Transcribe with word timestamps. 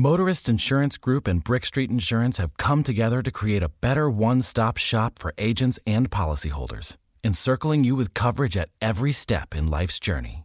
Motorist 0.00 0.48
Insurance 0.48 0.96
Group 0.96 1.26
and 1.26 1.42
Brick 1.42 1.66
Street 1.66 1.90
Insurance 1.90 2.36
have 2.36 2.56
come 2.56 2.84
together 2.84 3.20
to 3.20 3.32
create 3.32 3.64
a 3.64 3.72
better 3.80 4.08
one 4.08 4.42
stop 4.42 4.76
shop 4.76 5.18
for 5.18 5.34
agents 5.38 5.80
and 5.84 6.08
policyholders, 6.08 6.96
encircling 7.24 7.82
you 7.82 7.96
with 7.96 8.14
coverage 8.14 8.56
at 8.56 8.68
every 8.80 9.10
step 9.10 9.56
in 9.56 9.66
life's 9.66 9.98
journey. 9.98 10.44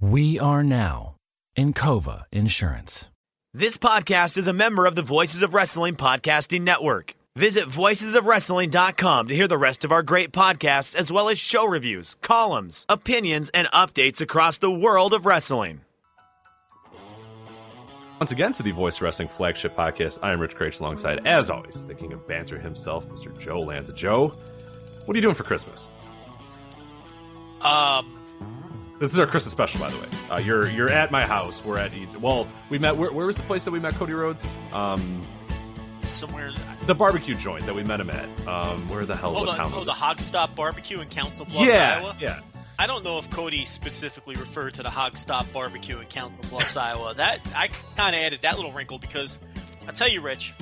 We 0.00 0.38
are 0.38 0.64
now 0.64 1.16
in 1.54 1.74
Encova 1.74 2.24
Insurance. 2.32 3.10
This 3.52 3.76
podcast 3.76 4.38
is 4.38 4.48
a 4.48 4.54
member 4.54 4.86
of 4.86 4.94
the 4.94 5.02
Voices 5.02 5.42
of 5.42 5.52
Wrestling 5.52 5.96
Podcasting 5.96 6.62
Network. 6.62 7.14
Visit 7.36 7.64
voicesofwrestling.com 7.66 9.28
to 9.28 9.34
hear 9.34 9.48
the 9.48 9.58
rest 9.58 9.84
of 9.84 9.92
our 9.92 10.02
great 10.02 10.32
podcasts, 10.32 10.96
as 10.96 11.12
well 11.12 11.28
as 11.28 11.38
show 11.38 11.66
reviews, 11.66 12.16
columns, 12.22 12.86
opinions, 12.88 13.50
and 13.50 13.68
updates 13.68 14.22
across 14.22 14.56
the 14.56 14.70
world 14.70 15.12
of 15.12 15.26
wrestling. 15.26 15.82
Once 18.20 18.32
again 18.32 18.52
to 18.54 18.62
the 18.62 18.70
Voice 18.70 19.00
Wrestling 19.02 19.28
flagship 19.28 19.76
podcast. 19.76 20.18
I 20.22 20.32
am 20.32 20.40
Rich 20.40 20.56
Kraetsch 20.56 20.80
alongside, 20.80 21.26
as 21.26 21.50
always, 21.50 21.84
the 21.84 21.94
king 21.94 22.12
of 22.14 22.26
banter 22.26 22.58
himself, 22.58 23.06
Mr. 23.08 23.38
Joe 23.38 23.60
Lanza. 23.60 23.92
Joe, 23.92 24.28
what 25.04 25.14
are 25.14 25.18
you 25.18 25.22
doing 25.22 25.34
for 25.34 25.42
Christmas? 25.44 25.86
Um, 27.60 28.18
This 29.00 29.12
is 29.12 29.18
our 29.18 29.26
Christmas 29.26 29.52
special, 29.52 29.80
by 29.80 29.90
the 29.90 29.98
way. 29.98 30.06
Uh, 30.30 30.38
you're 30.38 30.66
you're 30.70 30.90
at 30.90 31.10
my 31.10 31.26
house. 31.26 31.62
We're 31.62 31.76
at 31.78 31.92
well, 32.20 32.48
we 32.70 32.78
met. 32.78 32.96
Where, 32.96 33.12
where 33.12 33.26
was 33.26 33.36
the 33.36 33.42
place 33.42 33.64
that 33.66 33.70
we 33.70 33.80
met 33.80 33.94
Cody 33.94 34.14
Rhodes? 34.14 34.46
Um, 34.72 35.22
somewhere. 36.00 36.52
the 36.86 36.94
barbecue 36.94 37.34
joint 37.34 37.66
that 37.66 37.74
we 37.74 37.82
met 37.82 38.00
him 38.00 38.08
at. 38.08 38.28
Um, 38.48 38.88
where 38.88 39.04
the 39.04 39.14
hell? 39.16 39.36
On. 39.36 39.46
town 39.54 39.72
Oh, 39.74 39.84
the? 39.84 39.92
Hog 39.92 40.20
Stop 40.22 40.54
Barbecue 40.54 41.00
in 41.00 41.08
Council 41.08 41.44
Bluffs, 41.44 41.66
Yeah, 41.66 41.98
Iowa. 42.00 42.16
yeah. 42.18 42.40
I 42.78 42.86
don't 42.86 43.04
know 43.04 43.18
if 43.18 43.30
Cody 43.30 43.64
specifically 43.64 44.36
referred 44.36 44.74
to 44.74 44.82
the 44.82 44.90
Hog 44.90 45.16
Stop 45.16 45.50
Barbecue 45.52 45.98
in 45.98 46.06
Council 46.06 46.38
Bluffs, 46.50 46.76
Iowa. 46.76 47.14
That 47.14 47.40
I 47.54 47.68
kind 47.96 48.14
of 48.14 48.20
added 48.22 48.40
that 48.42 48.56
little 48.56 48.72
wrinkle 48.72 48.98
because 48.98 49.38
I 49.88 49.92
tell 49.92 50.08
you, 50.08 50.20
Rich, 50.20 50.52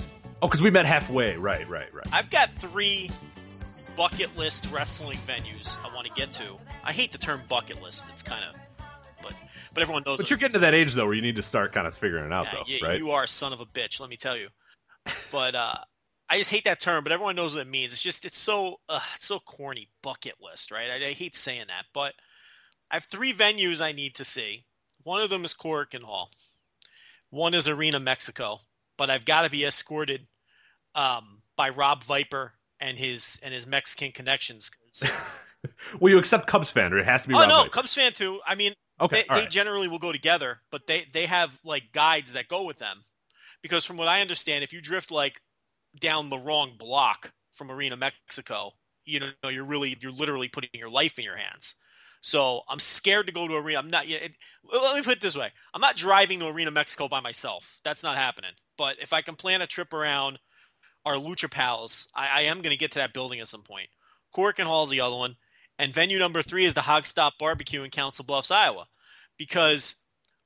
Oh, 0.42 0.46
because 0.46 0.60
we 0.62 0.70
met 0.70 0.86
halfway. 0.86 1.36
Right, 1.36 1.68
right, 1.68 1.92
right. 1.92 2.06
I've 2.12 2.30
got 2.30 2.50
three 2.52 3.10
bucket 3.96 4.36
list 4.36 4.70
wrestling 4.72 5.18
venues 5.26 5.78
I 5.84 5.94
want 5.94 6.06
to 6.06 6.12
get 6.12 6.32
to. 6.32 6.56
I 6.84 6.92
hate 6.92 7.12
the 7.12 7.18
term 7.18 7.42
bucket 7.48 7.82
list. 7.82 8.06
It's 8.12 8.22
kind 8.22 8.44
of, 8.44 8.84
but 9.22 9.32
but 9.72 9.82
everyone 9.82 10.02
knows. 10.06 10.18
But 10.18 10.30
you're 10.30 10.38
getting 10.38 10.54
to 10.54 10.58
that 10.60 10.74
age 10.74 10.94
though, 10.94 11.06
where 11.06 11.14
you 11.14 11.22
need 11.22 11.36
to 11.36 11.42
start 11.42 11.72
kind 11.72 11.86
of 11.86 11.96
figuring 11.96 12.26
it 12.26 12.32
out, 12.32 12.46
Yeah, 12.68 12.78
though, 12.80 12.88
right? 12.88 12.98
you 12.98 13.10
are 13.10 13.24
a 13.24 13.28
son 13.28 13.52
of 13.52 13.60
a 13.60 13.66
bitch. 13.66 13.98
Let 14.00 14.08
me 14.10 14.16
tell 14.16 14.36
you. 14.36 14.48
But 15.32 15.54
uh, 15.54 15.74
I 16.28 16.38
just 16.38 16.50
hate 16.50 16.64
that 16.64 16.80
term. 16.80 17.04
But 17.04 17.12
everyone 17.12 17.36
knows 17.36 17.54
what 17.54 17.62
it 17.66 17.70
means. 17.70 17.92
It's 17.92 18.02
just 18.02 18.24
it's 18.24 18.38
so 18.38 18.80
uh, 18.88 19.00
it's 19.14 19.26
so 19.26 19.38
corny. 19.40 19.88
Bucket 20.02 20.34
list, 20.40 20.70
right? 20.70 20.90
I, 20.90 21.08
I 21.08 21.12
hate 21.12 21.34
saying 21.34 21.66
that, 21.68 21.86
but 21.92 22.14
I 22.90 22.94
have 22.96 23.04
three 23.04 23.32
venues 23.32 23.80
I 23.80 23.92
need 23.92 24.14
to 24.16 24.24
see. 24.24 24.64
One 25.02 25.20
of 25.20 25.30
them 25.30 25.44
is 25.44 25.54
Korakuen 25.54 26.02
Hall. 26.02 26.30
One 27.30 27.54
is 27.54 27.68
Arena 27.68 28.00
Mexico, 28.00 28.58
but 28.96 29.10
I've 29.10 29.24
got 29.24 29.42
to 29.42 29.50
be 29.50 29.64
escorted 29.64 30.26
um, 30.94 31.42
by 31.56 31.70
Rob 31.70 32.04
Viper 32.04 32.52
and 32.80 32.96
his 32.98 33.38
and 33.42 33.52
his 33.52 33.66
Mexican 33.66 34.12
connections. 34.12 34.70
Will 36.00 36.10
you 36.10 36.18
accept 36.18 36.46
Cubs 36.46 36.70
fan, 36.70 36.92
or 36.92 36.98
it 36.98 37.06
has 37.06 37.22
to 37.22 37.28
be? 37.28 37.34
oh 37.34 37.40
Rob 37.40 37.48
no, 37.48 37.56
Viper? 37.64 37.70
Cubs 37.70 37.94
fan 37.94 38.12
too. 38.12 38.40
I 38.46 38.54
mean, 38.54 38.72
Okay, 39.00 39.22
they, 39.22 39.28
all 39.28 39.34
they 39.34 39.40
right. 39.42 39.50
generally 39.50 39.88
will 39.88 39.98
go 39.98 40.12
together, 40.12 40.60
but 40.70 40.86
they 40.86 41.04
they 41.12 41.26
have 41.26 41.58
like 41.64 41.92
guides 41.92 42.34
that 42.34 42.48
go 42.48 42.64
with 42.64 42.78
them. 42.78 43.02
Because 43.62 43.84
from 43.84 43.96
what 43.96 44.08
I 44.08 44.20
understand, 44.20 44.62
if 44.62 44.72
you 44.72 44.80
drift 44.80 45.10
like 45.10 45.40
down 45.98 46.30
the 46.30 46.38
wrong 46.38 46.72
block 46.78 47.32
from 47.52 47.70
Arena 47.70 47.96
Mexico, 47.96 48.72
you 49.04 49.20
know 49.20 49.48
you're 49.48 49.64
really 49.64 49.96
you're 50.00 50.12
literally 50.12 50.48
putting 50.48 50.70
your 50.72 50.90
life 50.90 51.18
in 51.18 51.24
your 51.24 51.36
hands. 51.36 51.74
So 52.20 52.62
I'm 52.68 52.78
scared 52.78 53.26
to 53.26 53.32
go 53.32 53.46
to 53.46 53.56
Arena. 53.56 53.78
I'm 53.78 53.90
not 53.90 54.08
yet. 54.08 54.22
It, 54.22 54.36
let 54.72 54.96
me 54.96 55.02
put 55.02 55.16
it 55.16 55.20
this 55.20 55.36
way: 55.36 55.50
I'm 55.74 55.80
not 55.80 55.96
driving 55.96 56.40
to 56.40 56.48
Arena 56.48 56.70
Mexico 56.70 57.08
by 57.08 57.20
myself. 57.20 57.80
That's 57.84 58.02
not 58.02 58.16
happening. 58.16 58.52
But 58.78 58.96
if 59.00 59.12
I 59.12 59.22
can 59.22 59.36
plan 59.36 59.62
a 59.62 59.66
trip 59.66 59.92
around 59.92 60.38
our 61.04 61.14
Lucha 61.16 61.50
pals, 61.50 62.08
I, 62.14 62.28
I 62.28 62.40
am 62.42 62.62
going 62.62 62.72
to 62.72 62.78
get 62.78 62.92
to 62.92 62.98
that 62.98 63.12
building 63.12 63.40
at 63.40 63.48
some 63.48 63.62
point. 63.62 63.88
Korakuen 64.34 64.64
Hall's 64.64 64.90
the 64.90 65.02
other 65.02 65.16
one, 65.16 65.36
and 65.78 65.94
venue 65.94 66.18
number 66.18 66.42
three 66.42 66.64
is 66.64 66.74
the 66.74 66.80
Hog 66.80 67.06
Stop 67.06 67.34
Barbecue 67.38 67.82
in 67.82 67.90
Council 67.90 68.24
Bluffs, 68.24 68.50
Iowa, 68.50 68.86
because 69.38 69.96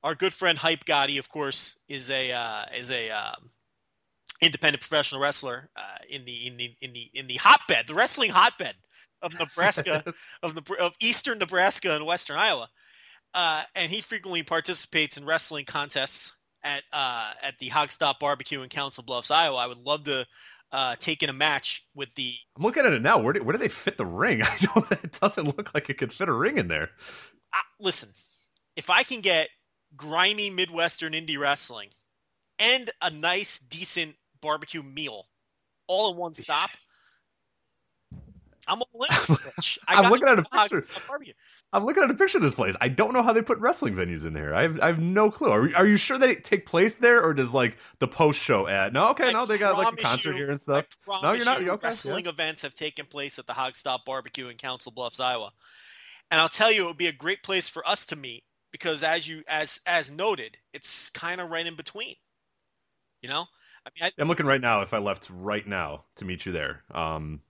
our 0.03 0.15
good 0.15 0.33
friend 0.33 0.57
Hype 0.57 0.85
Gotti, 0.85 1.17
of 1.17 1.29
course, 1.29 1.77
is 1.87 2.09
a 2.09 2.31
uh, 2.31 2.65
is 2.77 2.91
a 2.91 3.09
um, 3.09 3.49
independent 4.41 4.81
professional 4.81 5.21
wrestler 5.21 5.69
uh, 5.75 5.97
in 6.09 6.25
the 6.25 6.47
in 6.47 6.57
the 6.57 6.75
in 6.81 6.93
the 6.93 7.09
in 7.13 7.27
the 7.27 7.35
hotbed, 7.35 7.87
the 7.87 7.93
wrestling 7.93 8.31
hotbed 8.31 8.75
of 9.21 9.37
Nebraska, 9.37 10.03
of 10.43 10.55
the 10.55 10.75
of 10.79 10.93
eastern 10.99 11.39
Nebraska 11.39 11.95
and 11.95 12.05
western 12.05 12.37
Iowa, 12.37 12.69
uh, 13.33 13.63
and 13.75 13.91
he 13.91 14.01
frequently 14.01 14.43
participates 14.43 15.17
in 15.17 15.25
wrestling 15.25 15.65
contests 15.65 16.33
at 16.63 16.83
uh, 16.93 17.33
at 17.41 17.57
the 17.59 17.69
Hog 17.69 17.91
Stop 17.91 18.19
Barbecue 18.19 18.61
in 18.61 18.69
Council 18.69 19.03
Bluffs, 19.03 19.31
Iowa. 19.31 19.57
I 19.57 19.67
would 19.67 19.79
love 19.79 20.05
to 20.05 20.25
uh, 20.71 20.95
take 20.99 21.23
in 21.23 21.29
a 21.29 21.33
match 21.33 21.85
with 21.95 22.13
the 22.15 22.33
I'm 22.55 22.63
looking 22.63 22.85
at 22.85 22.93
it 22.93 23.01
now. 23.01 23.17
Where 23.17 23.33
do, 23.33 23.43
where 23.43 23.53
do 23.53 23.59
they 23.59 23.69
fit 23.69 23.97
the 23.97 24.05
ring? 24.05 24.41
I 24.43 24.57
don't. 24.61 24.91
It 24.91 25.19
doesn't 25.19 25.57
look 25.57 25.73
like 25.73 25.89
it 25.89 25.97
could 25.97 26.13
fit 26.13 26.29
a 26.29 26.33
ring 26.33 26.57
in 26.57 26.67
there. 26.67 26.91
uh, 27.53 27.61
listen, 27.79 28.09
if 28.75 28.89
I 28.89 29.03
can 29.03 29.21
get 29.21 29.49
grimy 29.95 30.49
Midwestern 30.49 31.13
indie 31.13 31.39
wrestling 31.39 31.89
and 32.59 32.89
a 33.01 33.09
nice, 33.09 33.59
decent 33.59 34.15
barbecue 34.41 34.83
meal 34.83 35.25
all 35.87 36.11
in 36.11 36.17
one 36.17 36.33
stop, 36.33 36.69
I'm 38.69 38.81
all 38.81 39.05
in. 39.09 39.37
Rich. 39.57 39.79
I 39.87 39.95
I'm 39.95 40.03
got 40.03 40.11
looking 40.11 40.27
at 40.27 40.39
a 40.39 40.43
picture. 40.43 40.87
I'm 41.73 41.85
looking 41.85 42.03
at 42.03 42.11
a 42.11 42.13
picture 42.13 42.37
of 42.37 42.43
this 42.43 42.53
place. 42.53 42.75
I 42.79 42.87
don't 42.87 43.13
know 43.13 43.23
how 43.23 43.33
they 43.33 43.41
put 43.41 43.57
wrestling 43.57 43.95
venues 43.95 44.25
in 44.25 44.33
there. 44.33 44.53
I 44.53 44.63
have, 44.63 44.79
I 44.79 44.87
have 44.87 44.99
no 44.99 45.31
clue. 45.31 45.51
Are, 45.51 45.75
are 45.75 45.85
you 45.85 45.97
sure 45.97 46.17
they 46.17 46.35
take 46.35 46.65
place 46.65 46.95
there, 46.97 47.23
or 47.23 47.33
does 47.33 47.53
like 47.53 47.77
the 47.99 48.07
post 48.07 48.39
show 48.39 48.67
ad? 48.67 48.93
No, 48.93 49.09
okay, 49.09 49.29
I 49.29 49.31
no, 49.33 49.45
they 49.45 49.57
got 49.57 49.77
like 49.77 49.93
a 49.93 49.97
concert 49.97 50.31
you- 50.31 50.37
here 50.37 50.51
and 50.51 50.61
stuff. 50.61 50.85
No, 51.07 51.33
you're 51.33 51.45
not. 51.45 51.61
you 51.61 51.71
okay. 51.71 51.87
wrestling 51.87 52.27
events 52.27 52.61
have 52.61 52.73
taken 52.73 53.05
place 53.05 53.39
at 53.39 53.47
the 53.47 53.53
Hog 53.53 53.75
Stop 53.75 54.05
Barbecue 54.05 54.47
in 54.47 54.57
Council 54.57 54.91
Bluffs, 54.91 55.19
Iowa. 55.19 55.51
And 56.31 56.39
I'll 56.39 56.49
tell 56.49 56.71
you, 56.71 56.83
it 56.83 56.87
would 56.87 56.97
be 56.97 57.07
a 57.07 57.11
great 57.11 57.41
place 57.41 57.67
for 57.67 57.87
us 57.87 58.05
to 58.07 58.15
meet 58.15 58.43
because, 58.71 59.03
as 59.03 59.27
you 59.27 59.43
as 59.47 59.81
as 59.87 60.11
noted, 60.11 60.57
it's 60.73 61.09
kind 61.09 61.41
of 61.41 61.49
right 61.49 61.65
in 61.65 61.75
between. 61.75 62.13
You 63.23 63.29
know, 63.29 63.45
I 63.85 63.89
mean, 63.95 64.11
I, 64.17 64.21
I'm 64.21 64.27
looking 64.27 64.45
right 64.45 64.61
now. 64.61 64.81
If 64.81 64.93
I 64.93 64.97
left 64.99 65.29
right 65.31 65.67
now 65.67 66.03
to 66.17 66.25
meet 66.25 66.45
you 66.45 66.51
there, 66.51 66.83
um, 66.93 67.41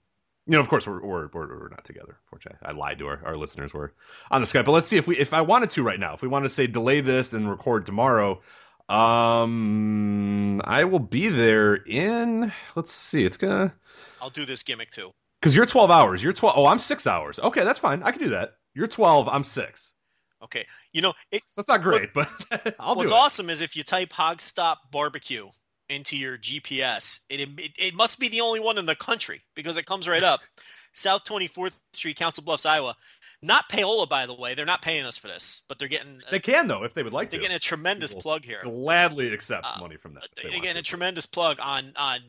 you 0.46 0.54
know, 0.54 0.62
of 0.62 0.70
course 0.70 0.88
we're 0.88 1.02
we're, 1.02 1.30
we're, 1.34 1.60
we're 1.60 1.70
not 1.70 1.84
together. 1.86 2.18
Fortunately, 2.30 2.60
I 2.64 2.72
lied 2.72 3.00
to 3.00 3.08
our, 3.08 3.22
our 3.26 3.36
listeners. 3.38 3.74
We're 3.74 3.92
on 4.32 4.42
the 4.42 4.48
Skype, 4.48 4.66
but 4.66 4.72
let's 4.72 4.88
see 4.88 4.98
if 4.98 5.08
we 5.08 5.18
if 5.18 5.34
I 5.34 5.42
wanted 5.42 5.70
to 5.72 5.84
right 5.84 6.00
now. 6.00 6.14
If 6.14 6.22
we 6.22 6.28
want 6.28 6.46
to 6.46 6.50
say 6.50 6.68
delay 6.68 7.02
this 7.02 7.34
and 7.34 7.50
record 7.50 7.86
tomorrow, 7.86 8.42
um, 8.90 10.62
I 10.64 10.84
will 10.84 11.00
be 11.00 11.30
there 11.30 11.76
in. 11.76 12.52
Let's 12.76 12.92
see. 12.92 13.24
It's 13.24 13.38
gonna 13.38 13.74
I'll 14.22 14.30
do 14.30 14.46
this 14.46 14.64
gimmick 14.64 14.92
too. 14.92 15.12
because 15.40 15.56
you're 15.56 15.66
12 15.66 15.92
hours. 15.92 16.24
You're 16.24 16.34
12. 16.34 16.56
Oh, 16.58 16.66
I'm 16.66 16.80
six 16.80 17.08
hours. 17.08 17.40
Okay, 17.40 17.64
that's 17.64 17.80
fine. 17.80 18.04
I 18.04 18.12
can 18.12 18.22
do 18.22 18.30
that. 18.30 18.54
You're 18.74 18.88
12. 18.88 19.28
I'm 19.28 19.44
six. 19.44 19.94
Okay, 20.42 20.66
you 20.94 21.02
know, 21.02 21.14
it, 21.32 21.42
that's 21.56 21.68
not 21.68 21.84
great, 21.84 22.14
but 22.14 22.30
I'll 22.80 22.96
what's 22.96 23.12
do 23.12 23.12
it. 23.12 23.18
awesome 23.18 23.50
is 23.50 23.60
if 23.62 23.76
you 23.76 23.84
type 23.84 24.14
Hog 24.14 24.40
Stop 24.42 24.80
Barbecue 24.92 25.50
into 25.90 26.16
your 26.18 26.38
GPS, 26.38 27.20
it, 27.30 27.42
it 27.58 27.72
it 27.78 27.94
must 27.96 28.20
be 28.20 28.28
the 28.30 28.42
only 28.42 28.60
one 28.60 28.78
in 28.78 28.86
the 28.86 28.96
country 28.96 29.42
because 29.56 29.78
it 29.78 29.86
comes 29.86 30.08
right 30.08 30.24
up. 30.24 30.42
South 30.94 31.24
24th 31.24 31.74
Street, 31.94 32.16
Council 32.18 32.44
Bluffs, 32.44 32.66
Iowa. 32.66 32.96
Not 33.42 33.70
payola, 33.70 34.10
by 34.10 34.26
the 34.26 34.34
way. 34.34 34.54
They're 34.56 34.66
not 34.66 34.82
paying 34.82 35.06
us 35.06 35.18
for 35.18 35.28
this, 35.28 35.62
but 35.70 35.80
they're 35.80 35.88
getting 35.88 36.22
They 36.30 36.40
can 36.40 36.68
though 36.68 36.84
if 36.84 36.94
they 36.94 37.04
would 37.04 37.14
like 37.14 37.30
they're 37.30 37.38
to. 37.40 37.42
getting 37.42 37.56
a 37.56 37.60
tremendous 37.60 38.12
People 38.12 38.24
plug 38.24 38.44
here. 38.46 38.60
Gladly 38.64 39.32
accept 39.32 39.66
Uh, 39.66 39.80
money 39.80 39.96
from 39.98 40.16
that. 40.16 40.28
they 40.36 40.50
They're 40.50 40.60
getting 40.60 40.78
a 40.78 40.82
tremendous 40.82 41.26
plug 41.26 41.58
on 41.62 41.94
on 41.96 42.20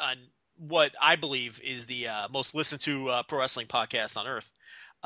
on 0.00 0.16
what 0.56 0.92
I 1.00 1.16
believe 1.16 1.60
is 1.62 1.84
the 1.86 2.08
uh, 2.08 2.28
most 2.30 2.54
listened 2.54 2.80
to 2.82 3.08
uh, 3.08 3.22
pro 3.24 3.40
wrestling 3.40 3.66
podcast 3.66 4.16
on 4.16 4.26
earth. 4.26 4.50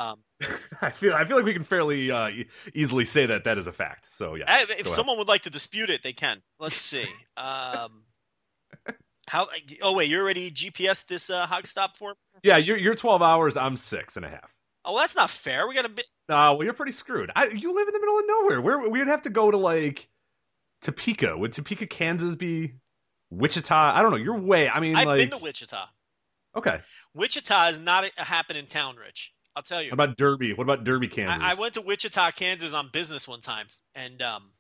Um, 0.01 0.21
I 0.81 0.91
feel 0.91 1.13
I 1.15 1.25
feel 1.25 1.37
like 1.37 1.45
we 1.45 1.53
can 1.53 1.65
fairly 1.65 2.11
uh, 2.11 2.29
e- 2.29 2.47
easily 2.75 3.05
say 3.05 3.27
that 3.27 3.45
that 3.45 3.59
is 3.59 3.67
a 3.67 3.73
fact. 3.73 4.07
So 4.11 4.35
yeah, 4.35 4.45
I- 4.49 4.63
if 4.63 4.69
go 4.69 4.75
ahead. 4.75 4.87
someone 4.89 5.19
would 5.19 5.29
like 5.29 5.43
to 5.43 5.51
dispute 5.51 5.91
it, 5.91 6.03
they 6.03 6.13
can. 6.13 6.41
Let's 6.59 6.77
see. 6.81 7.05
Um, 7.37 8.05
how? 9.29 9.47
Oh 9.83 9.95
wait, 9.95 10.09
you're 10.09 10.23
already 10.23 10.51
GPS 10.51 11.07
this 11.07 11.31
uh, 11.31 11.47
hog 11.47 11.67
stop 11.67 11.97
for? 11.97 12.11
me? 12.11 12.17
yeah, 12.43 12.57
you're 12.57 12.77
you're 12.79 12.95
12 12.95 13.23
hours. 13.23 13.57
I'm 13.57 13.77
six 13.77 14.17
and 14.17 14.25
a 14.25 14.29
half. 14.29 14.55
Oh, 14.85 14.97
that's 14.99 15.15
not 15.15 15.29
fair. 15.29 15.69
We 15.69 15.75
got 15.75 15.85
a 15.85 15.91
bit. 15.91 16.07
Uh, 16.29 16.55
well, 16.57 16.65
you're 16.65 16.73
pretty 16.73 16.93
screwed. 16.93 17.31
I, 17.37 17.49
you 17.49 17.75
live 17.75 17.87
in 17.87 17.93
the 17.93 18.01
middle 18.01 18.19
of 18.19 18.25
nowhere. 18.27 18.61
Where 18.63 18.79
we 18.79 18.99
would 18.99 19.09
have 19.09 19.23
to 19.23 19.31
go 19.31 19.51
to 19.51 19.59
like 19.59 20.09
Topeka. 20.81 21.37
Would 21.37 21.53
Topeka, 21.53 21.87
Kansas 21.87 22.35
be 22.35 22.75
Wichita? 23.29 23.93
I 23.95 24.01
don't 24.01 24.11
know. 24.11 24.17
You're 24.17 24.41
way. 24.41 24.71
I 24.71 24.81
mean, 24.81 24.97
I've 24.97 25.07
like 25.07 25.19
been 25.19 25.39
to 25.39 25.45
Wichita. 25.45 25.85
okay. 26.57 26.81
Wichita 27.15 27.69
is 27.69 27.79
not 27.79 28.05
a, 28.05 28.11
a 28.19 28.25
happening 28.25 28.67
town, 28.67 28.97
Rich. 28.97 29.33
I'll 29.57 29.63
tell 29.63 29.83
you. 29.83 29.91
What 29.91 29.95
about 29.95 30.17
Derby? 30.17 30.53
What 30.53 30.65
about 30.65 30.85
Derby, 30.85 31.09
Kansas? 31.09 31.43
I, 31.43 31.53
I 31.53 31.55
went 31.55 31.75
to 31.75 31.81
Wichita, 31.81 32.31
Kansas 32.33 32.73
on 32.73 32.89
business 32.93 33.27
one 33.27 33.41
time, 33.41 33.67
and 33.95 34.23
um, 34.23 34.51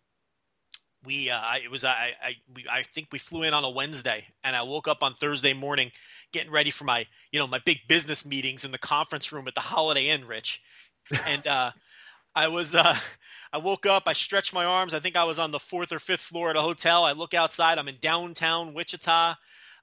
we 1.04 1.30
uh, 1.30 1.38
I, 1.38 1.60
it 1.64 1.70
was 1.70 1.84
I 1.84 2.12
I 2.22 2.34
we, 2.54 2.64
I 2.70 2.82
think 2.82 3.08
we 3.12 3.18
flew 3.18 3.44
in 3.44 3.54
on 3.54 3.64
a 3.64 3.70
Wednesday, 3.70 4.24
and 4.44 4.56
I 4.56 4.62
woke 4.62 4.88
up 4.88 5.02
on 5.02 5.14
Thursday 5.14 5.54
morning 5.54 5.92
getting 6.32 6.50
ready 6.50 6.70
for 6.70 6.84
my 6.84 7.06
you 7.32 7.38
know 7.38 7.46
my 7.46 7.60
big 7.64 7.78
business 7.88 8.26
meetings 8.26 8.64
in 8.64 8.72
the 8.72 8.78
conference 8.78 9.32
room 9.32 9.46
at 9.48 9.54
the 9.54 9.60
Holiday 9.60 10.08
Inn, 10.08 10.26
Rich, 10.26 10.60
and 11.26 11.46
uh, 11.46 11.70
I 12.34 12.48
was 12.48 12.74
uh 12.74 12.96
I 13.52 13.58
woke 13.58 13.86
up, 13.86 14.04
I 14.06 14.12
stretched 14.12 14.52
my 14.52 14.64
arms. 14.64 14.94
I 14.94 15.00
think 15.00 15.16
I 15.16 15.24
was 15.24 15.38
on 15.38 15.50
the 15.50 15.58
fourth 15.58 15.92
or 15.92 15.98
fifth 15.98 16.20
floor 16.20 16.50
at 16.50 16.56
a 16.56 16.62
hotel. 16.62 17.04
I 17.04 17.12
look 17.12 17.34
outside, 17.34 17.78
I'm 17.78 17.88
in 17.88 17.96
downtown 18.00 18.74
Wichita. 18.74 19.34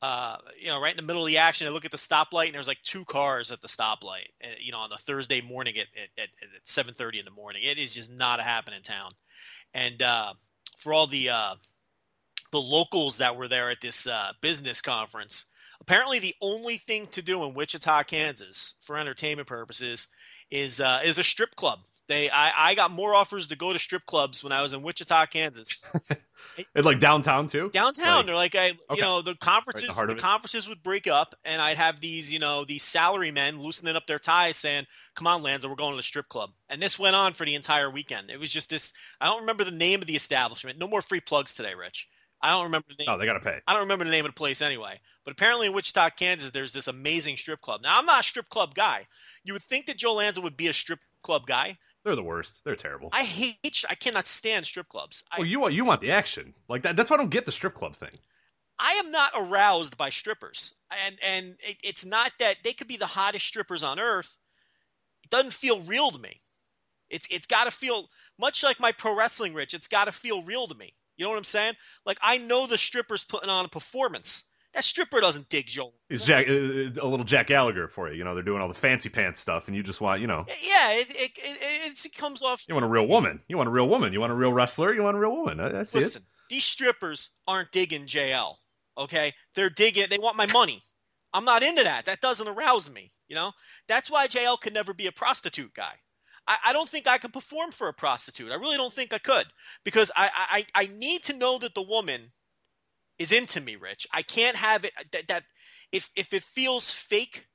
Uh, 0.01 0.38
you 0.59 0.67
know, 0.67 0.79
right 0.79 0.91
in 0.91 0.97
the 0.97 1.07
middle 1.07 1.23
of 1.23 1.27
the 1.27 1.38
action, 1.38 1.67
I 1.67 1.71
look 1.71 1.85
at 1.85 1.91
the 1.91 1.97
stoplight, 1.97 2.47
and 2.47 2.55
there's 2.55 2.67
like 2.67 2.81
two 2.83 3.03
cars 3.05 3.51
at 3.51 3.61
the 3.61 3.67
stoplight. 3.67 4.27
You 4.59 4.71
know, 4.71 4.79
on 4.79 4.89
the 4.89 4.97
Thursday 4.97 5.41
morning 5.41 5.75
at 5.77 5.88
at, 6.17 6.29
at 6.41 6.65
7:30 6.65 7.19
in 7.19 7.25
the 7.25 7.31
morning, 7.31 7.63
it 7.63 7.77
is 7.77 7.94
just 7.94 8.11
not 8.11 8.39
a 8.39 8.44
happening 8.44 8.83
town. 8.83 9.11
And 9.73 10.01
uh, 10.01 10.33
for 10.77 10.94
all 10.94 11.07
the 11.07 11.29
uh, 11.29 11.55
the 12.51 12.61
locals 12.61 13.17
that 13.17 13.35
were 13.35 13.47
there 13.47 13.69
at 13.69 13.81
this 13.81 14.07
uh, 14.07 14.33
business 14.41 14.81
conference, 14.81 15.45
apparently 15.81 16.19
the 16.19 16.35
only 16.41 16.77
thing 16.77 17.07
to 17.07 17.21
do 17.21 17.44
in 17.44 17.53
Wichita, 17.53 18.03
Kansas, 18.03 18.75
for 18.81 18.97
entertainment 18.97 19.47
purposes, 19.47 20.07
is 20.51 20.79
uh, 20.79 21.01
is 21.03 21.17
a 21.17 21.23
strip 21.23 21.55
club. 21.55 21.79
They 22.07 22.29
I, 22.29 22.69
I 22.69 22.75
got 22.75 22.91
more 22.91 23.13
offers 23.13 23.47
to 23.47 23.55
go 23.55 23.73
to 23.73 23.79
strip 23.79 24.05
clubs 24.05 24.44
when 24.44 24.53
I 24.53 24.61
was 24.61 24.73
in 24.73 24.81
Wichita, 24.81 25.25
Kansas. 25.27 25.79
it's 26.57 26.85
like 26.85 26.99
downtown 26.99 27.47
too. 27.47 27.69
Downtown, 27.71 28.17
like, 28.17 28.25
they're 28.25 28.35
like 28.35 28.55
I, 28.55 28.69
okay. 28.69 28.77
you 28.95 29.01
know, 29.01 29.21
the 29.21 29.35
conferences, 29.35 29.97
right 29.97 30.07
the, 30.07 30.15
the 30.15 30.21
conferences 30.21 30.67
would 30.67 30.83
break 30.83 31.07
up, 31.07 31.35
and 31.45 31.61
I'd 31.61 31.77
have 31.77 32.01
these, 32.01 32.31
you 32.31 32.39
know, 32.39 32.65
these 32.65 32.83
salary 32.83 33.31
men 33.31 33.59
loosening 33.59 33.95
up 33.95 34.07
their 34.07 34.19
ties, 34.19 34.57
saying, 34.57 34.85
"Come 35.15 35.27
on, 35.27 35.44
Lanza, 35.44 35.69
we're 35.69 35.75
going 35.75 35.91
to 35.91 35.97
the 35.97 36.03
strip 36.03 36.29
club." 36.29 36.51
And 36.69 36.81
this 36.81 36.97
went 36.99 37.15
on 37.15 37.33
for 37.33 37.45
the 37.45 37.55
entire 37.55 37.89
weekend. 37.89 38.29
It 38.29 38.39
was 38.39 38.49
just 38.49 38.69
this. 38.69 38.94
I 39.21 39.27
don't 39.27 39.41
remember 39.41 39.63
the 39.63 39.71
name 39.71 40.01
of 40.01 40.07
the 40.07 40.15
establishment. 40.15 40.79
No 40.79 40.88
more 40.88 41.01
free 41.01 41.21
plugs 41.21 41.53
today, 41.53 41.73
Rich. 41.73 42.07
I 42.41 42.51
don't 42.51 42.65
remember 42.65 42.88
the 42.89 43.03
name. 43.03 43.07
Oh, 43.13 43.17
they 43.17 43.25
got 43.25 43.33
to 43.33 43.39
pay. 43.39 43.59
I 43.67 43.73
don't 43.73 43.83
remember 43.83 44.05
the 44.05 44.11
name 44.11 44.25
of 44.25 44.31
the 44.31 44.38
place 44.38 44.61
anyway. 44.61 44.99
But 45.25 45.31
apparently 45.31 45.67
in 45.67 45.73
Wichita, 45.73 46.11
Kansas, 46.11 46.51
there's 46.51 46.73
this 46.73 46.88
amazing 46.88 47.38
strip 47.38 47.61
club. 47.61 47.81
Now, 47.81 47.97
I'm 47.97 48.05
not 48.05 48.21
a 48.21 48.23
strip 48.23 48.49
club 48.49 48.75
guy. 48.75 49.07
You 49.44 49.53
would 49.53 49.63
think 49.63 49.88
that 49.88 49.97
Joe 49.97 50.13
Lanza 50.13 50.41
would 50.41 50.55
be 50.55 50.67
a 50.67 50.73
strip 50.73 50.99
club 51.23 51.47
guy. 51.47 51.77
They're 52.07 52.15
the 52.15 52.24
worst. 52.24 52.62
They're 52.63 52.77
terrible. 52.77 53.09
I 53.12 53.24
hate. 53.24 53.83
I 53.89 53.95
cannot 53.95 54.27
stand 54.27 54.65
strip 54.65 54.88
clubs. 54.88 55.25
Well, 55.38 55.45
you 55.45 55.59
want 55.59 55.74
you 55.74 55.83
want 55.83 56.00
the 56.00 56.12
action 56.12 56.54
like 56.69 56.83
that. 56.83 56.95
That's 56.95 57.12
why 57.12 57.15
I 57.15 57.18
don't 57.18 57.30
get 57.30 57.45
the 57.45 57.51
strip 57.51 57.75
club 57.75 57.98
thing. 57.98 58.12
I 58.80 58.94
am 58.94 59.12
not 59.12 59.33
aroused 59.36 59.98
by 59.98 60.09
strippers, 60.09 60.74
and 61.06 61.18
and 61.21 61.56
it, 61.59 61.75
it's 61.83 62.06
not 62.06 62.31
that 62.39 62.59
they 62.63 62.71
could 62.71 62.88
be 62.88 62.95
the 62.95 63.06
hottest 63.06 63.45
strippers 63.45 63.83
on 63.83 64.00
earth. 64.00 64.38
It 65.25 65.31
doesn't 65.31 65.51
feel 65.51 65.81
real 65.81 66.09
to 66.12 66.18
me. 66.18 66.39
It's 67.09 67.27
it's 67.30 67.45
got 67.45 67.65
to 67.65 67.71
feel 67.71 68.09
much 68.39 68.63
like 68.63 68.80
my 68.80 68.94
pro 68.94 69.13
wrestling, 69.13 69.54
Rich. 69.54 69.74
It's 69.74 69.89
got 69.89 70.06
to 70.06 70.13
feel 70.13 70.42
real 70.44 70.65
to 70.68 70.75
me. 70.75 70.94
You 71.18 71.25
know 71.25 71.31
what 71.31 71.38
I'm 71.38 71.44
saying? 71.44 71.74
Like 72.06 72.19
I 72.21 72.38
know 72.38 72.68
the 72.68 72.77
stripper's 72.77 73.25
putting 73.25 73.50
on 73.50 73.65
a 73.65 73.68
performance. 73.69 74.45
That 74.77 74.83
stripper 74.83 75.19
doesn't 75.19 75.50
dig 75.50 75.65
Joel. 75.65 75.95
It's 76.07 76.24
Jack, 76.24 76.47
uh, 76.47 76.51
uh, 76.51 77.01
a 77.01 77.07
little 77.07 77.24
Jack 77.24 77.47
Gallagher 77.47 77.88
for 77.88 78.12
you. 78.12 78.19
You 78.19 78.24
know, 78.24 78.35
they're 78.35 78.44
doing 78.44 78.62
all 78.62 78.68
the 78.68 78.75
fancy 78.75 79.09
pants 79.09 79.41
stuff, 79.41 79.65
and 79.65 79.75
you 79.75 79.81
just 79.81 80.01
want, 80.01 80.21
you 80.21 80.27
know. 80.27 80.45
Yeah, 80.47 80.91
it 80.91 81.09
it, 81.09 81.31
it, 81.35 82.06
it 82.06 82.15
comes 82.15 82.44
off. 82.44 82.63
You 82.69 82.75
want 82.75 82.85
a 82.85 82.88
real 82.88 83.07
woman. 83.07 83.41
You 83.47 83.57
want 83.57 83.69
a 83.69 83.71
real 83.71 83.89
woman. 83.89 84.13
You 84.13 84.19
want 84.19 84.31
a 84.31 84.35
real 84.35 84.53
wrestler. 84.53 84.94
You 84.94 85.01
want 85.01 85.18
a 85.18 85.19
real 85.19 85.35
woman. 85.35 85.59
I, 85.59 85.79
I 85.79 85.83
see 85.83 85.97
Listen, 85.97 86.21
it. 86.21 86.27
these 86.51 86.63
strippers 86.63 87.31
aren't 87.47 87.71
digging 87.71 88.06
JL. 88.06 88.53
Okay, 89.00 89.33
they're 89.56 89.71
digging. 89.71 90.06
They 90.12 90.19
want 90.19 90.38
my 90.38 90.45
money. 90.45 90.83
I'm 91.33 91.44
not 91.44 91.63
into 91.63 91.83
that. 91.83 92.06
That 92.06 92.21
doesn't 92.21 92.47
arouse 92.47 92.88
me. 92.88 93.09
You 93.27 93.35
know, 93.35 93.53
that's 93.88 94.12
why 94.12 94.27
JL 94.27 94.62
could 94.62 94.75
never 94.75 94.94
be 94.94 95.07
a 95.07 95.12
prostitute 95.12 95.73
guy. 95.73 95.94
I, 96.47 96.57
I 96.68 96.73
don't 96.73 96.88
think 96.88 97.07
I 97.07 97.18
can 97.18 97.31
perform 97.31 97.71
for 97.71 97.88
a 97.88 97.94
prostitute. 97.94 98.51
I 98.51 98.56
really 98.56 98.77
don't 98.77 98.94
think 98.94 99.12
I 99.12 99.18
could 99.18 99.47
because 99.83 100.12
I, 100.15 100.30
I, 100.75 100.83
I 100.83 100.88
need 100.94 101.23
to 101.23 101.35
know 101.35 101.57
that 101.57 101.73
the 101.73 101.81
woman 101.81 102.31
is 103.19 103.31
into 103.31 103.62
me, 103.62 103.75
Rich. 103.75 104.08
I 104.12 104.22
can't 104.22 104.56
have 104.56 104.86
it 104.86 104.94
that, 105.12 105.28
that 105.28 105.44
if 105.92 106.10
if 106.16 106.34
it 106.34 106.44
feels 106.44 106.92
fake, 106.92 107.48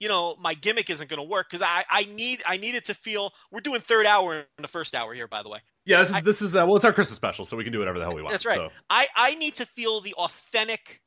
you 0.00 0.08
know, 0.08 0.36
my 0.40 0.54
gimmick 0.54 0.90
isn't 0.90 1.08
going 1.08 1.18
to 1.18 1.28
work 1.28 1.48
because 1.48 1.62
I 1.62 1.84
I 1.88 2.04
need 2.04 2.42
I 2.46 2.56
need 2.56 2.74
it 2.74 2.86
to 2.86 2.94
feel. 2.94 3.32
We're 3.50 3.60
doing 3.60 3.80
third 3.80 4.06
hour 4.06 4.34
in 4.34 4.62
the 4.62 4.68
first 4.68 4.94
hour 4.94 5.14
here, 5.14 5.28
by 5.28 5.42
the 5.42 5.48
way. 5.48 5.58
Yeah, 5.84 5.98
this 5.98 6.08
is 6.08 6.14
I, 6.14 6.20
this 6.20 6.42
is 6.42 6.56
uh, 6.56 6.64
well, 6.66 6.76
it's 6.76 6.84
our 6.84 6.92
Christmas 6.92 7.16
special, 7.16 7.44
so 7.44 7.56
we 7.56 7.64
can 7.64 7.72
do 7.72 7.78
whatever 7.78 7.98
the 7.98 8.04
hell 8.04 8.14
we 8.14 8.22
want. 8.22 8.32
That's 8.32 8.46
right. 8.46 8.56
So. 8.56 8.70
I 8.90 9.06
I 9.16 9.34
need 9.36 9.56
to 9.56 9.66
feel 9.66 10.00
the 10.00 10.14
authentic 10.14 11.00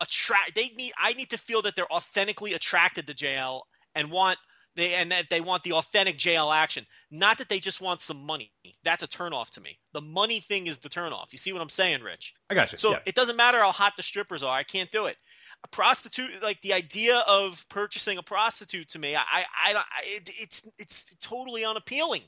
attract. 0.00 0.54
They 0.54 0.68
need 0.76 0.92
I 0.98 1.12
need 1.14 1.30
to 1.30 1.38
feel 1.38 1.62
that 1.62 1.76
they're 1.76 1.92
authentically 1.92 2.54
attracted 2.54 3.06
to 3.06 3.14
JL 3.14 3.62
and 3.94 4.10
want 4.10 4.38
they 4.76 4.94
and 4.94 5.10
that 5.10 5.26
they 5.30 5.40
want 5.40 5.62
the 5.62 5.72
authentic 5.72 6.18
JL 6.18 6.54
action, 6.54 6.86
not 7.10 7.38
that 7.38 7.48
they 7.48 7.58
just 7.58 7.80
want 7.80 8.00
some 8.00 8.24
money. 8.24 8.52
That's 8.84 9.02
a 9.02 9.08
turnoff 9.08 9.50
to 9.50 9.60
me. 9.60 9.78
The 9.92 10.00
money 10.00 10.40
thing 10.40 10.66
is 10.66 10.78
the 10.78 10.88
turnoff. 10.88 11.32
You 11.32 11.38
see 11.38 11.52
what 11.52 11.62
I'm 11.62 11.68
saying, 11.68 12.02
Rich? 12.02 12.34
I 12.50 12.54
got 12.54 12.72
you. 12.72 12.78
So 12.78 12.92
yeah. 12.92 12.98
it 13.06 13.14
doesn't 13.14 13.36
matter 13.36 13.58
how 13.58 13.72
hot 13.72 13.94
the 13.96 14.02
strippers 14.02 14.42
are. 14.42 14.56
I 14.56 14.62
can't 14.62 14.90
do 14.90 15.06
it. 15.06 15.16
A 15.64 15.68
prostitute, 15.68 16.42
like 16.42 16.60
the 16.60 16.74
idea 16.74 17.24
of 17.26 17.64
purchasing 17.70 18.18
a 18.18 18.22
prostitute 18.22 18.88
to 18.90 18.98
me, 18.98 19.16
I, 19.16 19.20
I, 19.64 19.74
I 19.74 19.82
it, 20.04 20.30
it's 20.38 20.68
it's 20.78 21.16
totally 21.16 21.64
unappealing. 21.64 22.22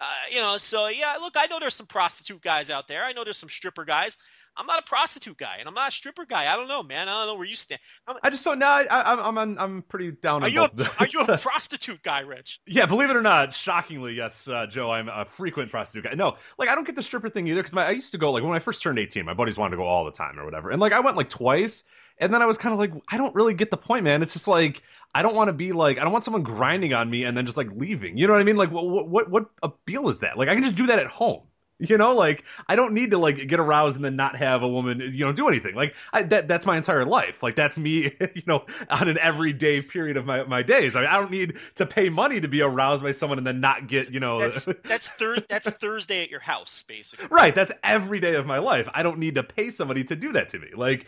Uh, 0.00 0.06
you 0.32 0.40
know, 0.40 0.56
so 0.56 0.88
yeah, 0.88 1.16
look, 1.20 1.34
I 1.36 1.46
know 1.46 1.60
there's 1.60 1.74
some 1.74 1.86
prostitute 1.86 2.42
guys 2.42 2.70
out 2.70 2.88
there. 2.88 3.04
I 3.04 3.12
know 3.12 3.22
there's 3.22 3.36
some 3.36 3.48
stripper 3.48 3.84
guys. 3.84 4.16
I'm 4.56 4.66
not 4.66 4.78
a 4.78 4.82
prostitute 4.82 5.38
guy, 5.38 5.56
and 5.58 5.68
I'm 5.68 5.74
not 5.74 5.88
a 5.88 5.92
stripper 5.92 6.24
guy. 6.26 6.52
I 6.52 6.56
don't 6.56 6.68
know, 6.68 6.82
man. 6.82 7.08
I 7.08 7.20
don't 7.20 7.34
know 7.34 7.38
where 7.38 7.46
you 7.46 7.56
stand. 7.56 7.80
I'm, 8.06 8.16
i 8.22 8.30
just 8.30 8.44
don't 8.44 8.58
know. 8.58 8.66
I, 8.66 9.12
am 9.12 9.38
I'm 9.38 9.58
I'm 9.58 9.82
pretty 9.82 10.12
down. 10.12 10.42
Are 10.42 10.48
you 10.48 10.64
a, 10.64 10.70
are 10.98 11.06
you 11.06 11.20
a 11.20 11.38
prostitute 11.38 12.02
guy, 12.02 12.20
Rich? 12.20 12.60
Yeah, 12.66 12.86
believe 12.86 13.10
it 13.10 13.16
or 13.16 13.22
not, 13.22 13.54
shockingly, 13.54 14.14
yes, 14.14 14.48
uh, 14.48 14.66
Joe, 14.66 14.90
I'm 14.90 15.08
a 15.08 15.24
frequent 15.24 15.70
prostitute 15.70 16.04
guy. 16.04 16.14
No, 16.14 16.36
like 16.58 16.68
I 16.68 16.74
don't 16.74 16.86
get 16.86 16.96
the 16.96 17.02
stripper 17.02 17.30
thing 17.30 17.46
either 17.48 17.62
because 17.62 17.76
I 17.76 17.90
used 17.90 18.12
to 18.12 18.18
go 18.18 18.30
like 18.30 18.42
when 18.42 18.52
I 18.52 18.58
first 18.58 18.82
turned 18.82 18.98
18, 18.98 19.24
my 19.24 19.34
buddies 19.34 19.56
wanted 19.56 19.72
to 19.72 19.76
go 19.78 19.84
all 19.84 20.04
the 20.04 20.12
time 20.12 20.38
or 20.38 20.44
whatever, 20.44 20.70
and 20.70 20.80
like 20.80 20.92
I 20.92 21.00
went 21.00 21.16
like 21.16 21.30
twice, 21.30 21.84
and 22.18 22.32
then 22.32 22.42
I 22.42 22.46
was 22.46 22.58
kind 22.58 22.72
of 22.72 22.78
like, 22.78 22.92
I 23.08 23.16
don't 23.16 23.34
really 23.34 23.54
get 23.54 23.70
the 23.70 23.76
point, 23.76 24.04
man. 24.04 24.22
It's 24.22 24.34
just 24.34 24.48
like 24.48 24.82
I 25.14 25.22
don't 25.22 25.34
want 25.34 25.48
to 25.48 25.52
be 25.52 25.72
like 25.72 25.98
I 25.98 26.02
don't 26.02 26.12
want 26.12 26.24
someone 26.24 26.42
grinding 26.42 26.92
on 26.92 27.10
me 27.10 27.24
and 27.24 27.36
then 27.36 27.46
just 27.46 27.56
like 27.58 27.68
leaving. 27.74 28.16
You 28.16 28.26
know 28.26 28.32
what 28.32 28.40
I 28.40 28.44
mean? 28.44 28.56
Like 28.56 28.70
what 28.70 29.08
what 29.08 29.30
what 29.30 29.46
appeal 29.62 30.08
is 30.08 30.20
that? 30.20 30.38
Like 30.38 30.48
I 30.48 30.54
can 30.54 30.62
just 30.62 30.76
do 30.76 30.86
that 30.86 30.98
at 30.98 31.06
home. 31.06 31.42
You 31.82 31.98
know, 31.98 32.14
like 32.14 32.44
I 32.68 32.76
don't 32.76 32.92
need 32.92 33.10
to 33.10 33.18
like 33.18 33.46
get 33.48 33.58
aroused 33.58 33.96
and 33.96 34.04
then 34.04 34.16
not 34.16 34.36
have 34.36 34.62
a 34.62 34.68
woman, 34.68 35.00
you 35.00 35.24
know, 35.24 35.32
do 35.32 35.48
anything. 35.48 35.74
Like 35.74 35.94
I, 36.12 36.22
that 36.22 36.48
that's 36.48 36.64
my 36.64 36.76
entire 36.76 37.04
life. 37.04 37.42
Like 37.42 37.56
that's 37.56 37.78
me, 37.78 38.04
you 38.34 38.42
know, 38.46 38.64
on 38.88 39.08
an 39.08 39.18
everyday 39.18 39.82
period 39.82 40.16
of 40.16 40.24
my, 40.24 40.44
my 40.44 40.62
days. 40.62 40.94
I, 40.94 41.00
mean, 41.00 41.10
I 41.10 41.20
don't 41.20 41.30
need 41.30 41.58
to 41.76 41.86
pay 41.86 42.08
money 42.08 42.40
to 42.40 42.48
be 42.48 42.62
aroused 42.62 43.02
by 43.02 43.10
someone 43.10 43.38
and 43.38 43.46
then 43.46 43.60
not 43.60 43.88
get, 43.88 44.10
you 44.10 44.20
know, 44.20 44.38
that's 44.38 44.64
that's, 44.84 45.08
thir- 45.08 45.44
that's 45.48 45.68
Thursday 45.70 46.22
at 46.22 46.30
your 46.30 46.40
house, 46.40 46.82
basically. 46.82 47.26
Right. 47.30 47.54
That's 47.54 47.72
every 47.82 48.20
day 48.20 48.34
of 48.34 48.46
my 48.46 48.58
life. 48.58 48.88
I 48.94 49.02
don't 49.02 49.18
need 49.18 49.34
to 49.34 49.42
pay 49.42 49.70
somebody 49.70 50.04
to 50.04 50.16
do 50.16 50.32
that 50.32 50.48
to 50.50 50.58
me. 50.58 50.68
Like 50.74 51.06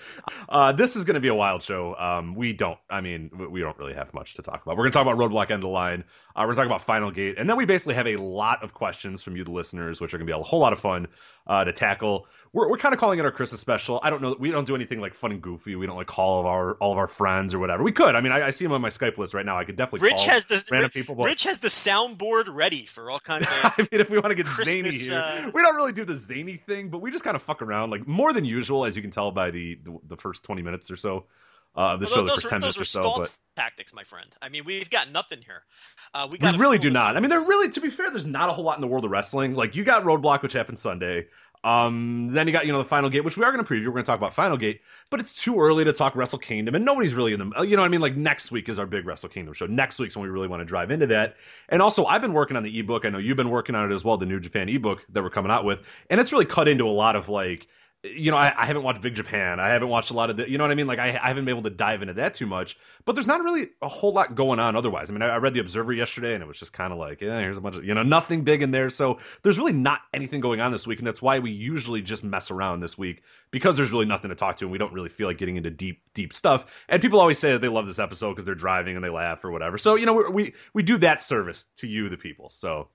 uh, 0.49 0.73
this 0.73 0.97
is 0.97 1.05
going 1.05 1.15
to 1.15 1.21
be 1.21 1.29
a 1.29 1.35
wild 1.35 1.63
show. 1.63 1.95
Um, 1.97 2.35
we 2.35 2.53
don't. 2.53 2.79
I 2.91 3.01
mean, 3.01 3.31
we 3.51 3.61
don't 3.61 3.79
really 3.79 3.95
have 3.95 4.13
much 4.15 4.35
to 4.35 4.43
talk 4.43 4.63
about. 4.63 4.77
We're 4.77 4.85
going 4.85 4.93
to 4.93 4.99
talk 4.99 5.07
about 5.07 5.19
Roadblock 5.19 5.51
End 5.51 5.65
of 5.65 5.71
Line. 5.71 6.05
Uh, 6.37 6.41
we're 6.41 6.47
going 6.47 6.57
to 6.57 6.63
talk 6.63 6.67
about 6.67 6.83
Final 6.83 7.13
Gate, 7.13 7.37
and 7.39 7.49
then 7.49 7.57
we 7.57 7.65
basically 7.65 7.95
have 7.95 8.09
a 8.09 8.17
lot 8.17 8.61
of 8.65 8.75
questions 8.75 9.23
from 9.23 9.37
you, 9.37 9.45
the 9.45 9.53
listeners, 9.53 10.01
which 10.01 10.13
are 10.13 10.19
going 10.19 10.27
to 10.27 10.33
be 10.33 10.37
a 10.37 10.43
whole 10.43 10.59
lot 10.59 10.73
of 10.73 10.81
fun 10.81 11.07
uh, 11.47 11.63
to 11.63 11.73
tackle. 11.73 12.27
We're, 12.53 12.69
we're 12.69 12.79
kind 12.79 12.93
of 12.93 12.99
calling 12.99 13.21
it 13.21 13.25
our 13.25 13.31
Christmas 13.31 13.61
special. 13.61 14.01
I 14.03 14.11
don't 14.11 14.21
know. 14.21 14.35
We 14.41 14.51
don't 14.51 14.67
do 14.67 14.75
anything 14.75 15.01
like 15.01 15.15
fun 15.15 15.31
and 15.31 15.41
goofy. 15.41 15.77
We 15.77 15.87
don't 15.87 15.97
like 15.97 16.09
call 16.09 16.35
all 16.35 16.41
of 16.41 16.47
our 16.47 16.75
all 16.75 16.91
of 16.91 16.99
our 16.99 17.07
friends 17.07 17.55
or 17.55 17.61
whatever. 17.61 17.85
We 17.85 17.93
could. 17.93 18.17
I 18.17 18.21
mean, 18.21 18.33
I, 18.33 18.49
I 18.49 18.51
see 18.51 18.65
them 18.65 18.73
on 18.73 18.81
my 18.81 18.91
Skype 18.91 19.17
list 19.17 19.33
right 19.33 19.47
now. 19.47 19.57
I 19.57 19.65
could 19.65 19.77
definitely. 19.77 20.09
Rich 20.09 20.25
has 20.25 20.47
the 20.47 20.65
random 20.73 20.87
Rich, 20.87 20.93
people. 20.93 21.15
But... 21.15 21.27
Rich 21.27 21.45
has 21.45 21.59
the 21.59 21.69
soundboard 21.69 22.53
ready 22.53 22.85
for 22.85 23.13
all 23.13 23.21
kinds 23.21 23.47
of. 23.49 23.55
I 23.55 23.73
mean, 23.79 24.01
if 24.01 24.11
we 24.11 24.19
want 24.19 24.31
to 24.31 24.35
get 24.35 24.47
Christmas, 24.47 24.75
zany 24.75 24.91
here, 24.91 25.47
uh... 25.47 25.51
we 25.55 25.63
don't 25.63 25.77
really 25.77 25.93
do 25.93 26.05
the 26.05 26.17
zany 26.17 26.57
thing, 26.57 26.89
but 26.89 26.99
we 26.99 27.13
just 27.13 27.23
kind 27.23 27.37
of 27.37 27.43
fuck 27.43 27.63
around 27.63 27.91
like 27.91 28.09
more 28.09 28.33
than 28.33 28.45
usual, 28.45 28.85
as 28.85 28.97
you 28.97 29.03
can 29.03 29.13
tell 29.13 29.31
by 29.31 29.53
the 29.53 29.79
the, 29.85 29.99
the 30.09 30.17
first 30.17 30.43
twenty 30.43 30.63
minutes 30.63 30.91
or 30.91 30.97
so 30.97 31.27
uh, 31.77 31.95
of 31.95 32.01
the 32.01 32.07
well, 32.07 32.15
show. 32.15 32.21
Those, 32.23 32.37
the 32.37 32.43
first 32.43 32.49
ten 32.49 32.61
minutes 32.61 32.79
or 32.79 32.85
so, 32.85 33.15
but 33.17 33.31
tactics, 33.57 33.95
my 33.95 34.05
friend. 34.05 34.35
I 34.43 34.49
mean, 34.49 34.65
we've 34.65 34.91
got 34.91 35.11
nothing 35.11 35.41
here. 35.45 35.63
Uh, 36.13 36.29
we, 36.31 36.39
we 36.39 36.57
really 36.57 36.79
do 36.79 36.91
not. 36.91 37.17
I 37.17 37.21
mean, 37.21 37.31
there 37.31 37.41
really, 37.41 37.71
to 37.71 37.81
be 37.81 37.91
fair, 37.91 38.11
there's 38.11 38.27
not 38.27 38.49
a 38.49 38.53
whole 38.53 38.65
lot 38.65 38.77
in 38.77 38.81
the 38.81 38.87
world 38.87 39.05
of 39.05 39.11
wrestling. 39.11 39.55
Like 39.55 39.75
you 39.75 39.85
got 39.85 40.05
Roadblock, 40.05 40.43
which 40.43 40.53
happened 40.53 40.79
Sunday. 40.79 41.27
Um, 41.65 42.29
then 42.31 42.47
you 42.47 42.53
got 42.53 42.67
you 42.67 42.73
know 42.73 42.79
the 42.79 42.85
Final 42.85 43.09
Gate, 43.09 43.25
which 43.25 43.39
we 43.39 43.45
are 43.45 43.51
going 43.51 43.65
to 43.65 43.69
preview. 43.69 43.87
We're 43.87 43.93
going 43.93 44.05
to 44.05 44.07
talk 44.07 44.19
about 44.19 44.35
Final 44.35 44.59
Gate, 44.59 44.83
but 45.09 45.19
it's 45.19 45.35
too 45.35 45.59
early 45.59 45.83
to 45.85 45.95
talk 45.95 46.15
Wrestle 46.15 46.39
Kingdom, 46.39 46.75
and 46.75 46.85
nobody's 46.85 47.15
really 47.15 47.33
in 47.33 47.39
them. 47.39 47.55
You 47.59 47.77
know 47.77 47.83
what 47.83 47.87
I 47.87 47.89
mean? 47.89 48.03
Like 48.03 48.17
next 48.17 48.53
week 48.53 48.69
is 48.69 48.79
our 48.79 48.85
big 48.85 49.07
Wrestle 49.07 49.31
Kingdom 49.31 49.55
show. 49.55 49.65
Next 49.65 49.99
week's 49.99 50.15
when 50.15 50.25
we 50.25 50.29
really 50.29 50.47
want 50.47 50.61
to 50.61 50.67
drive 50.67 50.91
into 50.91 51.07
that. 51.07 51.37
And 51.71 51.81
also, 51.81 52.05
I've 52.05 52.21
been 52.21 52.35
working 52.35 52.59
on 52.59 52.65
the 52.65 52.79
ebook. 52.79 53.07
I 53.07 53.09
know 53.09 53.17
you've 53.17 53.39
been 53.39 53.49
working 53.49 53.75
on 53.75 53.91
it 53.91 53.95
as 53.95 54.05
well, 54.05 54.19
the 54.19 54.27
New 54.27 54.41
Japan 54.41 54.69
ebook 54.69 55.07
that 55.09 55.23
we're 55.23 55.31
coming 55.31 55.51
out 55.51 55.65
with, 55.65 55.81
and 56.11 56.21
it's 56.21 56.33
really 56.33 56.45
cut 56.45 56.69
into 56.69 56.87
a 56.87 56.93
lot 56.93 57.17
of 57.17 57.31
like 57.31 57.67
you 58.05 58.31
know, 58.31 58.37
I, 58.37 58.53
I, 58.55 58.67
haven't 58.67 58.83
watched 58.83 59.01
Big 59.01 59.15
Japan. 59.15 59.59
I 59.59 59.69
haven't 59.69 59.89
watched 59.89 60.11
a 60.11 60.15
lot 60.15 60.29
of 60.29 60.37
the, 60.37 60.49
you 60.49 60.59
know 60.59 60.65
what 60.65 60.71
I 60.71 60.75
mean? 60.75 60.87
Like, 60.87 60.99
I, 60.99 61.19
I, 61.23 61.29
haven't 61.29 61.47
been 61.47 61.55
able 61.55 61.63
to 61.63 61.71
dive 61.71 62.03
into 62.03 62.15
that 62.15 62.35
too 62.35 62.45
much. 62.45 62.77
But 63.07 63.15
there's 63.15 63.27
not 63.27 63.43
really 63.43 63.69
a 63.81 63.89
whole 63.89 64.13
lot 64.13 64.35
going 64.35 64.59
on 64.59 64.77
otherwise. 64.77 65.09
I 65.09 65.15
mean, 65.15 65.23
I, 65.23 65.29
I 65.29 65.37
read 65.37 65.55
The 65.55 65.61
Observer 65.61 65.93
yesterday 65.93 66.35
and 66.35 66.43
it 66.43 66.47
was 66.47 66.59
just 66.59 66.75
kind 66.75 66.93
of 66.93 66.99
like, 66.99 67.23
yeah, 67.23 67.41
here's 67.41 67.57
a 67.57 67.63
bunch 67.63 67.77
of, 67.77 67.85
you 67.85 67.95
know, 67.95 68.03
nothing 68.03 68.45
big 68.45 68.61
in 68.61 68.71
there. 68.71 68.91
So 68.91 69.19
there's 69.43 69.59
really 69.59 69.73
not 69.73 70.01
anything 70.13 70.41
going 70.41 70.61
on 70.61 70.71
this 70.71 70.87
week. 70.87 70.99
And 70.99 71.07
that's 71.07 71.23
why 71.23 71.39
we 71.39 71.51
usually 71.51 72.03
just 72.03 72.23
mess 72.23 72.51
around 72.51 72.81
this 72.81 72.99
week 72.99 73.23
because 73.51 73.77
there's 73.77 73.91
really 73.93 74.07
nothing 74.07 74.29
to 74.29 74.35
talk 74.35 74.59
to 74.59 74.67
and 74.67 74.73
we 74.73 74.79
don't 74.79 74.93
really 74.93 75.09
feel 75.09 75.27
like 75.27 75.39
getting 75.39 75.57
into 75.57 75.71
deep, 75.71 76.03
deep 76.13 76.35
stuff. 76.35 76.67
And 76.91 77.01
people 77.01 77.21
always 77.21 77.39
say 77.39 77.53
that 77.53 77.63
they 77.63 77.69
love 77.69 77.87
this 77.87 77.99
episode 77.99 78.33
because 78.33 78.45
they're 78.45 78.55
driving 78.55 78.97
and 78.97 79.05
they 79.05 79.11
laugh 79.11 79.43
or 79.45 79.51
whatever. 79.51 79.79
So, 79.79 79.95
you 79.95 80.05
know, 80.05 80.13
we, 80.13 80.29
we, 80.29 80.55
we 80.75 80.83
do 80.83 80.99
that 80.99 81.23
service 81.23 81.65
to 81.77 81.87
you, 81.87 82.11
the 82.11 82.19
people. 82.19 82.51
So 82.51 82.89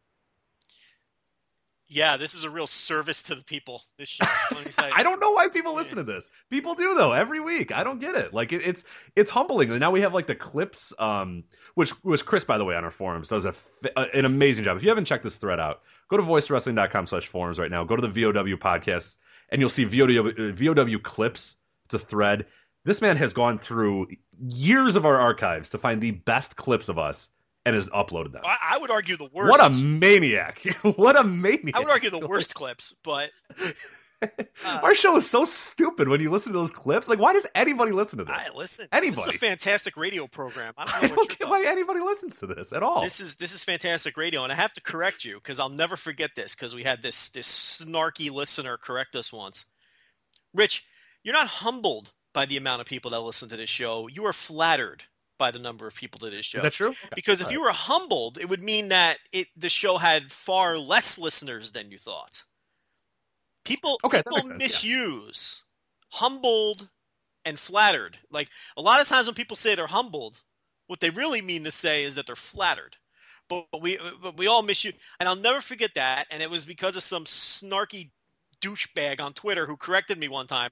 Yeah, 1.91 2.17
this 2.17 2.35
is 2.35 2.43
a 2.43 2.51
real 2.51 2.67
service 2.67 3.23
to 3.23 3.35
the 3.35 3.43
people. 3.43 3.81
This 3.97 4.09
show. 4.09 4.25
I 4.77 5.01
don't 5.01 5.19
know 5.19 5.31
why 5.31 5.49
people 5.49 5.73
listen 5.73 5.97
to 5.97 6.03
this. 6.03 6.29
People 6.51 6.75
do 6.75 6.93
though 6.93 7.13
every 7.13 7.39
week. 7.39 7.71
I 7.71 7.83
don't 7.83 7.99
get 7.99 8.13
it. 8.13 8.31
Like 8.31 8.53
it, 8.53 8.61
it's 8.63 8.83
it's 9.15 9.31
humbling. 9.31 9.71
And 9.71 9.79
now 9.79 9.89
we 9.89 10.01
have 10.01 10.13
like 10.13 10.27
the 10.27 10.35
clips, 10.35 10.93
um, 10.99 11.43
which 11.73 11.91
was 12.03 12.21
Chris 12.21 12.43
by 12.43 12.59
the 12.59 12.63
way 12.65 12.75
on 12.75 12.83
our 12.83 12.91
forums 12.91 13.29
does 13.29 13.45
a, 13.45 13.55
an 14.13 14.25
amazing 14.25 14.65
job. 14.65 14.77
If 14.77 14.83
you 14.83 14.89
haven't 14.89 15.05
checked 15.05 15.23
this 15.23 15.37
thread 15.37 15.59
out, 15.59 15.81
go 16.09 16.17
to 16.17 16.23
voicewrestling.com 16.23 17.07
slash 17.07 17.25
forums 17.25 17.57
right 17.57 17.71
now. 17.71 17.83
Go 17.83 17.95
to 17.95 18.07
the 18.07 18.07
VOW 18.07 18.55
podcast, 18.57 19.17
and 19.49 19.59
you'll 19.59 19.69
see 19.69 19.85
VOW 19.85 20.53
VOW 20.53 20.99
clips. 20.99 21.55
It's 21.85 21.95
a 21.95 21.99
thread. 21.99 22.45
This 22.85 23.01
man 23.01 23.17
has 23.17 23.33
gone 23.33 23.57
through 23.57 24.07
years 24.39 24.95
of 24.95 25.07
our 25.07 25.17
archives 25.17 25.69
to 25.69 25.79
find 25.79 25.99
the 25.99 26.11
best 26.11 26.55
clips 26.55 26.87
of 26.87 26.99
us 26.99 27.31
and 27.65 27.75
has 27.75 27.89
uploaded 27.89 28.31
them. 28.31 28.41
I, 28.45 28.75
I 28.75 28.77
would 28.77 28.91
argue 28.91 29.17
the 29.17 29.29
worst. 29.31 29.51
What 29.51 29.59
a 29.59 29.69
maniac! 29.83 30.61
what 30.95 31.17
a 31.17 31.23
maniac! 31.23 31.75
I 31.75 31.79
would 31.79 31.89
argue 31.89 32.09
the 32.09 32.25
worst 32.25 32.55
clips, 32.59 32.95
but 33.03 33.31
uh, 34.21 34.27
our 34.65 34.95
show 34.95 35.15
is 35.15 35.29
so 35.29 35.43
stupid 35.43 36.07
when 36.07 36.19
you 36.19 36.29
listen 36.29 36.51
to 36.51 36.57
those 36.57 36.71
clips. 36.71 37.07
Like, 37.07 37.19
why 37.19 37.33
does 37.33 37.47
anybody 37.55 37.91
listen 37.91 38.19
to 38.19 38.25
this? 38.25 38.35
I 38.37 38.55
listen. 38.55 38.87
Anybody? 38.91 39.15
This 39.15 39.27
is 39.27 39.35
a 39.35 39.37
fantastic 39.37 39.95
radio 39.97 40.27
program. 40.27 40.73
I 40.77 40.85
don't, 40.85 41.11
I 41.11 41.15
don't 41.15 41.37
get 41.37 41.47
why 41.47 41.65
anybody 41.65 41.99
listens 41.99 42.37
to 42.39 42.47
this 42.47 42.73
at 42.73 42.83
all. 42.83 43.01
This 43.01 43.19
is 43.19 43.35
this 43.35 43.53
is 43.53 43.63
fantastic 43.63 44.17
radio, 44.17 44.43
and 44.43 44.51
I 44.51 44.55
have 44.55 44.73
to 44.73 44.81
correct 44.81 45.23
you 45.23 45.35
because 45.35 45.59
I'll 45.59 45.69
never 45.69 45.95
forget 45.95 46.31
this 46.35 46.55
because 46.55 46.75
we 46.75 46.83
had 46.83 47.01
this 47.01 47.29
this 47.29 47.47
snarky 47.47 48.31
listener 48.31 48.77
correct 48.77 49.15
us 49.15 49.31
once. 49.31 49.65
Rich, 50.53 50.85
you're 51.23 51.33
not 51.33 51.47
humbled 51.47 52.11
by 52.33 52.45
the 52.45 52.57
amount 52.57 52.81
of 52.81 52.87
people 52.87 53.11
that 53.11 53.21
listen 53.21 53.49
to 53.49 53.57
this 53.57 53.69
show. 53.69 54.07
You 54.07 54.25
are 54.25 54.33
flattered 54.33 55.03
by 55.39 55.49
the 55.49 55.57
number 55.57 55.87
of 55.87 55.95
people 55.95 56.19
to 56.19 56.29
this 56.29 56.45
show. 56.45 56.59
Is 56.59 56.63
that 56.63 56.73
true? 56.73 56.89
Okay. 56.89 57.09
Because 57.15 57.41
if 57.41 57.47
All 57.47 57.53
you 57.53 57.59
right. 57.59 57.69
were 57.69 57.73
humbled, 57.73 58.37
it 58.37 58.47
would 58.47 58.61
mean 58.61 58.89
that 58.89 59.17
it 59.31 59.47
the 59.57 59.69
show 59.69 59.97
had 59.97 60.31
far 60.31 60.77
less 60.77 61.17
listeners 61.17 61.71
than 61.71 61.89
you 61.89 61.97
thought. 61.97 62.43
People 63.65 63.99
okay, 64.03 64.21
people 64.21 64.55
misuse 64.55 65.63
yeah. 66.13 66.19
humbled 66.19 66.87
and 67.45 67.59
flattered. 67.59 68.17
Like 68.29 68.49
a 68.77 68.81
lot 68.81 69.01
of 69.01 69.07
times 69.07 69.25
when 69.25 69.33
people 69.35 69.55
say 69.55 69.73
they're 69.73 69.87
humbled, 69.87 70.41
what 70.85 70.99
they 70.99 71.09
really 71.09 71.41
mean 71.41 71.63
to 71.63 71.71
say 71.71 72.03
is 72.03 72.15
that 72.15 72.27
they're 72.27 72.35
flattered. 72.35 72.95
But, 73.47 73.65
but 73.71 73.81
we 73.81 73.97
but 74.21 74.37
we 74.37 74.45
all 74.47 74.61
miss 74.61 74.83
you, 74.83 74.93
and 75.19 75.27
I'll 75.27 75.35
never 75.35 75.61
forget 75.61 75.91
that. 75.95 76.27
And 76.29 76.43
it 76.43 76.49
was 76.49 76.65
because 76.65 76.95
of 76.95 77.03
some 77.03 77.25
snarky 77.25 78.11
douchebag 78.61 79.19
on 79.21 79.33
Twitter 79.33 79.65
who 79.65 79.77
corrected 79.77 80.17
me 80.17 80.27
one 80.27 80.47
time. 80.47 80.71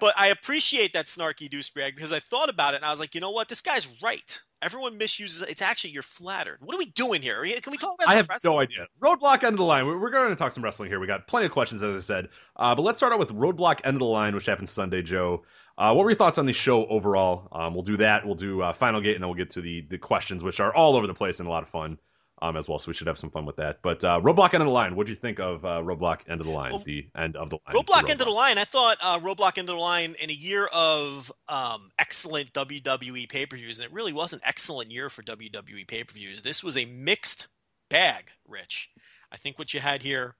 but 0.00 0.14
I 0.16 0.28
appreciate 0.28 0.92
that 0.92 1.06
snarky 1.06 1.48
douchebag 1.48 1.94
because 1.94 2.12
I 2.12 2.20
thought 2.20 2.48
about 2.48 2.74
it 2.74 2.78
and 2.78 2.84
I 2.84 2.90
was 2.90 3.00
like, 3.00 3.14
you 3.14 3.20
know 3.20 3.30
what? 3.30 3.48
This 3.48 3.60
guy's 3.60 3.88
right. 4.02 4.40
Everyone 4.62 4.98
misuses 4.98 5.40
it. 5.40 5.48
It's 5.48 5.62
actually 5.62 5.90
you're 5.90 6.02
flattered. 6.02 6.58
What 6.60 6.74
are 6.74 6.78
we 6.78 6.86
doing 6.86 7.22
here? 7.22 7.42
Can 7.62 7.70
we 7.70 7.78
talk 7.78 7.94
about? 7.98 8.12
I 8.12 8.16
have 8.16 8.28
wrestling? 8.28 8.54
no 8.54 8.60
idea. 8.60 8.86
Roadblock 9.02 9.42
end 9.42 9.54
of 9.54 9.56
the 9.56 9.64
line. 9.64 9.86
We're 9.86 10.10
going 10.10 10.28
to 10.28 10.36
talk 10.36 10.52
some 10.52 10.62
wrestling 10.62 10.90
here. 10.90 11.00
We 11.00 11.06
got 11.06 11.26
plenty 11.26 11.46
of 11.46 11.52
questions, 11.52 11.82
as 11.82 11.96
I 11.96 12.00
said. 12.00 12.28
Uh, 12.56 12.74
but 12.74 12.82
let's 12.82 12.98
start 13.00 13.12
out 13.12 13.18
with 13.18 13.30
Roadblock 13.30 13.80
end 13.84 13.94
of 13.94 14.00
the 14.00 14.04
line, 14.04 14.34
which 14.34 14.44
happened 14.44 14.68
Sunday. 14.68 15.00
Joe, 15.00 15.44
uh, 15.78 15.94
what 15.94 16.04
were 16.04 16.10
your 16.10 16.16
thoughts 16.18 16.36
on 16.36 16.44
the 16.44 16.52
show 16.52 16.86
overall? 16.88 17.48
Um, 17.52 17.72
we'll 17.72 17.82
do 17.82 17.96
that. 17.96 18.26
We'll 18.26 18.34
do 18.34 18.60
uh, 18.60 18.74
Final 18.74 19.00
Gate, 19.00 19.14
and 19.14 19.22
then 19.22 19.28
we'll 19.30 19.38
get 19.38 19.50
to 19.52 19.62
the 19.62 19.86
the 19.88 19.96
questions, 19.96 20.44
which 20.44 20.60
are 20.60 20.74
all 20.74 20.94
over 20.94 21.06
the 21.06 21.14
place 21.14 21.40
and 21.40 21.48
a 21.48 21.50
lot 21.50 21.62
of 21.62 21.70
fun 21.70 21.96
um, 22.42 22.56
as 22.56 22.68
well. 22.68 22.78
So 22.78 22.88
we 22.88 22.94
should 22.94 23.06
have 23.06 23.18
some 23.18 23.30
fun 23.30 23.44
with 23.44 23.56
that. 23.56 23.80
But 23.82 24.02
uh, 24.04 24.20
Roadblock 24.20 24.54
End 24.54 24.62
of 24.62 24.66
the 24.66 24.72
Line, 24.72 24.96
what 24.96 25.06
do 25.06 25.12
you 25.12 25.16
think 25.16 25.38
of 25.38 25.64
uh, 25.64 25.80
Roadblock 25.82 26.20
End 26.28 26.40
of 26.40 26.46
the 26.46 26.52
Line, 26.52 26.72
well, 26.72 26.80
the 26.80 27.06
end 27.16 27.36
of 27.36 27.50
the 27.50 27.58
line? 27.66 27.74
Roadblock 27.74 28.08
End 28.08 28.20
of 28.20 28.26
the 28.26 28.32
Line, 28.32 28.58
I 28.58 28.64
thought 28.64 28.96
uh, 29.02 29.18
Roadblock 29.18 29.58
End 29.58 29.68
of 29.68 29.76
the 29.76 29.80
Line 29.80 30.14
in 30.20 30.30
a 30.30 30.34
year 30.34 30.66
of 30.72 31.30
um, 31.48 31.90
excellent 31.98 32.52
WWE 32.52 33.28
pay 33.28 33.46
per 33.46 33.56
views, 33.56 33.80
and 33.80 33.86
it 33.86 33.92
really 33.92 34.12
was 34.12 34.32
an 34.32 34.40
excellent 34.44 34.90
year 34.90 35.10
for 35.10 35.22
WWE 35.22 35.86
pay 35.86 36.04
per 36.04 36.14
views. 36.14 36.42
This 36.42 36.64
was 36.64 36.76
a 36.76 36.86
mixed 36.86 37.48
bag, 37.90 38.30
Rich. 38.48 38.88
I 39.30 39.36
think 39.36 39.58
what 39.58 39.74
you 39.74 39.80
had 39.80 40.02
here 40.02 40.34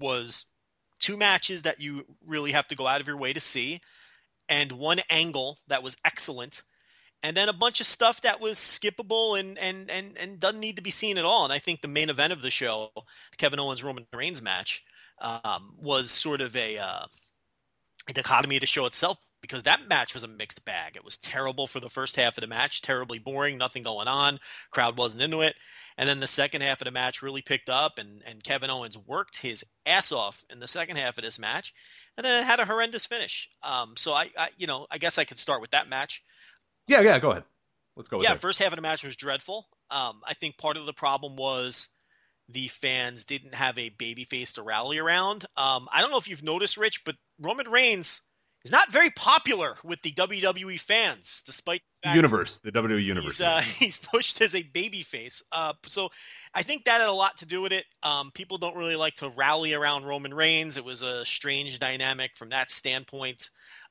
was 0.00 0.44
two 0.98 1.16
matches 1.16 1.62
that 1.62 1.80
you 1.80 2.04
really 2.26 2.52
have 2.52 2.68
to 2.68 2.76
go 2.76 2.86
out 2.86 3.00
of 3.00 3.06
your 3.06 3.16
way 3.16 3.32
to 3.32 3.40
see, 3.40 3.80
and 4.48 4.72
one 4.72 5.00
angle 5.08 5.58
that 5.68 5.82
was 5.82 5.96
excellent 6.04 6.62
and 7.22 7.36
then 7.36 7.48
a 7.48 7.52
bunch 7.52 7.80
of 7.80 7.86
stuff 7.86 8.20
that 8.22 8.40
was 8.40 8.58
skippable 8.58 9.38
and 9.38 9.58
and 9.58 9.90
and 9.90 10.18
and 10.18 10.40
doesn't 10.40 10.60
need 10.60 10.76
to 10.76 10.82
be 10.82 10.90
seen 10.90 11.18
at 11.18 11.24
all. 11.24 11.44
And 11.44 11.52
I 11.52 11.58
think 11.58 11.80
the 11.80 11.88
main 11.88 12.10
event 12.10 12.32
of 12.32 12.42
the 12.42 12.50
show, 12.50 12.90
the 12.94 13.36
Kevin 13.36 13.60
Owens 13.60 13.82
Roman 13.82 14.06
Reigns 14.14 14.42
match, 14.42 14.82
um, 15.20 15.74
was 15.78 16.10
sort 16.10 16.40
of 16.40 16.54
a, 16.56 16.78
uh, 16.78 17.06
dichotomy 18.12 18.56
of 18.56 18.60
the 18.60 18.66
show 18.66 18.86
itself 18.86 19.18
because 19.40 19.62
that 19.64 19.88
match 19.88 20.14
was 20.14 20.22
a 20.24 20.28
mixed 20.28 20.64
bag. 20.64 20.96
It 20.96 21.04
was 21.04 21.18
terrible 21.18 21.66
for 21.66 21.80
the 21.80 21.90
first 21.90 22.16
half 22.16 22.36
of 22.36 22.42
the 22.42 22.48
match, 22.48 22.82
terribly 22.82 23.18
boring, 23.18 23.58
nothing 23.58 23.82
going 23.82 24.08
on, 24.08 24.40
crowd 24.70 24.98
wasn't 24.98 25.22
into 25.22 25.42
it. 25.42 25.54
And 25.96 26.08
then 26.08 26.20
the 26.20 26.26
second 26.26 26.62
half 26.62 26.80
of 26.80 26.86
the 26.86 26.90
match 26.90 27.22
really 27.22 27.42
picked 27.42 27.68
up, 27.68 27.98
and 27.98 28.22
and 28.26 28.42
Kevin 28.42 28.70
Owens 28.70 28.96
worked 28.96 29.40
his 29.40 29.64
ass 29.86 30.12
off 30.12 30.44
in 30.50 30.60
the 30.60 30.68
second 30.68 30.96
half 30.96 31.18
of 31.18 31.24
this 31.24 31.38
match, 31.38 31.74
and 32.16 32.24
then 32.24 32.42
it 32.42 32.46
had 32.46 32.60
a 32.60 32.64
horrendous 32.64 33.04
finish. 33.04 33.48
Um, 33.62 33.94
so 33.96 34.14
I, 34.14 34.30
I, 34.36 34.48
you 34.56 34.66
know, 34.66 34.86
I 34.90 34.98
guess 34.98 35.18
I 35.18 35.24
could 35.24 35.38
start 35.38 35.60
with 35.60 35.72
that 35.72 35.88
match. 35.88 36.22
Yeah, 36.88 37.00
yeah, 37.02 37.18
go 37.18 37.30
ahead. 37.30 37.44
Let's 37.96 38.08
go. 38.08 38.22
yeah, 38.22 38.34
that. 38.34 38.40
first 38.40 38.60
half 38.60 38.72
of 38.72 38.76
the 38.76 38.82
match 38.82 39.04
was 39.04 39.16
dreadful. 39.16 39.66
Um, 39.90 40.20
I 40.26 40.34
think 40.34 40.56
part 40.56 40.76
of 40.76 40.86
the 40.86 40.92
problem 40.92 41.36
was 41.36 41.88
the 42.48 42.68
fans 42.68 43.24
didn't 43.24 43.54
have 43.54 43.78
a 43.78 43.90
baby 43.90 44.24
face 44.24 44.54
to 44.54 44.62
rally 44.62 44.98
around. 44.98 45.44
Um, 45.56 45.88
I 45.92 46.00
don't 46.00 46.10
know 46.10 46.18
if 46.18 46.28
you've 46.28 46.42
noticed, 46.42 46.76
Rich, 46.76 47.04
but 47.04 47.16
Roman 47.40 47.68
Reigns 47.68 48.22
is 48.64 48.72
not 48.72 48.90
very 48.90 49.10
popular 49.10 49.76
with 49.84 50.00
the 50.02 50.12
WWE 50.12 50.80
fans, 50.80 51.42
despite 51.44 51.82
the 52.02 52.14
universe, 52.14 52.58
the 52.60 52.72
WWE 52.72 53.02
universe. 53.02 53.38
He's, 53.38 53.40
uh, 53.40 53.60
he's 53.78 53.96
pushed 53.98 54.40
as 54.40 54.54
a 54.54 54.62
baby 54.62 55.02
face. 55.02 55.42
Uh, 55.52 55.74
so 55.86 56.10
I 56.54 56.62
think 56.62 56.84
that 56.84 57.00
had 57.00 57.08
a 57.08 57.12
lot 57.12 57.38
to 57.38 57.46
do 57.46 57.60
with 57.60 57.72
it. 57.72 57.84
Um, 58.02 58.30
people 58.32 58.58
don't 58.58 58.76
really 58.76 58.96
like 58.96 59.16
to 59.16 59.28
rally 59.30 59.74
around 59.74 60.04
Roman 60.04 60.34
Reigns. 60.34 60.76
It 60.76 60.84
was 60.84 61.02
a 61.02 61.24
strange 61.24 61.78
dynamic 61.78 62.36
from 62.36 62.50
that 62.50 62.70
standpoint. 62.70 63.50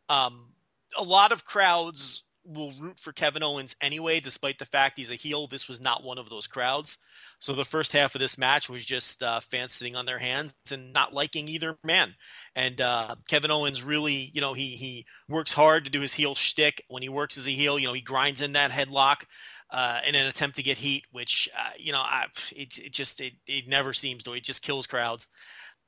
Um, 0.09 0.53
a 0.97 1.03
lot 1.03 1.31
of 1.31 1.43
crowds 1.45 2.23
will 2.47 2.71
root 2.79 2.99
for 2.99 3.11
Kevin 3.11 3.43
Owens 3.43 3.75
anyway, 3.81 4.19
despite 4.19 4.57
the 4.57 4.65
fact 4.65 4.97
he's 4.97 5.11
a 5.11 5.15
heel. 5.15 5.47
This 5.47 5.67
was 5.67 5.81
not 5.81 6.03
one 6.03 6.17
of 6.17 6.29
those 6.29 6.47
crowds. 6.47 6.97
So 7.39 7.53
the 7.53 7.65
first 7.65 7.91
half 7.91 8.15
of 8.15 8.21
this 8.21 8.37
match 8.37 8.69
was 8.69 8.85
just 8.85 9.21
uh, 9.21 9.39
fans 9.41 9.73
sitting 9.73 9.95
on 9.95 10.05
their 10.05 10.17
hands 10.17 10.55
and 10.71 10.93
not 10.93 11.13
liking 11.13 11.47
either 11.47 11.77
man. 11.83 12.15
And 12.55 12.79
uh, 12.79 13.15
Kevin 13.27 13.51
Owens 13.51 13.83
really, 13.83 14.31
you 14.33 14.41
know, 14.41 14.53
he 14.53 14.69
he 14.69 15.05
works 15.27 15.53
hard 15.53 15.85
to 15.85 15.91
do 15.91 16.01
his 16.01 16.13
heel 16.13 16.35
shtick. 16.35 16.83
When 16.87 17.03
he 17.03 17.09
works 17.09 17.37
as 17.37 17.47
a 17.47 17.51
heel, 17.51 17.77
you 17.77 17.87
know, 17.87 17.93
he 17.93 18.01
grinds 18.01 18.41
in 18.41 18.53
that 18.53 18.71
headlock 18.71 19.23
uh, 19.69 19.99
in 20.07 20.15
an 20.15 20.27
attempt 20.27 20.55
to 20.57 20.63
get 20.63 20.77
heat, 20.77 21.03
which 21.11 21.49
uh, 21.57 21.71
you 21.77 21.91
know, 21.91 21.99
I, 21.99 22.25
it 22.55 22.77
it 22.79 22.93
just 22.93 23.21
it, 23.21 23.33
it 23.45 23.67
never 23.67 23.93
seems 23.93 24.23
to. 24.23 24.33
It 24.33 24.43
just 24.43 24.61
kills 24.61 24.87
crowds. 24.87 25.27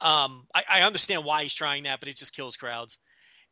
Um, 0.01 0.47
I, 0.53 0.63
I 0.69 0.81
understand 0.83 1.25
why 1.25 1.43
he's 1.43 1.53
trying 1.53 1.83
that, 1.83 1.99
but 1.99 2.09
it 2.09 2.17
just 2.17 2.35
kills 2.35 2.57
crowds. 2.57 2.97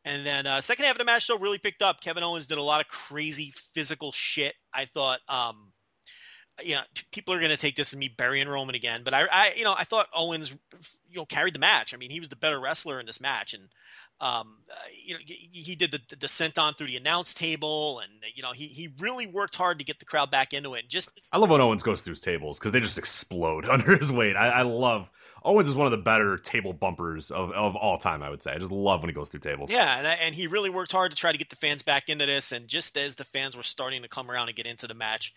And 0.04 0.24
then 0.24 0.46
uh, 0.46 0.60
second 0.60 0.84
half 0.84 0.94
of 0.94 0.98
the 0.98 1.04
match 1.04 1.26
though 1.26 1.38
really 1.38 1.58
picked 1.58 1.82
up. 1.82 2.00
Kevin 2.00 2.22
Owens 2.22 2.46
did 2.46 2.58
a 2.58 2.62
lot 2.62 2.80
of 2.80 2.88
crazy 2.88 3.52
physical 3.74 4.12
shit. 4.12 4.54
I 4.72 4.86
thought, 4.86 5.20
um, 5.28 5.72
you 6.62 6.74
know, 6.74 6.80
people 7.12 7.34
are 7.34 7.38
going 7.38 7.50
to 7.50 7.56
take 7.56 7.76
this 7.76 7.92
as 7.92 7.98
me 7.98 8.08
burying 8.08 8.48
Roman 8.48 8.74
again, 8.74 9.02
but 9.04 9.14
I, 9.14 9.26
I, 9.30 9.52
you 9.56 9.64
know, 9.64 9.74
I 9.76 9.84
thought 9.84 10.08
Owens, 10.14 10.50
you 11.08 11.16
know, 11.16 11.24
carried 11.24 11.54
the 11.54 11.60
match. 11.60 11.94
I 11.94 11.96
mean, 11.96 12.10
he 12.10 12.20
was 12.20 12.28
the 12.28 12.36
better 12.36 12.58
wrestler 12.58 12.98
in 12.98 13.06
this 13.06 13.20
match, 13.20 13.54
and 13.54 13.68
um, 14.20 14.56
uh, 14.68 14.74
you 15.04 15.14
know, 15.14 15.20
he 15.24 15.76
did 15.76 15.92
the, 15.92 16.00
the 16.08 16.16
descent 16.16 16.58
on 16.58 16.74
through 16.74 16.88
the 16.88 16.96
announce 16.96 17.32
table, 17.32 18.00
and 18.00 18.10
you 18.34 18.42
know, 18.42 18.52
he 18.52 18.66
he 18.66 18.92
really 18.98 19.26
worked 19.26 19.54
hard 19.54 19.78
to 19.78 19.84
get 19.84 20.00
the 20.00 20.04
crowd 20.04 20.30
back 20.30 20.52
into 20.52 20.74
it. 20.74 20.82
And 20.82 20.88
just 20.88 21.30
I 21.32 21.38
love 21.38 21.50
when 21.50 21.60
Owens 21.60 21.84
goes 21.84 22.02
through 22.02 22.14
his 22.14 22.20
tables 22.20 22.58
because 22.58 22.72
they 22.72 22.80
just 22.80 22.98
explode 22.98 23.64
under 23.70 23.96
his 23.96 24.10
weight. 24.10 24.34
I, 24.34 24.48
I 24.48 24.62
love 24.62 25.08
Owens 25.48 25.68
is 25.68 25.74
one 25.74 25.86
of 25.86 25.90
the 25.92 25.96
better 25.96 26.36
table 26.36 26.74
bumpers 26.74 27.30
of, 27.30 27.50
of 27.52 27.74
all 27.74 27.96
time, 27.96 28.22
I 28.22 28.28
would 28.28 28.42
say. 28.42 28.52
I 28.52 28.58
just 28.58 28.70
love 28.70 29.00
when 29.00 29.08
he 29.08 29.14
goes 29.14 29.30
through 29.30 29.40
tables. 29.40 29.70
Yeah, 29.70 29.98
and, 29.98 30.06
and 30.06 30.34
he 30.34 30.46
really 30.46 30.68
worked 30.68 30.92
hard 30.92 31.10
to 31.10 31.16
try 31.16 31.32
to 31.32 31.38
get 31.38 31.48
the 31.48 31.56
fans 31.56 31.82
back 31.82 32.10
into 32.10 32.26
this. 32.26 32.52
And 32.52 32.68
just 32.68 32.98
as 32.98 33.16
the 33.16 33.24
fans 33.24 33.56
were 33.56 33.62
starting 33.62 34.02
to 34.02 34.08
come 34.08 34.30
around 34.30 34.48
and 34.48 34.56
get 34.56 34.66
into 34.66 34.86
the 34.86 34.94
match, 34.94 35.32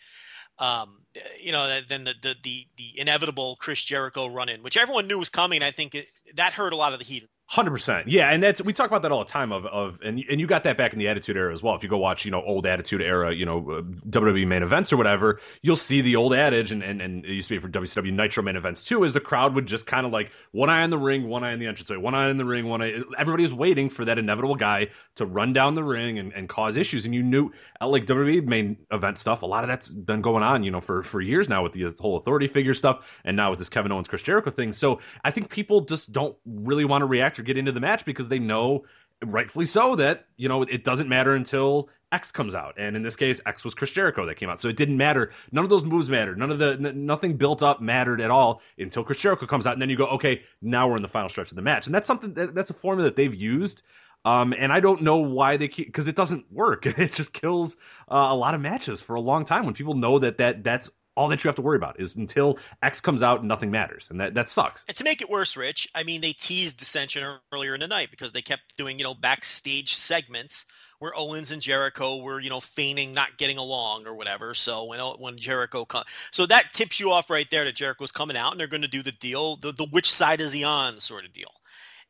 um, 0.60 0.98
you 1.41 1.53
know, 1.53 1.80
then 1.88 2.03
the, 2.03 2.13
the, 2.22 2.36
the 2.44 2.68
the 2.75 3.00
inevitable 3.00 3.56
Chris 3.56 3.82
Jericho 3.82 4.27
run 4.27 4.50
in, 4.50 4.62
which 4.63 4.77
everyone 4.77 5.08
knew 5.08 5.18
was 5.18 5.30
coming. 5.30 5.63
I 5.63 5.72
think 5.72 5.96
it, 5.96 6.08
that 6.36 6.53
hurt 6.53 6.74
a 6.74 6.75
lot 6.75 6.94
of 6.94 7.00
the 7.00 7.06
heat 7.06 7.30
Hundred 7.51 7.72
percent, 7.72 8.08
yeah, 8.08 8.29
and 8.29 8.41
that's 8.41 8.62
we 8.62 8.72
talk 8.72 8.88
about 8.88 9.01
that 9.01 9.12
all 9.12 9.20
the 9.20 9.29
time. 9.29 9.51
Of 9.51 9.65
of 9.65 10.00
and 10.05 10.24
and 10.29 10.39
you 10.39 10.48
got 10.48 10.63
that 10.63 10.77
back 10.77 10.93
in 10.93 11.00
the 11.00 11.10
Attitude 11.10 11.36
Era 11.36 11.51
as 11.51 11.62
well. 11.62 11.75
If 11.75 11.84
you 11.84 11.89
go 11.89 11.98
watch, 11.98 12.24
you 12.24 12.31
know, 12.31 12.41
old 12.43 12.65
Attitude 12.65 13.01
Era, 13.01 13.36
you 13.36 13.46
know, 13.46 13.58
uh, 13.70 13.81
WWE 14.10 14.48
main 14.48 14.63
events 14.63 14.93
or 14.93 14.96
whatever, 14.96 15.41
you'll 15.62 15.75
see 15.75 16.00
the 16.00 16.15
old 16.15 16.34
adage, 16.34 16.72
and 16.72 16.81
and, 16.81 17.01
and 17.01 17.25
it 17.25 17.34
used 17.34 17.50
to 17.50 17.55
be 17.55 17.60
for 17.60 17.67
WCW 17.67 18.13
Nitro 18.13 18.41
main 18.41 18.55
events 18.55 18.86
too, 18.86 19.03
is 19.03 19.12
the 19.12 19.20
crowd 19.20 19.53
would 19.53 19.65
just 19.65 19.86
kind 19.86 20.05
of 20.05 20.13
like 20.13 20.31
one 20.53 20.70
eye 20.70 20.81
in 20.81 20.91
the 20.91 20.98
ring, 20.98 21.27
one 21.27 21.43
eye 21.43 21.51
in 21.51 21.60
the 21.60 21.65
entrance, 21.67 21.91
one 22.01 22.15
eye 22.15 22.29
in 22.29 22.38
the 22.38 22.46
ring, 22.46 22.70
one 22.70 22.81
eye. 22.81 23.01
Everybody's 23.17 23.51
waiting 23.51 23.89
for 23.89 24.05
that 24.05 24.17
inevitable 24.17 24.55
guy 24.55 24.88
to 25.15 25.25
run 25.25 25.51
down 25.51 25.75
the 25.75 25.84
ring 25.84 26.20
and, 26.20 26.31
and 26.31 26.48
cause 26.48 26.77
issues, 26.77 27.03
and 27.03 27.13
you 27.13 27.22
knew 27.22 27.51
uh, 27.81 27.88
like 27.89 28.05
WWE 28.05 28.46
main 28.46 28.77
event 28.91 29.17
stuff. 29.17 29.41
A 29.41 29.46
lot 29.46 29.65
of 29.65 29.67
that's 29.67 29.89
been 29.89 30.22
going 30.22 30.41
on, 30.41 30.63
you 30.63 30.72
know, 30.72 30.79
for 30.79 31.03
for 31.03 31.20
years 31.20 31.50
now 31.50 31.63
with 31.63 31.74
the 31.74 31.93
whole 32.00 32.15
authority 32.15 32.48
figure 32.48 32.74
stuff, 32.74 33.05
and 33.25 33.36
now 33.36 33.50
with 33.50 33.60
this 33.60 33.67
Kevin 33.67 33.91
Owens 33.91 34.08
Chris 34.08 34.24
Jericho 34.24 34.51
thing. 34.51 34.72
So 34.72 35.01
I 35.25 35.31
think 35.31 35.50
people 35.50 35.81
just 35.81 36.13
don't 36.13 36.38
really 36.46 36.86
want 36.86 37.01
to 37.01 37.08
react 37.08 37.40
or 37.41 37.43
get 37.43 37.57
into 37.57 37.71
the 37.71 37.79
match 37.79 38.05
because 38.05 38.29
they 38.29 38.39
know 38.39 38.86
rightfully 39.25 39.65
so 39.65 39.95
that 39.95 40.25
you 40.38 40.48
know 40.48 40.63
it 40.63 40.83
doesn't 40.83 41.10
matter 41.10 41.36
until 41.36 41.89
X 42.12 42.31
comes 42.31 42.55
out, 42.55 42.75
and 42.77 42.95
in 42.95 43.03
this 43.03 43.15
case, 43.15 43.39
X 43.45 43.63
was 43.63 43.74
Chris 43.74 43.91
Jericho 43.91 44.25
that 44.25 44.36
came 44.36 44.50
out, 44.50 44.60
so 44.60 44.67
it 44.67 44.75
didn't 44.75 44.98
matter. 44.98 45.31
None 45.51 45.63
of 45.63 45.69
those 45.69 45.83
moves 45.83 46.10
mattered. 46.10 46.38
None 46.38 46.51
of 46.51 46.60
the 46.60 46.74
n- 46.74 47.05
nothing 47.05 47.38
built 47.38 47.63
up 47.63 47.81
mattered 47.81 48.19
at 48.19 48.29
all 48.29 48.62
until 48.77 49.03
Chris 49.03 49.19
Jericho 49.19 49.45
comes 49.45 49.65
out, 49.65 49.74
and 49.74 49.81
then 49.81 49.89
you 49.89 49.95
go, 49.95 50.07
okay, 50.07 50.41
now 50.62 50.89
we're 50.89 50.98
in 50.98 51.01
the 51.01 51.07
final 51.07 51.29
stretch 51.29 51.51
of 51.51 51.55
the 51.55 51.62
match, 51.62 51.86
and 51.86 51.95
that's 51.95 52.07
something 52.07 52.33
that, 52.33 52.53
that's 52.53 52.69
a 52.69 52.74
formula 52.74 53.10
that 53.10 53.15
they've 53.15 53.33
used. 53.33 53.83
Um, 54.24 54.53
and 54.57 54.71
I 54.71 54.79
don't 54.79 55.01
know 55.01 55.17
why 55.17 55.57
they 55.57 55.67
keep 55.67 55.88
because 55.88 56.07
it 56.07 56.15
doesn't 56.15 56.51
work. 56.51 56.86
It 56.98 57.13
just 57.13 57.33
kills 57.33 57.75
uh, 58.12 58.27
a 58.29 58.36
lot 58.36 58.53
of 58.53 58.62
matches 58.62 59.01
for 59.01 59.15
a 59.15 59.21
long 59.21 59.45
time 59.45 59.65
when 59.65 59.74
people 59.74 59.95
know 59.95 60.19
that 60.19 60.38
that 60.38 60.63
that's 60.63 60.89
all 61.22 61.28
that 61.28 61.44
you 61.44 61.48
have 61.48 61.56
to 61.56 61.62
worry 61.62 61.78
about 61.78 62.00
is 62.00 62.16
until 62.16 62.58
X 62.82 63.00
comes 63.00 63.22
out, 63.22 63.46
nothing 63.46 63.70
matters, 63.70 64.08
and 64.10 64.20
that 64.20 64.34
that 64.34 64.50
sucks. 64.50 64.84
And 64.88 64.98
to 64.98 65.04
make 65.04 65.22
it 65.22 65.30
worse, 65.30 65.56
Rich, 65.56 65.88
I 65.94 66.04
mean, 66.04 66.22
they 66.22 66.34
teased 66.34 66.78
dissension 66.78 67.24
earlier 67.54 67.75
in 67.75 67.80
the 67.80 67.88
night 67.88 68.10
because 68.10 68.32
they 68.32 68.42
kept 68.42 68.63
doing 68.75 68.98
you 68.98 69.04
know 69.04 69.13
backstage 69.13 69.94
segments 69.94 70.66
where 70.98 71.13
Owens 71.16 71.51
and 71.51 71.62
Jericho 71.62 72.18
were, 72.18 72.40
you 72.40 72.51
know, 72.51 72.60
feigning 72.60 73.13
not 73.13 73.38
getting 73.38 73.58
along 73.58 74.06
or 74.06 74.16
whatever. 74.16 74.56
So 74.56 74.86
when 74.86 75.00
when 75.00 75.38
Jericho 75.38 75.86
come, 75.86 76.04
so 76.32 76.48
that 76.48 76.74
tips 76.74 77.00
you 77.00 77.12
off 77.12 77.30
right 77.30 77.50
there 77.51 77.66
that 77.66 77.75
Jericho's 77.75 78.12
coming 78.12 78.38
out 78.38 78.51
and 78.51 78.60
they're 78.60 78.68
going 78.68 78.82
to 78.82 78.88
do 78.88 79.04
the 79.04 79.12
deal, 79.12 79.58
the 79.58 79.72
the 79.72 79.86
which 79.86 80.12
side 80.12 80.42
is 80.42 80.51
he 80.51 80.63
on 80.63 81.00
sort 81.00 81.25
of 81.25 81.34
deal. 81.34 81.51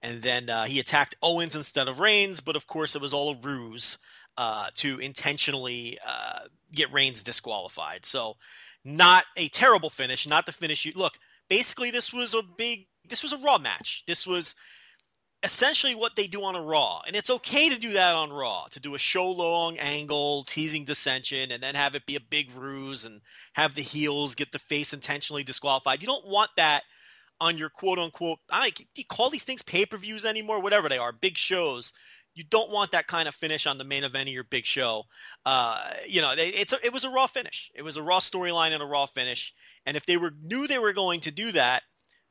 And 0.01 0.21
then 0.21 0.49
uh, 0.49 0.65
he 0.65 0.79
attacked 0.79 1.15
Owens 1.21 1.55
instead 1.55 1.87
of 1.87 1.99
Reigns, 1.99 2.39
but 2.39 2.55
of 2.55 2.65
course 2.65 2.95
it 2.95 3.01
was 3.01 3.13
all 3.13 3.33
a 3.33 3.37
ruse 3.41 3.97
uh, 4.37 4.67
to 4.75 4.97
intentionally 4.99 5.97
uh, 6.05 6.39
get 6.71 6.91
Reigns 6.91 7.23
disqualified. 7.23 8.05
So 8.05 8.37
not 8.83 9.25
a 9.37 9.47
terrible 9.49 9.89
finish, 9.89 10.27
not 10.27 10.45
the 10.45 10.51
finish 10.51 10.85
you 10.85 10.93
look. 10.95 11.13
Basically, 11.49 11.91
this 11.91 12.13
was 12.13 12.33
a 12.33 12.41
big, 12.57 12.87
this 13.07 13.23
was 13.23 13.33
a 13.33 13.37
Raw 13.37 13.57
match. 13.57 14.03
This 14.07 14.25
was 14.25 14.55
essentially 15.43 15.95
what 15.95 16.15
they 16.15 16.27
do 16.27 16.43
on 16.43 16.55
a 16.55 16.61
Raw. 16.61 17.01
And 17.05 17.15
it's 17.15 17.29
okay 17.29 17.69
to 17.69 17.79
do 17.79 17.93
that 17.93 18.15
on 18.15 18.31
Raw, 18.31 18.65
to 18.71 18.79
do 18.79 18.95
a 18.95 18.99
show 18.99 19.29
long 19.31 19.77
angle, 19.77 20.43
teasing 20.43 20.85
dissension, 20.85 21.51
and 21.51 21.61
then 21.61 21.75
have 21.75 21.95
it 21.95 22.05
be 22.05 22.15
a 22.15 22.21
big 22.21 22.53
ruse 22.55 23.05
and 23.05 23.21
have 23.53 23.75
the 23.75 23.81
heels 23.81 24.35
get 24.35 24.51
the 24.51 24.59
face 24.59 24.93
intentionally 24.93 25.43
disqualified. 25.43 26.01
You 26.01 26.07
don't 26.07 26.27
want 26.27 26.51
that 26.57 26.83
on 27.39 27.57
your 27.57 27.69
quote 27.69 27.97
unquote, 27.97 28.37
I 28.51 28.69
do 28.69 28.83
you 28.95 29.05
call 29.05 29.31
these 29.31 29.43
things 29.43 29.63
pay 29.63 29.85
per 29.85 29.97
views 29.97 30.25
anymore? 30.25 30.61
Whatever 30.61 30.89
they 30.89 30.99
are, 30.99 31.11
big 31.11 31.37
shows. 31.37 31.91
You 32.33 32.43
don't 32.43 32.71
want 32.71 32.91
that 32.91 33.07
kind 33.07 33.27
of 33.27 33.35
finish 33.35 33.67
on 33.67 33.77
the 33.77 33.83
main 33.83 34.03
event 34.03 34.29
of 34.29 34.33
your 34.33 34.45
big 34.45 34.65
show. 34.65 35.03
Uh, 35.45 35.91
you 36.07 36.21
know, 36.21 36.33
it's 36.37 36.71
a, 36.71 36.77
it 36.85 36.93
was 36.93 37.03
a 37.03 37.09
raw 37.09 37.27
finish. 37.27 37.71
It 37.75 37.81
was 37.81 37.97
a 37.97 38.03
raw 38.03 38.19
storyline 38.19 38.71
and 38.71 38.81
a 38.81 38.85
raw 38.85 39.05
finish. 39.05 39.53
And 39.85 39.97
if 39.97 40.05
they 40.05 40.17
were 40.17 40.33
knew 40.41 40.67
they 40.67 40.79
were 40.79 40.93
going 40.93 41.21
to 41.21 41.31
do 41.31 41.51
that, 41.51 41.83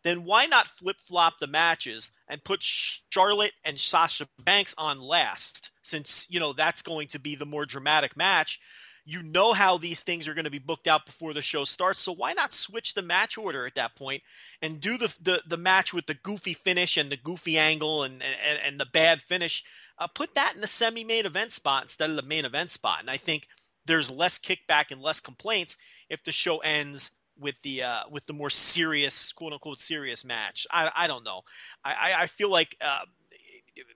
then 0.02 0.24
why 0.24 0.46
not 0.46 0.66
flip 0.66 0.96
flop 0.98 1.38
the 1.38 1.46
matches 1.46 2.10
and 2.28 2.42
put 2.42 2.62
Charlotte 2.62 3.52
and 3.64 3.78
Sasha 3.78 4.26
Banks 4.42 4.74
on 4.78 5.00
last? 5.00 5.70
Since, 5.82 6.26
you 6.30 6.40
know, 6.40 6.52
that's 6.52 6.82
going 6.82 7.08
to 7.08 7.18
be 7.18 7.34
the 7.34 7.46
more 7.46 7.66
dramatic 7.66 8.16
match. 8.16 8.58
You 9.04 9.22
know 9.22 9.52
how 9.52 9.76
these 9.76 10.02
things 10.02 10.28
are 10.28 10.34
going 10.34 10.44
to 10.44 10.50
be 10.50 10.58
booked 10.58 10.86
out 10.86 11.04
before 11.04 11.34
the 11.34 11.42
show 11.42 11.64
starts, 11.64 12.00
so 12.00 12.12
why 12.12 12.32
not 12.32 12.52
switch 12.52 12.94
the 12.94 13.02
match 13.02 13.38
order 13.38 13.66
at 13.66 13.74
that 13.74 13.96
point 13.96 14.22
and 14.62 14.80
do 14.80 14.98
the 14.98 15.14
the, 15.20 15.42
the 15.46 15.56
match 15.56 15.92
with 15.92 16.06
the 16.06 16.14
goofy 16.14 16.54
finish 16.54 16.96
and 16.96 17.10
the 17.10 17.16
goofy 17.16 17.58
angle 17.58 18.04
and 18.04 18.22
and, 18.22 18.58
and 18.64 18.80
the 18.80 18.86
bad 18.86 19.20
finish? 19.22 19.64
Uh, 20.00 20.06
put 20.06 20.34
that 20.34 20.54
in 20.54 20.60
the 20.60 20.66
semi 20.66 21.04
main 21.04 21.26
event 21.26 21.52
spot 21.52 21.82
instead 21.82 22.10
of 22.10 22.16
the 22.16 22.22
main 22.22 22.44
event 22.44 22.70
spot, 22.70 23.00
and 23.00 23.10
I 23.10 23.18
think 23.18 23.46
there's 23.86 24.10
less 24.10 24.38
kickback 24.38 24.90
and 24.90 25.00
less 25.00 25.20
complaints 25.20 25.76
if 26.08 26.24
the 26.24 26.32
show 26.32 26.58
ends 26.58 27.10
with 27.38 27.54
the 27.62 27.82
uh, 27.82 28.00
with 28.10 28.26
the 28.26 28.32
more 28.32 28.50
serious 28.50 29.32
quote 29.32 29.52
unquote 29.52 29.78
serious 29.78 30.24
match. 30.24 30.66
I 30.70 30.90
I 30.96 31.06
don't 31.06 31.24
know. 31.24 31.42
I 31.84 32.14
I 32.20 32.26
feel 32.26 32.50
like 32.50 32.76
uh, 32.80 33.04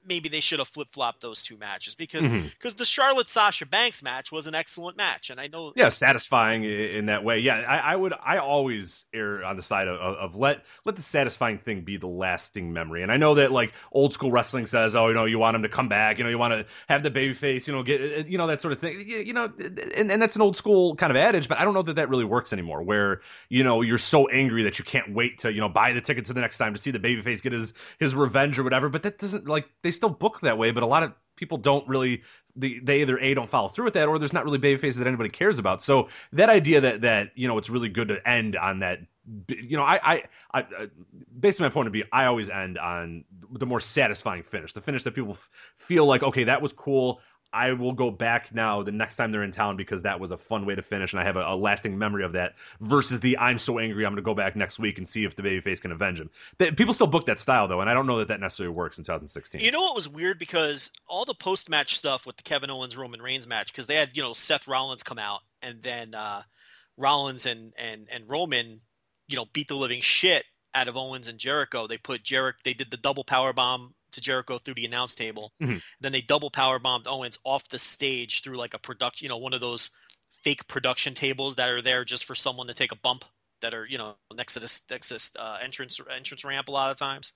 maybe 0.06 0.28
they 0.28 0.40
should 0.40 0.58
have 0.58 0.68
flip 0.68 0.88
flopped 0.90 1.20
those 1.20 1.42
two 1.42 1.56
matches 1.56 1.94
because 1.94 2.24
because 2.24 2.72
mm-hmm. 2.72 2.76
the 2.76 2.84
Charlotte 2.84 3.28
Sasha 3.28 3.66
Banks 3.66 4.02
match 4.02 4.30
was 4.30 4.46
an 4.46 4.54
excellent 4.54 4.96
match, 4.96 5.30
and 5.30 5.40
I 5.40 5.46
know 5.46 5.72
yeah, 5.76 5.88
satisfying 5.88 6.64
in 6.64 7.06
that 7.06 7.24
way. 7.24 7.38
Yeah, 7.38 7.56
I, 7.56 7.92
I 7.92 7.96
would 7.96 8.12
I 8.24 8.38
always 8.38 9.06
err 9.14 9.44
on 9.44 9.56
the 9.56 9.62
side 9.62 9.88
of, 9.88 9.98
of, 9.98 10.36
let 10.36 10.64
let 10.84 10.96
the 10.96 11.02
satisfying 11.02 11.58
thing 11.58 11.82
be 11.82 11.96
the 11.96 12.06
lasting 12.06 12.72
memory. 12.72 13.02
And 13.02 13.10
I 13.10 13.16
know 13.16 13.34
that 13.34 13.52
like 13.52 13.72
old 13.92 14.12
school 14.12 14.30
wrestling 14.30 14.66
says, 14.66 14.94
oh, 14.94 15.08
you 15.08 15.14
know, 15.14 15.24
you 15.24 15.38
want 15.38 15.56
him 15.56 15.62
to 15.62 15.68
come 15.68 15.88
back, 15.88 16.18
you 16.18 16.24
know, 16.24 16.30
you 16.30 16.38
want 16.38 16.52
to 16.52 16.66
have 16.88 17.02
the 17.02 17.10
baby 17.10 17.34
face, 17.34 17.66
you 17.66 17.74
know, 17.74 17.82
get 17.82 18.28
you 18.28 18.38
know 18.38 18.46
that 18.46 18.60
sort 18.60 18.72
of 18.72 18.80
thing, 18.80 19.00
you, 19.06 19.18
you 19.18 19.32
know, 19.32 19.52
and, 19.58 20.10
and 20.10 20.22
that's 20.22 20.36
an 20.36 20.42
old 20.42 20.56
school 20.56 20.94
kind 20.96 21.10
of 21.10 21.16
adage, 21.16 21.48
but 21.48 21.58
I 21.58 21.64
don't 21.64 21.74
know 21.74 21.82
that 21.82 21.96
that 21.96 22.08
really 22.08 22.24
works 22.24 22.52
anymore. 22.52 22.82
Where 22.82 23.20
you 23.48 23.64
know 23.64 23.82
you're 23.82 23.98
so 23.98 24.28
angry 24.28 24.62
that 24.64 24.78
you 24.78 24.84
can't 24.84 25.14
wait 25.14 25.38
to 25.38 25.52
you 25.52 25.60
know 25.60 25.68
buy 25.68 25.92
the 25.92 26.00
ticket 26.00 26.24
to 26.26 26.32
the 26.32 26.40
next 26.40 26.58
time 26.58 26.74
to 26.74 26.80
see 26.80 26.90
the 26.90 26.98
baby 26.98 27.22
face 27.22 27.40
get 27.40 27.52
his 27.52 27.72
his 27.98 28.14
revenge 28.14 28.58
or 28.58 28.64
whatever. 28.64 28.88
But 28.88 29.02
that 29.02 29.18
doesn't 29.18 29.48
like 29.48 29.63
they 29.82 29.90
still 29.90 30.10
book 30.10 30.40
that 30.40 30.56
way, 30.58 30.70
but 30.70 30.82
a 30.82 30.86
lot 30.86 31.02
of 31.02 31.12
people 31.36 31.58
don't 31.58 31.86
really 31.88 32.22
they, 32.56 32.78
they 32.78 33.00
either 33.00 33.18
a 33.18 33.34
don't 33.34 33.50
follow 33.50 33.68
through 33.68 33.86
with 33.86 33.94
that 33.94 34.06
or 34.06 34.18
there's 34.18 34.32
not 34.32 34.44
really 34.44 34.58
baby 34.58 34.80
faces 34.80 34.98
that 34.98 35.08
anybody 35.08 35.28
cares 35.28 35.58
about. 35.58 35.82
So 35.82 36.08
that 36.32 36.48
idea 36.48 36.80
that 36.80 37.00
that 37.00 37.30
you 37.34 37.48
know 37.48 37.58
it's 37.58 37.70
really 37.70 37.88
good 37.88 38.08
to 38.08 38.28
end 38.28 38.56
on 38.56 38.78
that 38.80 39.00
you 39.48 39.76
know 39.76 39.82
I 39.82 40.00
I, 40.14 40.22
I 40.52 40.60
uh, 40.60 40.86
based 41.40 41.60
on 41.60 41.64
my 41.64 41.70
point 41.70 41.86
of 41.86 41.92
view 41.92 42.04
I 42.12 42.26
always 42.26 42.48
end 42.48 42.78
on 42.78 43.24
the 43.50 43.66
more 43.66 43.80
satisfying 43.80 44.42
finish, 44.42 44.72
the 44.72 44.80
finish 44.80 45.02
that 45.04 45.12
people 45.12 45.36
feel 45.78 46.06
like 46.06 46.22
okay 46.22 46.44
that 46.44 46.62
was 46.62 46.72
cool. 46.72 47.20
I 47.54 47.72
will 47.72 47.92
go 47.92 48.10
back 48.10 48.52
now 48.52 48.82
the 48.82 48.90
next 48.90 49.16
time 49.16 49.30
they're 49.30 49.44
in 49.44 49.52
town 49.52 49.76
because 49.76 50.02
that 50.02 50.18
was 50.18 50.32
a 50.32 50.36
fun 50.36 50.66
way 50.66 50.74
to 50.74 50.82
finish, 50.82 51.12
and 51.12 51.20
I 51.20 51.24
have 51.24 51.36
a, 51.36 51.44
a 51.46 51.56
lasting 51.56 51.96
memory 51.96 52.24
of 52.24 52.32
that. 52.32 52.54
Versus 52.80 53.20
the 53.20 53.38
I'm 53.38 53.58
so 53.58 53.78
angry, 53.78 54.04
I'm 54.04 54.12
going 54.12 54.16
to 54.16 54.22
go 54.22 54.34
back 54.34 54.56
next 54.56 54.78
week 54.80 54.98
and 54.98 55.06
see 55.06 55.24
if 55.24 55.36
the 55.36 55.42
babyface 55.42 55.80
can 55.80 55.92
avenge 55.92 56.20
him. 56.20 56.30
People 56.58 56.92
still 56.92 57.06
book 57.06 57.26
that 57.26 57.38
style 57.38 57.68
though, 57.68 57.80
and 57.80 57.88
I 57.88 57.94
don't 57.94 58.06
know 58.06 58.18
that 58.18 58.28
that 58.28 58.40
necessarily 58.40 58.74
works 58.74 58.98
in 58.98 59.04
2016. 59.04 59.60
You 59.60 59.70
know 59.70 59.82
what 59.82 59.94
was 59.94 60.08
weird 60.08 60.38
because 60.38 60.90
all 61.06 61.24
the 61.24 61.34
post 61.34 61.70
match 61.70 61.96
stuff 61.96 62.26
with 62.26 62.36
the 62.36 62.42
Kevin 62.42 62.70
Owens 62.70 62.96
Roman 62.96 63.22
Reigns 63.22 63.46
match 63.46 63.72
because 63.72 63.86
they 63.86 63.94
had 63.94 64.16
you 64.16 64.22
know 64.22 64.32
Seth 64.32 64.66
Rollins 64.66 65.04
come 65.04 65.18
out 65.18 65.40
and 65.62 65.80
then 65.80 66.14
uh, 66.14 66.42
Rollins 66.96 67.46
and 67.46 67.72
and 67.78 68.08
and 68.10 68.28
Roman 68.28 68.80
you 69.28 69.36
know 69.36 69.46
beat 69.52 69.68
the 69.68 69.74
living 69.74 70.00
shit 70.00 70.44
out 70.74 70.88
of 70.88 70.96
Owens 70.96 71.28
and 71.28 71.38
Jericho. 71.38 71.86
They 71.86 71.98
put 71.98 72.24
Jericho. 72.24 72.58
They 72.64 72.74
did 72.74 72.90
the 72.90 72.96
double 72.96 73.22
power 73.22 73.52
bomb 73.52 73.94
to 74.14 74.20
Jericho 74.20 74.58
through 74.58 74.74
the 74.74 74.86
announce 74.86 75.14
table. 75.14 75.52
Mm-hmm. 75.62 75.78
Then 76.00 76.12
they 76.12 76.20
double 76.20 76.50
power 76.50 76.78
bombed 76.78 77.06
Owens 77.06 77.38
off 77.44 77.68
the 77.68 77.78
stage 77.78 78.42
through 78.42 78.56
like 78.56 78.74
a 78.74 78.78
production, 78.78 79.24
you 79.24 79.28
know, 79.28 79.36
one 79.36 79.54
of 79.54 79.60
those 79.60 79.90
fake 80.42 80.66
production 80.68 81.14
tables 81.14 81.56
that 81.56 81.70
are 81.70 81.82
there 81.82 82.04
just 82.04 82.24
for 82.24 82.34
someone 82.34 82.66
to 82.66 82.74
take 82.74 82.92
a 82.92 82.96
bump 82.96 83.24
that 83.64 83.72
are 83.72 83.86
you 83.86 83.96
know 83.96 84.14
next 84.34 84.54
to 84.54 84.60
this 84.60 84.82
next 84.90 85.08
to 85.08 85.14
this 85.14 85.32
uh, 85.38 85.58
entrance 85.62 85.98
entrance 86.14 86.44
ramp 86.44 86.68
a 86.68 86.70
lot 86.70 86.90
of 86.90 86.96
times. 86.96 87.32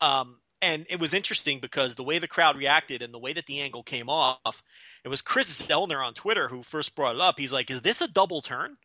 Um, 0.00 0.38
and 0.62 0.86
it 0.88 0.98
was 0.98 1.12
interesting 1.12 1.60
because 1.60 1.94
the 1.94 2.02
way 2.02 2.18
the 2.18 2.26
crowd 2.26 2.56
reacted 2.56 3.02
and 3.02 3.12
the 3.12 3.18
way 3.18 3.34
that 3.34 3.44
the 3.44 3.60
angle 3.60 3.82
came 3.82 4.08
off, 4.08 4.62
it 5.04 5.08
was 5.08 5.20
Kris 5.20 5.62
Zellner 5.62 6.04
on 6.04 6.14
Twitter 6.14 6.48
who 6.48 6.62
first 6.62 6.96
brought 6.96 7.14
it 7.14 7.20
up. 7.20 7.38
He's 7.38 7.52
like, 7.52 7.70
"Is 7.70 7.82
this 7.82 8.00
a 8.00 8.08
double 8.08 8.40
turn?" 8.40 8.78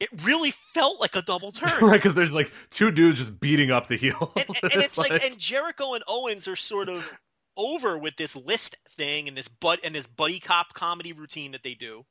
It 0.00 0.08
really 0.24 0.50
felt 0.50 0.98
like 0.98 1.14
a 1.14 1.22
double 1.22 1.52
turn. 1.52 1.84
right, 1.84 1.98
because 1.98 2.14
there's 2.14 2.32
like 2.32 2.50
two 2.70 2.90
dudes 2.90 3.18
just 3.18 3.38
beating 3.38 3.70
up 3.70 3.86
the 3.86 3.96
heel. 3.96 4.32
And, 4.36 4.46
and, 4.48 4.72
and 4.72 4.72
it's, 4.82 4.98
like, 4.98 5.10
like, 5.10 5.24
and 5.24 5.38
Jericho 5.38 5.94
and 5.94 6.02
Owens 6.08 6.48
are 6.48 6.56
sort 6.56 6.88
of 6.88 7.18
over 7.56 7.98
with 7.98 8.16
this 8.16 8.34
list 8.34 8.76
thing 8.88 9.28
and 9.28 9.36
this 9.36 9.48
butt 9.48 9.80
and 9.84 9.94
this 9.94 10.06
buddy 10.06 10.40
cop 10.40 10.72
comedy 10.72 11.12
routine 11.12 11.52
that 11.52 11.62
they 11.62 11.74
do. 11.74 12.04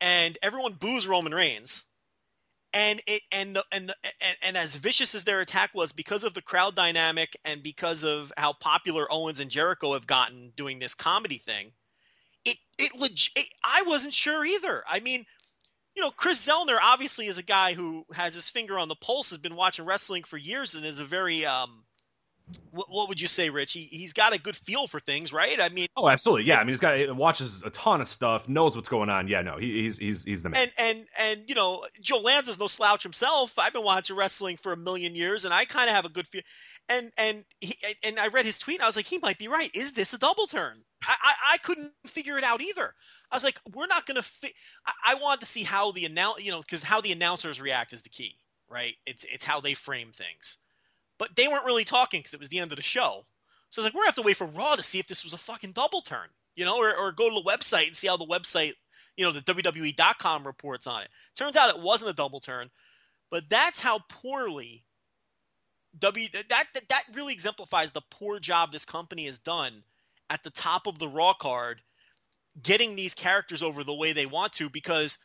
And 0.00 0.36
everyone 0.42 0.74
boos 0.74 1.06
Roman 1.06 1.32
Reigns. 1.32 1.86
And 2.72 3.00
it 3.06 3.22
and 3.30 3.54
the 3.54 3.64
and, 3.70 3.88
the, 3.88 3.94
and 4.20 4.36
and 4.42 4.56
as 4.56 4.74
vicious 4.74 5.14
as 5.14 5.22
their 5.22 5.40
attack 5.40 5.70
was 5.74 5.92
because 5.92 6.24
of 6.24 6.34
the 6.34 6.42
crowd 6.42 6.74
dynamic 6.74 7.36
and 7.44 7.62
because 7.62 8.02
of 8.02 8.32
how 8.36 8.52
popular 8.54 9.06
Owens 9.12 9.38
and 9.38 9.48
Jericho 9.48 9.92
have 9.92 10.08
gotten 10.08 10.52
doing 10.56 10.80
this 10.80 10.92
comedy 10.92 11.38
thing, 11.38 11.70
it 12.44 12.56
it 12.76 12.92
legit. 12.96 13.44
I 13.62 13.84
wasn't 13.86 14.12
sure 14.12 14.44
either. 14.44 14.82
I 14.88 14.98
mean, 14.98 15.24
you 15.96 16.02
know, 16.02 16.10
Kris 16.10 16.46
Zellner 16.46 16.78
obviously 16.82 17.26
is 17.26 17.38
a 17.38 17.42
guy 17.42 17.74
who 17.74 18.04
has 18.12 18.34
his 18.34 18.50
finger 18.50 18.78
on 18.78 18.88
the 18.88 18.96
pulse, 18.96 19.30
has 19.30 19.38
been 19.38 19.56
watching 19.56 19.84
wrestling 19.84 20.24
for 20.24 20.36
years, 20.36 20.74
and 20.74 20.84
is 20.84 20.98
a 20.98 21.04
very 21.04 21.46
um, 21.46 21.84
what, 22.72 22.90
what, 22.90 23.08
would 23.08 23.20
you 23.20 23.28
say, 23.28 23.50
Rich? 23.50 23.72
He, 23.72 23.82
he's 23.82 24.12
got 24.12 24.34
a 24.34 24.38
good 24.38 24.56
feel 24.56 24.86
for 24.86 25.00
things, 25.00 25.32
right? 25.32 25.60
I 25.60 25.68
mean, 25.68 25.86
oh, 25.96 26.08
absolutely, 26.08 26.46
yeah. 26.46 26.56
I 26.56 26.64
mean, 26.64 26.70
he's 26.70 26.80
got 26.80 26.98
he 26.98 27.08
watches 27.10 27.62
a 27.64 27.70
ton 27.70 28.00
of 28.00 28.08
stuff, 28.08 28.48
knows 28.48 28.76
what's 28.76 28.88
going 28.88 29.08
on. 29.08 29.28
Yeah, 29.28 29.42
no, 29.42 29.56
he, 29.56 29.82
he's 29.82 29.98
he's 29.98 30.24
he's 30.24 30.42
the 30.42 30.50
man. 30.50 30.62
And 30.62 30.72
and 30.76 31.06
and 31.18 31.40
you 31.48 31.54
know, 31.54 31.86
Joe 32.00 32.18
Lanza's 32.18 32.58
no 32.58 32.66
slouch 32.66 33.02
himself. 33.02 33.58
I've 33.58 33.72
been 33.72 33.84
watching 33.84 34.16
wrestling 34.16 34.56
for 34.56 34.72
a 34.72 34.76
million 34.76 35.14
years, 35.14 35.44
and 35.44 35.54
I 35.54 35.64
kind 35.64 35.88
of 35.88 35.94
have 35.94 36.04
a 36.04 36.10
good 36.10 36.26
feel. 36.26 36.42
And 36.88 37.12
and 37.16 37.44
he, 37.60 37.76
and 38.02 38.18
I 38.18 38.28
read 38.28 38.44
his 38.44 38.58
tweet, 38.58 38.78
and 38.78 38.84
I 38.84 38.88
was 38.88 38.96
like, 38.96 39.06
he 39.06 39.18
might 39.18 39.38
be 39.38 39.48
right. 39.48 39.70
Is 39.72 39.92
this 39.92 40.12
a 40.12 40.18
double 40.18 40.46
turn? 40.46 40.82
I, 41.06 41.14
I, 41.22 41.34
I 41.52 41.58
couldn't 41.58 41.92
figure 42.06 42.36
it 42.36 42.44
out 42.44 42.60
either. 42.60 42.94
I 43.34 43.36
was 43.36 43.44
like, 43.44 43.60
we're 43.74 43.86
not 43.88 44.06
going 44.06 44.16
to. 44.16 44.22
Fi-. 44.22 44.54
I, 44.86 45.12
I 45.12 45.14
wanted 45.16 45.40
to 45.40 45.46
see 45.46 45.64
how 45.64 45.92
the 45.92 46.06
announce, 46.06 46.42
you 46.44 46.52
know, 46.52 46.60
because 46.60 46.84
how 46.84 47.00
the 47.00 47.12
announcers 47.12 47.60
react 47.60 47.92
is 47.92 48.02
the 48.02 48.08
key, 48.08 48.36
right? 48.70 48.94
It's 49.06 49.24
it's 49.24 49.44
how 49.44 49.60
they 49.60 49.74
frame 49.74 50.12
things 50.12 50.58
but 51.18 51.36
they 51.36 51.48
weren't 51.48 51.64
really 51.64 51.84
talking 51.84 52.20
because 52.20 52.34
it 52.34 52.40
was 52.40 52.48
the 52.48 52.58
end 52.58 52.72
of 52.72 52.76
the 52.76 52.82
show. 52.82 53.24
So 53.70 53.80
I 53.80 53.84
was 53.84 53.84
like, 53.86 53.94
we're 53.94 54.00
gonna 54.00 54.08
have 54.08 54.14
to 54.16 54.22
wait 54.22 54.36
for 54.36 54.46
Raw 54.46 54.74
to 54.76 54.82
see 54.82 54.98
if 54.98 55.06
this 55.06 55.24
was 55.24 55.32
a 55.32 55.38
fucking 55.38 55.72
double 55.72 56.00
turn, 56.00 56.28
you 56.56 56.64
know, 56.64 56.76
or, 56.78 56.96
or 56.96 57.12
go 57.12 57.28
to 57.28 57.34
the 57.34 57.50
website 57.50 57.86
and 57.86 57.96
see 57.96 58.06
how 58.06 58.16
the 58.16 58.26
website, 58.26 58.74
you 59.16 59.24
know, 59.24 59.32
the 59.32 59.40
WWE.com 59.40 60.46
reports 60.46 60.86
on 60.86 61.02
it. 61.02 61.08
Turns 61.36 61.56
out 61.56 61.74
it 61.74 61.82
wasn't 61.82 62.10
a 62.10 62.14
double 62.14 62.40
turn, 62.40 62.70
but 63.30 63.44
that's 63.48 63.80
how 63.80 64.00
poorly 64.08 64.84
W 65.98 66.28
that 66.32 66.48
that, 66.48 66.88
that 66.88 67.04
really 67.14 67.32
exemplifies 67.32 67.92
the 67.92 68.02
poor 68.10 68.38
job 68.38 68.72
this 68.72 68.84
company 68.84 69.26
has 69.26 69.38
done 69.38 69.82
at 70.30 70.42
the 70.42 70.50
top 70.50 70.86
of 70.86 70.98
the 70.98 71.08
Raw 71.08 71.34
card 71.34 71.80
getting 72.62 72.94
these 72.94 73.14
characters 73.14 73.62
over 73.62 73.84
the 73.84 73.94
way 73.94 74.12
they 74.12 74.26
want 74.26 74.52
to 74.54 74.68
because 74.68 75.18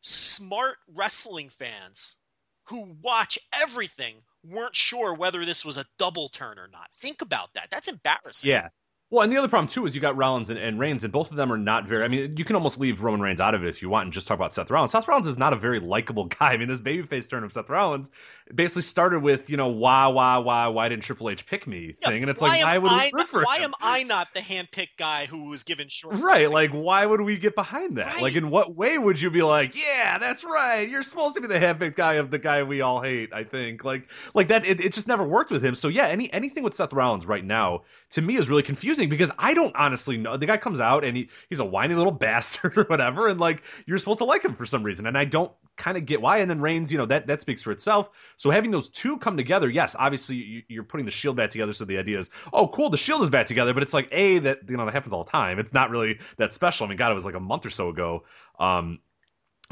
smart 0.00 0.76
wrestling 0.94 1.48
fans 1.48 2.16
who 2.64 2.96
watch 3.02 3.38
everything 3.60 4.16
weren't 4.44 4.74
sure 4.74 5.14
whether 5.14 5.44
this 5.44 5.64
was 5.64 5.76
a 5.76 5.84
double 5.98 6.28
turn 6.28 6.58
or 6.58 6.68
not. 6.72 6.88
Think 6.96 7.22
about 7.22 7.54
that. 7.54 7.68
That's 7.70 7.88
embarrassing. 7.88 8.50
Yeah. 8.50 8.68
Well, 9.12 9.22
and 9.22 9.30
the 9.30 9.36
other 9.36 9.46
problem 9.46 9.68
too 9.68 9.84
is 9.84 9.94
you 9.94 10.00
got 10.00 10.16
Rollins 10.16 10.48
and, 10.48 10.58
and, 10.58 10.78
Reigns, 10.78 11.04
and 11.04 11.12
both 11.12 11.30
of 11.30 11.36
them 11.36 11.52
are 11.52 11.58
not 11.58 11.86
very. 11.86 12.02
I 12.02 12.08
mean, 12.08 12.34
you 12.38 12.46
can 12.46 12.56
almost 12.56 12.80
leave 12.80 13.02
Roman 13.02 13.20
Reigns 13.20 13.42
out 13.42 13.54
of 13.54 13.62
it 13.62 13.68
if 13.68 13.82
you 13.82 13.90
want, 13.90 14.06
and 14.06 14.12
just 14.12 14.26
talk 14.26 14.36
about 14.36 14.54
Seth 14.54 14.70
Rollins. 14.70 14.92
Seth 14.92 15.06
Rollins 15.06 15.26
is 15.26 15.36
not 15.36 15.52
a 15.52 15.56
very 15.56 15.80
likable 15.80 16.24
guy. 16.40 16.54
I 16.54 16.56
mean, 16.56 16.68
this 16.68 16.80
babyface 16.80 17.28
turn 17.28 17.44
of 17.44 17.52
Seth 17.52 17.68
Rollins 17.68 18.10
basically 18.54 18.82
started 18.82 19.22
with 19.22 19.50
you 19.50 19.58
know 19.58 19.68
why 19.68 20.06
why 20.06 20.38
why 20.38 20.66
why 20.68 20.88
didn't 20.88 21.02
Triple 21.02 21.28
H 21.28 21.44
pick 21.46 21.66
me 21.66 21.94
yeah, 22.00 22.08
thing, 22.08 22.22
and 22.22 22.30
it's 22.30 22.40
like 22.40 22.64
why 22.64 22.78
would 22.78 22.90
I 22.90 23.10
we 23.14 23.22
Why 23.22 23.58
him? 23.58 23.64
am 23.64 23.74
I 23.80 24.02
not 24.04 24.32
the 24.32 24.40
handpicked 24.40 24.96
guy 24.96 25.26
who 25.26 25.50
was 25.50 25.62
given 25.62 25.88
short? 25.88 26.16
Right, 26.18 26.48
like 26.50 26.70
why 26.70 27.04
would 27.04 27.20
we 27.20 27.36
get 27.36 27.54
behind 27.54 27.98
that? 27.98 28.06
Right. 28.06 28.22
Like, 28.22 28.36
in 28.36 28.48
what 28.48 28.74
way 28.74 28.96
would 28.96 29.20
you 29.20 29.30
be 29.30 29.42
like, 29.42 29.74
yeah, 29.76 30.18
that's 30.18 30.42
right, 30.42 30.88
you're 30.88 31.02
supposed 31.02 31.34
to 31.34 31.42
be 31.42 31.48
the 31.48 31.58
handpicked 31.58 31.96
guy 31.96 32.14
of 32.14 32.30
the 32.30 32.38
guy 32.38 32.62
we 32.62 32.80
all 32.80 33.02
hate? 33.02 33.32
I 33.34 33.44
think 33.44 33.84
like 33.84 34.08
like 34.32 34.48
that. 34.48 34.64
It, 34.64 34.80
it 34.80 34.94
just 34.94 35.06
never 35.06 35.24
worked 35.24 35.50
with 35.50 35.62
him. 35.62 35.74
So 35.74 35.88
yeah, 35.88 36.06
any 36.06 36.32
anything 36.32 36.62
with 36.62 36.74
Seth 36.74 36.94
Rollins 36.94 37.26
right 37.26 37.44
now 37.44 37.82
to 38.10 38.22
me 38.22 38.36
is 38.36 38.48
really 38.48 38.62
confusing 38.62 39.01
because 39.10 39.30
I 39.38 39.54
don't 39.54 39.74
honestly 39.76 40.16
know. 40.16 40.36
The 40.36 40.46
guy 40.46 40.56
comes 40.56 40.80
out 40.80 41.04
and 41.04 41.16
he 41.16 41.28
he's 41.48 41.60
a 41.60 41.64
whiny 41.64 41.94
little 41.94 42.12
bastard 42.12 42.76
or 42.76 42.84
whatever, 42.84 43.28
and 43.28 43.40
like 43.40 43.62
you're 43.86 43.98
supposed 43.98 44.18
to 44.18 44.24
like 44.24 44.44
him 44.44 44.54
for 44.54 44.66
some 44.66 44.82
reason, 44.82 45.06
and 45.06 45.16
I 45.16 45.24
don't 45.24 45.52
kind 45.76 45.96
of 45.96 46.06
get 46.06 46.20
why. 46.20 46.38
And 46.38 46.50
then 46.50 46.60
Reigns, 46.60 46.92
you 46.92 46.98
know, 46.98 47.06
that 47.06 47.26
that 47.26 47.40
speaks 47.40 47.62
for 47.62 47.72
itself. 47.72 48.10
So 48.36 48.50
having 48.50 48.70
those 48.70 48.88
two 48.88 49.18
come 49.18 49.36
together, 49.36 49.68
yes, 49.68 49.96
obviously 49.98 50.64
you, 50.68 50.80
are 50.80 50.84
putting 50.84 51.06
the 51.06 51.12
Shield 51.12 51.36
back 51.36 51.50
together. 51.50 51.72
So 51.72 51.84
the 51.84 51.98
idea 51.98 52.18
is, 52.18 52.30
oh, 52.52 52.68
cool, 52.68 52.90
the 52.90 52.96
Shield 52.96 53.22
is 53.22 53.30
back 53.30 53.46
together. 53.46 53.74
But 53.74 53.82
it's 53.82 53.94
like 53.94 54.08
a 54.12 54.38
that 54.40 54.58
you 54.68 54.76
know 54.76 54.84
that 54.84 54.94
happens 54.94 55.12
all 55.12 55.24
the 55.24 55.30
time. 55.30 55.58
It's 55.58 55.72
not 55.72 55.90
really 55.90 56.18
that 56.38 56.52
special. 56.52 56.86
I 56.86 56.88
mean, 56.88 56.98
God, 56.98 57.10
it 57.10 57.14
was 57.14 57.24
like 57.24 57.34
a 57.34 57.40
month 57.40 57.66
or 57.66 57.70
so 57.70 57.88
ago 57.88 58.24
um, 58.58 59.00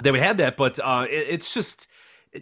that 0.03 0.13
we 0.13 0.19
had 0.19 0.39
that, 0.39 0.57
but 0.57 0.79
uh, 0.79 1.07
it, 1.09 1.27
it's 1.29 1.55
just 1.55 1.89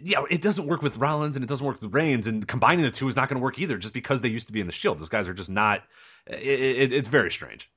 yeah, 0.03 0.23
it 0.29 0.41
doesn't 0.41 0.67
work 0.67 0.81
with 0.81 0.97
Rollins 0.97 1.35
and 1.35 1.43
it 1.43 1.47
doesn't 1.47 1.65
work 1.65 1.81
with 1.81 1.93
Reigns, 1.93 2.27
and 2.27 2.47
combining 2.47 2.85
the 2.85 2.91
two 2.91 3.07
is 3.07 3.15
not 3.15 3.27
going 3.27 3.39
to 3.39 3.43
work 3.43 3.57
either, 3.59 3.77
just 3.77 3.93
because 3.93 4.21
they 4.21 4.29
used 4.29 4.47
to 4.47 4.53
be 4.53 4.61
in 4.61 4.67
the 4.67 4.73
Shield. 4.73 4.99
Those 4.99 5.09
guys 5.09 5.27
are 5.27 5.33
just 5.33 5.49
not. 5.49 5.81
It, 6.27 6.39
it, 6.39 6.93
it's 6.93 7.07
very 7.07 7.31
strange. 7.31 7.69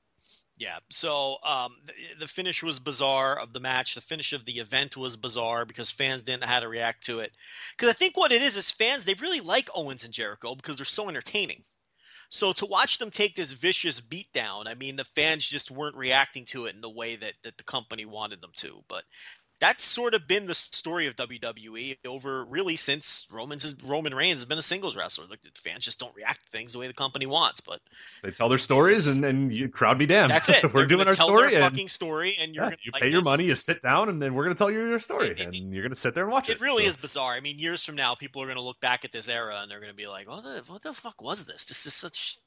Yeah. 0.57 0.77
So 0.89 1.37
um, 1.43 1.77
the, 2.19 2.27
finish 2.27 2.61
was 2.61 2.79
bizarre 2.79 3.39
of 3.39 3.53
the 3.53 3.59
match. 3.59 3.95
The 3.95 4.01
finish 4.01 4.33
of 4.33 4.45
the 4.45 4.59
event 4.59 4.95
was 4.95 5.17
bizarre 5.17 5.65
because 5.65 5.89
fans 5.89 6.23
didn't 6.23 6.41
know 6.41 6.47
how 6.47 6.59
to 6.59 6.67
react 6.67 7.03
to 7.05 7.19
it. 7.19 7.31
Because 7.75 7.89
I 7.89 7.93
think 7.93 8.15
what 8.15 8.31
it 8.31 8.41
is 8.41 8.55
is 8.55 8.69
fans 8.71 9.03
they 9.03 9.15
really 9.15 9.41
like 9.41 9.69
Owens 9.75 10.03
and 10.03 10.13
Jericho 10.13 10.55
because 10.55 10.77
they're 10.77 10.85
so 10.85 11.09
entertaining. 11.09 11.63
So 12.29 12.53
to 12.53 12.65
watch 12.65 12.97
them 12.97 13.11
take 13.11 13.35
this 13.35 13.51
vicious 13.51 13.99
beatdown, 14.01 14.67
I 14.67 14.73
mean, 14.73 14.95
the 14.95 15.03
fans 15.03 15.47
just 15.47 15.69
weren't 15.69 15.95
reacting 15.95 16.45
to 16.45 16.65
it 16.65 16.75
in 16.75 16.81
the 16.81 16.89
way 16.89 17.15
that, 17.15 17.33
that 17.43 17.57
the 17.57 17.63
company 17.63 18.05
wanted 18.05 18.41
them 18.41 18.51
to. 18.55 18.83
But 18.87 19.03
that's 19.63 19.81
sort 19.81 20.13
of 20.13 20.27
been 20.27 20.45
the 20.45 20.53
story 20.53 21.07
of 21.07 21.15
WWE 21.15 21.95
over 22.05 22.43
really 22.43 22.75
since 22.75 23.25
Roman's 23.31 23.73
Roman 23.81 24.13
Reigns 24.13 24.41
has 24.41 24.45
been 24.45 24.57
a 24.57 24.61
singles 24.61 24.97
wrestler. 24.97 25.23
Like 25.29 25.39
fans 25.55 25.85
just 25.85 26.01
don't 26.01 26.13
react 26.13 26.43
to 26.43 26.49
things 26.49 26.73
the 26.73 26.79
way 26.79 26.87
the 26.87 26.93
company 26.93 27.25
wants, 27.25 27.61
but 27.61 27.79
they 28.23 28.31
tell 28.31 28.49
their 28.49 28.57
stories 28.57 29.07
and, 29.07 29.23
and 29.23 29.53
you 29.53 29.69
crowd 29.69 29.97
be 29.97 30.05
damned. 30.05 30.31
That's 30.31 30.49
it. 30.49 30.73
we're 30.73 30.85
doing 30.85 31.07
our 31.07 31.13
story. 31.13 31.55
And, 31.55 31.63
fucking 31.63 31.87
story, 31.87 32.35
and 32.41 32.53
you're 32.53 32.65
yeah, 32.65 32.71
gonna, 32.71 32.81
you 32.83 32.91
like, 32.91 33.03
pay 33.03 33.09
your 33.09 33.21
it, 33.21 33.23
money, 33.23 33.45
you 33.45 33.55
sit 33.55 33.81
down, 33.81 34.09
and 34.09 34.21
then 34.21 34.33
we're 34.33 34.43
going 34.43 34.53
to 34.53 34.57
tell 34.57 34.69
you 34.69 34.85
your 34.85 34.99
story, 34.99 35.29
it, 35.29 35.39
it, 35.39 35.55
and 35.55 35.73
you're 35.73 35.81
going 35.83 35.93
to 35.93 35.99
sit 35.99 36.13
there 36.13 36.25
and 36.25 36.33
watch 36.33 36.49
it. 36.49 36.57
It 36.57 36.61
really 36.61 36.83
so. 36.83 36.89
is 36.89 36.97
bizarre. 36.97 37.31
I 37.31 37.39
mean, 37.39 37.57
years 37.57 37.85
from 37.85 37.95
now, 37.95 38.15
people 38.15 38.41
are 38.41 38.45
going 38.45 38.57
to 38.57 38.61
look 38.61 38.81
back 38.81 39.05
at 39.05 39.13
this 39.13 39.29
era 39.29 39.59
and 39.61 39.71
they're 39.71 39.79
going 39.79 39.91
to 39.91 39.95
be 39.95 40.07
like, 40.07 40.27
"What 40.27 40.43
the 40.43 40.61
what 40.67 40.81
the 40.81 40.91
fuck 40.91 41.21
was 41.21 41.45
this? 41.45 41.63
This 41.63 41.85
is 41.85 41.93
such." 41.93 42.37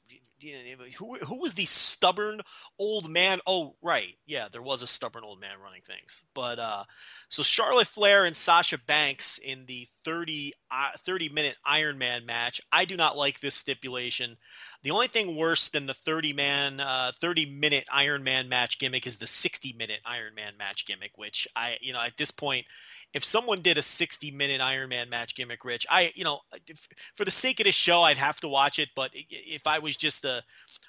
Who 0.97 1.15
who 1.17 1.39
was 1.39 1.55
the 1.55 1.65
stubborn 1.65 2.41
old 2.77 3.09
man? 3.09 3.39
Oh, 3.47 3.75
right, 3.81 4.15
yeah, 4.27 4.47
there 4.51 4.61
was 4.61 4.83
a 4.83 4.87
stubborn 4.87 5.23
old 5.23 5.39
man 5.39 5.59
running 5.63 5.81
things, 5.81 6.21
but 6.35 6.59
uh, 6.59 6.83
so 7.29 7.41
Charlotte 7.41 7.87
Flair 7.87 8.25
and 8.25 8.35
Sasha 8.35 8.77
Banks 8.77 9.39
in 9.39 9.65
the 9.65 9.87
30, 10.03 10.53
uh, 10.69 10.91
30 10.99 11.29
minute 11.29 11.55
Iron 11.65 11.97
Man 11.97 12.25
match. 12.25 12.61
I 12.71 12.85
do 12.85 12.95
not 12.95 13.17
like 13.17 13.39
this 13.39 13.55
stipulation. 13.55 14.37
The 14.83 14.91
only 14.91 15.07
thing 15.07 15.35
worse 15.35 15.69
than 15.69 15.87
the 15.87 15.95
30 15.95 16.33
man, 16.33 16.79
uh, 16.79 17.11
30 17.19 17.47
minute 17.47 17.85
Iron 17.91 18.23
Man 18.23 18.47
match 18.47 18.77
gimmick 18.77 19.07
is 19.07 19.17
the 19.17 19.27
60 19.27 19.73
minute 19.73 20.01
Iron 20.05 20.35
Man 20.35 20.53
match 20.57 20.85
gimmick, 20.85 21.17
which 21.17 21.47
I, 21.55 21.77
you 21.81 21.93
know, 21.93 22.01
at 22.01 22.17
this 22.17 22.31
point, 22.31 22.65
if 23.13 23.23
someone 23.23 23.61
did 23.61 23.77
a 23.77 23.81
60 23.81 24.31
minute 24.31 24.61
Iron 24.61 24.89
Man 24.89 25.09
match 25.09 25.35
gimmick, 25.35 25.63
Rich, 25.63 25.85
I, 25.89 26.11
you 26.15 26.23
know, 26.23 26.39
if, 26.67 26.87
for 27.15 27.25
the 27.25 27.31
sake 27.31 27.59
of 27.59 27.65
this 27.65 27.75
show, 27.75 28.01
I'd 28.03 28.17
have 28.17 28.39
to 28.41 28.47
watch 28.47 28.79
it. 28.79 28.89
But 28.95 29.11
if 29.13 29.65
I 29.65 29.79
was 29.79 29.95
just 29.95 30.25
a, 30.25 30.43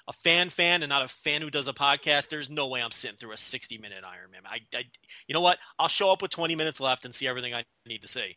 a 0.07 0.13
fan 0.13 0.49
fan 0.49 0.83
and 0.83 0.89
not 0.89 1.03
a 1.03 1.07
fan 1.07 1.41
who 1.41 1.49
does 1.49 1.67
a 1.67 1.73
podcast, 1.73 2.29
there's 2.29 2.49
no 2.49 2.67
way 2.67 2.81
I'm 2.81 2.91
sitting 2.91 3.17
through 3.17 3.31
a 3.31 3.37
60 3.37 3.77
minute 3.77 4.03
Iron 4.03 4.31
Man. 4.31 4.41
I, 4.45 4.59
I, 4.75 4.83
you 5.27 5.33
know 5.33 5.41
what? 5.41 5.57
I'll 5.77 5.87
show 5.87 6.11
up 6.11 6.21
with 6.21 6.31
20 6.31 6.55
minutes 6.55 6.79
left 6.79 7.05
and 7.05 7.13
see 7.13 7.27
everything 7.27 7.53
I 7.53 7.63
need 7.87 8.01
to 8.01 8.07
see. 8.07 8.35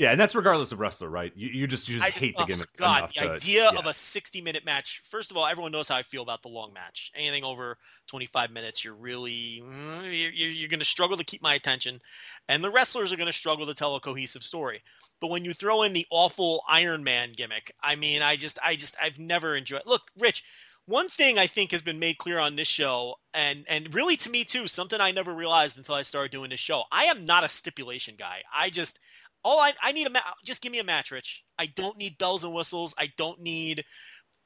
Yeah, 0.00 0.12
and 0.12 0.18
that's 0.18 0.34
regardless 0.34 0.72
of 0.72 0.80
wrestler, 0.80 1.10
right? 1.10 1.30
You, 1.36 1.48
you 1.48 1.66
just 1.66 1.86
you 1.86 1.98
just, 1.98 2.12
just 2.14 2.24
hate 2.24 2.34
the 2.34 2.46
gimmick. 2.46 2.74
God, 2.74 3.10
the 3.10 3.20
to, 3.20 3.32
idea 3.32 3.64
yeah. 3.70 3.78
of 3.78 3.84
a 3.84 3.92
60 3.92 4.40
minute 4.40 4.64
match. 4.64 5.02
First 5.04 5.30
of 5.30 5.36
all, 5.36 5.46
everyone 5.46 5.72
knows 5.72 5.88
how 5.88 5.96
I 5.96 6.02
feel 6.02 6.22
about 6.22 6.40
the 6.40 6.48
long 6.48 6.72
match. 6.72 7.12
Anything 7.14 7.44
over 7.44 7.76
25 8.06 8.50
minutes, 8.50 8.82
you're 8.82 8.94
really 8.94 9.62
mm, 9.62 10.04
you're, 10.04 10.48
you're 10.48 10.70
going 10.70 10.80
to 10.80 10.86
struggle 10.86 11.18
to 11.18 11.24
keep 11.24 11.42
my 11.42 11.54
attention, 11.54 12.00
and 12.48 12.64
the 12.64 12.70
wrestlers 12.70 13.12
are 13.12 13.18
going 13.18 13.26
to 13.26 13.32
struggle 13.32 13.66
to 13.66 13.74
tell 13.74 13.94
a 13.94 14.00
cohesive 14.00 14.42
story. 14.42 14.80
But 15.20 15.28
when 15.28 15.44
you 15.44 15.52
throw 15.52 15.82
in 15.82 15.92
the 15.92 16.06
awful 16.08 16.62
Iron 16.66 17.04
Man 17.04 17.32
gimmick, 17.36 17.70
I 17.82 17.94
mean, 17.96 18.22
I 18.22 18.36
just 18.36 18.58
I 18.64 18.76
just 18.76 18.96
I've 19.02 19.18
never 19.18 19.54
enjoyed. 19.54 19.82
Look, 19.84 20.10
Rich, 20.18 20.44
one 20.86 21.08
thing 21.08 21.38
I 21.38 21.46
think 21.46 21.72
has 21.72 21.82
been 21.82 21.98
made 21.98 22.16
clear 22.16 22.38
on 22.38 22.56
this 22.56 22.68
show, 22.68 23.16
and 23.34 23.66
and 23.68 23.94
really 23.94 24.16
to 24.16 24.30
me 24.30 24.44
too, 24.44 24.66
something 24.66 24.98
I 24.98 25.12
never 25.12 25.34
realized 25.34 25.76
until 25.76 25.94
I 25.94 26.02
started 26.02 26.32
doing 26.32 26.48
this 26.48 26.58
show. 26.58 26.84
I 26.90 27.04
am 27.04 27.26
not 27.26 27.44
a 27.44 27.50
stipulation 27.50 28.14
guy. 28.18 28.42
I 28.56 28.70
just 28.70 28.98
all 29.44 29.58
I 29.58 29.72
I 29.82 29.92
need 29.92 30.06
a 30.06 30.10
ma- 30.10 30.20
just 30.44 30.62
give 30.62 30.72
me 30.72 30.78
a 30.78 30.84
match, 30.84 31.10
Rich. 31.10 31.44
I 31.58 31.66
don't 31.66 31.96
need 31.96 32.18
bells 32.18 32.44
and 32.44 32.54
whistles. 32.54 32.94
I 32.98 33.12
don't 33.16 33.40
need 33.40 33.84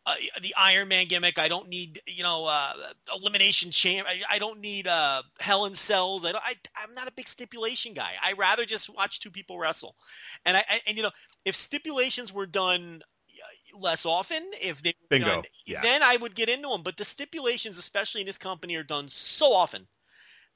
uh, 0.07 0.15
the 0.43 0.55
Iron 0.57 0.89
Man 0.89 1.07
gimmick. 1.07 1.39
I 1.39 1.49
don't 1.49 1.69
need 1.69 2.01
you 2.07 2.23
know 2.23 2.47
uh, 2.47 2.73
elimination 3.15 3.71
champ. 3.71 4.07
I, 4.09 4.23
I, 4.37 4.39
don't 4.39 4.61
need 4.61 4.87
uh, 4.87 5.23
Hell 5.41 5.65
in 5.65 5.75
Cells. 5.75 6.25
I 6.25 6.33
don't. 6.33 6.45
I, 6.45 6.55
am 6.83 6.95
not 6.95 7.09
a 7.09 7.13
big 7.13 7.29
stipulation 7.29 7.95
guy. 7.95 8.13
I 8.23 8.33
rather 8.33 8.65
just 8.67 8.95
watch 8.95 9.21
two 9.21 9.31
people 9.31 9.59
wrestle. 9.59 9.97
And 10.45 10.57
I, 10.57 10.65
I 10.69 10.81
and 10.87 10.97
you 10.97 11.03
know 11.03 11.13
if 11.45 11.57
stipulations 11.57 12.33
were 12.33 12.47
done 12.47 13.03
less 13.79 14.07
often 14.07 14.43
if 14.63 14.83
they 14.83 14.95
Bingo. 15.11 15.27
Done, 15.27 15.45
yeah. 15.67 15.81
then 15.81 16.03
I 16.03 16.17
would 16.17 16.35
get 16.35 16.49
into 16.49 16.69
them. 16.69 16.83
But 16.83 16.97
the 16.97 17.05
stipulations, 17.05 17.79
especially 17.79 18.21
in 18.21 18.27
this 18.27 18.39
company, 18.39 18.77
are 18.77 18.83
done 18.85 19.09
so 19.09 19.53
often 19.53 19.87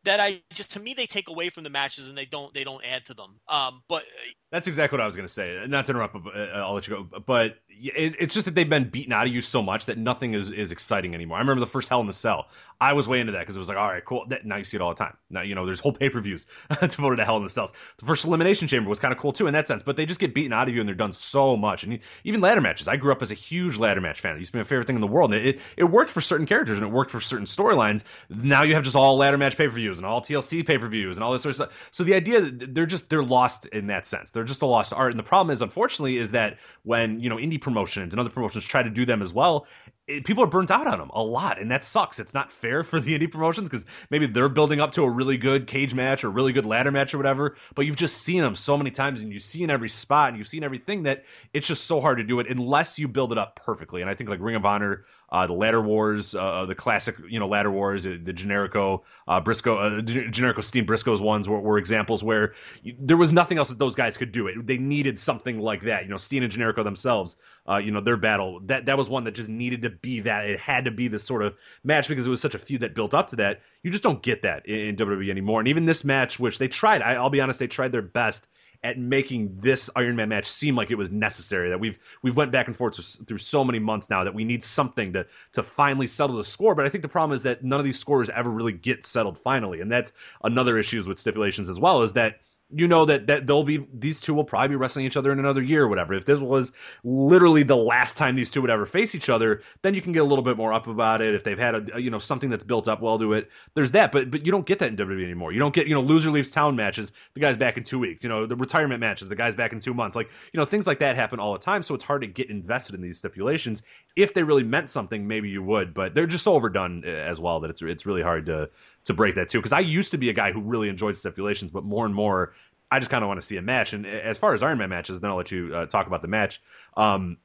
that 0.09 0.21
I 0.21 0.40
just 0.55 0.73
to 0.73 0.81
me 0.81 0.94
they 0.94 1.05
take 1.05 1.29
away 1.29 1.51
from 1.51 1.64
the 1.64 1.71
matches 1.71 2.09
and 2.09 2.16
they 2.16 2.25
don't 2.25 2.53
they 2.55 2.64
don't 2.64 2.83
add 2.85 3.05
to 3.07 3.14
them. 3.14 3.38
Um, 3.47 3.83
but 3.88 4.05
that's 4.51 4.67
exactly 4.67 4.97
what 4.97 5.03
I 5.03 5.07
was 5.07 5.15
going 5.15 5.27
to 5.27 5.33
say. 5.33 5.63
Not 5.69 5.87
to 5.87 5.93
interrupt, 5.93 6.15
but 6.25 6.35
uh, 6.35 6.53
I'll 6.55 6.75
let 6.75 6.89
you 6.89 6.95
go. 6.97 7.21
But 7.21 7.57
it, 7.69 8.17
it's 8.19 8.35
just 8.35 8.47
that 8.47 8.55
they've 8.55 8.69
been 8.69 8.89
beaten 8.89 9.13
out 9.13 9.27
of 9.27 9.33
you 9.33 9.43
so 9.43 9.63
much 9.63 9.87
that 9.87 9.99
nothing 9.99 10.35
is, 10.35 10.51
is 10.51 10.73
exciting 10.73 11.15
anymore. 11.15 11.37
I 11.37 11.41
remember 11.41 11.61
the 11.61 11.67
first 11.67 11.89
Hell 11.89 12.01
in 12.01 12.07
the 12.07 12.13
Cell. 12.13 12.47
I 12.81 12.93
was 12.93 13.09
way 13.09 13.19
into 13.21 13.33
that 13.33 13.41
because 13.41 13.57
it 13.57 13.59
was 13.59 13.69
like, 13.69 13.77
all 13.77 13.89
right, 13.89 14.05
cool. 14.05 14.25
Now 14.45 14.57
you 14.57 14.65
see 14.65 14.77
it 14.77 14.81
all 14.81 14.91
the 14.91 14.95
time. 14.95 15.17
Now 15.31 15.43
you 15.43 15.55
know 15.55 15.67
there's 15.67 15.81
whole 15.81 15.93
pay 15.93 16.09
per 16.09 16.21
views 16.21 16.47
devoted 16.81 17.17
to 17.17 17.25
Hell 17.25 17.37
in 17.37 17.43
the 17.43 17.51
Cells. 17.51 17.73
The 17.99 18.07
first 18.07 18.25
Elimination 18.25 18.69
Chamber 18.69 18.89
was 18.89 19.01
kind 19.01 19.13
of 19.13 19.19
cool 19.19 19.33
too 19.33 19.49
in 19.49 19.55
that 19.55 19.67
sense, 19.67 19.83
but 19.83 19.97
they 19.97 20.07
just 20.07 20.21
get 20.21 20.33
beaten 20.33 20.53
out 20.53 20.69
of 20.69 20.75
you 20.75 20.81
and 20.81 20.89
they're 20.89 20.95
done 20.95 21.13
so 21.13 21.57
much. 21.57 21.83
And 21.83 21.99
even 22.25 22.41
ladder 22.41 22.61
matches. 22.61 22.87
I 22.87 22.97
grew 22.97 23.11
up 23.11 23.21
as 23.21 23.31
a 23.31 23.35
huge 23.35 23.79
ladder 23.79 24.01
match 24.01 24.21
fan. 24.21 24.37
It 24.37 24.41
used 24.41 24.53
to 24.53 24.59
be 24.59 24.61
my 24.61 24.65
favorite 24.65 24.87
thing 24.87 24.97
in 24.97 25.01
the 25.01 25.09
world. 25.09 25.35
It, 25.35 25.61
it 25.77 25.85
worked 25.85 26.11
for 26.13 26.21
certain 26.21 26.47
characters 26.47 26.79
and 26.79 26.87
it 26.87 26.93
worked 26.93 27.11
for 27.11 27.21
certain 27.21 27.47
storylines. 27.47 28.05
Now 28.31 28.63
you 28.63 28.75
have 28.75 28.85
just 28.85 28.97
all 28.97 29.17
ladder 29.17 29.39
match 29.39 29.57
pay 29.57 29.67
per 29.67 29.75
views 29.75 29.99
and 29.99 30.07
all 30.07 30.21
TLC 30.21 30.65
pay 30.65 30.79
per 30.79 30.89
views 30.89 31.17
and 31.17 31.25
all 31.25 31.33
this 31.33 31.43
sort 31.43 31.51
of 31.51 31.57
stuff. 31.57 31.71
So 31.91 32.05
the 32.05 32.15
idea 32.15 32.41
that 32.41 32.75
they're 32.75 32.87
just 32.87 33.11
they're 33.11 33.25
lost 33.25 33.67
in 33.67 33.89
that 33.89 34.07
sense. 34.07 34.31
They're 34.38 34.44
just 34.44 34.62
a 34.62 34.66
lost 34.66 34.92
art. 34.92 35.11
And 35.11 35.18
the 35.18 35.24
problem 35.24 35.53
is, 35.53 35.62
unfortunately, 35.62 36.16
is 36.16 36.31
that 36.31 36.59
when 36.85 37.18
you 37.18 37.29
know 37.29 37.37
indie 37.37 37.61
promotions 37.61 38.12
and 38.12 38.20
other 38.20 38.31
promotions 38.31 38.64
try 38.64 38.85
to 38.85 38.90
do 38.90 39.05
them 39.05 39.20
as 39.20 39.35
well, 39.35 39.66
it, 40.09 40.25
people 40.25 40.42
are 40.42 40.49
burnt 40.49 40.71
out 40.71 40.87
on 40.87 40.99
them 40.99 41.11
a 41.12 41.23
lot, 41.23 41.61
and 41.61 41.71
that 41.71 41.85
sucks. 41.85 42.18
It's 42.18 42.35
not 42.35 42.51
fair 42.51 42.83
for 42.83 42.99
the 42.99 43.16
indie 43.16 43.31
promotions 43.31 43.68
because 43.68 43.85
maybe 44.11 44.27
they're 44.27 44.49
building 44.49 44.81
up 44.81 44.92
to 44.92 45.03
a 45.05 45.11
really 45.11 45.37
good 45.37 45.66
cage 45.66 45.94
match 45.94 46.25
or 46.25 46.31
really 46.31 46.53
good 46.53 46.66
ladder 46.66 46.90
match 46.90 47.14
or 47.14 47.18
whatever, 47.18 47.57
but 47.75 47.87
you've 47.87 47.97
just 47.97 48.23
seen 48.23 48.42
them 48.42 48.55
so 48.55 48.77
many 48.77 48.90
times 48.90 49.21
and 49.21 49.33
you've 49.33 49.42
seen 49.42 49.71
every 49.71 49.88
spot 49.88 50.31
and 50.31 50.38
you've 50.38 50.49
seen 50.49 50.64
everything 50.64 51.03
that 51.05 51.25
it's 51.53 51.66
just 51.66 51.85
so 51.85 52.01
hard 52.01 52.18
to 52.18 52.25
do 52.25 52.40
it 52.40 52.49
unless 52.49 52.99
you 52.99 53.07
build 53.07 53.33
it 53.33 53.38
up 53.38 53.57
perfectly. 53.57 54.01
And 54.01 54.11
I 54.11 54.14
think 54.14 54.31
like 54.31 54.40
Ring 54.40 54.57
of 54.57 54.64
Honor 54.64 55.05
uh, 55.31 55.47
the 55.47 55.53
Ladder 55.53 55.83
Wars, 55.83 56.35
uh, 56.35 56.38
uh, 56.40 56.66
the 56.66 56.75
classic, 56.75 57.16
you 57.29 57.38
know, 57.38 57.47
Ladder 57.47 57.71
Wars, 57.71 58.07
uh, 58.07 58.16
the 58.23 58.33
Generico, 58.33 59.03
uh, 59.27 59.40
Briscoe, 59.40 60.01
Generico 60.01 60.64
Steen 60.64 60.87
Briscoe's 60.87 61.21
ones 61.21 61.49
were, 61.49 61.61
were 61.61 61.77
examples 61.77 62.25
where 62.25 62.55
you, 62.83 62.94
there 62.99 63.16
was 63.16 63.31
nothing 63.31 63.59
else 63.59 63.68
that 63.68 63.79
those 63.79 63.94
guys 63.94 64.16
could 64.16 64.33
do. 64.33 64.47
It 64.47 64.66
they 64.66 64.79
needed 64.79 65.18
something 65.18 65.59
like 65.59 65.83
that. 65.83 66.05
You 66.05 66.09
know, 66.09 66.16
Steen 66.16 66.42
and 66.42 66.53
Generico 66.53 66.83
themselves, 66.83 67.37
uh, 67.68 67.76
you 67.76 67.90
know, 67.90 68.00
their 68.00 68.16
battle 68.16 68.61
that 68.64 68.87
that 68.87 68.96
was 68.96 69.09
one 69.09 69.24
that 69.24 69.33
just 69.33 69.48
needed 69.48 69.83
to 69.83 69.90
be 69.90 70.20
that. 70.20 70.46
It 70.46 70.59
had 70.59 70.85
to 70.87 70.90
be 70.90 71.09
this 71.09 71.24
sort 71.24 71.42
of 71.42 71.54
match 71.85 72.09
because 72.09 72.26
it 72.26 72.31
was 72.31 72.40
such 72.40 72.54
a 72.54 72.59
feud 72.59 72.81
that 72.81 72.94
built 72.94 73.14
up 73.14 73.28
to 73.28 73.37
that. 73.37 73.61
You 73.83 73.90
just 73.90 74.02
don't 74.02 74.22
get 74.22 74.42
that 74.42 74.66
in, 74.66 74.74
in 74.74 74.96
WWE 74.96 75.31
anymore. 75.31 75.61
And 75.61 75.68
even 75.68 75.85
this 75.85 76.04
match, 76.04 76.38
which 76.38 76.59
they 76.59 76.68
tried, 76.68 77.02
I, 77.02 77.14
I'll 77.14 77.31
be 77.31 77.40
honest, 77.40 77.59
they 77.59 77.66
tried 77.66 77.92
their 77.92 78.02
best 78.02 78.48
at 78.85 78.98
making 78.98 79.57
this 79.59 79.90
Iron 79.96 80.14
Man 80.16 80.28
match 80.28 80.46
seem 80.46 80.76
like 80.76 80.90
it 80.90 80.94
was 80.94 81.11
necessary. 81.11 81.68
That 81.68 81.81
we've 81.81 81.98
we've 82.22 82.37
went 82.37 82.52
back 82.52 82.68
and 82.68 82.76
forth 82.76 82.96
through 83.26 83.38
so 83.38 83.64
many 83.64 83.78
months 83.78 84.09
now 84.09 84.24
that 84.24 84.35
we 84.35 84.44
need 84.44 84.62
something 84.62 85.12
to 85.12 85.26
to 85.52 85.62
finally 85.62 86.07
settle 86.07 86.37
the 86.37 86.44
score. 86.44 86.74
But 86.74 86.87
I 86.87 86.88
think 86.88 87.02
the 87.02 87.09
problem 87.09 87.35
is 87.35 87.42
that 87.42 87.64
none 87.64 87.81
of 87.81 87.85
these 87.85 87.98
scores 87.98 88.31
ever 88.31 88.50
really 88.50 88.72
get 88.72 89.04
settled 89.04 89.38
finally, 89.38 89.81
and 89.81 89.90
that's 89.90 90.12
another 90.44 90.78
issue 90.78 91.02
with 91.04 91.18
stipulations 91.18 91.68
as 91.68 91.81
well. 91.81 92.02
Is 92.02 92.12
that 92.14 92.40
you 92.70 92.87
know 92.87 93.07
that 93.07 93.26
that 93.26 93.46
they'll 93.46 93.62
be 93.62 93.87
these 93.94 94.20
two 94.20 94.35
will 94.35 94.44
probably 94.44 94.68
be 94.68 94.76
wrestling 94.76 95.07
each 95.07 95.16
other 95.16 95.33
in 95.33 95.38
another 95.38 95.62
year 95.62 95.85
or 95.85 95.88
whatever. 95.88 96.12
If 96.12 96.26
this 96.26 96.40
was 96.40 96.70
literally 97.02 97.62
the 97.62 97.76
last 97.76 98.18
time 98.18 98.37
these 98.37 98.50
two 98.50 98.61
would 98.61 98.70
ever 98.70 98.85
face 98.85 99.14
each 99.14 99.31
other, 99.31 99.62
then 99.81 99.94
you 99.94 100.02
can 100.02 100.12
get 100.12 100.18
a 100.18 100.24
little 100.24 100.44
bit 100.44 100.59
more 100.59 100.74
up 100.74 100.87
about 100.87 101.22
it. 101.22 101.35
If 101.35 101.44
they've 101.44 101.59
had 101.59 101.90
a 101.94 102.00
you 102.00 102.11
know 102.11 102.18
something 102.18 102.50
that's 102.50 102.64
built 102.64 102.87
up 102.87 103.00
well 103.00 103.18
to 103.18 103.33
it, 103.33 103.48
there's 103.74 103.92
that. 103.92 104.12
But 104.12 104.31
but 104.31 104.44
you 104.44 104.52
don't 104.52 104.66
get 104.66 104.78
that 104.81 104.90
in 104.90 104.96
WWE 104.96 105.24
anymore. 105.24 105.52
You 105.52 105.59
don't 105.59 105.74
get 105.74 105.87
you 105.87 105.94
know 105.94 106.02
loser 106.02 106.31
leaves 106.31 106.50
town 106.50 106.76
matches. 106.76 107.12
The 107.33 107.40
guy's 107.40 107.57
back 107.57 107.78
in 107.78 107.85
two 107.85 107.98
weeks. 107.98 108.22
You 108.22 108.28
know 108.28 108.46
the 108.46 108.57
retirement 108.57 109.00
matches. 109.00 109.31
The 109.31 109.37
guy's 109.37 109.54
back 109.54 109.72
in 109.72 109.81
two 109.81 109.94
months. 109.94 110.14
Like 110.14 110.28
you 110.52 110.59
know 110.59 110.66
things 110.66 110.87
like 110.87 110.98
that 110.98 111.16
happen 111.16 111.40
all 111.40 111.54
the 111.54 111.59
time. 111.59 111.83
So 111.83 111.94
it's 111.94 112.04
hard 112.04 112.20
to 112.20 112.26
get 112.26 112.50
invested 112.50 112.94
in 112.94 113.00
these 113.00 113.16
stipulations. 113.16 113.83
If 114.14 114.35
they 114.35 114.42
really 114.42 114.64
meant 114.64 114.90
something, 114.90 115.26
maybe 115.26 115.48
you 115.48 115.62
would. 115.62 115.94
But 115.94 116.14
they're 116.14 116.26
just 116.26 116.44
so 116.44 116.52
overdone 116.52 117.02
eh, 117.07 117.09
as 117.09 117.40
well 117.40 117.61
that 117.61 117.70
it's 117.70 117.81
it's 117.81 118.04
really 118.04 118.22
hard 118.22 118.44
to 118.46 118.68
to 119.09 119.14
break 119.14 119.35
that 119.35 119.49
too. 119.49 119.59
Because 119.59 119.73
I 119.73 119.81
used 119.81 120.12
to 120.12 120.18
be 120.18 120.31
a 120.31 120.33
guy 120.33 120.53
who 120.53 120.61
really 120.61 120.88
enjoyed 120.88 121.16
stipulations, 121.16 121.71
but 121.71 121.85
more 121.85 122.07
and 122.07 122.14
more 122.14 122.55
I 122.90 122.99
just 122.99 123.11
kind 123.11 123.23
of 123.23 123.29
want 123.29 123.40
to 123.40 123.47
see 123.47 123.57
a 123.57 123.62
match. 123.62 123.92
And 123.92 124.07
as 124.07 124.38
far 124.38 124.55
as 124.55 124.62
Iron 124.62 124.79
Man 124.79 124.88
matches, 124.88 125.21
then 125.21 125.31
I'll 125.31 125.37
let 125.37 125.51
you 125.51 125.75
uh, 125.75 125.87
talk 125.87 126.07
about 126.07 126.23
the 126.23 126.29
match. 126.29 126.62
Um, 126.97 127.37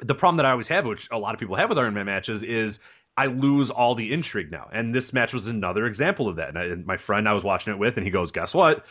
the 0.00 0.14
problem 0.14 0.38
that 0.38 0.46
I 0.46 0.50
always 0.50 0.68
have, 0.68 0.86
which 0.86 1.08
a 1.12 1.18
lot 1.18 1.34
of 1.34 1.40
people 1.40 1.54
have 1.54 1.68
with 1.68 1.78
Iron 1.78 1.94
Man 1.94 2.06
matches, 2.06 2.42
is 2.42 2.80
I 3.16 3.26
lose 3.26 3.70
all 3.70 3.94
the 3.94 4.12
intrigue 4.12 4.50
now. 4.50 4.68
And 4.72 4.94
this 4.94 5.12
match 5.12 5.32
was 5.32 5.46
another 5.46 5.86
example 5.86 6.28
of 6.28 6.36
that. 6.36 6.48
And, 6.48 6.58
I, 6.58 6.64
and 6.64 6.86
my 6.86 6.96
friend 6.96 7.28
I 7.28 7.32
was 7.32 7.44
watching 7.44 7.72
it 7.72 7.78
with, 7.78 7.96
and 7.96 8.04
he 8.04 8.10
goes, 8.10 8.32
"Guess 8.32 8.54
what? 8.54 8.84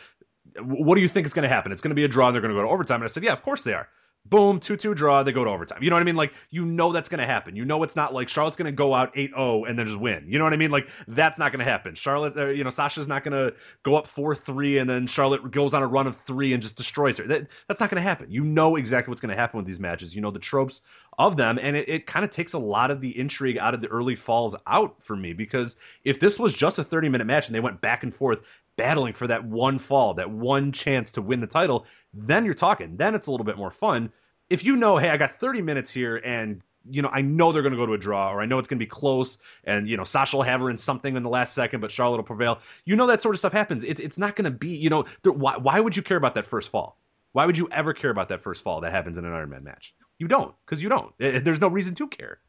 What 0.62 0.94
do 0.94 1.00
you 1.02 1.08
think 1.08 1.26
is 1.26 1.34
going 1.34 1.42
to 1.42 1.48
happen? 1.48 1.72
It's 1.72 1.82
going 1.82 1.90
to 1.90 1.94
be 1.94 2.04
a 2.04 2.08
draw, 2.08 2.28
and 2.28 2.34
they're 2.34 2.42
going 2.42 2.54
to 2.54 2.58
go 2.58 2.66
to 2.66 2.72
overtime." 2.72 2.96
And 2.96 3.04
I 3.04 3.08
said, 3.08 3.24
"Yeah, 3.24 3.32
of 3.32 3.42
course 3.42 3.62
they 3.62 3.74
are." 3.74 3.88
Boom, 4.26 4.60
2 4.60 4.76
2 4.76 4.94
draw, 4.94 5.22
they 5.22 5.32
go 5.32 5.44
to 5.44 5.50
overtime. 5.50 5.82
You 5.82 5.90
know 5.90 5.96
what 5.96 6.02
I 6.02 6.04
mean? 6.04 6.16
Like, 6.16 6.32
you 6.50 6.64
know 6.64 6.92
that's 6.92 7.08
going 7.08 7.20
to 7.20 7.26
happen. 7.26 7.56
You 7.56 7.64
know 7.64 7.82
it's 7.82 7.96
not 7.96 8.14
like 8.14 8.28
Charlotte's 8.28 8.56
going 8.56 8.66
to 8.66 8.72
go 8.72 8.94
out 8.94 9.12
8 9.14 9.30
0 9.30 9.64
and 9.64 9.78
then 9.78 9.86
just 9.86 9.98
win. 9.98 10.24
You 10.28 10.38
know 10.38 10.44
what 10.44 10.52
I 10.52 10.56
mean? 10.56 10.70
Like, 10.70 10.88
that's 11.08 11.38
not 11.38 11.52
going 11.52 11.64
to 11.64 11.70
happen. 11.70 11.94
Charlotte, 11.94 12.36
uh, 12.36 12.46
you 12.46 12.64
know, 12.64 12.70
Sasha's 12.70 13.08
not 13.08 13.24
going 13.24 13.32
to 13.32 13.54
go 13.82 13.94
up 13.94 14.06
4 14.06 14.34
3 14.34 14.78
and 14.78 14.88
then 14.88 15.06
Charlotte 15.06 15.50
goes 15.50 15.74
on 15.74 15.82
a 15.82 15.86
run 15.86 16.06
of 16.06 16.16
three 16.26 16.52
and 16.52 16.62
just 16.62 16.76
destroys 16.76 17.18
her. 17.18 17.26
That, 17.26 17.46
that's 17.68 17.80
not 17.80 17.90
going 17.90 18.02
to 18.02 18.08
happen. 18.08 18.30
You 18.30 18.44
know 18.44 18.76
exactly 18.76 19.10
what's 19.10 19.20
going 19.20 19.34
to 19.34 19.40
happen 19.40 19.58
with 19.58 19.66
these 19.66 19.80
matches. 19.80 20.14
You 20.14 20.20
know 20.20 20.30
the 20.30 20.38
tropes 20.38 20.82
of 21.18 21.36
them, 21.36 21.58
and 21.60 21.76
it, 21.76 21.88
it 21.88 22.06
kind 22.06 22.24
of 22.24 22.30
takes 22.30 22.54
a 22.54 22.58
lot 22.58 22.90
of 22.90 23.00
the 23.00 23.18
intrigue 23.18 23.58
out 23.58 23.74
of 23.74 23.80
the 23.80 23.88
early 23.88 24.16
falls 24.16 24.56
out 24.66 24.94
for 25.00 25.14
me 25.14 25.32
because 25.32 25.76
if 26.04 26.20
this 26.20 26.38
was 26.38 26.54
just 26.54 26.78
a 26.78 26.84
30 26.84 27.08
minute 27.08 27.26
match 27.26 27.48
and 27.48 27.54
they 27.54 27.60
went 27.60 27.80
back 27.80 28.02
and 28.02 28.14
forth 28.14 28.40
battling 28.82 29.14
for 29.14 29.28
that 29.28 29.44
one 29.44 29.78
fall, 29.78 30.14
that 30.14 30.30
one 30.30 30.72
chance 30.72 31.12
to 31.12 31.22
win 31.22 31.40
the 31.40 31.46
title, 31.46 31.86
then 32.12 32.44
you're 32.44 32.54
talking. 32.54 32.96
Then 32.96 33.14
it's 33.14 33.28
a 33.28 33.30
little 33.30 33.46
bit 33.46 33.56
more 33.56 33.70
fun 33.70 34.12
if 34.52 34.62
you 34.62 34.76
know, 34.76 34.98
hey, 34.98 35.08
I 35.08 35.16
got 35.16 35.40
30 35.40 35.62
minutes 35.62 35.90
here 35.90 36.16
and 36.16 36.60
you 36.90 37.00
know, 37.00 37.08
I 37.10 37.22
know 37.22 37.52
they're 37.52 37.62
going 37.62 37.72
to 37.72 37.78
go 37.78 37.86
to 37.86 37.92
a 37.92 37.98
draw, 37.98 38.32
or 38.32 38.42
I 38.42 38.46
know 38.46 38.58
it's 38.58 38.66
going 38.66 38.80
to 38.80 38.84
be 38.84 38.90
close, 38.90 39.38
and 39.62 39.88
you 39.88 39.96
know, 39.96 40.02
Sasha 40.02 40.36
will 40.36 40.42
have 40.42 40.60
her 40.60 40.68
in 40.68 40.76
something 40.76 41.14
in 41.14 41.22
the 41.22 41.28
last 41.28 41.54
second, 41.54 41.80
but 41.80 41.92
Charlotte 41.92 42.16
will 42.16 42.24
prevail. 42.24 42.58
You 42.84 42.96
know, 42.96 43.06
that 43.06 43.22
sort 43.22 43.36
of 43.36 43.38
stuff 43.38 43.52
happens. 43.52 43.84
It, 43.84 44.00
it's 44.00 44.18
not 44.18 44.34
going 44.34 44.46
to 44.46 44.50
be, 44.50 44.70
you 44.70 44.90
know, 44.90 45.04
there, 45.22 45.30
why, 45.30 45.56
why 45.56 45.78
would 45.78 45.96
you 45.96 46.02
care 46.02 46.16
about 46.16 46.34
that 46.34 46.44
first 46.44 46.70
fall? 46.70 46.98
Why 47.32 47.46
would 47.46 47.56
you 47.56 47.68
ever 47.70 47.94
care 47.94 48.10
about 48.10 48.28
that 48.30 48.42
first 48.42 48.64
fall 48.64 48.80
that 48.80 48.90
happens 48.90 49.16
in 49.16 49.24
an 49.24 49.32
Iron 49.32 49.50
Man 49.50 49.62
match? 49.62 49.94
You 50.18 50.26
don't, 50.26 50.52
because 50.66 50.82
you 50.82 50.88
don't. 50.88 51.14
It, 51.20 51.44
there's 51.44 51.60
no 51.60 51.68
reason 51.68 51.94
to 51.94 52.08
care. 52.08 52.40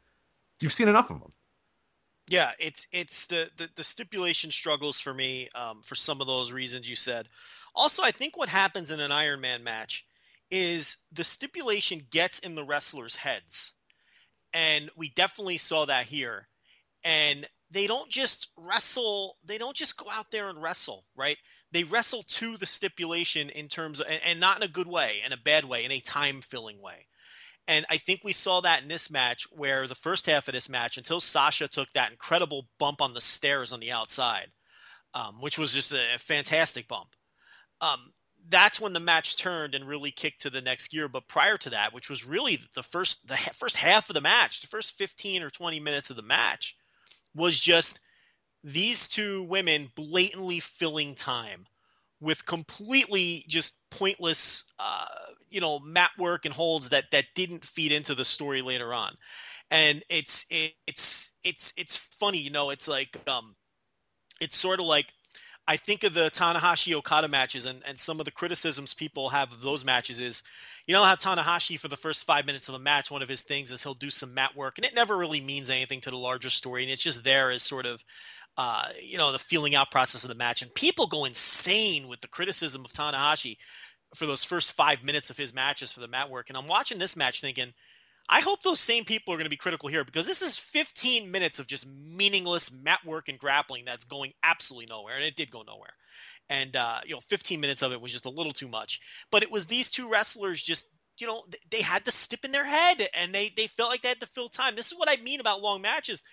You've 0.60 0.72
seen 0.72 0.88
enough 0.88 1.10
of 1.10 1.20
them. 1.20 1.30
Yeah, 2.28 2.52
it's 2.58 2.86
it's 2.92 3.26
the 3.26 3.50
the, 3.56 3.68
the 3.76 3.84
stipulation 3.84 4.50
struggles 4.50 5.00
for 5.00 5.12
me 5.12 5.48
um, 5.54 5.82
for 5.82 5.94
some 5.94 6.20
of 6.20 6.26
those 6.26 6.52
reasons 6.52 6.88
you 6.88 6.96
said. 6.96 7.28
Also, 7.74 8.02
I 8.02 8.12
think 8.12 8.36
what 8.36 8.48
happens 8.48 8.90
in 8.90 9.00
an 9.00 9.12
Iron 9.12 9.40
Man 9.40 9.62
match 9.64 10.04
is 10.50 10.98
the 11.12 11.24
stipulation 11.24 12.06
gets 12.10 12.38
in 12.38 12.54
the 12.54 12.64
wrestlers' 12.64 13.16
heads. 13.16 13.72
And 14.52 14.90
we 14.96 15.08
definitely 15.10 15.58
saw 15.58 15.84
that 15.86 16.06
here. 16.06 16.48
And 17.04 17.46
they 17.70 17.86
don't 17.86 18.10
just 18.10 18.48
wrestle, 18.56 19.36
they 19.44 19.58
don't 19.58 19.76
just 19.76 19.96
go 19.96 20.06
out 20.10 20.30
there 20.30 20.48
and 20.48 20.62
wrestle, 20.62 21.04
right? 21.16 21.36
They 21.72 21.82
wrestle 21.84 22.22
to 22.22 22.56
the 22.56 22.66
stipulation 22.66 23.50
in 23.50 23.66
terms 23.66 23.98
of, 24.00 24.06
and, 24.08 24.20
and 24.24 24.40
not 24.40 24.58
in 24.58 24.62
a 24.62 24.68
good 24.68 24.86
way, 24.86 25.22
in 25.26 25.32
a 25.32 25.36
bad 25.36 25.64
way, 25.64 25.84
in 25.84 25.90
a 25.90 26.00
time 26.00 26.40
filling 26.40 26.80
way. 26.80 27.06
And 27.66 27.86
I 27.90 27.96
think 27.96 28.20
we 28.22 28.32
saw 28.32 28.60
that 28.60 28.82
in 28.82 28.88
this 28.88 29.10
match 29.10 29.46
where 29.50 29.86
the 29.86 29.94
first 29.94 30.26
half 30.26 30.48
of 30.48 30.54
this 30.54 30.68
match, 30.68 30.98
until 30.98 31.20
Sasha 31.20 31.66
took 31.66 31.90
that 31.92 32.10
incredible 32.10 32.68
bump 32.78 33.00
on 33.00 33.14
the 33.14 33.20
stairs 33.20 33.72
on 33.72 33.80
the 33.80 33.92
outside, 33.92 34.48
um, 35.14 35.40
which 35.40 35.58
was 35.58 35.72
just 35.72 35.92
a, 35.92 36.18
fantastic 36.18 36.88
bump. 36.88 37.08
Um, 37.80 38.12
that's 38.48 38.80
when 38.80 38.92
the 38.92 39.00
match 39.00 39.36
turned 39.36 39.74
and 39.74 39.88
really 39.88 40.10
kicked 40.10 40.42
to 40.42 40.50
the 40.50 40.60
next 40.60 40.88
gear. 40.88 41.08
But 41.08 41.28
prior 41.28 41.56
to 41.58 41.70
that, 41.70 41.94
which 41.94 42.10
was 42.10 42.26
really 42.26 42.58
the 42.74 42.82
first 42.82 43.26
the 43.26 43.36
first 43.54 43.76
half 43.76 44.10
of 44.10 44.14
the 44.14 44.20
match, 44.20 44.60
the 44.60 44.66
first 44.66 44.98
fifteen 44.98 45.42
or 45.42 45.48
twenty 45.48 45.80
minutes 45.80 46.10
of 46.10 46.16
the 46.16 46.22
match, 46.22 46.76
was 47.34 47.58
just 47.58 48.00
these 48.62 49.08
two 49.08 49.44
women 49.44 49.90
blatantly 49.94 50.60
filling 50.60 51.14
time 51.14 51.66
with 52.24 52.46
completely 52.46 53.44
just 53.46 53.76
pointless, 53.90 54.64
uh, 54.78 55.06
you 55.50 55.60
know, 55.60 55.78
mat 55.78 56.10
work 56.18 56.46
and 56.46 56.54
holds 56.54 56.88
that 56.88 57.04
that 57.12 57.26
didn't 57.34 57.64
feed 57.64 57.92
into 57.92 58.14
the 58.14 58.24
story 58.24 58.62
later 58.62 58.92
on. 58.94 59.14
And 59.70 60.02
it's 60.08 60.46
it, 60.50 60.72
it's 60.86 61.32
it's 61.44 61.72
it's 61.76 61.96
funny, 61.96 62.38
you 62.38 62.50
know. 62.50 62.70
It's 62.70 62.88
like 62.88 63.16
um, 63.28 63.54
it's 64.40 64.56
sort 64.56 64.80
of 64.80 64.86
like 64.86 65.06
I 65.66 65.76
think 65.76 66.04
of 66.04 66.12
the 66.12 66.30
Tanahashi 66.30 66.94
Okada 66.94 67.28
matches 67.28 67.64
and, 67.64 67.82
and 67.86 67.98
some 67.98 68.18
of 68.20 68.26
the 68.26 68.30
criticisms 68.30 68.92
people 68.92 69.30
have 69.30 69.50
of 69.50 69.62
those 69.62 69.84
matches 69.84 70.20
is, 70.20 70.42
you 70.86 70.92
know 70.92 71.04
how 71.04 71.14
Tanahashi 71.14 71.78
for 71.78 71.88
the 71.88 71.96
first 71.96 72.24
five 72.24 72.44
minutes 72.44 72.68
of 72.68 72.74
a 72.74 72.78
match, 72.78 73.10
one 73.10 73.22
of 73.22 73.28
his 73.28 73.40
things 73.40 73.70
is 73.70 73.82
he'll 73.82 73.94
do 73.94 74.10
some 74.10 74.34
mat 74.34 74.54
work, 74.54 74.76
and 74.76 74.84
it 74.84 74.94
never 74.94 75.16
really 75.16 75.40
means 75.40 75.70
anything 75.70 76.00
to 76.02 76.10
the 76.10 76.18
larger 76.18 76.50
story, 76.50 76.82
and 76.82 76.92
it's 76.92 77.02
just 77.02 77.24
there 77.24 77.50
as 77.50 77.62
sort 77.62 77.86
of, 77.86 78.04
uh, 78.56 78.88
you 79.02 79.18
know, 79.18 79.32
the 79.32 79.38
feeling 79.38 79.74
out 79.74 79.90
process 79.90 80.24
of 80.24 80.28
the 80.28 80.34
match, 80.34 80.62
and 80.62 80.74
people 80.74 81.06
go 81.06 81.24
insane 81.24 82.08
with 82.08 82.20
the 82.20 82.28
criticism 82.28 82.84
of 82.84 82.92
Tanahashi 82.92 83.56
for 84.14 84.26
those 84.26 84.44
first 84.44 84.72
five 84.72 85.02
minutes 85.02 85.30
of 85.30 85.36
his 85.36 85.52
matches 85.52 85.90
for 85.90 86.00
the 86.00 86.08
mat 86.08 86.30
work, 86.30 86.48
and 86.48 86.56
I'm 86.56 86.68
watching 86.68 86.98
this 86.98 87.16
match 87.16 87.40
thinking– 87.40 87.72
I 88.28 88.40
hope 88.40 88.62
those 88.62 88.80
same 88.80 89.04
people 89.04 89.34
are 89.34 89.36
going 89.36 89.44
to 89.44 89.50
be 89.50 89.56
critical 89.56 89.88
here 89.88 90.04
because 90.04 90.26
this 90.26 90.40
is 90.40 90.56
15 90.56 91.30
minutes 91.30 91.58
of 91.58 91.66
just 91.66 91.86
meaningless 91.86 92.72
mat 92.72 93.00
work 93.04 93.28
and 93.28 93.38
grappling 93.38 93.84
that's 93.84 94.04
going 94.04 94.32
absolutely 94.42 94.86
nowhere, 94.86 95.16
and 95.16 95.24
it 95.24 95.36
did 95.36 95.50
go 95.50 95.62
nowhere. 95.62 95.92
And 96.48 96.74
uh, 96.74 97.00
you 97.04 97.14
know, 97.14 97.20
15 97.20 97.60
minutes 97.60 97.82
of 97.82 97.92
it 97.92 98.00
was 98.00 98.12
just 98.12 98.26
a 98.26 98.30
little 98.30 98.52
too 98.52 98.68
much. 98.68 99.00
But 99.30 99.42
it 99.42 99.50
was 99.50 99.66
these 99.66 99.90
two 99.90 100.10
wrestlers 100.10 100.62
just 100.62 100.88
you 101.18 101.26
know 101.26 101.44
they 101.70 101.82
had 101.82 102.04
to 102.06 102.10
stip 102.10 102.44
in 102.44 102.52
their 102.52 102.64
head 102.64 103.06
and 103.14 103.32
they 103.34 103.52
they 103.56 103.66
felt 103.66 103.90
like 103.90 104.02
they 104.02 104.08
had 104.08 104.20
to 104.20 104.26
fill 104.26 104.48
time. 104.48 104.74
This 104.74 104.90
is 104.90 104.98
what 104.98 105.10
I 105.10 105.22
mean 105.22 105.40
about 105.40 105.60
long 105.60 105.82
matches. 105.82 106.24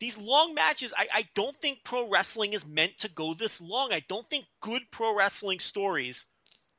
These 0.00 0.18
long 0.18 0.54
matches, 0.54 0.94
I, 0.96 1.06
I 1.12 1.24
don't 1.34 1.56
think 1.58 1.84
pro 1.84 2.08
wrestling 2.08 2.54
is 2.54 2.66
meant 2.66 2.98
to 2.98 3.08
go 3.08 3.34
this 3.34 3.60
long. 3.60 3.92
I 3.92 4.02
don't 4.08 4.26
think 4.26 4.46
good 4.60 4.82
pro 4.90 5.14
wrestling 5.14 5.60
stories 5.60 6.26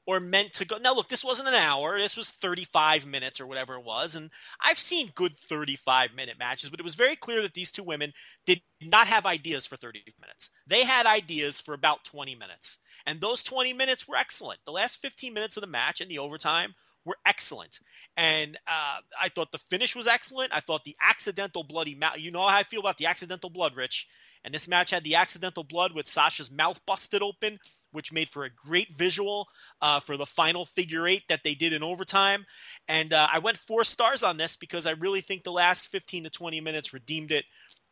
or 0.07 0.19
meant 0.19 0.53
to 0.53 0.65
go. 0.65 0.77
Now, 0.77 0.95
look, 0.95 1.09
this 1.09 1.23
wasn't 1.23 1.49
an 1.49 1.53
hour. 1.53 1.99
This 1.99 2.17
was 2.17 2.27
35 2.27 3.05
minutes 3.05 3.39
or 3.39 3.45
whatever 3.45 3.75
it 3.75 3.85
was. 3.85 4.15
And 4.15 4.31
I've 4.59 4.79
seen 4.79 5.11
good 5.13 5.35
35 5.35 6.13
minute 6.15 6.39
matches, 6.39 6.69
but 6.69 6.79
it 6.79 6.83
was 6.83 6.95
very 6.95 7.15
clear 7.15 7.41
that 7.43 7.53
these 7.53 7.71
two 7.71 7.83
women 7.83 8.11
did 8.45 8.61
not 8.81 9.07
have 9.07 9.25
ideas 9.27 9.65
for 9.67 9.77
30 9.77 10.01
minutes. 10.19 10.49
They 10.65 10.83
had 10.83 11.05
ideas 11.05 11.59
for 11.59 11.73
about 11.73 12.03
20 12.05 12.33
minutes. 12.35 12.79
And 13.05 13.21
those 13.21 13.43
20 13.43 13.73
minutes 13.73 14.07
were 14.07 14.17
excellent. 14.17 14.59
The 14.65 14.71
last 14.71 14.97
15 14.97 15.33
minutes 15.33 15.57
of 15.57 15.61
the 15.61 15.67
match 15.67 16.01
and 16.01 16.09
the 16.09 16.19
overtime 16.19 16.73
were 17.05 17.17
excellent. 17.25 17.79
And 18.17 18.57
uh, 18.67 18.99
I 19.19 19.29
thought 19.29 19.51
the 19.51 19.57
finish 19.57 19.95
was 19.95 20.07
excellent. 20.07 20.53
I 20.53 20.59
thought 20.59 20.83
the 20.83 20.95
accidental 21.01 21.63
bloody 21.63 21.95
mouth. 21.95 22.17
You 22.17 22.31
know 22.31 22.41
how 22.41 22.57
I 22.57 22.63
feel 22.63 22.79
about 22.79 22.97
the 22.97 23.07
accidental 23.07 23.49
blood, 23.49 23.75
Rich. 23.75 24.07
And 24.43 24.53
this 24.53 24.67
match 24.67 24.89
had 24.89 25.03
the 25.03 25.15
accidental 25.15 25.63
blood 25.63 25.93
with 25.93 26.07
Sasha's 26.07 26.51
mouth 26.51 26.79
busted 26.87 27.21
open, 27.21 27.59
which 27.91 28.11
made 28.11 28.29
for 28.29 28.43
a 28.43 28.49
great 28.49 28.95
visual 28.97 29.47
uh, 29.81 29.99
for 29.99 30.17
the 30.17 30.25
final 30.25 30.65
figure 30.65 31.07
eight 31.07 31.23
that 31.29 31.41
they 31.43 31.53
did 31.53 31.73
in 31.73 31.83
overtime. 31.83 32.45
And 32.87 33.13
uh, 33.13 33.27
I 33.31 33.39
went 33.39 33.57
four 33.57 33.83
stars 33.83 34.23
on 34.23 34.37
this 34.37 34.55
because 34.55 34.85
I 34.85 34.91
really 34.91 35.21
think 35.21 35.43
the 35.43 35.51
last 35.51 35.89
15 35.89 36.23
to 36.23 36.29
20 36.29 36.59
minutes 36.61 36.93
redeemed 36.93 37.31
it. 37.31 37.45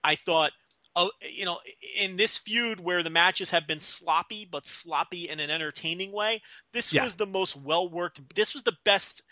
I 0.03 0.15
thought 0.15 0.51
uh, 0.95 1.07
you 1.21 1.45
know, 1.45 1.59
in 1.99 2.17
this 2.17 2.37
feud 2.37 2.79
where 2.79 3.03
the 3.03 3.09
matches 3.09 3.49
have 3.51 3.67
been 3.67 3.79
sloppy, 3.79 4.47
but 4.49 4.65
sloppy 4.65 5.29
in 5.29 5.39
an 5.39 5.49
entertaining 5.49 6.11
way, 6.11 6.41
this 6.73 6.91
yeah. 6.91 7.03
was 7.03 7.15
the 7.15 7.27
most 7.27 7.55
well 7.55 7.89
worked. 7.89 8.21
This 8.35 8.53
was 8.53 8.63
the 8.63 8.77
best. 8.85 9.23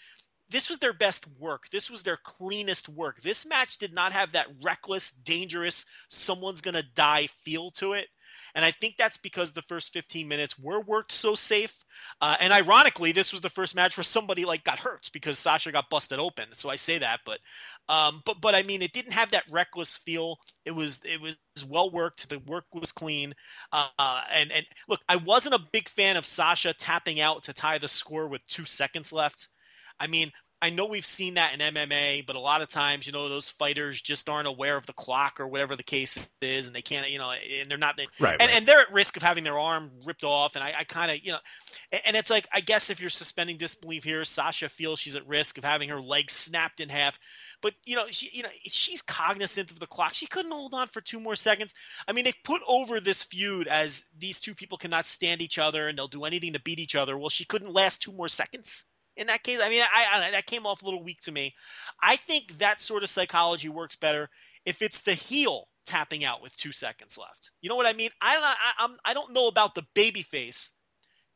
This 0.50 0.70
was 0.70 0.80
their 0.80 0.94
best 0.94 1.28
work. 1.40 1.70
This 1.72 1.90
was 1.90 2.04
their 2.04 2.18
cleanest 2.24 2.88
work. 2.88 3.22
This 3.22 3.46
match 3.46 3.78
did 3.78 3.94
not 3.94 4.14
have 4.14 4.32
that 4.32 4.48
reckless, 4.64 5.12
dangerous, 5.12 5.84
someone's 6.10 6.62
going 6.62 6.76
to 6.76 6.86
die 6.96 7.28
feel 7.44 7.70
to 7.72 7.94
it. 7.94 8.08
And 8.58 8.66
I 8.66 8.72
think 8.72 8.98
that's 8.98 9.18
because 9.18 9.54
the 9.54 9.64
first 9.64 9.94
15 9.94 10.28
minutes 10.28 10.60
were 10.60 10.82
worked 10.82 11.14
so 11.14 11.36
safe. 11.36 11.76
Uh, 12.22 12.38
and 12.42 12.52
ironically, 12.52 13.14
this 13.14 13.32
was 13.32 13.42
the 13.42 13.52
first 13.52 13.76
match 13.76 13.98
where 13.98 14.04
somebody 14.04 14.46
like 14.46 14.66
got 14.66 14.80
hurt 14.80 15.10
because 15.14 15.40
Sasha 15.40 15.72
got 15.72 15.90
busted 15.92 16.20
open. 16.20 16.48
So 16.54 16.70
I 16.70 16.76
say 16.76 17.00
that, 17.00 17.22
but 17.26 17.40
um, 17.90 18.24
but 18.26 18.42
but 18.42 18.56
I 18.56 18.64
mean, 18.64 18.82
it 18.82 18.94
didn't 18.94 19.14
have 19.14 19.32
that 19.32 19.46
reckless 19.52 19.98
feel. 19.98 20.40
It 20.66 20.72
was 20.72 21.02
it 21.06 21.22
was 21.22 21.38
well 21.68 21.92
worked. 21.92 22.30
The 22.30 22.40
work 22.40 22.66
was 22.74 22.92
clean. 22.92 23.34
Uh, 23.72 24.22
and 24.34 24.52
and 24.52 24.66
look, 24.90 25.02
I 25.08 25.18
wasn't 25.18 25.56
a 25.56 25.68
big 25.72 25.90
fan 25.90 26.18
of 26.18 26.26
Sasha 26.26 26.74
tapping 26.74 27.22
out 27.22 27.44
to 27.46 27.54
tie 27.54 27.78
the 27.78 27.88
score 27.88 28.28
with 28.28 28.46
two 28.48 28.66
seconds 28.66 29.14
left. 29.14 29.50
I 30.00 30.08
mean, 30.08 30.32
I 30.60 30.72
know 30.72 30.88
we've 30.88 31.06
seen 31.06 31.36
that 31.36 31.54
in 31.54 31.60
MMA, 31.60 32.26
but 32.26 32.36
a 32.36 32.40
lot 32.40 32.64
of 32.64 32.68
times, 32.68 33.06
you 33.06 33.14
know, 33.14 33.30
those 33.30 33.48
fighters 33.48 34.02
just 34.02 34.28
aren't 34.28 34.48
aware 34.48 34.76
of 34.76 34.88
the 34.88 34.94
clock 34.94 35.40
or 35.40 35.48
whatever 35.48 35.76
the 35.76 35.84
case 35.84 36.18
is, 36.42 36.66
and 36.66 36.76
they 36.76 36.82
can't, 36.82 37.08
you 37.12 37.20
know, 37.20 37.32
and 37.32 37.70
they're 37.70 37.78
not, 37.78 37.96
they, 37.96 38.08
right, 38.20 38.32
and, 38.32 38.42
right. 38.42 38.58
and 38.58 38.66
they're 38.66 38.80
at 38.80 38.92
risk 38.92 39.18
of 39.18 39.24
having 39.24 39.44
their 39.44 39.60
arm 39.60 39.92
ripped 40.04 40.24
off. 40.24 40.56
And 40.56 40.64
I, 40.64 40.74
I 40.80 40.84
kind 40.84 41.12
of, 41.12 41.24
you 41.24 41.32
know, 41.32 41.38
and 42.06 42.16
it's 42.16 42.32
like, 42.32 42.48
I 42.52 42.62
guess 42.62 42.90
if 42.90 43.00
you're 43.00 43.12
suspending 43.12 43.58
disbelief 43.58 44.04
here, 44.04 44.26
Sasha 44.26 44.68
feels 44.68 45.00
she's 45.00 45.16
at 45.16 45.28
risk 45.28 45.60
of 45.60 45.64
having 45.64 45.90
her 45.90 46.02
leg 46.02 46.32
snapped 46.32 46.80
in 46.80 46.90
half. 46.90 47.20
But 47.62 47.74
you 47.86 47.96
know, 47.96 48.06
she, 48.10 48.30
you 48.34 48.44
know, 48.44 48.50
she's 48.64 49.02
cognizant 49.04 49.72
of 49.72 49.80
the 49.80 49.88
clock. 49.88 50.14
She 50.14 50.28
couldn't 50.28 50.52
hold 50.52 50.74
on 50.74 50.88
for 50.88 51.02
two 51.02 51.20
more 51.20 51.36
seconds. 51.36 51.76
I 52.08 52.14
mean, 52.14 52.26
they've 52.26 52.44
put 52.44 52.62
over 52.68 53.00
this 53.00 53.22
feud 53.22 53.68
as 53.68 54.06
these 54.18 54.40
two 54.40 54.56
people 54.56 54.78
cannot 54.78 55.06
stand 55.06 55.42
each 55.42 55.60
other 55.60 55.88
and 55.88 55.98
they'll 55.98 56.08
do 56.08 56.26
anything 56.26 56.54
to 56.54 56.62
beat 56.62 56.80
each 56.80 56.96
other. 56.96 57.18
Well, 57.18 57.30
she 57.30 57.46
couldn't 57.46 57.74
last 57.74 58.02
two 58.02 58.12
more 58.12 58.28
seconds 58.28 58.86
in 59.18 59.28
that 59.28 59.44
case. 59.44 59.60
I 59.62 59.70
mean, 59.70 59.82
I, 59.82 60.28
I, 60.28 60.32
that 60.32 60.46
came 60.46 60.66
off 60.66 60.82
a 60.82 60.86
little 60.86 61.04
weak 61.04 61.20
to 61.22 61.32
me. 61.32 61.54
I 62.02 62.16
think 62.16 62.60
that 62.60 62.80
sort 62.80 63.04
of 63.04 63.10
psychology 63.10 63.68
works 63.68 63.96
better 63.96 64.30
if 64.66 64.82
it's 64.82 65.02
the 65.02 65.14
heel 65.14 65.68
tapping 65.86 66.24
out 66.24 66.42
with 66.42 66.56
two 66.56 66.72
seconds 66.72 67.18
left. 67.18 67.52
You 67.62 67.70
know 67.70 67.76
what 67.76 67.86
I 67.86 67.94
mean? 67.94 68.10
I 68.22 68.34
don't, 68.36 68.44
I, 68.44 68.72
I'm, 68.80 68.98
I 69.06 69.14
don't 69.14 69.34
know 69.34 69.48
about 69.48 69.76
the 69.76 69.86
babyface 69.96 70.72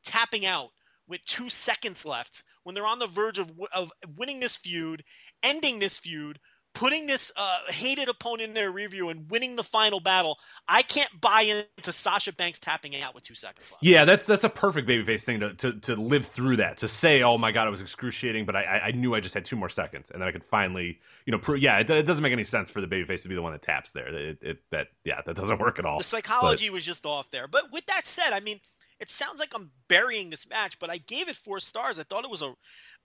tapping 0.03 0.45
out 0.45 0.69
with 1.07 1.23
two 1.25 1.49
seconds 1.49 2.05
left 2.05 2.43
when 2.63 2.75
they're 2.75 2.85
on 2.85 2.99
the 2.99 3.07
verge 3.07 3.39
of, 3.39 3.51
of 3.73 3.91
winning 4.17 4.39
this 4.39 4.55
feud, 4.55 5.03
ending 5.41 5.79
this 5.79 5.97
feud, 5.97 6.39
putting 6.73 7.05
this 7.05 7.31
uh, 7.35 7.59
hated 7.67 8.09
opponent 8.09 8.49
in 8.49 8.53
their 8.53 8.71
review 8.71 9.09
and 9.09 9.29
winning 9.29 9.55
the 9.55 9.63
final 9.63 9.99
battle, 9.99 10.39
I 10.67 10.81
can't 10.81 11.09
buy 11.19 11.63
into 11.77 11.91
Sasha 11.91 12.33
Banks 12.33 12.59
tapping 12.59 12.99
out 13.01 13.13
with 13.13 13.23
two 13.23 13.35
seconds 13.35 13.71
left. 13.71 13.83
Yeah, 13.83 14.05
that's 14.05 14.25
that's 14.25 14.43
a 14.43 14.49
perfect 14.49 14.87
babyface 14.87 15.21
thing 15.21 15.39
to, 15.41 15.53
to 15.55 15.73
to 15.73 15.95
live 15.95 16.25
through 16.27 16.57
that. 16.57 16.77
To 16.77 16.87
say, 16.87 17.23
"Oh 17.23 17.37
my 17.37 17.51
god, 17.51 17.67
it 17.67 17.71
was 17.71 17.81
excruciating," 17.81 18.45
but 18.45 18.55
I 18.55 18.81
I 18.85 18.91
knew 18.91 19.13
I 19.13 19.19
just 19.19 19.33
had 19.33 19.45
two 19.45 19.55
more 19.55 19.69
seconds, 19.69 20.11
and 20.11 20.21
then 20.21 20.27
I 20.27 20.31
could 20.31 20.43
finally, 20.43 20.99
you 21.25 21.31
know, 21.31 21.37
prove. 21.37 21.61
Yeah, 21.61 21.79
it, 21.79 21.89
it 21.89 22.05
doesn't 22.05 22.23
make 22.23 22.33
any 22.33 22.43
sense 22.43 22.69
for 22.69 22.81
the 22.81 22.87
babyface 22.87 23.23
to 23.23 23.29
be 23.29 23.35
the 23.35 23.41
one 23.41 23.51
that 23.51 23.61
taps 23.61 23.91
there. 23.91 24.07
It, 24.07 24.37
it 24.41 24.57
that 24.71 24.87
yeah, 25.03 25.21
that 25.25 25.35
doesn't 25.35 25.59
work 25.59 25.79
at 25.79 25.85
all. 25.85 25.97
The 25.97 26.03
psychology 26.03 26.67
but, 26.67 26.73
was 26.73 26.85
just 26.85 27.05
off 27.05 27.29
there. 27.31 27.47
But 27.47 27.71
with 27.71 27.85
that 27.87 28.07
said, 28.07 28.33
I 28.33 28.39
mean. 28.39 28.59
It 29.01 29.09
sounds 29.09 29.39
like 29.39 29.51
I'm 29.53 29.71
burying 29.89 30.29
this 30.29 30.47
match, 30.47 30.79
but 30.79 30.89
I 30.89 30.97
gave 30.97 31.27
it 31.27 31.35
four 31.35 31.59
stars. 31.59 31.99
I 31.99 32.03
thought 32.03 32.23
it 32.23 32.31
was 32.31 32.43
a 32.43 32.53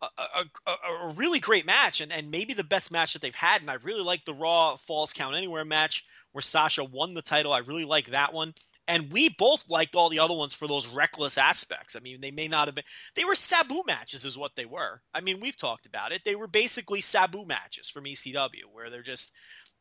a, 0.03 0.45
a, 0.67 0.71
a, 0.71 1.15
really 1.15 1.41
great 1.41 1.65
match 1.65 2.03
and, 2.03 2.13
and 2.13 2.31
maybe 2.31 2.53
the 2.53 2.63
best 2.63 2.93
match 2.93 3.15
that 3.15 3.23
they've 3.23 3.35
had. 3.35 3.63
And 3.63 3.71
I 3.71 3.75
really 3.83 4.03
like 4.03 4.27
the 4.27 4.35
Raw 4.35 4.77
Falls 4.77 5.15
Count 5.15 5.35
Anywhere 5.35 5.65
match 5.65 6.05
where 6.33 6.43
Sasha 6.43 6.85
won 6.85 7.15
the 7.15 7.23
title. 7.23 7.53
I 7.53 7.61
really 7.61 7.87
like 7.87 8.09
that 8.09 8.35
one. 8.35 8.53
And 8.89 9.11
we 9.11 9.31
both 9.31 9.69
liked 9.69 9.97
all 9.97 10.11
the 10.11 10.19
other 10.19 10.35
ones 10.35 10.55
for 10.55 10.69
those 10.69 10.87
reckless 10.87 11.39
aspects. 11.39 11.97
I 11.97 12.01
mean, 12.01 12.21
they 12.21 12.31
may 12.31 12.47
not 12.47 12.69
have 12.69 12.75
been, 12.75 12.85
they 13.15 13.25
were 13.25 13.35
Sabu 13.35 13.83
matches, 13.87 14.25
is 14.25 14.39
what 14.39 14.53
they 14.55 14.67
were. 14.67 15.01
I 15.13 15.21
mean, 15.23 15.41
we've 15.41 15.57
talked 15.57 15.87
about 15.87 16.13
it. 16.13 16.23
They 16.25 16.37
were 16.37 16.47
basically 16.47 17.01
Sabu 17.01 17.47
matches 17.47 17.89
from 17.89 18.05
ECW, 18.05 18.65
where 18.71 18.91
they're 18.91 19.03
just, 19.03 19.33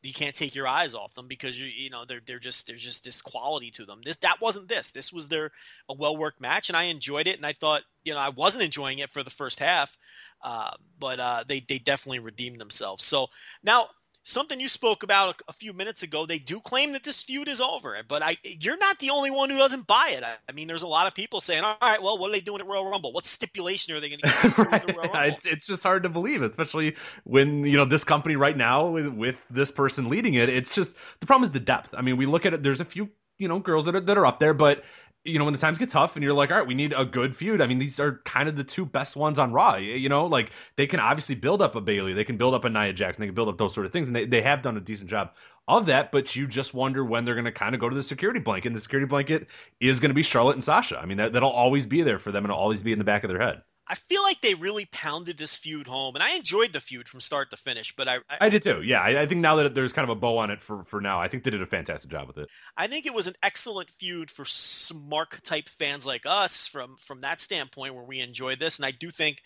you 0.06 0.14
can't 0.14 0.36
take 0.36 0.56
your 0.56 0.68
eyes 0.68 0.94
off 0.94 1.14
them 1.14 1.28
because 1.28 1.60
you 1.60 1.68
you 1.68 1.90
know 1.90 2.06
they're 2.06 2.22
they're 2.26 2.40
just 2.40 2.68
there's 2.68 2.84
just 2.84 3.04
this 3.04 3.22
quality 3.22 3.72
to 3.72 3.86
them. 3.86 4.02
This 4.04 4.18
that 4.18 4.42
wasn't 4.42 4.68
this. 4.68 4.92
This 4.92 5.12
was 5.12 5.30
their 5.30 5.52
a 5.90 5.94
well 5.94 6.16
worked 6.16 6.42
match, 6.42 6.70
and 6.70 6.78
I 6.78 6.84
enjoyed 6.84 7.28
it. 7.28 7.38
And 7.38 7.46
I 7.46 7.54
thought 7.54 7.84
you 8.04 8.14
know 8.14 8.20
I 8.20 8.30
wasn't 8.30 8.64
enjoying 8.64 9.00
it 9.00 9.10
for 9.10 9.24
the 9.24 9.30
first 9.30 9.60
half, 9.60 9.98
uh, 10.44 10.72
but 11.00 11.20
uh, 11.20 11.44
they 11.48 11.60
they 11.62 11.80
definitely 11.80 12.20
redeemed 12.20 12.60
themselves. 12.60 13.04
So 13.04 13.28
now 13.64 13.88
something 14.26 14.60
you 14.60 14.68
spoke 14.68 15.04
about 15.04 15.42
a, 15.48 15.54
few 15.54 15.72
minutes 15.72 16.04
ago. 16.04 16.26
They 16.26 16.40
do 16.40 16.60
claim 16.60 16.92
that 16.94 17.04
this 17.04 17.22
feud 17.22 17.48
is 17.48 17.62
over, 17.62 17.98
but 18.06 18.22
I 18.22 18.38
you're 18.44 18.78
not 18.78 19.00
the 19.00 19.12
only 19.12 19.32
one 19.32 19.50
who 19.50 19.58
doesn't 19.58 19.88
buy 19.88 20.14
it. 20.18 20.24
I, 20.24 20.36
I 20.50 20.52
mean, 20.52 20.68
there's 20.68 20.82
a 20.82 20.88
lot 20.88 21.08
of 21.08 21.16
people 21.16 21.40
saying, 21.40 21.64
"All 21.64 21.78
right, 21.82 22.02
well, 22.02 22.18
what 22.18 22.30
are 22.30 22.34
they 22.34 22.42
doing 22.42 22.60
at 22.60 22.68
Royal 22.68 22.90
Rumble? 22.90 23.14
What 23.14 23.26
stipulation 23.26 23.94
are 23.94 24.02
they 24.02 24.10
going 24.10 24.20
to 24.20 24.28
get 24.28 24.58
right. 24.58 24.74
at 24.74 24.88
Royal 24.98 25.14
Rumble?" 25.14 25.34
It's 25.34 25.46
it's 25.46 25.68
just 25.68 25.84
hard 25.84 26.04
to 26.04 26.10
believe, 26.10 26.42
especially 26.42 26.96
when 27.24 27.64
you 27.64 27.78
know 27.78 27.86
this 27.86 28.04
company 28.04 28.36
right 28.36 28.58
now 28.58 28.88
with, 28.88 29.08
with 29.08 29.46
this 29.50 29.72
person 29.72 30.10
leading 30.10 30.34
it. 30.34 30.50
It's 30.50 30.74
just 30.74 30.96
the 31.22 31.26
problem 31.26 31.46
is 31.46 31.52
the 31.52 31.60
depth. 31.60 31.94
I 31.96 32.02
mean, 32.02 32.18
we 32.18 32.26
look 32.26 32.46
at 32.46 32.54
it. 32.54 32.64
There's 32.64 32.82
a 32.82 32.86
few 32.86 33.10
you 33.38 33.48
know 33.48 33.60
girls 33.60 33.86
that 33.86 33.96
are 33.96 34.02
that 34.02 34.18
are 34.18 34.26
up 34.26 34.40
there, 34.40 34.54
but 34.54 34.84
you 35.26 35.40
know, 35.40 35.46
when 35.46 35.54
the 35.54 35.60
times 35.60 35.80
get 35.80 35.90
tough 35.90 36.16
and 36.16 36.24
you're 36.24 36.34
like, 36.34 36.52
all 36.52 36.58
right, 36.58 36.68
we 36.68 36.76
need 36.76 36.94
a 36.96 37.04
good 37.04 37.36
feud. 37.36 37.60
I 37.60 37.66
mean, 37.66 37.80
these 37.80 38.00
are 38.00 38.22
kind 38.26 38.48
of 38.48 38.56
the 38.56 38.64
two 38.64 38.86
best 38.86 39.16
ones 39.16 39.40
on 39.40 39.52
Raw. 39.52 39.76
You 39.76 40.08
know, 40.08 40.28
like 40.28 40.52
they 40.76 40.86
can 40.86 41.00
obviously 41.00 41.34
build 41.34 41.64
up 41.64 41.76
a 41.76 41.82
Bayley, 41.82 42.14
they 42.14 42.24
can 42.24 42.38
build 42.38 42.54
up 42.54 42.64
a 42.64 42.70
Nia 42.70 42.94
Jackson, 42.94 43.22
they 43.22 43.28
can 43.28 43.36
build 43.36 43.50
up 43.50 43.58
those 43.58 43.74
sort 43.74 43.88
of 43.88 43.92
things, 43.92 44.08
and 44.08 44.16
they, 44.16 44.26
they 44.26 44.42
have 44.44 44.62
done 44.62 44.78
a 44.78 44.82
decent 44.82 45.10
job 45.10 45.32
of 45.68 45.88
that. 45.88 46.12
But 46.12 46.36
you 46.36 46.46
just 46.48 46.76
wonder 46.76 47.04
when 47.04 47.26
they're 47.26 47.34
going 47.34 47.46
to 47.46 47.52
kind 47.52 47.74
of 47.74 47.82
go 47.82 47.90
to 47.90 47.96
the 47.96 48.04
security 48.04 48.40
blanket. 48.40 48.68
And 48.70 48.76
the 48.76 48.82
security 48.82 49.08
blanket 49.08 49.48
is 49.80 50.00
going 50.00 50.12
to 50.12 50.16
be 50.16 50.24
Charlotte 50.24 50.54
and 50.54 50.64
Sasha. 50.64 51.00
I 51.00 51.06
mean, 51.06 51.18
that, 51.18 51.34
that'll 51.34 51.50
always 51.50 51.88
be 51.88 52.04
there 52.04 52.20
for 52.20 52.32
them 52.32 52.46
and 52.46 52.52
it'll 52.52 52.62
always 52.62 52.84
be 52.84 52.92
in 52.92 53.00
the 53.00 53.06
back 53.06 53.24
of 53.24 53.30
their 53.30 53.42
head. 53.42 53.64
I 53.88 53.96
feel 53.96 54.24
like 54.24 54.42
they 54.42 54.56
really 54.56 54.86
pounded 54.86 55.38
this 55.38 55.56
feud 55.56 55.88
home, 55.88 56.16
and 56.16 56.24
I 56.24 56.36
enjoyed 56.36 56.74
the 56.74 56.82
feud 56.82 57.08
from 57.08 57.20
start 57.20 57.52
to 57.52 57.58
finish. 57.58 57.94
But 57.96 58.08
I, 58.08 58.16
I, 58.30 58.38
I 58.42 58.50
did 58.50 58.64
too. 58.64 58.82
Yeah, 58.82 59.00
I, 59.00 59.22
I, 59.22 59.26
think 59.28 59.42
now 59.42 59.56
that 59.58 59.76
there's 59.76 59.94
kind 59.94 60.10
of 60.10 60.16
a 60.16 60.20
bow 60.20 60.38
on 60.40 60.50
it 60.50 60.62
for 60.62 60.84
for 60.86 61.02
now, 61.02 61.22
I 61.22 61.28
think 61.28 61.44
they 61.44 61.52
did 61.52 61.62
a 61.62 61.68
fantastic 61.68 62.10
job 62.10 62.28
with 62.28 62.38
it. 62.38 62.50
I 62.76 62.88
think 62.88 63.06
it 63.06 63.14
was 63.14 63.28
an 63.28 63.36
excellent 63.44 63.92
feud 63.92 64.32
for 64.32 64.44
smart 64.46 65.44
type 65.44 65.70
fans 65.70 66.06
like 66.06 66.24
us 66.26 66.68
from 66.68 66.96
from 66.98 67.22
that 67.22 67.40
standpoint, 67.40 67.94
where 67.94 68.04
we 68.04 68.22
enjoyed 68.22 68.60
this, 68.60 68.80
and 68.80 68.86
I 68.86 68.92
do 68.92 69.12
think 69.12 69.42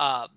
uh, 0.00 0.28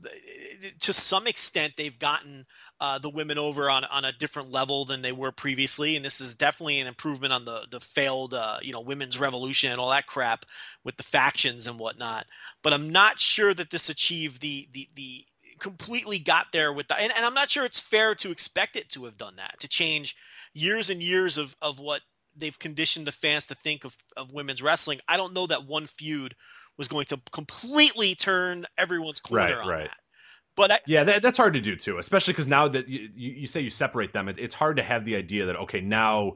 to 0.82 0.92
some 0.92 1.26
extent, 1.26 1.76
they've 1.78 1.98
gotten 1.98 2.46
uh, 2.82 3.00
the 3.00 3.10
women 3.10 3.38
over 3.38 3.70
on, 3.70 3.86
on 3.86 4.04
a 4.04 4.12
different 4.12 4.52
level 4.52 4.84
than 4.84 5.02
they 5.02 5.14
were 5.14 5.32
previously, 5.32 5.96
and 5.96 6.04
this 6.04 6.20
is 6.20 6.36
definitely 6.36 6.82
an 6.82 6.88
improvement 6.88 7.32
on 7.32 7.46
the 7.46 7.66
the 7.72 7.80
failed 7.80 8.34
uh, 8.34 8.58
you 8.62 8.74
know 8.74 8.82
women's 8.82 9.18
revolution 9.18 9.72
and 9.72 9.80
all 9.80 9.90
that 9.90 10.06
crap 10.06 10.46
with 10.84 10.98
the 10.98 11.04
factions 11.04 11.66
and 11.66 11.80
whatnot. 11.80 12.26
But 12.62 12.74
I'm 12.74 12.90
not 12.90 13.22
sure 13.22 13.54
that 13.54 13.70
this 13.70 13.88
achieved 13.88 14.42
the 14.42 14.68
the 14.74 14.90
the 14.96 15.26
completely 15.60 16.20
got 16.20 16.48
there 16.52 16.74
with 16.74 16.90
the 16.90 17.00
and, 17.00 17.14
and 17.16 17.26
I'm 17.26 17.34
not 17.34 17.50
sure 17.50 17.64
it's 17.64 17.80
fair 17.80 18.16
to 18.16 18.32
expect 18.32 18.76
it 18.76 18.90
to 18.90 19.06
have 19.06 19.18
done 19.18 19.38
that 19.38 19.62
to 19.62 19.70
change 19.70 20.18
years 20.54 20.90
and 20.90 21.02
years 21.02 21.38
of 21.38 21.56
of 21.62 21.80
what 21.80 22.02
they've 22.36 22.60
conditioned 22.60 23.08
the 23.08 23.14
fans 23.14 23.48
to 23.48 23.56
think 23.56 23.86
of, 23.86 23.96
of 24.18 24.34
women's 24.34 24.62
wrestling. 24.62 25.00
I 25.08 25.16
don't 25.16 25.34
know 25.34 25.48
that 25.48 25.66
one 25.66 25.88
feud 25.88 26.36
was 26.78 26.88
going 26.88 27.06
to 27.06 27.20
completely 27.32 28.16
turn 28.16 28.66
everyone's 28.78 29.20
corner 29.20 29.44
right, 29.44 29.56
on 29.56 29.68
right. 29.68 29.84
that. 29.84 29.98
But 30.56 30.72
I, 30.72 30.80
yeah, 30.86 31.04
that, 31.04 31.22
that's 31.24 31.38
hard 31.38 31.54
to 31.56 31.62
do 31.62 31.76
too, 31.76 31.98
especially 31.98 32.34
because 32.34 32.48
now 32.48 32.68
that 32.68 32.88
you, 32.88 33.10
you, 33.16 33.32
you, 33.32 33.48
say 33.48 33.62
you 33.62 33.72
separate 33.72 34.14
them, 34.14 34.30
it, 34.30 34.38
it's 34.38 34.54
hard 34.54 34.78
to 34.78 34.84
have 34.84 35.04
the 35.04 35.16
idea 35.16 35.46
that 35.46 35.56
okay, 35.56 35.82
now 35.82 36.34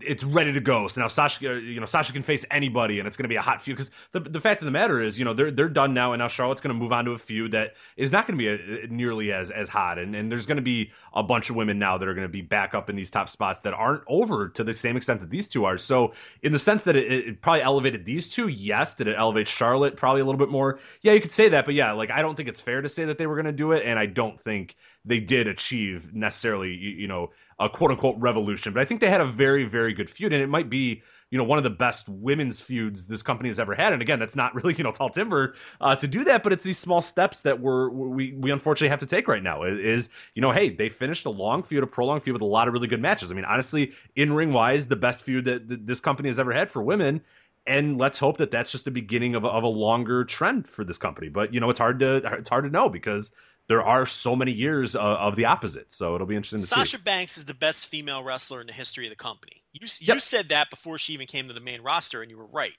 it's 0.00 0.24
ready 0.24 0.52
to 0.52 0.60
go. 0.60 0.88
So 0.88 1.00
now 1.00 1.08
Sasha, 1.08 1.50
uh, 1.50 1.54
you 1.54 1.80
know, 1.80 1.86
Sasha 1.86 2.12
can 2.12 2.22
face 2.22 2.44
anybody, 2.50 2.98
and 2.98 3.06
it's 3.06 3.16
going 3.16 3.24
to 3.24 3.28
be 3.28 3.36
a 3.36 3.42
hot 3.42 3.62
feud. 3.62 3.76
Because 3.76 3.90
the 4.12 4.20
the 4.20 4.40
fact 4.40 4.60
of 4.60 4.66
the 4.66 4.70
matter 4.70 5.00
is, 5.00 5.18
you 5.18 5.24
know, 5.24 5.34
they're 5.34 5.50
they're 5.50 5.68
done 5.68 5.94
now, 5.94 6.12
and 6.12 6.20
now 6.20 6.28
Charlotte's 6.28 6.60
going 6.60 6.74
to 6.74 6.78
move 6.78 6.92
on 6.92 7.04
to 7.04 7.12
a 7.12 7.18
feud 7.18 7.52
that 7.52 7.74
is 7.96 8.12
not 8.12 8.26
going 8.26 8.38
to 8.38 8.42
be 8.42 8.48
a, 8.48 8.84
uh, 8.84 8.86
nearly 8.90 9.32
as 9.32 9.50
as 9.50 9.68
hot, 9.68 9.98
and 9.98 10.14
and 10.14 10.30
there's 10.30 10.46
going 10.46 10.56
to 10.56 10.62
be 10.62 10.90
a 11.14 11.22
bunch 11.22 11.50
of 11.50 11.56
women 11.56 11.78
now 11.78 11.96
that 11.96 12.08
are 12.08 12.14
going 12.14 12.26
to 12.26 12.32
be 12.32 12.42
back 12.42 12.74
up 12.74 12.90
in 12.90 12.96
these 12.96 13.10
top 13.10 13.28
spots 13.28 13.60
that 13.62 13.74
aren't 13.74 14.02
over 14.08 14.48
to 14.48 14.64
the 14.64 14.72
same 14.72 14.96
extent 14.96 15.20
that 15.20 15.30
these 15.30 15.48
two 15.48 15.64
are. 15.64 15.78
So 15.78 16.12
in 16.42 16.52
the 16.52 16.58
sense 16.58 16.84
that 16.84 16.96
it, 16.96 17.10
it 17.10 17.40
probably 17.40 17.62
elevated 17.62 18.04
these 18.04 18.28
two, 18.28 18.48
yes. 18.48 18.94
Did 18.94 19.08
it 19.08 19.16
elevate 19.18 19.48
Charlotte 19.48 19.96
probably 19.96 20.20
a 20.20 20.24
little 20.24 20.38
bit 20.38 20.50
more? 20.50 20.78
Yeah, 21.02 21.12
you 21.12 21.20
could 21.20 21.32
say 21.32 21.48
that, 21.48 21.64
but 21.64 21.74
yeah, 21.74 21.92
like 21.92 22.10
I 22.10 22.22
don't 22.22 22.36
think 22.36 22.48
it's 22.48 22.60
fair 22.60 22.82
to 22.82 22.88
say 22.88 23.04
that 23.04 23.18
they 23.18 23.26
were 23.26 23.34
going 23.34 23.46
to 23.46 23.52
do 23.52 23.72
it, 23.72 23.84
and 23.84 23.98
I 23.98 24.06
don't 24.06 24.38
think 24.38 24.76
they 25.06 25.20
did 25.20 25.46
achieve 25.46 26.12
necessarily, 26.12 26.74
you, 26.74 26.90
you 26.90 27.06
know, 27.06 27.30
a 27.58 27.68
quote 27.68 27.90
unquote 27.90 28.16
revolution. 28.18 28.72
But 28.72 28.80
I 28.80 28.84
think 28.84 29.00
they 29.00 29.08
had 29.08 29.20
a 29.20 29.30
very, 29.30 29.64
very 29.64 29.94
good 29.94 30.10
feud, 30.10 30.32
and 30.32 30.42
it 30.42 30.48
might 30.48 30.68
be 30.68 31.02
you 31.30 31.38
know 31.38 31.44
one 31.44 31.58
of 31.58 31.64
the 31.64 31.70
best 31.70 32.08
women's 32.08 32.60
feuds 32.60 33.06
this 33.06 33.22
company 33.22 33.48
has 33.48 33.58
ever 33.58 33.74
had. 33.74 33.92
And 33.92 34.00
again, 34.02 34.18
that's 34.18 34.36
not 34.36 34.54
really 34.54 34.74
you 34.74 34.84
know 34.84 34.92
tall 34.92 35.10
timber 35.10 35.54
uh, 35.80 35.96
to 35.96 36.06
do 36.06 36.24
that, 36.24 36.42
but 36.42 36.52
it's 36.52 36.64
these 36.64 36.78
small 36.78 37.00
steps 37.00 37.42
that 37.42 37.60
we're 37.60 37.88
we 37.90 38.32
we 38.32 38.50
unfortunately 38.50 38.90
have 38.90 39.00
to 39.00 39.06
take 39.06 39.28
right 39.28 39.42
now. 39.42 39.62
Is, 39.62 39.78
is 39.78 40.08
you 40.34 40.42
know 40.42 40.52
hey 40.52 40.68
they 40.68 40.88
finished 40.88 41.26
a 41.26 41.30
long 41.30 41.62
feud, 41.62 41.82
a 41.82 41.86
prolonged 41.86 42.22
feud 42.22 42.34
with 42.34 42.42
a 42.42 42.46
lot 42.46 42.68
of 42.68 42.74
really 42.74 42.88
good 42.88 43.02
matches. 43.02 43.30
I 43.30 43.34
mean 43.34 43.44
honestly, 43.44 43.92
in 44.14 44.32
ring 44.32 44.52
wise, 44.52 44.86
the 44.86 44.96
best 44.96 45.22
feud 45.22 45.44
that, 45.46 45.86
this 45.86 46.00
company 46.00 46.28
has 46.28 46.38
ever 46.38 46.52
had 46.52 46.70
for 46.70 46.82
women 46.82 47.20
and 47.66 47.98
let's 47.98 48.18
hope 48.18 48.38
that 48.38 48.50
that's 48.52 48.70
just 48.70 48.84
the 48.84 48.90
beginning 48.90 49.34
of 49.34 49.44
of 49.44 49.64
a 49.64 49.68
longer 49.68 50.24
trend 50.24 50.68
for 50.68 50.84
this 50.84 50.98
company. 50.98 51.28
But 51.28 51.52
you 51.52 51.60
know, 51.60 51.70
it's 51.70 51.78
hard 51.78 51.98
to 52.00 52.16
it's 52.38 52.48
hard 52.48 52.64
to 52.64 52.70
know 52.70 52.88
because 52.88 53.32
there 53.68 53.82
are 53.82 54.06
so 54.06 54.36
many 54.36 54.52
years 54.52 54.94
of, 54.94 55.02
of, 55.02 55.36
the 55.36 55.46
opposite. 55.46 55.90
So 55.92 56.14
it'll 56.14 56.26
be 56.26 56.36
interesting 56.36 56.60
to 56.60 56.66
Sasha 56.66 56.86
see. 56.86 56.90
Sasha 56.92 57.02
Banks 57.02 57.38
is 57.38 57.44
the 57.44 57.54
best 57.54 57.86
female 57.86 58.22
wrestler 58.22 58.60
in 58.60 58.66
the 58.66 58.72
history 58.72 59.06
of 59.06 59.10
the 59.10 59.16
company. 59.16 59.62
You, 59.72 59.86
you 59.98 60.14
yep. 60.14 60.20
said 60.20 60.48
that 60.50 60.70
before 60.70 60.98
she 60.98 61.14
even 61.14 61.26
came 61.26 61.48
to 61.48 61.52
the 61.52 61.60
main 61.60 61.82
roster, 61.82 62.22
and 62.22 62.30
you 62.30 62.38
were 62.38 62.46
right. 62.46 62.76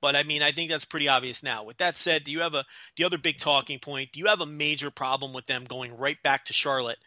But 0.00 0.16
I 0.16 0.24
mean, 0.24 0.42
I 0.42 0.52
think 0.52 0.70
that's 0.70 0.84
pretty 0.84 1.08
obvious 1.08 1.42
now. 1.42 1.64
With 1.64 1.78
that 1.78 1.96
said, 1.96 2.24
do 2.24 2.30
you 2.30 2.40
have 2.40 2.54
a 2.54 2.64
the 2.96 3.04
other 3.04 3.18
big 3.18 3.38
talking 3.38 3.78
point? 3.78 4.12
Do 4.12 4.20
you 4.20 4.26
have 4.26 4.40
a 4.40 4.46
major 4.46 4.90
problem 4.90 5.32
with 5.32 5.46
them 5.46 5.64
going 5.64 5.96
right 5.96 6.20
back 6.22 6.46
to 6.46 6.52
Charlotte 6.52 6.98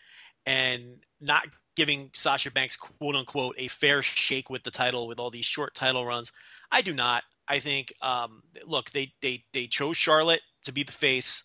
and 0.46 1.04
not 1.22 1.48
giving 1.78 2.10
Sasha 2.14 2.50
Banks 2.50 2.76
quote 2.76 3.16
unquote 3.16 3.56
a 3.60 3.68
fair 3.68 4.02
shake 4.02 4.50
with 4.50 4.64
the 4.64 4.72
title 4.72 5.08
with 5.08 5.20
all 5.20 5.30
these 5.30 5.46
short 5.46 5.76
title 5.76 6.06
runs. 6.06 6.34
I 6.72 6.82
do 6.82 6.92
not. 6.92 7.24
I 7.48 7.60
think 7.60 7.94
um, 8.02 8.42
look, 8.66 8.90
they 8.90 9.14
they 9.22 9.46
they 9.54 9.68
chose 9.68 9.96
Charlotte 9.96 10.42
to 10.64 10.74
be 10.74 10.84
the 10.84 10.92
face. 10.92 11.44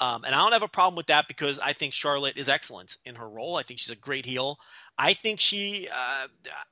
Um, 0.00 0.24
and 0.24 0.34
I 0.34 0.38
don't 0.38 0.52
have 0.52 0.62
a 0.62 0.68
problem 0.68 0.96
with 0.96 1.06
that 1.06 1.26
because 1.26 1.58
I 1.58 1.72
think 1.72 1.92
Charlotte 1.92 2.36
is 2.36 2.48
excellent 2.48 2.96
in 3.04 3.16
her 3.16 3.28
role. 3.28 3.56
I 3.56 3.62
think 3.62 3.80
she's 3.80 3.90
a 3.90 3.96
great 3.96 4.24
heel. 4.24 4.58
I 4.96 5.14
think 5.14 5.40
she, 5.40 5.88
uh, 5.92 6.26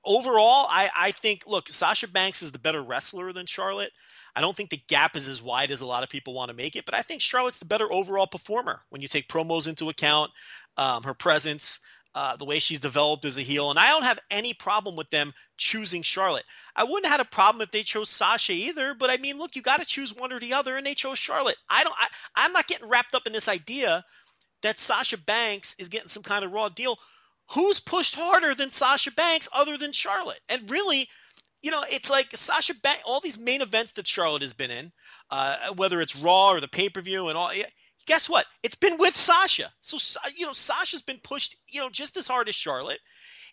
overall, 0.05 0.67
I, 0.69 0.91
I 0.97 1.11
think, 1.13 1.43
look, 1.47 1.69
Sasha 1.69 2.09
Banks 2.09 2.43
is 2.43 2.53
the 2.53 2.59
better 2.59 2.83
wrestler 2.83 3.33
than 3.33 3.47
Charlotte. 3.47 3.93
I 4.35 4.41
don't 4.41 4.55
think 4.57 4.71
the 4.71 4.83
gap 4.89 5.17
is 5.17 5.29
as 5.29 5.43
wide 5.43 5.71
as 5.71 5.81
a 5.81 5.87
lot 5.87 6.03
of 6.03 6.09
people 6.09 6.35
want 6.35 6.51
to 6.51 6.57
make 6.57 6.77
it, 6.77 6.85
but 6.85 6.95
I 6.95 7.03
think 7.03 7.23
Charlotte's 7.23 7.59
the 7.59 7.65
better 7.65 7.91
overall 7.93 8.27
performer 8.27 8.81
when 8.91 9.01
you 9.01 9.09
take 9.09 9.29
promos 9.29 9.67
into 9.67 9.89
account, 9.89 10.31
um, 10.77 11.05
her 11.05 11.15
presence, 11.15 11.81
uh, 12.15 12.37
the 12.37 12.45
way 12.45 12.59
she's 12.59 12.81
developed 12.81 13.25
as 13.25 13.39
a 13.39 13.43
heel. 13.43 13.71
And 13.71 13.79
I 13.79 13.89
don't 13.89 14.03
have 14.03 14.19
any 14.31 14.55
problem 14.55 14.97
with 14.97 15.11
them 15.11 15.33
choosing 15.57 16.03
Charlotte. 16.03 16.45
I 16.75 16.85
wouldn't 16.85 17.07
have 17.07 17.19
had 17.19 17.27
a 17.27 17.31
problem 17.31 17.63
if 17.63 17.71
they 17.71 17.83
chose 17.83 18.11
Sasha 18.11 18.53
either, 18.53 18.95
but 18.95 19.11
I 19.11 19.17
mean, 19.17 19.39
look, 19.39 19.57
you 19.57 19.63
got 19.63 19.81
to 19.81 19.87
choose 19.87 20.15
one 20.15 20.33
or 20.33 20.41
the 20.41 20.55
other, 20.55 20.77
and 20.77 20.87
they 20.87 20.95
chose 20.95 21.19
Charlotte. 21.19 21.57
I 21.71 21.85
don't, 21.85 21.95
I, 21.99 22.09
I'm 22.35 22.53
not 22.53 22.67
getting 22.67 22.89
wrapped 22.89 23.15
up 23.15 23.27
in 23.27 23.33
this 23.33 23.49
idea 23.49 24.05
that 24.63 24.79
Sasha 24.79 25.19
Banks 25.19 25.75
is 25.79 25.89
getting 25.89 26.09
some 26.09 26.23
kind 26.23 26.45
of 26.45 26.53
raw 26.53 26.69
deal. 26.69 26.99
Who's 27.53 27.81
pushed 27.81 28.15
harder 28.17 28.55
than 28.55 28.71
Sasha 28.71 29.13
Banks 29.13 29.49
other 29.53 29.79
than 29.79 29.93
Charlotte? 29.93 30.41
And 30.49 30.71
really, 30.71 31.09
you 31.63 31.71
know, 31.71 31.85
it's 31.89 32.11
like 32.11 32.37
Sasha 32.37 32.75
Banks, 32.75 33.03
all 33.07 33.21
these 33.21 33.39
main 33.39 33.63
events 33.63 33.93
that 33.95 34.07
Charlotte 34.07 34.43
has 34.43 34.53
been 34.53 34.71
in, 34.71 34.93
uh, 35.31 35.73
whether 35.77 36.01
it's 36.01 36.17
Raw 36.17 36.51
or 36.51 36.61
the 36.61 36.69
pay 36.69 36.89
per 36.89 37.01
view 37.01 37.29
and 37.29 37.39
all. 37.39 37.51
Guess 38.07 38.29
what? 38.29 38.47
It's 38.63 38.75
been 38.75 38.99
with 38.99 39.17
Sasha. 39.17 39.73
So 39.81 39.99
you 40.37 40.47
know, 40.47 40.53
Sasha's 40.53 41.03
been 41.03 41.21
pushed, 41.23 41.57
you 41.69 41.81
know, 41.81 41.91
just 41.91 42.17
as 42.17 42.29
hard 42.29 42.49
as 42.49 42.55
Charlotte. 42.55 43.01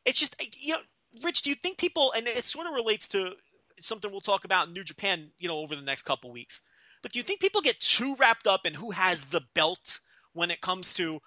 It's 0.06 0.20
just, 0.20 0.36
you 0.60 0.74
know, 0.74 0.80
Rich. 1.22 1.43
Do 1.43 1.49
you 1.49 1.55
think 1.55 1.78
people, 1.78 2.14
and 2.16 2.28
it 2.28 2.43
sort 2.43 2.68
of 2.68 2.74
relates 2.74 3.07
to 3.09 3.36
something 3.80 4.11
we'll 4.11 4.22
talk 4.22 4.45
about 4.45 4.68
in 4.68 4.74
New 4.74 4.84
Japan, 4.84 5.32
you 5.39 5.47
know, 5.47 5.57
over 5.57 5.76
the 5.76 5.82
next 5.82 6.03
couple 6.03 6.32
weeks. 6.32 6.61
But 7.01 7.11
do 7.11 7.20
you 7.20 7.24
think 7.24 7.41
people 7.41 7.61
get 7.61 7.80
too 7.80 8.16
wrapped 8.16 8.47
up 8.47 8.66
in 8.66 8.74
who 8.74 8.91
has 8.91 9.26
the 9.26 9.41
belt 9.53 9.99
when 10.34 10.51
it 10.51 10.61
comes 10.61 10.93
to 10.95 11.20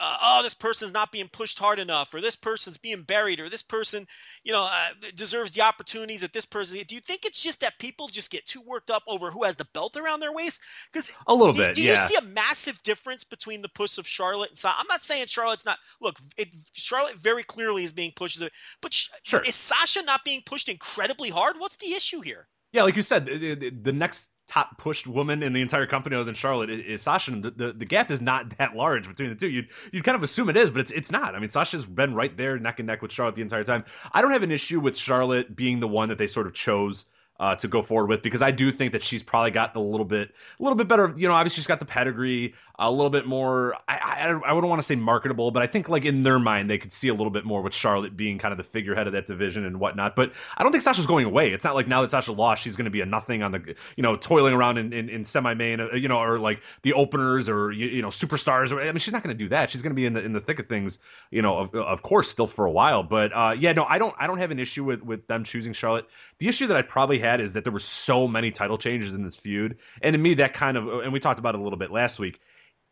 uh, 0.00 0.16
oh, 0.22 0.42
this 0.42 0.54
person's 0.54 0.92
not 0.92 1.12
being 1.12 1.28
pushed 1.28 1.58
hard 1.58 1.78
enough, 1.78 2.14
or 2.14 2.20
this 2.20 2.36
person's 2.36 2.78
being 2.78 3.02
buried, 3.02 3.38
or 3.38 3.50
this 3.50 3.62
person, 3.62 4.06
you 4.42 4.52
know, 4.52 4.64
uh, 4.64 4.88
deserves 5.14 5.52
the 5.52 5.60
opportunities 5.60 6.22
that 6.22 6.32
this 6.32 6.46
person. 6.46 6.80
Do 6.88 6.94
you 6.94 7.00
think 7.00 7.26
it's 7.26 7.42
just 7.42 7.60
that 7.60 7.78
people 7.78 8.08
just 8.08 8.30
get 8.30 8.46
too 8.46 8.62
worked 8.66 8.90
up 8.90 9.02
over 9.06 9.30
who 9.30 9.44
has 9.44 9.56
the 9.56 9.66
belt 9.74 9.98
around 9.98 10.20
their 10.20 10.32
waist? 10.32 10.62
Because 10.90 11.12
a 11.26 11.34
little 11.34 11.52
do, 11.52 11.60
bit. 11.60 11.74
Do 11.74 11.82
yeah. 11.82 11.92
you 11.92 11.98
see 11.98 12.16
a 12.16 12.22
massive 12.22 12.82
difference 12.82 13.24
between 13.24 13.60
the 13.60 13.68
push 13.68 13.98
of 13.98 14.06
Charlotte 14.06 14.50
and 14.50 14.58
Sasha? 14.58 14.76
I'm 14.78 14.86
not 14.88 15.02
saying 15.02 15.26
Charlotte's 15.26 15.66
not. 15.66 15.78
Look, 16.00 16.18
it, 16.38 16.48
Charlotte 16.72 17.16
very 17.16 17.42
clearly 17.42 17.84
is 17.84 17.92
being 17.92 18.12
pushed, 18.16 18.42
but 18.80 18.94
sure. 19.22 19.40
is 19.40 19.54
Sasha 19.54 20.02
not 20.02 20.24
being 20.24 20.40
pushed 20.46 20.70
incredibly 20.70 21.28
hard? 21.28 21.56
What's 21.58 21.76
the 21.76 21.92
issue 21.92 22.22
here? 22.22 22.48
Yeah, 22.72 22.84
like 22.84 22.96
you 22.96 23.02
said, 23.02 23.26
the, 23.26 23.70
the 23.82 23.92
next 23.92 24.29
top 24.50 24.78
pushed 24.78 25.06
woman 25.06 25.44
in 25.44 25.52
the 25.52 25.60
entire 25.60 25.86
company 25.86 26.16
other 26.16 26.24
than 26.24 26.34
Charlotte 26.34 26.70
is, 26.70 26.84
is 26.84 27.02
Sasha. 27.02 27.30
And 27.30 27.44
the, 27.44 27.50
the, 27.52 27.72
the, 27.72 27.84
gap 27.84 28.10
is 28.10 28.20
not 28.20 28.58
that 28.58 28.74
large 28.74 29.06
between 29.06 29.28
the 29.28 29.36
two. 29.36 29.48
You'd, 29.48 29.68
you'd 29.92 30.02
kind 30.02 30.16
of 30.16 30.24
assume 30.24 30.50
it 30.50 30.56
is, 30.56 30.72
but 30.72 30.80
it's 30.80 30.90
it's 30.90 31.12
not. 31.12 31.36
I 31.36 31.38
mean, 31.38 31.50
Sasha's 31.50 31.86
been 31.86 32.14
right 32.14 32.36
there 32.36 32.58
neck 32.58 32.80
and 32.80 32.88
neck 32.88 33.00
with 33.00 33.12
Charlotte 33.12 33.36
the 33.36 33.42
entire 33.42 33.62
time. 33.62 33.84
I 34.12 34.20
don't 34.20 34.32
have 34.32 34.42
an 34.42 34.50
issue 34.50 34.80
with 34.80 34.96
Charlotte 34.96 35.54
being 35.54 35.78
the 35.78 35.86
one 35.86 36.08
that 36.08 36.18
they 36.18 36.26
sort 36.26 36.48
of 36.48 36.52
chose 36.52 37.04
uh, 37.40 37.56
to 37.56 37.66
go 37.66 37.82
forward 37.82 38.08
with 38.08 38.22
because 38.22 38.42
I 38.42 38.50
do 38.50 38.70
think 38.70 38.92
that 38.92 39.02
she's 39.02 39.22
probably 39.22 39.50
got 39.50 39.72
the 39.72 39.80
little 39.80 40.04
bit, 40.04 40.28
a 40.28 40.62
little 40.62 40.76
bit 40.76 40.88
better. 40.88 41.12
You 41.16 41.26
know, 41.26 41.34
obviously 41.34 41.62
she's 41.62 41.66
got 41.66 41.80
the 41.80 41.86
pedigree, 41.86 42.54
a 42.78 42.90
little 42.90 43.10
bit 43.10 43.26
more. 43.26 43.74
I 43.88 43.96
I, 43.96 44.28
I 44.28 44.52
wouldn't 44.52 44.68
want 44.68 44.80
to 44.80 44.86
say 44.86 44.94
marketable, 44.94 45.50
but 45.50 45.62
I 45.62 45.66
think 45.66 45.88
like 45.88 46.04
in 46.04 46.22
their 46.22 46.38
mind 46.38 46.68
they 46.68 46.76
could 46.76 46.92
see 46.92 47.08
a 47.08 47.14
little 47.14 47.30
bit 47.30 47.46
more 47.46 47.62
with 47.62 47.74
Charlotte 47.74 48.14
being 48.14 48.38
kind 48.38 48.52
of 48.52 48.58
the 48.58 48.64
figurehead 48.64 49.06
of 49.06 49.14
that 49.14 49.26
division 49.26 49.64
and 49.64 49.80
whatnot. 49.80 50.14
But 50.14 50.32
I 50.58 50.62
don't 50.62 50.70
think 50.70 50.84
Sasha's 50.84 51.06
going 51.06 51.24
away. 51.24 51.50
It's 51.50 51.64
not 51.64 51.74
like 51.74 51.88
now 51.88 52.02
that 52.02 52.10
Sasha 52.10 52.32
lost, 52.32 52.62
she's 52.62 52.76
going 52.76 52.84
to 52.84 52.90
be 52.90 53.00
a 53.00 53.06
nothing 53.06 53.42
on 53.42 53.52
the 53.52 53.74
you 53.96 54.02
know 54.02 54.16
toiling 54.16 54.52
around 54.52 54.76
in 54.76 54.92
in, 54.92 55.08
in 55.08 55.24
semi 55.24 55.54
main, 55.54 55.80
uh, 55.80 55.94
you 55.94 56.08
know, 56.08 56.18
or 56.18 56.38
like 56.38 56.60
the 56.82 56.92
openers 56.92 57.48
or 57.48 57.72
you, 57.72 57.86
you 57.86 58.02
know 58.02 58.08
superstars. 58.08 58.70
I 58.70 58.84
mean, 58.84 58.98
she's 58.98 59.14
not 59.14 59.22
going 59.22 59.36
to 59.36 59.44
do 59.44 59.48
that. 59.48 59.70
She's 59.70 59.80
going 59.80 59.92
to 59.92 59.96
be 59.96 60.04
in 60.04 60.12
the 60.12 60.22
in 60.22 60.34
the 60.34 60.40
thick 60.40 60.58
of 60.58 60.66
things, 60.66 60.98
you 61.30 61.40
know, 61.40 61.56
of, 61.56 61.74
of 61.74 62.02
course, 62.02 62.28
still 62.28 62.46
for 62.46 62.66
a 62.66 62.70
while. 62.70 63.02
But 63.02 63.32
uh, 63.34 63.54
yeah, 63.58 63.72
no, 63.72 63.84
I 63.84 63.96
don't 63.96 64.14
I 64.18 64.26
don't 64.26 64.38
have 64.38 64.50
an 64.50 64.58
issue 64.58 64.84
with 64.84 65.02
with 65.02 65.26
them 65.26 65.44
choosing 65.44 65.72
Charlotte. 65.72 66.06
The 66.38 66.48
issue 66.48 66.66
that 66.66 66.76
I 66.76 66.82
probably 66.82 67.18
had 67.30 67.40
is 67.40 67.52
that 67.52 67.64
there 67.64 67.72
were 67.72 67.78
so 67.78 68.26
many 68.26 68.50
title 68.50 68.78
changes 68.78 69.14
in 69.14 69.22
this 69.24 69.36
feud, 69.36 69.76
and 70.02 70.14
to 70.14 70.18
me, 70.18 70.34
that 70.34 70.54
kind 70.54 70.76
of 70.76 70.88
and 71.00 71.12
we 71.12 71.20
talked 71.20 71.38
about 71.38 71.54
it 71.54 71.60
a 71.60 71.62
little 71.62 71.78
bit 71.78 71.90
last 71.90 72.18
week. 72.18 72.40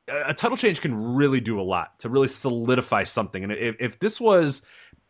A 0.09 0.33
title 0.33 0.57
change 0.57 0.81
can 0.81 1.15
really 1.15 1.41
do 1.41 1.61
a 1.61 1.63
lot 1.63 1.99
to 1.99 2.09
really 2.09 2.29
solidify 2.29 3.05
something. 3.05 3.45
And 3.45 3.53
if, 3.53 3.77
if 3.79 3.99
this 3.99 4.19
was, 4.19 4.63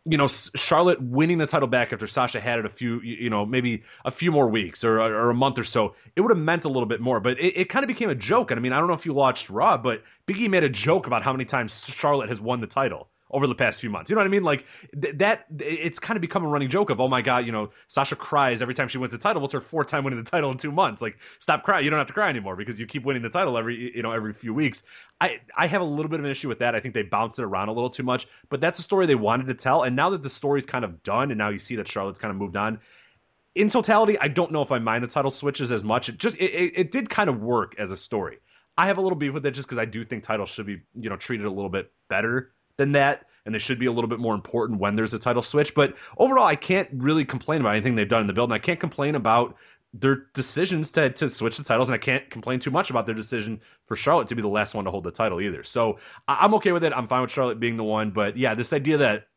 you 0.03 0.17
know, 0.17 0.27
Charlotte 0.27 1.01
winning 1.01 1.37
the 1.37 1.45
title 1.45 1.69
back 1.69 1.93
after 1.93 2.05
Sasha 2.05 2.41
had 2.41 2.59
it 2.59 2.65
a 2.65 2.69
few, 2.69 2.99
you 2.99 3.29
know, 3.29 3.45
maybe 3.45 3.83
a 4.03 4.11
few 4.11 4.29
more 4.29 4.49
weeks 4.49 4.83
or, 4.83 4.99
or 4.99 5.29
a 5.29 5.33
month 5.33 5.57
or 5.57 5.63
so, 5.63 5.95
it 6.17 6.21
would 6.21 6.31
have 6.31 6.37
meant 6.37 6.65
a 6.65 6.67
little 6.67 6.85
bit 6.85 6.99
more. 6.99 7.21
But 7.21 7.39
it, 7.39 7.61
it 7.61 7.69
kind 7.69 7.85
of 7.85 7.87
became 7.87 8.09
a 8.09 8.15
joke. 8.15 8.51
And 8.51 8.59
I 8.59 8.61
mean, 8.61 8.73
I 8.73 8.79
don't 8.79 8.89
know 8.89 8.93
if 8.93 9.05
you 9.05 9.13
watched 9.13 9.49
Raw, 9.49 9.77
but 9.77 10.03
Biggie 10.27 10.49
made 10.49 10.65
a 10.65 10.69
joke 10.69 11.07
about 11.07 11.23
how 11.23 11.31
many 11.31 11.45
times 11.45 11.85
Charlotte 11.85 12.27
has 12.27 12.41
won 12.41 12.59
the 12.59 12.67
title 12.67 13.07
over 13.31 13.47
the 13.47 13.55
past 13.55 13.79
few 13.79 13.89
months. 13.89 14.09
You 14.09 14.15
know 14.15 14.21
what 14.21 14.27
I 14.27 14.31
mean? 14.31 14.43
Like 14.43 14.65
th- 14.99 15.17
that, 15.17 15.45
it's 15.59 15.99
kind 15.99 16.17
of 16.17 16.21
become 16.21 16.43
a 16.43 16.47
running 16.47 16.69
joke 16.69 16.89
of, 16.89 16.99
oh 16.99 17.07
my 17.07 17.21
god, 17.21 17.45
you 17.45 17.51
know, 17.51 17.69
Sasha 17.87 18.15
cries 18.15 18.61
every 18.61 18.73
time 18.73 18.87
she 18.87 18.97
wins 18.97 19.11
the 19.11 19.17
title. 19.17 19.41
What's 19.41 19.53
her 19.53 19.61
fourth 19.61 19.87
time 19.87 20.03
winning 20.03 20.23
the 20.23 20.29
title 20.29 20.49
in 20.51 20.57
two 20.57 20.71
months? 20.71 21.01
Like, 21.01 21.17
stop 21.39 21.63
crying. 21.63 21.83
You 21.85 21.91
don't 21.91 21.99
have 21.99 22.07
to 22.07 22.13
cry 22.13 22.29
anymore 22.29 22.55
because 22.55 22.79
you 22.79 22.87
keep 22.87 23.05
winning 23.05 23.21
the 23.21 23.29
title 23.29 23.57
every, 23.57 23.95
you 23.95 24.01
know, 24.01 24.11
every 24.11 24.33
few 24.33 24.53
weeks. 24.53 24.83
I, 25.21 25.39
I 25.55 25.67
have 25.67 25.81
a 25.81 25.85
little 25.85 26.09
bit 26.09 26.19
of 26.19 26.25
an 26.25 26.31
issue 26.31 26.47
with 26.47 26.59
that. 26.59 26.75
I 26.75 26.79
think 26.79 26.93
they 26.93 27.03
bounced 27.03 27.39
it 27.39 27.43
around 27.43 27.69
a 27.69 27.73
little 27.73 27.89
too 27.89 28.03
much, 28.03 28.27
but 28.49 28.61
that's 28.61 28.79
a 28.79 28.83
story 28.83 29.05
they 29.05 29.15
wanted 29.15 29.47
to 29.47 29.53
tell. 29.53 29.83
And 29.83 29.95
now 29.95 30.09
that 30.09 30.23
the 30.23 30.29
story's 30.29 30.65
kind 30.65 30.83
of 30.83 31.03
done, 31.03 31.31
and 31.31 31.37
now 31.37 31.49
you 31.49 31.59
see 31.59 31.75
that 31.75 31.87
Charlotte's 31.87 32.19
kind 32.19 32.31
of 32.31 32.37
moved 32.37 32.55
on. 32.55 32.79
In 33.55 33.69
totality, 33.69 34.17
I 34.19 34.27
don't 34.27 34.51
know 34.51 34.61
if 34.61 34.71
I 34.71 34.79
mind 34.79 35.03
the 35.03 35.07
title 35.07 35.31
switches 35.31 35.71
as 35.71 35.83
much. 35.83 36.07
It 36.07 36.17
just 36.17 36.37
it, 36.37 36.51
it, 36.51 36.73
it 36.75 36.91
did 36.91 37.09
kind 37.09 37.29
of 37.29 37.41
work 37.41 37.75
as 37.77 37.91
a 37.91 37.97
story. 37.97 38.37
I 38.77 38.87
have 38.87 38.97
a 38.97 39.01
little 39.01 39.17
beef 39.17 39.33
with 39.33 39.45
it 39.45 39.51
just 39.51 39.67
because 39.67 39.77
I 39.77 39.85
do 39.85 40.05
think 40.05 40.23
titles 40.23 40.49
should 40.49 40.65
be 40.65 40.81
you 40.95 41.09
know 41.09 41.17
treated 41.17 41.45
a 41.45 41.51
little 41.51 41.69
bit 41.69 41.91
better 42.07 42.51
than 42.79 42.93
that 42.93 43.25
and 43.45 43.53
they 43.53 43.59
should 43.59 43.79
be 43.79 43.85
a 43.85 43.91
little 43.91 44.07
bit 44.07 44.19
more 44.19 44.35
important 44.35 44.79
when 44.79 44.95
there's 44.95 45.13
a 45.13 45.19
title 45.19 45.41
switch. 45.41 45.73
But 45.73 45.95
overall, 46.17 46.45
I 46.45 46.55
can't 46.55 46.89
really 46.93 47.25
complain 47.25 47.61
about 47.61 47.71
anything 47.71 47.95
they've 47.95 48.07
done 48.07 48.21
in 48.21 48.27
the 48.27 48.33
build, 48.33 48.49
and 48.49 48.55
I 48.55 48.59
can't 48.59 48.79
complain 48.79 49.15
about 49.15 49.55
their 49.93 50.27
decisions 50.35 50.91
to 50.91 51.09
to 51.09 51.29
switch 51.29 51.57
the 51.57 51.63
titles, 51.63 51.89
and 51.89 51.95
I 51.95 51.99
can't 51.99 52.29
complain 52.29 52.59
too 52.59 52.71
much 52.71 52.89
about 52.89 53.05
their 53.05 53.15
decision 53.15 53.59
for 53.87 53.95
Charlotte 53.95 54.27
to 54.27 54.35
be 54.35 54.41
the 54.41 54.47
last 54.47 54.75
one 54.75 54.85
to 54.85 54.91
hold 54.91 55.03
the 55.03 55.11
title 55.11 55.41
either. 55.41 55.63
So 55.63 55.97
I'm 56.27 56.53
okay 56.55 56.71
with 56.71 56.83
it. 56.83 56.93
I'm 56.95 57.07
fine 57.07 57.21
with 57.21 57.31
Charlotte 57.31 57.59
being 57.59 57.77
the 57.77 57.83
one, 57.83 58.11
but 58.11 58.37
yeah, 58.37 58.53
this 58.55 58.73
idea 58.73 58.97
that 58.97 59.27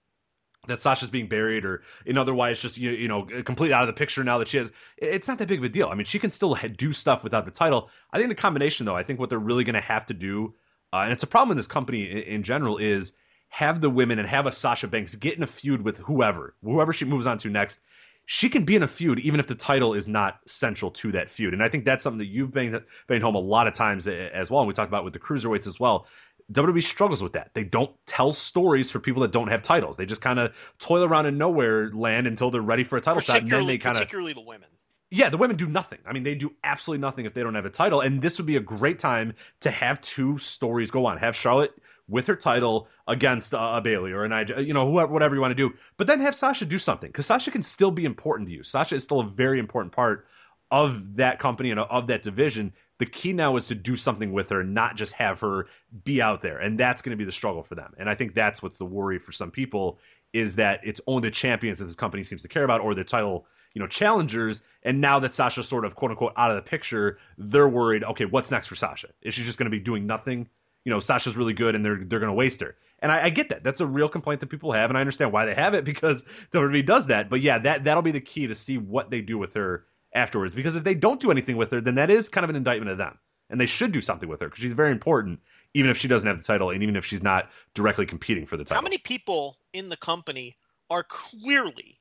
that 0.68 0.78
Sasha's 0.80 1.10
being 1.10 1.28
buried 1.28 1.64
or 1.64 1.82
in 2.06 2.16
otherwise 2.18 2.60
just 2.60 2.76
you, 2.76 2.90
you 2.90 3.08
know 3.08 3.26
completely 3.44 3.72
out 3.72 3.82
of 3.82 3.88
the 3.88 3.94
picture 3.94 4.22
now 4.22 4.38
that 4.38 4.46
she 4.46 4.58
has 4.58 4.70
it's 4.98 5.26
not 5.26 5.38
that 5.38 5.48
big 5.48 5.58
of 5.58 5.64
a 5.64 5.68
deal. 5.68 5.88
I 5.88 5.94
mean, 5.94 6.04
she 6.04 6.18
can 6.18 6.30
still 6.30 6.56
do 6.76 6.92
stuff 6.92 7.24
without 7.24 7.46
the 7.46 7.50
title. 7.50 7.88
I 8.12 8.18
think 8.18 8.28
the 8.28 8.34
combination 8.34 8.84
though, 8.86 8.96
I 8.96 9.02
think 9.02 9.18
what 9.18 9.30
they're 9.30 9.38
really 9.38 9.64
going 9.64 9.74
to 9.74 9.80
have 9.80 10.06
to 10.06 10.14
do 10.14 10.54
uh, 10.92 11.04
and 11.04 11.12
it's 11.12 11.22
a 11.22 11.26
problem 11.26 11.52
in 11.52 11.56
this 11.56 11.66
company 11.66 12.10
in, 12.10 12.18
in 12.18 12.42
general 12.42 12.76
is 12.76 13.12
have 13.52 13.82
the 13.82 13.90
women 13.90 14.18
and 14.18 14.26
have 14.26 14.46
a 14.46 14.52
Sasha 14.52 14.88
Banks 14.88 15.14
get 15.14 15.36
in 15.36 15.42
a 15.42 15.46
feud 15.46 15.82
with 15.82 15.98
whoever, 15.98 16.54
whoever 16.64 16.90
she 16.90 17.04
moves 17.04 17.26
on 17.26 17.36
to 17.36 17.50
next. 17.50 17.80
She 18.24 18.48
can 18.48 18.64
be 18.64 18.76
in 18.76 18.82
a 18.82 18.88
feud 18.88 19.18
even 19.18 19.40
if 19.40 19.46
the 19.46 19.54
title 19.54 19.92
is 19.92 20.08
not 20.08 20.38
central 20.46 20.90
to 20.92 21.12
that 21.12 21.28
feud. 21.28 21.52
And 21.52 21.62
I 21.62 21.68
think 21.68 21.84
that's 21.84 22.02
something 22.02 22.18
that 22.18 22.28
you've 22.28 22.50
been, 22.50 22.80
been 23.08 23.20
home 23.20 23.34
a 23.34 23.40
lot 23.40 23.66
of 23.66 23.74
times 23.74 24.08
eh, 24.08 24.30
as 24.32 24.50
well. 24.50 24.62
And 24.62 24.68
we 24.68 24.72
talked 24.72 24.88
about 24.88 25.04
with 25.04 25.12
the 25.12 25.18
cruiserweights 25.18 25.66
as 25.66 25.78
well. 25.78 26.06
WWE 26.50 26.82
struggles 26.82 27.22
with 27.22 27.34
that. 27.34 27.50
They 27.52 27.62
don't 27.62 27.94
tell 28.06 28.32
stories 28.32 28.90
for 28.90 29.00
people 29.00 29.20
that 29.20 29.32
don't 29.32 29.48
have 29.48 29.60
titles. 29.60 29.98
They 29.98 30.06
just 30.06 30.22
kind 30.22 30.38
of 30.38 30.54
toil 30.78 31.04
around 31.04 31.26
in 31.26 31.36
nowhere 31.36 31.90
land 31.92 32.26
until 32.26 32.50
they're 32.50 32.62
ready 32.62 32.84
for 32.84 32.96
a 32.96 33.02
title 33.02 33.20
shot, 33.20 33.42
and 33.42 33.50
then 33.50 33.66
they 33.66 33.76
kind 33.76 33.96
of 33.96 34.00
particularly 34.00 34.32
the 34.32 34.40
women. 34.40 34.68
Yeah, 35.10 35.28
the 35.28 35.36
women 35.36 35.56
do 35.56 35.66
nothing. 35.66 35.98
I 36.06 36.14
mean, 36.14 36.22
they 36.22 36.34
do 36.34 36.54
absolutely 36.64 37.02
nothing 37.02 37.26
if 37.26 37.34
they 37.34 37.42
don't 37.42 37.54
have 37.54 37.66
a 37.66 37.70
title. 37.70 38.00
And 38.00 38.22
this 38.22 38.38
would 38.38 38.46
be 38.46 38.56
a 38.56 38.60
great 38.60 38.98
time 38.98 39.34
to 39.60 39.70
have 39.70 40.00
two 40.00 40.38
stories 40.38 40.90
go 40.90 41.04
on. 41.04 41.18
Have 41.18 41.36
Charlotte 41.36 41.74
with 42.12 42.26
her 42.26 42.36
title 42.36 42.88
against 43.08 43.54
uh, 43.54 43.72
a 43.76 43.80
Bayley 43.80 44.12
or 44.12 44.24
an 44.24 44.32
I, 44.32 44.42
you 44.60 44.74
know, 44.74 44.88
whoever, 44.88 45.10
whatever 45.10 45.34
you 45.34 45.40
want 45.40 45.50
to 45.50 45.68
do. 45.68 45.74
But 45.96 46.06
then 46.06 46.20
have 46.20 46.36
Sasha 46.36 46.66
do 46.66 46.78
something 46.78 47.08
because 47.08 47.26
Sasha 47.26 47.50
can 47.50 47.62
still 47.62 47.90
be 47.90 48.04
important 48.04 48.48
to 48.48 48.54
you. 48.54 48.62
Sasha 48.62 48.94
is 48.94 49.02
still 49.02 49.20
a 49.20 49.26
very 49.26 49.58
important 49.58 49.92
part 49.92 50.26
of 50.70 51.16
that 51.16 51.38
company 51.38 51.70
and 51.70 51.80
of 51.80 52.06
that 52.08 52.22
division. 52.22 52.72
The 52.98 53.06
key 53.06 53.32
now 53.32 53.56
is 53.56 53.66
to 53.68 53.74
do 53.74 53.96
something 53.96 54.32
with 54.32 54.50
her, 54.50 54.62
not 54.62 54.94
just 54.94 55.12
have 55.14 55.40
her 55.40 55.66
be 56.04 56.20
out 56.20 56.42
there, 56.42 56.58
and 56.58 56.78
that's 56.78 57.00
going 57.00 57.10
to 57.10 57.16
be 57.16 57.24
the 57.24 57.32
struggle 57.32 57.62
for 57.62 57.74
them. 57.74 57.94
And 57.98 58.08
I 58.08 58.14
think 58.14 58.34
that's 58.34 58.62
what's 58.62 58.76
the 58.76 58.84
worry 58.84 59.18
for 59.18 59.32
some 59.32 59.50
people 59.50 59.98
is 60.34 60.56
that 60.56 60.80
it's 60.84 61.00
only 61.06 61.28
the 61.28 61.34
champions 61.34 61.78
that 61.78 61.86
this 61.86 61.96
company 61.96 62.22
seems 62.22 62.42
to 62.42 62.48
care 62.48 62.64
about, 62.64 62.82
or 62.82 62.94
the 62.94 63.04
title 63.04 63.46
you 63.74 63.80
know 63.80 63.86
challengers 63.86 64.60
and 64.82 65.00
now 65.00 65.18
that 65.18 65.32
sasha's 65.32 65.66
sort 65.66 65.86
of 65.86 65.94
quote 65.94 66.10
unquote 66.10 66.34
out 66.36 66.50
of 66.50 66.56
the 66.56 66.68
picture 66.68 67.16
they're 67.38 67.66
worried 67.66 68.04
okay 68.04 68.26
what's 68.26 68.50
next 68.50 68.66
for 68.66 68.74
sasha 68.74 69.08
is 69.22 69.32
she 69.32 69.42
just 69.42 69.58
going 69.58 69.64
to 69.64 69.70
be 69.70 69.80
doing 69.80 70.06
nothing 70.06 70.46
you 70.84 70.90
know 70.90 71.00
Sasha's 71.00 71.36
really 71.36 71.54
good 71.54 71.74
and 71.74 71.84
they're 71.84 71.98
they're 72.04 72.20
going 72.20 72.30
to 72.30 72.34
waste 72.34 72.60
her. 72.60 72.76
And 73.00 73.10
I, 73.10 73.24
I, 73.24 73.30
get 73.30 73.48
that. 73.48 73.64
That's 73.64 73.80
a 73.80 73.86
real 73.86 74.08
complaint 74.08 74.40
that 74.40 74.46
people 74.46 74.72
have, 74.72 74.88
and 74.88 74.96
I 74.96 75.00
understand 75.00 75.32
why 75.32 75.44
they 75.44 75.54
have 75.54 75.74
it 75.74 75.84
because 75.92 76.24
WWE 76.52 76.86
does 76.86 77.08
that. 77.08 77.28
But 77.28 77.40
yeah, 77.40 77.58
that 77.58 77.84
that'll 77.84 78.02
be 78.02 78.12
the 78.12 78.20
key 78.20 78.46
to 78.46 78.54
see 78.54 78.78
what 78.78 79.10
they 79.10 79.20
do 79.20 79.38
with 79.38 79.54
her 79.54 79.86
afterwards. 80.14 80.54
Because 80.54 80.74
if 80.74 80.84
they 80.84 80.94
don't 80.94 81.20
do 81.20 81.30
anything 81.30 81.56
with 81.56 81.72
her, 81.72 81.80
then 81.80 81.96
that 81.96 82.10
is 82.10 82.28
kind 82.28 82.44
of 82.44 82.50
an 82.50 82.56
indictment 82.56 82.90
of 82.90 82.98
them, 82.98 83.18
and 83.50 83.60
they 83.60 83.66
should 83.66 83.92
do 83.92 84.00
something 84.00 84.28
with 84.28 84.40
her 84.40 84.48
because 84.48 84.62
she's 84.62 84.74
very 84.74 84.92
important. 84.92 85.40
even 85.74 85.90
if 85.90 85.96
she 85.96 86.06
doesn't 86.06 86.28
have 86.28 86.36
the 86.36 86.44
title 86.44 86.70
and 86.70 86.82
even 86.82 86.96
if 86.96 87.04
she's 87.04 87.22
not 87.22 87.48
directly 87.74 88.06
competing 88.06 88.46
for 88.46 88.56
the 88.56 88.64
title. 88.64 88.76
How 88.76 88.82
many 88.82 88.98
people 88.98 89.56
in 89.72 89.88
the 89.88 89.96
company 89.96 90.56
are 90.90 91.02
clearly 91.02 91.98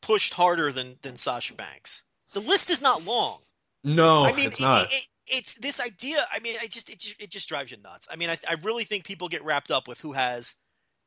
pushed 0.00 0.32
harder 0.32 0.72
than 0.72 0.96
than 1.02 1.16
Sasha 1.16 1.54
Banks? 1.54 2.04
The 2.32 2.40
list 2.40 2.70
is 2.70 2.80
not 2.80 3.04
long. 3.04 3.40
No, 3.82 4.24
I 4.24 4.32
mean, 4.32 4.46
it's 4.46 4.60
not. 4.60 4.84
It, 4.84 4.92
it, 4.92 5.06
it's 5.30 5.54
this 5.54 5.80
idea. 5.80 6.26
I 6.32 6.40
mean, 6.40 6.56
I 6.60 6.66
just 6.66 6.90
it 6.90 6.98
just, 6.98 7.20
it 7.20 7.30
just 7.30 7.48
drives 7.48 7.70
you 7.70 7.78
nuts. 7.78 8.08
I 8.10 8.16
mean, 8.16 8.30
I, 8.30 8.38
I 8.48 8.54
really 8.62 8.84
think 8.84 9.04
people 9.04 9.28
get 9.28 9.44
wrapped 9.44 9.70
up 9.70 9.88
with 9.88 10.00
who 10.00 10.12
has, 10.12 10.54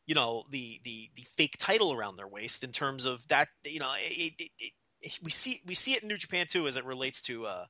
you 0.06 0.16
know, 0.16 0.44
the 0.50 0.80
the 0.84 1.10
the 1.16 1.26
fake 1.38 1.58
title 1.60 1.94
around 1.94 2.16
their 2.16 2.28
waist 2.28 2.64
in 2.64 2.72
terms 2.72 3.06
of 3.06 3.28
that. 3.28 3.50
You 3.66 3.80
know, 3.80 3.92
it, 3.98 4.34
it, 4.40 4.72
it, 5.02 5.20
we 5.22 5.32
see 5.32 5.60
we 5.66 5.76
see 5.76 5.94
it 5.94 6.04
in 6.04 6.10
New 6.10 6.18
Japan 6.18 6.46
too 6.48 6.68
as 6.68 6.78
it 6.78 6.86
relates 6.86 7.22
to 7.24 7.46
uh, 7.46 7.66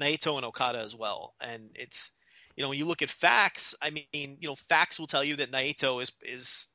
Naito 0.00 0.36
and 0.36 0.46
Okada 0.46 0.80
as 0.80 0.94
well. 0.94 1.34
And 1.40 1.70
it's 1.74 2.12
you 2.56 2.62
know 2.62 2.70
when 2.70 2.78
you 2.78 2.86
look 2.86 3.02
at 3.02 3.10
facts, 3.10 3.74
I 3.82 3.90
mean, 3.90 4.06
you 4.12 4.48
know, 4.48 4.56
facts 4.56 4.98
will 4.98 5.06
tell 5.06 5.24
you 5.24 5.36
that 5.36 5.52
Naito 5.52 6.02
is 6.02 6.12
is 6.22 6.68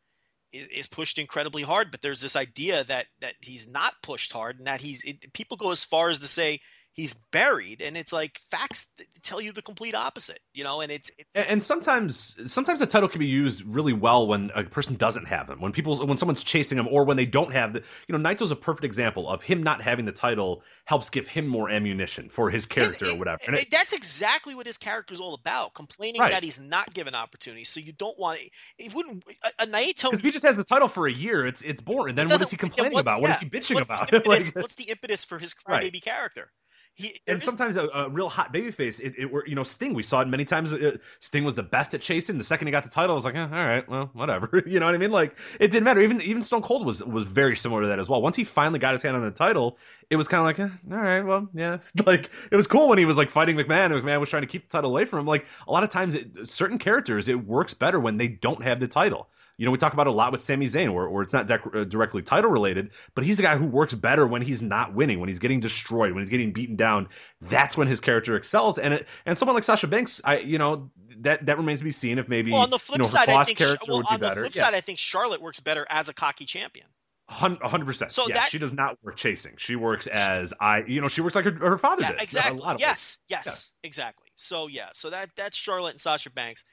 is 0.54 0.88
pushed 0.88 1.18
incredibly 1.18 1.64
hard, 1.64 1.90
but 1.90 2.02
there's 2.02 2.22
this 2.22 2.36
idea 2.36 2.84
that 2.84 3.08
that 3.22 3.36
he's 3.42 3.68
not 3.68 3.96
pushed 4.04 4.32
hard 4.32 4.60
and 4.60 4.68
that 4.68 4.82
he's 4.82 5.04
it, 5.04 5.34
people 5.34 5.58
go 5.58 5.72
as 5.72 5.84
far 5.84 6.10
as 6.10 6.20
to 6.20 6.28
say 6.28 6.60
he's 6.94 7.14
buried 7.32 7.82
and 7.82 7.98
it's 7.98 8.14
like 8.14 8.39
facts 8.50 8.88
tell 9.22 9.41
you 9.41 9.52
the 9.52 9.62
complete 9.62 9.96
opposite 9.96 10.39
you 10.54 10.64
know 10.64 10.82
and 10.82 10.91
it's, 10.91 11.12
it's 11.18 11.36
and 11.36 11.62
sometimes 11.62 12.36
sometimes 12.48 12.80
the 12.80 12.86
title 12.86 13.10
can 13.10 13.20
be 13.20 13.26
used 13.26 13.64
really 13.66 13.94
well 13.94 14.28
when 14.28 14.52
a 14.56 14.64
person 14.64 14.96
doesn't 14.96 15.26
have 15.26 15.48
them. 15.48 15.60
When 15.60 15.72
people 15.72 16.06
when 16.06 16.18
someone's 16.18 16.44
chasing 16.44 16.78
them 16.78 16.88
or 16.89 17.04
when 17.04 17.18
they 17.18 17.26
don't 17.26 17.52
have 17.52 17.74
the 17.74 17.84
you 18.08 18.18
know 18.18 18.30
naito's 18.30 18.52
a 18.52 18.56
perfect 18.56 18.84
example 18.84 19.30
of 19.30 19.41
him 19.41 19.64
not 19.64 19.82
having 19.82 20.06
the 20.06 20.12
title 20.12 20.64
helps 20.86 21.10
give 21.10 21.28
him 21.28 21.48
more 21.48 21.70
ammunition 21.70 22.30
for 22.30 22.50
his 22.50 22.66
character 22.66 23.06
and, 23.06 23.16
or 23.16 23.20
whatever. 23.20 23.39
And 23.48 23.56
it, 23.56 23.72
that's 23.72 23.94
exactly 23.94 24.56
what 24.56 24.68
his 24.68 24.78
character 24.78 25.14
is 25.14 25.20
all 25.20 25.34
about 25.34 25.74
complaining 25.74 26.22
right. 26.22 26.32
that 26.32 26.44
he's 26.44 26.60
not 26.60 26.94
given 26.94 27.16
opportunities 27.16 27.70
so 27.70 27.80
you 27.80 27.94
don't 27.94 28.18
want 28.20 28.39
it 28.78 28.94
wouldn't 28.94 29.24
a, 29.44 29.64
a 29.64 29.68
naito 29.68 30.10
because 30.10 30.22
he 30.22 30.32
just 30.32 30.46
has 30.46 30.58
the 30.58 30.64
title 30.64 30.88
for 30.88 31.08
a 31.08 31.12
year 31.12 31.46
it's 31.46 31.62
it's 31.62 31.82
boring. 31.82 32.16
Then 32.16 32.30
what 32.30 32.41
is 32.41 32.52
he 32.52 32.58
complaining 32.58 33.00
about? 33.00 33.18
Yeah, 33.18 33.22
what 33.22 33.32
is 33.32 33.38
he 33.38 33.50
bitching 33.50 33.76
what's 33.76 33.88
about? 33.88 34.04
The 34.14 34.18
impetus, 34.18 34.56
like, 34.56 34.64
what's 34.64 34.76
the 34.76 34.89
impetus 34.89 35.24
for 35.24 35.39
his 35.39 35.54
crybaby 35.54 35.94
right. 35.94 36.04
character 36.04 36.52
he, 36.96 37.20
and 37.26 37.41
sometimes 37.41 37.76
a, 37.76 37.88
a, 37.88 38.10
real 38.10 38.30
hot 38.30 38.54
babyface, 38.54 39.00
it, 39.00 39.14
it 39.18 39.32
were 39.32 39.46
you 39.48 39.56
know 39.56 39.64
Sting. 39.64 39.96
We 39.96 40.04
saw 40.04 40.22
it 40.22 40.28
many 40.28 40.46
times. 40.46 40.74
Uh, 40.74 40.98
Sting 41.22 41.44
was 41.44 41.56
the 41.56 41.64
best 41.64 41.96
at 41.96 42.02
chasing. 42.02 42.38
The 42.38 42.44
second 42.44 42.68
he 42.68 42.72
got 42.72 42.84
the 42.84 42.89
title, 42.89 43.14
I 43.14 43.16
was 43.16 43.26
like, 43.26 43.34
eh, 43.34 43.41
all 43.41 43.66
right, 43.66 43.88
well, 43.89 44.12
whatever. 44.14 44.64
you 44.68 44.80
know 44.80 44.86
what 44.86 44.94
I 44.94 45.00
mean? 45.00 45.12
Like 45.12 45.36
it 45.60 45.70
didn't 45.70 45.86
matter. 45.86 46.02
Even 46.02 46.22
even 46.22 46.44
Stone 46.44 46.62
Cold 46.62 46.86
was 46.86 47.04
was 47.04 47.26
very 47.26 47.56
similar 47.56 47.82
to 47.82 47.88
that 47.88 47.98
as 47.98 48.10
well. 48.10 48.22
Once 48.22 48.36
he 48.36 48.44
finally 48.44 48.78
got 48.78 48.94
his 48.94 49.02
hand 49.02 49.16
on 49.16 49.24
the 49.24 49.32
title, 49.32 49.78
it 50.12 50.18
was 50.18 50.28
kind 50.28 50.39
of 50.39 50.46
like, 50.46 50.60
eh, 50.60 50.96
all 50.96 51.02
right, 51.02 51.24
well, 51.24 51.50
yeah. 51.56 51.80
like 52.06 52.30
it 52.52 52.56
was 52.56 52.68
cool 52.68 52.88
when 52.89 53.00
he 53.00 53.06
was 53.06 53.18
like 53.18 53.32
fighting 53.32 53.56
McMahon, 53.56 53.91
and 53.91 53.96
McMahon 53.96 54.20
was 54.20 54.30
trying 54.30 54.44
to 54.44 54.48
keep 54.48 54.70
the 54.70 54.78
title 54.78 54.91
away 54.91 55.06
from 55.06 55.20
him. 55.20 55.26
Like 55.26 55.48
a 55.68 55.72
lot 55.72 55.84
of 55.84 55.89
times, 55.89 56.14
it, 56.14 56.48
certain 56.48 56.78
characters, 56.78 57.28
it 57.28 57.44
works 57.44 57.74
better 57.74 58.00
when 58.00 58.18
they 58.18 58.28
don't 58.28 58.64
have 58.64 58.80
the 58.80 58.88
title. 58.88 59.30
You 59.64 59.68
know, 59.68 59.72
we 59.72 59.78
talk 59.78 59.93
about 59.93 60.07
a 60.07 60.11
lot 60.11 60.34
with 60.34 60.41
Sami 60.41 60.66
Zayn, 60.66 60.93
where, 60.93 61.07
where 61.07 61.24
it's 61.24 61.32
not 61.32 61.47
dec- 61.47 61.74
uh, 61.74 61.86
directly 61.86 62.22
title 62.22 62.51
related, 62.51 62.89
but 63.16 63.24
he's 63.24 63.39
a 63.39 63.41
guy 63.41 63.55
who 63.55 63.66
works 63.66 63.93
better 63.93 64.28
when 64.28 64.41
he's 64.41 64.61
not 64.61 64.93
winning, 64.93 65.22
when 65.22 65.30
he's 65.30 65.39
getting 65.39 65.61
destroyed, 65.61 66.11
when 66.11 66.22
he's 66.22 66.30
getting 66.30 66.51
beaten 66.51 66.76
down. 66.76 67.07
That's 67.39 67.78
when 67.78 67.88
his 67.88 68.01
character 68.01 68.36
excels. 68.36 68.78
And 68.78 68.93
it, 68.93 69.07
and 69.26 69.38
someone 69.38 69.55
like 69.55 69.64
Sasha 69.64 69.88
Banks, 69.88 70.20
I 70.26 70.39
you 70.39 70.57
know 70.57 70.91
that 71.20 71.45
that 71.45 71.55
remains 71.55 71.80
to 71.80 71.86
be 71.86 71.91
seen 71.91 72.18
if 72.18 72.28
maybe 72.28 72.51
well, 72.51 72.64
on 72.64 72.72
the 72.72 72.78
flip 72.78 72.97
you 72.97 73.03
know, 73.03 73.07
side, 73.07 73.30
I 73.30 73.45
think 73.45 73.57
character 73.57 73.86
well, 73.88 73.99
would 73.99 74.07
be 74.07 74.16
on 74.16 74.20
the 74.20 74.32
flip 74.32 74.53
yeah. 74.53 74.64
side, 74.64 74.74
I 74.74 74.82
think 74.82 74.99
Charlotte 74.99 75.41
works 75.41 75.61
better 75.61 75.88
as 75.89 76.09
a 76.09 76.14
cocky 76.14 76.43
champion. 76.43 76.88
hundred 77.30 77.86
percent. 77.86 78.11
So 78.11 78.28
yeah, 78.28 78.34
that 78.34 78.49
she 78.49 78.59
does 78.59 78.74
not 78.74 78.97
work 79.01 79.16
chasing. 79.16 79.53
She 79.55 79.78
works 79.78 80.07
as 80.07 80.53
I, 80.59 80.84
you 80.86 80.99
know, 80.99 81.07
she 81.07 81.22
works 81.22 81.36
like 81.36 81.45
her, 81.45 81.53
her 81.53 81.78
father 81.78 82.01
yeah, 82.01 82.11
did. 82.11 82.22
Exactly. 82.22 82.61
Yes. 82.80 83.20
Yes. 83.30 83.72
Exactly. 83.86 84.28
So 84.36 84.68
yeah. 84.68 84.89
So 84.93 85.09
that 85.09 85.30
that's 85.38 85.55
Charlotte 85.55 85.91
and 85.91 86.01
Sasha 86.01 86.32
Banks. 86.32 86.66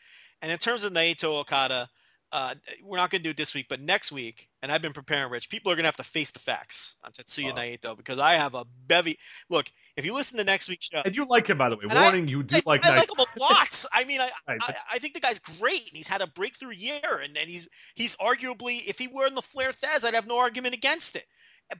And 0.42 0.50
in 0.50 0.58
terms 0.58 0.82
of 0.82 0.92
Naito 0.92 1.38
Okada, 1.38 1.88
uh, 2.32 2.54
we're 2.84 2.96
not 2.96 3.10
going 3.10 3.20
to 3.20 3.24
do 3.24 3.30
it 3.30 3.36
this 3.36 3.54
week, 3.54 3.66
but 3.68 3.80
next 3.80 4.12
week, 4.12 4.48
and 4.62 4.70
I've 4.70 4.82
been 4.82 4.92
preparing, 4.92 5.30
Rich. 5.32 5.50
People 5.50 5.72
are 5.72 5.74
going 5.74 5.82
to 5.82 5.88
have 5.88 5.96
to 5.96 6.04
face 6.04 6.30
the 6.30 6.38
facts 6.38 6.96
on 7.02 7.10
Tetsuya 7.10 7.50
uh, 7.50 7.54
Naito 7.54 7.96
because 7.96 8.18
I 8.18 8.34
have 8.34 8.54
a 8.54 8.64
bevy. 8.86 9.18
Look, 9.48 9.72
if 9.96 10.04
you 10.04 10.14
listen 10.14 10.38
to 10.38 10.44
next 10.44 10.68
week's 10.68 10.86
show, 10.86 11.02
and 11.04 11.16
you 11.16 11.24
like 11.24 11.48
him, 11.48 11.58
by 11.58 11.68
the 11.68 11.76
way, 11.76 11.86
warning, 11.90 12.26
I, 12.26 12.30
you 12.30 12.42
do 12.44 12.56
I, 12.56 12.62
like. 12.66 12.86
I 12.86 12.98
like 12.98 13.08
him 13.08 13.18
a 13.18 13.40
lot. 13.40 13.84
I 13.92 14.04
mean, 14.04 14.20
I, 14.20 14.30
right, 14.46 14.60
I, 14.62 14.74
I 14.92 14.98
think 14.98 15.14
the 15.14 15.20
guy's 15.20 15.40
great, 15.40 15.88
and 15.88 15.96
he's 15.96 16.06
had 16.06 16.22
a 16.22 16.28
breakthrough 16.28 16.74
year, 16.74 17.00
and, 17.02 17.36
and 17.36 17.50
he's 17.50 17.66
he's 17.94 18.14
arguably, 18.16 18.88
if 18.88 18.98
he 18.98 19.08
were 19.08 19.26
in 19.26 19.34
the 19.34 19.42
Flair 19.42 19.72
Thesz, 19.72 20.04
I'd 20.04 20.14
have 20.14 20.28
no 20.28 20.38
argument 20.38 20.74
against 20.74 21.16
it. 21.16 21.26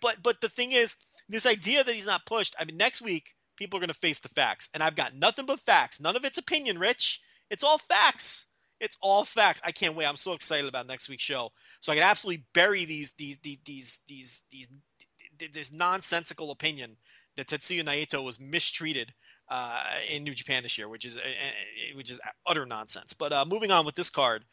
But 0.01 0.23
but 0.23 0.41
the 0.41 0.49
thing 0.49 0.73
is, 0.73 0.97
this 1.29 1.47
idea 1.47 1.85
that 1.85 1.95
he's 1.95 2.07
not 2.07 2.27
pushed. 2.27 2.57
I 2.59 2.65
mean, 2.65 2.77
next 2.77 3.03
week 3.03 3.35
people 3.57 3.79
are 3.79 3.81
going 3.81 3.89
to 3.89 3.95
face 3.95 4.19
the 4.19 4.29
facts, 4.29 4.69
and 4.75 4.83
I've 4.83 4.97
got 4.97 5.15
nothing 5.15 5.47
but 5.47 5.61
facts. 5.61 6.01
None 6.01 6.17
of 6.17 6.25
it's 6.25 6.39
opinion, 6.39 6.79
Rich. 6.79 7.21
It's 7.51 7.65
all 7.65 7.79
facts. 7.79 8.47
It's 8.81 8.97
all 9.01 9.25
facts. 9.25 9.61
I 9.65 9.73
can't 9.73 9.95
wait. 9.95 10.07
I'm 10.07 10.17
so 10.17 10.33
excited 10.33 10.67
about 10.67 10.87
next 10.87 11.09
week's 11.09 11.23
show. 11.23 11.51
So 11.81 11.93
I 11.93 11.97
can 11.97 12.05
absolutely 12.05 12.45
bury 12.55 12.85
these 12.85 13.13
these 13.15 13.39
these 13.39 13.59
these 13.65 14.01
these 14.09 14.45
these 14.51 14.69
this 15.53 15.73
nonsensical 15.73 16.51
opinion 16.51 16.97
that 17.37 17.47
Tetsuya 17.49 17.85
Naito 17.85 18.23
was 18.25 18.41
mistreated 18.41 19.13
uh, 19.49 19.83
in 20.11 20.25
New 20.25 20.35
Japan 20.35 20.63
this 20.63 20.79
year, 20.79 20.89
which 20.89 21.05
is 21.05 21.17
uh, 21.17 21.21
uh, 21.21 21.97
which 21.97 22.11
is 22.11 22.21
utter 22.47 22.67
nonsense. 22.67 23.13
But 23.13 23.33
uh, 23.33 23.45
moving 23.45 23.71
on 23.71 23.85
with 23.85 23.95
this 23.95 24.11
card, 24.11 24.45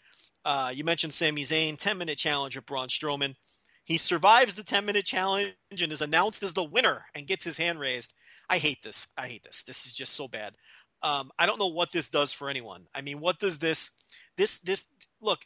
uh, 0.45 0.71
you 0.73 0.83
mentioned 0.83 1.13
Sami 1.13 1.43
Zayn, 1.43 1.77
10 1.77 1.97
minute 1.97 2.17
challenge 2.17 2.55
with 2.55 2.65
Braun 2.65 2.87
Strowman. 2.87 3.35
He 3.83 3.97
survives 3.97 4.55
the 4.55 4.63
10 4.63 4.85
minute 4.85 5.05
challenge 5.05 5.53
and 5.71 5.91
is 5.91 6.01
announced 6.01 6.43
as 6.43 6.53
the 6.53 6.63
winner 6.63 7.05
and 7.15 7.27
gets 7.27 7.45
his 7.45 7.57
hand 7.57 7.79
raised. 7.79 8.13
I 8.49 8.57
hate 8.57 8.81
this. 8.83 9.07
I 9.17 9.27
hate 9.27 9.43
this. 9.43 9.63
This 9.63 9.85
is 9.85 9.93
just 9.93 10.13
so 10.13 10.27
bad. 10.27 10.55
Um, 11.03 11.31
I 11.37 11.45
don't 11.45 11.59
know 11.59 11.67
what 11.67 11.91
this 11.91 12.09
does 12.09 12.33
for 12.33 12.49
anyone. 12.49 12.87
I 12.95 13.01
mean, 13.01 13.19
what 13.19 13.39
does 13.39 13.59
this, 13.59 13.91
this, 14.37 14.59
this, 14.59 14.87
look, 15.21 15.39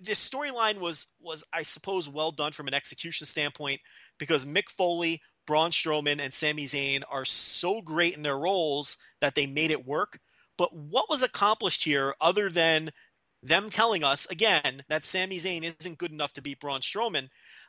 this 0.00 0.28
storyline 0.28 0.78
was, 0.78 1.06
was, 1.20 1.44
I 1.52 1.62
suppose, 1.62 2.08
well 2.08 2.30
done 2.32 2.52
from 2.52 2.68
an 2.68 2.74
execution 2.74 3.26
standpoint 3.26 3.80
because 4.18 4.44
Mick 4.44 4.68
Foley, 4.68 5.20
Braun 5.46 5.70
Strowman, 5.70 6.20
and 6.20 6.32
Sami 6.32 6.64
Zayn 6.64 7.02
are 7.10 7.24
so 7.24 7.82
great 7.82 8.16
in 8.16 8.22
their 8.22 8.38
roles 8.38 8.96
that 9.20 9.34
they 9.34 9.46
made 9.46 9.70
it 9.70 9.86
work. 9.86 10.18
But 10.58 10.74
what 10.74 11.08
was 11.08 11.22
accomplished 11.22 11.84
here 11.84 12.14
other 12.20 12.50
than 12.50 12.90
them 13.42 13.70
telling 13.70 14.04
us, 14.04 14.26
again, 14.26 14.84
that 14.88 15.02
Sami 15.04 15.38
Zayn 15.38 15.64
isn't 15.64 15.98
good 15.98 16.12
enough 16.12 16.32
to 16.34 16.42
beat 16.42 16.60
Braun 16.60 16.80
Strowman? 16.80 17.28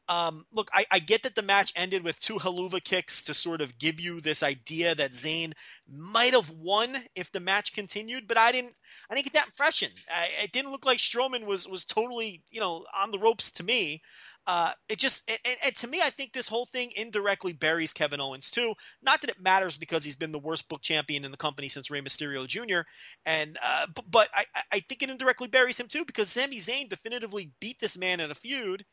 Um, 0.10 0.45
look, 0.51 0.70
I, 0.74 0.86
I, 0.91 0.99
get 0.99 1.24
that 1.24 1.34
the 1.34 1.41
match 1.41 1.72
ended 1.78 2.04
with 2.04 2.20
two 2.20 2.38
helluva 2.38 2.84
kicks 2.84 3.24
to 3.24 3.34
sort 3.34 3.62
of 3.62 3.78
give 3.78 4.01
you 4.01 4.20
this 4.20 4.43
idea 4.43 4.93
that 4.95 5.12
Zayn 5.12 5.54
might 5.89 6.34
have 6.34 6.49
won 6.49 6.97
if 7.16 7.32
the 7.32 7.39
match 7.39 7.74
continued, 7.74 8.28
but 8.28 8.38
I 8.38 8.51
didn't. 8.51 8.76
I 9.10 9.16
didn't 9.16 9.26
get 9.26 9.34
that 9.34 9.47
impression. 9.47 9.91
I, 10.14 10.28
it 10.43 10.51
didn't 10.51 10.72
look 10.72 10.86
like 10.86 10.97
Strowman 10.97 11.45
was 11.45 11.70
was 11.70 11.86
totally 11.86 12.43
you 12.51 12.60
know 12.60 12.84
on 12.93 13.12
the 13.12 13.20
ropes 13.20 13.49
to 13.54 13.64
me. 13.64 14.01
Uh, 14.45 14.74
it 14.89 14.99
just 14.99 15.30
and, 15.30 15.58
and, 15.64 15.76
to 15.78 15.88
me, 15.88 16.01
I 16.04 16.10
think 16.10 16.34
this 16.34 16.49
whole 16.49 16.66
thing 16.66 16.91
indirectly 16.97 17.54
buries 17.54 17.93
Kevin 17.93 18.20
Owens 18.20 18.51
too. 18.51 18.74
Not 19.01 19.22
that 19.22 19.30
it 19.30 19.41
matters 19.41 19.78
because 19.78 20.04
he's 20.04 20.18
been 20.18 20.34
the 20.34 20.39
worst 20.39 20.68
book 20.68 20.82
champion 20.82 21.24
in 21.24 21.32
the 21.32 21.38
company 21.38 21.70
since 21.70 21.89
Rey 21.89 22.01
Mysterio 22.01 22.45
Jr. 22.45 22.82
And 23.26 23.58
uh, 23.64 23.88
but, 23.95 24.12
but 24.12 24.30
I, 24.36 24.43
I 24.74 24.80
think 24.82 25.01
it 25.01 25.10
indirectly 25.10 25.47
buries 25.47 25.80
him 25.80 25.88
too 25.88 26.04
because 26.04 26.30
Sami 26.30 26.58
Zayn 26.58 26.89
definitively 26.89 27.51
beat 27.62 27.80
this 27.80 27.97
man 27.97 28.20
in 28.20 28.32
a 28.32 28.36
feud 28.36 28.84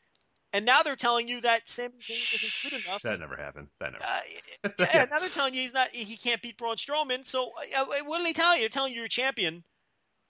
and 0.53 0.65
now 0.65 0.81
they're 0.81 0.95
telling 0.95 1.27
you 1.27 1.41
that 1.41 1.67
Sami 1.67 1.93
Zayn 2.01 2.33
isn't 2.33 2.53
good 2.63 2.85
enough. 2.85 3.01
That 3.03 3.19
never 3.19 3.35
happened. 3.35 3.67
That 3.79 3.93
never. 3.93 4.03
Uh, 4.03 4.85
yeah, 4.93 5.05
now 5.11 5.19
they're 5.19 5.29
telling 5.29 5.53
you 5.53 5.61
he's 5.61 5.73
not. 5.73 5.89
He 5.89 6.17
can't 6.17 6.41
beat 6.41 6.57
Braun 6.57 6.75
Strowman. 6.75 7.25
So 7.25 7.51
uh, 7.77 7.85
what 8.05 8.21
are 8.21 8.23
they 8.23 8.33
telling 8.33 8.57
you? 8.57 8.63
They're 8.63 8.69
telling 8.69 8.93
you 8.93 8.99
your 8.99 9.07
champion 9.07 9.63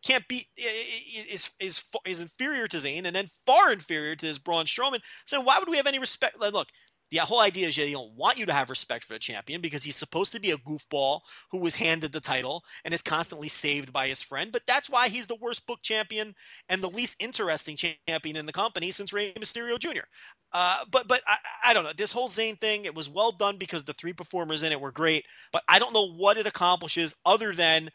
can't 0.04 0.28
beat 0.28 0.48
is 0.58 1.52
is 1.60 1.84
is 2.06 2.22
inferior 2.22 2.68
to 2.68 2.78
Zayn, 2.78 3.06
and 3.06 3.16
then 3.16 3.28
far 3.46 3.72
inferior 3.72 4.16
to 4.16 4.26
this 4.26 4.38
Braun 4.38 4.66
Strowman. 4.66 5.00
So 5.26 5.42
why 5.42 5.60
would 5.60 5.70
we 5.70 5.78
have 5.78 5.88
any 5.88 6.00
respect? 6.00 6.40
Look, 6.40 6.68
the 7.12 7.20
whole 7.20 7.42
idea 7.42 7.68
is 7.68 7.76
that 7.76 7.84
they 7.84 7.92
don't 7.92 8.16
want 8.16 8.38
you 8.38 8.46
to 8.46 8.54
have 8.54 8.70
respect 8.70 9.04
for 9.04 9.14
the 9.14 9.20
champion 9.20 9.60
because 9.62 9.84
he's 9.84 9.98
supposed 9.98 10.32
to 10.32 10.40
be 10.40 10.52
a 10.52 10.58
goofball 10.58 11.22
who 11.52 11.60
was 11.60 11.76
handed 11.76 12.12
the 12.14 12.20
title 12.22 12.64
and 12.86 12.94
is 12.94 13.02
constantly 13.02 13.50
saved 13.50 13.92
by 13.92 14.08
his 14.08 14.22
friend. 14.22 14.52
But 14.52 14.64
that's 14.66 14.90
why 14.90 15.10
he's 15.10 15.28
the 15.28 15.36
worst 15.36 15.66
book 15.68 15.82
champion 15.82 16.34
and 16.70 16.82
the 16.82 16.90
least 16.90 17.22
interesting 17.22 17.76
champion 17.76 18.38
in 18.38 18.46
the 18.46 18.54
company 18.54 18.92
since 18.92 19.12
Rey 19.12 19.34
Mysterio 19.34 19.78
Jr. 19.78 20.06
Uh, 20.54 20.84
but 20.90 21.08
but 21.08 21.22
I, 21.28 21.38
I 21.68 21.74
don't 21.74 21.84
know 21.84 21.94
this 21.96 22.12
whole 22.12 22.30
Zayn 22.30 22.60
thing. 22.60 22.86
It 22.86 22.96
was 22.96 23.10
well 23.10 23.32
done 23.32 23.58
because 23.58 23.84
the 23.84 23.94
three 23.94 24.14
performers 24.14 24.64
in 24.64 24.72
it 24.72 24.82
were 24.82 24.92
great. 24.92 25.26
But 25.52 25.64
I 25.68 25.80
don't 25.80 25.94
know 25.94 26.12
what 26.12 26.38
it 26.38 26.48
accomplishes 26.48 27.16
other 27.26 27.54
than 27.54 27.90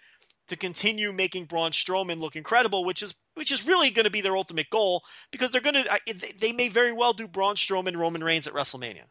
to 0.48 0.56
continue 0.56 1.12
making 1.12 1.44
Braun 1.44 1.72
Strowman 1.72 2.18
look 2.18 2.36
incredible, 2.36 2.84
which 2.84 3.02
is 3.02 3.14
which 3.34 3.52
is 3.52 3.66
really 3.66 3.90
going 3.90 4.04
to 4.04 4.10
be 4.10 4.20
their 4.20 4.36
ultimate 4.36 4.70
goal 4.70 5.02
because 5.30 5.50
they're 5.50 5.60
going 5.60 5.74
to 5.74 6.00
they 6.40 6.52
may 6.52 6.68
very 6.68 6.92
well 6.92 7.12
do 7.12 7.28
Braun 7.28 7.56
Strowman 7.56 7.96
Roman 7.96 8.22
Reigns 8.22 8.46
at 8.46 8.54
WrestleMania. 8.54 9.04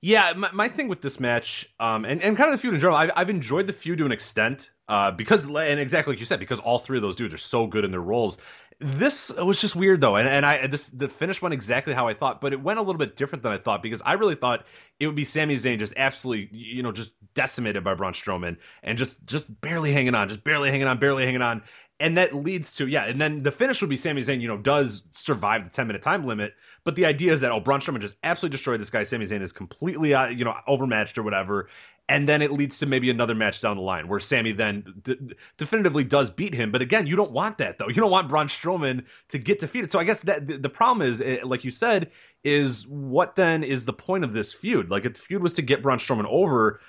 Yeah, 0.00 0.32
my, 0.36 0.50
my 0.52 0.68
thing 0.68 0.86
with 0.86 1.02
this 1.02 1.18
match, 1.18 1.68
um, 1.80 2.04
and, 2.04 2.22
and 2.22 2.36
kind 2.36 2.50
of 2.50 2.56
the 2.56 2.60
feud 2.60 2.74
in 2.74 2.78
general, 2.78 2.96
I've, 2.96 3.10
I've 3.16 3.30
enjoyed 3.30 3.66
the 3.66 3.72
feud 3.72 3.98
to 3.98 4.06
an 4.06 4.12
extent, 4.12 4.70
uh, 4.88 5.10
because 5.10 5.46
and 5.46 5.80
exactly 5.80 6.12
like 6.12 6.20
you 6.20 6.26
said, 6.26 6.38
because 6.38 6.60
all 6.60 6.78
three 6.78 6.98
of 6.98 7.02
those 7.02 7.16
dudes 7.16 7.34
are 7.34 7.38
so 7.38 7.66
good 7.66 7.84
in 7.84 7.90
their 7.90 8.00
roles. 8.00 8.38
This 8.80 9.30
was 9.30 9.60
just 9.60 9.74
weird 9.74 10.00
though, 10.00 10.14
and 10.14 10.28
and 10.28 10.46
I 10.46 10.68
this 10.68 10.88
the 10.90 11.08
finish 11.08 11.42
went 11.42 11.52
exactly 11.52 11.94
how 11.94 12.06
I 12.06 12.14
thought, 12.14 12.40
but 12.40 12.52
it 12.52 12.62
went 12.62 12.78
a 12.78 12.82
little 12.82 12.98
bit 12.98 13.16
different 13.16 13.42
than 13.42 13.50
I 13.50 13.58
thought 13.58 13.82
because 13.82 14.00
I 14.04 14.12
really 14.12 14.36
thought 14.36 14.66
it 15.00 15.06
would 15.06 15.16
be 15.16 15.24
Sami 15.24 15.56
Zayn 15.56 15.80
just 15.80 15.94
absolutely 15.96 16.56
you 16.56 16.84
know 16.84 16.92
just 16.92 17.10
decimated 17.34 17.82
by 17.82 17.94
Braun 17.94 18.12
Strowman 18.12 18.56
and 18.84 18.96
just 18.96 19.16
just 19.26 19.60
barely 19.60 19.92
hanging 19.92 20.14
on, 20.14 20.28
just 20.28 20.44
barely 20.44 20.70
hanging 20.70 20.86
on, 20.86 20.96
barely 21.00 21.24
hanging 21.24 21.42
on, 21.42 21.64
and 21.98 22.16
that 22.16 22.36
leads 22.36 22.72
to 22.76 22.86
yeah, 22.86 23.04
and 23.06 23.20
then 23.20 23.42
the 23.42 23.50
finish 23.50 23.80
would 23.80 23.90
be 23.90 23.96
Sami 23.96 24.22
Zayn, 24.22 24.40
you 24.40 24.46
know, 24.46 24.56
does 24.56 25.02
survive 25.10 25.64
the 25.64 25.70
ten 25.70 25.88
minute 25.88 26.02
time 26.02 26.24
limit, 26.24 26.54
but 26.84 26.94
the 26.94 27.04
idea 27.04 27.32
is 27.32 27.40
that 27.40 27.50
oh, 27.50 27.58
Braun 27.58 27.80
Strowman 27.80 28.00
just 28.00 28.14
absolutely 28.22 28.54
destroyed 28.54 28.80
this 28.80 28.90
guy. 28.90 29.02
Sami 29.02 29.26
Zayn 29.26 29.42
is 29.42 29.50
completely 29.50 30.14
uh, 30.14 30.28
you 30.28 30.44
know 30.44 30.54
overmatched 30.68 31.18
or 31.18 31.24
whatever, 31.24 31.68
and 32.08 32.28
then 32.28 32.40
it 32.40 32.50
leads 32.50 32.78
to 32.78 32.86
maybe 32.86 33.10
another 33.10 33.34
match 33.34 33.60
down 33.60 33.76
the 33.76 33.82
line 33.82 34.08
where 34.08 34.18
Sami 34.18 34.52
then 34.52 34.94
d- 35.02 35.16
definitively 35.58 36.04
does 36.04 36.30
beat 36.30 36.54
him. 36.54 36.72
But 36.72 36.80
again, 36.80 37.06
you 37.06 37.16
don't 37.16 37.32
want 37.32 37.58
that 37.58 37.78
though. 37.78 37.88
You 37.88 37.94
don't 37.94 38.10
want 38.10 38.28
Braun 38.28 38.48
Strowman 38.48 39.04
to 39.28 39.38
get 39.38 39.58
defeated. 39.58 39.90
So 39.90 39.98
I 39.98 40.04
guess 40.04 40.22
that 40.22 40.62
the, 40.62 40.68
problem 40.68 41.06
is, 41.06 41.20
eh, 41.20 41.38
like 41.44 41.64
you 41.64 41.70
said, 41.70 42.10
is 42.44 42.86
what 42.86 43.36
then 43.36 43.62
is 43.62 43.84
the 43.84 43.92
point 43.92 44.24
of 44.24 44.32
this 44.32 44.52
feud? 44.52 44.90
Like 44.90 45.04
if 45.04 45.14
the 45.14 45.20
feud 45.20 45.42
was 45.42 45.52
to 45.54 45.62
get 45.62 45.82
Braun 45.82 45.98
Strowman 45.98 46.26
over 46.26 46.80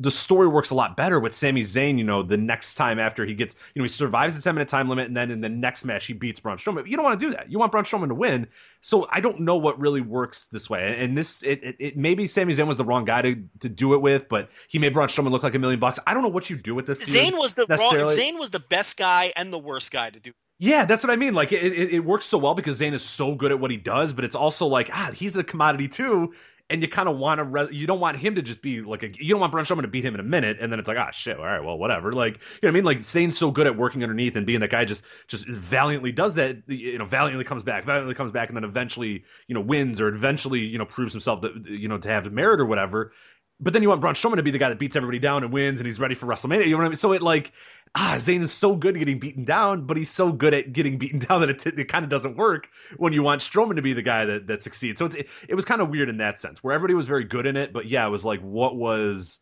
the 0.00 0.10
story 0.10 0.46
works 0.46 0.70
a 0.70 0.74
lot 0.74 0.96
better 0.96 1.18
with 1.18 1.34
Sami 1.34 1.62
Zayn, 1.62 1.98
you 1.98 2.04
know, 2.04 2.22
the 2.22 2.36
next 2.36 2.76
time 2.76 3.00
after 3.00 3.26
he 3.26 3.34
gets, 3.34 3.56
you 3.74 3.80
know, 3.80 3.84
he 3.84 3.88
survives 3.88 4.36
the 4.36 4.40
10 4.40 4.54
minute 4.54 4.68
time 4.68 4.88
limit 4.88 5.08
and 5.08 5.16
then 5.16 5.30
in 5.30 5.40
the 5.40 5.48
next 5.48 5.84
match 5.84 6.06
he 6.06 6.12
beats 6.12 6.38
Braun 6.38 6.56
Strowman. 6.56 6.86
You 6.86 6.96
don't 6.96 7.04
want 7.04 7.18
to 7.18 7.26
do 7.26 7.32
that. 7.32 7.50
You 7.50 7.58
want 7.58 7.72
Braun 7.72 7.84
Strowman 7.84 8.08
to 8.08 8.14
win. 8.14 8.46
So 8.80 9.08
I 9.10 9.20
don't 9.20 9.40
know 9.40 9.56
what 9.56 9.78
really 9.80 10.00
works 10.00 10.44
this 10.52 10.70
way. 10.70 10.96
And 10.98 11.18
this, 11.18 11.42
it, 11.42 11.64
it, 11.64 11.76
it 11.80 11.96
maybe 11.96 12.28
Sami 12.28 12.54
Zayn 12.54 12.68
was 12.68 12.76
the 12.76 12.84
wrong 12.84 13.04
guy 13.04 13.22
to, 13.22 13.42
to 13.58 13.68
do 13.68 13.94
it 13.94 14.00
with, 14.00 14.28
but 14.28 14.50
he 14.68 14.78
made 14.78 14.92
Braun 14.92 15.08
Strowman 15.08 15.32
look 15.32 15.42
like 15.42 15.56
a 15.56 15.58
million 15.58 15.80
bucks. 15.80 15.98
I 16.06 16.14
don't 16.14 16.22
know 16.22 16.28
what 16.28 16.48
you 16.48 16.56
do 16.56 16.76
with 16.76 16.86
this. 16.86 16.98
Zayn 16.98 17.36
was 17.36 17.54
the 17.54 17.66
wrong, 17.68 17.94
Zayn 18.08 18.38
was 18.38 18.50
the 18.50 18.60
best 18.60 18.96
guy 18.98 19.32
and 19.34 19.52
the 19.52 19.58
worst 19.58 19.90
guy 19.90 20.10
to 20.10 20.20
do. 20.20 20.32
Yeah, 20.60 20.84
that's 20.84 21.04
what 21.04 21.10
I 21.10 21.16
mean. 21.16 21.34
Like 21.34 21.52
it, 21.52 21.72
it, 21.72 21.92
it 21.92 22.00
works 22.00 22.26
so 22.26 22.38
well 22.38 22.54
because 22.54 22.80
Zayn 22.80 22.92
is 22.92 23.02
so 23.02 23.34
good 23.34 23.52
at 23.52 23.60
what 23.60 23.70
he 23.70 23.76
does, 23.76 24.12
but 24.12 24.24
it's 24.24 24.34
also 24.34 24.66
like 24.66 24.90
ah, 24.92 25.10
he's 25.12 25.36
a 25.36 25.44
commodity 25.44 25.88
too 25.88 26.32
and 26.70 26.82
you 26.82 26.88
kind 26.88 27.08
of 27.08 27.16
want 27.16 27.38
to 27.38 27.44
re- 27.44 27.68
you 27.70 27.86
don't 27.86 28.00
want 28.00 28.18
him 28.18 28.34
to 28.34 28.42
just 28.42 28.60
be 28.60 28.80
like 28.80 29.02
a 29.02 29.08
you 29.08 29.30
don't 29.30 29.40
want 29.40 29.52
Braun 29.52 29.64
Strowman 29.64 29.82
to 29.82 29.88
beat 29.88 30.04
him 30.04 30.14
in 30.14 30.20
a 30.20 30.24
minute 30.24 30.58
and 30.60 30.70
then 30.70 30.78
it's 30.78 30.88
like 30.88 30.98
ah 30.98 31.10
shit 31.10 31.38
all 31.38 31.44
right 31.44 31.62
well 31.62 31.78
whatever. 31.78 32.12
Like 32.12 32.34
you 32.34 32.40
know 32.62 32.68
what 32.68 32.70
I 32.70 32.72
mean? 32.72 32.84
Like 32.84 32.98
Zayn's 32.98 33.38
so 33.38 33.50
good 33.50 33.66
at 33.66 33.76
working 33.76 34.02
underneath 34.02 34.36
and 34.36 34.46
being 34.46 34.60
that 34.60 34.70
guy 34.70 34.84
just 34.84 35.02
just 35.26 35.46
valiantly 35.46 36.12
does 36.12 36.34
that 36.34 36.56
you 36.66 36.98
know 36.98 37.06
valiantly 37.06 37.44
comes 37.44 37.62
back 37.62 37.84
valiantly 37.84 38.14
comes 38.14 38.30
back 38.30 38.48
and 38.48 38.56
then 38.56 38.64
eventually 38.64 39.24
you 39.46 39.54
know 39.54 39.60
wins 39.60 40.00
or 40.00 40.08
eventually 40.08 40.60
you 40.60 40.78
know 40.78 40.84
proves 40.84 41.12
himself 41.12 41.40
that 41.42 41.54
you 41.66 41.88
know 41.88 41.98
to 41.98 42.08
have 42.08 42.30
merit 42.32 42.60
or 42.60 42.66
whatever 42.66 43.12
but 43.60 43.72
then 43.72 43.82
you 43.82 43.88
want 43.88 44.00
Braun 44.00 44.14
Strowman 44.14 44.36
to 44.36 44.42
be 44.42 44.50
the 44.50 44.58
guy 44.58 44.68
that 44.68 44.78
beats 44.78 44.94
everybody 44.96 45.18
down 45.18 45.42
and 45.42 45.52
wins, 45.52 45.80
and 45.80 45.86
he's 45.86 45.98
ready 45.98 46.14
for 46.14 46.26
WrestleMania. 46.26 46.64
You 46.64 46.72
know 46.72 46.78
what 46.78 46.84
I 46.84 46.88
mean? 46.88 46.96
So 46.96 47.12
it 47.12 47.22
like 47.22 47.52
ah, 47.94 48.14
Zayn 48.16 48.42
is 48.42 48.52
so 48.52 48.76
good 48.76 48.94
at 48.94 48.98
getting 48.98 49.18
beaten 49.18 49.44
down, 49.44 49.86
but 49.86 49.96
he's 49.96 50.10
so 50.10 50.32
good 50.32 50.54
at 50.54 50.72
getting 50.72 50.98
beaten 50.98 51.18
down 51.28 51.40
that 51.40 51.50
it, 51.50 51.58
t- 51.58 51.72
it 51.76 51.88
kind 51.88 52.04
of 52.04 52.10
doesn't 52.10 52.36
work 52.36 52.68
when 52.96 53.12
you 53.12 53.22
want 53.22 53.42
Strowman 53.42 53.76
to 53.76 53.82
be 53.82 53.92
the 53.92 54.02
guy 54.02 54.24
that, 54.24 54.46
that 54.46 54.62
succeeds. 54.62 54.98
So 54.98 55.06
it's, 55.06 55.14
it, 55.14 55.28
it 55.48 55.54
was 55.54 55.64
kind 55.64 55.80
of 55.80 55.88
weird 55.88 56.08
in 56.08 56.18
that 56.18 56.38
sense, 56.38 56.62
where 56.62 56.74
everybody 56.74 56.94
was 56.94 57.06
very 57.06 57.24
good 57.24 57.46
in 57.46 57.56
it, 57.56 57.72
but 57.72 57.86
yeah, 57.86 58.06
it 58.06 58.10
was 58.10 58.24
like 58.24 58.40
what 58.40 58.76
was 58.76 59.40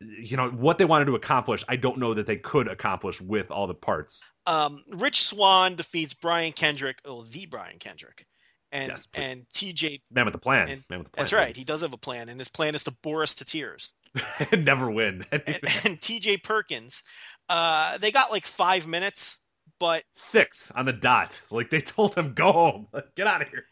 you 0.00 0.36
know 0.36 0.48
what 0.50 0.78
they 0.78 0.84
wanted 0.84 1.04
to 1.06 1.14
accomplish. 1.14 1.64
I 1.68 1.76
don't 1.76 1.98
know 1.98 2.14
that 2.14 2.26
they 2.26 2.36
could 2.36 2.68
accomplish 2.68 3.20
with 3.20 3.50
all 3.50 3.66
the 3.66 3.74
parts. 3.74 4.22
Um, 4.46 4.82
Rich 4.90 5.24
Swann 5.24 5.76
defeats 5.76 6.14
Brian 6.14 6.52
Kendrick, 6.52 6.98
oh 7.04 7.22
the 7.22 7.46
Brian 7.46 7.78
Kendrick 7.78 8.26
and 8.72 8.90
yes, 8.90 9.06
and 9.14 9.46
TJ 9.50 10.00
man 10.10 10.24
with 10.24 10.32
the 10.32 10.40
plan. 10.40 10.68
And, 10.68 10.84
man 10.88 11.00
with 11.00 11.08
the 11.08 11.10
plan. 11.12 11.22
That's 11.22 11.32
right. 11.32 11.56
He 11.56 11.64
does 11.64 11.82
have 11.82 11.92
a 11.92 11.98
plan, 11.98 12.28
and 12.28 12.40
his 12.40 12.48
plan 12.48 12.74
is 12.74 12.84
to 12.84 12.90
bore 13.02 13.22
us 13.22 13.34
to 13.36 13.44
tears 13.44 13.94
and 14.50 14.64
never 14.64 14.90
win. 14.90 15.24
and, 15.32 15.42
and, 15.46 16.00
TJ 16.00 16.42
Perkins, 16.42 17.04
uh, 17.48 17.98
they 17.98 18.10
got 18.10 18.32
like 18.32 18.46
five 18.46 18.86
minutes, 18.86 19.38
but 19.78 20.04
six 20.14 20.72
on 20.74 20.86
the 20.86 20.92
dot. 20.92 21.40
Like 21.50 21.70
they 21.70 21.82
told 21.82 22.14
him, 22.14 22.32
go 22.34 22.50
home, 22.50 22.88
get 23.14 23.26
out 23.26 23.42
of 23.42 23.48
here. 23.48 23.66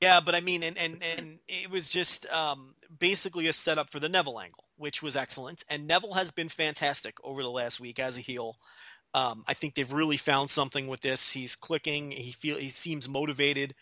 Yeah, 0.00 0.20
but 0.20 0.34
I 0.34 0.40
mean, 0.40 0.62
and 0.62 0.76
and 0.76 1.02
and 1.16 1.38
it 1.48 1.70
was 1.70 1.90
just 1.90 2.30
um, 2.32 2.74
basically 2.98 3.46
a 3.46 3.52
setup 3.52 3.90
for 3.90 4.00
the 4.00 4.08
Neville 4.08 4.40
angle, 4.40 4.64
which 4.76 5.02
was 5.02 5.16
excellent. 5.16 5.64
And 5.70 5.86
Neville 5.86 6.14
has 6.14 6.30
been 6.30 6.48
fantastic 6.48 7.16
over 7.24 7.42
the 7.42 7.50
last 7.50 7.80
week 7.80 7.98
as 7.98 8.16
a 8.16 8.20
heel. 8.20 8.56
Um, 9.14 9.44
I 9.46 9.54
think 9.54 9.74
they've 9.74 9.92
really 9.92 10.16
found 10.16 10.50
something 10.50 10.88
with 10.88 11.00
this. 11.00 11.30
He's 11.30 11.54
clicking. 11.54 12.10
He 12.10 12.32
feel 12.32 12.56
he 12.56 12.68
seems 12.68 13.08
motivated. 13.08 13.74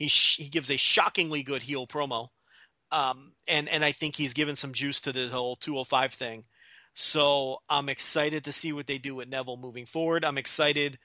He 0.00 0.08
sh- 0.08 0.38
he 0.38 0.48
gives 0.50 0.70
a 0.72 0.78
shockingly 0.78 1.44
good 1.44 1.62
heel 1.62 1.86
promo, 1.86 2.30
um, 2.92 3.34
and 3.48 3.68
and 3.68 3.84
I 3.84 3.92
think 3.92 4.16
he's 4.16 4.34
given 4.34 4.56
some 4.56 4.72
juice 4.74 5.02
to 5.02 5.12
the 5.12 5.28
whole 5.28 5.56
205 5.56 6.14
thing. 6.14 6.44
So 6.94 7.58
I'm 7.70 7.88
excited 7.90 8.44
to 8.44 8.52
see 8.52 8.72
what 8.72 8.88
they 8.88 8.98
do 8.98 9.14
with 9.16 9.28
Neville 9.28 9.58
moving 9.58 9.86
forward. 9.86 10.24
I'm 10.24 10.38
excited. 10.38 10.98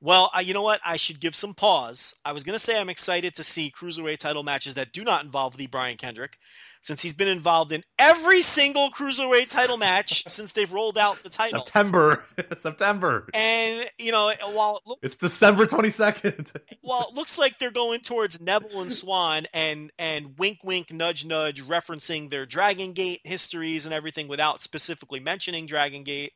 Well, 0.00 0.30
I, 0.32 0.40
you 0.40 0.54
know 0.54 0.62
what? 0.62 0.80
I 0.84 0.96
should 0.96 1.20
give 1.20 1.34
some 1.34 1.54
pause. 1.54 2.14
I 2.24 2.32
was 2.32 2.42
going 2.42 2.54
to 2.54 2.58
say 2.58 2.80
I'm 2.80 2.88
excited 2.88 3.34
to 3.34 3.44
see 3.44 3.70
cruiserweight 3.70 4.18
title 4.18 4.42
matches 4.42 4.74
that 4.74 4.92
do 4.92 5.04
not 5.04 5.24
involve 5.24 5.56
the 5.56 5.66
Brian 5.66 5.98
Kendrick 5.98 6.38
since 6.82 7.02
he's 7.02 7.12
been 7.12 7.28
involved 7.28 7.72
in 7.72 7.82
every 7.98 8.42
single 8.42 8.90
cruiserweight 8.90 9.48
title 9.48 9.76
match 9.76 10.24
since 10.28 10.52
they've 10.52 10.72
rolled 10.72 10.96
out 10.96 11.22
the 11.22 11.28
title. 11.28 11.64
September, 11.64 12.24
September, 12.56 13.28
and 13.34 13.88
you 13.98 14.12
know, 14.12 14.32
while 14.52 14.78
it 14.78 14.88
looks, 14.88 15.00
it's 15.02 15.16
December 15.16 15.66
twenty 15.66 15.90
second. 15.90 16.52
well, 16.82 17.06
it 17.08 17.14
looks 17.14 17.38
like 17.38 17.58
they're 17.58 17.70
going 17.70 18.00
towards 18.00 18.40
Neville 18.40 18.80
and 18.80 18.92
Swann, 18.92 19.46
and 19.52 19.90
and 19.98 20.38
wink, 20.38 20.60
wink, 20.64 20.92
nudge, 20.92 21.24
nudge, 21.24 21.62
referencing 21.62 22.30
their 22.30 22.46
Dragon 22.46 22.92
Gate 22.92 23.20
histories 23.24 23.84
and 23.84 23.94
everything 23.94 24.28
without 24.28 24.60
specifically 24.60 25.20
mentioning 25.20 25.66
Dragon 25.66 26.04
Gate. 26.04 26.32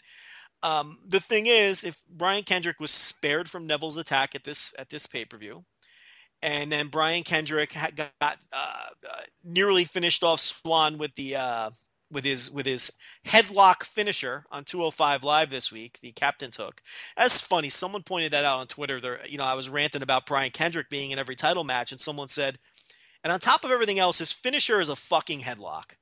Um, 0.64 0.98
the 1.06 1.20
thing 1.20 1.44
is, 1.46 1.84
if 1.84 2.00
Brian 2.08 2.42
Kendrick 2.42 2.80
was 2.80 2.90
spared 2.90 3.50
from 3.50 3.66
Neville's 3.66 3.98
attack 3.98 4.34
at 4.34 4.44
this 4.44 4.74
at 4.78 4.88
this 4.88 5.06
pay 5.06 5.26
per 5.26 5.36
view, 5.36 5.64
and 6.42 6.72
then 6.72 6.88
Brian 6.88 7.22
Kendrick 7.22 7.72
had 7.72 7.96
got 7.96 8.10
uh, 8.20 8.36
uh, 8.52 9.22
nearly 9.44 9.84
finished 9.84 10.24
off 10.24 10.40
Swann 10.40 10.96
with 10.96 11.14
the 11.16 11.36
uh, 11.36 11.70
with 12.10 12.24
his 12.24 12.50
with 12.50 12.64
his 12.64 12.90
headlock 13.26 13.82
finisher 13.82 14.46
on 14.50 14.64
205 14.64 15.22
Live 15.22 15.50
this 15.50 15.70
week, 15.70 15.98
the 16.02 16.12
captain's 16.12 16.56
hook. 16.56 16.80
That's 17.14 17.42
funny. 17.42 17.68
Someone 17.68 18.02
pointed 18.02 18.32
that 18.32 18.46
out 18.46 18.60
on 18.60 18.66
Twitter. 18.66 19.02
There, 19.02 19.20
you 19.26 19.36
know, 19.36 19.44
I 19.44 19.54
was 19.54 19.68
ranting 19.68 20.02
about 20.02 20.24
Brian 20.24 20.50
Kendrick 20.50 20.88
being 20.88 21.10
in 21.10 21.18
every 21.18 21.36
title 21.36 21.64
match, 21.64 21.92
and 21.92 22.00
someone 22.00 22.28
said, 22.28 22.58
and 23.22 23.30
on 23.30 23.38
top 23.38 23.64
of 23.64 23.70
everything 23.70 23.98
else, 23.98 24.18
his 24.18 24.32
finisher 24.32 24.80
is 24.80 24.88
a 24.88 24.96
fucking 24.96 25.40
headlock. 25.40 25.92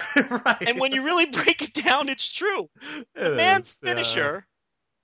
right. 0.16 0.68
And 0.68 0.80
when 0.80 0.92
you 0.92 1.04
really 1.04 1.26
break 1.26 1.62
it 1.62 1.74
down, 1.74 2.08
it's 2.08 2.30
true. 2.30 2.68
It 3.14 3.24
the 3.24 3.30
man's 3.30 3.74
finisher 3.74 4.46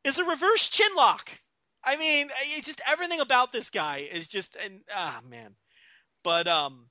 yeah. 0.05 0.11
is 0.11 0.18
a 0.18 0.24
reverse 0.24 0.68
chin 0.68 0.89
lock. 0.97 1.30
I 1.84 1.97
mean, 1.97 2.28
it's 2.57 2.66
just 2.66 2.80
everything 2.89 3.20
about 3.20 3.53
this 3.53 3.70
guy 3.70 4.09
is 4.12 4.28
just 4.28 4.57
and 4.57 4.80
ah 4.95 5.20
man. 5.28 5.55
But 6.24 6.49
um 6.49 6.86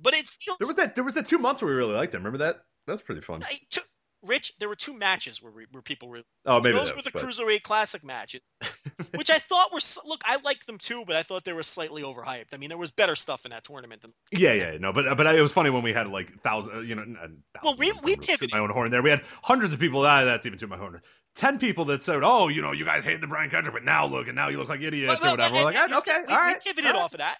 but 0.00 0.14
it 0.14 0.28
feels 0.28 0.58
There 0.60 0.68
was 0.68 0.76
that 0.76 0.94
there 0.94 1.04
was 1.04 1.14
that 1.14 1.26
2 1.26 1.38
months 1.38 1.62
where 1.62 1.70
we 1.70 1.76
really 1.76 1.94
liked 1.94 2.14
him. 2.14 2.24
Remember 2.24 2.44
that? 2.44 2.62
That's 2.86 3.00
pretty 3.00 3.20
fun. 3.20 3.44
I, 3.44 3.56
to, 3.70 3.82
Rich, 4.22 4.52
there 4.60 4.68
were 4.68 4.76
two 4.76 4.94
matches 4.94 5.42
where 5.42 5.50
we, 5.50 5.66
where 5.72 5.82
people 5.82 6.08
were. 6.08 6.22
Oh, 6.46 6.60
maybe 6.60 6.76
those 6.76 6.94
were 6.94 7.02
the 7.02 7.10
but... 7.10 7.22
cruiserweight 7.22 7.62
classic 7.62 8.04
matches, 8.04 8.40
which 9.14 9.30
I 9.30 9.38
thought 9.38 9.72
were 9.72 9.80
look. 10.06 10.22
I 10.24 10.38
like 10.44 10.64
them 10.66 10.78
too, 10.78 11.04
but 11.06 11.16
I 11.16 11.22
thought 11.22 11.44
they 11.44 11.52
were 11.52 11.64
slightly 11.64 12.02
overhyped. 12.02 12.54
I 12.54 12.56
mean, 12.56 12.68
there 12.68 12.78
was 12.78 12.92
better 12.92 13.16
stuff 13.16 13.44
in 13.44 13.50
that 13.50 13.64
tournament 13.64 14.02
than. 14.02 14.12
Yeah, 14.30 14.52
yeah, 14.52 14.78
no, 14.78 14.92
but 14.92 15.16
but 15.16 15.26
it 15.34 15.42
was 15.42 15.52
funny 15.52 15.70
when 15.70 15.82
we 15.82 15.92
had 15.92 16.06
like 16.08 16.40
thousand, 16.42 16.88
you 16.88 16.94
know, 16.94 17.04
thousand, 17.04 17.42
well, 17.64 17.76
we 17.76 17.92
we 18.04 18.16
pivoted 18.16 18.52
my 18.52 18.58
own 18.58 18.70
horn 18.70 18.90
there. 18.90 19.02
We 19.02 19.10
had 19.10 19.22
hundreds 19.42 19.74
of 19.74 19.80
people. 19.80 20.06
Ah, 20.06 20.24
that's 20.24 20.46
even 20.46 20.58
to 20.58 20.66
my 20.68 20.76
horn. 20.76 21.00
Ten 21.34 21.58
people 21.58 21.86
that 21.86 22.02
said, 22.02 22.22
"Oh, 22.22 22.48
you 22.48 22.62
know, 22.62 22.72
you 22.72 22.84
guys 22.84 23.02
hate 23.04 23.20
the 23.20 23.26
Brian 23.26 23.50
Kendrick, 23.50 23.74
but 23.74 23.84
now 23.84 24.06
look, 24.06 24.28
and 24.28 24.36
now 24.36 24.48
you 24.50 24.58
look 24.58 24.68
like 24.68 24.82
idiots 24.82 25.20
well, 25.20 25.34
or 25.34 25.36
whatever." 25.36 25.64
Like, 25.64 25.76
ah, 25.76 25.98
okay, 25.98 26.22
we, 26.26 26.32
all 26.32 26.40
right, 26.40 26.62
we 26.64 26.72
pivoted 26.72 26.94
all 26.94 27.02
off 27.02 27.14
of 27.14 27.18
that. 27.18 27.38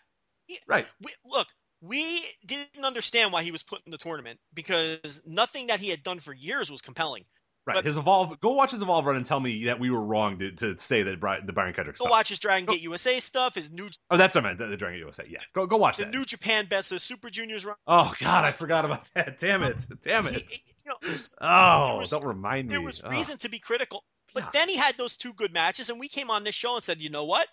Right. 0.67 0.87
We, 1.01 1.13
look, 1.25 1.47
we 1.83 2.25
didn't 2.47 2.85
understand 2.85 3.33
why 3.33 3.43
he 3.43 3.51
was 3.51 3.63
put 3.63 3.81
in 3.85 3.91
the 3.91 3.99
tournament 3.99 4.39
because 4.55 5.21
nothing 5.27 5.67
that 5.67 5.81
he 5.81 5.89
had 5.89 6.03
done 6.03 6.21
for 6.21 6.33
years 6.33 6.71
was 6.71 6.81
compelling. 6.81 7.25
Right. 7.65 7.75
But, 7.75 7.85
his 7.85 7.97
evolve. 7.97 8.41
Go 8.41 8.53
watch 8.53 8.73
his 8.73 8.83
evolve 8.83 9.07
run 9.07 9.15
and 9.15 9.25
tell 9.25 9.39
me 9.39 9.67
that 9.67 9.79
we 9.79 9.91
were 9.91 10.03
wrong 10.03 10.39
to, 10.41 10.51
to 10.53 10.77
say 10.79 11.05
that 11.05 11.21
Brian, 11.21 11.47
the 11.47 11.53
Brian 11.53 11.73
Kendrick. 11.73 11.97
Stuff. 11.97 12.09
Go 12.09 12.11
watch 12.11 12.29
his 12.29 12.41
Dragon 12.41 12.67
Gate 12.67 12.83
USA 12.83 13.21
stuff. 13.21 13.55
His 13.55 13.71
new. 13.71 13.89
Oh, 14.11 14.17
that's 14.17 14.35
what 14.35 14.45
I 14.45 14.49
meant. 14.49 14.59
The, 14.59 14.67
the 14.67 14.77
Dragon 14.77 14.99
Gate 14.99 15.05
USA. 15.05 15.25
Yeah. 15.29 15.39
Go 15.55 15.67
go 15.67 15.77
watch 15.77 15.97
that. 15.99 16.07
the 16.07 16.11
that. 16.11 16.19
New 16.19 16.25
Japan 16.25 16.67
Best 16.67 16.91
of 16.91 17.01
Super 17.01 17.31
Juniors 17.31 17.65
run. 17.65 17.77
Oh 17.87 18.13
God, 18.19 18.45
I 18.45 18.51
forgot 18.51 18.85
about 18.85 19.09
that. 19.15 19.39
Damn 19.39 19.63
it. 19.63 19.87
Damn 20.03 20.27
it. 20.27 20.43
you 20.85 20.91
know, 20.91 21.15
oh, 21.41 21.99
was, 21.99 22.11
don't 22.11 22.25
remind 22.25 22.67
me. 22.67 22.73
There 22.73 22.83
was 22.83 23.01
oh. 23.05 23.11
reason 23.11 23.39
to 23.39 23.49
be 23.49 23.61
critical, 23.61 24.03
but 24.35 24.53
then 24.53 24.69
he 24.69 24.77
had 24.77 24.97
those 24.97 25.17
two 25.17 25.33
good 25.33 25.53
matches, 25.53 25.89
and 25.89 26.01
we 26.01 26.09
came 26.09 26.31
on 26.31 26.43
this 26.43 26.57
show 26.57 26.75
and 26.75 26.83
said, 26.83 27.01
you 27.01 27.11
know 27.11 27.25
what? 27.25 27.47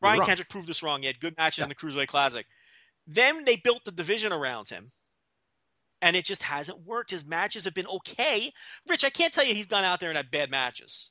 Brian 0.00 0.24
Kendrick 0.24 0.48
proved 0.48 0.68
us 0.68 0.82
wrong. 0.82 1.02
He 1.02 1.06
had 1.06 1.20
good 1.20 1.36
matches 1.36 1.58
yeah. 1.58 1.64
in 1.64 1.68
the 1.68 1.76
Cruiserweight 1.76 2.08
Classic. 2.08 2.44
Then 3.06 3.44
they 3.44 3.56
built 3.56 3.84
the 3.84 3.92
division 3.92 4.32
around 4.32 4.68
him 4.68 4.90
and 6.02 6.16
it 6.16 6.24
just 6.24 6.42
hasn't 6.42 6.84
worked. 6.84 7.12
His 7.12 7.24
matches 7.24 7.64
have 7.64 7.74
been 7.74 7.86
okay. 7.86 8.52
Rich, 8.88 9.04
I 9.04 9.10
can't 9.10 9.32
tell 9.32 9.46
you 9.46 9.54
he's 9.54 9.68
gone 9.68 9.84
out 9.84 10.00
there 10.00 10.10
and 10.10 10.16
had 10.16 10.30
bad 10.30 10.50
matches. 10.50 11.10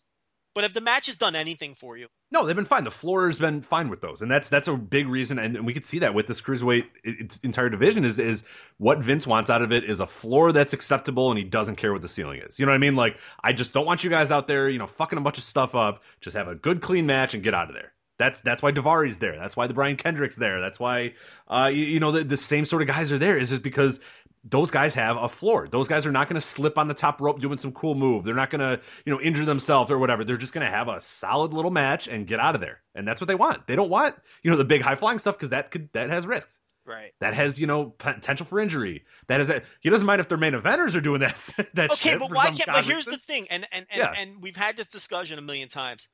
But 0.53 0.65
have 0.65 0.73
the 0.73 0.81
matches 0.81 1.15
done 1.15 1.33
anything 1.33 1.75
for 1.75 1.95
you? 1.95 2.07
No, 2.29 2.45
they've 2.45 2.55
been 2.55 2.65
fine. 2.65 2.83
The 2.83 2.91
floor 2.91 3.27
has 3.27 3.39
been 3.39 3.61
fine 3.61 3.87
with 3.87 4.01
those, 4.01 4.21
and 4.21 4.29
that's 4.29 4.49
that's 4.49 4.67
a 4.67 4.75
big 4.75 5.07
reason. 5.07 5.39
And, 5.39 5.65
we 5.65 5.73
could 5.73 5.85
see 5.85 5.99
that 5.99 6.13
with 6.13 6.27
this 6.27 6.41
cruiserweight 6.41 6.87
its 7.05 7.37
entire 7.37 7.69
division 7.69 8.03
is 8.03 8.19
is 8.19 8.43
what 8.77 8.99
Vince 8.99 9.25
wants 9.25 9.49
out 9.49 9.61
of 9.61 9.71
it 9.71 9.85
is 9.85 10.01
a 10.01 10.07
floor 10.07 10.51
that's 10.51 10.73
acceptable, 10.73 11.31
and 11.31 11.37
he 11.37 11.45
doesn't 11.45 11.77
care 11.77 11.93
what 11.93 12.01
the 12.01 12.09
ceiling 12.09 12.41
is. 12.45 12.59
You 12.59 12.65
know 12.65 12.73
what 12.73 12.75
I 12.75 12.79
mean? 12.79 12.97
Like 12.97 13.17
I 13.45 13.53
just 13.53 13.71
don't 13.71 13.85
want 13.85 14.03
you 14.03 14.09
guys 14.09 14.29
out 14.29 14.45
there, 14.47 14.69
you 14.69 14.77
know, 14.77 14.87
fucking 14.87 15.17
a 15.17 15.21
bunch 15.21 15.37
of 15.37 15.45
stuff 15.45 15.73
up. 15.73 16.03
Just 16.19 16.35
have 16.35 16.49
a 16.49 16.55
good, 16.55 16.81
clean 16.81 17.05
match 17.05 17.33
and 17.33 17.41
get 17.41 17.53
out 17.53 17.69
of 17.69 17.73
there. 17.73 17.93
That's 18.21 18.39
that's 18.41 18.61
why 18.61 18.71
Daivari's 18.71 19.17
there. 19.17 19.35
That's 19.35 19.57
why 19.57 19.65
the 19.65 19.73
Brian 19.73 19.97
Kendrick's 19.97 20.35
there. 20.35 20.61
That's 20.61 20.79
why 20.79 21.13
uh, 21.47 21.71
you, 21.73 21.83
you 21.85 21.99
know 21.99 22.11
the, 22.11 22.23
the 22.23 22.37
same 22.37 22.65
sort 22.65 22.83
of 22.83 22.87
guys 22.87 23.11
are 23.11 23.17
there. 23.17 23.35
Is 23.37 23.49
just 23.49 23.63
because 23.63 23.99
those 24.43 24.69
guys 24.69 24.93
have 24.93 25.17
a 25.17 25.27
floor. 25.27 25.67
Those 25.67 25.87
guys 25.87 26.05
are 26.05 26.11
not 26.11 26.27
going 26.27 26.39
to 26.39 26.45
slip 26.45 26.77
on 26.77 26.87
the 26.87 26.93
top 26.93 27.19
rope 27.19 27.39
doing 27.39 27.57
some 27.57 27.71
cool 27.71 27.95
move. 27.95 28.23
They're 28.23 28.35
not 28.35 28.49
going 28.49 28.61
to, 28.61 28.79
you 29.05 29.13
know, 29.13 29.19
injure 29.21 29.45
themselves 29.45 29.91
or 29.91 29.97
whatever. 29.99 30.23
They're 30.23 30.37
just 30.37 30.53
going 30.53 30.65
to 30.65 30.71
have 30.71 30.87
a 30.87 30.99
solid 31.01 31.53
little 31.53 31.71
match 31.71 32.07
and 32.07 32.25
get 32.27 32.39
out 32.39 32.55
of 32.55 32.61
there. 32.61 32.81
And 32.95 33.07
that's 33.07 33.21
what 33.21 33.27
they 33.27 33.35
want. 33.35 33.67
They 33.67 33.75
don't 33.75 33.89
want, 33.89 34.15
you 34.43 34.51
know, 34.51 34.57
the 34.57 34.65
big 34.65 34.81
high 34.81 34.95
flying 34.95 35.19
stuff 35.19 35.35
because 35.35 35.49
that 35.49 35.71
could 35.71 35.89
that 35.93 36.09
has 36.09 36.27
risks. 36.27 36.59
Right. 36.85 37.13
That 37.19 37.35
has, 37.35 37.59
you 37.59 37.67
know, 37.67 37.85
potential 37.85 38.45
for 38.45 38.59
injury. 38.59 39.03
That 39.27 39.41
is 39.41 39.47
that 39.47 39.65
he 39.81 39.89
doesn't 39.89 40.07
mind 40.07 40.19
if 40.19 40.29
their 40.29 40.37
main 40.37 40.53
eventers 40.53 40.95
are 40.95 41.01
doing 41.01 41.21
that. 41.21 41.35
that 41.75 41.91
okay, 41.91 42.17
but 42.17 42.31
why 42.31 42.47
can't? 42.47 42.65
But 42.65 42.85
here's 42.85 43.05
the 43.05 43.17
thing, 43.17 43.47
and 43.49 43.67
and 43.71 43.85
and, 43.91 43.99
Yeah. 43.99 44.13
and 44.17 44.41
we've 44.41 44.55
had 44.55 44.77
this 44.77 44.87
discussion 44.87 45.37
a 45.37 45.41
million 45.41 45.67
times. 45.67 46.07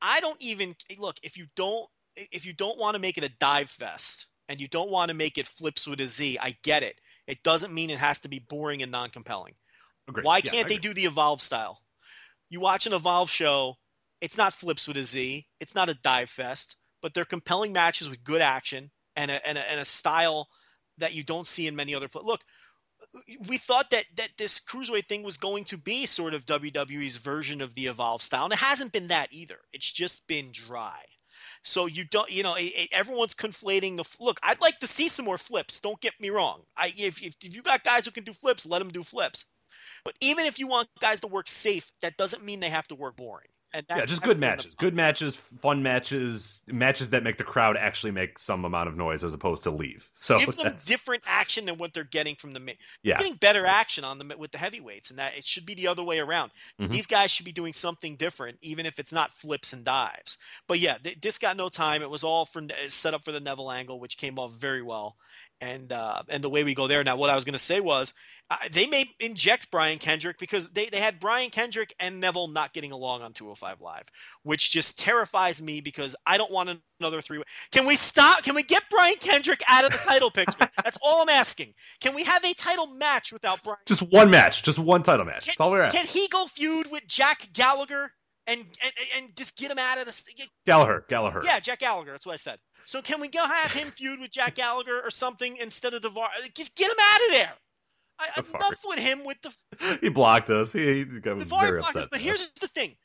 I 0.00 0.20
don't 0.20 0.40
even 0.40 0.74
look 0.98 1.16
if 1.22 1.36
you 1.36 1.46
don't 1.56 1.86
if 2.16 2.46
you 2.46 2.52
don't 2.52 2.78
want 2.78 2.94
to 2.94 3.00
make 3.00 3.18
it 3.18 3.24
a 3.24 3.28
dive 3.28 3.70
fest 3.70 4.26
and 4.48 4.60
you 4.60 4.68
don't 4.68 4.90
want 4.90 5.08
to 5.08 5.14
make 5.14 5.38
it 5.38 5.46
flips 5.46 5.86
with 5.86 6.00
a 6.00 6.06
Z. 6.06 6.38
I 6.40 6.54
get 6.62 6.82
it. 6.82 7.00
It 7.26 7.42
doesn't 7.42 7.74
mean 7.74 7.90
it 7.90 7.98
has 7.98 8.20
to 8.20 8.28
be 8.28 8.38
boring 8.38 8.82
and 8.82 8.92
non 8.92 9.10
compelling. 9.10 9.54
Why 10.22 10.40
Yeah, 10.42 10.52
can't 10.52 10.68
they 10.68 10.76
do 10.78 10.94
the 10.94 11.06
Evolve 11.06 11.42
style? 11.42 11.80
You 12.48 12.60
watch 12.60 12.86
an 12.86 12.92
Evolve 12.92 13.28
show, 13.28 13.74
it's 14.20 14.38
not 14.38 14.54
flips 14.54 14.86
with 14.86 14.96
a 14.96 15.02
Z, 15.02 15.46
it's 15.60 15.74
not 15.74 15.90
a 15.90 15.94
dive 15.94 16.30
fest, 16.30 16.76
but 17.02 17.12
they're 17.12 17.24
compelling 17.24 17.72
matches 17.72 18.08
with 18.08 18.22
good 18.22 18.40
action 18.40 18.90
and 19.16 19.30
a, 19.30 19.46
and 19.46 19.58
a, 19.58 19.70
and 19.70 19.80
a 19.80 19.84
style 19.84 20.48
that 20.98 21.14
you 21.14 21.24
don't 21.24 21.46
see 21.46 21.66
in 21.66 21.76
many 21.76 21.94
other 21.94 22.08
places. 22.08 22.26
Look, 22.26 22.42
we 23.48 23.58
thought 23.58 23.90
that 23.90 24.04
that 24.16 24.30
this 24.38 24.58
cruiserweight 24.60 25.08
thing 25.08 25.22
was 25.22 25.36
going 25.36 25.64
to 25.64 25.78
be 25.78 26.06
sort 26.06 26.34
of 26.34 26.46
WWE's 26.46 27.16
version 27.16 27.60
of 27.60 27.74
the 27.74 27.86
Evolve 27.86 28.22
style, 28.22 28.44
and 28.44 28.52
it 28.52 28.58
hasn't 28.58 28.92
been 28.92 29.08
that 29.08 29.28
either. 29.32 29.58
It's 29.72 29.90
just 29.90 30.26
been 30.26 30.50
dry. 30.52 31.02
So 31.62 31.86
you 31.86 32.04
don't, 32.04 32.30
you 32.30 32.42
know, 32.42 32.54
it, 32.54 32.72
it- 32.74 32.88
everyone's 32.92 33.34
conflating 33.34 33.96
the 33.96 34.04
look. 34.24 34.38
I'd 34.42 34.60
like 34.60 34.78
to 34.80 34.86
see 34.86 35.08
some 35.08 35.24
more 35.24 35.38
flips. 35.38 35.80
Don't 35.80 36.00
get 36.00 36.14
me 36.20 36.30
wrong. 36.30 36.62
I 36.76 36.92
if, 36.96 37.22
if 37.22 37.34
if 37.42 37.54
you 37.54 37.62
got 37.62 37.84
guys 37.84 38.04
who 38.04 38.10
can 38.10 38.24
do 38.24 38.32
flips, 38.32 38.66
let 38.66 38.78
them 38.80 38.90
do 38.90 39.02
flips. 39.02 39.46
But 40.04 40.14
even 40.20 40.46
if 40.46 40.58
you 40.58 40.66
want 40.68 40.88
guys 41.00 41.20
to 41.20 41.26
work 41.26 41.48
safe, 41.48 41.90
that 42.02 42.16
doesn't 42.16 42.44
mean 42.44 42.60
they 42.60 42.70
have 42.70 42.88
to 42.88 42.94
work 42.94 43.16
boring. 43.16 43.48
And 43.76 43.86
that, 43.88 43.98
yeah, 43.98 44.04
just 44.06 44.22
good 44.22 44.38
matches. 44.38 44.74
Good 44.74 44.94
matches, 44.94 45.36
fun 45.60 45.82
matches, 45.82 46.60
matches 46.66 47.10
that 47.10 47.22
make 47.22 47.36
the 47.36 47.44
crowd 47.44 47.76
actually 47.76 48.10
make 48.12 48.38
some 48.38 48.64
amount 48.64 48.88
of 48.88 48.96
noise 48.96 49.22
as 49.22 49.34
opposed 49.34 49.62
to 49.64 49.70
leave. 49.70 50.08
So 50.14 50.38
Give 50.38 50.56
them 50.56 50.74
different 50.86 51.22
action 51.26 51.66
than 51.66 51.76
what 51.76 51.92
they're 51.92 52.04
getting 52.04 52.36
from 52.36 52.52
the 52.54 52.60
main. 52.60 52.76
yeah, 53.02 53.18
Getting 53.18 53.34
better 53.34 53.66
action 53.66 54.02
on 54.04 54.18
them 54.18 54.32
with 54.38 54.52
the 54.52 54.58
heavyweights, 54.58 55.10
and 55.10 55.18
that 55.18 55.36
it 55.36 55.44
should 55.44 55.66
be 55.66 55.74
the 55.74 55.88
other 55.88 56.02
way 56.02 56.18
around. 56.18 56.52
Mhm. 56.80 56.90
These 56.90 57.06
guys 57.06 57.30
should 57.30 57.44
be 57.44 57.52
doing 57.52 57.72
something 57.74 58.16
different, 58.16 58.58
even 58.62 58.86
if 58.86 58.98
it's 58.98 59.12
not 59.12 59.34
flips 59.34 59.72
and 59.72 59.84
dives. 59.84 60.38
But 60.66 60.78
yeah, 60.78 60.96
th- 60.98 61.20
this 61.20 61.38
got 61.38 61.56
no 61.56 61.68
time. 61.68 62.00
It 62.02 62.08
was 62.10 62.24
all 62.24 62.46
for 62.46 62.62
set 62.88 63.12
up 63.12 63.24
for 63.24 63.32
the 63.32 63.40
Neville 63.40 63.70
angle, 63.70 64.00
which 64.00 64.16
came 64.16 64.38
off 64.38 64.52
very 64.52 64.82
well. 64.82 65.16
And 65.60 65.90
uh, 65.90 66.22
and 66.28 66.44
the 66.44 66.50
way 66.50 66.64
we 66.64 66.74
go 66.74 66.86
there 66.86 67.02
now, 67.02 67.16
what 67.16 67.30
I 67.30 67.34
was 67.34 67.44
going 67.44 67.54
to 67.54 67.58
say 67.58 67.80
was 67.80 68.12
uh, 68.50 68.56
they 68.70 68.86
may 68.86 69.04
inject 69.18 69.70
Brian 69.70 69.98
Kendrick 69.98 70.38
because 70.38 70.70
they, 70.70 70.86
they 70.86 71.00
had 71.00 71.18
Brian 71.18 71.50
Kendrick 71.50 71.92
and 71.98 72.20
Neville 72.20 72.48
not 72.48 72.72
getting 72.72 72.92
along 72.92 73.22
on 73.22 73.32
205 73.32 73.80
Live, 73.80 74.04
which 74.44 74.70
just 74.70 74.98
terrifies 74.98 75.60
me 75.60 75.80
because 75.80 76.14
I 76.26 76.36
don't 76.36 76.52
want 76.52 76.78
another 77.00 77.20
three. 77.20 77.42
Can 77.72 77.86
we 77.86 77.96
stop? 77.96 78.44
Can 78.44 78.54
we 78.54 78.62
get 78.62 78.84
Brian 78.90 79.16
Kendrick 79.16 79.62
out 79.66 79.84
of 79.84 79.90
the 79.90 79.98
title 79.98 80.30
picture? 80.30 80.68
That's 80.84 80.98
all 81.02 81.22
I'm 81.22 81.28
asking. 81.28 81.74
Can 82.00 82.14
we 82.14 82.22
have 82.24 82.44
a 82.44 82.54
title 82.54 82.86
match 82.86 83.32
without 83.32 83.62
Brian? 83.64 83.78
just 83.86 84.02
one 84.12 84.30
match, 84.30 84.62
just 84.62 84.78
one 84.78 85.02
title 85.02 85.24
match. 85.24 85.44
Can, 85.44 85.52
That's 85.52 85.60
all 85.60 85.70
we're 85.70 85.80
asking. 85.80 86.02
can 86.02 86.06
he 86.08 86.28
go 86.28 86.46
feud 86.46 86.90
with 86.90 87.06
Jack 87.08 87.48
Gallagher 87.52 88.12
and, 88.46 88.60
and 88.60 88.92
and 89.16 89.36
just 89.36 89.56
get 89.56 89.72
him 89.72 89.78
out 89.78 89.98
of 89.98 90.06
the? 90.06 90.46
Gallagher, 90.66 91.04
Gallagher. 91.08 91.40
Yeah, 91.42 91.58
Jack 91.58 91.80
Gallagher. 91.80 92.12
That's 92.12 92.26
what 92.26 92.34
I 92.34 92.36
said. 92.36 92.58
So 92.86 93.02
can 93.02 93.20
we 93.20 93.28
go 93.28 93.44
have 93.44 93.72
him 93.72 93.90
feud 93.90 94.20
with 94.20 94.30
Jack 94.30 94.54
Gallagher 94.54 95.00
or 95.04 95.10
something 95.10 95.56
instead 95.56 95.92
of 95.92 96.02
Devar? 96.02 96.28
Just 96.54 96.76
get 96.76 96.90
him 96.90 96.96
out 97.00 97.20
of 97.26 97.30
there. 97.32 97.52
I, 98.18 98.28
Devar. 98.36 98.56
enough 98.56 98.80
with 98.84 98.98
him 99.00 99.24
with 99.24 99.38
the 99.42 99.98
he 100.00 100.08
blocked 100.08 100.50
us. 100.50 100.72
He, 100.72 100.98
he 101.00 101.04
Daivari 101.04 101.48
very 101.48 101.80
blockers. 101.80 101.88
upset. 101.88 102.08
But 102.10 102.20
here's 102.20 102.48
the 102.60 102.68
thing: 102.68 102.96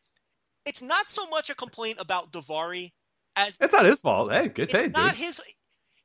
it's 0.66 0.82
not 0.82 1.08
so 1.08 1.28
much 1.28 1.50
a 1.50 1.56
complaint 1.56 1.98
about 2.00 2.32
Daivari 2.32 2.92
as 3.36 3.58
it's 3.60 3.74
not 3.74 3.86
his 3.86 4.00
fault. 4.00 4.32
Hey, 4.32 4.48
good 4.50 4.74
it's 4.74 4.96
not 4.96 5.16
dude. 5.16 5.26
his. 5.26 5.42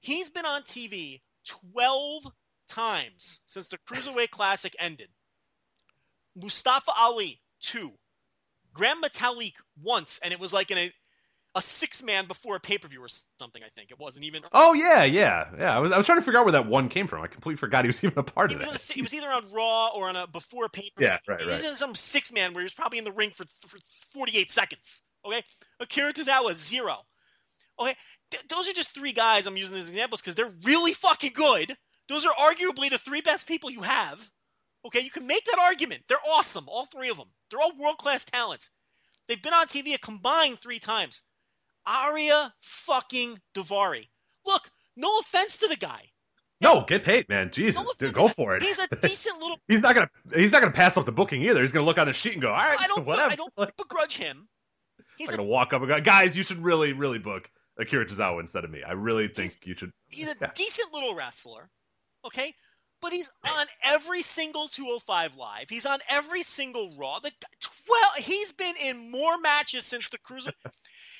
He's 0.01 0.31
been 0.31 0.47
on 0.47 0.63
TV 0.63 1.21
twelve 1.47 2.27
times 2.69 3.41
since 3.47 3.69
the 3.69 3.79
Cruiserweight 3.79 4.31
Classic 4.31 4.75
ended. 4.79 5.09
Mustafa 6.35 6.93
Ali 6.99 7.41
two, 7.61 7.93
Gran 8.73 9.01
Metalik 9.03 9.55
once, 9.83 10.19
and 10.25 10.33
it 10.33 10.41
was 10.41 10.53
like 10.53 10.71
in 10.71 10.79
a 10.79 10.93
a 11.57 11.61
six 11.63 12.03
man 12.05 12.27
before 12.29 12.55
a 12.57 12.61
pay 12.61 12.79
per 12.79 12.87
view 12.87 13.03
or 13.03 13.09
something. 13.41 13.63
I 13.65 13.69
think 13.75 13.91
it 13.91 13.99
wasn't 13.99 14.25
even. 14.27 14.43
Oh 14.53 14.75
yeah, 14.75 15.03
yeah, 15.03 15.49
yeah. 15.59 15.75
I 15.77 15.81
was 15.81 15.91
I 15.91 15.97
was 15.97 16.07
trying 16.07 16.19
to 16.19 16.23
figure 16.25 16.39
out 16.39 16.45
where 16.45 16.53
that 16.53 16.67
one 16.69 16.89
came 16.89 17.09
from. 17.09 17.23
I 17.23 17.27
completely 17.27 17.57
forgot 17.57 17.85
he 17.85 17.89
was 17.89 17.99
even 18.05 18.19
a 18.19 18.23
part 18.23 18.51
He 18.51 18.57
of 18.57 18.61
it. 18.61 18.65
in 18.65 18.69
a, 18.69 18.73
that. 18.73 18.79
si- 18.79 18.95
he 18.95 19.03
was 19.03 19.13
either 19.15 19.29
on 19.29 19.51
Raw 19.53 19.89
or 19.89 20.09
on 20.09 20.15
a 20.17 20.27
before 20.29 20.69
pay 20.69 20.91
per 20.95 21.01
view. 21.01 21.09
Yeah, 21.09 21.19
right, 21.27 21.39
right. 21.39 21.41
He 21.41 21.47
was 21.51 21.65
in 21.69 21.75
some 21.75 21.95
six 21.95 22.33
man 22.33 22.53
where 22.55 22.61
he 22.61 22.67
was 22.67 22.75
probably 22.75 22.99
in 22.99 23.05
the 23.05 23.13
ring 23.13 23.31
for, 23.31 23.45
for 23.67 23.79
48 24.13 24.51
seconds. 24.53 25.03
Okay, 25.25 25.43
Akira 25.81 26.13
Tozawa 26.13 26.53
zero. 26.55 26.99
Okay, 27.81 27.95
Th- 28.31 28.45
those 28.49 28.69
are 28.69 28.73
just 28.73 28.95
three 28.95 29.13
guys 29.13 29.47
I'm 29.47 29.57
using 29.57 29.77
as 29.77 29.89
examples 29.89 30.21
because 30.21 30.35
they're 30.35 30.53
really 30.65 30.93
fucking 30.93 31.33
good. 31.35 31.75
Those 32.09 32.25
are 32.25 32.33
arguably 32.35 32.89
the 32.91 32.99
three 32.99 33.21
best 33.21 33.49
people 33.49 33.71
you 33.71 33.83
have. 33.83 34.31
Okay, 34.85 35.01
you 35.01 35.11
can 35.11 35.27
make 35.27 35.45
that 35.47 35.59
argument. 35.59 36.03
They're 36.09 36.19
awesome, 36.31 36.67
all 36.69 36.87
three 36.87 37.09
of 37.09 37.17
them. 37.17 37.27
They're 37.51 37.61
all 37.61 37.77
world 37.77 37.99
class 37.99 38.25
talents. 38.25 38.71
They've 39.27 39.43
been 39.43 39.53
on 39.55 39.67
TV 39.67 39.95
a 39.95 39.99
combined 39.99 40.61
three 40.61 40.79
times. 40.79 41.23
Ariya 41.87 42.53
fucking 42.61 43.41
Daivari. 43.55 44.09
Look, 44.45 44.71
no 44.97 45.19
offense 45.21 45.57
to 45.59 45.69
the 45.69 45.77
guy. 45.77 46.11
No, 46.61 46.85
get 46.89 47.05
paid, 47.05 47.29
man. 47.29 47.51
Jesus, 47.53 47.83
No 47.83 47.91
dude, 47.99 48.15
go 48.15 48.29
for 48.29 48.57
it. 48.57 48.63
He's 48.63 48.79
a 48.91 48.97
decent 49.03 49.39
little 49.41 49.59
he's 49.69 49.83
not 49.83 49.95
gonna 49.95 50.09
he's 50.35 50.53
not 50.53 50.63
gonna 50.63 50.73
pass 50.73 50.97
up 50.97 51.05
the 51.05 51.13
booking 51.13 51.43
either. 51.43 51.61
He's 51.61 51.73
gonna 51.73 51.85
look 51.85 51.99
on 51.99 52.07
the 52.07 52.13
sheet 52.15 52.33
and 52.33 52.41
go, 52.43 52.49
all 52.49 52.55
right, 52.57 52.81
I 52.81 52.87
don't. 52.87 53.05
whatever. 53.07 53.31
I 53.33 53.37
don't 53.37 53.77
begrudge 53.77 54.17
him. 54.17 54.49
He's 55.19 55.29
a, 55.31 55.37
gonna 55.37 55.49
walk 55.49 55.73
up 55.75 55.83
and 55.83 55.89
go, 55.91 56.01
guys, 56.01 56.37
you 56.37 56.43
should 56.43 56.63
really, 56.65 56.93
really 56.95 57.19
book 57.19 57.51
Akira 57.79 58.07
Tozawa 58.07 58.41
instead 58.41 58.65
of 58.65 58.71
me. 58.71 58.83
I 58.83 58.93
really 58.93 59.29
think 59.29 59.37
He's- 59.51 59.61
you 59.65 59.75
should. 59.77 59.93
he's 60.09 60.31
a 60.33 60.37
Yeah. 60.41 60.51
decent 60.55 60.93
little 60.95 61.15
wrestler, 61.15 61.69
okay. 62.25 62.55
But 63.03 63.13
he's 63.13 63.31
on 63.47 63.67
every 63.85 64.23
single 64.23 64.69
205 64.69 65.37
live. 65.37 65.67
He's 65.69 65.85
on 65.85 65.99
every 66.09 66.43
single 66.43 66.97
Raw. 66.99 67.19
The 67.19 67.31
twelve. 67.61 68.15
He's 68.17 68.53
been 68.53 68.75
in 68.83 69.11
more 69.11 69.37
matches 69.39 69.85
since 69.85 70.09
the 70.09 70.17
cruiser. 70.17 70.53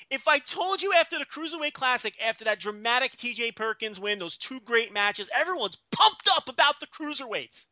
If 0.09 0.27
I 0.27 0.39
told 0.39 0.81
you 0.81 0.93
after 0.93 1.19
the 1.19 1.25
cruiserweight 1.25 1.73
classic, 1.73 2.13
after 2.23 2.45
that 2.45 2.59
dramatic 2.59 3.17
T.J. 3.17 3.51
Perkins 3.51 3.99
win, 3.99 4.19
those 4.19 4.37
two 4.37 4.61
great 4.61 4.93
matches, 4.93 5.29
everyone's 5.35 5.77
pumped 5.91 6.29
up 6.35 6.47
about 6.47 6.79
the 6.79 6.87
cruiserweights. 6.87 7.65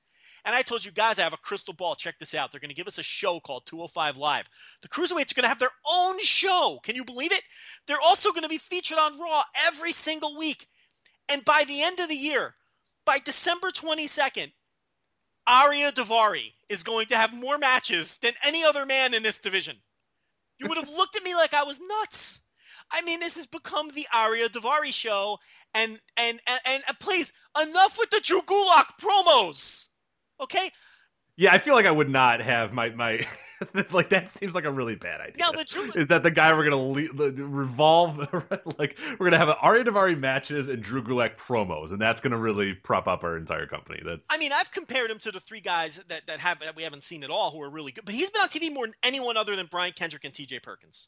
And 0.44 0.54
I 0.54 0.62
told 0.62 0.86
you 0.86 0.92
guys, 0.92 1.18
I 1.18 1.24
have 1.24 1.34
a 1.34 1.38
crystal 1.38 1.74
ball. 1.74 1.96
Check 1.96 2.20
this 2.20 2.36
out. 2.36 2.52
They're 2.52 2.60
going 2.60 2.70
to 2.70 2.76
give 2.76 2.88
us 2.88 3.00
a 3.00 3.04
show 3.04 3.40
called 3.40 3.66
205 3.66 4.18
Live. 4.18 4.48
The 4.82 4.90
cruiserweights 4.90 5.32
are 5.32 5.36
going 5.36 5.44
to 5.44 5.48
have 5.48 5.60
their 5.60 5.70
own 5.90 6.20
show. 6.20 6.80
Can 6.84 6.96
you 6.96 7.04
believe 7.04 7.32
it? 7.32 7.42
They're 7.88 7.98
also 8.06 8.30
going 8.30 8.44
to 8.44 8.50
be 8.50 8.60
featured 8.60 9.00
on 9.00 9.20
Raw 9.20 9.42
every 9.66 9.92
single 9.92 10.38
week. 10.38 10.68
And 11.30 11.44
by 11.46 11.64
the 11.68 11.82
end 11.82 12.00
of 12.00 12.10
the 12.10 12.16
year, 12.16 12.54
by 13.06 13.18
December 13.20 13.72
22nd, 13.72 14.52
Ariya 15.48 15.92
Daivari 15.92 16.54
is 16.70 16.84
going 16.84 17.08
to 17.08 17.18
have 17.18 17.34
more 17.34 17.58
matches 17.58 18.18
than 18.20 18.34
any 18.44 18.64
other 18.64 18.86
man 18.86 19.14
in 19.14 19.24
this 19.24 19.40
division. 19.40 19.78
You 20.60 20.68
would 20.68 20.78
have 20.78 20.90
looked 20.90 21.16
at 21.16 21.24
me 21.24 21.36
like 21.36 21.54
I 21.54 21.64
was 21.64 21.80
nuts. 22.00 22.42
I 22.92 23.02
mean, 23.02 23.20
this 23.20 23.36
has 23.36 23.46
become 23.46 23.90
the 23.90 24.08
Ariya 24.14 24.48
Daivari 24.48 24.94
show, 24.94 25.40
and 25.74 26.00
and 26.18 26.40
and, 26.48 26.84
and 26.88 27.00
please, 27.00 27.34
enough 27.62 27.98
with 27.98 28.10
the 28.12 28.22
Drew 28.24 28.42
Gulak 28.42 28.86
promos. 29.02 29.88
Okay, 30.42 30.70
Yeah, 31.38 31.54
I 31.54 31.58
feel 31.58 31.74
like 31.76 31.86
I 31.86 31.92
would 31.92 32.10
not 32.10 32.42
have 32.42 32.74
my 32.74 32.90
my 32.90 33.26
like 33.92 34.10
that 34.10 34.30
seems 34.30 34.56
like 34.56 34.66
a 34.66 34.72
really 34.72 34.96
bad 34.96 35.22
idea. 35.22 35.38
now 35.40 35.52
the 35.52 35.64
Drew 35.64 35.92
is 35.96 36.08
that 36.08 36.24
the 36.24 36.32
guy 36.32 36.54
we're 36.54 36.64
gonna 36.64 36.82
le- 36.82 37.32
revolve 37.32 38.18
like 38.78 38.98
we're 39.20 39.26
gonna 39.26 39.38
have 39.38 39.50
an 39.50 39.56
Ariya 39.62 39.86
Daivari 39.86 40.18
matches 40.18 40.68
and 40.68 40.82
Drew 40.82 41.04
Gulak 41.04 41.38
promos, 41.38 41.92
and 41.92 42.02
that's 42.02 42.22
gonna 42.22 42.38
really 42.38 42.74
prop 42.74 43.08
up 43.08 43.24
our 43.24 43.38
entire 43.38 43.68
company. 43.68 44.02
That's 44.06 44.28
I 44.32 44.38
mean, 44.38 44.52
I've 44.54 44.72
compared 44.72 45.10
him 45.10 45.20
to 45.20 45.32
the 45.32 45.40
three 45.40 45.62
guys 45.62 46.02
that, 46.08 46.28
that 46.28 46.40
have 46.40 46.60
that 46.60 46.76
we 46.76 46.84
haven't 46.84 47.04
seen 47.04 47.24
at 47.24 47.30
all 47.30 47.52
who 47.52 47.62
are 47.62 47.70
really 47.70 47.92
good. 47.92 48.06
But 48.06 48.16
he's 48.16 48.30
been 48.30 48.42
on 48.42 48.50
TV 48.50 48.74
more 48.74 48.86
than 48.86 48.96
anyone 49.04 49.38
other 49.38 49.56
than 49.56 49.68
Brian 49.68 49.94
Kendrick 49.94 50.24
and 50.24 50.34
T.J. 50.34 50.60
Perkins. 50.60 51.08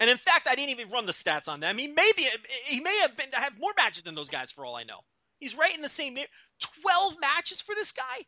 And 0.00 0.08
in 0.08 0.16
fact, 0.16 0.46
I 0.48 0.54
didn't 0.54 0.70
even 0.70 0.90
run 0.90 1.06
the 1.06 1.12
stats 1.12 1.48
on 1.48 1.60
them. 1.60 1.76
He 1.78 1.88
maybe 1.88 2.24
he 2.64 2.80
may 2.80 2.96
have 3.02 3.16
been 3.16 3.26
have 3.32 3.58
more 3.58 3.72
matches 3.76 4.02
than 4.02 4.14
those 4.14 4.28
guys 4.28 4.50
for 4.52 4.64
all 4.64 4.76
I 4.76 4.84
know. 4.84 5.00
He's 5.40 5.56
right 5.56 5.74
in 5.74 5.82
the 5.82 5.88
same 5.88 6.16
twelve 6.60 7.16
matches 7.20 7.60
for 7.60 7.74
this 7.74 7.92
guy, 7.92 8.24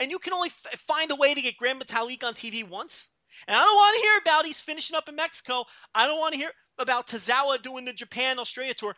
and 0.00 0.10
you 0.10 0.18
can 0.18 0.32
only 0.32 0.48
f- 0.48 0.80
find 0.80 1.10
a 1.10 1.16
way 1.16 1.34
to 1.34 1.40
get 1.40 1.58
Gran 1.58 1.78
Metalik 1.78 2.24
on 2.24 2.34
TV 2.34 2.68
once. 2.68 3.10
And 3.46 3.56
I 3.56 3.60
don't 3.60 3.76
want 3.76 3.96
to 3.96 4.02
hear 4.02 4.18
about 4.22 4.46
he's 4.46 4.60
finishing 4.60 4.96
up 4.96 5.08
in 5.08 5.14
Mexico. 5.14 5.64
I 5.94 6.06
don't 6.06 6.18
want 6.18 6.32
to 6.32 6.38
hear 6.38 6.50
about 6.78 7.06
Tozawa 7.06 7.62
doing 7.62 7.84
the 7.84 7.92
Japan 7.92 8.38
Australia 8.38 8.74
tour. 8.74 8.96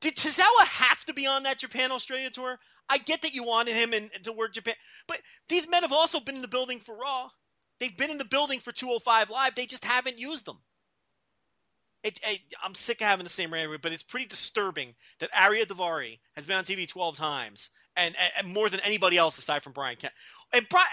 Did 0.00 0.16
Tozawa 0.16 0.66
have 0.66 1.04
to 1.04 1.14
be 1.14 1.26
on 1.26 1.44
that 1.44 1.58
Japan 1.58 1.92
Australia 1.92 2.30
tour? 2.30 2.58
I 2.88 2.98
get 2.98 3.22
that 3.22 3.34
you 3.34 3.44
wanted 3.44 3.76
him 3.76 3.94
in, 3.94 4.10
to 4.24 4.32
work 4.32 4.52
Japan, 4.52 4.74
but 5.08 5.20
these 5.48 5.68
men 5.68 5.82
have 5.82 5.92
also 5.92 6.20
been 6.20 6.36
in 6.36 6.42
the 6.42 6.48
building 6.48 6.80
for 6.80 6.96
Raw. 6.96 7.28
They've 7.80 7.96
been 7.96 8.10
in 8.10 8.18
the 8.18 8.26
building 8.26 8.60
for 8.60 8.72
205 8.72 9.30
Live. 9.30 9.54
They 9.54 9.66
just 9.66 9.84
haven't 9.84 10.18
used 10.18 10.44
them. 10.44 10.58
It, 12.02 12.20
it, 12.26 12.40
I'm 12.62 12.74
sick 12.74 13.00
of 13.00 13.06
having 13.06 13.24
the 13.24 13.30
same 13.30 13.52
rant, 13.52 13.80
but 13.80 13.92
it's 13.92 14.02
pretty 14.02 14.26
disturbing 14.26 14.94
that 15.20 15.32
Ariya 15.32 15.64
Daivari 15.64 16.18
has 16.36 16.46
been 16.46 16.56
on 16.56 16.64
TV 16.64 16.86
12 16.86 17.16
times 17.16 17.70
and, 17.96 18.14
and 18.36 18.52
more 18.52 18.68
than 18.68 18.80
anybody 18.80 19.16
else 19.16 19.38
aside 19.38 19.62
from 19.62 19.72
Brian 19.72 19.96
Kent. 19.96 20.12
And 20.52 20.68
Brian, 20.68 20.86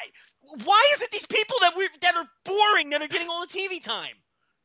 why 0.64 0.84
is 0.94 1.02
it 1.02 1.12
these 1.12 1.26
people 1.26 1.56
that 1.62 1.76
we 1.76 1.88
that 2.02 2.16
are 2.16 2.28
boring 2.46 2.90
that 2.92 3.02
are 3.02 3.08
getting 3.08 3.30
all 3.30 3.42
the 3.42 3.48
TV 3.48 3.82
time? 3.82 4.16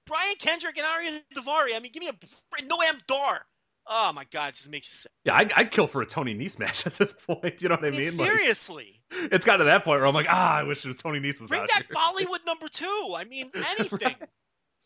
Brian 0.07 0.37
Kendrick 0.39 0.79
and 0.79 0.87
Ariya 0.87 1.21
Daivari. 1.35 1.75
I 1.75 1.81
mean, 1.81 1.93
give 1.93 2.01
me 2.01 2.09
a 2.09 2.63
Noam 2.63 3.05
Dar. 3.07 3.45
Oh 3.89 4.13
my 4.13 4.25
god, 4.33 4.51
it 4.51 4.55
just 4.57 4.71
makes 4.71 4.91
you 4.91 4.97
sick. 4.97 5.13
Yeah, 5.25 5.37
I'd, 5.37 5.53
I'd, 5.53 5.71
kill 5.71 5.87
for 5.87 6.03
a 6.03 6.07
Tony 6.07 6.35
Nese 6.35 6.59
match 6.59 6.87
at 6.87 6.95
this 6.95 7.13
point. 7.13 7.63
You 7.63 7.69
know 7.69 7.77
what 7.77 7.85
I 7.85 7.91
mean? 7.91 8.01
I 8.01 8.05
mean 8.05 8.11
seriously, 8.11 9.01
like, 9.13 9.33
it's 9.33 9.45
got 9.45 9.59
to 9.59 9.65
that 9.65 9.85
point 9.85 10.01
where 10.01 10.07
I'm 10.07 10.15
like, 10.15 10.27
ah, 10.29 10.57
I 10.57 10.63
wish 10.65 10.85
it 10.85 10.89
was 10.89 10.97
Tony 10.97 11.21
Nese 11.21 11.41
was 11.41 11.51
Bring 11.51 11.63
out 11.63 11.69
back 11.69 11.87
here. 11.87 11.97
Bollywood 11.97 12.45
number 12.45 12.69
two. 12.69 13.15
I 13.15 13.25
mean, 13.25 13.49
anything. 13.55 13.99
right. 14.03 14.17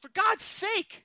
For 0.01 0.09
God's 0.15 0.45
sake, 0.45 1.05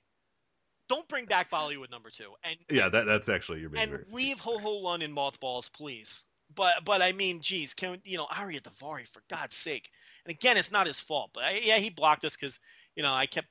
don't 0.88 1.08
bring 1.08 1.24
back 1.24 1.50
Bollywood 1.50 1.90
number 1.90 2.10
two. 2.10 2.32
And 2.44 2.56
yeah, 2.70 2.88
that 2.88 3.04
that's 3.06 3.28
actually 3.28 3.60
your 3.60 3.70
and 3.76 4.04
leave 4.10 4.40
Ho 4.40 4.58
Ho 4.58 4.76
Lun 4.78 5.00
in 5.00 5.12
mothballs, 5.12 5.70
please. 5.70 6.24
But 6.56 6.84
but 6.84 7.02
I 7.02 7.12
mean, 7.12 7.40
geez, 7.40 7.74
can 7.74 7.98
you 8.04 8.16
know 8.16 8.26
Ariya 8.26 8.62
Daivari 8.62 9.08
for 9.08 9.22
God's 9.28 9.54
sake? 9.54 9.90
And 10.24 10.34
again, 10.34 10.56
it's 10.56 10.72
not 10.72 10.86
his 10.86 10.98
fault. 10.98 11.30
But 11.32 11.44
I, 11.44 11.60
yeah, 11.62 11.76
he 11.76 11.90
blocked 11.90 12.24
us 12.24 12.36
because 12.36 12.58
you 12.96 13.02
know 13.02 13.12
I 13.12 13.26
kept 13.26 13.48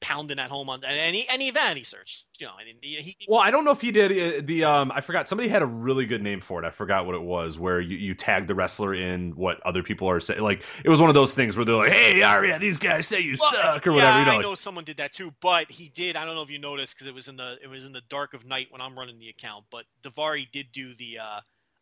pounding 0.00 0.38
at 0.38 0.50
home 0.50 0.68
on 0.68 0.84
any 0.84 1.26
any 1.30 1.50
vanity 1.50 1.84
search. 1.84 2.24
You 2.38 2.46
know, 2.46 2.52
and 2.60 2.76
he, 2.82 2.96
he, 2.96 3.16
well, 3.28 3.40
I 3.40 3.50
don't 3.50 3.64
know 3.64 3.70
if 3.70 3.80
he 3.80 3.90
did 3.90 4.12
uh, 4.12 4.42
the 4.44 4.64
um. 4.64 4.92
I 4.94 5.00
forgot 5.00 5.26
somebody 5.26 5.48
had 5.48 5.62
a 5.62 5.66
really 5.66 6.04
good 6.04 6.22
name 6.22 6.40
for 6.40 6.62
it. 6.62 6.66
I 6.66 6.70
forgot 6.70 7.06
what 7.06 7.14
it 7.14 7.22
was. 7.22 7.58
Where 7.58 7.80
you 7.80 7.96
you 7.96 8.14
tag 8.14 8.46
the 8.46 8.54
wrestler 8.54 8.94
in 8.94 9.32
what 9.36 9.58
other 9.64 9.82
people 9.82 10.08
are 10.08 10.20
saying. 10.20 10.42
Like 10.42 10.62
it 10.84 10.90
was 10.90 11.00
one 11.00 11.08
of 11.08 11.14
those 11.14 11.34
things 11.34 11.56
where 11.56 11.64
they're 11.64 11.76
like, 11.76 11.92
"Hey, 11.92 12.20
Ariya, 12.20 12.60
these 12.60 12.76
guys 12.76 13.06
say 13.06 13.20
you 13.20 13.36
well, 13.40 13.52
suck" 13.52 13.86
or 13.86 13.90
yeah, 13.90 13.96
whatever. 13.96 14.18
You 14.18 14.24
know, 14.26 14.32
I 14.32 14.34
like, 14.36 14.42
know 14.42 14.54
someone 14.54 14.84
did 14.84 14.98
that 14.98 15.12
too, 15.12 15.32
but 15.40 15.70
he 15.70 15.88
did. 15.88 16.16
I 16.16 16.24
don't 16.24 16.34
know 16.34 16.42
if 16.42 16.50
you 16.50 16.58
noticed 16.58 16.94
because 16.94 17.06
it 17.06 17.14
was 17.14 17.28
in 17.28 17.36
the 17.36 17.56
it 17.62 17.68
was 17.68 17.86
in 17.86 17.92
the 17.92 18.02
dark 18.08 18.34
of 18.34 18.44
night 18.44 18.68
when 18.70 18.80
I'm 18.80 18.98
running 18.98 19.18
the 19.18 19.28
account. 19.28 19.64
But 19.70 19.86
Daivari 20.02 20.50
did 20.50 20.72
do 20.72 20.94
the 20.94 21.18
uh, 21.18 21.40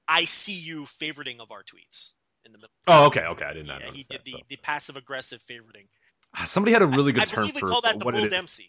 "I 0.09 0.25
see 0.25 0.53
you" 0.53 0.83
favoriting 0.85 1.41
of 1.41 1.51
our 1.51 1.63
tweets 1.63 2.11
in 2.45 2.53
the 2.53 2.59
middle. 2.59 2.71
Oh, 2.87 3.07
okay, 3.07 3.25
okay, 3.25 3.45
I 3.45 3.53
did 3.53 3.67
not. 3.67 3.81
Know. 3.81 3.87
Yeah, 3.87 3.93
he 3.93 4.03
did 4.03 4.19
that, 4.19 4.25
the, 4.25 4.33
so. 4.33 4.39
the 4.49 4.57
passive 4.57 4.97
aggressive 4.97 5.45
favoriting. 5.49 5.87
Ah, 6.37 6.45
somebody 6.45 6.73
had 6.73 6.83
a 6.83 6.87
really 6.87 7.13
good 7.13 7.23
I, 7.23 7.27
term 7.27 7.45
I 7.45 7.49
believe 7.49 7.61
for 7.61 7.81
that 7.83 7.99
the 7.99 8.05
what 8.05 8.15
it 8.15 8.33
is. 8.33 8.57
The 8.57 8.65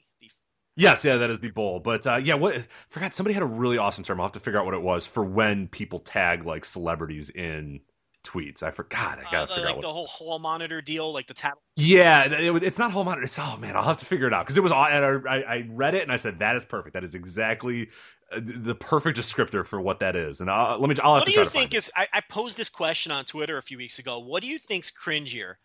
Yes, 0.78 1.06
yeah, 1.06 1.16
that 1.16 1.30
is 1.30 1.40
the 1.40 1.52
bull. 1.52 1.80
But 1.80 2.06
uh, 2.06 2.18
yeah, 2.18 2.34
what 2.34 2.62
forgot 2.90 3.14
somebody 3.14 3.34
had 3.34 3.44
a 3.44 3.48
really 3.48 3.78
awesome 3.78 4.04
term. 4.04 4.20
I'll 4.20 4.28
have 4.28 4.34
to 4.34 4.40
figure 4.40 4.60
out 4.60 4.66
what 4.66 4.74
it 4.74 4.82
was 4.82 5.06
for 5.06 5.24
when 5.24 5.68
people 5.70 6.00
tag 6.00 6.46
like 6.46 6.66
celebrities 6.66 7.30
in 7.30 7.80
tweets. 8.26 8.62
I 8.62 8.72
forgot. 8.72 9.20
I 9.20 9.24
gotta 9.24 9.38
uh, 9.38 9.46
the, 9.46 9.54
figure 9.54 9.66
like 9.66 9.70
out 9.70 9.76
what... 9.78 9.82
the 9.84 9.94
whole 9.94 10.08
hall 10.08 10.40
monitor 10.40 10.82
deal, 10.82 11.14
like 11.14 11.28
the 11.28 11.34
tab. 11.34 11.54
Yeah, 11.78 12.26
it, 12.26 12.64
it's 12.64 12.78
not 12.78 12.92
hall 12.92 13.06
monitor. 13.06 13.24
It's 13.24 13.40
oh 13.40 13.56
man, 13.58 13.78
I'll 13.78 13.84
have 13.84 13.98
to 13.98 14.06
figure 14.06 14.28
it 14.28 14.34
out 14.34 14.46
because 14.46 14.58
it 14.58 14.62
was. 14.62 14.74
I, 14.74 15.00
I 15.00 15.66
read 15.70 15.96
it 15.96 16.04
and 16.04 16.12
I 16.12 16.18
said 16.18 16.40
that 16.40 16.58
is 16.58 16.66
perfect. 16.66 16.94
That 16.94 17.06
is 17.06 17.16
exactly 17.16 17.84
uh, 17.84 17.86
the 18.40 18.76
perfect 18.76 19.18
descriptor 19.18 19.66
for 19.66 19.80
what 19.82 20.00
that 20.00 20.16
is. 20.16 20.42
And 20.42 20.50
I'll, 20.50 20.80
let 20.80 20.90
me. 20.90 20.96
I'll 21.02 21.16
have 21.16 21.22
what 21.22 21.28
to 21.28 21.34
do 21.34 21.40
you 21.40 21.50
think 21.50 21.74
is? 21.74 21.92
I, 21.96 22.08
I 22.14 22.22
posed 22.22 22.58
this 22.58 22.70
question 22.70 23.12
on 23.12 23.26
Twitter 23.26 23.58
a 23.58 23.62
few 23.62 23.78
weeks 23.78 24.00
ago. 24.00 24.20
What 24.20 24.42
do 24.42 24.48
you 24.50 24.60
think's 24.60 24.92
cringier? 24.92 25.56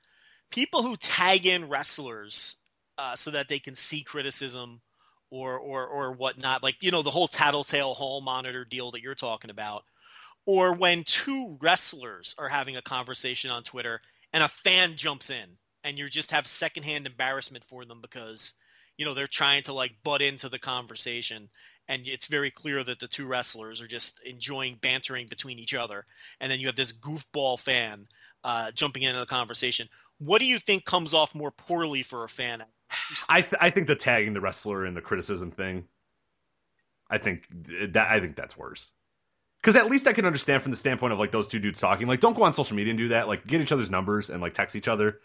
People 0.51 0.83
who 0.83 0.97
tag 0.97 1.47
in 1.47 1.69
wrestlers 1.69 2.57
uh, 2.99 3.15
so 3.15 3.31
that 3.31 3.49
they 3.49 3.59
can 3.59 3.75
see 3.75 4.03
criticism 4.03 4.81
or 5.31 5.59
or 5.59 5.87
or 5.87 6.13
whatnot, 6.13 6.63
like 6.63 6.77
you 6.81 6.91
know 6.91 7.03
the 7.03 7.11
whole 7.11 7.29
tattletale 7.29 7.95
hall 7.95 8.21
monitor 8.21 8.65
deal 8.65 8.91
that 8.91 9.03
you're 9.03 9.15
talking 9.15 9.51
about, 9.51 9.85
or 10.47 10.75
when 10.75 11.05
two 11.05 11.57
wrestlers 11.61 12.35
are 12.39 12.49
having 12.49 12.77
a 12.77 12.83
conversation 12.83 13.51
on 13.51 13.63
Twitter 13.63 14.01
and 14.33 14.43
a 14.43 14.49
fan 14.49 14.97
jumps 14.97 15.31
in 15.31 15.57
and 15.85 15.99
you 15.99 16.09
just 16.09 16.31
have 16.31 16.47
secondhand 16.47 17.07
embarrassment 17.07 17.65
for 17.65 17.85
them 17.85 18.01
because 18.01 18.55
you 18.97 19.05
know 19.05 19.15
they're 19.15 19.27
trying 19.27 19.63
to 19.63 19.73
like 19.73 19.93
butt 20.05 20.23
into 20.23 20.49
the 20.49 20.59
conversation 20.59 21.49
and 21.91 22.09
it's 22.09 22.27
very 22.27 22.51
clear 22.51 22.83
that 22.83 23.01
the 23.01 23.09
two 23.09 23.27
wrestlers 23.27 23.83
are 23.83 23.87
just 23.87 24.21
enjoying 24.25 24.79
bantering 24.81 25.27
between 25.29 25.59
each 25.59 25.75
other 25.75 26.07
and 26.41 26.51
then 26.51 26.59
you 26.59 26.67
have 26.67 26.77
this 26.77 26.93
goofball 26.93 27.59
fan 27.59 28.07
uh, 28.45 28.71
jumping 28.71 29.03
into 29.03 29.19
the 29.19 29.27
conversation 29.27 29.89
what 30.19 30.39
do 30.39 30.47
you 30.47 30.59
think 30.59 30.87
comes 30.87 31.13
off 31.13 31.35
more 31.35 31.51
poorly 31.51 32.03
for 32.03 32.25
a 32.25 32.29
fan 32.29 32.63
I 33.29 33.43
th- 33.43 33.55
I 33.61 33.71
think 33.71 33.87
the 33.87 33.95
tagging 33.95 34.35
the 34.35 34.41
wrestler 34.41 34.85
and 34.85 34.97
the 34.97 35.01
criticism 35.01 35.51
thing. 35.51 35.85
I 37.11 37.19
think 37.19 37.47
that 37.93 38.09
I 38.11 38.21
think 38.21 38.37
that's 38.37 38.57
worse. 38.57 38.93
Because 39.61 39.77
at 39.77 39.91
least 39.91 40.07
I 40.07 40.13
can 40.13 40.25
understand 40.25 40.63
from 40.63 40.71
the 40.71 40.77
standpoint 40.77 41.13
of 41.13 41.19
like 41.19 41.33
those 41.33 41.47
two 41.47 41.59
dudes 41.59 41.79
talking. 41.79 42.07
Like, 42.07 42.21
don't 42.21 42.35
go 42.35 42.45
on 42.45 42.55
social 42.55 42.77
media 42.77 42.93
and 42.93 42.99
do 42.99 43.09
that. 43.09 43.29
Like, 43.29 43.47
get 43.47 43.61
each 43.61 43.73
other's 43.73 43.91
numbers 43.91 44.31
and 44.31 44.41
like 44.41 44.55
text 44.55 44.75
each 44.75 44.89
other. 44.89 45.21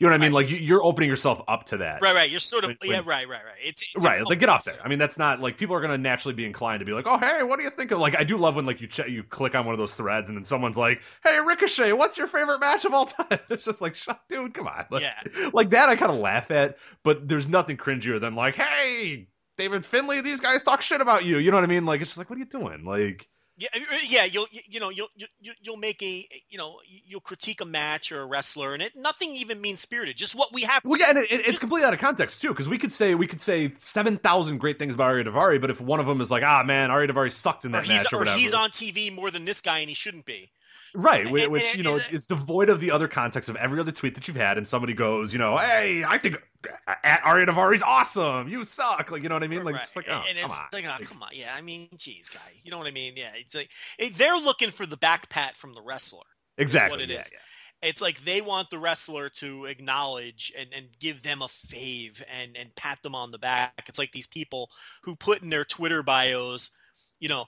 You 0.00 0.06
know 0.06 0.12
what 0.12 0.20
I 0.22 0.24
mean? 0.24 0.34
Right. 0.34 0.48
Like, 0.48 0.60
you, 0.60 0.76
are 0.78 0.82
opening 0.82 1.10
yourself 1.10 1.42
up 1.46 1.64
to 1.66 1.76
that. 1.76 2.00
Right, 2.00 2.14
right. 2.14 2.30
You're 2.30 2.40
sort 2.40 2.64
of 2.64 2.74
yeah, 2.82 3.02
right, 3.04 3.28
right, 3.28 3.28
right. 3.28 3.58
It's, 3.62 3.82
it's 3.94 4.02
right. 4.02 4.24
Like, 4.24 4.40
get 4.40 4.48
off 4.48 4.64
there. 4.64 4.78
I 4.82 4.88
mean, 4.88 4.98
that's 4.98 5.18
not 5.18 5.40
like 5.40 5.58
people 5.58 5.76
are 5.76 5.80
gonna 5.82 5.98
naturally 5.98 6.34
be 6.34 6.46
inclined 6.46 6.80
to 6.80 6.86
be 6.86 6.92
like, 6.92 7.06
oh, 7.06 7.18
hey, 7.18 7.42
what 7.42 7.58
do 7.58 7.64
you 7.64 7.70
think 7.70 7.90
of? 7.90 8.00
Like, 8.00 8.16
I 8.18 8.24
do 8.24 8.38
love 8.38 8.56
when 8.56 8.64
like 8.64 8.80
you 8.80 8.86
ch- 8.86 9.08
you 9.08 9.22
click 9.22 9.54
on 9.54 9.66
one 9.66 9.74
of 9.74 9.78
those 9.78 9.94
threads 9.94 10.30
and 10.30 10.38
then 10.38 10.46
someone's 10.46 10.78
like, 10.78 11.02
hey, 11.22 11.38
Ricochet, 11.38 11.92
what's 11.92 12.16
your 12.16 12.28
favorite 12.28 12.60
match 12.60 12.86
of 12.86 12.94
all 12.94 13.06
time? 13.06 13.26
It's 13.50 13.64
just 13.66 13.82
like, 13.82 13.94
shut, 13.94 14.18
dude, 14.28 14.54
come 14.54 14.66
on. 14.66 14.86
Like, 14.90 15.02
yeah. 15.02 15.50
Like 15.52 15.70
that, 15.70 15.90
I 15.90 15.96
kind 15.96 16.12
of 16.12 16.18
laugh 16.18 16.50
at, 16.50 16.78
but 17.04 17.28
there's 17.28 17.46
nothing 17.46 17.76
cringier 17.76 18.18
than 18.18 18.34
like, 18.34 18.54
hey, 18.54 19.28
David 19.58 19.84
Finlay, 19.84 20.22
these 20.22 20.40
guys 20.40 20.62
talk 20.62 20.80
shit 20.80 21.02
about 21.02 21.26
you. 21.26 21.36
You 21.36 21.50
know 21.50 21.58
what 21.58 21.64
I 21.64 21.66
mean? 21.66 21.84
Like, 21.84 22.00
it's 22.00 22.10
just 22.10 22.18
like, 22.18 22.30
what 22.30 22.36
are 22.36 22.40
you 22.40 22.46
doing? 22.46 22.84
Like. 22.84 23.28
Yeah, 23.60 23.68
uh, 23.74 23.98
yeah, 24.08 24.24
you'll 24.24 24.46
you 24.50 24.80
know 24.80 24.88
you'll 24.88 25.10
you, 25.16 25.52
you'll 25.60 25.76
make 25.76 26.02
a 26.02 26.26
you 26.48 26.56
know 26.56 26.76
you'll 26.86 27.20
critique 27.20 27.60
a 27.60 27.66
match 27.66 28.10
or 28.10 28.22
a 28.22 28.26
wrestler, 28.26 28.72
and 28.72 28.82
it 28.82 28.96
nothing 28.96 29.36
even 29.36 29.60
mean 29.60 29.76
spirited. 29.76 30.16
Just 30.16 30.34
what 30.34 30.50
we 30.54 30.62
have. 30.62 30.82
Well, 30.82 30.98
yeah, 30.98 31.10
and 31.10 31.18
it, 31.18 31.30
it, 31.30 31.46
it's 31.46 31.58
completely 31.58 31.86
out 31.86 31.92
of 31.92 32.00
context 32.00 32.40
too, 32.40 32.48
because 32.48 32.70
we 32.70 32.78
could 32.78 32.90
say 32.90 33.14
we 33.14 33.26
could 33.26 33.40
say 33.40 33.74
seven 33.76 34.16
thousand 34.16 34.58
great 34.58 34.78
things 34.78 34.94
about 34.94 35.12
Ariya 35.12 35.26
Daivari, 35.26 35.60
but 35.60 35.68
if 35.68 35.78
one 35.78 36.00
of 36.00 36.06
them 36.06 36.22
is 36.22 36.30
like, 36.30 36.42
ah, 36.42 36.62
man, 36.62 36.88
Ariya 36.88 37.10
Daivari 37.10 37.30
sucked 37.30 37.66
in 37.66 37.72
that 37.72 37.84
or 37.84 37.88
match, 37.88 38.12
or, 38.12 38.16
or 38.16 38.18
whatever, 38.20 38.38
he's 38.38 38.54
on 38.54 38.70
TV 38.70 39.14
more 39.14 39.30
than 39.30 39.44
this 39.44 39.60
guy, 39.60 39.80
and 39.80 39.90
he 39.90 39.94
shouldn't 39.94 40.24
be. 40.24 40.50
Right, 40.94 41.30
which, 41.30 41.48
which 41.48 41.76
you 41.76 41.82
know 41.82 42.00
is 42.10 42.26
devoid 42.26 42.68
of 42.68 42.80
the 42.80 42.90
other 42.90 43.08
context 43.08 43.48
of 43.48 43.56
every 43.56 43.80
other 43.80 43.92
tweet 43.92 44.14
that 44.14 44.28
you've 44.28 44.36
had, 44.36 44.58
and 44.58 44.66
somebody 44.66 44.94
goes, 44.94 45.32
you 45.32 45.38
know, 45.38 45.56
hey, 45.56 46.04
I 46.04 46.18
think 46.18 46.36
uh, 46.36 46.72
uh, 46.88 46.94
at 47.04 47.22
Ariya 47.22 47.46
Daivari's 47.46 47.82
awesome. 47.82 48.48
You 48.48 48.64
suck, 48.64 49.10
like 49.10 49.22
you 49.22 49.28
know 49.28 49.36
what 49.36 49.44
I 49.44 49.48
mean? 49.48 49.64
Like, 49.64 49.74
right. 49.74 49.84
it's 49.84 49.96
like, 49.96 50.06
oh, 50.08 50.22
and 50.28 50.38
it's 50.38 50.54
come 50.54 50.66
on. 50.74 50.82
like, 50.82 51.00
oh, 51.00 51.04
come 51.04 51.22
on, 51.22 51.30
yeah. 51.32 51.54
I 51.54 51.60
mean, 51.60 51.88
geez, 51.96 52.28
guy, 52.28 52.40
you 52.62 52.70
know 52.70 52.78
what 52.78 52.86
I 52.86 52.92
mean? 52.92 53.14
Yeah, 53.16 53.32
it's 53.34 53.54
like 53.54 53.70
it, 53.98 54.16
they're 54.16 54.38
looking 54.38 54.70
for 54.70 54.86
the 54.86 54.96
back 54.96 55.28
pat 55.28 55.56
from 55.56 55.74
the 55.74 55.82
wrestler. 55.82 56.20
Exactly, 56.58 56.90
what 56.90 57.00
it 57.00 57.10
yeah, 57.10 57.20
is. 57.20 57.30
Yeah. 57.32 57.38
It's 57.82 58.02
like 58.02 58.22
they 58.24 58.42
want 58.42 58.68
the 58.68 58.78
wrestler 58.78 59.30
to 59.30 59.64
acknowledge 59.64 60.52
and, 60.58 60.68
and 60.74 60.86
give 60.98 61.22
them 61.22 61.40
a 61.40 61.46
fave 61.46 62.22
and, 62.30 62.54
and 62.54 62.74
pat 62.74 63.02
them 63.02 63.14
on 63.14 63.30
the 63.30 63.38
back. 63.38 63.84
It's 63.88 63.98
like 63.98 64.12
these 64.12 64.26
people 64.26 64.70
who 65.02 65.16
put 65.16 65.40
in 65.40 65.48
their 65.48 65.64
Twitter 65.64 66.02
bios, 66.02 66.72
you 67.20 67.30
know, 67.30 67.46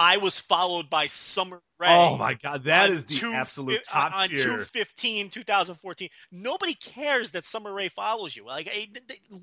I 0.00 0.16
was 0.16 0.38
followed 0.38 0.88
by 0.88 1.04
Summer 1.04 1.60
Rae. 1.78 1.88
Oh 1.90 2.16
my 2.16 2.32
god, 2.32 2.64
that 2.64 2.88
is 2.88 3.04
the 3.04 3.16
two, 3.16 3.32
absolute 3.34 3.82
top 3.84 4.18
on 4.18 4.28
tier. 4.30 4.38
215 4.38 5.28
2014. 5.28 6.08
Nobody 6.32 6.72
cares 6.72 7.32
that 7.32 7.44
Summer 7.44 7.74
Rae 7.74 7.90
follows 7.90 8.34
you. 8.34 8.46
Like 8.46 8.72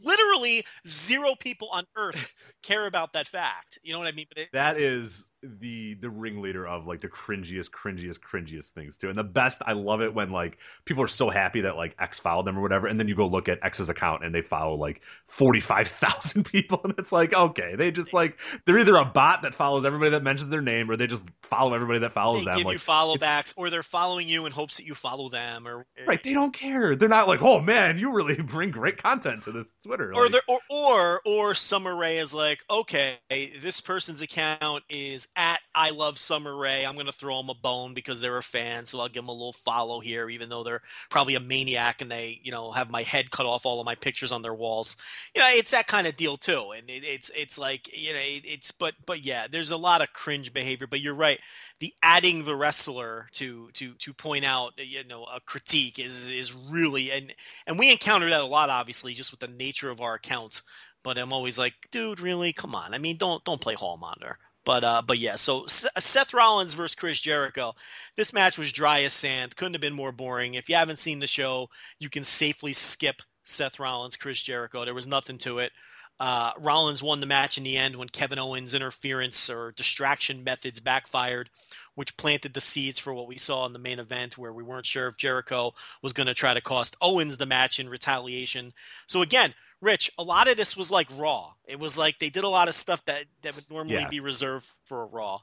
literally 0.03 0.65
zero 0.87 1.35
people 1.39 1.69
on 1.71 1.85
earth 1.95 2.33
care 2.63 2.87
about 2.87 3.13
that 3.13 3.27
fact. 3.27 3.77
You 3.83 3.93
know 3.93 3.99
what 3.99 4.07
I 4.07 4.13
mean? 4.13 4.25
But 4.29 4.39
it, 4.39 4.49
that 4.53 4.79
is 4.79 5.25
the 5.59 5.95
the 5.95 6.09
ringleader 6.09 6.67
of 6.67 6.87
like 6.87 7.01
the 7.01 7.07
cringiest, 7.07 7.71
cringiest, 7.71 8.19
cringiest 8.19 8.69
things 8.69 8.97
too. 8.97 9.09
And 9.09 9.17
the 9.17 9.23
best, 9.23 9.61
I 9.65 9.73
love 9.73 10.01
it 10.01 10.13
when 10.13 10.31
like 10.31 10.57
people 10.85 11.03
are 11.03 11.07
so 11.07 11.29
happy 11.29 11.61
that 11.61 11.75
like 11.75 11.95
X 11.99 12.19
followed 12.19 12.45
them 12.45 12.57
or 12.57 12.61
whatever, 12.61 12.87
and 12.87 12.99
then 12.99 13.07
you 13.07 13.15
go 13.15 13.27
look 13.27 13.49
at 13.49 13.59
X's 13.63 13.89
account 13.89 14.23
and 14.23 14.33
they 14.33 14.41
follow 14.41 14.75
like 14.75 15.01
forty 15.27 15.59
five 15.59 15.87
thousand 15.87 16.43
people, 16.51 16.81
and 16.83 16.93
it's 16.97 17.11
like 17.11 17.33
okay, 17.33 17.75
they 17.75 17.91
just 17.91 18.13
like 18.13 18.37
they're 18.65 18.79
either 18.79 18.95
a 18.95 19.05
bot 19.05 19.41
that 19.43 19.53
follows 19.53 19.85
everybody 19.85 20.11
that 20.11 20.23
mentions 20.23 20.49
their 20.49 20.61
name, 20.61 20.89
or 20.89 20.97
they 20.97 21.07
just 21.07 21.25
follow 21.41 21.73
everybody 21.73 21.99
that 21.99 22.13
follows 22.13 22.45
they 22.45 22.51
them. 22.51 22.57
Give 22.57 22.65
like, 22.65 22.73
you 22.73 22.79
follow 22.79 23.17
backs, 23.17 23.53
or 23.57 23.69
they're 23.69 23.83
following 23.83 24.27
you 24.27 24.45
in 24.45 24.51
hopes 24.51 24.77
that 24.77 24.85
you 24.85 24.95
follow 24.95 25.29
them, 25.29 25.67
or 25.67 25.85
eh. 25.97 26.03
right. 26.07 26.21
They 26.21 26.33
don't 26.33 26.53
care. 26.53 26.95
They're 26.95 27.09
not 27.09 27.27
like, 27.27 27.41
oh 27.41 27.59
man, 27.59 27.97
you 27.97 28.11
really 28.13 28.35
bring 28.41 28.71
great 28.71 29.01
content 29.01 29.43
to 29.43 29.51
this 29.51 29.75
Twitter. 29.83 30.11
Or 30.15 30.29
like, 30.29 30.43
or 30.47 30.59
or 30.69 31.21
or 31.25 31.55
Summer 31.55 31.95
Rae 31.95 32.17
is 32.17 32.33
like, 32.33 32.63
okay, 32.69 33.17
this 33.61 33.81
person's 33.81 34.21
account 34.21 34.83
is 34.89 35.27
at 35.37 35.59
I 35.75 35.91
love 35.91 36.17
Summer 36.17 36.55
Rae. 36.55 36.85
I'm 36.85 36.95
going 36.95 37.05
to 37.05 37.11
throw 37.13 37.37
them 37.37 37.49
a 37.49 37.53
bone 37.53 37.93
because 37.93 38.19
they're 38.19 38.37
a 38.37 38.43
fan, 38.43 38.85
so 38.87 38.99
I'll 38.99 39.07
give 39.07 39.23
them 39.23 39.29
a 39.29 39.33
little 39.33 39.53
follow 39.53 39.99
here, 39.99 40.27
even 40.29 40.49
though 40.49 40.63
they're 40.63 40.81
probably 41.09 41.35
a 41.35 41.39
maniac 41.39 42.01
and 42.01 42.11
they, 42.11 42.41
you 42.43 42.51
know, 42.51 42.71
have 42.71 42.89
my 42.89 43.03
head 43.03 43.29
cut 43.29 43.45
off 43.45 43.65
all 43.65 43.79
of 43.79 43.85
my 43.85 43.93
pictures 43.95 44.31
on 44.31 44.41
their 44.41 44.55
walls. 44.55 44.97
You 45.35 45.41
know, 45.41 45.47
it's 45.51 45.71
that 45.71 45.87
kind 45.87 46.07
of 46.07 46.17
deal 46.17 46.35
too, 46.35 46.71
and 46.75 46.89
it, 46.89 47.03
it's 47.05 47.29
it's 47.35 47.59
like 47.59 47.95
you 47.95 48.13
know, 48.13 48.19
it, 48.19 48.43
it's 48.45 48.71
but 48.71 48.95
but 49.05 49.23
yeah, 49.23 49.47
there's 49.49 49.71
a 49.71 49.77
lot 49.77 50.01
of 50.01 50.11
cringe 50.11 50.51
behavior. 50.51 50.87
But 50.87 51.01
you're 51.01 51.13
right, 51.13 51.39
the 51.79 51.93
adding 52.01 52.43
the 52.43 52.55
wrestler 52.55 53.27
to 53.33 53.69
to 53.73 53.93
to 53.93 54.13
point 54.13 54.43
out 54.43 54.73
you 54.77 55.03
know 55.03 55.25
a 55.25 55.39
critique 55.39 55.99
is 55.99 56.29
is 56.31 56.53
really 56.53 57.11
and 57.11 57.33
and 57.67 57.77
we 57.77 57.91
encounter 57.91 58.29
that 58.29 58.41
a 58.41 58.45
lot, 58.45 58.69
obviously, 58.69 59.13
just 59.13 59.31
with 59.31 59.39
the 59.39 59.47
nature 59.47 59.91
of 59.91 60.01
our 60.01 60.15
account. 60.15 60.63
But 61.03 61.17
I'm 61.17 61.31
always 61.31 61.57
like, 61.57 61.73
dude, 61.91 62.19
really? 62.19 62.51
Come 62.51 62.75
on. 62.75 62.93
I 62.93 62.97
mean, 62.97 63.17
don't 63.17 63.43
don't 63.43 63.61
play 63.61 63.75
hall 63.75 63.97
monitor. 63.97 64.39
But 64.67 64.83
uh, 64.83 65.01
but 65.01 65.17
yeah, 65.17 65.35
so 65.35 65.65
Seth 65.67 66.33
Rollins 66.33 66.73
versus 66.73 66.93
Chris 66.93 67.21
Jericho. 67.21 67.73
This 68.17 68.33
match 68.33 68.57
was 68.57 68.73
dry 68.73 69.03
as 69.03 69.13
sand. 69.13 69.55
Couldn't 69.55 69.75
have 69.75 69.81
been 69.81 69.93
more 69.93 70.11
boring. 70.11 70.55
If 70.55 70.67
you 70.67 70.75
haven't 70.75 70.99
seen 70.99 71.19
the 71.19 71.25
show, 71.25 71.69
you 71.99 72.09
can 72.09 72.25
safely 72.25 72.73
skip 72.73 73.21
Seth 73.45 73.79
Rollins, 73.79 74.17
Chris 74.17 74.41
Jericho. 74.41 74.83
There 74.83 74.93
was 74.93 75.07
nothing 75.07 75.37
to 75.37 75.59
it. 75.59 75.71
Uh, 76.19 76.51
Rollins 76.59 77.01
won 77.01 77.21
the 77.21 77.25
match 77.25 77.57
in 77.57 77.63
the 77.63 77.77
end 77.77 77.95
when 77.95 78.09
Kevin 78.09 78.39
Owens' 78.39 78.73
interference 78.73 79.49
or 79.49 79.71
distraction 79.71 80.43
methods 80.43 80.81
backfired, 80.81 81.49
which 81.95 82.17
planted 82.17 82.53
the 82.53 82.59
seeds 82.59 82.99
for 82.99 83.13
what 83.13 83.29
we 83.29 83.37
saw 83.37 83.65
in 83.67 83.71
the 83.71 83.79
main 83.79 83.99
event, 83.99 84.37
where 84.37 84.51
we 84.51 84.63
weren't 84.63 84.85
sure 84.85 85.07
if 85.07 85.15
Jericho 85.15 85.75
was 86.01 86.11
going 86.11 86.27
to 86.27 86.33
try 86.33 86.53
to 86.53 86.59
cost 86.59 86.97
Owens 87.01 87.37
the 87.37 87.45
match 87.45 87.79
in 87.79 87.87
retaliation. 87.87 88.73
So 89.07 89.21
again, 89.21 89.53
Rich, 89.81 90.11
a 90.17 90.23
lot 90.23 90.47
of 90.47 90.57
this 90.57 90.75
was 90.75 90.89
like 90.89 91.07
Raw. 91.15 91.53
It 91.65 91.79
was 91.79 91.97
like 91.97 92.17
they 92.19 92.29
did 92.29 92.43
a 92.43 92.49
lot 92.49 92.67
of 92.67 92.75
stuff 92.75 93.03
that 93.05 93.25
that 93.43 93.55
would 93.55 93.69
normally 93.69 93.95
yeah. 93.95 94.09
be 94.09 94.19
reserved 94.19 94.67
for 94.85 95.03
a 95.03 95.05
Raw. 95.05 95.39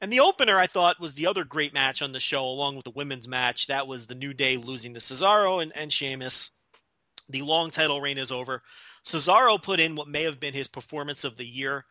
And 0.00 0.12
the 0.12 0.20
opener, 0.20 0.58
I 0.58 0.66
thought, 0.66 1.00
was 1.00 1.14
the 1.14 1.28
other 1.28 1.44
great 1.44 1.72
match 1.72 2.02
on 2.02 2.10
the 2.10 2.20
show, 2.20 2.44
along 2.44 2.74
with 2.74 2.84
the 2.84 2.90
women's 2.90 3.28
match. 3.28 3.68
That 3.68 3.86
was 3.86 4.06
the 4.06 4.16
New 4.16 4.34
Day 4.34 4.56
losing 4.56 4.94
to 4.94 5.00
Cesaro 5.00 5.62
and, 5.62 5.72
and 5.76 5.92
Sheamus. 5.92 6.50
The 7.28 7.42
long 7.42 7.70
title 7.70 8.00
reign 8.00 8.18
is 8.18 8.32
over. 8.32 8.62
Cesaro 9.06 9.62
put 9.62 9.80
in 9.80 9.94
what 9.94 10.08
may 10.08 10.24
have 10.24 10.40
been 10.40 10.54
his 10.54 10.66
performance 10.66 11.22
of 11.22 11.36
the 11.36 11.46
year 11.46 11.84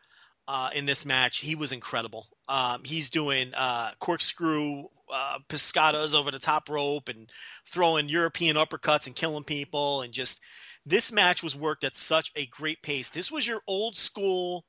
uh, 0.46 0.70
in 0.74 0.84
this 0.84 1.06
match. 1.06 1.38
He 1.38 1.54
was 1.54 1.72
incredible. 1.72 2.26
Um, 2.48 2.82
he's 2.84 3.10
doing 3.10 3.54
uh, 3.54 3.92
corkscrew 3.98 4.84
uh, 5.12 5.38
pescados 5.48 6.14
over 6.14 6.30
the 6.30 6.38
top 6.38 6.68
rope 6.68 7.08
and 7.08 7.30
throwing 7.66 8.08
European 8.08 8.56
uppercuts 8.56 9.06
and 9.06 9.16
killing 9.16 9.44
people 9.44 10.02
and 10.02 10.12
just 10.12 10.42
this 10.84 11.12
match 11.12 11.42
was 11.42 11.56
worked 11.56 11.84
at 11.84 11.94
such 11.94 12.30
a 12.36 12.46
great 12.46 12.82
pace. 12.82 13.10
This 13.10 13.30
was 13.30 13.46
your 13.46 13.60
old 13.66 13.96
school, 13.96 14.64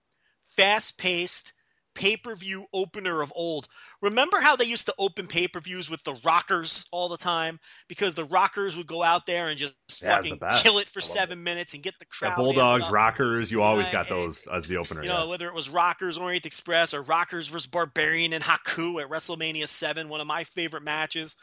fast 0.56 0.98
paced 0.98 1.54
pay 1.96 2.18
per 2.18 2.36
view 2.36 2.66
opener 2.74 3.22
of 3.22 3.32
old. 3.36 3.68
Remember 4.02 4.40
how 4.40 4.56
they 4.56 4.66
used 4.66 4.88
to 4.88 4.94
open 4.98 5.28
pay 5.28 5.48
per 5.48 5.60
views 5.60 5.90
with 5.90 6.04
the 6.04 6.16
Rockers 6.24 6.86
all 6.92 7.08
the 7.08 7.18
time? 7.18 7.60
Because 7.88 8.14
the 8.14 8.26
Rockers 8.26 8.76
would 8.76 8.88
go 8.88 9.04
out 9.04 9.26
there 9.26 9.48
and 9.48 9.58
just 9.58 9.74
yeah, 10.02 10.16
fucking 10.16 10.40
kill 10.58 10.80
it 10.80 10.90
for 10.90 11.02
seven 11.02 11.40
it. 11.40 11.44
minutes 11.44 11.74
and 11.74 11.84
get 11.84 11.96
the 12.00 12.06
crowd. 12.06 12.30
Yeah, 12.32 12.36
Bulldogs, 12.36 12.90
Rockers, 12.90 13.52
you 13.52 13.62
always 13.62 13.90
got 13.90 14.10
those 14.10 14.48
as 14.48 14.68
the 14.68 14.78
opener. 14.78 15.04
You 15.04 15.10
know, 15.10 15.28
whether 15.28 15.48
it 15.48 15.54
was 15.54 15.70
Rockers, 15.70 16.18
Orient 16.18 16.46
Express, 16.46 16.94
or 16.94 17.02
Rockers 17.02 17.48
versus 17.48 17.68
Barbarian 17.68 18.34
and 18.34 18.44
Haku 18.44 19.02
at 19.02 19.10
WrestleMania 19.10 19.68
7, 19.68 20.10
one 20.10 20.22
of 20.22 20.28
my 20.28 20.44
favorite 20.44 20.84
matches. 20.84 21.36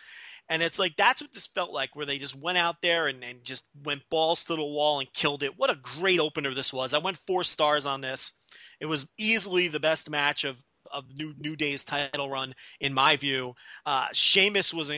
And 0.50 0.62
it's 0.62 0.78
like 0.78 0.96
that's 0.96 1.22
what 1.22 1.32
this 1.32 1.46
felt 1.46 1.72
like, 1.72 1.94
where 1.94 2.04
they 2.04 2.18
just 2.18 2.34
went 2.34 2.58
out 2.58 2.82
there 2.82 3.06
and, 3.06 3.22
and 3.22 3.44
just 3.44 3.64
went 3.84 4.02
balls 4.10 4.44
to 4.44 4.56
the 4.56 4.64
wall 4.64 4.98
and 4.98 5.12
killed 5.12 5.44
it. 5.44 5.56
What 5.56 5.70
a 5.70 5.78
great 5.80 6.18
opener 6.18 6.52
this 6.52 6.72
was. 6.72 6.92
I 6.92 6.98
went 6.98 7.16
four 7.16 7.44
stars 7.44 7.86
on 7.86 8.00
this. 8.00 8.32
It 8.80 8.86
was 8.86 9.06
easily 9.16 9.68
the 9.68 9.80
best 9.80 10.10
match 10.10 10.44
of 10.44 10.62
of 10.92 11.04
New 11.16 11.34
New 11.38 11.56
Day's 11.56 11.84
title 11.84 12.28
run, 12.28 12.54
in 12.80 12.92
my 12.92 13.16
view. 13.16 13.54
Uh, 13.86 14.08
Sheamus 14.12 14.74
was 14.74 14.90
uh, 14.90 14.96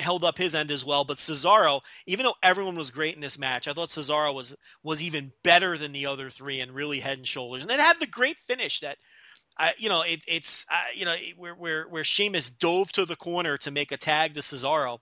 held 0.00 0.24
up 0.24 0.38
his 0.38 0.54
end 0.54 0.70
as 0.70 0.84
well, 0.84 1.04
but 1.04 1.16
Cesaro, 1.16 1.80
even 2.06 2.24
though 2.24 2.36
everyone 2.42 2.76
was 2.76 2.90
great 2.90 3.16
in 3.16 3.20
this 3.20 3.38
match, 3.38 3.66
I 3.66 3.72
thought 3.72 3.88
Cesaro 3.88 4.32
was 4.32 4.54
was 4.84 5.02
even 5.02 5.32
better 5.42 5.76
than 5.76 5.90
the 5.90 6.06
other 6.06 6.30
three 6.30 6.60
and 6.60 6.72
really 6.72 7.00
head 7.00 7.18
and 7.18 7.26
shoulders. 7.26 7.62
And 7.62 7.72
it 7.72 7.80
had 7.80 7.98
the 7.98 8.06
great 8.06 8.38
finish 8.38 8.80
that 8.80 8.98
I, 9.56 9.72
you 9.78 9.88
know, 9.88 10.02
it, 10.02 10.24
it's 10.26 10.66
you 10.94 11.04
know 11.04 11.14
where 11.36 11.54
where 11.54 11.88
where 11.88 12.04
Sheamus 12.04 12.50
dove 12.50 12.90
to 12.92 13.04
the 13.04 13.16
corner 13.16 13.56
to 13.58 13.70
make 13.70 13.92
a 13.92 13.96
tag 13.96 14.34
to 14.34 14.40
Cesaro. 14.40 14.98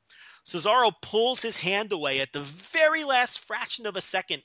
Cesaro 0.47 0.93
pulls 1.01 1.41
his 1.43 1.57
hand 1.57 1.93
away 1.93 2.21
at 2.21 2.33
the 2.33 2.41
very 2.41 3.05
last 3.05 3.39
fraction 3.39 3.87
of 3.87 3.97
a 3.97 4.01
second 4.01 4.43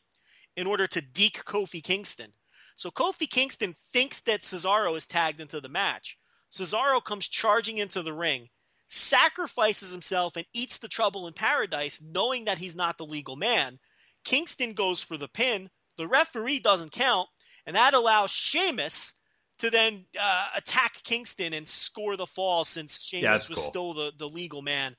in 0.56 0.68
order 0.68 0.88
to 0.88 1.02
deke 1.02 1.44
Kofi 1.44 1.84
Kingston. 1.84 2.34
So 2.76 2.92
Kofi 2.92 3.30
Kingston 3.30 3.76
thinks 3.92 4.22
that 4.22 4.42
Cesaro 4.42 4.96
is 4.96 5.08
tagged 5.08 5.42
into 5.42 5.60
the 5.60 5.70
match. 5.70 6.18
Cesaro 6.52 7.04
comes 7.04 7.28
charging 7.28 7.80
into 7.80 8.04
the 8.04 8.14
ring, 8.14 8.48
sacrifices 8.88 9.92
himself, 9.92 10.38
and 10.38 10.46
eats 10.54 10.80
the 10.80 10.88
trouble 10.88 11.28
in 11.28 11.34
paradise, 11.34 12.02
knowing 12.02 12.46
that 12.46 12.60
he's 12.60 12.76
not 12.76 12.98
the 12.98 13.06
legal 13.06 13.36
man. 13.36 13.80
Kingston 14.24 14.74
goes 14.74 15.02
for 15.02 15.18
the 15.18 15.28
pin. 15.28 15.70
The 15.98 16.08
referee 16.08 16.60
doesn't 16.60 16.92
count, 16.92 17.28
and 17.66 17.76
that 17.76 17.94
allows 17.94 18.32
Sheamus 18.32 19.14
to 19.60 19.70
then 19.70 20.06
uh, 20.20 20.48
attack 20.56 21.02
Kingston 21.04 21.54
and 21.54 21.68
score 21.68 22.16
the 22.16 22.28
fall 22.28 22.64
since 22.64 23.02
Sheamus 23.02 23.24
yeah, 23.24 23.32
was 23.34 23.48
cool. 23.48 23.56
still 23.58 23.94
the, 23.94 24.12
the 24.18 24.30
legal 24.30 24.62
man. 24.62 24.96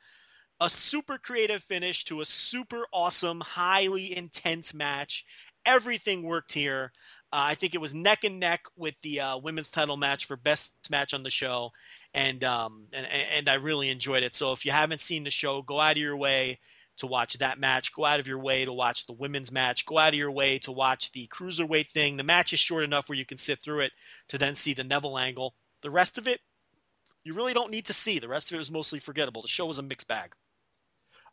A 0.60 0.68
super 0.68 1.18
creative 1.18 1.62
finish 1.62 2.04
to 2.06 2.20
a 2.20 2.24
super 2.24 2.84
awesome, 2.92 3.40
highly 3.40 4.16
intense 4.16 4.74
match. 4.74 5.24
Everything 5.64 6.24
worked 6.24 6.52
here. 6.52 6.92
Uh, 7.32 7.44
I 7.48 7.54
think 7.54 7.74
it 7.74 7.80
was 7.80 7.94
neck 7.94 8.24
and 8.24 8.40
neck 8.40 8.64
with 8.76 8.94
the 9.02 9.20
uh, 9.20 9.38
women's 9.38 9.70
title 9.70 9.96
match 9.96 10.24
for 10.24 10.36
best 10.36 10.72
match 10.90 11.14
on 11.14 11.22
the 11.22 11.30
show, 11.30 11.70
and 12.14 12.42
um, 12.42 12.86
and 12.92 13.06
and 13.06 13.48
I 13.48 13.54
really 13.54 13.90
enjoyed 13.90 14.22
it. 14.22 14.34
So 14.34 14.52
if 14.52 14.64
you 14.64 14.72
haven't 14.72 15.02
seen 15.02 15.24
the 15.24 15.30
show, 15.30 15.60
go 15.60 15.78
out 15.78 15.92
of 15.92 15.98
your 15.98 16.16
way 16.16 16.58
to 16.98 17.06
watch 17.06 17.38
that 17.38 17.58
match. 17.58 17.92
Go 17.92 18.04
out 18.04 18.20
of 18.20 18.26
your 18.26 18.38
way 18.38 18.64
to 18.64 18.72
watch 18.72 19.06
the 19.06 19.12
women's 19.12 19.50
match. 19.50 19.86
Go 19.86 19.98
out 19.98 20.12
of 20.12 20.18
your 20.18 20.30
way 20.30 20.58
to 20.60 20.72
watch 20.72 21.12
the 21.12 21.26
cruiserweight 21.28 21.88
thing. 21.88 22.16
The 22.16 22.22
match 22.22 22.52
is 22.52 22.60
short 22.60 22.84
enough 22.84 23.08
where 23.08 23.18
you 23.18 23.26
can 23.26 23.38
sit 23.38 23.60
through 23.62 23.80
it 23.80 23.92
to 24.28 24.38
then 24.38 24.54
see 24.54 24.74
the 24.74 24.84
Neville 24.84 25.18
angle. 25.18 25.54
The 25.82 25.90
rest 25.90 26.18
of 26.18 26.28
it, 26.28 26.40
you 27.24 27.34
really 27.34 27.54
don't 27.54 27.70
need 27.70 27.86
to 27.86 27.92
see. 27.92 28.18
The 28.18 28.28
rest 28.28 28.50
of 28.50 28.56
it 28.56 28.58
was 28.58 28.70
mostly 28.70 28.98
forgettable. 28.98 29.42
The 29.42 29.48
show 29.48 29.66
was 29.66 29.78
a 29.78 29.82
mixed 29.82 30.08
bag. 30.08 30.34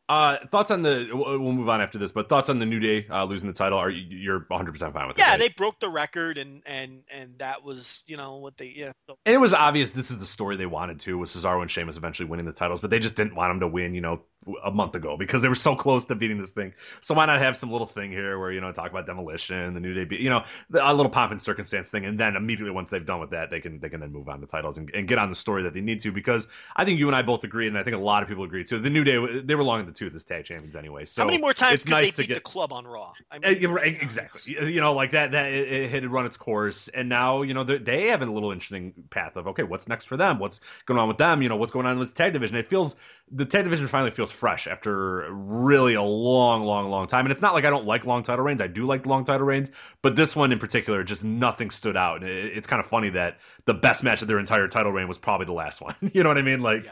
Uh, 0.08 0.38
thoughts 0.52 0.70
on 0.70 0.84
the? 0.84 1.10
We'll 1.12 1.40
move 1.40 1.68
on 1.68 1.82
after 1.82 1.98
this, 1.98 2.12
but 2.12 2.30
thoughts 2.30 2.48
on 2.50 2.60
the 2.60 2.66
New 2.66 2.80
Day 2.80 3.08
uh, 3.10 3.26
losing 3.26 3.48
the 3.48 3.56
title? 3.56 3.80
Are 3.80 3.90
you 3.90 4.04
you're 4.16 4.46
100 4.50 4.72
percent 4.72 4.94
fine 4.94 5.08
with? 5.08 5.18
That? 5.18 5.24
Yeah, 5.24 5.32
right? 5.32 5.40
they 5.40 5.50
broke 5.50 5.80
the 5.80 5.90
record, 5.90 6.38
and 6.38 6.62
and 6.68 7.02
and 7.12 7.40
that 7.40 7.64
was 7.64 8.04
you 8.06 8.16
know 8.16 8.36
what 8.36 8.56
they 8.56 8.68
yeah. 8.68 8.92
So. 9.10 9.18
And 9.26 9.34
it 9.34 9.40
was 9.40 9.56
obvious 9.56 9.92
this 9.92 10.12
is 10.12 10.20
the 10.20 10.26
story 10.26 10.58
they 10.58 10.68
wanted 10.68 11.00
to 11.02 11.18
with 11.18 11.30
Cesaro 11.32 11.60
and 11.64 11.72
Sheamus 11.72 11.98
eventually 11.98 12.30
winning 12.30 12.46
the 12.46 12.52
titles, 12.52 12.82
but 12.82 12.92
they 12.92 13.00
just 13.00 13.16
didn't 13.16 13.34
want 13.34 13.50
them 13.50 13.62
to 13.62 13.68
win. 13.68 13.96
You 13.96 14.02
know, 14.02 14.22
a 14.64 14.72
month 14.72 14.96
ago 14.96 15.18
because 15.18 15.42
they 15.42 15.48
were 15.48 15.56
so 15.56 15.76
close 15.76 16.06
to 16.06 16.16
beating 16.16 16.40
this 16.40 16.52
thing. 16.52 16.74
So 17.02 17.16
why 17.16 17.26
not 17.26 17.40
have 17.40 17.58
some 17.58 17.72
little 17.72 17.88
thing 17.88 18.12
here 18.12 18.40
where 18.40 18.52
you 18.52 18.62
know 18.62 18.72
talk 18.72 18.92
about 18.92 19.06
demolition, 19.06 19.74
the 19.74 19.80
New 19.80 19.94
Day, 19.94 20.06
be, 20.06 20.18
you 20.18 20.30
know, 20.30 20.44
a 20.80 20.94
little 20.94 21.10
pomp 21.10 21.32
and 21.32 21.42
circumstance 21.42 21.90
thing, 21.90 22.06
and 22.06 22.20
then 22.20 22.36
immediately 22.36 22.72
once 22.72 22.90
they've 22.90 23.06
done 23.06 23.20
with 23.20 23.32
that, 23.32 23.50
they 23.50 23.60
can 23.60 23.80
they 23.80 23.90
can 23.90 24.00
then 24.00 24.12
move 24.12 24.30
on 24.30 24.42
to 24.42 24.48
titles 24.48 24.78
and, 24.78 24.90
and, 24.94 25.08
get 25.08 25.18
on 25.18 25.30
the 25.30 25.36
story 25.36 25.64
that 25.64 25.74
they 25.74 25.82
need 25.82 26.00
to 26.00 26.12
because 26.12 26.48
I 26.76 26.86
think 26.86 27.00
you 27.00 27.08
and 27.08 27.16
I 27.16 27.22
both 27.22 27.44
agree, 27.44 27.68
and 27.68 27.78
I 27.78 27.84
think 27.84 27.96
a 27.96 28.00
lot 28.00 28.24
of 28.24 28.30
people 28.30 28.44
agree 28.44 28.64
too. 28.64 28.80
The 28.80 28.90
New 28.90 29.04
Day 29.04 29.42
they 29.42 29.56
were 29.56 29.64
long 29.64 29.80
in 29.80 29.86
the 29.86 29.92
tooth 29.92 30.16
as 30.16 30.24
tag 30.24 30.46
champions 30.46 30.76
anyway. 30.76 31.06
So 31.06 31.22
how 31.22 31.26
many 31.28 31.40
more 31.40 31.54
times 31.54 31.84
could 31.84 31.92
nice 31.92 32.12
they 32.12 32.24
beat 32.24 32.28
get, 32.28 32.34
the 32.36 32.42
club 32.42 32.72
on 32.74 32.86
Raw? 32.86 33.14
I 33.32 33.40
mean, 33.40 33.66
uh, 33.66 33.76
exactly. 33.78 34.56
You 34.72 34.82
know, 34.82 34.94
like 34.94 35.12
that 35.12 35.32
that 35.32 35.52
it, 35.52 35.72
it 35.72 35.92
had 35.92 36.06
run 36.06 36.26
its 36.26 36.38
course, 36.38 36.88
and 36.90 37.10
now 37.10 37.42
you 37.42 37.54
know 37.54 37.64
they 37.64 38.08
have 38.08 38.22
a 38.22 38.26
little 38.26 38.52
interesting 38.52 38.94
path 39.10 39.36
of 39.36 39.48
okay, 39.48 39.64
what's 39.64 39.88
next 39.88 40.06
for 40.06 40.18
them? 40.18 40.40
What's 40.40 40.62
going 40.86 41.00
on 41.00 41.08
with 41.08 41.18
them? 41.18 41.42
You 41.42 41.50
know, 41.50 41.56
what's 41.56 41.72
going 41.72 41.86
on 41.86 41.98
with 42.00 42.10
this 42.10 42.14
tag 42.14 42.34
division? 42.34 42.56
It 42.56 42.70
feels 42.70 42.96
the 43.32 43.46
tag 43.46 43.64
division 43.64 43.88
finally 43.88 44.12
feels 44.12 44.32
fresh 44.32 44.68
after 44.68 45.28
really 45.32 45.96
a 45.96 46.02
long, 46.02 46.64
long, 46.64 46.90
long 46.90 47.08
time. 47.08 47.26
And 47.26 47.32
it's 47.32 47.42
not 47.42 47.54
like 47.54 47.66
I 47.66 47.70
don't 47.70 47.86
like 47.86 48.06
long 48.06 48.22
title 48.24 48.46
reigns. 48.46 48.62
I 48.62 48.68
do 48.68 48.86
like 48.86 49.06
long 49.06 49.24
title 49.24 49.48
reigns, 49.48 49.72
but 50.04 50.16
this 50.16 50.36
one 50.36 50.52
in 50.52 50.60
particular, 50.60 51.04
just 51.04 51.24
nothing 51.24 51.72
stood 51.72 51.98
out. 51.98 52.22
And 52.22 52.30
it, 52.30 52.56
it's 52.56 52.68
kind 52.68 52.80
of 52.80 52.88
funny 52.88 53.10
that 53.10 53.40
the 53.66 53.74
best 53.74 54.04
match 54.04 54.22
of 54.22 54.28
their 54.28 54.40
entire 54.40 54.68
title 54.68 54.92
reign 54.92 55.08
was 55.08 55.18
probably 55.18 55.48
the 55.48 55.54
last 55.54 55.82
one. 55.82 55.96
you 56.14 56.24
know 56.24 56.30
what 56.30 56.38
I 56.38 56.44
mean? 56.44 56.62
Like. 56.62 56.86
Yeah. 56.86 56.92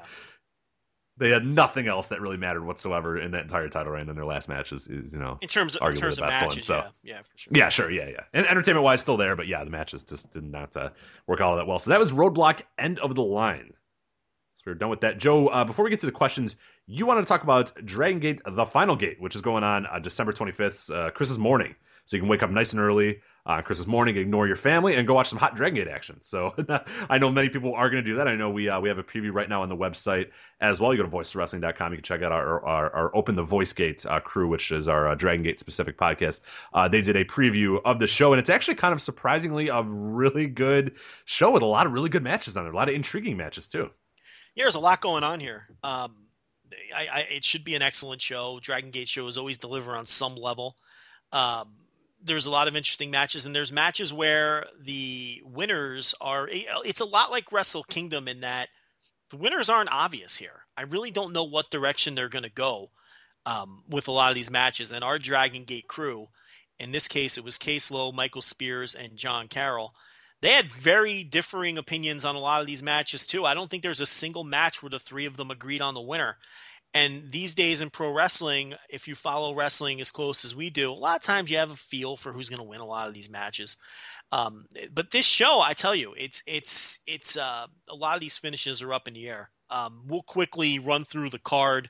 They 1.15 1.29
had 1.29 1.45
nothing 1.45 1.87
else 1.87 2.07
that 2.07 2.21
really 2.21 2.37
mattered 2.37 2.63
whatsoever 2.65 3.19
in 3.19 3.29
that 3.31 3.43
entire 3.43 3.69
title 3.69 3.93
reign. 3.93 4.09
And 4.09 4.17
their 4.17 4.25
last 4.25 4.49
match 4.49 4.71
is, 4.71 4.87
is 4.87 5.13
you 5.13 5.19
know, 5.19 5.37
in 5.43 5.47
terms 5.47 5.75
of, 5.75 5.87
in 5.87 5.95
terms 5.95 6.17
of 6.17 6.23
matches, 6.23 6.55
one, 6.55 6.61
so. 6.63 6.75
yeah, 7.03 7.17
yeah, 7.17 7.21
for 7.21 7.37
sure. 7.37 7.53
Yeah, 7.55 7.69
sure, 7.69 7.91
yeah, 7.91 8.09
yeah. 8.09 8.23
And 8.33 8.47
entertainment 8.47 8.83
wise, 8.83 9.01
still 9.01 9.15
there, 9.15 9.35
but 9.35 9.45
yeah, 9.45 9.63
the 9.63 9.69
matches 9.69 10.01
just 10.01 10.31
did 10.31 10.43
not 10.43 10.75
uh, 10.75 10.89
work 11.27 11.39
all 11.39 11.55
that 11.55 11.67
well. 11.67 11.77
So 11.77 11.91
that 11.91 11.99
was 11.99 12.11
Roadblock 12.11 12.61
End 12.79 12.97
of 12.97 13.13
the 13.13 13.21
Line. 13.21 13.73
So 14.63 14.71
we're 14.71 14.75
done 14.75 14.89
with 14.89 15.01
that. 15.01 15.17
Joe, 15.17 15.47
uh, 15.47 15.65
before 15.65 15.83
we 15.83 15.91
get 15.91 15.99
to 16.01 16.05
the 16.05 16.11
questions, 16.11 16.55
you 16.87 17.05
wanted 17.05 17.21
to 17.21 17.27
talk 17.27 17.43
about 17.43 17.73
Dragon 17.85 18.19
Gate, 18.19 18.41
the 18.45 18.65
final 18.65 18.95
gate, 18.95 19.19
which 19.19 19.35
is 19.35 19.41
going 19.41 19.63
on 19.63 19.85
uh, 19.85 19.99
December 19.99 20.31
25th, 20.31 20.89
uh, 20.89 21.11
Christmas 21.11 21.37
morning. 21.37 21.75
So 22.05 22.15
you 22.15 22.21
can 22.21 22.29
wake 22.29 22.43
up 22.43 22.49
nice 22.49 22.71
and 22.71 22.81
early 22.81 23.21
on 23.45 23.59
uh, 23.59 23.61
Christmas 23.61 23.87
morning, 23.87 24.15
ignore 24.15 24.47
your 24.47 24.55
family, 24.55 24.95
and 24.95 25.05
go 25.05 25.15
watch 25.15 25.27
some 25.27 25.37
hot 25.37 25.55
Dragon 25.55 25.75
Gate 25.75 25.91
action. 25.91 26.21
So 26.21 26.53
I 27.09 27.17
know 27.17 27.29
many 27.29 27.49
people 27.49 27.73
are 27.73 27.89
going 27.89 28.03
to 28.03 28.09
do 28.09 28.15
that. 28.15 28.27
I 28.27 28.35
know 28.35 28.49
we 28.49 28.69
uh, 28.69 28.79
we 28.79 28.87
have 28.87 28.97
a 28.97 29.03
preview 29.03 29.33
right 29.33 29.49
now 29.49 29.63
on 29.63 29.69
the 29.69 29.75
website 29.75 30.29
as 30.61 30.79
well. 30.79 30.93
You 30.93 31.03
go 31.03 31.09
to 31.09 31.13
voicewrestling.com. 31.13 31.91
You 31.91 31.97
can 31.97 32.03
check 32.03 32.21
out 32.21 32.31
our 32.31 32.65
our, 32.65 32.93
our 32.93 33.15
Open 33.15 33.35
the 33.35 33.43
Voice 33.43 33.73
Gate 33.73 34.05
uh, 34.05 34.21
crew, 34.21 34.47
which 34.47 34.71
is 34.71 34.87
our 34.87 35.09
uh, 35.09 35.15
Dragon 35.15 35.43
Gate 35.43 35.59
specific 35.59 35.97
podcast. 35.97 36.39
Uh, 36.73 36.87
they 36.87 37.01
did 37.01 37.17
a 37.17 37.25
preview 37.25 37.81
of 37.83 37.99
the 37.99 38.07
show, 38.07 38.31
and 38.31 38.39
it's 38.39 38.49
actually 38.49 38.75
kind 38.75 38.93
of 38.93 39.01
surprisingly 39.01 39.67
a 39.67 39.81
really 39.83 40.45
good 40.45 40.93
show 41.25 41.51
with 41.51 41.63
a 41.63 41.67
lot 41.67 41.85
of 41.85 41.91
really 41.91 42.09
good 42.09 42.23
matches 42.23 42.55
on 42.55 42.65
it, 42.65 42.73
a 42.73 42.75
lot 42.75 42.87
of 42.87 42.95
intriguing 42.95 43.35
matches 43.35 43.67
too. 43.67 43.89
Yeah, 44.55 44.65
there's 44.65 44.75
a 44.75 44.79
lot 44.79 45.01
going 45.01 45.23
on 45.23 45.39
here. 45.39 45.67
Um, 45.83 46.15
I, 46.95 47.07
I, 47.11 47.19
it 47.31 47.43
should 47.43 47.63
be 47.63 47.75
an 47.75 47.81
excellent 47.81 48.21
show. 48.21 48.59
Dragon 48.61 48.91
Gate 48.91 49.07
shows 49.07 49.37
always 49.37 49.57
deliver 49.57 49.95
on 49.95 50.05
some 50.05 50.35
level. 50.35 50.75
Um, 51.31 51.69
there's 52.23 52.45
a 52.45 52.51
lot 52.51 52.67
of 52.67 52.75
interesting 52.75 53.11
matches, 53.11 53.45
and 53.45 53.55
there's 53.55 53.71
matches 53.71 54.13
where 54.13 54.65
the 54.79 55.41
winners 55.45 56.15
are. 56.21 56.47
It's 56.49 57.01
a 57.01 57.05
lot 57.05 57.31
like 57.31 57.51
Wrestle 57.51 57.83
Kingdom 57.83 58.27
in 58.27 58.41
that 58.41 58.69
the 59.29 59.37
winners 59.37 59.69
aren't 59.69 59.91
obvious 59.91 60.37
here. 60.37 60.65
I 60.77 60.83
really 60.83 61.11
don't 61.11 61.33
know 61.33 61.43
what 61.43 61.69
direction 61.69 62.15
they're 62.15 62.29
going 62.29 62.43
to 62.43 62.49
go 62.49 62.91
um, 63.45 63.83
with 63.89 64.07
a 64.07 64.11
lot 64.11 64.29
of 64.29 64.35
these 64.35 64.51
matches. 64.51 64.91
And 64.91 65.03
our 65.03 65.19
Dragon 65.19 65.65
Gate 65.65 65.87
crew, 65.87 66.27
in 66.79 66.91
this 66.91 67.07
case, 67.07 67.37
it 67.37 67.43
was 67.43 67.57
Case 67.57 67.91
Low, 67.91 68.11
Michael 68.11 68.41
Spears, 68.41 68.95
and 68.95 69.17
John 69.17 69.47
Carroll 69.47 69.93
they 70.43 70.49
had 70.49 70.67
very 70.67 71.23
differing 71.23 71.77
opinions 71.77 72.25
on 72.25 72.35
a 72.35 72.39
lot 72.39 72.59
of 72.59 72.67
these 72.67 72.83
matches 72.83 73.25
too. 73.25 73.45
I 73.45 73.53
don't 73.53 73.69
think 73.69 73.81
there's 73.81 74.01
a 74.01 74.05
single 74.05 74.43
match 74.43 74.83
where 74.83 74.89
the 74.89 74.99
three 74.99 75.25
of 75.25 75.37
them 75.37 75.51
agreed 75.51 75.81
on 75.81 75.93
the 75.93 76.01
winner. 76.01 76.37
And 76.93 77.31
these 77.31 77.55
days 77.55 77.79
in 77.79 77.89
pro 77.89 78.11
wrestling, 78.11 78.73
if 78.89 79.07
you 79.07 79.15
follow 79.15 79.55
wrestling 79.55 80.01
as 80.01 80.11
close 80.11 80.43
as 80.43 80.53
we 80.53 80.69
do, 80.69 80.91
a 80.91 80.93
lot 80.93 81.15
of 81.15 81.21
times 81.21 81.49
you 81.49 81.57
have 81.57 81.71
a 81.71 81.77
feel 81.77 82.17
for 82.17 82.33
who's 82.33 82.49
going 82.49 82.59
to 82.59 82.67
win 82.67 82.81
a 82.81 82.85
lot 82.85 83.07
of 83.07 83.13
these 83.13 83.29
matches. 83.29 83.77
Um, 84.33 84.65
but 84.93 85.11
this 85.11 85.25
show, 85.25 85.61
I 85.61 85.73
tell 85.73 85.95
you, 85.95 86.13
it's 86.17 86.43
it's 86.45 86.99
it's 87.07 87.37
uh, 87.37 87.67
a 87.87 87.95
lot 87.95 88.15
of 88.15 88.21
these 88.21 88.37
finishes 88.37 88.81
are 88.81 88.93
up 88.93 89.07
in 89.07 89.13
the 89.13 89.29
air. 89.29 89.49
Um, 89.69 90.03
we'll 90.07 90.23
quickly 90.23 90.77
run 90.77 91.05
through 91.05 91.29
the 91.29 91.39
card. 91.39 91.89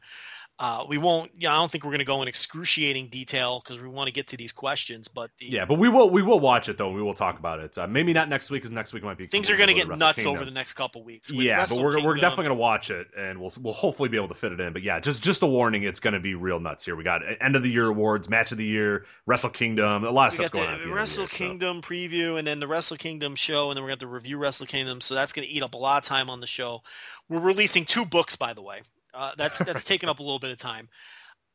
Uh, 0.60 0.86
we 0.88 0.99
won't. 0.99 1.32
Yeah, 1.38 1.51
I 1.51 1.58
don't 1.58 1.72
think 1.72 1.84
we're 1.84 1.89
going 1.89 1.99
to 1.99 2.06
go 2.06 2.22
in 2.22 2.28
excruciating 2.28 3.08
detail 3.08 3.60
because 3.60 3.82
we 3.82 3.88
want 3.88 4.08
to 4.08 4.14
get 4.14 4.28
to 4.28 4.38
these 4.38 4.51
questions. 4.51 5.08
But 5.08 5.32
the, 5.39 5.47
yeah, 5.47 5.66
but 5.66 5.80
we 5.80 5.89
will. 5.89 6.12
We 6.12 6.22
will 6.22 6.39
watch 6.39 6.70
it 6.70 6.78
though. 6.78 6.91
We 6.91 7.01
will 7.01 7.16
talk 7.16 7.39
about 7.39 7.60
it. 7.60 7.76
Uh, 7.76 7.88
maybe 7.88 8.14
not 8.14 8.30
next 8.30 8.51
week 8.51 8.62
because 8.62 8.72
next 8.72 8.93
week 8.93 9.04
might 9.04 9.18
be 9.18 9.26
things 9.26 9.49
are 9.49 9.58
going 9.58 9.70
to 9.70 9.74
get 9.74 9.88
nuts 9.89 10.18
Kingdom. 10.18 10.36
over 10.36 10.45
the 10.45 10.51
next 10.51 10.74
couple 10.76 11.04
weeks. 11.04 11.32
yeah, 11.32 11.58
Wrestle 11.58 11.78
but 11.78 11.86
we're 11.86 11.91
Kingdom, 11.93 12.08
we're 12.08 12.16
definitely 12.16 12.43
going 12.45 12.58
to 12.58 12.62
watch 12.62 12.91
it 12.91 13.08
and 13.18 13.39
we'll 13.41 13.51
we'll 13.62 13.74
hopefully 13.74 14.10
be 14.10 14.18
able 14.18 14.28
to 14.28 14.36
fit 14.36 14.51
it 14.51 14.60
in. 14.60 14.74
But 14.74 14.84
yeah, 14.84 14.99
just 14.99 15.24
just 15.24 15.41
a 15.41 15.47
warning, 15.47 15.84
it's 15.84 15.99
going 15.99 16.14
to 16.14 16.20
be 16.20 16.36
real 16.36 16.60
nuts 16.60 16.86
here. 16.86 16.95
We 16.95 17.04
got 17.04 17.22
end 17.41 17.56
of 17.56 17.64
the 17.64 17.70
year 17.70 17.88
awards, 17.88 18.30
match 18.30 18.51
of 18.51 18.60
the 18.60 18.66
year, 18.66 19.06
Wrestle 19.26 19.49
Kingdom, 19.49 20.04
a 20.04 20.12
lot 20.12 20.28
of 20.28 20.36
stuff 20.36 20.51
going 20.51 20.70
on. 20.70 20.91
Wrestle 20.91 21.24
year, 21.24 21.30
Kingdom 21.30 21.82
so. 21.82 21.89
preview, 21.89 22.38
and 22.38 22.45
then 22.47 22.60
the 22.60 22.68
Wrestle 22.68 22.97
Kingdom 22.97 23.36
show, 23.36 23.72
and 23.72 23.76
then 23.76 23.84
we're 23.84 23.89
going 23.89 23.99
to 23.99 24.08
review 24.08 24.38
Wrestle 24.38 24.68
Kingdom. 24.68 25.01
So 25.01 25.16
that's 25.16 25.34
going 25.34 25.47
to 25.47 25.51
eat 25.51 25.64
up 25.64 25.74
a 25.74 25.78
lot 25.78 25.97
of 25.97 26.08
time 26.08 26.30
on 26.30 26.41
the 26.41 26.47
show. 26.47 26.84
We're 27.28 27.39
releasing 27.39 27.86
two 27.86 28.06
books, 28.06 28.36
by 28.36 28.54
the 28.54 28.62
way. 28.62 28.82
Uh, 29.14 29.32
that's 29.38 29.59
that's 29.66 29.84
taking 29.84 30.09
up 30.09 30.20
a 30.20 30.24
little 30.24 30.39
bit 30.39 30.51
of 30.51 30.57
time. 30.57 30.89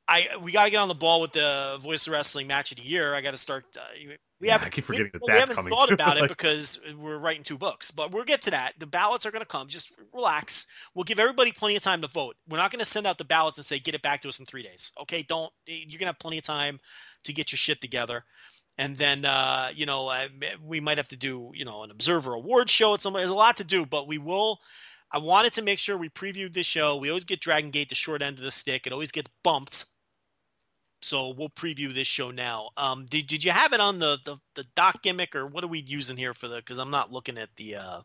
I 0.08 0.28
we 0.40 0.52
got 0.52 0.64
to 0.64 0.70
get 0.70 0.78
on 0.78 0.88
the 0.88 0.94
ball 0.94 1.20
with 1.20 1.32
the 1.32 1.78
Voice 1.80 2.06
of 2.06 2.12
Wrestling 2.12 2.46
match 2.46 2.70
of 2.72 2.78
the 2.78 2.82
year. 2.82 3.14
I 3.14 3.20
got 3.20 3.32
to 3.32 3.36
start. 3.36 3.64
Uh, 3.76 3.80
we 4.40 4.46
yeah, 4.46 4.52
haven't. 4.52 4.68
I 4.68 4.70
keep 4.70 4.84
forgetting 4.84 5.10
we, 5.12 5.20
that 5.26 5.26
that's 5.26 5.48
we 5.50 5.54
coming. 5.54 5.70
Thought 5.70 5.88
too. 5.88 5.94
about 5.94 6.16
like, 6.16 6.24
it 6.24 6.28
because 6.28 6.80
we're 6.96 7.18
writing 7.18 7.42
two 7.42 7.58
books, 7.58 7.90
but 7.90 8.12
we'll 8.12 8.24
get 8.24 8.40
to 8.42 8.50
that. 8.52 8.74
The 8.78 8.86
ballots 8.86 9.26
are 9.26 9.30
going 9.30 9.42
to 9.42 9.46
come. 9.46 9.68
Just 9.68 9.94
relax. 10.14 10.66
We'll 10.94 11.04
give 11.04 11.18
everybody 11.18 11.52
plenty 11.52 11.76
of 11.76 11.82
time 11.82 12.00
to 12.02 12.08
vote. 12.08 12.36
We're 12.48 12.58
not 12.58 12.70
going 12.70 12.78
to 12.78 12.86
send 12.86 13.06
out 13.06 13.18
the 13.18 13.24
ballots 13.24 13.58
and 13.58 13.66
say 13.66 13.78
get 13.78 13.94
it 13.94 14.02
back 14.02 14.22
to 14.22 14.28
us 14.28 14.38
in 14.38 14.46
three 14.46 14.62
days. 14.62 14.92
Okay, 15.02 15.24
don't. 15.28 15.52
You're 15.66 15.98
going 15.98 16.00
to 16.00 16.06
have 16.06 16.18
plenty 16.18 16.38
of 16.38 16.44
time 16.44 16.78
to 17.24 17.32
get 17.32 17.52
your 17.52 17.58
shit 17.58 17.80
together. 17.80 18.24
And 18.78 18.96
then, 18.96 19.24
uh, 19.24 19.70
you 19.74 19.86
know, 19.86 20.16
we 20.64 20.78
might 20.78 20.98
have 20.98 21.08
to 21.08 21.16
do, 21.16 21.50
you 21.52 21.64
know, 21.64 21.82
an 21.82 21.90
observer 21.90 22.32
award 22.32 22.70
show 22.70 22.94
at 22.94 23.02
some. 23.02 23.12
There's 23.12 23.28
a 23.28 23.34
lot 23.34 23.56
to 23.56 23.64
do, 23.64 23.84
but 23.84 24.06
we 24.06 24.18
will. 24.18 24.60
I 25.10 25.18
wanted 25.18 25.52
to 25.54 25.62
make 25.62 25.78
sure 25.78 25.96
we 25.96 26.08
previewed 26.10 26.52
this 26.52 26.66
show. 26.66 26.96
We 26.96 27.08
always 27.08 27.24
get 27.24 27.40
Dragon 27.40 27.70
Gate 27.70 27.88
the 27.88 27.94
short 27.94 28.22
end 28.22 28.38
of 28.38 28.44
the 28.44 28.50
stick. 28.50 28.86
It 28.86 28.92
always 28.92 29.10
gets 29.10 29.30
bumped 29.42 29.86
so 31.00 31.30
we'll 31.30 31.50
preview 31.50 31.92
this 31.92 32.08
show 32.08 32.30
now. 32.30 32.70
Um, 32.76 33.06
did 33.06 33.26
did 33.26 33.44
you 33.44 33.50
have 33.50 33.72
it 33.72 33.80
on 33.80 33.98
the, 33.98 34.18
the, 34.24 34.36
the 34.54 34.64
doc 34.74 35.02
gimmick 35.02 35.34
or 35.34 35.46
what 35.46 35.62
are 35.62 35.68
we 35.68 35.80
using 35.80 36.16
here 36.16 36.34
for 36.34 36.48
the? 36.48 36.56
Because 36.56 36.78
I'm 36.78 36.90
not 36.90 37.12
looking 37.12 37.38
at 37.38 37.54
the. 37.56 37.76
Uh... 37.76 38.00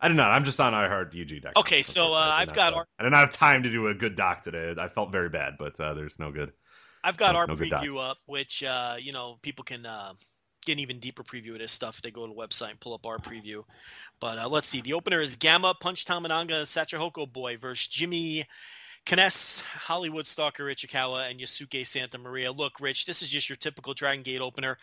I 0.00 0.08
did 0.08 0.16
not. 0.16 0.28
Know. 0.28 0.30
I'm 0.30 0.44
just 0.44 0.60
on 0.60 0.72
iHeart 0.72 1.52
Okay, 1.56 1.82
so 1.82 2.14
uh, 2.14 2.30
I've 2.32 2.52
got. 2.52 2.74
Our... 2.74 2.86
I 2.98 3.04
did 3.04 3.10
not 3.10 3.20
have 3.20 3.30
time 3.30 3.62
to 3.62 3.70
do 3.70 3.88
a 3.88 3.94
good 3.94 4.16
doc 4.16 4.42
today. 4.42 4.74
I 4.78 4.88
felt 4.88 5.12
very 5.12 5.28
bad, 5.28 5.54
but 5.58 5.78
uh, 5.78 5.94
there's 5.94 6.18
no 6.18 6.32
good. 6.32 6.52
I've 7.04 7.16
got 7.16 7.32
no, 7.32 7.38
our 7.38 7.46
no 7.46 7.54
preview 7.54 7.98
up, 7.98 8.18
which 8.26 8.62
uh, 8.62 8.96
you 8.98 9.12
know 9.12 9.38
people 9.42 9.64
can 9.64 9.86
uh, 9.86 10.12
get 10.64 10.74
an 10.74 10.80
even 10.80 10.98
deeper 10.98 11.22
preview 11.22 11.52
of 11.52 11.58
this 11.58 11.72
stuff 11.72 11.96
if 11.96 12.02
they 12.02 12.10
go 12.10 12.26
to 12.26 12.32
the 12.32 12.38
website 12.38 12.70
and 12.70 12.80
pull 12.80 12.94
up 12.94 13.06
our 13.06 13.18
preview. 13.18 13.64
But 14.20 14.38
uh, 14.38 14.48
let's 14.48 14.68
see. 14.68 14.80
The 14.80 14.94
opener 14.94 15.20
is 15.20 15.36
Gamma 15.36 15.74
Punch 15.80 16.04
Tominaga 16.04 16.62
Shachihoko 16.62 17.32
Boy 17.32 17.56
versus 17.56 17.86
Jimmy 17.86 18.46
Kness, 19.06 19.62
Hollywood 19.62 20.26
Stalker 20.26 20.64
Ichikawa, 20.64 21.30
and 21.30 21.40
Yosuke 21.40 21.86
Santa 21.86 22.18
Maria. 22.18 22.52
Look, 22.52 22.80
Rich, 22.80 23.06
this 23.06 23.22
is 23.22 23.30
just 23.30 23.48
your 23.48 23.56
typical 23.56 23.94
Dragon 23.94 24.22
Gate 24.22 24.40
opener 24.40 24.78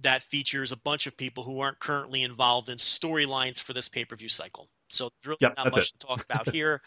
that 0.00 0.22
features 0.22 0.72
a 0.72 0.76
bunch 0.76 1.06
of 1.06 1.16
people 1.16 1.42
who 1.44 1.60
aren't 1.60 1.78
currently 1.78 2.22
involved 2.22 2.68
in 2.68 2.76
storylines 2.78 3.60
for 3.60 3.72
this 3.72 3.88
pay 3.88 4.04
per 4.04 4.16
view 4.16 4.28
cycle. 4.28 4.68
So 4.88 5.10
there's 5.22 5.28
really 5.28 5.38
yep, 5.40 5.54
not 5.56 5.74
much 5.74 5.90
it. 5.90 5.98
to 5.98 6.06
talk 6.06 6.24
about 6.24 6.50
here. 6.54 6.80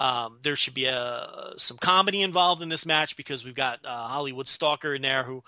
Um, 0.00 0.38
there 0.42 0.56
should 0.56 0.74
be 0.74 0.86
a, 0.86 1.54
some 1.56 1.76
comedy 1.76 2.22
involved 2.22 2.62
in 2.62 2.68
this 2.68 2.86
match 2.86 3.16
because 3.16 3.44
we've 3.44 3.54
got 3.54 3.80
uh, 3.84 4.08
Hollywood 4.08 4.46
Stalker 4.46 4.94
in 4.94 5.02
there 5.02 5.24
who, 5.24 5.42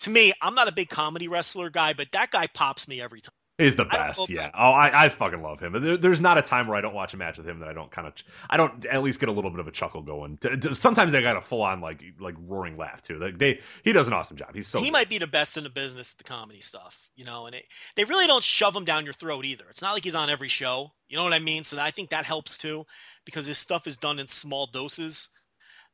to 0.00 0.10
me, 0.10 0.32
I'm 0.40 0.54
not 0.54 0.68
a 0.68 0.72
big 0.72 0.88
comedy 0.88 1.28
wrestler 1.28 1.70
guy, 1.70 1.92
but 1.92 2.08
that 2.12 2.30
guy 2.30 2.46
pops 2.46 2.86
me 2.86 3.00
every 3.00 3.20
time. 3.20 3.32
He's 3.58 3.74
the 3.74 3.86
best, 3.86 4.28
yeah. 4.28 4.50
Oh, 4.52 4.72
I, 4.72 5.04
I 5.04 5.08
fucking 5.08 5.42
love 5.42 5.60
him. 5.60 5.72
There, 5.82 5.96
there's 5.96 6.20
not 6.20 6.36
a 6.36 6.42
time 6.42 6.66
where 6.66 6.76
I 6.76 6.82
don't 6.82 6.92
watch 6.92 7.14
a 7.14 7.16
match 7.16 7.38
with 7.38 7.48
him 7.48 7.58
that 7.60 7.68
I 7.68 7.72
don't 7.72 7.90
kind 7.90 8.06
of, 8.06 8.12
I 8.50 8.58
don't 8.58 8.84
at 8.84 9.02
least 9.02 9.18
get 9.18 9.30
a 9.30 9.32
little 9.32 9.50
bit 9.50 9.60
of 9.60 9.66
a 9.66 9.70
chuckle 9.70 10.02
going. 10.02 10.38
Sometimes 10.74 11.14
I 11.14 11.22
got 11.22 11.38
a 11.38 11.40
full 11.40 11.62
on 11.62 11.80
like 11.80 12.02
like 12.20 12.34
roaring 12.46 12.76
laugh 12.76 13.00
too. 13.00 13.18
Like 13.18 13.38
they, 13.38 13.60
he 13.82 13.92
does 13.92 14.08
an 14.08 14.12
awesome 14.12 14.36
job. 14.36 14.54
He's 14.54 14.68
so. 14.68 14.78
He 14.78 14.86
good. 14.86 14.92
might 14.92 15.08
be 15.08 15.16
the 15.16 15.26
best 15.26 15.56
in 15.56 15.64
the 15.64 15.70
business 15.70 16.12
at 16.12 16.18
the 16.18 16.24
comedy 16.24 16.60
stuff, 16.60 17.08
you 17.16 17.24
know. 17.24 17.46
And 17.46 17.54
it, 17.54 17.64
they 17.94 18.04
really 18.04 18.26
don't 18.26 18.44
shove 18.44 18.76
him 18.76 18.84
down 18.84 19.06
your 19.06 19.14
throat 19.14 19.46
either. 19.46 19.64
It's 19.70 19.80
not 19.80 19.94
like 19.94 20.04
he's 20.04 20.14
on 20.14 20.28
every 20.28 20.48
show. 20.48 20.92
You 21.08 21.16
know 21.16 21.24
what 21.24 21.32
I 21.32 21.38
mean? 21.38 21.64
So 21.64 21.80
I 21.80 21.90
think 21.90 22.10
that 22.10 22.26
helps 22.26 22.58
too, 22.58 22.84
because 23.24 23.46
his 23.46 23.56
stuff 23.56 23.86
is 23.86 23.96
done 23.96 24.18
in 24.18 24.26
small 24.26 24.66
doses. 24.66 25.30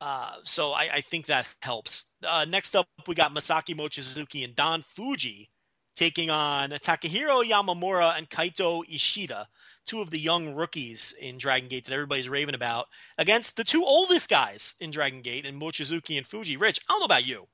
Uh, 0.01 0.33
so 0.43 0.73
I, 0.73 0.89
I, 0.95 1.01
think 1.01 1.27
that 1.27 1.45
helps. 1.61 2.05
Uh, 2.27 2.45
next 2.49 2.75
up, 2.75 2.87
we 3.07 3.15
got 3.15 3.33
Masaaki 3.33 3.73
Mochizuki 3.73 4.43
and 4.43 4.53
Don 4.53 4.81
Fujii 4.81 5.47
taking 5.95 6.29
on 6.29 6.71
Takehiro 6.71 7.43
Yamamura 7.43 8.17
and 8.17 8.29
Kaito 8.29 8.83
Ishida, 8.87 9.47
two 9.85 10.01
of 10.01 10.09
the 10.09 10.19
young 10.19 10.53
rookies 10.53 11.13
in 11.21 11.37
Dragon 11.37 11.69
Gate 11.69 11.85
that 11.85 11.93
everybody's 11.93 12.29
raving 12.29 12.55
about, 12.55 12.87
against 13.17 13.57
the 13.57 13.63
two 13.63 13.83
oldest 13.83 14.29
guys 14.29 14.75
in 14.79 14.91
Dragon 14.91 15.21
Gate 15.21 15.45
and 15.45 15.61
Mochizuki 15.61 16.17
and 16.17 16.27
Fujii. 16.27 16.59
Rich, 16.59 16.79
I 16.89 16.93
don't 16.93 17.01
know 17.01 17.05
about 17.05 17.25
you. 17.25 17.47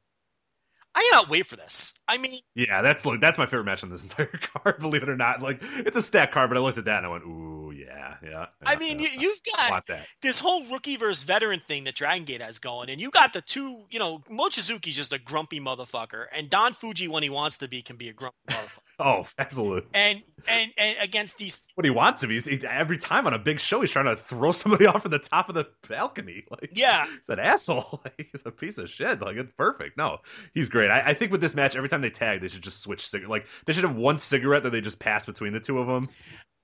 I 1.00 1.10
cannot 1.12 1.30
wait 1.30 1.46
for 1.46 1.56
this. 1.56 1.94
I 2.10 2.18
mean, 2.18 2.42
yeah, 2.56 2.82
that's 2.82 3.06
look, 3.06 3.22
that's 3.22 3.38
my 3.38 3.46
favorite 3.46 3.64
match 3.64 3.84
on 3.84 3.90
this 3.90 4.04
entire 4.08 4.38
card. 4.42 4.80
Believe 4.80 5.02
it 5.02 5.08
or 5.08 5.16
not, 5.16 5.42
like 5.42 5.62
it's 5.78 5.96
a 5.96 6.02
stack 6.02 6.34
card, 6.34 6.50
but 6.50 6.58
I 6.58 6.60
looked 6.60 6.78
at 6.78 6.86
that 6.86 6.98
and 6.98 7.06
I 7.06 7.10
went, 7.10 7.24
"Ooh, 7.24 7.72
yeah, 7.74 8.16
yeah." 8.22 8.30
yeah 8.30 8.46
I 8.66 8.76
mean, 8.76 9.00
yeah, 9.00 9.08
you, 9.18 9.30
have 9.30 9.84
got 9.86 9.90
this 10.22 10.40
whole 10.40 10.66
rookie 10.66 10.98
versus 10.98 11.24
veteran 11.24 11.62
thing 11.62 11.86
that 11.86 11.96
Dragon 11.96 12.26
Gate 12.26 12.42
has 12.42 12.60
going, 12.60 12.90
and 12.90 13.00
you 13.00 13.12
got 13.12 13.32
the 13.32 13.42
two. 13.42 13.86
You 13.90 14.00
know, 14.00 14.20
Mochizuki's 14.30 14.98
just 14.98 15.14
a 15.14 15.20
grumpy 15.20 15.62
motherfucker, 15.62 16.26
and 16.36 16.50
Don 16.50 16.74
Fujii, 16.74 17.08
when 17.08 17.24
he 17.24 17.30
wants 17.30 17.60
to 17.60 17.70
be, 17.70 17.82
can 17.82 17.96
be 17.96 18.10
a 18.10 18.14
grumpy 18.14 18.38
motherfucker. 18.50 18.89
Oh, 19.00 19.26
absolutely. 19.40 19.88
And 19.94 20.22
and 20.48 20.72
and 20.78 20.98
against 21.02 21.38
these, 21.38 21.68
what 21.76 21.86
he 21.86 21.92
wants 21.92 22.20
to 22.22 22.28
be, 22.28 22.40
he, 22.40 22.66
every 22.68 22.98
time 22.98 23.28
on 23.28 23.34
a 23.34 23.40
big 23.40 23.60
show, 23.60 23.82
he's 23.82 23.92
trying 23.92 24.06
to 24.06 24.16
throw 24.16 24.52
somebody 24.54 24.86
off 24.86 25.06
of 25.06 25.12
the 25.12 25.20
top 25.20 25.50
of 25.50 25.56
the 25.56 25.68
balcony. 25.88 26.44
Like, 26.62 26.72
yeah, 26.74 27.06
he's 27.06 27.30
an 27.30 27.40
asshole. 27.40 28.02
Like, 28.04 28.28
he's 28.32 28.42
a 28.44 28.52
piece 28.52 28.80
of 28.80 28.90
shit. 28.90 29.22
Like, 29.22 29.38
it's 29.38 29.52
perfect. 29.56 29.98
No, 29.98 30.18
he's 30.54 30.68
great. 30.68 30.90
I, 30.90 31.02
I 31.10 31.14
think 31.14 31.32
with 31.32 31.42
this 31.42 31.54
match, 31.54 31.76
every 31.76 31.88
time 31.88 32.02
they 32.02 32.10
tag, 32.10 32.42
they 32.42 32.48
should 32.48 32.64
just 32.64 32.82
switch. 32.82 33.08
Cig- 33.08 33.28
like 33.28 33.46
they 33.66 33.74
should 33.74 33.84
have 33.84 33.96
one 33.96 34.18
cigarette 34.18 34.64
that 34.64 34.72
they 34.72 34.82
just 34.82 35.00
pass 35.00 35.26
between 35.26 35.54
the 35.54 35.60
two 35.60 35.78
of 35.78 35.86
them. 35.88 36.10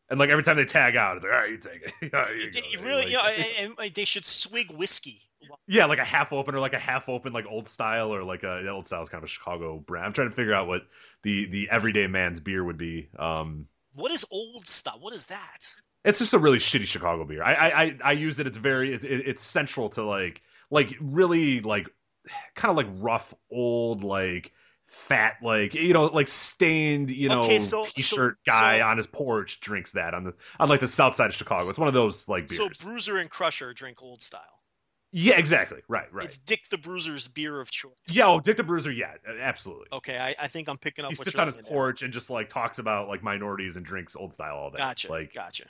And 0.09 0.19
like 0.19 0.29
every 0.29 0.43
time 0.43 0.57
they 0.57 0.65
tag 0.65 0.95
out, 0.95 1.17
it's 1.17 1.23
like, 1.23 1.33
all 1.33 1.39
right, 1.39 1.51
you 1.51 1.57
take 1.57 1.81
it. 1.83 1.93
yeah, 2.13 2.25
you 2.31 2.51
they, 2.51 2.83
really, 2.83 3.13
like, 3.15 3.37
you 3.59 3.69
know, 3.69 3.75
and, 3.79 3.93
they 3.93 4.05
should 4.05 4.25
swig 4.25 4.71
whiskey. 4.71 5.21
Yeah, 5.67 5.85
like 5.85 5.99
a 5.99 6.05
half 6.05 6.33
open 6.33 6.55
or 6.55 6.59
like 6.59 6.73
a 6.73 6.79
half 6.79 7.09
open, 7.09 7.33
like 7.33 7.45
old 7.47 7.67
style 7.67 8.13
or 8.13 8.23
like 8.23 8.43
a 8.43 8.67
old 8.67 8.87
style 8.87 9.01
is 9.01 9.09
kind 9.09 9.23
of 9.23 9.27
a 9.27 9.31
Chicago 9.31 9.79
brand. 9.79 10.07
I'm 10.07 10.13
trying 10.13 10.29
to 10.29 10.35
figure 10.35 10.53
out 10.53 10.67
what 10.67 10.83
the 11.23 11.45
the 11.47 11.69
everyday 11.69 12.07
man's 12.07 12.39
beer 12.39 12.63
would 12.63 12.77
be. 12.77 13.09
Um, 13.17 13.67
what 13.95 14.11
is 14.11 14.25
old 14.31 14.67
style? 14.67 14.97
What 14.99 15.13
is 15.13 15.25
that? 15.25 15.73
It's 16.03 16.19
just 16.19 16.33
a 16.33 16.39
really 16.39 16.59
shitty 16.59 16.87
Chicago 16.87 17.25
beer. 17.25 17.43
I 17.43 17.53
I 17.53 17.97
I 18.03 18.11
use 18.13 18.39
it. 18.39 18.47
It's 18.47 18.57
very 18.57 18.93
it, 18.93 19.05
it, 19.05 19.27
it's 19.27 19.43
central 19.43 19.89
to 19.91 20.03
like 20.03 20.41
like 20.69 20.95
really 20.99 21.61
like 21.61 21.87
kind 22.55 22.71
of 22.71 22.77
like 22.77 22.87
rough 22.99 23.33
old 23.51 24.03
like 24.03 24.51
fat 24.85 25.35
like 25.41 25.73
you 25.73 25.93
know 25.93 26.05
like 26.05 26.27
stained 26.27 27.09
you 27.09 27.27
know 27.27 27.41
okay, 27.41 27.59
so, 27.59 27.85
t-shirt 27.85 28.37
so, 28.45 28.51
guy 28.51 28.79
so, 28.79 28.85
on 28.85 28.97
his 28.97 29.07
porch 29.07 29.59
drinks 29.59 29.91
that 29.93 30.13
on 30.13 30.23
the 30.23 30.33
on 30.59 30.69
like 30.69 30.79
the 30.79 30.87
south 30.87 31.15
side 31.15 31.27
of 31.27 31.35
chicago 31.35 31.67
it's 31.67 31.79
one 31.79 31.87
of 31.87 31.93
those 31.93 32.29
like 32.29 32.47
beers. 32.47 32.57
so 32.57 32.85
bruiser 32.85 33.17
and 33.17 33.29
crusher 33.29 33.73
drink 33.73 34.01
old 34.01 34.21
style 34.21 34.59
yeah 35.15 35.37
exactly 35.37 35.79
right 35.87 36.11
right 36.13 36.25
it's 36.25 36.37
dick 36.37 36.61
the 36.69 36.77
bruiser's 36.77 37.27
beer 37.29 37.61
of 37.61 37.71
choice 37.71 37.93
yeah 38.09 38.27
oh 38.27 38.39
dick 38.39 38.57
the 38.57 38.63
bruiser 38.63 38.91
yeah 38.91 39.13
absolutely 39.39 39.87
okay 39.93 40.17
i, 40.17 40.35
I 40.37 40.47
think 40.47 40.67
i'm 40.67 40.77
picking 40.77 41.05
up 41.05 41.11
he 41.11 41.15
sits 41.15 41.39
on 41.39 41.47
his 41.47 41.55
porch 41.55 42.01
there. 42.01 42.07
and 42.07 42.13
just 42.13 42.29
like 42.29 42.49
talks 42.49 42.79
about 42.79 43.07
like 43.07 43.23
minorities 43.23 43.77
and 43.77 43.85
drinks 43.85 44.15
old 44.15 44.33
style 44.33 44.55
all 44.55 44.71
day 44.71 44.77
gotcha 44.77 45.09
like 45.09 45.33
gotcha 45.33 45.65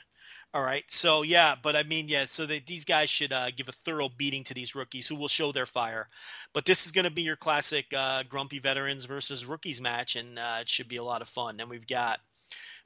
all 0.54 0.62
right. 0.62 0.84
So 0.88 1.22
yeah, 1.22 1.54
but 1.60 1.76
I 1.76 1.82
mean, 1.82 2.08
yeah. 2.08 2.24
So 2.24 2.46
they, 2.46 2.60
these 2.60 2.84
guys 2.86 3.10
should 3.10 3.32
uh, 3.32 3.50
give 3.50 3.68
a 3.68 3.72
thorough 3.72 4.08
beating 4.08 4.42
to 4.44 4.54
these 4.54 4.74
rookies, 4.74 5.06
who 5.06 5.14
will 5.14 5.28
show 5.28 5.52
their 5.52 5.66
fire. 5.66 6.08
But 6.54 6.64
this 6.64 6.86
is 6.86 6.92
going 6.92 7.04
to 7.04 7.10
be 7.10 7.22
your 7.22 7.36
classic 7.36 7.86
uh, 7.94 8.22
grumpy 8.22 8.58
veterans 8.58 9.04
versus 9.04 9.44
rookies 9.44 9.80
match, 9.80 10.16
and 10.16 10.38
uh, 10.38 10.58
it 10.62 10.68
should 10.68 10.88
be 10.88 10.96
a 10.96 11.04
lot 11.04 11.20
of 11.20 11.28
fun. 11.28 11.60
And 11.60 11.68
we've 11.68 11.86
got 11.86 12.20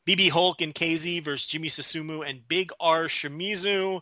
BB 0.07 0.31
Hulk 0.31 0.63
and 0.63 0.75
KZ 0.75 1.23
versus 1.23 1.47
Jimmy 1.47 1.69
Susumu 1.69 2.29
and 2.29 2.47
Big 2.49 2.73
R 2.81 3.05
Shimizu. 3.05 4.01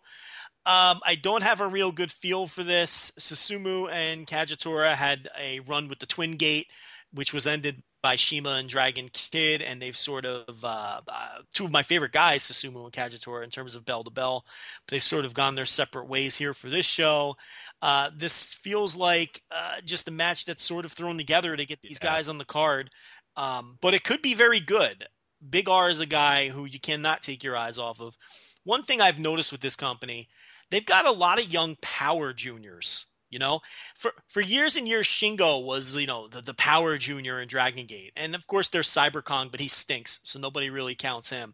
Um, 0.68 1.00
I 1.02 1.14
don't 1.14 1.42
have 1.42 1.62
a 1.62 1.66
real 1.66 1.90
good 1.92 2.12
feel 2.12 2.46
for 2.46 2.62
this. 2.62 3.10
Susumu 3.18 3.90
and 3.90 4.26
Kagetora 4.26 4.94
had 4.94 5.30
a 5.40 5.60
run 5.60 5.88
with 5.88 5.98
the 5.98 6.04
Twin 6.04 6.32
Gate, 6.32 6.66
which 7.10 7.32
was 7.32 7.46
ended 7.46 7.82
by 8.02 8.16
Shima 8.16 8.50
and 8.50 8.68
Dragon 8.68 9.08
Kid, 9.14 9.62
and 9.62 9.80
they've 9.80 9.96
sort 9.96 10.26
of 10.26 10.62
uh, 10.62 11.00
uh, 11.08 11.38
two 11.54 11.64
of 11.64 11.70
my 11.70 11.82
favorite 11.82 12.12
guys, 12.12 12.42
Susumu 12.42 12.84
and 12.84 12.92
Kagetora, 12.92 13.44
in 13.44 13.48
terms 13.48 13.74
of 13.76 13.86
bell 13.86 14.04
to 14.04 14.10
bell. 14.10 14.44
But 14.84 14.90
they've 14.92 15.02
sort 15.02 15.24
of 15.24 15.32
gone 15.32 15.54
their 15.54 15.64
separate 15.64 16.06
ways 16.06 16.36
here 16.36 16.52
for 16.52 16.68
this 16.68 16.84
show. 16.84 17.36
Uh, 17.80 18.10
this 18.14 18.52
feels 18.52 18.94
like 18.94 19.40
uh, 19.50 19.76
just 19.86 20.06
a 20.06 20.10
match 20.10 20.44
that's 20.44 20.62
sort 20.62 20.84
of 20.84 20.92
thrown 20.92 21.16
together 21.16 21.56
to 21.56 21.64
get 21.64 21.80
these 21.80 21.98
yeah. 22.02 22.10
guys 22.10 22.28
on 22.28 22.36
the 22.36 22.44
card, 22.44 22.90
um, 23.38 23.78
but 23.80 23.94
it 23.94 24.04
could 24.04 24.20
be 24.20 24.34
very 24.34 24.60
good. 24.60 25.06
Big 25.48 25.70
R 25.70 25.88
is 25.88 26.00
a 26.00 26.06
guy 26.06 26.50
who 26.50 26.66
you 26.66 26.78
cannot 26.78 27.22
take 27.22 27.42
your 27.42 27.56
eyes 27.56 27.78
off 27.78 28.02
of. 28.02 28.18
One 28.64 28.82
thing 28.82 29.00
I've 29.00 29.18
noticed 29.18 29.50
with 29.50 29.62
this 29.62 29.76
company, 29.76 30.28
they've 30.70 30.84
got 30.84 31.06
a 31.06 31.12
lot 31.12 31.40
of 31.40 31.52
young 31.52 31.76
power 31.80 32.32
juniors. 32.32 33.06
You 33.30 33.38
know, 33.38 33.60
for 33.94 34.12
for 34.28 34.40
years 34.40 34.74
and 34.76 34.88
years, 34.88 35.06
Shingo 35.06 35.62
was 35.62 35.94
you 35.94 36.06
know 36.06 36.28
the, 36.28 36.40
the 36.40 36.54
power 36.54 36.96
junior 36.96 37.42
in 37.42 37.48
Dragon 37.48 37.84
Gate, 37.84 38.12
and 38.16 38.34
of 38.34 38.46
course 38.46 38.70
there's 38.70 38.88
Cyber 38.88 39.22
Kong, 39.22 39.48
but 39.50 39.60
he 39.60 39.68
stinks, 39.68 40.20
so 40.22 40.38
nobody 40.38 40.70
really 40.70 40.94
counts 40.94 41.28
him. 41.28 41.52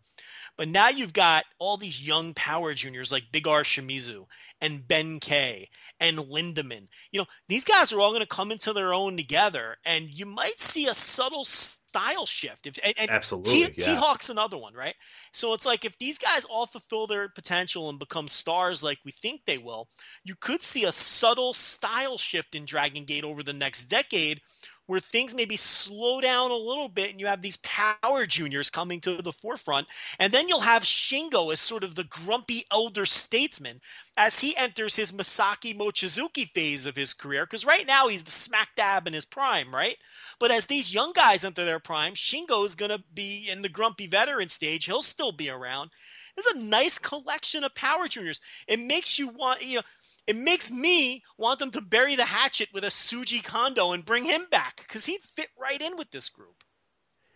But 0.57 0.69
now 0.69 0.89
you've 0.89 1.13
got 1.13 1.47
all 1.59 1.77
these 1.77 2.07
young 2.07 2.33
power 2.33 2.75
juniors 2.75 3.11
like 3.11 3.33
Big 3.33 3.49
R 3.49 3.65
Shimizu 3.65 4.27
and 4.61 4.87
Ben 4.87 5.19
K 5.19 5.69
and 5.99 6.19
Lindaman. 6.19 6.87
You 7.11 7.23
know, 7.23 7.27
these 7.49 7.65
guys 7.65 7.93
are 7.93 8.01
all 8.01 8.11
going 8.11 8.21
to 8.21 8.27
come 8.27 8.53
into 8.53 8.73
their 8.73 8.95
own 8.95 9.17
together, 9.17 9.77
and 9.85 10.09
you 10.09 10.27
might 10.27 10.61
see 10.61 10.87
a 10.87 10.95
subtle 10.95 11.45
style 11.95 12.27
shift. 12.27 12.67
If, 12.67 12.79
and, 12.85 12.95
and 12.99 13.11
Absolutely. 13.11 13.67
T, 13.67 13.75
yeah. 13.79 13.95
Hawk's 13.95 14.29
another 14.29 14.59
one, 14.59 14.75
right? 14.75 14.97
So 15.33 15.55
it's 15.55 15.65
like 15.65 15.85
if 15.85 15.97
these 15.99 16.19
guys 16.19 16.45
all 16.45 16.67
fulfill 16.67 17.07
their 17.07 17.29
potential 17.29 17.89
and 17.89 18.01
become 18.01 18.27
stars 18.27 18.83
like 18.83 18.99
we 19.05 19.13
think 19.13 19.43
they 19.47 19.59
will, 19.59 19.87
you 20.25 20.35
could 20.35 20.63
see 20.63 20.85
a 20.85 20.93
subtle 20.93 21.55
style 21.55 22.19
shift 22.19 22.57
in 22.57 22.65
Dragon 22.65 23.05
Gate 23.05 23.23
over 23.23 23.45
the 23.45 23.53
next 23.53 23.85
decade 23.85 24.41
where 24.87 25.01
things 25.01 25.35
maybe 25.35 25.57
slow 25.57 26.21
down 26.21 26.51
a 26.51 26.57
little 26.57 26.89
bit 26.89 27.11
and 27.11 27.19
you 27.19 27.27
have 27.27 27.41
these 27.41 27.57
power 27.59 28.27
juniors 28.27 28.69
coming 28.69 29.01
to 29.01 29.23
the 29.23 29.33
forefront. 29.33 29.87
And 30.19 30.33
then 30.33 30.49
you'll 30.49 30.61
have 30.61 30.83
Shingo 30.83 31.53
as 31.53 31.61
sort 31.61 31.85
of 31.85 31.95
the 31.95 32.05
grumpy 32.05 32.65
elder 32.71 33.07
statesman 33.07 33.81
as 34.17 34.39
he 34.39 34.57
enters 34.57 34.97
his 34.97 35.13
Masaaki 35.13 35.77
Mochizuki 35.77 36.49
phase 36.51 36.87
of 36.87 36.97
his 36.97 37.15
career. 37.15 37.47
Because 37.47 37.65
right 37.65 37.87
now 37.87 38.09
he's 38.09 38.25
the 38.25 38.31
smack 38.31 38.71
dab 38.77 39.07
in 39.07 39.15
his 39.15 39.25
prime, 39.25 39.75
right? 39.75 39.97
But 40.45 40.51
as 40.51 40.67
these 40.67 40.93
young 40.93 41.15
guys 41.15 41.43
enter 41.43 41.65
their 41.65 41.79
prime, 41.79 42.13
Shingo 42.13 42.67
is 42.67 42.75
going 42.75 42.91
to 42.91 43.03
be 43.15 43.49
in 43.51 43.63
the 43.63 43.69
grumpy 43.71 44.07
veteran 44.07 44.51
stage. 44.51 44.85
He'll 44.85 45.01
still 45.01 45.33
be 45.33 45.49
around. 45.49 45.89
It's 46.37 46.53
a 46.53 46.59
nice 46.59 46.99
collection 46.99 47.65
of 47.65 47.75
power 47.75 48.09
juniors. 48.09 48.43
It 48.69 48.79
makes 48.79 49.19
you 49.19 49.29
want, 49.29 49.63
you 49.67 49.77
know, 49.77 49.83
it 50.27 50.37
makes 50.37 50.71
me 50.71 51.23
want 51.39 51.61
them 51.61 51.71
to 51.71 51.81
bury 51.81 52.15
the 52.15 52.27
hatchet 52.27 52.69
with 52.75 52.85
a 52.85 52.89
Shuji 52.89 53.43
Kondo 53.43 53.93
and 53.93 54.05
bring 54.05 54.27
him 54.27 54.45
back 54.51 54.85
because 54.87 55.07
he'd 55.07 55.23
fit 55.23 55.49
right 55.59 55.81
in 55.81 55.97
with 55.97 56.11
this 56.11 56.29
group 56.29 56.63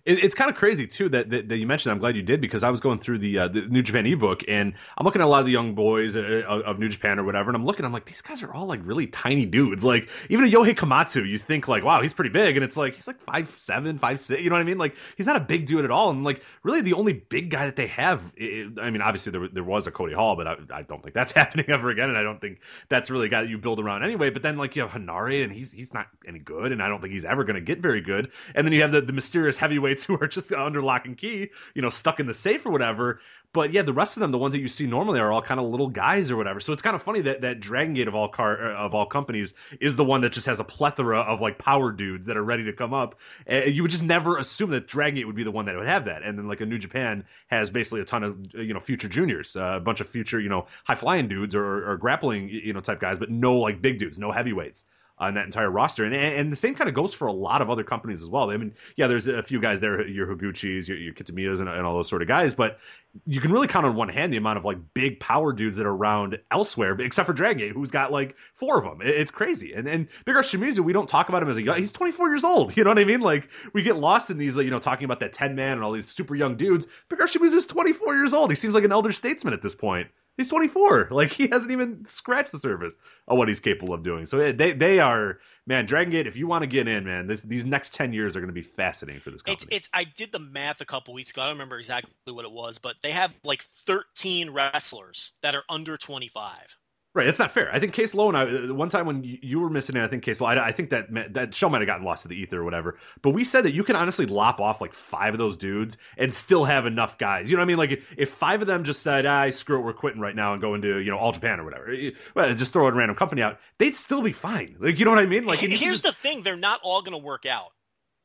it, 0.09 0.25
it's 0.25 0.35
kind 0.35 0.51
of 0.51 0.57
crazy 0.57 0.87
too 0.87 1.11
that, 1.11 1.29
that, 1.29 1.49
that 1.49 1.59
you 1.59 1.67
mentioned. 1.67 1.93
I'm 1.93 1.99
glad 1.99 2.17
you 2.17 2.23
did 2.23 2.41
because 2.41 2.65
I 2.65 2.71
was 2.71 2.81
going 2.81 2.99
through 2.99 3.19
the 3.19 3.39
uh, 3.39 3.49
the 3.49 3.61
New 3.63 3.83
Japan 3.83 4.07
ebook 4.07 4.43
and 4.49 4.73
I'm 4.97 5.05
looking 5.05 5.21
at 5.21 5.27
a 5.27 5.29
lot 5.29 5.41
of 5.41 5.47
the 5.47 5.53
young 5.53 5.75
boys 5.75 6.17
uh, 6.17 6.43
of, 6.49 6.63
of, 6.63 6.79
New 6.79 6.89
Japan 6.89 7.19
or 7.19 7.25
whatever, 7.25 7.51
and 7.51 7.57
I'm 7.57 7.67
looking. 7.67 7.85
I'm 7.85 7.93
like, 7.93 8.07
these 8.07 8.23
guys 8.23 8.43
are 8.43 8.53
all 8.53 8.67
like 8.67 8.81
really 8.83 9.07
tiny 9.07 9.45
dudes. 9.45 9.85
Like 9.85 10.09
even 10.31 10.47
a 10.47 10.49
Yohei 10.49 10.75
Komatsu, 10.75 11.29
you 11.29 11.39
think 11.39 11.69
like, 11.69 11.85
wow, 11.85 12.01
he's 12.01 12.15
pretty 12.15 12.31
big, 12.31 12.57
and 12.57 12.65
it's 12.65 12.77
like 12.77 12.95
he's 12.95 13.07
like 13.07 13.21
five 13.21 13.53
seven, 13.57 13.99
five 13.99 14.19
six. 14.19 14.43
You 14.43 14.49
know 14.49 14.57
what 14.57 14.61
I 14.61 14.65
mean? 14.65 14.79
Like 14.79 14.97
he's 15.17 15.27
not 15.27 15.37
a 15.37 15.41
big 15.41 15.67
dude 15.67 15.85
at 15.85 15.91
all. 15.91 16.11
And 16.11 16.25
like 16.25 16.43
really, 16.63 16.81
the 16.81 16.95
only 16.95 17.13
big 17.13 17.51
guy 17.51 17.67
that 17.67 17.77
they 17.77 17.89
have. 17.89 18.23
It, 18.37 18.79
I 18.81 18.89
mean, 18.89 19.03
obviously 19.03 19.33
there 19.33 19.47
there 19.49 19.65
was 19.65 19.87
a 19.87 19.91
Cody 19.91 20.15
Hall, 20.15 20.37
but 20.37 20.47
I, 20.47 20.57
I 20.73 20.83
don't 20.83 21.03
think 21.03 21.15
that's 21.15 21.33
happening 21.39 21.67
ever 21.69 21.91
again, 21.91 22.09
and 22.09 22.17
I 22.17 22.23
don't 22.23 22.41
think 22.41 22.61
that's 22.89 23.11
really 23.11 23.29
that 23.29 23.49
you 23.49 23.59
build 23.59 23.79
around 23.79 24.05
anyway. 24.05 24.31
But 24.31 24.43
then 24.43 24.57
like 24.57 24.75
you 24.75 24.83
have 24.83 24.91
Henare, 24.91 25.45
and 25.45 25.53
he's 25.53 25.71
he's 25.71 25.93
not 25.93 26.07
any 26.27 26.39
good, 26.39 26.73
and 26.73 26.83
I 26.83 26.89
don't 26.89 27.03
think 27.03 27.13
he's 27.13 27.27
ever 27.27 27.45
going 27.45 27.57
to 27.57 27.61
get 27.61 27.81
very 27.81 28.01
good. 28.01 28.31
And 28.55 28.67
then 28.67 28.73
you 28.73 28.81
have 28.81 28.93
the, 28.93 29.03
the 29.03 29.13
mysterious 29.13 29.59
who 30.07 30.19
are 30.21 30.29
just 30.29 30.53
under 30.53 30.79
under 30.79 30.87
lock 30.87 31.07
and 31.07 31.17
key, 31.17 31.51
you 31.75 31.83
know, 31.83 31.91
stuck 31.91 32.21
in 32.21 32.27
the 32.27 32.35
safe 32.35 32.65
or 32.65 32.71
whatever. 32.71 33.21
But 33.55 33.73
yeah, 33.73 33.81
the 33.81 33.95
rest 33.95 34.17
of 34.17 34.21
them, 34.21 34.31
the 34.31 34.39
ones 34.39 34.53
that 34.53 34.61
you 34.61 34.69
see 34.69 34.87
normally, 34.87 35.19
are 35.19 35.33
all 35.33 35.41
kind 35.41 35.59
of 35.59 35.67
little 35.67 35.89
guys 35.89 36.31
or 36.31 36.37
whatever. 36.37 36.61
So 36.61 36.73
it's 36.75 36.83
kind 36.83 36.95
of 36.95 37.03
funny 37.03 37.23
that 37.23 37.41
that 37.41 37.61
Dragon 37.61 37.95
Gate 37.95 38.07
of 38.07 38.15
all 38.15 38.29
car 38.29 38.73
uh, 38.73 38.77
of 38.77 38.95
all 38.95 39.07
companies 39.07 39.55
is 39.81 39.97
the 39.97 40.05
one 40.05 40.21
that 40.21 40.33
just 40.33 40.47
has 40.47 40.61
a 40.61 40.65
plethora 40.65 41.21
of 41.21 41.41
like 41.41 41.59
power 41.59 41.91
dudes 41.91 42.27
that 42.27 42.37
are 42.37 42.45
ready 42.45 42.63
to 42.65 42.73
come 42.73 42.93
up. 42.93 43.15
And 43.47 43.73
you 43.73 43.83
would 43.83 43.91
just 43.91 44.03
never 44.03 44.37
assume 44.37 44.71
that 44.71 44.87
Dragon 44.87 45.17
Gate 45.17 45.27
would 45.27 45.37
be 45.37 45.45
the 45.45 45.51
one 45.51 45.65
that 45.65 45.77
would 45.77 45.87
have 45.87 46.05
that. 46.05 46.23
And 46.23 46.39
then 46.39 46.47
like 46.47 46.61
a 46.61 46.67
New 46.67 46.79
Japan 46.79 47.25
has 47.49 47.71
basically 47.71 48.01
a 48.01 48.05
ton 48.05 48.23
of 48.23 48.37
you 48.55 48.75
know 48.75 48.81
future 48.81 49.09
juniors, 49.09 49.57
uh, 49.57 49.77
a 49.77 49.81
bunch 49.81 50.01
of 50.01 50.09
future 50.09 50.41
you 50.41 50.51
know 50.51 50.67
high 50.85 50.95
flying 50.95 51.27
dudes 51.27 51.55
or, 51.55 51.91
or 51.91 51.97
grappling 51.97 52.51
you 52.51 52.75
know 52.75 52.81
type 52.81 53.01
guys, 53.01 53.19
but 53.19 53.31
no 53.31 53.57
like 53.57 53.81
big 53.81 53.99
dudes, 53.99 54.19
no 54.19 54.31
heavyweights 54.31 54.85
on 55.21 55.35
that 55.35 55.45
entire 55.45 55.71
roster. 55.71 56.05
And 56.05 56.15
and 56.15 56.53
the 56.53 56.57
same 56.57 56.75
kind 56.75 56.89
of 56.89 56.95
goes 56.95 57.15
for 57.15 57.27
a 57.27 57.33
lot 57.33 57.61
of 57.61 57.71
other 57.71 57.85
companies 57.85 58.23
as 58.23 58.29
well. 58.29 58.51
I 58.51 58.57
mean, 58.57 58.75
yeah, 58.97 59.07
there's 59.07 59.29
a 59.29 59.43
few 59.43 59.61
guys 59.61 59.81
there, 59.81 60.07
your 60.07 60.27
Higuchis, 60.27 60.89
your, 60.89 60.97
your 60.97 61.15
Kitamiyas, 61.15 61.61
and, 61.61 61.69
and, 61.69 61.87
all 61.87 61.95
those 61.95 62.09
sort 62.09 62.23
of 62.23 62.29
guys, 62.29 62.55
but 62.55 62.79
you 63.27 63.41
can 63.41 63.53
really 63.53 63.67
count 63.67 63.87
on 63.87 63.97
one 63.97 64.09
hand 64.09 64.33
the 64.33 64.37
amount 64.37 64.59
of 64.59 64.65
like 64.65 64.79
big 64.95 65.19
power 65.21 65.53
dudes 65.53 65.77
that 65.77 65.87
are 65.87 65.95
around 65.95 66.39
elsewhere, 66.51 66.99
except 67.01 67.27
for 67.27 67.33
Dragon 67.33 67.59
Gate, 67.59 67.73
who's 67.73 67.91
got 67.91 68.13
like 68.13 68.37
four 68.55 68.79
of 68.79 68.85
them. 68.85 69.01
It's 69.03 69.31
crazy. 69.31 69.73
And 69.73 69.89
and 69.89 70.09
Big 70.25 70.37
R 70.37 70.43
Shimizu, 70.43 70.81
we 70.81 70.93
don't 70.93 71.09
talk 71.09 71.29
about 71.29 71.43
him 71.43 71.49
as 71.49 71.57
a 71.57 71.63
young. 71.63 71.79
He's 71.79 71.93
24 71.93 72.29
years 72.29 72.45
old. 72.45 72.77
You 72.79 72.85
know 72.85 72.91
what 72.91 72.99
I 73.01 73.05
mean? 73.05 73.21
Like 73.21 73.49
we 73.73 73.83
get 73.83 73.97
lost 73.97 74.31
in 74.31 74.39
these, 74.39 74.57
you 74.57 74.71
know, 74.71 74.79
talking 74.79 75.05
about 75.05 75.19
that 75.19 75.33
10 75.33 75.57
man 75.57 75.73
and 75.73 75.83
all 75.83 75.91
these 75.91 76.07
super 76.07 76.37
young 76.37 76.57
dudes. 76.57 76.87
Big 77.09 77.21
R 77.21 77.27
Shimizu 77.27 77.55
is 77.55 77.67
24 77.67 78.15
years 78.15 78.33
old. 78.33 78.51
He 78.51 78.57
seems 78.57 78.75
like 78.75 78.85
an 78.85 78.93
elder 78.93 79.11
statesman 79.11 79.53
at 79.53 79.63
this 79.63 79.75
point. 79.75 80.07
He's 80.37 80.49
24. 80.49 81.09
Like 81.11 81.33
he 81.33 81.49
hasn't 81.49 81.73
even 81.73 82.05
scratched 82.05 82.53
the 82.53 82.61
surface 82.61 82.95
of 83.27 83.37
what 83.37 83.49
he's 83.49 83.59
capable 83.59 83.95
of 83.95 84.05
doing. 84.05 84.27
So 84.27 84.53
they 84.53 84.73
they 84.73 85.01
are 85.01 85.41
man, 85.69 85.87
Dragon 85.87 86.11
Gate. 86.11 86.27
If 86.27 86.35
you 86.35 86.47
want 86.47 86.63
to 86.63 86.67
get 86.67 86.89
in, 86.89 87.05
man, 87.05 87.27
this, 87.27 87.43
these 87.43 87.67
next 87.67 87.95
10 87.95 88.13
years 88.13 88.35
are 88.35 88.41
going 88.41 88.49
to 88.49 88.55
be 88.55 88.63
fascinating 88.63 89.21
for 89.21 89.31
this 89.31 89.43
company. 89.43 89.69
It's, 89.71 89.87
it's 89.87 89.91
I 89.93 90.05
did 90.05 90.33
the 90.33 90.39
math 90.39 90.81
a 90.81 90.85
couple 90.85 91.15
weeks 91.15 91.31
ago. 91.31 91.43
I 91.43 91.45
don't 91.45 91.55
remember 91.55 91.79
exactly 91.79 92.11
what 92.33 92.45
it 92.45 92.51
was, 92.51 92.79
but 92.79 92.97
they 93.03 93.13
have 93.13 93.33
like 93.45 93.63
13 93.63 94.51
wrestlers 94.51 95.33
that 95.43 95.55
are 95.55 95.65
under 95.69 95.97
25. 95.97 96.77
Right, 97.19 97.27
it's 97.27 97.41
not 97.41 97.51
fair. 97.51 97.69
I 97.75 97.81
think 97.81 97.95
Case 97.95 98.15
Lowe 98.15 98.29
and 98.29 98.39
I, 98.39 98.71
one 98.71 98.91
time 98.91 99.05
when 99.05 99.25
you 99.25 99.59
were 99.59 99.71
missing 99.71 99.97
it, 99.97 100.05
I 100.05 100.07
think 100.07 100.23
Case 100.23 100.41
Lowe, 100.41 100.47
I, 100.47 100.69
I 100.69 100.71
think 100.71 100.91
that 100.91 101.09
that 101.35 101.53
show 101.53 101.69
might 101.69 101.81
have 101.81 101.89
gotten 101.89 102.05
lost 102.05 102.23
to 102.23 102.29
the 102.29 102.37
ether 102.37 102.61
or 102.61 102.65
whatever. 102.65 102.97
But 103.23 103.31
we 103.31 103.43
said 103.43 103.65
that 103.65 103.73
you 103.73 103.83
can 103.83 103.97
honestly 103.97 104.25
lop 104.25 104.61
off 104.61 104.81
like 104.81 104.93
five 104.93 105.35
of 105.35 105.39
those 105.39 105.57
dudes 105.57 105.97
and 106.17 106.33
still 106.33 106.65
have 106.65 106.87
enough 106.87 107.19
guys. 107.19 107.51
You 107.51 107.57
know 107.57 107.63
what 107.63 107.65
I 107.65 107.67
mean? 107.67 107.77
Like 107.77 107.91
if, 107.91 108.05
if 108.17 108.31
five 108.31 108.61
of 108.61 108.69
them 108.69 108.85
just 108.85 109.03
said, 109.03 109.27
"I 109.27 109.49
ah, 109.49 109.51
screw 109.51 109.81
it, 109.81 109.83
we're 109.83 109.95
quitting 109.95 110.21
right 110.21 110.37
now 110.37 110.53
and 110.53 110.63
going 110.63 110.81
to 110.83 110.99
you 110.99 111.11
know 111.11 111.19
All 111.19 111.33
Japan 111.33 111.59
or 111.59 111.65
whatever," 111.65 111.93
well, 112.37 112.55
just 112.55 112.73
throw 112.73 112.87
a 112.87 112.93
random 112.93 113.17
company 113.17 113.43
out, 113.43 113.59
they'd 113.79 113.97
still 113.97 114.23
be 114.23 114.31
fine. 114.31 114.77
Like 114.79 115.01
you 115.01 115.05
know 115.05 115.11
what 115.11 115.19
I 115.19 115.27
mean? 115.27 115.45
Like 115.45 115.59
here's 115.59 116.03
just... 116.03 116.05
the 116.05 116.13
thing: 116.13 116.43
they're 116.45 116.57
not 116.57 116.79
all 116.85 117.03
going 117.03 117.19
to 117.19 117.25
work 117.25 117.47
out. 117.47 117.73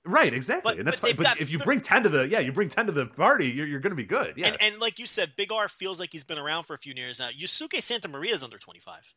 Right, 0.06 0.34
exactly, 0.34 0.74
but, 0.74 0.80
and 0.80 0.88
that's 0.88 1.00
but, 1.00 1.16
but 1.16 1.40
if 1.40 1.50
you 1.50 1.60
bring 1.60 1.80
ten 1.80 2.04
to 2.04 2.10
the 2.10 2.28
yeah, 2.28 2.40
you 2.40 2.52
bring 2.52 2.68
ten 2.68 2.88
to 2.88 2.92
the 2.92 3.06
party, 3.06 3.48
you're, 3.48 3.66
you're 3.66 3.80
going 3.80 3.92
to 3.92 3.96
be 3.96 4.04
good. 4.04 4.34
Yeah, 4.36 4.48
and, 4.48 4.58
and, 4.60 4.82
like 4.82 5.00
you 5.00 5.08
said, 5.08 5.32
Big 5.38 5.52
R 5.52 5.70
feels 5.70 5.98
like 5.98 6.10
he's 6.12 6.26
been 6.26 6.38
around 6.38 6.64
for 6.64 6.74
a 6.74 6.78
few 6.78 6.94
years 6.94 7.20
now. 7.20 7.30
Yosuke 7.30 7.82
Santa 7.82 8.10
Maria 8.10 8.34
is 8.34 8.44
under 8.44 8.58
twenty 8.58 8.82
five. 8.82 9.14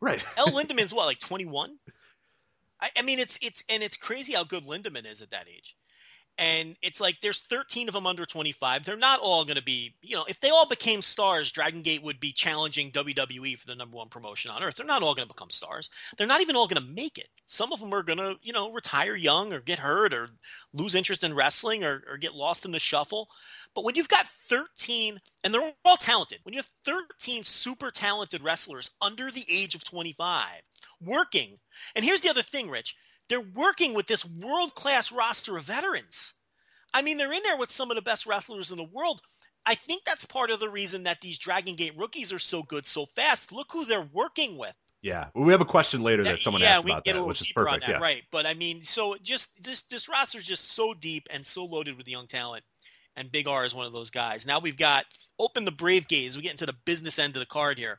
Right. 0.00 0.22
El 0.36 0.48
Lindaman's 0.48 0.92
what, 0.92 1.06
like 1.06 1.18
21? 1.18 1.78
I, 2.80 2.90
I, 2.96 3.02
mean, 3.02 3.18
it's 3.18 3.38
it's 3.42 3.64
and 3.68 3.82
it's 3.82 3.96
crazy 3.96 4.34
how 4.34 4.44
good 4.44 4.64
Lindaman 4.64 5.10
is 5.10 5.22
at 5.22 5.30
that 5.30 5.46
age. 5.48 5.76
And 6.36 6.76
it's 6.82 7.00
like 7.00 7.20
there's 7.20 7.40
13 7.40 7.88
of 7.88 7.94
them 7.94 8.06
under 8.06 8.26
25. 8.26 8.84
They're 8.84 8.96
not 8.96 9.20
all 9.20 9.44
going 9.44 9.56
to 9.56 9.62
be, 9.62 9.94
you 10.02 10.16
know, 10.16 10.24
if 10.28 10.40
they 10.40 10.50
all 10.50 10.68
became 10.68 11.00
stars, 11.00 11.52
Dragon 11.52 11.82
Gate 11.82 12.02
would 12.02 12.18
be 12.18 12.32
challenging 12.32 12.90
WWE 12.90 13.56
for 13.56 13.66
the 13.68 13.76
number 13.76 13.96
one 13.96 14.08
promotion 14.08 14.50
on 14.50 14.62
earth. 14.62 14.74
They're 14.74 14.84
not 14.84 15.02
all 15.02 15.14
going 15.14 15.28
to 15.28 15.34
become 15.34 15.50
stars. 15.50 15.90
They're 16.18 16.26
not 16.26 16.40
even 16.40 16.56
all 16.56 16.66
going 16.66 16.84
to 16.84 16.92
make 16.92 17.18
it. 17.18 17.28
Some 17.46 17.72
of 17.72 17.78
them 17.78 17.94
are 17.94 18.02
going 18.02 18.18
to, 18.18 18.34
you 18.42 18.52
know, 18.52 18.72
retire 18.72 19.14
young 19.14 19.52
or 19.52 19.60
get 19.60 19.78
hurt 19.78 20.12
or 20.12 20.28
lose 20.72 20.96
interest 20.96 21.22
in 21.22 21.34
wrestling 21.34 21.84
or, 21.84 22.02
or 22.10 22.16
get 22.16 22.34
lost 22.34 22.64
in 22.64 22.72
the 22.72 22.80
shuffle. 22.80 23.28
But 23.74 23.84
when 23.84 23.94
you've 23.94 24.08
got 24.08 24.28
13, 24.48 25.20
and 25.42 25.54
they're 25.54 25.72
all 25.84 25.96
talented, 25.96 26.38
when 26.42 26.54
you 26.54 26.58
have 26.58 26.70
13 26.84 27.44
super 27.44 27.90
talented 27.90 28.42
wrestlers 28.42 28.90
under 29.00 29.30
the 29.30 29.44
age 29.48 29.74
of 29.74 29.84
25 29.84 30.46
working, 31.00 31.58
and 31.94 32.04
here's 32.04 32.20
the 32.20 32.30
other 32.30 32.42
thing, 32.42 32.70
Rich, 32.70 32.96
they're 33.28 33.40
working 33.40 33.94
with 33.94 34.06
this 34.06 34.24
world 34.24 34.74
class 34.74 35.12
roster 35.12 35.56
of 35.56 35.64
veterans. 35.64 36.34
I 36.92 37.02
mean, 37.02 37.16
they're 37.16 37.32
in 37.32 37.42
there 37.42 37.56
with 37.56 37.70
some 37.70 37.90
of 37.90 37.96
the 37.96 38.02
best 38.02 38.26
wrestlers 38.26 38.70
in 38.70 38.76
the 38.76 38.84
world. 38.84 39.20
I 39.66 39.74
think 39.74 40.04
that's 40.04 40.24
part 40.24 40.50
of 40.50 40.60
the 40.60 40.68
reason 40.68 41.04
that 41.04 41.20
these 41.20 41.38
Dragon 41.38 41.74
Gate 41.74 41.94
rookies 41.96 42.32
are 42.32 42.38
so 42.38 42.62
good 42.62 42.86
so 42.86 43.06
fast. 43.16 43.50
Look 43.50 43.68
who 43.72 43.84
they're 43.84 44.08
working 44.12 44.58
with. 44.58 44.76
Yeah, 45.00 45.26
we 45.34 45.52
have 45.52 45.60
a 45.60 45.66
question 45.66 46.02
later 46.02 46.24
that 46.24 46.38
someone 46.38 46.62
yeah, 46.62 46.76
asked 46.76 46.84
about 46.84 47.04
that, 47.04 47.26
which 47.26 47.40
is 47.42 47.52
perfect. 47.52 47.86
That, 47.86 47.92
yeah, 47.92 47.98
right. 47.98 48.22
But 48.30 48.46
I 48.46 48.54
mean, 48.54 48.82
so 48.82 49.16
just 49.22 49.50
this 49.62 49.82
this 49.82 50.08
roster 50.08 50.38
is 50.38 50.46
just 50.46 50.72
so 50.72 50.94
deep 50.94 51.28
and 51.30 51.44
so 51.44 51.64
loaded 51.64 51.98
with 51.98 52.08
young 52.08 52.26
talent 52.26 52.64
and 53.16 53.30
Big 53.30 53.46
R 53.46 53.64
is 53.64 53.74
one 53.74 53.86
of 53.86 53.92
those 53.92 54.10
guys. 54.10 54.46
Now 54.46 54.58
we've 54.58 54.76
got 54.76 55.04
open 55.38 55.64
the 55.64 55.70
Brave 55.70 56.08
Gates. 56.08 56.36
We 56.36 56.42
get 56.42 56.52
into 56.52 56.66
the 56.66 56.74
business 56.84 57.18
end 57.18 57.36
of 57.36 57.40
the 57.40 57.46
card 57.46 57.78
here. 57.78 57.98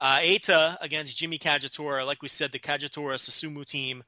Uh, 0.00 0.18
Eita 0.18 0.76
against 0.80 1.16
Jimmy 1.16 1.38
Kagetora. 1.38 2.04
Like 2.04 2.22
we 2.22 2.28
said, 2.28 2.50
the 2.52 2.58
Kagetora 2.58 3.14
Susumu 3.14 3.64
team 3.64 4.02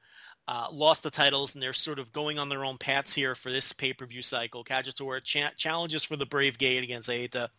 uh, 0.47 0.67
lost 0.71 1.03
the 1.03 1.09
titles, 1.09 1.55
and 1.55 1.63
they're 1.63 1.73
sort 1.73 1.99
of 1.99 2.11
going 2.11 2.37
on 2.37 2.49
their 2.49 2.65
own 2.65 2.77
paths 2.77 3.13
here 3.13 3.35
for 3.35 3.51
this 3.51 3.73
pay 3.73 3.93
per 3.93 4.05
view 4.05 4.21
cycle. 4.21 4.63
Kagetora 4.63 5.23
cha- 5.23 5.51
challenges 5.57 6.03
for 6.03 6.15
the 6.15 6.25
Brave 6.25 6.57
Gate 6.57 6.83
against 6.83 7.09
Eita. 7.09 7.49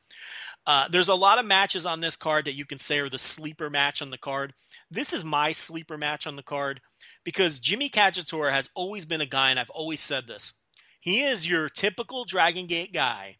Uh, 0.66 0.88
there's 0.88 1.08
a 1.08 1.14
lot 1.14 1.38
of 1.38 1.46
matches 1.46 1.86
on 1.86 2.00
this 2.00 2.16
card 2.16 2.44
that 2.44 2.56
you 2.56 2.64
can 2.64 2.78
say 2.78 2.98
are 2.98 3.08
the 3.08 3.18
sleeper 3.18 3.70
match 3.70 4.02
on 4.02 4.10
the 4.10 4.18
card. 4.18 4.52
This 4.90 5.12
is 5.12 5.24
my 5.24 5.52
sleeper 5.52 5.98
match 5.98 6.26
on 6.26 6.36
the 6.36 6.42
card 6.42 6.80
because 7.24 7.58
Jimmy 7.58 7.90
Kagetora 7.90 8.52
has 8.52 8.68
always 8.74 9.04
been 9.04 9.20
a 9.20 9.26
guy, 9.26 9.50
and 9.50 9.58
I've 9.58 9.70
always 9.70 10.00
said 10.00 10.26
this 10.26 10.54
he 11.00 11.22
is 11.22 11.48
your 11.48 11.68
typical 11.68 12.24
Dragon 12.24 12.66
Gate 12.66 12.92
guy 12.92 13.36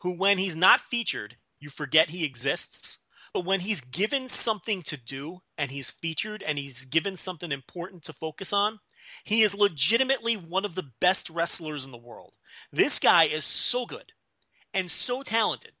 who, 0.00 0.12
when 0.12 0.38
he's 0.38 0.56
not 0.56 0.80
featured, 0.80 1.36
you 1.60 1.68
forget 1.68 2.10
he 2.10 2.24
exists. 2.24 2.98
But 3.34 3.44
when 3.44 3.60
he's 3.60 3.80
given 3.80 4.28
something 4.28 4.82
to 4.82 4.96
do 4.96 5.40
and 5.58 5.70
he's 5.70 5.90
featured 5.90 6.42
and 6.42 6.58
he's 6.58 6.84
given 6.84 7.16
something 7.16 7.52
important 7.52 8.04
to 8.04 8.12
focus 8.12 8.52
on, 8.52 8.78
he 9.24 9.42
is 9.42 9.54
legitimately 9.54 10.34
one 10.34 10.64
of 10.64 10.74
the 10.74 10.90
best 11.00 11.30
wrestlers 11.30 11.84
in 11.84 11.90
the 11.90 11.98
world. 11.98 12.34
This 12.72 12.98
guy 12.98 13.24
is 13.24 13.44
so 13.44 13.86
good 13.86 14.12
and 14.74 14.90
so 14.90 15.22
talented, 15.22 15.72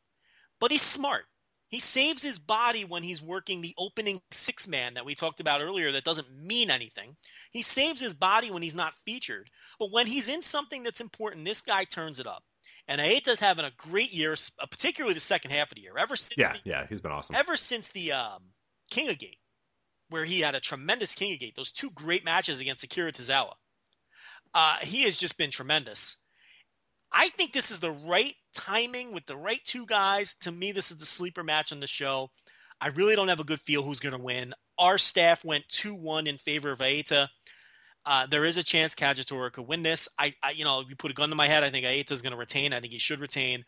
but 0.60 0.70
he's 0.70 0.82
smart. 0.82 1.24
He 1.68 1.80
saves 1.80 2.22
his 2.22 2.38
body 2.38 2.84
when 2.84 3.02
he's 3.02 3.20
working 3.20 3.60
the 3.60 3.74
opening 3.76 4.22
six 4.30 4.66
man 4.66 4.94
that 4.94 5.04
we 5.04 5.14
talked 5.14 5.40
about 5.40 5.60
earlier 5.60 5.92
that 5.92 6.04
doesn't 6.04 6.30
mean 6.34 6.70
anything. 6.70 7.14
He 7.52 7.60
saves 7.60 8.00
his 8.00 8.14
body 8.14 8.50
when 8.50 8.62
he's 8.62 8.74
not 8.74 8.94
featured. 9.04 9.50
But 9.78 9.92
when 9.92 10.06
he's 10.06 10.28
in 10.28 10.42
something 10.42 10.82
that's 10.82 11.00
important, 11.00 11.44
this 11.44 11.60
guy 11.60 11.84
turns 11.84 12.18
it 12.18 12.26
up. 12.26 12.42
And 12.88 13.00
Eita's 13.00 13.38
having 13.38 13.66
a 13.66 13.70
great 13.76 14.12
year, 14.12 14.34
uh, 14.58 14.66
particularly 14.66 15.12
the 15.12 15.20
second 15.20 15.50
half 15.50 15.70
of 15.70 15.76
the 15.76 15.82
year. 15.82 15.98
Ever 15.98 16.16
since 16.16 16.38
yeah, 16.38 16.52
the, 16.52 16.60
yeah, 16.64 16.86
he's 16.88 17.02
been 17.02 17.12
awesome. 17.12 17.36
Ever 17.36 17.56
since 17.56 17.90
the 17.90 18.12
um, 18.12 18.44
King 18.90 19.10
of 19.10 19.18
Gate, 19.18 19.38
where 20.10 20.24
he 20.24 20.40
had 20.40 20.54
a 20.54 20.60
tremendous 20.60 21.14
King 21.14 21.34
of 21.34 21.40
Gate, 21.40 21.54
those 21.56 21.72
two 21.72 21.90
great 21.90 22.24
matches 22.24 22.60
against 22.60 22.84
Akira 22.84 23.12
Tozawa, 23.12 23.52
uh, 24.54 24.76
he 24.80 25.02
has 25.04 25.18
just 25.18 25.38
been 25.38 25.50
tremendous. 25.50 26.16
I 27.12 27.28
think 27.30 27.52
this 27.52 27.70
is 27.70 27.80
the 27.80 27.92
right 27.92 28.34
timing 28.54 29.12
with 29.12 29.26
the 29.26 29.36
right 29.36 29.60
two 29.64 29.86
guys. 29.86 30.34
To 30.42 30.52
me, 30.52 30.72
this 30.72 30.90
is 30.90 30.98
the 30.98 31.06
sleeper 31.06 31.42
match 31.42 31.72
on 31.72 31.80
the 31.80 31.86
show. 31.86 32.30
I 32.80 32.88
really 32.88 33.16
don't 33.16 33.28
have 33.28 33.40
a 33.40 33.44
good 33.44 33.60
feel 33.60 33.82
who's 33.82 34.00
going 34.00 34.16
to 34.16 34.22
win. 34.22 34.54
Our 34.78 34.98
staff 34.98 35.44
went 35.44 35.68
2 35.68 35.94
1 35.94 36.26
in 36.26 36.38
favor 36.38 36.70
of 36.70 36.80
Eita. 36.80 37.28
Uh, 38.06 38.26
there 38.26 38.44
is 38.44 38.56
a 38.56 38.62
chance 38.62 38.94
Kagetora 38.94 39.52
could 39.52 39.66
win 39.66 39.82
this. 39.82 40.08
I, 40.18 40.32
I, 40.42 40.52
you 40.52 40.64
know, 40.64 40.80
if 40.80 40.88
you 40.88 40.96
put 40.96 41.10
a 41.10 41.14
gun 41.14 41.30
to 41.30 41.36
my 41.36 41.46
head, 41.46 41.64
I 41.64 41.70
think 41.70 41.84
Eita 41.84 42.12
is 42.12 42.22
going 42.22 42.32
to 42.32 42.38
retain. 42.38 42.72
I 42.72 42.80
think 42.80 42.92
he 42.92 42.98
should 42.98 43.20
retain. 43.20 43.64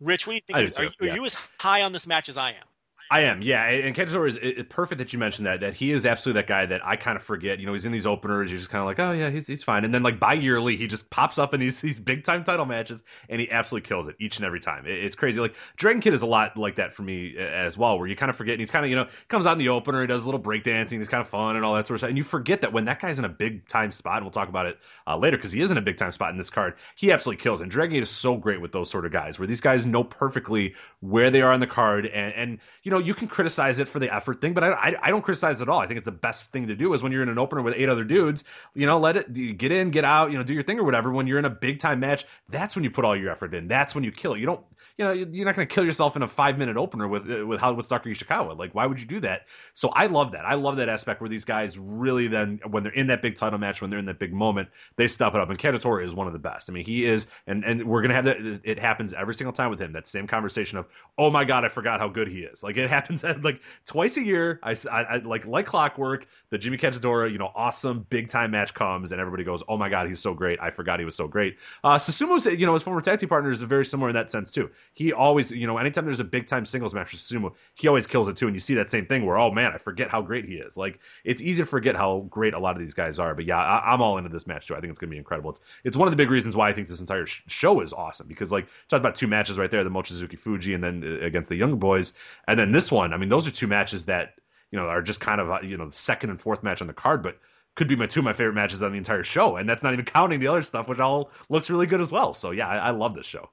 Rich, 0.00 0.26
what 0.26 0.32
do 0.32 0.34
you 0.36 0.40
think? 0.40 0.78
Are, 0.78 0.82
are, 0.82 1.06
yeah. 1.06 1.14
you 1.14 1.24
as 1.26 1.36
high 1.58 1.82
on 1.82 1.92
this 1.92 2.06
match 2.06 2.28
as 2.28 2.36
I 2.36 2.50
am? 2.50 2.64
I 3.12 3.20
am, 3.24 3.42
yeah. 3.42 3.68
And 3.68 3.94
Kagetora 3.94 4.26
is 4.26 4.38
it, 4.40 4.70
perfect 4.70 4.98
that 4.98 5.12
you 5.12 5.18
mentioned 5.18 5.46
that. 5.46 5.60
That 5.60 5.74
he 5.74 5.92
is 5.92 6.06
absolutely 6.06 6.40
that 6.40 6.48
guy 6.48 6.64
that 6.64 6.82
I 6.82 6.96
kind 6.96 7.14
of 7.14 7.22
forget. 7.22 7.60
You 7.60 7.66
know, 7.66 7.74
he's 7.74 7.84
in 7.84 7.92
these 7.92 8.06
openers. 8.06 8.50
You're 8.50 8.58
just 8.58 8.70
kind 8.70 8.80
of 8.80 8.86
like, 8.86 8.98
oh 8.98 9.12
yeah, 9.12 9.28
he's 9.28 9.46
he's 9.46 9.62
fine. 9.62 9.84
And 9.84 9.92
then 9.92 10.02
like 10.02 10.18
bi 10.18 10.32
yearly, 10.32 10.78
he 10.78 10.86
just 10.86 11.10
pops 11.10 11.36
up 11.36 11.52
in 11.52 11.60
these 11.60 11.78
these 11.82 12.00
big 12.00 12.24
time 12.24 12.42
title 12.42 12.64
matches, 12.64 13.02
and 13.28 13.38
he 13.38 13.50
absolutely 13.50 13.86
kills 13.86 14.08
it 14.08 14.16
each 14.18 14.38
and 14.38 14.46
every 14.46 14.60
time. 14.60 14.86
It, 14.86 15.04
it's 15.04 15.14
crazy. 15.14 15.40
Like 15.40 15.54
Dragon 15.76 16.00
Kid 16.00 16.14
is 16.14 16.22
a 16.22 16.26
lot 16.26 16.56
like 16.56 16.76
that 16.76 16.94
for 16.94 17.02
me 17.02 17.36
as 17.36 17.76
well, 17.76 17.98
where 17.98 18.08
you 18.08 18.16
kind 18.16 18.30
of 18.30 18.36
forget. 18.36 18.54
And 18.54 18.60
he's 18.60 18.70
kind 18.70 18.82
of 18.82 18.88
you 18.88 18.96
know 18.96 19.06
comes 19.28 19.44
out 19.44 19.52
in 19.52 19.58
the 19.58 19.68
opener, 19.68 20.00
he 20.00 20.06
does 20.06 20.22
a 20.22 20.24
little 20.24 20.40
breakdancing, 20.40 20.96
he's 20.96 21.08
kind 21.08 21.20
of 21.20 21.28
fun 21.28 21.56
and 21.56 21.66
all 21.66 21.74
that 21.74 21.86
sort 21.86 21.96
of 21.96 22.00
stuff. 22.00 22.08
And 22.08 22.16
you 22.16 22.24
forget 22.24 22.62
that 22.62 22.72
when 22.72 22.86
that 22.86 22.98
guy's 22.98 23.18
in 23.18 23.26
a 23.26 23.28
big 23.28 23.68
time 23.68 23.90
spot, 23.90 24.16
and 24.16 24.24
we'll 24.24 24.32
talk 24.32 24.48
about 24.48 24.64
it 24.64 24.78
uh, 25.06 25.18
later 25.18 25.36
because 25.36 25.52
he 25.52 25.60
is 25.60 25.70
in 25.70 25.76
a 25.76 25.82
big 25.82 25.98
time 25.98 26.12
spot 26.12 26.30
in 26.30 26.38
this 26.38 26.48
card. 26.48 26.76
He 26.96 27.12
absolutely 27.12 27.42
kills. 27.42 27.60
And 27.60 27.70
Dragon 27.70 27.94
Kid 27.94 28.04
is 28.04 28.10
so 28.10 28.38
great 28.38 28.62
with 28.62 28.72
those 28.72 28.88
sort 28.88 29.04
of 29.04 29.12
guys, 29.12 29.38
where 29.38 29.46
these 29.46 29.60
guys 29.60 29.84
know 29.84 30.02
perfectly 30.02 30.74
where 31.00 31.30
they 31.30 31.42
are 31.42 31.52
on 31.52 31.60
the 31.60 31.66
card, 31.66 32.06
and 32.06 32.32
and 32.32 32.58
you 32.84 32.90
know 32.90 33.01
you 33.04 33.14
can 33.14 33.28
criticize 33.28 33.78
it 33.78 33.82
it 33.82 33.88
for 33.88 33.98
the 33.98 34.12
effort 34.14 34.40
thing, 34.40 34.54
but 34.54 34.64
I, 34.64 34.70
I, 34.70 34.94
I 35.02 35.10
don't 35.10 35.20
criticize 35.20 35.60
it 35.60 35.64
at 35.64 35.68
all. 35.68 35.80
I 35.80 35.86
think 35.86 35.98
it's 35.98 36.06
the 36.06 36.12
best 36.12 36.50
thing 36.52 36.66
to 36.68 36.74
do 36.74 36.94
is 36.94 37.02
when 37.02 37.12
you're 37.12 37.22
in 37.22 37.28
an 37.28 37.38
opener 37.38 37.60
with 37.60 37.74
eight 37.76 37.90
other 37.90 38.04
dudes, 38.04 38.44
you 38.74 38.86
know, 38.86 38.98
let 38.98 39.16
it 39.16 39.58
get 39.58 39.70
in, 39.70 39.90
get 39.90 40.04
out, 40.04 40.32
you 40.32 40.38
know, 40.38 40.44
do 40.44 40.54
your 40.54 40.62
thing 40.62 40.78
or 40.78 40.84
whatever. 40.84 41.12
When 41.12 41.26
you're 41.26 41.38
in 41.38 41.44
a 41.44 41.50
big 41.50 41.78
time 41.78 42.00
match, 42.00 42.24
that's 42.48 42.74
when 42.74 42.84
you 42.84 42.90
put 42.90 43.04
all 43.04 43.14
your 43.14 43.30
effort 43.30 43.52
in. 43.54 43.68
That's 43.68 43.94
when 43.94 44.04
you 44.04 44.12
kill. 44.12 44.36
You 44.36 44.46
don't 44.46 44.64
you 44.98 45.04
know, 45.04 45.12
you're 45.12 45.44
not 45.44 45.56
going 45.56 45.66
to 45.66 45.74
kill 45.74 45.84
yourself 45.84 46.16
in 46.16 46.22
a 46.22 46.28
five 46.28 46.58
minute 46.58 46.76
opener 46.76 47.08
with 47.08 47.30
uh, 47.30 47.46
with 47.46 47.60
how 47.60 47.72
with 47.72 47.86
Stalker 47.86 48.10
Ichikawa. 48.10 48.58
Like, 48.58 48.74
why 48.74 48.86
would 48.86 49.00
you 49.00 49.06
do 49.06 49.20
that? 49.20 49.42
So 49.74 49.88
I 49.90 50.06
love 50.06 50.32
that. 50.32 50.44
I 50.44 50.54
love 50.54 50.76
that 50.76 50.88
aspect 50.88 51.20
where 51.20 51.30
these 51.30 51.44
guys 51.44 51.78
really 51.78 52.28
then, 52.28 52.60
when 52.68 52.82
they're 52.82 52.92
in 52.92 53.06
that 53.08 53.22
big 53.22 53.36
title 53.36 53.58
match, 53.58 53.80
when 53.80 53.90
they're 53.90 53.98
in 53.98 54.06
that 54.06 54.18
big 54.18 54.32
moment, 54.32 54.68
they 54.96 55.08
step 55.08 55.34
it 55.34 55.40
up. 55.40 55.50
And 55.50 55.58
Kagetora 55.58 56.04
is 56.04 56.14
one 56.14 56.26
of 56.26 56.32
the 56.32 56.38
best. 56.38 56.68
I 56.68 56.72
mean, 56.72 56.84
he 56.84 57.04
is, 57.04 57.26
and 57.46 57.64
and 57.64 57.84
we're 57.84 58.02
gonna 58.02 58.14
have 58.14 58.24
that. 58.24 58.60
It 58.64 58.78
happens 58.78 59.12
every 59.12 59.34
single 59.34 59.52
time 59.52 59.70
with 59.70 59.80
him. 59.80 59.92
That 59.92 60.06
same 60.06 60.26
conversation 60.26 60.78
of, 60.78 60.86
oh 61.18 61.30
my 61.30 61.44
god, 61.44 61.64
I 61.64 61.68
forgot 61.68 62.00
how 62.00 62.08
good 62.08 62.28
he 62.28 62.40
is. 62.40 62.62
Like 62.62 62.76
it 62.76 62.90
happens 62.96 63.24
like 63.42 63.60
twice 63.84 64.16
a 64.16 64.24
year. 64.24 64.60
I, 64.62 64.76
I, 64.90 65.02
I 65.02 65.16
like 65.18 65.46
like 65.46 65.66
clockwork. 65.66 66.26
The 66.50 66.58
Jimmy 66.58 66.76
Kagetora, 66.76 67.30
you 67.30 67.38
know, 67.38 67.50
awesome 67.54 68.06
big 68.10 68.28
time 68.28 68.50
match 68.50 68.74
comes, 68.74 69.12
and 69.12 69.20
everybody 69.20 69.44
goes, 69.44 69.62
oh 69.68 69.76
my 69.76 69.88
god, 69.88 70.06
he's 70.08 70.20
so 70.20 70.34
great. 70.34 70.58
I 70.60 70.70
forgot 70.70 70.98
he 70.98 71.04
was 71.04 71.16
so 71.16 71.26
great. 71.26 71.56
Uh, 71.82 71.96
Susumu's, 71.96 72.44
you 72.46 72.66
know, 72.66 72.74
his 72.74 72.82
former 72.82 73.00
tag 73.00 73.20
team 73.20 73.28
partner 73.28 73.50
is 73.50 73.62
very 73.62 73.86
similar 73.86 74.10
in 74.10 74.14
that 74.14 74.30
sense 74.30 74.50
too. 74.50 74.70
He 74.94 75.12
always 75.12 75.50
you 75.50 75.66
know, 75.66 75.78
anytime 75.78 76.04
there's 76.04 76.20
a 76.20 76.24
big 76.24 76.46
time 76.46 76.66
singles 76.66 76.92
match 76.92 77.12
with 77.12 77.20
Sumo, 77.20 77.54
he 77.74 77.88
always 77.88 78.06
kills 78.06 78.28
it 78.28 78.36
too. 78.36 78.46
And 78.46 78.54
you 78.54 78.60
see 78.60 78.74
that 78.74 78.90
same 78.90 79.06
thing 79.06 79.24
where, 79.24 79.38
oh 79.38 79.50
man, 79.50 79.72
I 79.72 79.78
forget 79.78 80.10
how 80.10 80.20
great 80.20 80.44
he 80.44 80.56
is. 80.56 80.76
Like 80.76 81.00
it's 81.24 81.40
easy 81.40 81.62
to 81.62 81.66
forget 81.66 81.96
how 81.96 82.26
great 82.30 82.54
a 82.54 82.58
lot 82.58 82.76
of 82.76 82.82
these 82.82 82.94
guys 82.94 83.18
are. 83.18 83.34
But 83.34 83.46
yeah, 83.46 83.58
I, 83.58 83.94
am 83.94 84.02
all 84.02 84.18
into 84.18 84.28
this 84.28 84.46
match 84.46 84.66
too. 84.66 84.74
I 84.74 84.80
think 84.80 84.90
it's 84.90 84.98
going 84.98 85.08
to 85.08 85.14
be 85.14 85.18
incredible. 85.18 85.50
It's 85.50 85.60
it's 85.84 85.96
one 85.96 86.08
of 86.08 86.12
the 86.12 86.16
big 86.16 86.30
reasons 86.30 86.54
why 86.54 86.68
I 86.68 86.72
think 86.72 86.88
this 86.88 87.00
entire 87.00 87.26
sh- 87.26 87.42
show 87.46 87.80
is 87.80 87.92
awesome 87.92 88.26
because 88.28 88.52
like 88.52 88.66
talked 88.88 89.00
about 89.00 89.14
two 89.14 89.26
matches 89.26 89.58
right 89.58 89.70
there, 89.70 89.82
the 89.82 89.90
Mochizuki 89.90 90.38
Fujii 90.38 90.74
and 90.74 90.84
then 90.84 91.02
uh, 91.04 91.24
against 91.24 91.48
the 91.48 91.56
Young 91.56 91.78
Boys, 91.78 92.12
and 92.46 92.58
then 92.58 92.72
this 92.72 92.92
one. 92.92 93.14
I 93.14 93.16
mean, 93.16 93.28
those 93.28 93.46
are 93.46 93.50
two 93.50 93.66
matches 93.66 94.04
that 94.06 94.34
you 94.70 94.78
know 94.78 94.86
are 94.86 95.02
just 95.02 95.20
kind 95.20 95.40
of 95.40 95.50
uh, 95.50 95.60
you 95.62 95.76
know 95.76 95.86
the 95.86 95.96
second 95.96 96.30
and 96.30 96.40
fourth 96.40 96.62
match 96.62 96.80
on 96.80 96.86
the 96.86 96.92
card, 96.92 97.22
but 97.22 97.38
could 97.74 97.88
be 97.88 97.96
my 97.96 98.06
two 98.06 98.20
of 98.20 98.24
my 98.24 98.32
favorite 98.32 98.54
matches 98.54 98.82
on 98.82 98.92
the 98.92 98.98
entire 98.98 99.24
show, 99.24 99.56
and 99.56 99.68
that's 99.68 99.82
not 99.82 99.92
even 99.94 100.04
counting 100.04 100.40
the 100.40 100.48
other 100.48 100.62
stuff, 100.62 100.88
which 100.88 100.98
all 100.98 101.30
looks 101.48 101.70
really 101.70 101.86
good 101.86 102.00
as 102.00 102.12
well. 102.12 102.32
So 102.34 102.50
yeah, 102.50 102.68
I, 102.68 102.76
I 102.76 102.90
love 102.90 103.14
this 103.14 103.26
show. 103.26 103.48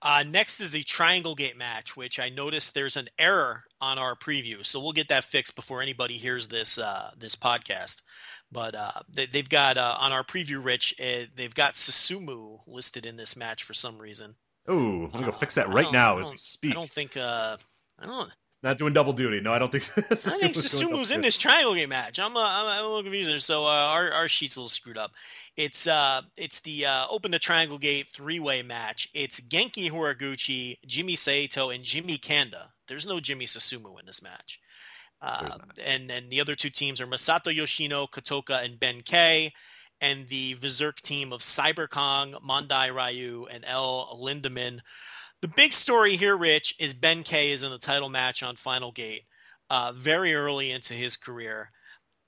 Uh, 0.00 0.22
next 0.26 0.60
is 0.60 0.70
the 0.70 0.84
Triangle 0.84 1.34
Gate 1.34 1.56
match, 1.56 1.96
which 1.96 2.20
I 2.20 2.28
noticed 2.28 2.72
there's 2.72 2.96
an 2.96 3.08
error 3.18 3.64
on 3.80 3.98
our 3.98 4.14
preview, 4.14 4.64
so 4.64 4.80
we'll 4.80 4.92
get 4.92 5.08
that 5.08 5.24
fixed 5.24 5.56
before 5.56 5.82
anybody 5.82 6.18
hears 6.18 6.46
this 6.46 6.78
uh, 6.78 7.10
this 7.18 7.34
podcast. 7.34 8.02
But 8.52 8.74
uh, 8.74 8.92
they, 9.12 9.26
have 9.34 9.48
got 9.48 9.76
uh, 9.76 9.96
on 9.98 10.12
our 10.12 10.22
preview, 10.22 10.64
Rich, 10.64 10.94
uh, 11.00 11.26
they've 11.34 11.54
got 11.54 11.74
Susumu 11.74 12.60
listed 12.66 13.06
in 13.06 13.16
this 13.16 13.36
match 13.36 13.64
for 13.64 13.74
some 13.74 13.98
reason. 13.98 14.36
Oh, 14.68 15.04
I'm 15.04 15.10
gonna 15.10 15.26
go 15.26 15.32
fix 15.32 15.56
that 15.56 15.68
right 15.68 15.90
now 15.92 16.18
as 16.18 16.30
we 16.30 16.36
speak. 16.36 16.70
I 16.72 16.74
don't 16.74 16.90
think. 16.90 17.16
Uh, 17.16 17.56
I 17.98 18.06
don't. 18.06 18.30
Not 18.62 18.76
doing 18.76 18.92
double 18.92 19.12
duty. 19.12 19.40
No, 19.40 19.52
I 19.52 19.58
don't 19.60 19.70
think. 19.70 19.88
I 19.96 20.14
think 20.16 20.54
Susumu's 20.56 21.12
in 21.12 21.20
this 21.20 21.38
triangle 21.38 21.74
gate 21.74 21.88
match. 21.88 22.18
I'm, 22.18 22.36
uh, 22.36 22.40
I'm, 22.40 22.66
I'm 22.66 22.84
a 22.84 22.88
little 22.88 23.02
confused. 23.04 23.44
So 23.44 23.64
uh, 23.64 23.68
our 23.68 24.10
our 24.10 24.28
sheet's 24.28 24.56
a 24.56 24.60
little 24.60 24.68
screwed 24.68 24.98
up. 24.98 25.12
It's 25.56 25.86
uh 25.86 26.22
it's 26.36 26.60
the 26.62 26.86
uh, 26.86 27.06
open 27.08 27.30
the 27.30 27.38
triangle 27.38 27.78
gate 27.78 28.08
three 28.08 28.40
way 28.40 28.62
match. 28.62 29.08
It's 29.14 29.38
Genki 29.40 29.90
Horiguchi, 29.90 30.78
Jimmy 30.86 31.14
Saito, 31.14 31.70
and 31.70 31.84
Jimmy 31.84 32.18
Kanda. 32.18 32.70
There's 32.88 33.06
no 33.06 33.20
Jimmy 33.20 33.46
Susumu 33.46 34.00
in 34.00 34.06
this 34.06 34.22
match. 34.22 34.58
Uh, 35.20 35.50
and 35.84 36.08
then 36.08 36.28
the 36.28 36.40
other 36.40 36.54
two 36.54 36.70
teams 36.70 37.00
are 37.00 37.06
Masato 37.06 37.54
Yoshino, 37.54 38.06
Kotoka, 38.06 38.64
and 38.64 38.78
Ben 38.78 39.02
K. 39.02 39.52
And 40.00 40.28
the 40.28 40.54
Berserk 40.54 41.00
team 41.00 41.32
of 41.32 41.40
Cyber 41.40 41.88
Kong, 41.88 42.36
Mondai 42.46 42.94
Ryu, 42.94 43.46
and 43.50 43.64
El 43.66 44.16
Lindaman. 44.22 44.80
The 45.40 45.48
big 45.48 45.72
story 45.72 46.16
here, 46.16 46.36
Rich, 46.36 46.74
is 46.80 46.94
Ben 46.94 47.22
K 47.22 47.52
is 47.52 47.62
in 47.62 47.70
the 47.70 47.78
title 47.78 48.08
match 48.08 48.42
on 48.42 48.56
Final 48.56 48.90
Gate 48.90 49.22
uh, 49.70 49.92
very 49.94 50.34
early 50.34 50.72
into 50.72 50.94
his 50.94 51.16
career, 51.16 51.70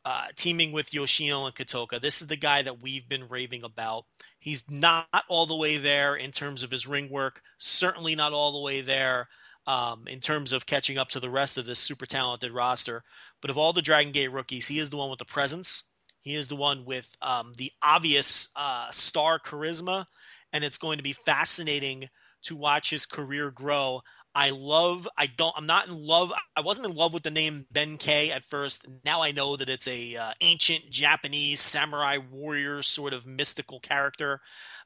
uh, 0.04 0.26
teaming 0.36 0.70
with 0.70 0.94
Yoshino 0.94 1.44
and 1.46 1.54
Kotoka. 1.54 2.00
This 2.00 2.20
is 2.20 2.28
the 2.28 2.36
guy 2.36 2.62
that 2.62 2.80
we've 2.80 3.08
been 3.08 3.26
raving 3.28 3.64
about. 3.64 4.04
He's 4.38 4.62
not 4.70 5.08
all 5.28 5.44
the 5.46 5.56
way 5.56 5.76
there 5.76 6.14
in 6.14 6.30
terms 6.30 6.62
of 6.62 6.70
his 6.70 6.86
ring 6.86 7.10
work, 7.10 7.42
certainly 7.58 8.14
not 8.14 8.32
all 8.32 8.52
the 8.52 8.60
way 8.60 8.80
there 8.80 9.26
um, 9.66 10.04
in 10.06 10.20
terms 10.20 10.52
of 10.52 10.66
catching 10.66 10.96
up 10.96 11.08
to 11.08 11.18
the 11.18 11.30
rest 11.30 11.58
of 11.58 11.66
this 11.66 11.80
super 11.80 12.06
talented 12.06 12.52
roster. 12.52 13.02
But 13.40 13.50
of 13.50 13.58
all 13.58 13.72
the 13.72 13.82
Dragon 13.82 14.12
Gate 14.12 14.30
rookies, 14.30 14.68
he 14.68 14.78
is 14.78 14.88
the 14.88 14.96
one 14.96 15.10
with 15.10 15.18
the 15.18 15.24
presence. 15.24 15.82
He 16.22 16.36
is 16.36 16.46
the 16.46 16.54
one 16.54 16.84
with 16.84 17.12
um, 17.22 17.54
the 17.58 17.72
obvious 17.82 18.50
uh, 18.54 18.88
star 18.92 19.40
charisma, 19.40 20.06
and 20.52 20.62
it's 20.62 20.78
going 20.78 20.98
to 20.98 21.02
be 21.02 21.12
fascinating 21.12 22.08
to 22.42 22.56
watch 22.56 22.90
his 22.90 23.06
career 23.06 23.50
grow. 23.50 24.02
I 24.34 24.50
love 24.50 25.08
I 25.18 25.26
don't 25.26 25.54
I'm 25.56 25.66
not 25.66 25.88
in 25.88 26.06
love 26.06 26.32
I 26.56 26.60
wasn't 26.60 26.86
in 26.86 26.94
love 26.94 27.12
with 27.12 27.24
the 27.24 27.32
name 27.32 27.66
Ben 27.72 27.96
K 27.96 28.30
at 28.30 28.44
first. 28.44 28.86
Now 29.04 29.22
I 29.22 29.32
know 29.32 29.56
that 29.56 29.68
it's 29.68 29.88
a 29.88 30.16
uh, 30.16 30.32
ancient 30.40 30.88
Japanese 30.88 31.60
samurai 31.60 32.18
warrior 32.30 32.82
sort 32.82 33.12
of 33.12 33.26
mystical 33.26 33.80
character 33.80 34.40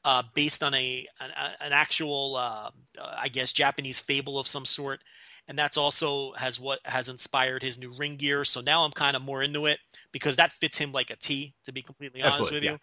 uh, 0.04 0.22
based 0.34 0.62
on 0.62 0.72
a 0.72 1.06
an, 1.20 1.30
an 1.60 1.72
actual 1.72 2.36
uh, 2.36 2.70
I 2.98 3.28
guess 3.28 3.52
Japanese 3.52 4.00
fable 4.00 4.38
of 4.38 4.46
some 4.46 4.64
sort. 4.64 5.00
And 5.46 5.58
that's 5.58 5.76
also 5.76 6.32
has 6.32 6.58
what 6.58 6.78
has 6.86 7.10
inspired 7.10 7.62
his 7.62 7.78
new 7.78 7.94
ring 7.98 8.16
gear. 8.16 8.46
So 8.46 8.62
now 8.62 8.82
I'm 8.82 8.92
kind 8.92 9.14
of 9.14 9.20
more 9.20 9.42
into 9.42 9.66
it 9.66 9.78
because 10.10 10.36
that 10.36 10.52
fits 10.52 10.78
him 10.78 10.90
like 10.90 11.10
a 11.10 11.16
T, 11.16 11.52
to 11.64 11.72
be 11.72 11.82
completely 11.82 12.22
honest 12.22 12.40
Absolutely, 12.40 12.56
with 12.56 12.64
yeah. 12.64 12.70
you. 12.70 12.78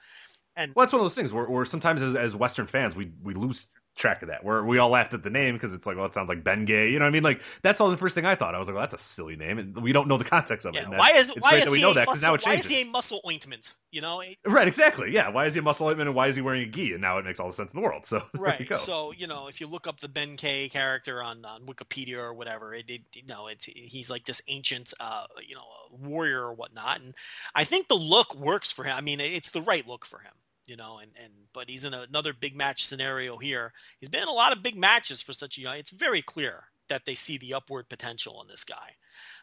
And 0.58 0.76
well, 0.76 0.86
that's 0.86 0.94
one 0.94 1.00
of 1.00 1.06
those 1.06 1.16
things 1.16 1.34
where, 1.34 1.46
where 1.46 1.66
sometimes 1.66 2.04
as, 2.04 2.14
as 2.16 2.36
Western 2.36 2.68
fans 2.68 2.96
we 2.96 3.14
we 3.24 3.34
lose 3.34 3.68
track 4.02 4.22
of 4.22 4.28
that. 4.28 4.44
Where 4.44 4.66
we 4.66 4.80
all 4.80 4.90
laughed 4.90 5.14
at 5.14 5.24
the 5.24 5.30
name 5.30 5.54
because 5.54 5.74
it's 5.74 5.88
like, 5.88 5.96
well, 5.96 6.06
it 6.06 6.14
sounds 6.14 6.28
like 6.28 6.44
Ben 6.44 6.66
Gay. 6.66 6.90
You 6.90 7.00
know 7.00 7.06
what 7.06 7.10
I 7.10 7.12
mean? 7.12 7.24
Like 7.24 7.42
that's 7.62 7.80
all 7.80 7.90
the 7.90 7.98
first 7.98 8.16
thing 8.16 8.26
I 8.26 8.36
thought. 8.36 8.56
I 8.56 8.60
was 8.60 8.68
like, 8.68 8.76
well, 8.76 8.84
that's 8.84 8.96
a 8.96 8.98
silly 8.98 9.36
name, 9.36 9.60
and 9.60 9.82
we 9.82 9.94
don't 9.94 10.08
know 10.08 10.18
the 10.18 10.26
context 10.26 10.66
of 10.66 10.74
yeah, 10.74 10.82
it. 10.82 10.90
Why 10.90 11.12
is 11.16 11.32
why 11.40 11.56
is 11.56 11.74
he 11.74 11.82
that 11.94 12.08
muscle, 12.08 12.28
now 12.28 12.34
it 12.34 12.44
Why 12.44 12.56
is 12.56 12.68
he 12.68 12.82
a 12.82 12.86
muscle 12.86 13.22
ointment? 13.26 13.74
You 13.92 14.02
know? 14.02 14.22
Right. 14.46 14.68
Exactly. 14.68 15.12
Yeah. 15.12 15.30
Why 15.30 15.46
is 15.46 15.54
he 15.54 15.60
a 15.60 15.64
muscle 15.64 15.88
ointment, 15.88 16.10
and 16.10 16.16
why 16.16 16.28
is 16.28 16.36
he 16.36 16.42
wearing 16.42 16.68
a 16.68 16.72
gi? 16.72 16.94
And 16.94 17.02
now 17.02 17.18
it 17.20 17.26
makes 17.26 17.40
all 17.40 17.48
the 17.48 17.54
sense 17.54 17.74
in 17.74 17.80
the 17.80 17.84
world. 17.86 18.06
So 18.06 18.24
right. 18.38 18.68
You 18.70 18.76
so 18.76 19.14
you 19.16 19.28
know, 19.28 19.48
if 19.48 19.62
you 19.62 19.68
look 19.68 19.88
up 19.88 20.00
the 20.00 20.10
Ben 20.10 20.36
Gay 20.36 20.68
character 20.68 21.22
on, 21.22 21.46
on 21.46 21.66
Wikipedia 21.66 22.18
or 22.18 22.34
whatever, 22.34 22.74
it, 22.74 22.90
it 22.90 23.02
you 23.14 23.26
know, 23.28 23.48
it's 23.48 23.66
he's 23.66 24.10
like 24.10 24.26
this 24.26 24.42
ancient, 24.48 24.94
uh, 25.00 25.26
you 25.48 25.56
know, 25.56 25.64
warrior 25.92 26.42
or 26.42 26.54
whatnot, 26.54 27.02
and 27.02 27.14
I 27.54 27.64
think 27.64 27.88
the 27.88 27.96
look 27.96 28.36
works 28.36 28.72
for 28.72 28.84
him. 28.84 28.96
I 28.96 29.02
mean, 29.02 29.20
it's 29.20 29.52
the 29.52 29.62
right 29.62 29.88
look 29.88 30.06
for 30.06 30.20
him 30.20 30.34
you 30.66 30.76
know, 30.76 31.00
and, 31.00 31.12
and 31.22 31.32
but 31.54 31.70
he's 31.70 31.84
in 31.84 31.94
another 31.94 32.34
big 32.34 32.56
match 32.56 32.86
scenario 32.86 33.38
here. 33.38 33.74
He's 34.00 34.10
been 34.10 34.24
in 34.24 34.28
a 34.28 34.34
lot 34.34 34.56
of 34.56 34.64
big 34.64 34.78
matches 34.78 35.22
for 35.22 35.34
such 35.34 35.58
a 35.58 35.62
young. 35.62 35.78
It's 35.78 35.92
very 35.92 36.22
clear 36.22 36.64
that 36.90 37.04
they 37.06 37.16
see 37.16 37.38
the 37.38 37.54
upward 37.54 37.88
potential 37.90 38.42
in 38.42 38.48
this 38.48 38.64
guy. 38.64 38.96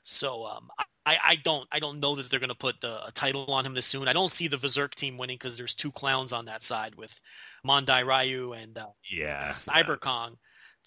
So 0.05 0.45
um, 0.45 0.69
I, 1.07 1.19
I 1.23 1.37
don't 1.37 1.67
I 1.73 1.79
don't 1.79 2.01
know 2.01 2.15
that 2.17 2.31
they're 2.31 2.41
going 2.41 2.49
to 2.49 2.55
put 2.55 2.77
a 2.83 3.11
title 3.15 3.47
on 3.47 3.65
him 3.65 3.75
this 3.75 3.87
soon. 3.87 4.09
I 4.09 4.13
don't 4.13 4.33
see 4.33 4.49
the 4.49 4.59
Berserk 4.59 4.95
team 4.95 5.17
winning 5.17 5.37
because 5.37 5.57
there's 5.57 5.75
two 5.75 5.93
clowns 5.93 6.33
on 6.33 6.45
that 6.47 6.63
side 6.63 6.95
with 6.95 7.19
Mondai 7.67 8.07
Ryu 8.07 8.53
and 8.53 8.77
uh, 8.79 8.87
yeah 9.11 9.45
and 9.45 9.53
Cyber 9.53 9.99
Kong. 9.99 10.37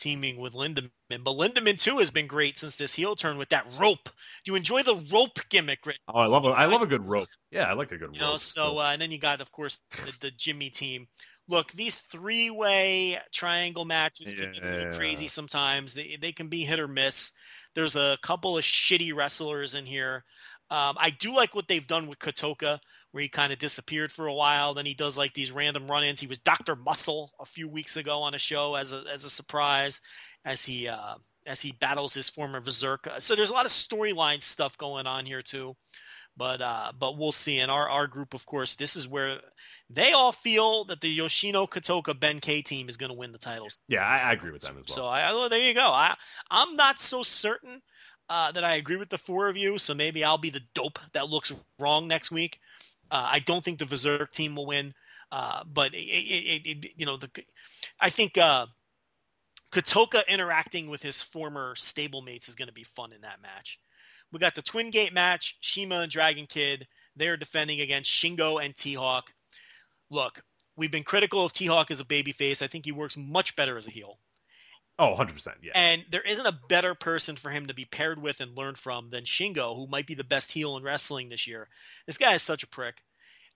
Teaming 0.02 0.38
with 0.38 0.54
Lindaman. 0.54 0.90
But 1.10 1.38
Lindaman 1.38 1.78
too 1.78 2.00
has 2.00 2.10
been 2.12 2.28
great 2.28 2.58
since 2.58 2.78
this 2.78 2.96
heel 2.96 3.16
turn 3.16 3.38
with 3.38 3.50
that 3.50 3.66
rope. 3.80 4.10
Do 4.44 4.52
you 4.52 4.56
enjoy 4.56 4.84
the 4.84 5.02
rope 5.12 5.38
gimmick, 5.50 5.86
Rich? 5.86 6.00
Oh, 6.08 6.20
I 6.20 6.26
love 6.26 6.46
a, 6.46 6.50
I 6.50 6.66
love 6.66 6.82
a 6.82 6.88
good 6.88 7.08
rope. 7.08 7.30
Yeah, 7.52 7.70
I 7.70 7.74
like 7.74 7.92
a 7.92 7.98
good 7.98 8.16
you 8.16 8.22
rope. 8.22 8.32
Know, 8.34 8.38
so 8.38 8.80
uh, 8.80 8.90
and 8.92 9.02
then 9.02 9.12
you 9.12 9.20
got, 9.20 9.42
of 9.42 9.52
course, 9.52 9.80
the, 9.92 10.14
the 10.20 10.32
Jimmy 10.32 10.70
team. 10.70 11.08
Look, 11.48 11.72
these 11.74 11.98
three-way 11.98 13.20
triangle 13.34 13.86
matches 13.86 14.34
can 14.34 14.54
yeah. 14.54 14.60
be 14.62 14.68
a 14.68 14.72
little 14.72 14.98
crazy 14.98 15.28
sometimes. 15.28 15.94
They 15.94 16.18
they 16.20 16.32
can 16.32 16.48
be 16.48 16.62
hit 16.62 16.80
or 16.80 16.88
miss. 16.88 17.32
There's 17.76 17.96
a 17.96 18.18
couple 18.22 18.58
of 18.58 18.64
shitty 18.64 19.14
wrestlers 19.14 19.76
in 19.76 19.86
here. 19.86 20.24
Um, 20.70 20.96
I 20.98 21.10
do 21.20 21.36
like 21.36 21.54
what 21.54 21.68
they've 21.68 21.86
done 21.86 22.08
with 22.08 22.20
Kotoka 22.20 22.80
where 23.12 23.22
he 23.22 23.30
kind 23.30 23.52
of 23.52 23.60
disappeared 23.60 24.12
for 24.12 24.28
a 24.28 24.34
while. 24.34 24.74
Then 24.74 24.86
he 24.86 24.94
does 24.94 25.18
like 25.18 25.34
these 25.34 25.52
random 25.52 25.90
run-ins. 25.90 26.20
He 26.20 26.28
was 26.28 26.40
Doctor 26.40 26.76
Muscle 26.76 27.32
a 27.40 27.46
few 27.46 27.68
weeks 27.68 27.98
ago 27.98 28.22
on 28.22 28.34
a 28.34 28.40
show 28.40 28.76
as 28.76 28.94
a 28.94 29.04
as 29.14 29.26
a 29.26 29.30
surprise, 29.30 30.02
as 30.46 30.64
he 30.64 30.88
uh, 30.88 31.16
as 31.46 31.62
he 31.62 31.74
battles 31.74 32.14
his 32.14 32.30
former 32.30 32.62
Berserker. 32.62 33.12
So 33.20 33.36
there's 33.36 33.50
a 33.50 33.54
lot 33.54 33.66
of 33.66 33.72
storyline 33.72 34.42
stuff 34.42 34.78
going 34.78 35.08
on 35.08 35.26
here 35.26 35.42
too. 35.42 35.76
But 36.38 36.62
uh, 36.62 36.94
but 36.98 37.18
we'll 37.18 37.34
see. 37.34 37.60
In 37.60 37.70
our 37.70 37.90
our 37.90 38.08
group, 38.08 38.34
of 38.34 38.46
course, 38.46 38.76
this 38.76 38.96
is 38.96 39.08
where 39.08 39.40
they 39.90 40.14
all 40.14 40.32
feel 40.32 40.86
that 40.86 41.02
the 41.02 41.10
Yoshino 41.10 41.68
Kotoka 41.68 42.18
Ben 42.18 42.40
K 42.40 42.62
team 42.62 42.88
is 42.88 42.96
going 42.96 43.12
to 43.12 43.18
win 43.18 43.34
the 43.34 43.38
titles. 43.38 43.82
Yeah, 43.90 44.06
I, 44.06 44.30
I, 44.30 44.32
agree 44.32 44.52
with 44.52 44.62
them 44.62 44.78
as 44.78 44.86
well. 44.88 44.96
So 44.96 45.06
I, 45.06 45.34
well, 45.34 45.50
there 45.50 45.60
you 45.60 45.74
go. 45.74 45.88
I 45.88 46.16
I'm 46.50 46.76
not 46.76 47.02
so 47.02 47.22
certain 47.22 47.82
uh, 48.30 48.54
that 48.54 48.64
I 48.64 48.76
agree 48.76 48.96
with 48.96 49.10
the 49.10 49.18
four 49.18 49.50
of 49.50 49.58
you. 49.58 49.78
So 49.78 49.94
maybe 49.94 50.24
I'll 50.24 50.38
be 50.38 50.50
the 50.50 50.62
dope 50.74 51.00
that 51.12 51.28
looks 51.28 51.54
wrong 51.78 52.08
next 52.08 52.32
week. 52.32 52.60
Uh, 53.12 53.28
I 53.30 53.40
don't 53.40 53.64
think 53.64 53.78
the 53.78 53.86
Berserk 53.86 54.32
team 54.32 54.56
will 54.56 54.66
win, 54.66 54.94
uh, 55.32 55.64
but 55.66 55.94
it, 55.94 55.98
it, 55.98 56.86
it, 56.86 56.94
you 56.96 57.06
know 57.06 57.18
the 57.18 57.30
I 58.00 58.10
think 58.10 58.38
uh, 58.38 58.68
Kotoka 59.72 60.26
interacting 60.28 60.90
with 60.90 61.02
his 61.02 61.22
former 61.22 61.76
stablemates 61.76 62.48
is 62.48 62.56
going 62.56 62.70
to 62.70 62.74
be 62.74 62.84
fun 62.84 63.12
in 63.12 63.22
that 63.22 63.42
match. 63.42 63.80
We 64.32 64.40
got 64.40 64.56
the 64.56 64.62
Twin 64.62 64.92
Gate 64.92 65.14
match, 65.14 65.58
Shima 65.60 66.00
and 66.00 66.12
Dragon 66.12 66.46
Kid. 66.48 66.88
They're 67.18 67.38
defending 67.38 67.82
against 67.82 68.10
Shingo 68.10 68.64
and 68.64 68.74
T 68.74 68.94
Hawk. 68.94 69.34
Look, 70.10 70.42
we've 70.78 70.92
been 70.92 71.04
critical 71.04 71.46
of 71.46 71.52
T 71.52 71.66
Hawk 71.66 71.92
as 71.92 72.00
a 72.00 72.06
babyface. 72.06 72.62
I 72.62 72.68
think 72.68 72.86
he 72.86 72.94
works 72.94 73.18
much 73.18 73.56
better 73.58 73.78
as 73.78 73.88
a 73.88 73.92
heel. 73.92 74.20
Oh, 75.02 75.16
100%. 75.18 75.48
Yeah. 75.64 75.72
And 75.74 76.06
there 76.12 76.22
isn't 76.22 76.46
a 76.46 76.60
better 76.70 76.94
person 76.94 77.36
for 77.36 77.50
him 77.50 77.66
to 77.66 77.74
be 77.74 77.86
paired 77.86 78.22
with 78.22 78.40
and 78.40 78.56
learn 78.56 78.76
from 78.76 79.10
than 79.10 79.24
Shingo, 79.24 79.76
who 79.76 79.88
might 79.88 80.06
be 80.06 80.14
the 80.14 80.24
best 80.24 80.52
heel 80.52 80.78
in 80.78 80.84
wrestling 80.84 81.30
this 81.30 81.48
year. 81.48 81.70
This 82.06 82.20
guy 82.20 82.36
is 82.36 82.44
such 82.44 82.62
a 82.62 82.68
prick. 82.68 83.02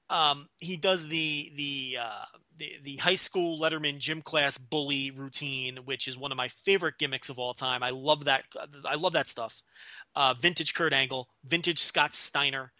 Um, 0.09 0.49
he 0.59 0.75
does 0.75 1.07
the 1.07 1.51
the, 1.55 1.97
uh, 2.01 2.25
the 2.57 2.73
the 2.83 2.95
high 2.97 3.15
school 3.15 3.59
Letterman 3.59 3.99
gym 3.99 4.23
class 4.23 4.57
bully 4.57 5.11
routine, 5.11 5.77
which 5.85 6.07
is 6.07 6.17
one 6.17 6.31
of 6.31 6.37
my 6.37 6.47
favorite 6.47 6.97
gimmicks 6.97 7.29
of 7.29 7.37
all 7.37 7.53
time. 7.53 7.83
I 7.83 7.91
love 7.91 8.25
that. 8.25 8.45
I 8.83 8.95
love 8.95 9.13
that 9.13 9.27
stuff. 9.27 9.61
Uh, 10.15 10.33
vintage 10.39 10.73
Kurt 10.73 10.93
Angle, 10.93 11.27
vintage 11.43 11.79
Scott 11.79 12.13
Steiner. 12.13 12.71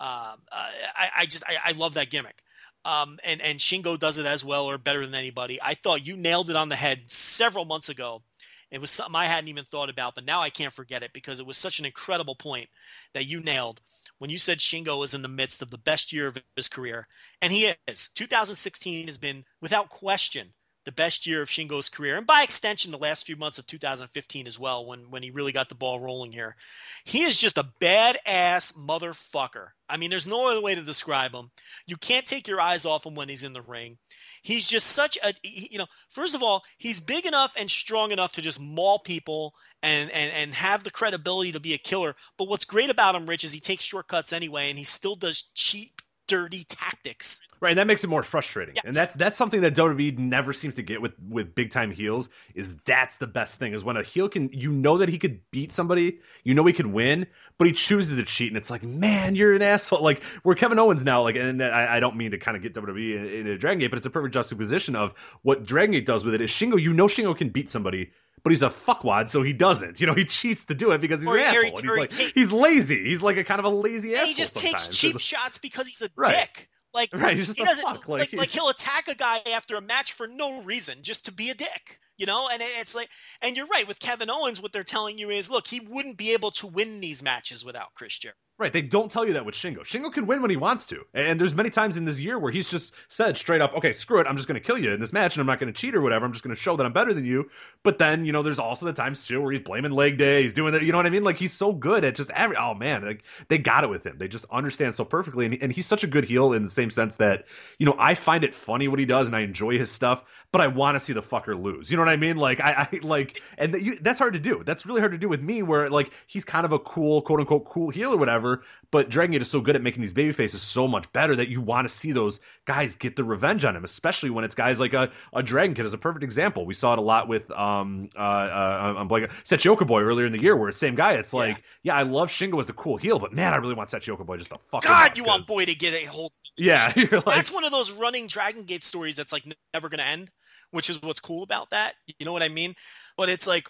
Uh, 0.00 0.36
I, 0.52 1.10
I, 1.18 1.26
just 1.26 1.44
I, 1.46 1.56
I, 1.66 1.72
love 1.72 1.94
that 1.94 2.10
gimmick. 2.10 2.42
Um, 2.84 3.18
and 3.24 3.40
and 3.40 3.58
Shingo 3.58 3.98
does 3.98 4.18
it 4.18 4.26
as 4.26 4.44
well 4.44 4.66
or 4.66 4.76
better 4.78 5.04
than 5.04 5.14
anybody. 5.14 5.58
I 5.62 5.74
thought 5.74 6.06
you 6.06 6.16
nailed 6.16 6.50
it 6.50 6.56
on 6.56 6.68
the 6.68 6.76
head 6.76 7.04
several 7.06 7.64
months 7.64 7.88
ago. 7.88 8.22
It 8.70 8.80
was 8.80 8.90
something 8.90 9.14
I 9.14 9.26
hadn't 9.26 9.48
even 9.48 9.64
thought 9.64 9.88
about, 9.88 10.14
but 10.14 10.24
now 10.24 10.42
I 10.42 10.50
can't 10.50 10.72
forget 10.72 11.02
it 11.02 11.12
because 11.12 11.38
it 11.38 11.46
was 11.46 11.56
such 11.56 11.78
an 11.78 11.84
incredible 11.84 12.34
point 12.34 12.68
that 13.12 13.26
you 13.26 13.40
nailed 13.40 13.80
when 14.18 14.30
you 14.30 14.38
said 14.38 14.58
Shingo 14.58 15.04
is 15.04 15.14
in 15.14 15.22
the 15.22 15.28
midst 15.28 15.62
of 15.62 15.70
the 15.70 15.78
best 15.78 16.12
year 16.12 16.28
of 16.28 16.38
his 16.56 16.68
career, 16.68 17.06
and 17.40 17.52
he 17.52 17.72
is. 17.86 18.08
2016 18.14 19.06
has 19.06 19.18
been, 19.18 19.44
without 19.60 19.90
question, 19.90 20.52
the 20.84 20.92
best 20.92 21.26
year 21.26 21.42
of 21.42 21.48
Shingo's 21.48 21.88
career, 21.88 22.16
and 22.16 22.26
by 22.26 22.42
extension, 22.42 22.92
the 22.92 22.98
last 22.98 23.26
few 23.26 23.36
months 23.36 23.58
of 23.58 23.66
2015 23.66 24.46
as 24.46 24.58
well, 24.58 24.84
when 24.86 25.10
when 25.10 25.22
he 25.22 25.30
really 25.30 25.52
got 25.52 25.68
the 25.68 25.74
ball 25.74 26.00
rolling 26.00 26.32
here. 26.32 26.56
He 27.04 27.22
is 27.22 27.36
just 27.36 27.58
a 27.58 27.68
badass 27.80 28.74
motherfucker. 28.76 29.68
I 29.88 29.96
mean, 29.96 30.10
there's 30.10 30.26
no 30.26 30.50
other 30.50 30.62
way 30.62 30.74
to 30.74 30.82
describe 30.82 31.32
him. 31.32 31.50
You 31.86 31.96
can't 31.96 32.26
take 32.26 32.48
your 32.48 32.60
eyes 32.60 32.84
off 32.84 33.06
him 33.06 33.14
when 33.14 33.28
he's 33.28 33.42
in 33.42 33.52
the 33.52 33.62
ring. 33.62 33.98
He's 34.42 34.66
just 34.66 34.88
such 34.88 35.18
a, 35.24 35.32
you 35.42 35.78
know, 35.78 35.86
first 36.10 36.34
of 36.34 36.42
all, 36.42 36.64
he's 36.76 37.00
big 37.00 37.26
enough 37.26 37.54
and 37.58 37.70
strong 37.70 38.12
enough 38.12 38.32
to 38.34 38.42
just 38.42 38.60
maul 38.60 38.98
people 38.98 39.54
and 39.82 40.10
and 40.10 40.32
and 40.32 40.54
have 40.54 40.84
the 40.84 40.90
credibility 40.90 41.52
to 41.52 41.60
be 41.60 41.74
a 41.74 41.78
killer. 41.78 42.14
But 42.38 42.48
what's 42.48 42.64
great 42.64 42.90
about 42.90 43.14
him, 43.14 43.26
Rich, 43.26 43.44
is 43.44 43.52
he 43.52 43.60
takes 43.60 43.84
shortcuts 43.84 44.32
anyway, 44.32 44.70
and 44.70 44.78
he 44.78 44.84
still 44.84 45.16
does 45.16 45.44
cheap 45.54 46.02
dirty 46.26 46.64
tactics. 46.64 47.40
Right, 47.60 47.70
and 47.70 47.78
that 47.78 47.86
makes 47.86 48.04
it 48.04 48.08
more 48.08 48.22
frustrating. 48.22 48.74
Yes. 48.74 48.84
And 48.86 48.94
that's 48.94 49.14
that's 49.14 49.38
something 49.38 49.62
that 49.62 49.74
WWE 49.74 50.18
never 50.18 50.52
seems 50.52 50.74
to 50.74 50.82
get 50.82 51.00
with 51.00 51.12
with 51.28 51.54
big 51.54 51.70
time 51.70 51.90
heels. 51.90 52.28
Is 52.54 52.74
that's 52.84 53.16
the 53.16 53.26
best 53.26 53.58
thing 53.58 53.72
is 53.72 53.84
when 53.84 53.96
a 53.96 54.02
heel 54.02 54.28
can 54.28 54.50
you 54.52 54.70
know 54.70 54.98
that 54.98 55.08
he 55.08 55.18
could 55.18 55.40
beat 55.50 55.72
somebody, 55.72 56.18
you 56.42 56.54
know 56.54 56.64
he 56.64 56.72
could 56.72 56.86
win, 56.86 57.26
but 57.56 57.66
he 57.66 57.72
chooses 57.72 58.16
to 58.16 58.22
cheat, 58.24 58.48
and 58.48 58.56
it's 58.56 58.70
like, 58.70 58.82
man, 58.82 59.34
you're 59.34 59.54
an 59.54 59.62
asshole. 59.62 60.02
Like 60.02 60.22
we're 60.42 60.54
Kevin 60.54 60.78
Owens 60.78 61.04
now, 61.04 61.22
like, 61.22 61.36
and 61.36 61.62
I, 61.62 61.96
I 61.96 62.00
don't 62.00 62.16
mean 62.16 62.32
to 62.32 62.38
kind 62.38 62.56
of 62.56 62.62
get 62.62 62.74
WWE 62.74 63.16
in, 63.16 63.26
in 63.26 63.46
a 63.46 63.56
Dragon 63.56 63.78
Gate, 63.78 63.90
but 63.90 63.96
it's 63.96 64.06
a 64.06 64.10
perfect 64.10 64.34
juxtaposition 64.34 64.94
of 64.96 65.14
what 65.42 65.64
Dragon 65.64 65.92
Gate 65.92 66.06
does 66.06 66.24
with 66.24 66.34
it. 66.34 66.40
Is 66.40 66.50
Shingo, 66.50 66.80
you 66.80 66.92
know, 66.92 67.06
Shingo 67.06 67.36
can 67.36 67.48
beat 67.48 67.70
somebody, 67.70 68.10
but 68.42 68.50
he's 68.50 68.62
a 68.62 68.68
fuckwad, 68.68 69.28
so 69.28 69.42
he 69.42 69.52
doesn't. 69.52 70.00
You 70.00 70.06
know, 70.06 70.14
he 70.14 70.24
cheats 70.24 70.64
to 70.66 70.74
do 70.74 70.92
it 70.92 71.00
because 71.00 71.20
he's 71.20 71.28
or, 71.28 71.36
an 71.36 71.42
asshole. 71.42 71.62
he's, 71.80 71.98
like, 71.98 72.08
take, 72.08 72.34
he's 72.34 72.52
lazy. 72.52 73.04
He's 73.04 73.22
like 73.22 73.36
a 73.36 73.44
kind 73.44 73.58
of 73.58 73.64
a 73.64 73.70
lazy 73.70 74.12
asshole. 74.12 74.26
He 74.26 74.34
just 74.34 74.54
sometimes. 74.54 74.86
takes 74.86 74.96
cheap 74.96 75.18
shots 75.18 75.58
because 75.58 75.86
he's 75.88 76.02
a 76.02 76.10
right. 76.16 76.34
dick. 76.34 76.68
Like, 76.92 77.10
right, 77.14 77.36
he 77.36 77.44
doesn't 77.44 77.84
like, 77.84 78.08
like, 78.08 78.32
like 78.32 78.48
he'll 78.50 78.68
attack 78.68 79.08
a 79.08 79.14
guy 79.14 79.40
after 79.52 79.76
a 79.76 79.80
match 79.80 80.12
for 80.12 80.26
no 80.26 80.62
reason, 80.62 80.98
just 81.02 81.24
to 81.24 81.32
be 81.32 81.50
a 81.50 81.54
dick 81.54 81.98
you 82.16 82.26
know 82.26 82.48
and 82.52 82.62
it's 82.80 82.94
like 82.94 83.08
and 83.42 83.56
you're 83.56 83.66
right 83.66 83.88
with 83.88 83.98
kevin 83.98 84.30
owens 84.30 84.60
what 84.60 84.72
they're 84.72 84.82
telling 84.82 85.18
you 85.18 85.30
is 85.30 85.50
look 85.50 85.66
he 85.66 85.80
wouldn't 85.80 86.16
be 86.16 86.32
able 86.32 86.50
to 86.50 86.66
win 86.66 87.00
these 87.00 87.22
matches 87.22 87.64
without 87.64 87.92
chris 87.94 88.16
jericho 88.18 88.38
Right, 88.56 88.72
they 88.72 88.82
don't 88.82 89.10
tell 89.10 89.26
you 89.26 89.32
that 89.32 89.44
with 89.44 89.56
Shingo. 89.56 89.80
Shingo 89.80 90.12
can 90.12 90.28
win 90.28 90.40
when 90.40 90.48
he 90.48 90.56
wants 90.56 90.86
to, 90.86 91.04
and 91.12 91.40
there's 91.40 91.54
many 91.56 91.70
times 91.70 91.96
in 91.96 92.04
this 92.04 92.20
year 92.20 92.38
where 92.38 92.52
he's 92.52 92.70
just 92.70 92.94
said 93.08 93.36
straight 93.36 93.60
up, 93.60 93.74
"Okay, 93.74 93.92
screw 93.92 94.20
it, 94.20 94.28
I'm 94.28 94.36
just 94.36 94.46
going 94.46 94.60
to 94.60 94.64
kill 94.64 94.78
you 94.78 94.92
in 94.92 95.00
this 95.00 95.12
match, 95.12 95.34
and 95.34 95.40
I'm 95.40 95.46
not 95.48 95.58
going 95.58 95.72
to 95.72 95.76
cheat 95.76 95.96
or 95.96 96.00
whatever. 96.00 96.24
I'm 96.24 96.30
just 96.32 96.44
going 96.44 96.54
to 96.54 96.60
show 96.60 96.76
that 96.76 96.86
I'm 96.86 96.92
better 96.92 97.12
than 97.12 97.24
you." 97.24 97.50
But 97.82 97.98
then, 97.98 98.24
you 98.24 98.30
know, 98.30 98.44
there's 98.44 98.60
also 98.60 98.86
the 98.86 98.92
times 98.92 99.26
too 99.26 99.40
where 99.40 99.50
he's 99.50 99.60
blaming 99.60 99.90
leg 99.90 100.18
day, 100.18 100.44
he's 100.44 100.52
doing 100.52 100.72
that. 100.72 100.82
You 100.82 100.92
know 100.92 100.98
what 100.98 101.06
I 101.06 101.10
mean? 101.10 101.24
Like 101.24 101.34
he's 101.34 101.52
so 101.52 101.72
good 101.72 102.04
at 102.04 102.14
just 102.14 102.30
every. 102.30 102.56
Oh 102.56 102.74
man, 102.74 103.04
like 103.04 103.24
they 103.48 103.58
got 103.58 103.82
it 103.82 103.90
with 103.90 104.06
him. 104.06 104.18
They 104.18 104.28
just 104.28 104.46
understand 104.52 104.94
so 104.94 105.04
perfectly, 105.04 105.46
and, 105.46 105.58
and 105.60 105.72
he's 105.72 105.86
such 105.86 106.04
a 106.04 106.06
good 106.06 106.24
heel 106.24 106.52
in 106.52 106.62
the 106.62 106.70
same 106.70 106.90
sense 106.90 107.16
that 107.16 107.46
you 107.80 107.86
know 107.86 107.96
I 107.98 108.14
find 108.14 108.44
it 108.44 108.54
funny 108.54 108.86
what 108.86 109.00
he 109.00 109.04
does, 109.04 109.26
and 109.26 109.34
I 109.34 109.40
enjoy 109.40 109.78
his 109.78 109.90
stuff, 109.90 110.22
but 110.52 110.60
I 110.60 110.68
want 110.68 110.94
to 110.94 111.00
see 111.00 111.12
the 111.12 111.22
fucker 111.22 111.60
lose. 111.60 111.90
You 111.90 111.96
know 111.96 112.04
what 112.04 112.10
I 112.10 112.16
mean? 112.16 112.36
Like 112.36 112.60
I, 112.60 112.86
I 112.92 112.98
like, 113.02 113.42
and 113.58 113.74
you, 113.74 113.98
that's 114.00 114.20
hard 114.20 114.34
to 114.34 114.38
do. 114.38 114.62
That's 114.64 114.86
really 114.86 115.00
hard 115.00 115.10
to 115.10 115.18
do 115.18 115.28
with 115.28 115.42
me, 115.42 115.62
where 115.64 115.90
like 115.90 116.12
he's 116.28 116.44
kind 116.44 116.64
of 116.64 116.70
a 116.70 116.78
cool, 116.78 117.20
quote 117.22 117.40
unquote, 117.40 117.64
cool 117.64 117.90
heel 117.90 118.12
or 118.12 118.16
whatever, 118.16 118.43
but. 118.90 119.10
Dragon 119.14 119.32
Gate 119.32 119.42
is 119.42 119.50
so 119.50 119.60
good 119.60 119.76
at 119.76 119.82
making 119.82 120.02
these 120.02 120.12
baby 120.12 120.32
faces 120.32 120.60
so 120.60 120.88
much 120.88 121.10
better 121.12 121.36
that 121.36 121.48
you 121.48 121.60
want 121.60 121.88
to 121.88 121.94
see 121.94 122.10
those 122.10 122.40
guys 122.64 122.96
get 122.96 123.14
the 123.14 123.22
revenge 123.22 123.64
on 123.64 123.76
him, 123.76 123.84
especially 123.84 124.30
when 124.30 124.44
it's 124.44 124.54
guys 124.54 124.80
like 124.80 124.92
a, 124.92 125.10
a 125.32 125.42
Dragon 125.42 125.74
Kid 125.74 125.86
is 125.86 125.92
a 125.92 125.98
perfect 125.98 126.24
example. 126.24 126.66
We 126.66 126.74
saw 126.74 126.94
it 126.94 126.98
a 126.98 127.02
lot 127.02 127.28
with 127.28 127.48
um 127.52 128.08
uh, 128.16 128.18
uh 128.18 128.94
I'm 128.98 129.08
blanking 129.08 129.30
Shachihoko 129.44 129.86
Boy 129.86 130.02
earlier 130.02 130.26
in 130.26 130.32
the 130.32 130.40
year, 130.40 130.56
where 130.56 130.68
it's 130.68 130.78
same 130.78 130.94
guy. 130.94 131.14
It's 131.14 131.32
like, 131.32 131.62
yeah, 131.82 131.94
yeah 131.94 132.00
I 132.00 132.02
love 132.02 132.28
Shingo 132.28 132.58
as 132.58 132.66
the 132.66 132.72
cool 132.72 132.96
heel, 132.96 133.18
but 133.18 133.32
man, 133.32 133.52
I 133.52 133.56
really 133.56 133.74
want 133.74 133.90
Shachihoko 133.90 134.26
Boy 134.26 134.36
just 134.36 134.50
to 134.50 134.58
fuck. 134.70 134.82
God, 134.82 135.16
you 135.16 135.24
want 135.24 135.46
Boy 135.46 135.64
to 135.64 135.74
get 135.74 135.94
a 135.94 136.04
hold. 136.06 136.32
Yeah, 136.56 136.90
like, 136.96 137.24
that's 137.24 137.52
one 137.52 137.64
of 137.64 137.70
those 137.70 137.92
running 137.92 138.26
Dragon 138.26 138.64
Gate 138.64 138.82
stories 138.82 139.16
that's 139.16 139.32
like 139.32 139.44
never 139.72 139.88
going 139.88 139.98
to 139.98 140.06
end, 140.06 140.30
which 140.70 140.90
is 140.90 141.00
what's 141.02 141.20
cool 141.20 141.42
about 141.42 141.70
that. 141.70 141.94
You 142.18 142.26
know 142.26 142.32
what 142.32 142.42
I 142.42 142.48
mean? 142.48 142.74
But 143.16 143.28
it's 143.28 143.46
like 143.46 143.68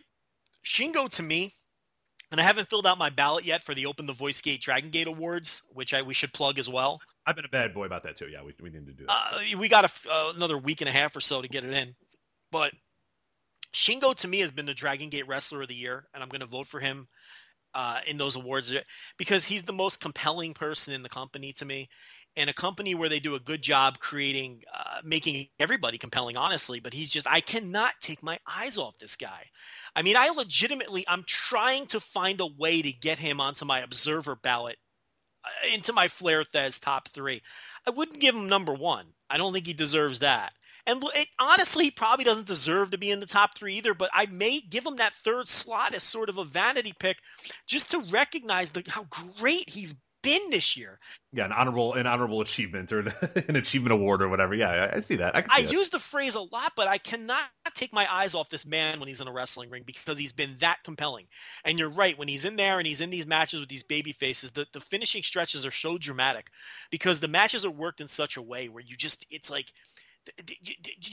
Shingo 0.64 1.09
to 1.10 1.22
me 1.22 1.52
and 2.30 2.40
I 2.40 2.44
haven't 2.44 2.68
filled 2.68 2.86
out 2.86 2.98
my 2.98 3.10
ballot 3.10 3.44
yet 3.44 3.62
for 3.62 3.74
the 3.74 3.86
Open 3.86 4.06
the 4.06 4.12
Voice 4.12 4.40
Gate 4.40 4.60
Dragon 4.60 4.90
Gate 4.90 5.06
Awards, 5.06 5.62
which 5.72 5.94
I 5.94 6.02
we 6.02 6.14
should 6.14 6.32
plug 6.32 6.59
as 6.59 6.68
well. 6.68 7.01
I've 7.26 7.36
been 7.36 7.44
a 7.44 7.48
bad 7.48 7.74
boy 7.74 7.86
about 7.86 8.02
that 8.05 8.16
too. 8.16 8.26
Yeah, 8.26 8.42
we, 8.44 8.55
we 8.60 8.70
need 8.70 8.86
to 8.86 8.92
do 8.92 9.06
that. 9.06 9.12
Uh, 9.12 9.59
we 9.59 9.68
got 9.68 9.84
a, 9.84 10.10
uh, 10.10 10.32
another 10.34 10.59
week 10.59 10.80
and 10.80 10.88
a 10.88 10.92
half 10.92 11.16
or 11.16 11.20
so 11.20 11.40
to 11.40 11.48
get 11.48 11.64
it 11.64 11.72
in. 11.72 11.94
But 12.51 12.72
Shingo 13.72 14.14
to 14.16 14.28
me 14.28 14.40
has 14.40 14.52
been 14.52 14.66
the 14.66 14.74
Dragon 14.74 15.09
Gate 15.09 15.26
Wrestler 15.26 15.62
of 15.62 15.68
the 15.68 15.74
Year, 15.74 16.06
and 16.14 16.22
I'm 16.22 16.28
going 16.28 16.40
to 16.40 16.46
vote 16.46 16.66
for 16.66 16.80
him 16.80 17.09
uh, 17.74 18.01
in 18.06 18.16
those 18.16 18.36
awards 18.36 18.72
because 19.18 19.44
he's 19.44 19.64
the 19.64 19.72
most 19.72 20.01
compelling 20.01 20.55
person 20.55 20.94
in 20.94 21.02
the 21.02 21.09
company 21.09 21.52
to 21.55 21.64
me 21.64 21.88
in 22.36 22.48
a 22.48 22.52
company 22.52 22.94
where 22.94 23.09
they 23.09 23.20
do 23.20 23.35
a 23.35 23.40
good 23.40 23.62
job 23.62 23.98
creating 23.98 24.62
uh, 24.73 25.01
making 25.05 25.47
everybody 25.61 25.98
compelling 25.98 26.36
honestly 26.36 26.81
but 26.81 26.93
he's 26.93 27.11
just 27.11 27.28
i 27.28 27.40
cannot 27.40 27.93
take 28.01 28.23
my 28.23 28.39
eyes 28.47 28.78
off 28.78 28.98
this 28.98 29.16
guy. 29.16 29.44
I 29.94 30.02
mean 30.02 30.16
i 30.16 30.28
legitimately 30.28 31.05
i'm 31.09 31.24
trying 31.27 31.86
to 31.86 32.01
find 32.01 32.40
a 32.40 32.47
way 32.47 32.82
to 32.82 32.93
get 32.93 33.19
him 33.19 33.40
onto 33.40 33.65
my 33.65 33.81
observer 33.81 34.36
ballot 34.36 34.77
uh, 35.44 35.74
into 35.74 35.93
my 35.93 36.09
flair 36.09 36.43
thez 36.44 36.81
top 36.81 37.09
three. 37.09 37.43
I 37.86 37.90
wouldn't 37.90 38.20
give 38.20 38.35
him 38.35 38.48
number 38.48 38.73
one. 38.73 39.06
I 39.28 39.36
don't 39.36 39.52
think 39.52 39.66
he 39.66 39.74
deserves 39.74 40.20
that. 40.20 40.52
And 40.86 41.02
it, 41.15 41.28
honestly, 41.39 41.85
he 41.85 41.90
probably 41.90 42.24
doesn't 42.24 42.47
deserve 42.47 42.90
to 42.90 42.98
be 42.98 43.11
in 43.11 43.20
the 43.20 43.27
top 43.27 43.56
three 43.56 43.74
either, 43.74 43.94
but 43.94 44.11
I 44.12 44.27
may 44.27 44.61
give 44.61 44.85
him 44.85 44.97
that 44.97 45.15
third 45.15 45.48
slot 45.48 45.94
as 45.94 46.02
sort 46.02 46.28
of 46.28 46.39
a 46.39 46.44
vanity 46.44 46.93
pick 46.98 47.19
just 47.66 47.90
to 47.90 48.01
recognize 48.11 48.70
the, 48.70 48.82
how 48.86 49.06
great 49.39 49.69
he's 49.69 49.94
been 50.24 50.51
this 50.51 50.76
year. 50.76 50.98
Yeah, 51.32 51.44
an 51.44 51.52
honorable 51.52 51.92
an 51.92 52.06
honorable 52.06 52.40
achievement 52.40 52.90
or 52.90 53.01
an 53.48 53.55
achievement 53.55 53.92
award 53.92 54.22
or 54.22 54.28
whatever. 54.28 54.55
Yeah, 54.55 54.70
I, 54.70 54.96
I 54.96 55.01
see 55.01 55.16
that. 55.16 55.36
I, 55.36 55.44
I 55.48 55.59
use 55.60 55.90
the 55.90 56.01
phrase 56.01 56.34
a 56.34 56.40
lot, 56.40 56.72
but 56.74 56.88
I 56.88 56.98
cannot 56.98 57.42
take 57.74 57.92
my 57.92 58.12
eyes 58.12 58.34
off 58.34 58.48
this 58.48 58.66
man 58.66 58.98
when 58.98 59.09
he's 59.09 59.20
in 59.20 59.28
a 59.28 59.32
wrestling 59.32 59.70
ring 59.70 59.84
because 59.84 60.18
he's 60.18 60.32
been 60.32 60.56
that 60.59 60.78
compelling. 60.84 61.26
And 61.64 61.78
you're 61.78 61.90
right, 61.90 62.18
when 62.18 62.28
he's 62.28 62.44
in 62.44 62.56
there 62.56 62.78
and 62.78 62.86
he's 62.86 63.01
in 63.01 63.10
these 63.10 63.26
matches 63.26 63.60
with 63.60 63.68
these 63.68 63.82
baby 63.82 64.12
faces, 64.12 64.52
the, 64.52 64.66
the 64.72 64.80
finishing 64.80 65.22
stretches 65.22 65.66
are 65.66 65.70
so 65.70 65.98
dramatic 65.98 66.51
because 66.90 67.20
the 67.20 67.28
matches 67.28 67.64
are 67.64 67.70
worked 67.70 68.01
in 68.01 68.09
such 68.09 68.36
a 68.36 68.42
way 68.42 68.68
where 68.68 68.82
you 68.84 68.96
just 68.96 69.26
it's 69.30 69.51
like 69.51 69.66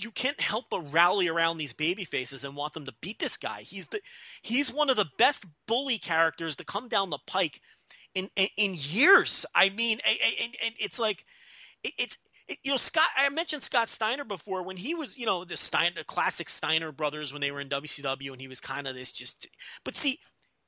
you 0.01 0.11
can't 0.11 0.39
help 0.39 0.65
but 0.69 0.93
rally 0.93 1.27
around 1.27 1.57
these 1.57 1.73
baby 1.73 2.05
faces 2.05 2.43
and 2.43 2.55
want 2.55 2.73
them 2.73 2.85
to 2.85 2.93
beat 3.01 3.19
this 3.19 3.37
guy. 3.37 3.61
He's 3.61 3.87
the 3.87 3.99
he's 4.41 4.71
one 4.71 4.89
of 4.89 4.95
the 4.95 5.09
best 5.17 5.45
bully 5.67 5.97
characters 5.97 6.55
to 6.57 6.63
come 6.63 6.87
down 6.87 7.09
the 7.09 7.19
pike 7.27 7.59
in 8.15 8.29
in, 8.35 8.47
in 8.57 8.75
years. 8.75 9.45
I 9.55 9.69
mean, 9.69 9.99
and, 10.41 10.55
and 10.63 10.73
it's 10.79 10.99
like 10.99 11.25
it's 11.83 12.17
you 12.63 12.71
know 12.71 12.77
Scott. 12.77 13.07
I 13.17 13.29
mentioned 13.29 13.63
Scott 13.63 13.89
Steiner 13.89 14.23
before 14.23 14.63
when 14.63 14.77
he 14.77 14.95
was 14.95 15.17
you 15.17 15.25
know 15.25 15.43
the 15.43 15.57
Steiner 15.57 16.03
classic 16.03 16.49
Steiner 16.49 16.91
brothers 16.91 17.31
when 17.31 17.41
they 17.41 17.51
were 17.51 17.61
in 17.61 17.69
WCW 17.69 18.31
and 18.31 18.41
he 18.41 18.47
was 18.47 18.59
kind 18.59 18.87
of 18.87 18.95
this 18.95 19.11
just. 19.11 19.47
But 19.83 19.95
see, 19.95 20.19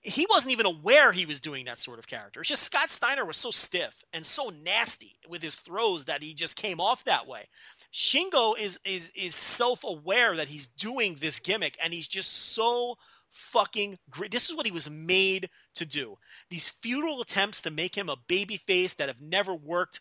he 0.01 0.27
wasn't 0.29 0.51
even 0.51 0.65
aware 0.65 1.11
he 1.11 1.25
was 1.25 1.39
doing 1.39 1.65
that 1.65 1.77
sort 1.77 1.97
of 1.97 2.07
character. 2.07 2.41
It's 2.41 2.49
just 2.49 2.63
Scott 2.63 2.89
Steiner 2.89 3.25
was 3.25 3.37
so 3.37 3.51
stiff 3.51 4.03
and 4.11 4.25
so 4.25 4.49
nasty 4.63 5.15
with 5.29 5.41
his 5.41 5.55
throws 5.55 6.05
that 6.05 6.21
he 6.21 6.33
just 6.33 6.57
came 6.57 6.79
off 6.79 7.03
that 7.05 7.27
way. 7.27 7.47
Shingo 7.93 8.57
is 8.57 8.79
is 8.85 9.11
is 9.15 9.33
self 9.33 9.83
aware 9.83 10.35
that 10.35 10.49
he's 10.49 10.67
doing 10.67 11.17
this 11.19 11.39
gimmick 11.39 11.77
and 11.81 11.93
he's 11.93 12.07
just 12.07 12.31
so 12.53 12.97
fucking 13.33 13.97
great. 14.09 14.31
This 14.31 14.49
is 14.49 14.55
what 14.55 14.65
he 14.65 14.71
was 14.71 14.89
made 14.89 15.49
to 15.75 15.85
do. 15.85 16.15
These 16.49 16.69
futile 16.69 17.21
attempts 17.21 17.61
to 17.63 17.71
make 17.71 17.95
him 17.95 18.09
a 18.09 18.17
baby 18.27 18.57
face 18.57 18.95
that 18.95 19.09
have 19.09 19.21
never 19.21 19.53
worked. 19.53 19.99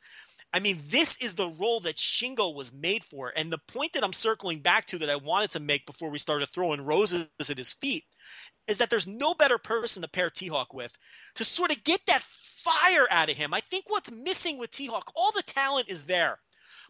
I 0.53 0.61
mean, 0.61 0.79
this 0.89 1.17
is 1.23 1.35
the 1.35 1.49
role 1.49 1.81
that 1.81 1.97
Shingo 1.97 2.55
was 2.55 2.73
made 2.73 3.05
for. 3.05 3.33
And 3.35 3.51
the 3.51 3.61
point 3.69 3.95
that 3.95 4.05
I'm 4.05 4.13
circling 4.13 4.61
back 4.61 4.87
to 4.87 4.99
that 4.99 5.11
I 5.11 5.17
wanted 5.17 5.51
to 5.51 5.61
make 5.61 5.87
before 5.87 6.11
we 6.11 6.19
started 6.19 6.49
throwing 6.51 6.83
roses 6.83 7.27
at 7.49 7.59
his 7.59 7.73
feet 7.73 8.05
is 8.69 8.79
that 8.79 8.91
there's 8.91 9.07
no 9.07 9.35
better 9.35 9.59
person 9.59 10.03
to 10.03 10.09
pair 10.09 10.31
T 10.31 10.49
Hawk 10.49 10.75
with 10.75 10.93
to 11.37 11.45
sort 11.45 11.71
of 11.71 11.83
get 11.85 12.01
that 12.07 12.23
fire 12.23 13.07
out 13.11 13.31
of 13.31 13.37
him. 13.37 13.55
I 13.55 13.61
think 13.61 13.85
what's 13.89 14.11
missing 14.11 14.59
with 14.59 14.71
T 14.71 14.87
Hawk, 14.87 15.11
all 15.17 15.33
the 15.33 15.43
talent 15.43 15.89
is 15.89 16.05
there. 16.05 16.39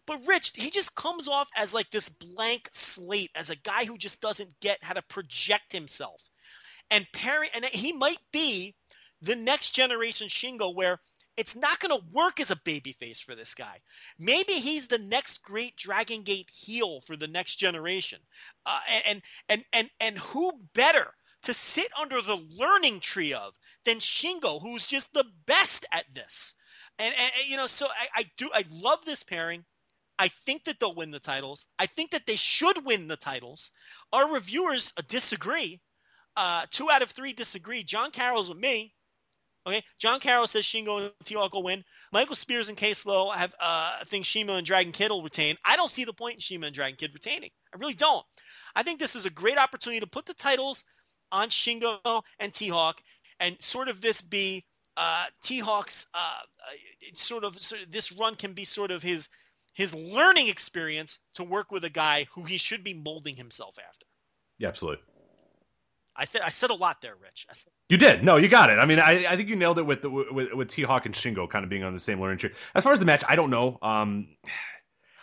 But 0.05 0.19
Rich, 0.27 0.53
he 0.55 0.69
just 0.69 0.95
comes 0.95 1.27
off 1.27 1.47
as 1.55 1.73
like 1.73 1.89
this 1.89 2.09
blank 2.09 2.67
slate, 2.73 3.31
as 3.35 3.49
a 3.49 3.55
guy 3.55 3.85
who 3.85 3.97
just 3.97 4.21
doesn't 4.21 4.59
get 4.59 4.83
how 4.83 4.93
to 4.93 5.01
project 5.03 5.71
himself. 5.71 6.21
And 6.93 7.07
Perry, 7.11 7.49
and 7.55 7.65
he 7.65 7.91
might 7.91 8.19
be 8.31 8.75
the 9.19 9.35
next 9.35 9.71
generation 9.71 10.27
Shingo, 10.27 10.75
where 10.75 10.99
it's 11.35 11.55
not 11.55 11.79
going 11.79 11.97
to 11.97 12.05
work 12.11 12.39
as 12.39 12.51
a 12.51 12.55
babyface 12.55 13.21
for 13.21 13.33
this 13.33 13.55
guy. 13.55 13.79
Maybe 14.19 14.53
he's 14.53 14.87
the 14.87 14.99
next 14.99 15.41
great 15.41 15.75
Dragon 15.75 16.21
Gate 16.21 16.51
heel 16.53 17.01
for 17.01 17.15
the 17.15 17.27
next 17.27 17.55
generation. 17.55 18.19
Uh, 18.63 18.79
and 19.07 19.21
and 19.49 19.65
and 19.73 19.89
and 19.99 20.19
who 20.19 20.51
better 20.75 21.15
to 21.41 21.53
sit 21.55 21.87
under 21.99 22.21
the 22.21 22.35
learning 22.35 22.99
tree 22.99 23.33
of 23.33 23.53
than 23.85 23.97
Shingo, 23.97 24.61
who's 24.61 24.85
just 24.85 25.13
the 25.13 25.25
best 25.47 25.87
at 25.91 26.05
this. 26.13 26.53
And, 26.99 27.13
and 27.17 27.31
you 27.47 27.57
know, 27.57 27.65
so 27.67 27.87
I, 27.87 28.21
I 28.21 28.23
do 28.37 28.51
I 28.53 28.65
love 28.69 29.03
this 29.03 29.23
pairing. 29.23 29.65
I 30.19 30.27
think 30.27 30.65
that 30.65 30.79
they'll 30.79 30.93
win 30.93 31.09
the 31.09 31.19
titles. 31.19 31.65
I 31.79 31.87
think 31.87 32.11
that 32.11 32.27
they 32.27 32.35
should 32.35 32.85
win 32.85 33.07
the 33.07 33.17
titles. 33.17 33.71
Our 34.11 34.31
reviewers 34.31 34.93
disagree. 35.07 35.81
Uh, 36.35 36.65
two 36.71 36.89
out 36.91 37.01
of 37.01 37.11
three 37.11 37.33
disagree. 37.33 37.83
John 37.83 38.11
Carroll's 38.11 38.49
with 38.49 38.57
me. 38.57 38.93
Okay, 39.65 39.81
John 39.97 40.19
Carroll 40.19 40.47
says 40.47 40.65
Shingo 40.65 40.97
and 40.97 41.11
T 41.23 41.35
Hawk 41.35 41.53
will 41.53 41.63
win. 41.63 41.85
Michael 42.11 42.35
Spears 42.35 42.67
and 42.67 42.77
Case 42.77 43.05
Low 43.05 43.29
have 43.29 43.55
uh, 43.61 44.03
think 44.05 44.25
Shima 44.25 44.53
and 44.53 44.65
Dragon 44.65 44.91
Kid 44.91 45.09
will 45.09 45.23
retain. 45.23 45.55
I 45.63 45.77
don't 45.77 45.89
see 45.89 46.03
the 46.03 46.11
point 46.11 46.35
in 46.35 46.39
Shima 46.41 46.65
and 46.65 46.75
Dragon 46.75 46.97
Kid 46.97 47.11
retaining. 47.13 47.49
I 47.73 47.77
really 47.77 47.93
don't. 47.93 48.25
I 48.75 48.83
think 48.83 48.99
this 48.99 49.15
is 49.15 49.25
a 49.25 49.29
great 49.29 49.57
opportunity 49.57 50.01
to 50.01 50.07
put 50.07 50.25
the 50.25 50.33
titles 50.33 50.83
on 51.31 51.47
Shingo 51.47 52.23
and 52.39 52.53
T 52.53 52.67
Hawk, 52.67 53.01
and 53.39 53.55
sort 53.61 53.87
of 53.87 54.01
this 54.01 54.19
be 54.21 54.65
uh, 54.97 55.25
T 55.41 55.59
Hawk's 55.59 56.07
uh, 56.13 56.17
uh, 56.17 56.75
sort 57.13 57.45
of 57.45 57.57
sort 57.59 57.83
of 57.83 57.91
this 57.91 58.11
run 58.11 58.35
can 58.35 58.51
be 58.51 58.65
sort 58.65 58.91
of 58.91 59.01
his 59.01 59.29
his 59.73 59.95
learning 59.95 60.49
experience 60.49 61.19
to 61.35 61.43
work 61.43 61.71
with 61.71 61.85
a 61.85 61.89
guy 61.89 62.27
who 62.33 62.43
he 62.43 62.57
should 62.57 62.83
be 62.83 62.93
molding 62.93 63.35
himself 63.35 63.77
after. 63.87 64.05
Yeah, 64.59 64.67
absolutely. 64.67 65.03
I 66.15 66.25
th- 66.25 66.43
I 66.43 66.49
said 66.49 66.69
a 66.69 66.75
lot 66.75 67.01
there, 67.01 67.15
Rich. 67.21 67.47
Said- 67.53 67.73
you 67.89 67.97
did. 67.97 68.23
No, 68.23 68.37
you 68.37 68.47
got 68.47 68.69
it. 68.69 68.79
I 68.79 68.85
mean, 68.85 68.99
I, 68.99 69.25
I 69.25 69.35
think 69.35 69.49
you 69.49 69.55
nailed 69.55 69.79
it 69.79 69.83
with 69.83 70.01
the 70.01 70.09
with, 70.09 70.53
with 70.53 70.67
T 70.69 70.83
Hawk 70.83 71.05
and 71.05 71.15
Shingo 71.15 71.49
kind 71.49 71.63
of 71.63 71.69
being 71.69 71.83
on 71.83 71.93
the 71.93 71.99
same 71.99 72.21
learning 72.21 72.37
tree. 72.37 72.51
As 72.75 72.83
far 72.83 72.93
as 72.93 72.99
the 72.99 73.05
match, 73.05 73.23
I 73.27 73.35
don't 73.35 73.49
know. 73.49 73.79
Um, 73.81 74.27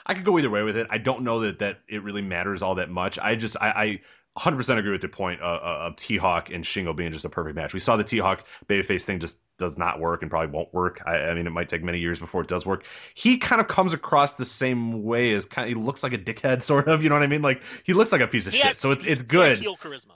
I 0.06 0.14
could 0.14 0.24
go 0.24 0.38
either 0.38 0.50
way 0.50 0.62
with 0.62 0.76
it. 0.76 0.88
I 0.90 0.98
don't 0.98 1.22
know 1.22 1.40
that 1.40 1.60
that 1.60 1.80
it 1.88 2.02
really 2.02 2.22
matters 2.22 2.62
all 2.62 2.76
that 2.76 2.90
much. 2.90 3.18
I 3.18 3.36
just 3.36 3.56
I, 3.60 3.70
I 3.70 4.00
100% 4.38 4.78
agree 4.78 4.92
with 4.92 5.00
the 5.00 5.08
point 5.08 5.40
of, 5.40 5.60
of 5.60 5.96
T 5.96 6.16
Hawk 6.16 6.50
and 6.50 6.64
Shingo 6.64 6.94
being 6.96 7.12
just 7.12 7.24
a 7.24 7.28
perfect 7.28 7.56
match. 7.56 7.74
We 7.74 7.80
saw 7.80 7.96
the 7.96 8.04
T 8.04 8.18
Hawk 8.18 8.44
babyface 8.68 9.02
thing 9.02 9.18
just 9.18 9.36
does 9.58 9.76
not 9.76 10.00
work 10.00 10.22
and 10.22 10.30
probably 10.30 10.52
won't 10.52 10.72
work. 10.72 11.02
I, 11.04 11.16
I, 11.16 11.34
mean, 11.34 11.46
it 11.46 11.50
might 11.50 11.68
take 11.68 11.82
many 11.82 11.98
years 11.98 12.18
before 12.18 12.40
it 12.42 12.48
does 12.48 12.64
work. 12.64 12.84
He 13.14 13.38
kind 13.38 13.60
of 13.60 13.68
comes 13.68 13.92
across 13.92 14.36
the 14.36 14.44
same 14.44 15.02
way 15.02 15.34
as 15.34 15.44
kind 15.44 15.70
of, 15.70 15.76
he 15.76 15.84
looks 15.84 16.02
like 16.02 16.12
a 16.12 16.18
dickhead, 16.18 16.62
sort 16.64 16.88
of. 16.88 17.02
You 17.02 17.08
know 17.08 17.16
what 17.16 17.24
I 17.24 17.28
mean? 17.28 17.42
Like 17.42 17.62
he 17.84 17.92
looks 17.92 18.12
like 18.12 18.20
a 18.20 18.26
piece 18.28 18.46
of 18.46 18.52
he 18.52 18.60
shit. 18.60 18.68
Has, 18.68 18.78
so 18.78 18.92
it's 18.92 19.04
it's 19.04 19.22
good. 19.22 19.58
heel 19.58 19.76
charisma. 19.76 20.12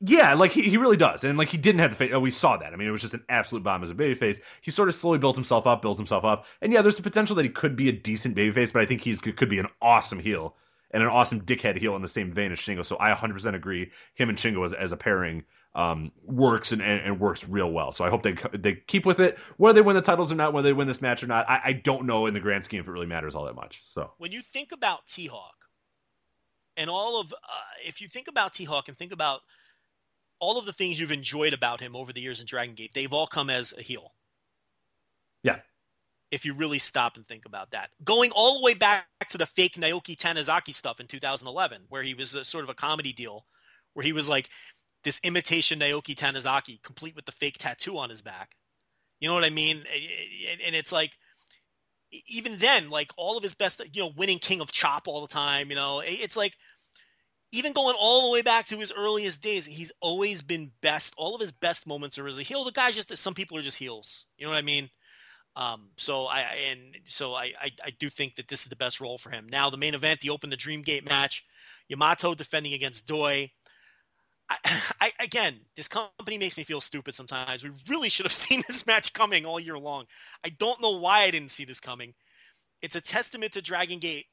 Yeah, 0.00 0.34
like 0.34 0.52
he, 0.52 0.62
he 0.62 0.76
really 0.76 0.96
does, 0.96 1.24
and 1.24 1.38
like 1.38 1.48
he 1.48 1.56
didn't 1.56 1.80
have 1.80 1.90
the 1.90 1.96
face. 1.96 2.12
Oh, 2.12 2.20
we 2.20 2.30
saw 2.30 2.56
that. 2.56 2.72
I 2.72 2.76
mean, 2.76 2.88
it 2.88 2.90
was 2.90 3.00
just 3.00 3.14
an 3.14 3.24
absolute 3.28 3.62
bomb 3.62 3.82
as 3.82 3.90
a 3.90 3.94
babyface. 3.94 4.40
He 4.60 4.70
sort 4.70 4.88
of 4.88 4.94
slowly 4.94 5.18
built 5.18 5.36
himself 5.36 5.66
up, 5.66 5.80
built 5.82 5.96
himself 5.96 6.24
up, 6.24 6.44
and 6.60 6.72
yeah, 6.72 6.82
there's 6.82 6.96
the 6.96 7.02
potential 7.02 7.36
that 7.36 7.44
he 7.44 7.48
could 7.48 7.76
be 7.76 7.88
a 7.88 7.92
decent 7.92 8.36
babyface, 8.36 8.72
but 8.72 8.82
I 8.82 8.86
think 8.86 9.00
he's 9.00 9.18
could 9.18 9.48
be 9.48 9.58
an 9.58 9.68
awesome 9.80 10.18
heel 10.18 10.56
and 10.94 11.02
an 11.02 11.08
awesome 11.08 11.40
dickhead 11.40 11.76
heel 11.76 11.96
in 11.96 12.02
the 12.02 12.08
same 12.08 12.32
vein 12.32 12.52
as 12.52 12.58
Shingo. 12.58 12.86
So 12.86 12.96
I 13.00 13.12
100% 13.12 13.54
agree. 13.54 13.90
Him 14.14 14.28
and 14.28 14.38
Shingo 14.38 14.64
as, 14.64 14.72
as 14.72 14.92
a 14.92 14.96
pairing 14.96 15.42
um, 15.74 16.12
works 16.24 16.70
and, 16.70 16.80
and, 16.80 17.00
and, 17.00 17.20
works 17.20 17.46
real 17.48 17.72
well. 17.72 17.90
So 17.90 18.04
I 18.04 18.10
hope 18.10 18.22
they 18.22 18.36
they 18.52 18.74
keep 18.74 19.04
with 19.04 19.18
it. 19.18 19.36
Whether 19.56 19.74
they 19.74 19.82
win 19.82 19.96
the 19.96 20.02
titles 20.02 20.30
or 20.30 20.36
not, 20.36 20.52
whether 20.52 20.68
they 20.68 20.72
win 20.72 20.86
this 20.86 21.02
match 21.02 21.22
or 21.22 21.26
not, 21.26 21.50
I, 21.50 21.60
I 21.64 21.72
don't 21.72 22.06
know 22.06 22.26
in 22.26 22.34
the 22.34 22.40
grand 22.40 22.64
scheme 22.64 22.80
if 22.80 22.86
it 22.86 22.90
really 22.90 23.06
matters 23.06 23.34
all 23.34 23.44
that 23.46 23.56
much. 23.56 23.82
So 23.84 24.12
when 24.18 24.30
you 24.30 24.40
think 24.40 24.70
about 24.70 25.06
T 25.08 25.26
Hawk 25.26 25.56
and 26.76 26.88
all 26.88 27.20
of, 27.20 27.32
uh, 27.32 27.36
if 27.84 28.00
you 28.00 28.06
think 28.06 28.28
about 28.28 28.54
T 28.54 28.62
Hawk 28.62 28.86
and 28.86 28.96
think 28.96 29.10
about 29.10 29.40
all 30.40 30.58
of 30.58 30.66
the 30.66 30.72
things 30.72 30.98
you've 30.98 31.12
enjoyed 31.12 31.52
about 31.52 31.80
him 31.80 31.96
over 31.96 32.12
the 32.12 32.20
years 32.20 32.40
in 32.40 32.46
Dragon 32.46 32.74
Gate, 32.74 32.92
they've 32.94 33.12
all 33.12 33.26
come 33.26 33.50
as 33.50 33.72
a 33.76 33.82
heel. 33.82 34.12
Yeah 35.42 35.58
if 36.34 36.44
you 36.44 36.52
really 36.52 36.80
stop 36.80 37.16
and 37.16 37.24
think 37.24 37.46
about 37.46 37.70
that. 37.70 37.90
Going 38.02 38.32
all 38.32 38.58
the 38.58 38.64
way 38.64 38.74
back 38.74 39.06
to 39.28 39.38
the 39.38 39.46
fake 39.46 39.74
Naoki 39.74 40.16
Tanizaki 40.16 40.74
stuff 40.74 40.98
in 40.98 41.06
2011, 41.06 41.82
where 41.88 42.02
he 42.02 42.14
was 42.14 42.34
a, 42.34 42.44
sort 42.44 42.64
of 42.64 42.70
a 42.70 42.74
comedy 42.74 43.12
deal, 43.12 43.46
where 43.92 44.04
he 44.04 44.12
was 44.12 44.28
like 44.28 44.48
this 45.04 45.20
imitation 45.22 45.78
Naoki 45.78 46.16
Tanizaki, 46.16 46.82
complete 46.82 47.14
with 47.14 47.24
the 47.24 47.32
fake 47.32 47.58
tattoo 47.58 47.98
on 47.98 48.10
his 48.10 48.20
back. 48.20 48.56
You 49.20 49.28
know 49.28 49.34
what 49.34 49.44
I 49.44 49.50
mean? 49.50 49.84
And 50.66 50.74
it's 50.74 50.90
like, 50.90 51.12
even 52.26 52.58
then, 52.58 52.90
like 52.90 53.12
all 53.16 53.36
of 53.36 53.44
his 53.44 53.54
best, 53.54 53.80
you 53.92 54.02
know, 54.02 54.12
winning 54.16 54.38
King 54.40 54.60
of 54.60 54.72
Chop 54.72 55.06
all 55.06 55.20
the 55.20 55.32
time, 55.32 55.70
you 55.70 55.76
know, 55.76 56.02
it's 56.04 56.36
like, 56.36 56.56
even 57.54 57.72
going 57.72 57.96
all 57.98 58.26
the 58.26 58.32
way 58.32 58.42
back 58.42 58.66
to 58.66 58.78
his 58.78 58.92
earliest 58.96 59.42
days, 59.42 59.64
he's 59.64 59.92
always 60.00 60.42
been 60.42 60.72
best. 60.80 61.14
All 61.16 61.34
of 61.34 61.40
his 61.40 61.52
best 61.52 61.86
moments 61.86 62.18
are 62.18 62.26
as 62.26 62.38
a 62.38 62.42
heel. 62.42 62.64
The 62.64 62.72
guy's 62.72 62.94
just, 62.94 63.16
some 63.16 63.34
people 63.34 63.56
are 63.56 63.62
just 63.62 63.78
heels. 63.78 64.26
You 64.36 64.46
know 64.46 64.50
what 64.50 64.58
I 64.58 64.62
mean? 64.62 64.90
Um, 65.56 65.90
so 65.96 66.24
I 66.24 66.40
and 66.70 66.80
so 67.04 67.32
I, 67.32 67.52
I, 67.60 67.70
I 67.84 67.90
do 68.00 68.10
think 68.10 68.34
that 68.36 68.48
this 68.48 68.62
is 68.62 68.68
the 68.68 68.76
best 68.76 69.00
role 69.00 69.18
for 69.18 69.30
him. 69.30 69.46
Now 69.48 69.70
the 69.70 69.76
main 69.76 69.94
event, 69.94 70.20
the 70.20 70.30
Open 70.30 70.50
the 70.50 70.56
Dream 70.56 70.82
Gate 70.82 71.04
match, 71.08 71.44
Yamato 71.88 72.34
defending 72.34 72.74
against 72.74 73.06
Doi. 73.06 73.52
I, 74.50 74.56
I, 75.00 75.12
again, 75.20 75.60
this 75.76 75.86
company 75.86 76.38
makes 76.38 76.56
me 76.56 76.64
feel 76.64 76.80
stupid 76.80 77.14
sometimes. 77.14 77.62
We 77.62 77.70
really 77.88 78.08
should 78.08 78.26
have 78.26 78.32
seen 78.32 78.64
this 78.66 78.84
match 78.84 79.12
coming 79.12 79.46
all 79.46 79.60
year 79.60 79.78
long. 79.78 80.06
I 80.44 80.48
don't 80.48 80.82
know 80.82 80.98
why 80.98 81.20
I 81.20 81.30
didn't 81.30 81.52
see 81.52 81.64
this 81.64 81.80
coming. 81.80 82.14
It's 82.82 82.96
a 82.96 83.00
testament 83.00 83.52
to 83.52 83.62
Dragon 83.62 84.00
Gate 84.00 84.26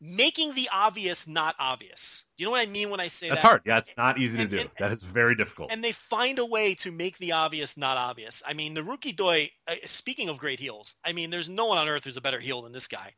making 0.00 0.54
the 0.54 0.68
obvious 0.72 1.26
not 1.26 1.56
obvious. 1.58 2.24
Do 2.36 2.42
you 2.42 2.46
know 2.46 2.52
what 2.52 2.66
I 2.66 2.70
mean 2.70 2.90
when 2.90 3.00
I 3.00 3.08
say 3.08 3.28
That's 3.28 3.42
that? 3.42 3.48
hard. 3.48 3.62
Yeah, 3.66 3.78
it's 3.78 3.96
not 3.96 4.18
easy 4.18 4.38
and, 4.38 4.48
to 4.50 4.56
do. 4.56 4.60
And, 4.62 4.70
that 4.78 4.92
is 4.92 5.02
very 5.02 5.34
difficult. 5.34 5.72
And 5.72 5.82
they 5.82 5.92
find 5.92 6.38
a 6.38 6.46
way 6.46 6.74
to 6.76 6.92
make 6.92 7.18
the 7.18 7.32
obvious 7.32 7.76
not 7.76 7.96
obvious. 7.96 8.42
I 8.46 8.54
mean, 8.54 8.76
Naruki 8.76 9.14
Doi, 9.14 9.50
uh, 9.66 9.74
speaking 9.86 10.28
of 10.28 10.38
great 10.38 10.60
heels, 10.60 10.94
I 11.04 11.12
mean, 11.12 11.30
there's 11.30 11.48
no 11.48 11.66
one 11.66 11.78
on 11.78 11.88
earth 11.88 12.04
who's 12.04 12.16
a 12.16 12.20
better 12.20 12.40
heel 12.40 12.62
than 12.62 12.72
this 12.72 12.86
guy. 12.86 13.14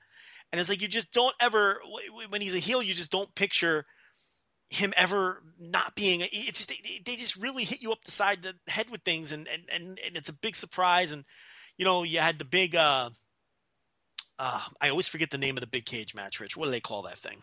And 0.53 0.61
it's 0.61 0.71
like 0.71 0.83
you 0.83 0.89
just 0.89 1.13
don't 1.13 1.35
ever, 1.41 1.81
when 2.29 2.41
he's 2.41 2.55
a 2.55 2.59
heel, 2.59 2.83
you 2.83 2.95
just 2.95 3.13
don't 3.13 3.33
picture 3.35 3.85
him 4.71 4.93
ever 4.97 5.43
not 5.59 5.95
being. 5.95 6.23
It's 6.23 6.59
just 6.59 6.69
they, 6.69 7.03
they 7.05 7.17
just 7.17 7.37
really 7.37 7.65
hit 7.65 7.83
you 7.83 7.93
up 7.93 8.03
the 8.05 8.11
side 8.11 8.43
the 8.43 8.55
head 8.71 8.89
with 8.89 9.03
things, 9.03 9.33
and 9.33 9.49
and 9.49 9.63
and, 9.73 10.01
and 10.05 10.17
it's 10.17 10.29
a 10.29 10.33
big 10.33 10.57
surprise. 10.57 11.13
And 11.13 11.25
you 11.77 11.85
know, 11.85 12.05
you 12.05 12.21
had 12.21 12.39
the 12.39 12.45
big. 12.45 12.75
uh 12.75 13.11
uh, 14.41 14.61
I 14.81 14.89
always 14.91 15.07
forget 15.07 15.31
the 15.31 15.39
name 15.39 15.57
of 15.57 15.61
the 15.61 15.67
big 15.69 15.85
cage 15.87 16.15
match, 16.15 16.41
Rich. 16.41 16.57
What 16.57 16.65
do 16.65 16.71
they 16.73 16.81
call 16.81 17.03
that 17.03 17.19
thing? 17.19 17.39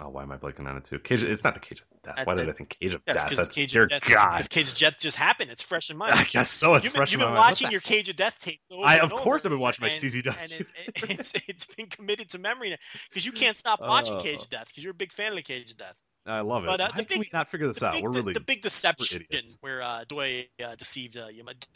Oh, 0.00 0.08
why 0.08 0.22
am 0.22 0.32
I 0.32 0.36
blanking 0.38 0.66
on 0.66 0.76
it 0.78 0.84
too? 0.84 0.98
Cage. 0.98 1.22
It's 1.22 1.44
not 1.44 1.54
the 1.54 1.60
cage. 1.60 1.80
Of 1.82 1.86
death. 2.16 2.26
Why 2.26 2.34
did 2.34 2.48
I 2.48 2.52
think 2.52 2.70
Cage 2.80 2.94
of 2.94 3.04
Death? 3.04 3.28
That's 3.28 3.48
Cage 3.50 3.76
of 3.76 3.88
Death. 3.90 4.02
Because 4.02 4.48
Cage 4.48 4.68
of 4.72 4.78
Death 4.78 4.98
just 4.98 5.16
happened. 5.18 5.50
It's 5.50 5.60
fresh 5.60 5.90
in 5.90 5.96
mind. 5.98 6.14
I 6.16 6.24
guess 6.24 6.50
so. 6.50 6.74
It's 6.74 6.84
you've 6.84 6.94
fresh 6.94 7.10
been, 7.10 7.20
in 7.20 7.20
you've 7.20 7.28
been 7.28 7.34
mind. 7.34 7.50
watching 7.50 7.70
your 7.70 7.80
Cage 7.82 8.08
of 8.08 8.16
Death 8.16 8.38
tapes. 8.38 8.62
I 8.84 8.98
of 9.00 9.12
course 9.12 9.44
I've 9.44 9.50
been 9.50 9.60
watching 9.60 9.82
my 9.84 9.90
CZW. 9.90 10.34
and 10.42 10.52
it, 10.52 10.66
it, 10.86 11.10
it's 11.10 11.32
it's 11.46 11.66
been 11.66 11.86
committed 11.86 12.30
to 12.30 12.38
memory 12.38 12.74
because 13.10 13.26
you 13.26 13.32
can't 13.32 13.56
stop 13.56 13.80
watching 13.80 14.14
Oh. 14.16 14.20
Cage 14.20 14.42
of 14.42 14.48
Death 14.50 14.68
because 14.68 14.82
you're 14.82 14.92
a 14.92 14.94
big 14.94 15.12
fan 15.12 15.32
of 15.32 15.36
the 15.36 15.42
Cage 15.42 15.70
of 15.70 15.76
Death. 15.76 15.96
I 16.24 16.40
love 16.40 16.62
it. 16.62 16.66
But, 16.66 16.80
uh, 16.80 16.88
Why 16.92 16.96
the 16.98 17.04
can 17.04 17.18
we 17.18 17.24
big- 17.26 17.32
not 17.32 17.48
figure 17.48 17.66
this 17.66 17.82
out? 17.82 17.92
big, 17.94 18.02
We're 18.04 18.12
the- 18.12 18.20
really 18.20 18.32
the, 18.32 18.40
big 18.40 18.62
deception 18.62 19.24
where 19.60 19.82
uh, 19.82 20.04
Doi 20.08 20.48
uh, 20.64 20.74
deceived 20.76 21.16
uh. 21.16 21.28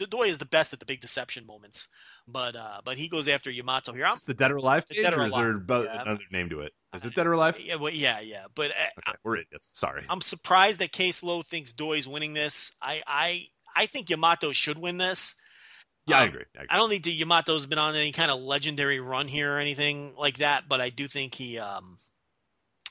Doi 0.09 0.27
is 0.27 0.37
the 0.37 0.45
best 0.45 0.71
at 0.73 0.79
the 0.79 0.85
big 0.85 1.01
deception 1.01 1.45
moments, 1.45 1.87
but 2.27 2.55
uh, 2.55 2.81
but 2.83 2.97
he 2.97 3.07
goes 3.07 3.27
after 3.27 3.49
Yamato 3.49 3.93
here. 3.93 4.07
It's 4.11 4.23
the 4.23 4.33
Dead 4.33 4.51
or 4.51 4.57
Alive 4.57 4.85
The 4.87 4.95
cage, 4.95 5.03
Dead 5.03 5.13
or 5.13 5.21
or 5.21 5.25
is 5.27 5.33
there 5.33 5.51
Alive, 5.51 5.85
yeah. 5.85 6.01
another 6.01 6.23
name 6.31 6.49
to 6.49 6.61
it? 6.61 6.73
Is 6.95 7.05
it 7.05 7.15
Dead 7.15 7.27
or 7.27 7.33
Alive? 7.33 7.59
yeah, 7.59 7.75
well, 7.75 7.93
yeah, 7.93 8.19
yeah, 8.19 8.45
but 8.55 8.71
uh, 8.71 8.99
Okay, 9.09 9.17
we're 9.23 9.37
idiots. 9.37 9.69
Sorry. 9.73 10.03
I'm 10.09 10.21
surprised 10.21 10.79
that 10.79 10.91
Case 10.91 11.23
Low 11.23 11.41
thinks 11.41 11.73
Doi's 11.73 12.07
winning 12.07 12.33
this. 12.33 12.71
I 12.81 13.01
I 13.07 13.45
I 13.75 13.85
think 13.85 14.09
Yamato 14.09 14.51
should 14.51 14.77
win 14.77 14.97
this. 14.97 15.35
yeah, 16.07 16.19
I 16.19 16.23
um, 16.23 16.29
agree. 16.29 16.43
I 16.55 16.59
agree. 16.59 16.67
I 16.69 16.77
don't 16.77 16.89
think 16.89 17.05
Yamato's 17.05 17.65
been 17.65 17.77
on 17.79 17.95
any 17.95 18.11
kind 18.11 18.31
of 18.31 18.39
legendary 18.41 18.99
run 18.99 19.27
here 19.27 19.53
or 19.55 19.59
anything 19.59 20.13
like 20.17 20.39
that, 20.39 20.65
but 20.67 20.81
I 20.81 20.89
do 20.89 21.07
think 21.07 21.35
he 21.35 21.59
um, 21.59 21.97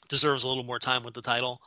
deserves 0.09 0.45
a 0.45 0.49
little 0.49 0.65
more 0.65 0.79
time 0.79 1.03
with 1.03 1.15
the 1.15 1.23
title. 1.23 1.61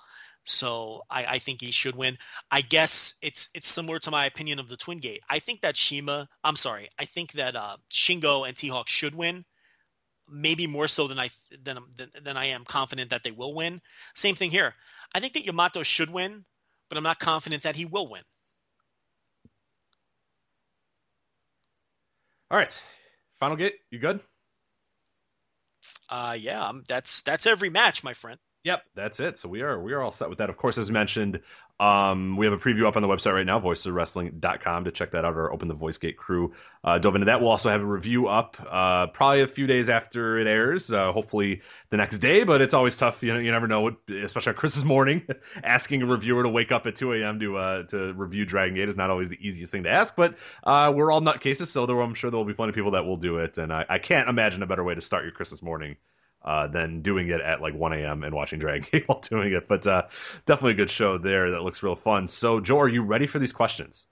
So 0.50 1.04
I, 1.12 1.26
I 1.26 1.40
think 1.40 1.62
he 1.62 1.70
should 1.70 1.96
win. 1.96 2.18
I 2.50 2.62
guess 2.62 3.14
it's 3.22 3.50
it's 3.54 3.68
similar 3.68 4.00
to 4.00 4.12
my 4.12 4.26
opinion 4.26 4.58
of 4.58 4.68
the 4.68 4.78
Twin 4.78 5.00
Gate. 5.00 5.22
I 5.30 5.38
think 5.38 5.62
that 5.62 5.78
Shima, 5.78 6.28
I'm 6.44 6.56
sorry, 6.56 6.90
I 6.98 7.06
think 7.06 7.34
that 7.34 7.56
uh, 7.56 7.78
Shingo 7.92 8.48
and 8.48 8.58
T 8.58 8.68
Hawk 8.68 8.88
should 8.88 9.14
win. 9.14 9.46
Maybe 10.28 10.66
more 10.68 10.88
so 10.88 11.08
than 11.08 11.20
I 11.20 11.30
than, 11.64 11.78
than 11.96 12.10
than 12.24 12.36
I 12.36 12.48
am 12.48 12.66
confident 12.66 13.12
that 13.12 13.22
they 13.24 13.32
will 13.32 13.54
win. 13.54 13.82
Same 14.16 14.34
thing 14.36 14.50
here. 14.50 14.74
I 15.14 15.20
think 15.20 15.34
that 15.34 15.46
Yamato 15.46 15.84
should 15.84 16.10
win, 16.10 16.46
but 16.90 16.98
I'm 16.98 17.04
not 17.04 17.20
confident 17.20 17.64
that 17.64 17.76
he 17.76 17.86
will 17.86 18.10
win. 18.10 18.22
All 22.52 22.58
right. 22.58 22.80
Final 23.40 23.56
gate. 23.56 23.76
You 23.92 24.00
good? 24.00 24.20
Uh, 26.10 26.36
yeah, 26.40 26.68
um, 26.68 26.84
that's 26.88 27.22
that's 27.22 27.46
every 27.46 27.70
match, 27.70 28.04
my 28.04 28.14
friend. 28.14 28.40
Yep, 28.66 28.82
that's 28.94 29.20
it. 29.22 29.38
So 29.38 29.48
we 29.48 29.62
are 29.62 29.82
we 29.82 29.94
are 29.94 30.02
all 30.02 30.12
set 30.12 30.28
with 30.28 30.40
that. 30.40 30.50
Of 30.50 30.58
course, 30.58 30.78
as 30.78 30.92
mentioned, 30.92 31.40
um, 31.80 32.36
we 32.36 32.46
have 32.46 32.52
a 32.52 32.58
preview 32.58 32.86
up 32.86 32.98
on 32.98 33.02
the 33.02 33.08
website 33.08 33.34
right 33.34 33.46
now, 33.46 33.58
voicesofwrestling.com 33.58 34.84
to 34.84 34.92
check 34.92 35.12
that 35.12 35.24
out. 35.24 35.34
Our 35.36 35.54
Open 35.54 35.70
the 35.70 35.74
Voice 35.74 35.98
Gate 35.98 36.18
crew 36.18 36.52
uh, 36.84 36.98
dove 36.98 37.16
into 37.16 37.26
that. 37.28 37.40
We'll 37.40 37.52
also 37.52 37.70
have 37.70 37.80
a 37.80 37.86
review 37.86 38.28
up 38.28 38.58
uh, 38.70 39.08
probably 39.08 39.44
a 39.44 39.48
few 39.48 39.66
days 39.66 39.88
after 39.90 40.38
it 40.40 40.46
airs, 40.46 40.92
uh, 40.92 41.14
hopefully 41.14 41.62
the 41.90 41.96
next 41.96 42.18
day. 42.18 42.44
But 42.44 42.60
it's 42.60 42.74
always 42.74 42.98
tough. 42.98 43.24
You 43.24 43.34
know, 43.34 43.40
you 43.40 43.50
never 43.50 43.66
know, 43.66 43.96
especially 44.10 44.50
on 44.50 44.56
Christmas 44.58 44.84
morning. 44.84 45.26
asking 45.64 46.02
a 46.02 46.06
reviewer 46.06 46.44
to 46.44 46.50
wake 46.50 46.74
up 46.74 46.86
at 46.86 46.98
2 46.98 47.14
a.m. 47.14 47.40
to 47.40 47.58
uh, 47.58 47.84
to 47.84 48.14
review 48.14 48.44
Dragon 48.44 48.76
Gate 48.76 48.90
is 48.90 48.98
not 48.98 49.10
always 49.10 49.30
the 49.30 49.38
easiest 49.40 49.72
thing 49.72 49.84
to 49.84 49.90
ask. 49.90 50.18
But 50.18 50.36
uh, 50.66 50.92
we're 50.94 51.12
all 51.12 51.22
nutcases, 51.22 51.68
so 51.68 51.86
there, 51.86 51.98
I'm 52.02 52.14
sure 52.14 52.30
there 52.30 52.38
will 52.38 52.44
be 52.44 52.54
plenty 52.54 52.72
of 52.72 52.76
people 52.76 52.92
that 52.92 53.06
will 53.06 53.18
do 53.18 53.38
it. 53.38 53.58
And 53.58 53.72
I, 53.72 53.86
I 53.88 54.00
can't 54.00 54.28
imagine 54.28 54.64
a 54.64 54.68
better 54.68 54.84
way 54.84 54.96
to 54.96 55.02
start 55.02 55.24
your 55.24 55.32
Christmas 55.32 55.62
morning 55.62 55.96
uh, 56.44 56.68
than 56.68 57.02
doing 57.02 57.30
it 57.30 57.42
at 57.42 57.62
like 57.62 57.74
1 57.74 57.94
a.m. 57.94 58.24
and 58.24 58.34
watching 58.34 58.60
Dragon 58.60 58.88
Gate 58.92 59.04
while 59.08 59.20
doing 59.20 59.54
it. 59.54 59.68
But 59.68 59.86
uh, 59.86 60.04
definitely 60.46 60.74
a 60.74 60.76
good 60.76 60.92
show 60.92 61.18
there 61.18 61.52
that 61.52 61.62
looks 61.62 61.84
real 61.84 61.96
fun. 61.96 62.28
So, 62.28 62.60
Joe, 62.60 62.80
are 62.80 62.88
you 62.88 63.04
ready 63.04 63.28
for 63.28 63.40
these 63.40 63.52
questions? 63.52 64.06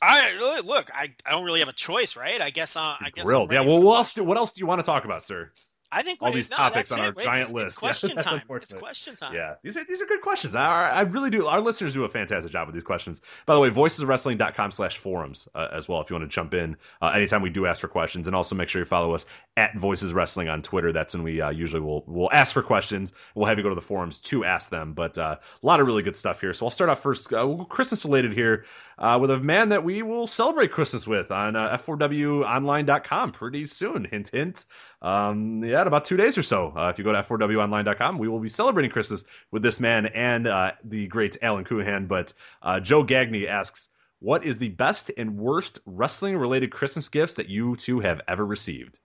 I 0.00 0.60
look, 0.64 0.90
I, 0.92 1.14
I 1.24 1.30
don't 1.30 1.44
really 1.44 1.60
have 1.60 1.68
a 1.68 1.74
choice, 1.74 2.16
right? 2.16 2.40
I 2.40 2.50
guess 2.50 2.74
uh, 2.74 2.80
I 2.80 3.10
guess 3.14 3.24
I'm 3.24 3.24
Grilled. 3.24 3.52
Yeah. 3.52 3.60
Well, 3.60 3.80
what 3.80 3.98
else? 3.98 4.14
Do, 4.14 4.24
what 4.24 4.36
else 4.36 4.52
do 4.52 4.60
you 4.60 4.66
want 4.66 4.80
to 4.80 4.82
talk 4.82 5.04
about, 5.04 5.24
sir? 5.24 5.52
I 5.92 6.02
think 6.02 6.22
all 6.22 6.32
these 6.32 6.50
no, 6.50 6.56
topics 6.56 6.90
on 6.90 7.00
our 7.00 7.06
it. 7.08 7.18
It's- 7.18 7.24
giant 7.26 7.40
it's, 7.40 7.52
list. 7.52 7.74
Yeah, 7.76 7.78
question 7.78 8.10
that's 8.14 8.24
time. 8.24 8.42
It's 8.50 8.72
question 8.72 9.14
time. 9.14 9.34
Yeah, 9.34 9.54
these 9.62 9.76
are 9.76 9.84
these 9.84 10.00
are 10.00 10.06
good 10.06 10.22
questions. 10.22 10.56
I, 10.56 10.90
I 10.90 11.00
really 11.02 11.30
do. 11.30 11.46
Our 11.46 11.60
listeners 11.60 11.94
do 11.94 12.04
a 12.04 12.08
fantastic 12.08 12.50
job 12.50 12.66
with 12.66 12.74
these 12.74 12.82
questions. 12.82 13.20
By 13.46 13.54
the 13.54 13.60
way, 13.60 13.70
voicesofwrestling.com 13.70 14.70
slash 14.70 14.98
forums 14.98 15.48
uh, 15.54 15.68
as 15.72 15.88
well 15.88 16.00
if 16.00 16.08
you 16.08 16.16
want 16.16 16.28
to 16.28 16.34
jump 16.34 16.54
in 16.54 16.76
uh, 17.02 17.08
anytime 17.08 17.42
we 17.42 17.50
do 17.50 17.66
ask 17.66 17.80
for 17.80 17.88
questions. 17.88 18.26
And 18.26 18.34
also 18.34 18.54
make 18.54 18.68
sure 18.68 18.80
you 18.80 18.86
follow 18.86 19.14
us 19.14 19.26
at 19.56 19.76
Voices 19.76 20.14
Wrestling 20.14 20.48
on 20.48 20.62
Twitter. 20.62 20.92
That's 20.92 21.12
when 21.12 21.22
we 21.22 21.40
uh, 21.40 21.50
usually 21.50 21.82
will 21.82 22.04
will 22.06 22.30
ask 22.32 22.54
for 22.54 22.62
questions. 22.62 23.12
We'll 23.34 23.46
have 23.46 23.58
you 23.58 23.62
go 23.62 23.68
to 23.68 23.74
the 23.74 23.82
forums 23.82 24.18
to 24.20 24.44
ask 24.44 24.70
them. 24.70 24.94
But 24.94 25.18
uh, 25.18 25.36
a 25.62 25.66
lot 25.66 25.80
of 25.80 25.86
really 25.86 26.02
good 26.02 26.16
stuff 26.16 26.40
here. 26.40 26.54
So 26.54 26.66
I'll 26.66 26.70
start 26.70 26.88
off 26.88 27.02
first, 27.02 27.32
uh, 27.32 27.64
Christmas 27.68 28.04
related 28.04 28.32
here 28.32 28.64
uh, 28.98 29.18
with 29.20 29.30
a 29.30 29.38
man 29.38 29.68
that 29.68 29.82
we 29.82 30.02
will 30.02 30.26
celebrate 30.26 30.70
Christmas 30.72 31.06
with 31.06 31.30
on 31.30 31.56
uh, 31.56 31.76
F4WOnline.com 31.78 33.32
pretty 33.32 33.66
soon. 33.66 34.04
Hint, 34.04 34.28
hint. 34.28 34.64
Um, 35.02 35.64
yeah, 35.64 35.82
in 35.82 35.88
about 35.88 36.04
two 36.04 36.16
days 36.16 36.38
or 36.38 36.44
so. 36.44 36.72
Uh, 36.76 36.88
if 36.88 36.96
you 36.96 37.04
go 37.04 37.12
to 37.12 37.22
F4WOnline.com, 37.24 38.18
we 38.18 38.28
will 38.28 38.38
be 38.38 38.48
celebrating 38.48 38.90
Christmas 38.90 39.24
with 39.50 39.62
this 39.62 39.80
man 39.80 40.06
and 40.06 40.46
uh, 40.46 40.72
the 40.84 41.08
great 41.08 41.36
Alan 41.42 41.64
Coohan. 41.64 42.06
But 42.06 42.32
uh, 42.62 42.78
Joe 42.78 43.04
Gagney 43.04 43.48
asks, 43.48 43.88
what 44.20 44.44
is 44.44 44.58
the 44.58 44.68
best 44.68 45.10
and 45.16 45.36
worst 45.36 45.80
wrestling 45.84 46.36
related 46.36 46.70
Christmas 46.70 47.08
gifts 47.08 47.34
that 47.34 47.48
you 47.48 47.74
two 47.74 47.98
have 47.98 48.20
ever 48.28 48.46
received? 48.46 49.00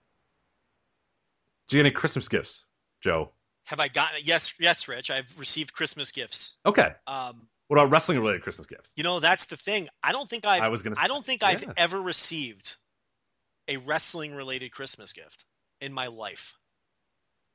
Do 1.68 1.76
you 1.76 1.82
get 1.82 1.88
any 1.88 1.94
Christmas 1.94 2.28
gifts, 2.28 2.64
Joe? 3.00 3.32
Have 3.64 3.80
I 3.80 3.88
gotten 3.88 4.20
yes, 4.22 4.54
yes, 4.60 4.86
Rich? 4.86 5.10
I've 5.10 5.30
received 5.36 5.72
Christmas 5.72 6.12
gifts. 6.12 6.58
Okay. 6.64 6.92
Um, 7.08 7.48
What 7.66 7.78
about 7.78 7.90
wrestling 7.90 8.20
related 8.20 8.42
Christmas 8.42 8.68
gifts? 8.68 8.92
you 8.94 9.02
know, 9.02 9.18
that's 9.18 9.46
the 9.46 9.56
thing. 9.56 9.88
I 10.02 10.12
don't 10.12 10.30
think 10.30 10.46
I've 10.46 10.62
I 10.62 10.68
was 10.68 10.82
gonna 10.82 10.96
I 10.98 11.08
don't 11.08 11.24
think 11.24 11.42
I've 11.42 11.68
ever 11.76 12.00
received 12.00 12.76
a 13.66 13.76
wrestling 13.78 14.34
related 14.34 14.70
Christmas 14.70 15.12
gift 15.12 15.44
in 15.80 15.92
my 15.92 16.06
life. 16.08 16.54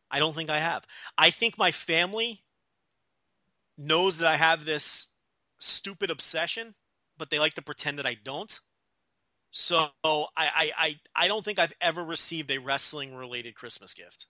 I 0.09 0.19
don't 0.19 0.35
think 0.35 0.49
I 0.49 0.59
have. 0.59 0.85
I 1.17 1.31
think 1.31 1.57
my 1.57 1.71
family 1.71 2.43
knows 3.77 4.19
that 4.19 4.31
I 4.31 4.37
have 4.37 4.65
this 4.65 5.07
stupid 5.59 6.11
obsession, 6.11 6.75
but 7.17 7.29
they 7.29 7.39
like 7.39 7.55
to 7.55 7.61
pretend 7.61 7.99
that 7.99 8.05
I 8.05 8.15
don't. 8.15 8.59
So 9.51 9.89
I 10.05 10.27
I, 10.35 10.71
I, 10.77 10.99
I 11.15 11.27
don't 11.27 11.43
think 11.43 11.59
I've 11.59 11.73
ever 11.81 12.03
received 12.03 12.51
a 12.51 12.57
wrestling 12.57 13.15
related 13.15 13.55
Christmas 13.55 13.93
gift. 13.93 14.27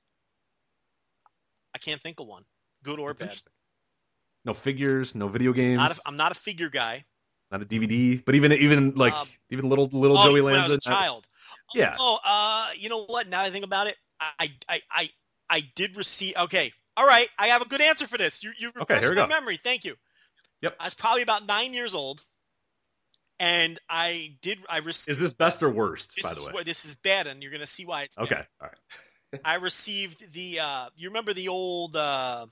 I 1.73 1.79
can't 1.79 2.01
think 2.01 2.19
of 2.19 2.27
one, 2.27 2.45
good 2.83 2.99
or 2.99 3.13
That's 3.13 3.41
bad. 3.41 3.51
No 4.45 4.53
figures, 4.53 5.15
no 5.15 5.27
video 5.27 5.53
games, 5.53 5.77
Not 5.77 5.97
a, 5.97 6.01
I'm 6.05 6.17
not 6.17 6.31
a 6.31 6.35
figure 6.35 6.69
guy. 6.69 7.05
Not 7.51 7.61
a 7.61 7.65
DVD, 7.65 8.23
but 8.25 8.35
even 8.35 8.51
even 8.53 8.95
like 8.95 9.13
Um, 9.13 9.27
even 9.49 9.69
little 9.69 9.87
little 9.91 10.17
oh, 10.17 10.23
Joey 10.23 10.41
when 10.41 10.55
I 10.55 10.63
was 10.63 10.71
Lanza. 10.71 10.89
a 10.89 10.93
child. 10.93 11.27
Yeah. 11.73 11.95
Oh, 11.99 12.19
uh, 12.23 12.69
you 12.75 12.89
know 12.89 13.05
what? 13.05 13.27
Now 13.27 13.41
that 13.41 13.47
I 13.47 13.51
think 13.51 13.65
about 13.65 13.87
it, 13.87 13.95
I, 14.19 14.51
I, 14.67 14.81
I, 14.91 15.09
I 15.49 15.61
did 15.75 15.97
receive. 15.97 16.35
Okay, 16.37 16.71
all 16.95 17.05
right. 17.05 17.27
I 17.37 17.47
have 17.47 17.61
a 17.61 17.67
good 17.67 17.81
answer 17.81 18.07
for 18.07 18.17
this. 18.17 18.43
You, 18.43 18.51
you 18.57 18.71
refreshed 18.75 19.03
we 19.03 19.15
my 19.15 19.23
go. 19.23 19.27
memory. 19.27 19.59
Thank 19.63 19.85
you. 19.85 19.95
Yep. 20.61 20.75
I 20.79 20.85
was 20.85 20.93
probably 20.93 21.23
about 21.23 21.45
nine 21.45 21.73
years 21.73 21.95
old, 21.95 22.21
and 23.39 23.79
I 23.89 24.37
did. 24.41 24.59
I 24.69 24.79
received. 24.79 25.13
Is 25.15 25.19
this 25.19 25.33
best 25.33 25.63
or 25.63 25.69
worst? 25.69 26.15
This 26.15 26.23
by 26.23 26.39
the 26.39 26.47
way. 26.47 26.53
what 26.53 26.65
this 26.65 26.85
is 26.85 26.93
bad, 26.95 27.27
and 27.27 27.41
you're 27.41 27.51
going 27.51 27.61
to 27.61 27.67
see 27.67 27.85
why 27.85 28.03
it's 28.03 28.15
bad. 28.15 28.23
Okay. 28.23 28.41
All 28.61 28.67
right. 28.67 29.41
I 29.45 29.55
received 29.55 30.31
the. 30.31 30.59
Uh, 30.59 30.89
you 30.95 31.09
remember 31.09 31.33
the 31.33 31.49
old. 31.49 31.95
Uh, 31.95 32.45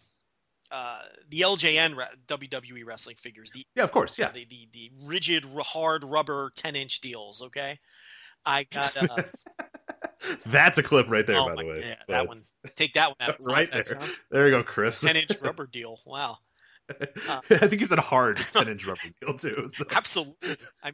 uh, 0.72 1.02
the 1.30 1.42
LJN 1.42 2.02
WWE 2.28 2.86
wrestling 2.86 3.18
figures, 3.18 3.52
the 3.52 3.66
Yeah, 3.76 3.84
of 3.84 3.92
course. 3.92 4.18
Yeah. 4.18 4.32
the, 4.32 4.46
the 4.46 4.70
the 4.72 4.92
rigid, 5.06 5.46
r- 5.54 5.64
hard 5.64 6.06
rubber 6.06 6.52
ten 6.56 6.76
inch 6.78 7.02
deals. 7.02 7.42
Okay, 7.42 7.80
I 8.46 8.64
got 8.66 8.98
uh, 8.98 9.24
That's 10.46 10.78
a 10.78 10.84
clip 10.84 11.10
right 11.10 11.26
there, 11.26 11.38
oh 11.38 11.48
by 11.54 11.62
the 11.64 11.68
way. 11.70 11.80
yeah, 11.84 11.96
But 12.08 12.14
that 12.14 12.28
one. 12.28 12.38
Take 12.76 12.94
that 12.94 13.10
one 13.10 13.16
out 13.20 13.36
right 13.46 13.70
there. 13.72 13.84
huh? 14.00 14.08
There 14.30 14.46
you 14.48 14.52
go, 14.52 14.64
Chris. 14.64 15.02
10 15.02 15.16
inch 15.16 15.32
rubber 15.42 15.68
deal. 15.68 15.98
Wow. 16.06 16.38
I 16.90 17.68
think 17.68 17.80
you 17.82 17.88
said 17.88 18.00
hard 18.00 18.38
10 18.38 18.68
inch 18.68 18.86
rubber 18.86 19.00
deal, 19.22 19.38
too. 19.38 19.68
So 19.70 19.86
Absolutely. 19.92 20.58
I, 20.84 20.92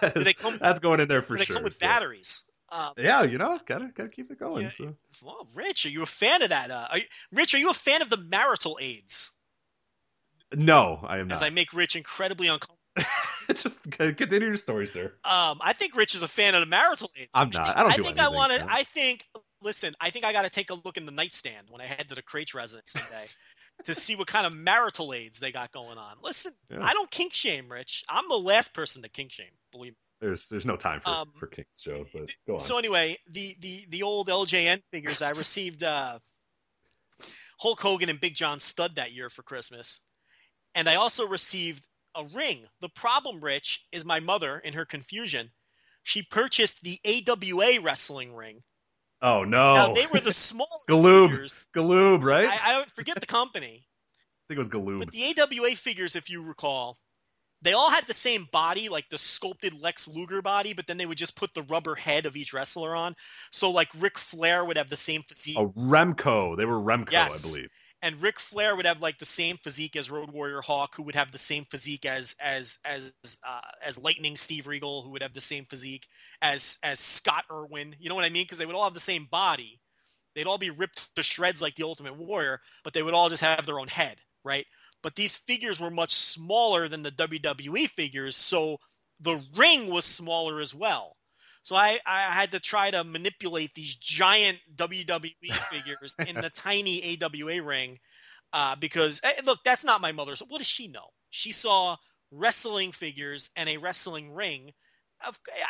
that 0.00 0.16
is- 0.16 0.24
they 0.24 0.32
come- 0.34 0.58
that's 0.58 0.80
going 0.80 1.00
in 1.00 1.08
there 1.08 1.22
for 1.22 1.36
they 1.36 1.44
sure. 1.44 1.54
They 1.54 1.58
come 1.58 1.64
with 1.64 1.74
so. 1.74 1.86
batteries. 1.86 2.42
Um, 2.70 2.92
Yeah, 2.98 3.22
you 3.22 3.38
know, 3.38 3.58
gotta 3.66 3.88
gotta 3.94 4.10
keep 4.10 4.30
it 4.30 4.38
going. 4.38 4.64
Yeah, 4.64 4.70
so. 4.76 4.94
well, 5.22 5.48
Rich, 5.54 5.86
are 5.86 5.88
you 5.88 6.02
a 6.02 6.06
fan 6.06 6.42
of 6.42 6.50
that? 6.50 6.70
Uh, 6.70 6.86
are 6.90 6.98
you, 6.98 7.04
Rich, 7.32 7.54
are 7.54 7.58
you 7.58 7.70
a 7.70 7.74
fan 7.74 8.02
of 8.02 8.10
the 8.10 8.18
marital 8.18 8.78
aids? 8.80 9.30
No, 10.54 11.00
I 11.02 11.16
am 11.18 11.22
As 11.22 11.28
not. 11.28 11.34
As 11.36 11.42
I 11.44 11.50
make 11.50 11.72
Rich 11.72 11.96
incredibly 11.96 12.46
uncomfortable. 12.46 12.77
Just 13.54 13.82
continue 13.90 14.48
your 14.48 14.56
story, 14.56 14.86
sir. 14.86 15.12
Um, 15.24 15.58
I 15.62 15.72
think 15.72 15.96
Rich 15.96 16.14
is 16.14 16.22
a 16.22 16.28
fan 16.28 16.54
of 16.54 16.60
the 16.60 16.66
marital 16.66 17.10
aids. 17.18 17.30
I'm 17.34 17.50
not. 17.50 17.76
I 17.76 17.82
don't 17.82 17.92
I 17.92 17.96
do 17.96 18.02
think 18.02 18.18
I 18.18 18.24
anything, 18.24 18.36
want 18.36 18.52
to. 18.52 18.66
I 18.68 18.82
think. 18.84 19.24
Listen, 19.60 19.94
I 20.00 20.10
think 20.10 20.24
I 20.24 20.32
got 20.32 20.42
to 20.44 20.50
take 20.50 20.70
a 20.70 20.74
look 20.74 20.96
in 20.96 21.04
the 21.06 21.12
nightstand 21.12 21.66
when 21.68 21.80
I 21.80 21.84
head 21.86 22.08
to 22.10 22.14
the 22.14 22.22
Kraetsch 22.22 22.54
residence 22.54 22.92
someday 22.92 23.26
to 23.84 23.94
see 23.94 24.14
what 24.14 24.28
kind 24.28 24.46
of 24.46 24.52
marital 24.52 25.12
aids 25.12 25.40
they 25.40 25.50
got 25.50 25.72
going 25.72 25.98
on. 25.98 26.16
Listen, 26.22 26.52
Yeah. 26.70 26.78
I 26.82 26.92
don't 26.92 27.10
kink 27.10 27.32
shame, 27.34 27.68
Rich. 27.70 28.04
I'm 28.08 28.28
the 28.28 28.36
last 28.38 28.72
person 28.74 29.02
to 29.02 29.08
kink 29.08 29.32
shame. 29.32 29.50
Believe 29.72 29.92
me. 29.92 29.96
There's 30.20 30.48
there's 30.48 30.66
no 30.66 30.76
time 30.76 31.00
for 31.00 31.10
Um, 31.10 31.32
for 31.38 31.46
King's 31.46 31.80
show, 31.80 32.04
but 32.12 32.28
go 32.46 32.52
on. 32.54 32.58
So 32.58 32.76
anyway, 32.76 33.16
the 33.30 33.56
the 33.60 33.86
the 33.88 34.02
old 34.02 34.28
LJN 34.28 34.82
figures 34.90 35.22
I 35.22 35.30
received 35.30 35.82
uh, 35.84 36.18
Hulk 37.60 37.80
Hogan 37.80 38.08
and 38.08 38.20
Big 38.20 38.34
John 38.34 38.60
Studd 38.60 38.96
that 38.96 39.12
year 39.12 39.30
for 39.30 39.42
Christmas, 39.42 40.00
and 40.74 40.88
I 40.88 40.96
also 40.96 41.26
received 41.26 41.86
a 42.18 42.24
ring. 42.36 42.66
The 42.80 42.88
problem, 42.90 43.40
Rich, 43.40 43.86
is 43.92 44.04
my 44.04 44.20
mother 44.20 44.58
in 44.58 44.74
her 44.74 44.84
confusion. 44.84 45.50
She 46.02 46.22
purchased 46.22 46.82
the 46.82 46.98
AWA 47.06 47.80
wrestling 47.82 48.34
ring. 48.34 48.62
oh 49.22 49.44
no, 49.44 49.74
Now 49.74 49.92
they 49.92 50.06
were 50.06 50.20
the 50.20 50.32
small 50.32 50.66
Galoob. 50.90 51.30
figures. 51.30 51.68
Galoob, 51.74 52.22
right? 52.22 52.48
I, 52.50 52.80
I 52.80 52.84
forget 52.94 53.20
the 53.20 53.26
company, 53.26 53.86
I 53.86 54.42
think 54.48 54.56
it 54.56 54.58
was 54.58 54.68
Galoob. 54.68 55.00
But 55.00 55.10
the 55.12 55.34
AWA 55.40 55.70
figures, 55.76 56.16
if 56.16 56.28
you 56.30 56.42
recall, 56.42 56.96
they 57.60 57.72
all 57.72 57.90
had 57.90 58.06
the 58.06 58.14
same 58.14 58.46
body, 58.52 58.88
like 58.88 59.08
the 59.10 59.18
sculpted 59.18 59.74
Lex 59.74 60.06
Luger 60.08 60.40
body, 60.40 60.72
but 60.72 60.86
then 60.86 60.96
they 60.96 61.06
would 61.06 61.18
just 61.18 61.36
put 61.36 61.52
the 61.54 61.62
rubber 61.62 61.96
head 61.96 62.24
of 62.24 62.36
each 62.36 62.52
wrestler 62.52 62.94
on. 62.94 63.14
So 63.50 63.70
like 63.70 63.88
Ric 63.98 64.16
Flair 64.16 64.64
would 64.64 64.76
have 64.78 64.88
the 64.88 64.96
same 64.96 65.22
physique. 65.28 65.58
A 65.58 65.66
Remco. 65.66 66.56
They 66.56 66.64
were 66.64 66.78
Remco, 66.80 67.10
Yes. 67.12 67.44
I 67.44 67.48
believe. 67.50 67.68
And 68.02 68.20
Ric 68.20 68.38
Flair 68.38 68.76
would 68.76 68.86
have 68.86 69.00
like 69.00 69.18
the 69.18 69.24
same 69.24 69.56
physique 69.56 69.96
as 69.96 70.10
Road 70.10 70.30
Warrior 70.30 70.60
Hawk, 70.60 70.94
who 70.94 71.02
would 71.04 71.14
have 71.14 71.32
the 71.32 71.38
same 71.38 71.64
physique 71.64 72.06
as 72.06 72.34
as 72.40 72.78
as 72.84 73.12
uh, 73.46 73.60
as 73.84 73.98
Lightning 73.98 74.36
Steve 74.36 74.66
Regal, 74.66 75.02
who 75.02 75.10
would 75.10 75.22
have 75.22 75.34
the 75.34 75.40
same 75.40 75.64
physique 75.66 76.06
as 76.40 76.78
as 76.82 77.00
Scott 77.00 77.44
Irwin. 77.52 77.96
You 77.98 78.08
know 78.08 78.14
what 78.14 78.24
I 78.24 78.30
mean? 78.30 78.44
Because 78.44 78.58
they 78.58 78.66
would 78.66 78.76
all 78.76 78.84
have 78.84 78.94
the 78.94 79.00
same 79.00 79.26
body. 79.30 79.80
They'd 80.34 80.46
all 80.46 80.58
be 80.58 80.70
ripped 80.70 81.14
to 81.16 81.22
shreds 81.22 81.60
like 81.60 81.74
the 81.74 81.84
Ultimate 81.84 82.16
Warrior, 82.16 82.60
but 82.84 82.92
they 82.92 83.02
would 83.02 83.14
all 83.14 83.28
just 83.28 83.42
have 83.42 83.66
their 83.66 83.80
own 83.80 83.88
head, 83.88 84.18
right? 84.44 84.66
But 85.02 85.16
these 85.16 85.36
figures 85.36 85.80
were 85.80 85.90
much 85.90 86.12
smaller 86.12 86.88
than 86.88 87.02
the 87.02 87.10
WWE 87.10 87.88
figures, 87.88 88.36
so 88.36 88.78
the 89.20 89.42
ring 89.56 89.90
was 89.90 90.04
smaller 90.04 90.60
as 90.60 90.74
well. 90.74 91.17
So 91.68 91.76
I, 91.76 91.98
I 92.06 92.32
had 92.32 92.52
to 92.52 92.60
try 92.60 92.90
to 92.90 93.04
manipulate 93.04 93.74
these 93.74 93.94
giant 93.94 94.56
WWE 94.74 95.34
figures 95.70 96.16
in 96.26 96.36
the 96.36 96.48
tiny 96.48 97.18
AWA 97.22 97.62
ring 97.62 97.98
uh, 98.54 98.74
because 98.76 99.20
eh, 99.22 99.42
look, 99.44 99.58
that's 99.66 99.84
not 99.84 100.00
my 100.00 100.12
mother's. 100.12 100.40
What 100.40 100.56
does 100.56 100.66
she 100.66 100.88
know? 100.88 101.08
She 101.28 101.52
saw 101.52 101.96
wrestling 102.30 102.92
figures 102.92 103.50
and 103.54 103.68
a 103.68 103.76
wrestling 103.76 104.32
ring. 104.32 104.72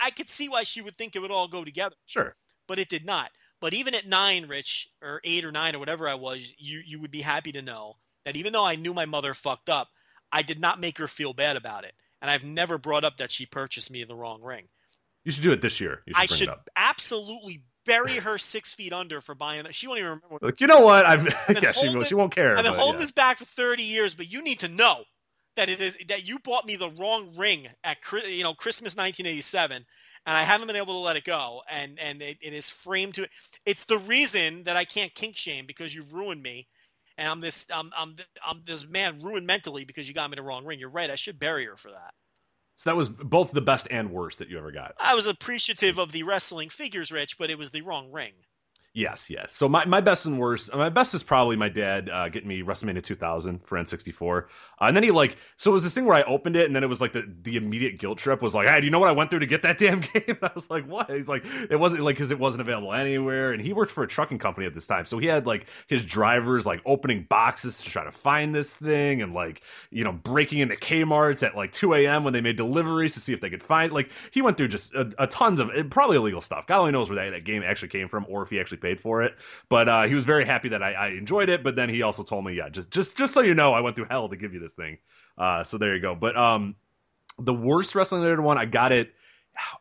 I 0.00 0.10
could 0.10 0.28
see 0.28 0.48
why 0.48 0.62
she 0.62 0.82
would 0.82 0.96
think 0.96 1.16
it 1.16 1.18
would 1.18 1.32
all 1.32 1.48
go 1.48 1.64
together, 1.64 1.96
Sure. 2.06 2.36
but 2.68 2.78
it 2.78 2.88
did 2.88 3.04
not. 3.04 3.32
But 3.60 3.74
even 3.74 3.96
at 3.96 4.06
nine, 4.06 4.46
Rich, 4.46 4.86
or 5.02 5.20
eight 5.24 5.44
or 5.44 5.50
nine 5.50 5.74
or 5.74 5.80
whatever 5.80 6.08
I 6.08 6.14
was, 6.14 6.48
you 6.58 6.80
you 6.86 7.00
would 7.00 7.10
be 7.10 7.22
happy 7.22 7.50
to 7.50 7.60
know 7.62 7.94
that 8.24 8.36
even 8.36 8.52
though 8.52 8.64
I 8.64 8.76
knew 8.76 8.94
my 8.94 9.06
mother 9.06 9.34
fucked 9.34 9.68
up, 9.68 9.88
I 10.30 10.42
did 10.42 10.60
not 10.60 10.78
make 10.78 10.98
her 10.98 11.08
feel 11.08 11.32
bad 11.32 11.56
about 11.56 11.82
it, 11.82 11.94
and 12.22 12.30
I've 12.30 12.44
never 12.44 12.78
brought 12.78 13.04
up 13.04 13.16
that 13.16 13.32
she 13.32 13.46
purchased 13.46 13.90
me 13.90 14.04
the 14.04 14.14
wrong 14.14 14.42
ring. 14.42 14.68
You 15.24 15.32
should 15.32 15.42
do 15.42 15.52
it 15.52 15.62
this 15.62 15.80
year. 15.80 16.02
You 16.06 16.14
should 16.14 16.32
I 16.32 16.36
should 16.36 16.48
it 16.48 16.58
absolutely 16.76 17.62
bury 17.88 18.16
her 18.16 18.38
six 18.38 18.74
feet 18.74 18.92
under 18.92 19.20
for 19.20 19.34
buying 19.34 19.66
it. 19.66 19.74
She 19.74 19.86
won't 19.86 19.98
even 19.98 20.10
remember. 20.10 20.38
Like, 20.42 20.60
you 20.60 20.66
know 20.66 20.80
what? 20.80 21.06
I've 21.06 21.24
been 21.24 21.34
yeah, 21.62 21.72
she, 21.72 21.86
holding- 21.86 22.04
she 22.04 22.14
won't 22.14 22.34
care. 22.34 22.56
I've 22.56 22.64
been 22.64 22.74
holding 22.74 22.94
yeah. 22.94 23.06
this 23.06 23.10
back 23.10 23.38
for 23.38 23.44
30 23.44 23.82
years, 23.82 24.14
but 24.14 24.30
you 24.30 24.42
need 24.42 24.60
to 24.60 24.68
know 24.68 25.04
that 25.56 25.68
it 25.68 25.80
is 25.80 25.96
that 26.08 26.26
you 26.26 26.38
bought 26.38 26.66
me 26.66 26.76
the 26.76 26.90
wrong 26.90 27.34
ring 27.36 27.66
at 27.82 27.96
you 28.26 28.44
know 28.44 28.54
Christmas 28.54 28.94
1987, 28.94 29.76
and 29.76 30.36
I 30.36 30.44
haven't 30.44 30.68
been 30.68 30.76
able 30.76 30.94
to 30.94 31.00
let 31.00 31.16
it 31.16 31.24
go. 31.24 31.62
And 31.68 31.98
and 31.98 32.22
it, 32.22 32.38
it 32.40 32.54
is 32.54 32.70
framed 32.70 33.14
to. 33.14 33.24
It. 33.24 33.30
It's 33.66 33.84
the 33.84 33.98
reason 33.98 34.64
that 34.64 34.76
I 34.76 34.84
can't 34.84 35.12
kink 35.14 35.36
shame 35.36 35.66
because 35.66 35.92
you've 35.94 36.12
ruined 36.12 36.42
me. 36.42 36.68
And 37.16 37.26
I'm 37.26 37.40
this 37.40 37.66
I'm 37.74 37.90
I'm 37.96 38.14
I'm 38.46 38.62
this 38.64 38.86
man 38.86 39.20
ruined 39.20 39.48
mentally 39.48 39.84
because 39.84 40.06
you 40.06 40.14
got 40.14 40.30
me 40.30 40.36
the 40.36 40.42
wrong 40.42 40.64
ring. 40.64 40.78
You're 40.78 40.90
right. 40.90 41.10
I 41.10 41.16
should 41.16 41.40
bury 41.40 41.64
her 41.64 41.76
for 41.76 41.90
that. 41.90 42.14
So 42.78 42.90
that 42.90 42.96
was 42.96 43.08
both 43.08 43.50
the 43.50 43.60
best 43.60 43.88
and 43.90 44.12
worst 44.12 44.38
that 44.38 44.48
you 44.48 44.56
ever 44.56 44.70
got. 44.70 44.94
I 45.00 45.16
was 45.16 45.26
appreciative 45.26 45.98
of 45.98 46.12
the 46.12 46.22
wrestling 46.22 46.68
figures, 46.68 47.10
Rich, 47.10 47.36
but 47.36 47.50
it 47.50 47.58
was 47.58 47.72
the 47.72 47.82
wrong 47.82 48.12
ring. 48.12 48.34
Yes, 48.94 49.30
yes. 49.30 49.54
So 49.54 49.68
my, 49.68 49.84
my 49.84 50.00
best 50.00 50.26
and 50.26 50.40
worst, 50.40 50.74
my 50.74 50.88
best 50.88 51.14
is 51.14 51.22
probably 51.22 51.56
my 51.56 51.68
dad 51.68 52.08
uh, 52.08 52.28
getting 52.30 52.48
me 52.48 52.62
WrestleMania 52.62 53.02
2000 53.02 53.64
for 53.64 53.78
N64. 53.78 54.38
Uh, 54.80 54.84
and 54.86 54.96
then 54.96 55.04
he 55.04 55.10
like, 55.10 55.36
so 55.56 55.70
it 55.70 55.74
was 55.74 55.82
this 55.82 55.94
thing 55.94 56.04
where 56.04 56.16
I 56.16 56.22
opened 56.22 56.56
it 56.56 56.66
and 56.66 56.74
then 56.74 56.82
it 56.82 56.88
was 56.88 57.00
like 57.00 57.12
the, 57.12 57.30
the 57.42 57.56
immediate 57.56 57.98
guilt 57.98 58.18
trip 58.18 58.42
was 58.42 58.54
like, 58.54 58.66
hey, 58.68 58.80
do 58.80 58.86
you 58.86 58.90
know 58.90 58.98
what 58.98 59.08
I 59.08 59.12
went 59.12 59.30
through 59.30 59.40
to 59.40 59.46
get 59.46 59.62
that 59.62 59.78
damn 59.78 60.00
game? 60.00 60.22
And 60.26 60.38
I 60.42 60.50
was 60.54 60.70
like, 60.70 60.88
what? 60.88 61.10
He's 61.10 61.28
like, 61.28 61.44
it 61.70 61.76
wasn't 61.76 62.00
like, 62.00 62.16
cause 62.16 62.30
it 62.30 62.38
wasn't 62.38 62.62
available 62.62 62.92
anywhere. 62.92 63.52
And 63.52 63.62
he 63.62 63.72
worked 63.72 63.92
for 63.92 64.02
a 64.02 64.08
trucking 64.08 64.38
company 64.38 64.66
at 64.66 64.74
this 64.74 64.86
time. 64.86 65.06
So 65.06 65.18
he 65.18 65.26
had 65.26 65.46
like 65.46 65.66
his 65.86 66.02
drivers 66.04 66.66
like 66.66 66.80
opening 66.86 67.26
boxes 67.28 67.78
to 67.80 67.90
try 67.90 68.04
to 68.04 68.12
find 68.12 68.54
this 68.54 68.74
thing 68.74 69.22
and 69.22 69.32
like, 69.34 69.62
you 69.90 70.02
know, 70.02 70.12
breaking 70.12 70.58
into 70.60 70.76
Kmart's 70.76 71.42
at 71.42 71.54
like 71.54 71.72
2 71.72 71.94
a.m. 71.94 72.24
when 72.24 72.32
they 72.32 72.40
made 72.40 72.56
deliveries 72.56 73.14
to 73.14 73.20
see 73.20 73.32
if 73.32 73.40
they 73.40 73.50
could 73.50 73.62
find, 73.62 73.92
like 73.92 74.10
he 74.32 74.42
went 74.42 74.56
through 74.56 74.68
just 74.68 74.94
a, 74.94 75.12
a 75.18 75.26
tons 75.26 75.60
of, 75.60 75.70
probably 75.90 76.16
illegal 76.16 76.40
stuff. 76.40 76.66
God 76.66 76.80
only 76.80 76.92
knows 76.92 77.10
where 77.10 77.24
that, 77.24 77.30
that 77.30 77.44
game 77.44 77.62
actually 77.62 77.88
came 77.88 78.08
from 78.08 78.26
or 78.28 78.42
if 78.42 78.48
he 78.48 78.58
actually 78.58 78.77
paid 78.78 79.00
for 79.00 79.22
it. 79.22 79.34
But 79.68 79.88
uh, 79.88 80.02
he 80.04 80.14
was 80.14 80.24
very 80.24 80.44
happy 80.44 80.70
that 80.70 80.82
I, 80.82 80.92
I 80.92 81.08
enjoyed 81.08 81.48
it. 81.48 81.62
But 81.62 81.76
then 81.76 81.88
he 81.88 82.02
also 82.02 82.22
told 82.22 82.44
me, 82.44 82.54
yeah, 82.54 82.68
just 82.68 82.90
just 82.90 83.16
just 83.16 83.34
so 83.34 83.40
you 83.40 83.54
know, 83.54 83.74
I 83.74 83.80
went 83.80 83.96
through 83.96 84.06
hell 84.10 84.28
to 84.28 84.36
give 84.36 84.54
you 84.54 84.60
this 84.60 84.74
thing. 84.74 84.98
Uh, 85.36 85.62
so 85.64 85.78
there 85.78 85.94
you 85.94 86.00
go. 86.00 86.14
But 86.14 86.36
um, 86.36 86.74
the 87.38 87.54
worst 87.54 87.94
wrestling 87.94 88.22
related 88.22 88.40
one, 88.40 88.58
I 88.58 88.64
got 88.64 88.92
it. 88.92 89.12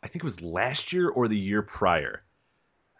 I 0.03 0.07
think 0.07 0.23
it 0.23 0.23
was 0.23 0.41
last 0.41 0.91
year 0.91 1.09
or 1.09 1.27
the 1.27 1.37
year 1.37 1.61
prior. 1.61 2.23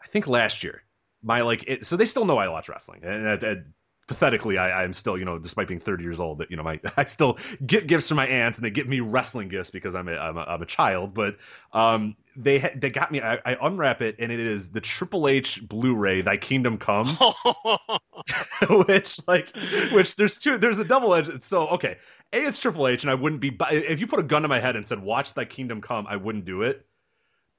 I 0.04 0.08
think 0.08 0.28
last 0.28 0.64
year. 0.64 0.84
My 1.24 1.42
like, 1.42 1.64
it, 1.68 1.86
so 1.86 1.98
they 1.98 2.06
still 2.06 2.26
know 2.26 2.38
I 2.38 2.48
watch 2.48 2.70
wrestling, 2.70 3.02
and, 3.04 3.26
and, 3.26 3.44
and 3.44 3.66
pathetically, 4.08 4.58
I, 4.58 4.84
I'm 4.84 4.94
still, 4.94 5.18
you 5.18 5.26
know, 5.26 5.38
despite 5.38 5.68
being 5.68 5.80
30 5.80 6.04
years 6.04 6.20
old, 6.20 6.40
that 6.40 6.50
you 6.50 6.58
know, 6.58 6.64
my 6.64 6.80
I 6.98 7.06
still 7.06 7.38
get 7.66 7.88
gifts 7.88 8.08
from 8.08 8.18
my 8.18 8.28
aunts, 8.28 8.58
and 8.58 8.66
they 8.66 8.72
give 8.72 8.88
me 8.88 9.00
wrestling 9.00 9.50
gifts 9.50 9.70
because 9.70 9.96
I'm 9.96 10.08
a 10.08 10.14
I'm 10.14 10.38
a, 10.38 10.42
I'm 10.42 10.62
a 10.62 10.66
child. 10.66 11.14
But 11.14 11.38
um, 11.74 12.16
they 12.36 12.60
ha- 12.60 12.76
they 12.76 12.90
got 12.90 13.12
me. 13.12 13.22
I, 13.22 13.36
I 13.46 13.58
unwrap 13.62 14.02
it, 14.02 14.16
and 14.20 14.32
it 14.32 14.40
is 14.40 14.70
the 14.70 14.82
Triple 14.82 15.28
H 15.28 15.68
Blu-ray, 15.68 16.22
Thy 16.22 16.38
Kingdom 16.38 16.78
Come. 16.78 17.08
which 18.70 19.20
like 19.28 19.56
which 19.92 20.16
there's 20.16 20.38
two 20.38 20.58
there's 20.58 20.80
a 20.80 20.86
double 20.86 21.14
edge 21.14 21.30
so 21.42 21.68
okay 21.68 21.98
a 22.34 22.46
it's 22.46 22.60
triple 22.60 22.88
h 22.88 23.04
and 23.04 23.12
i 23.12 23.14
wouldn't 23.14 23.42
be 23.42 23.56
if 23.72 24.00
you 24.00 24.08
put 24.08 24.20
a 24.20 24.24
gun 24.24 24.42
to 24.42 24.48
my 24.48 24.60
head 24.60 24.76
and 24.76 24.88
said 24.88 25.02
watch 25.02 25.34
Thy 25.34 25.46
kingdom 25.46 25.82
come 25.82 26.08
i 26.08 26.16
wouldn't 26.16 26.46
do 26.46 26.64
it 26.64 26.86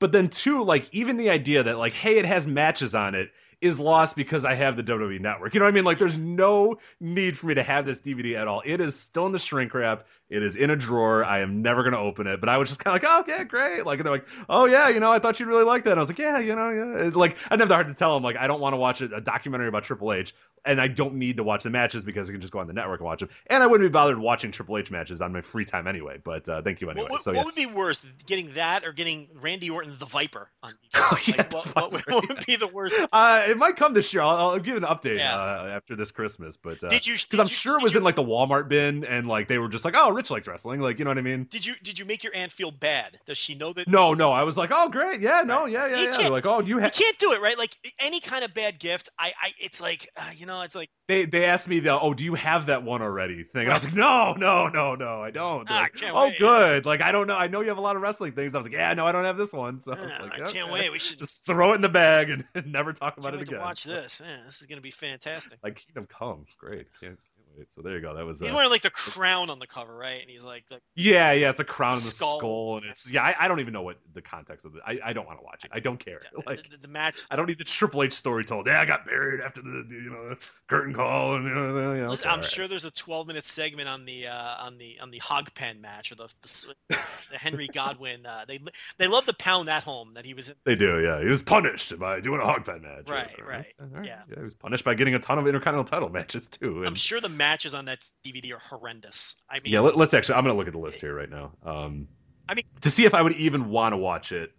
but 0.00 0.12
then 0.12 0.28
two 0.28 0.62
like 0.64 0.88
even 0.92 1.16
the 1.16 1.30
idea 1.30 1.62
that 1.62 1.78
like 1.78 1.92
hey 1.92 2.18
it 2.18 2.24
has 2.24 2.46
matches 2.46 2.94
on 2.94 3.14
it 3.14 3.30
is 3.60 3.78
lost 3.78 4.14
because 4.16 4.44
I 4.44 4.54
have 4.54 4.76
the 4.76 4.82
WWE 4.82 5.20
network. 5.20 5.54
You 5.54 5.60
know 5.60 5.66
what 5.66 5.72
I 5.72 5.74
mean? 5.74 5.84
Like 5.84 5.98
there's 5.98 6.18
no 6.18 6.78
need 7.00 7.36
for 7.36 7.46
me 7.46 7.54
to 7.54 7.62
have 7.62 7.86
this 7.86 8.00
DVD 8.00 8.36
at 8.36 8.46
all. 8.46 8.62
It 8.64 8.80
is 8.80 8.94
still 8.94 9.26
in 9.26 9.32
the 9.32 9.38
shrink 9.38 9.74
wrap. 9.74 10.06
It 10.30 10.42
is 10.42 10.56
in 10.56 10.70
a 10.70 10.76
drawer. 10.76 11.24
I 11.24 11.40
am 11.40 11.62
never 11.62 11.82
going 11.82 11.94
to 11.94 11.98
open 11.98 12.26
it. 12.26 12.38
But 12.38 12.50
I 12.50 12.58
was 12.58 12.68
just 12.68 12.80
kind 12.80 12.96
of 12.96 13.02
like, 13.02 13.10
oh, 13.10 13.20
okay, 13.20 13.44
great. 13.44 13.86
Like, 13.86 13.98
and 13.98 14.06
they're 14.06 14.12
like, 14.12 14.26
oh, 14.48 14.66
yeah, 14.66 14.88
you 14.88 15.00
know, 15.00 15.10
I 15.10 15.18
thought 15.18 15.40
you'd 15.40 15.48
really 15.48 15.64
like 15.64 15.84
that. 15.84 15.92
And 15.92 16.00
I 16.00 16.02
was 16.02 16.10
like, 16.10 16.18
yeah, 16.18 16.38
you 16.38 16.54
know, 16.54 16.70
yeah. 16.70 17.10
Like, 17.14 17.36
I 17.50 17.56
never 17.56 17.72
hard 17.72 17.86
to 17.88 17.94
tell 17.94 18.14
them, 18.14 18.22
like, 18.22 18.36
I 18.36 18.46
don't 18.46 18.60
want 18.60 18.74
to 18.74 18.76
watch 18.76 19.00
a, 19.00 19.06
a 19.06 19.20
documentary 19.22 19.68
about 19.68 19.84
Triple 19.84 20.12
H. 20.12 20.34
And 20.64 20.80
I 20.80 20.88
don't 20.88 21.14
need 21.14 21.36
to 21.38 21.42
watch 21.44 21.64
the 21.64 21.70
matches 21.70 22.04
because 22.04 22.28
I 22.28 22.32
can 22.32 22.40
just 22.40 22.52
go 22.52 22.58
on 22.58 22.66
the 22.66 22.72
network 22.72 23.00
and 23.00 23.06
watch 23.06 23.20
them. 23.20 23.28
And 23.46 23.62
I 23.62 23.66
wouldn't 23.66 23.88
be 23.88 23.92
bothered 23.92 24.18
watching 24.18 24.50
Triple 24.50 24.76
H 24.78 24.90
matches 24.90 25.20
on 25.20 25.32
my 25.32 25.40
free 25.40 25.64
time 25.64 25.86
anyway. 25.86 26.18
But 26.22 26.48
uh, 26.48 26.62
thank 26.62 26.80
you 26.80 26.90
anyway. 26.90 27.04
What, 27.04 27.12
would- 27.12 27.20
so, 27.22 27.30
what 27.32 27.36
yeah. 27.38 27.44
would 27.44 27.54
be 27.54 27.66
worse, 27.66 27.98
getting 28.26 28.52
that 28.54 28.84
or 28.84 28.92
getting 28.92 29.28
Randy 29.40 29.70
Orton 29.70 29.94
the 29.98 30.06
Viper? 30.06 30.50
On 30.62 30.72
Oh, 30.94 31.08
like, 31.12 31.28
yeah, 31.28 31.36
what, 31.50 31.64
the 31.64 31.70
what 31.72 31.92
would- 31.92 32.04
Viper, 32.04 32.12
what 32.16 32.28
would 32.30 32.46
be 32.46 32.56
the 32.56 32.66
worst? 32.68 33.04
Uh, 33.12 33.44
it 33.48 33.56
might 33.56 33.76
come 33.76 33.94
this 33.94 34.12
year. 34.12 34.22
I'll, 34.22 34.36
I'll 34.50 34.58
give 34.58 34.76
an 34.76 34.82
update 34.82 35.18
Yeah. 35.18 35.34
uh, 35.36 35.68
after 35.74 35.96
this 35.96 36.10
Christmas. 36.10 36.56
But 36.56 36.82
uh, 36.84 36.88
Did 36.88 37.06
you? 37.06 37.14
because 37.14 37.38
I'm 37.40 37.46
you- 37.46 37.50
sure 37.52 37.78
it 37.78 37.82
was 37.82 37.94
you- 37.94 37.98
in 37.98 38.04
like 38.04 38.16
the 38.16 38.22
Walmart 38.22 38.68
bin, 38.68 39.04
and 39.04 39.26
like 39.26 39.48
they 39.48 39.58
were 39.58 39.68
just 39.68 39.84
like, 39.84 39.94
"Oh, 39.96 40.10
Rich 40.12 40.30
likes 40.30 40.46
wrestling," 40.48 40.80
like 40.80 40.98
you 40.98 41.04
know 41.04 41.10
what 41.10 41.18
I 41.18 41.22
mean? 41.22 41.46
Did 41.50 41.64
you 41.64 41.74
did 41.82 41.98
you 41.98 42.04
make 42.04 42.22
your 42.22 42.34
aunt 42.34 42.52
feel 42.52 42.70
bad? 42.70 43.18
Does 43.26 43.38
she 43.38 43.54
know 43.54 43.72
that? 43.72 43.88
No, 43.88 44.14
no, 44.14 44.32
I 44.32 44.42
was 44.42 44.56
like, 44.56 44.70
"Oh, 44.72 44.88
great, 44.88 45.20
yeah, 45.20 45.42
no, 45.44 45.62
Right. 45.64 45.72
yeah, 45.72 45.86
yeah, 45.86 45.96
You 45.96 46.04
yeah." 46.10 46.16
can't- 46.16 46.32
like, 46.32 46.46
"Oh, 46.46 46.60
you 46.60 46.80
You 46.80 46.90
can't 46.90 47.18
do 47.18 47.32
it, 47.32 47.40
right? 47.40 47.56
Like 47.58 47.74
any 48.00 48.20
kind 48.20 48.44
of 48.44 48.52
bad 48.54 48.78
gift, 48.78 49.08
I, 49.18 49.32
I 49.42 49.52
it's 49.58 49.80
like 49.80 50.08
uh, 50.16 50.30
you 50.36 50.46
know, 50.46 50.47
it's 50.62 50.74
like 50.74 50.90
They 51.08 51.24
they 51.24 51.44
asked 51.44 51.68
me 51.68 51.80
the, 51.80 51.98
"Oh, 51.98 52.14
do 52.14 52.24
you 52.24 52.34
have 52.34 52.66
that 52.66 52.82
one 52.82 53.02
already?" 53.02 53.44
thing, 53.44 53.62
and 53.64 53.70
I 53.70 53.74
was 53.74 53.84
like, 53.84 53.94
"No, 53.94 54.34
no, 54.34 54.68
no, 54.68 54.94
no, 54.94 55.22
I 55.22 55.30
don't." 55.30 55.66
Ah, 55.70 55.82
like, 55.82 55.92
oh, 56.12 56.26
wait. 56.26 56.38
good. 56.38 56.86
Like 56.86 57.00
I 57.00 57.12
don't 57.12 57.26
know. 57.26 57.36
I 57.36 57.46
know 57.46 57.60
you 57.60 57.68
have 57.68 57.78
a 57.78 57.82
lot 57.82 57.96
of 57.96 58.02
wrestling 58.02 58.32
things. 58.32 58.54
I 58.54 58.58
was 58.58 58.66
like, 58.66 58.74
"Yeah, 58.74 58.92
no, 58.94 59.06
I 59.06 59.12
don't 59.12 59.24
have 59.24 59.36
this 59.36 59.52
one." 59.52 59.80
So 59.80 59.92
I 59.92 60.00
was 60.00 60.10
uh, 60.10 60.18
like, 60.22 60.40
I 60.40 60.52
can't 60.52 60.72
wait. 60.72 60.90
We 60.92 60.98
should 60.98 61.18
Just 61.28 61.46
throw 61.46 61.72
it 61.72 61.76
in 61.76 61.80
the 61.82 61.88
bag 61.88 62.30
and 62.30 62.44
never 62.66 62.92
talk 62.92 63.18
about 63.18 63.34
it 63.34 63.42
again. 63.42 63.58
to 63.58 63.64
watch 63.64 63.84
this. 63.84 64.20
Yeah, 64.24 64.44
this 64.44 64.60
is 64.60 64.66
gonna 64.66 64.80
be 64.80 64.90
fantastic. 64.90 65.58
Like 65.62 65.82
Kingdom 65.86 66.06
Come, 66.06 66.46
great. 66.58 66.86
Can't, 67.00 67.18
can't. 67.58 67.68
So 67.74 67.82
there 67.82 67.94
you 67.94 68.00
go. 68.00 68.14
That 68.14 68.24
was. 68.24 68.40
He's 68.40 68.50
Uh, 68.50 68.54
wearing 68.54 68.70
like 68.70 68.82
the 68.82 68.90
crown 68.90 69.50
on 69.50 69.58
the 69.58 69.66
cover, 69.66 69.94
right? 69.96 70.20
And 70.20 70.30
he's 70.30 70.44
like, 70.44 70.66
the, 70.68 70.80
Yeah, 70.94 71.32
yeah, 71.32 71.50
it's 71.50 71.60
a 71.60 71.64
crown 71.64 71.94
and 71.94 72.02
the 72.02 72.06
Skull. 72.06 72.38
skull, 72.38 72.76
and 72.78 72.86
it's 72.86 73.10
yeah. 73.10 73.22
I, 73.22 73.44
I 73.44 73.48
don't 73.48 73.60
even 73.60 73.72
know 73.72 73.82
what 73.82 73.98
the 74.14 74.22
context 74.22 74.64
of 74.64 74.74
it. 74.76 74.82
I, 74.86 74.98
I 75.04 75.12
don't 75.12 75.26
want 75.26 75.38
to 75.40 75.44
watch 75.44 75.64
it. 75.64 75.70
I 75.72 75.80
don't 75.80 75.98
care. 75.98 76.20
Like 76.46 76.70
the, 76.70 76.76
the 76.78 76.88
match. 76.88 77.22
I 77.30 77.36
don't 77.36 77.46
need 77.46 77.58
the 77.58 77.64
Triple 77.64 78.02
H 78.02 78.12
story 78.14 78.44
told. 78.44 78.66
Yeah, 78.66 78.80
I 78.80 78.84
got 78.86 79.04
buried 79.04 79.40
after 79.40 79.60
the 79.60 79.84
you 79.90 80.10
know 80.10 80.28
the 80.30 80.36
curtain 80.68 80.94
call, 80.94 81.34
and 81.34 81.44
you 81.44 81.54
know, 81.54 81.92
yeah, 81.94 82.08
okay, 82.08 82.28
I'm 82.28 82.40
right. 82.40 82.48
sure 82.48 82.68
there's 82.68 82.84
a 82.84 82.90
12 82.90 83.26
minute 83.26 83.44
segment 83.44 83.88
on 83.88 84.04
the 84.04 84.28
uh, 84.28 84.64
on 84.64 84.78
the 84.78 84.98
on 85.00 85.10
the 85.10 85.18
hog 85.18 85.52
pen 85.54 85.80
match 85.80 86.10
or 86.12 86.14
the 86.14 86.28
the, 86.42 86.74
the 86.88 87.38
Henry 87.38 87.66
Godwinn. 87.72 88.24
Uh, 88.24 88.44
they 88.46 88.60
they 88.98 89.06
love 89.08 89.26
to 89.26 89.34
pound 89.34 89.68
that 89.68 89.82
home 89.82 90.14
that 90.14 90.24
he 90.24 90.32
was 90.32 90.48
in. 90.48 90.54
they 90.64 90.76
do. 90.76 91.00
Yeah, 91.02 91.20
he 91.20 91.26
was 91.26 91.42
punished 91.42 91.98
by 91.98 92.20
doing 92.20 92.40
a 92.40 92.44
hog 92.44 92.64
tie 92.64 92.78
match. 92.78 93.08
Right, 93.08 93.46
right. 93.46 93.66
All 93.80 94.04
yeah. 94.04 94.22
he 94.32 94.40
was 94.42 94.54
punished 94.54 94.84
by 94.84 94.94
getting 94.94 95.14
a 95.14 95.18
ton 95.18 95.38
of 95.38 95.46
intercontinental 95.46 95.84
title 95.90 96.08
matches 96.08 96.46
too. 96.48 96.84
I'm 96.86 96.94
sure 96.94 97.20
the 97.20 97.28
matches 97.48 97.72
on 97.74 97.86
that 97.86 97.98
DVD 98.24 98.54
are 98.54 98.58
horrendous. 98.58 99.34
I 99.48 99.54
mean, 99.62 99.72
yeah, 99.72 99.80
let, 99.80 99.96
us 99.96 100.12
actually. 100.14 100.34
I'm 100.36 100.44
gonna 100.44 100.56
look 100.56 100.66
at 100.66 100.72
the 100.74 100.78
list 100.78 101.00
here 101.00 101.14
right 101.14 101.30
now. 101.30 101.52
Um, 101.64 102.08
I 102.48 102.54
mean- 102.54 102.64
to 102.82 102.90
see 102.90 103.04
if 103.04 103.14
I 103.14 103.22
would 103.22 103.32
even 103.34 103.70
want 103.70 103.92
to 103.94 103.96
watch 103.96 104.32
it. 104.32 104.52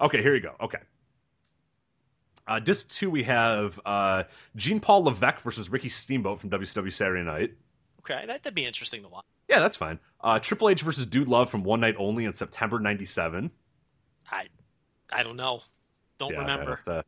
Okay, 0.00 0.22
here 0.22 0.34
you 0.34 0.40
go. 0.40 0.54
Okay. 0.60 0.78
Uh, 2.46 2.60
disc 2.60 2.88
two, 2.88 3.10
we 3.10 3.24
have 3.24 3.80
uh, 3.84 4.22
Jean 4.54 4.78
Paul 4.78 5.04
Levesque 5.04 5.40
versus 5.40 5.68
Ricky 5.68 5.88
Steamboat 5.88 6.40
from 6.40 6.50
WCW 6.50 6.92
Saturday 6.92 7.24
Night. 7.24 7.54
okay, 8.00 8.24
that, 8.26 8.44
that'd 8.44 8.54
be 8.54 8.64
interesting 8.64 9.02
to 9.02 9.08
watch. 9.08 9.24
Yeah, 9.48 9.58
that's 9.60 9.76
fine. 9.76 9.98
Uh, 10.20 10.38
Triple 10.38 10.68
H 10.68 10.82
versus 10.82 11.06
Dude 11.06 11.26
Love 11.28 11.50
from 11.50 11.64
One 11.64 11.80
Night 11.80 11.96
Only 11.98 12.24
in 12.24 12.32
September 12.32 12.78
'97. 12.78 13.50
I 14.30 14.46
I 15.12 15.22
don't 15.24 15.36
know. 15.36 15.60
Don't 16.18 16.32
Yeah, 16.32 16.40
remember. 16.40 16.78
uh, 16.86 17.02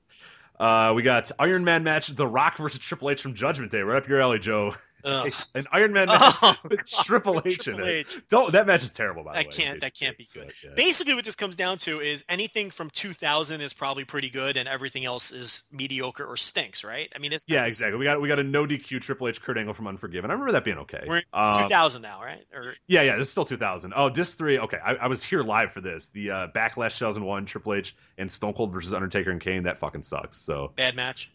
uh, 0.62 0.92
we 0.94 1.02
got 1.02 1.30
Iron 1.38 1.62
Man 1.62 1.84
match: 1.84 2.08
The 2.08 2.26
Rock 2.26 2.56
versus 2.58 2.80
Triple 2.80 3.10
H 3.10 3.22
from 3.22 3.34
Judgment 3.34 3.70
Day. 3.70 3.80
Right 3.80 4.02
up 4.02 4.08
your 4.08 4.20
alley, 4.20 4.40
Joe. 4.40 4.74
Ugh. 5.04 5.32
an 5.54 5.64
Iron 5.72 5.92
Man 5.92 6.06
match 6.08 6.34
Oh, 6.42 6.56
with 6.68 6.84
Triple 7.04 7.40
H 7.44 7.58
Triple 7.60 7.82
in 7.82 7.88
it. 7.88 7.94
H. 8.12 8.22
Don't 8.28 8.52
that 8.52 8.66
match 8.66 8.82
is 8.82 8.92
terrible 8.92 9.22
by 9.24 9.32
the 9.32 9.38
That 9.38 9.46
way. 9.46 9.50
can't- 9.64 9.80
that 9.80 9.94
can't 9.98 10.16
be 10.16 10.24
It's, 10.24 10.36
uh, 10.36 10.40
good. 10.40 10.52
yeah. 10.64 10.70
Basically, 10.76 11.14
what 11.14 11.24
this 11.24 11.34
comes 11.36 11.56
down 11.56 11.78
to 11.78 12.00
is 12.00 12.24
anything 12.28 12.70
from 12.70 12.90
2000 12.90 13.60
is 13.60 13.72
probably 13.72 14.04
pretty 14.04 14.30
good, 14.30 14.56
and 14.56 14.68
everything 14.68 15.04
else 15.04 15.30
is 15.30 15.62
mediocre 15.72 16.24
or 16.24 16.36
stinks, 16.36 16.82
right? 16.84 17.10
I 17.14 17.18
mean, 17.18 17.32
it's 17.32 17.44
Yeah, 17.48 17.64
exactly. 17.64 17.98
We 17.98 18.04
got 18.04 18.20
we 18.20 18.28
got 18.28 18.38
a 18.38 18.42
no 18.42 18.66
DQ 18.66 19.00
Triple 19.00 19.28
H 19.28 19.40
Kurt 19.42 19.56
Angle 19.58 19.74
from 19.74 19.86
Unforgiven. 19.86 20.30
I 20.30 20.34
remember 20.34 20.52
that 20.52 20.64
being 20.64 20.78
okay. 20.78 21.04
We're 21.06 21.22
Um, 21.32 21.52
2000 21.62 22.02
now, 22.02 22.20
right? 22.22 22.44
Or 22.52 22.74
Yeah, 22.86 23.02
yeah, 23.02 23.16
this 23.16 23.26
is 23.28 23.30
still 23.30 23.44
2000. 23.44 23.92
Oh, 23.96 24.10
disc 24.10 24.36
three. 24.38 24.58
Okay, 24.58 24.78
I, 24.84 24.94
I 24.94 25.06
was 25.06 25.22
here 25.22 25.42
live 25.42 25.72
for 25.72 25.80
this. 25.80 26.08
The 26.10 26.30
uh, 26.30 26.46
Backlash 26.48 26.98
2001 26.98 27.46
Triple 27.46 27.74
H 27.74 27.94
and 28.18 28.30
Stone 28.30 28.54
Cold 28.54 28.72
versus 28.72 28.92
Undertaker 28.92 29.30
and 29.30 29.40
Kane. 29.40 29.62
That 29.62 29.78
fucking 29.78 30.02
sucks. 30.02 30.38
So, 30.38 30.72
bad 30.76 30.96
match. 30.96 31.30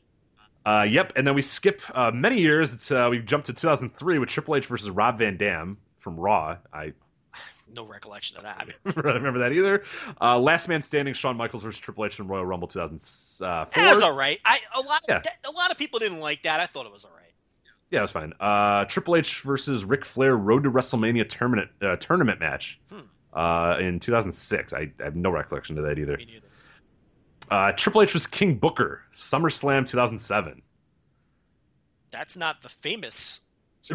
Uh, 0.66 0.84
yep. 0.90 1.14
And 1.16 1.26
then 1.28 1.36
we 1.36 1.42
skip 1.42 1.82
uh, 1.96 2.12
many 2.12 2.40
years. 2.40 2.74
It's 2.74 2.92
uh, 2.92 3.08
we 3.12 3.20
jump 3.20 3.46
to 3.46 3.54
2003 3.54 4.20
with 4.20 4.30
Triple 4.30 4.56
H 4.56 4.66
versus 4.68 4.90
Rob 4.90 5.20
Van 5.20 5.38
Dam 5.38 5.78
from 6.00 6.18
Raw. 6.20 6.58
I 6.74 6.94
No 7.74 7.86
recollection 7.86 8.38
of 8.38 8.44
that. 8.44 8.68
I 8.86 9.00
remember 9.00 9.40
that 9.40 9.52
either. 9.52 9.84
Uh, 10.22 10.38
Last 10.38 10.68
Man 10.68 10.82
Standing, 10.82 11.14
Shawn 11.14 11.36
Michaels 11.38 11.64
versus 11.64 11.80
Triple 11.80 12.06
H 12.06 12.20
in 12.20 12.28
Royal 12.28 12.46
Rumble 12.46 12.68
2004. 12.68 13.68
That's 13.74 14.02
all 14.02 14.16
right. 14.16 14.40
I 14.46 14.60
a 14.76 14.82
lot 14.82 15.02
Yeah. 15.10 15.20
that, 15.24 15.38
a 15.48 15.52
lot 15.52 15.72
of 15.72 15.78
people 15.78 16.00
didn't 16.00 16.20
like 16.20 16.44
that. 16.44 16.60
I 16.60 16.66
thought 16.68 16.86
it 16.86 16.92
was 16.92 17.04
all 17.06 17.12
right. 17.12 17.20
Yeah, 17.90 18.00
it 18.00 18.04
was 18.04 18.12
fine. 18.12 18.34
Uh, 18.40 18.86
Triple 18.86 19.16
H 19.16 19.42
versus 19.42 19.86
Ric 19.86 20.04
Flair 20.06 20.36
Road 20.36 20.64
to 20.64 20.72
WrestleMania 20.72 21.28
tournament 21.30 21.70
uh, 21.82 21.96
tournament 21.98 22.40
match 22.40 22.80
Hmm. 22.90 23.00
uh, 23.38 23.78
in 23.80 24.00
2006. 24.00 24.74
I, 24.74 24.92
I 25.00 25.04
have 25.04 25.16
no 25.16 25.30
recollection 25.30 25.78
of 25.78 25.84
that 25.86 26.00
either. 26.00 26.18
Me 26.18 26.26
neither. 26.26 26.48
Uh, 27.50 27.72
Triple 27.74 28.02
H 28.02 28.14
was 28.14 28.28
King 28.28 28.56
Booker, 28.56 29.02
SummerSlam 29.12 29.88
2007. 29.88 30.62
That's 32.12 32.38
not 32.38 32.62
the 32.62 32.70
famous. 32.70 33.42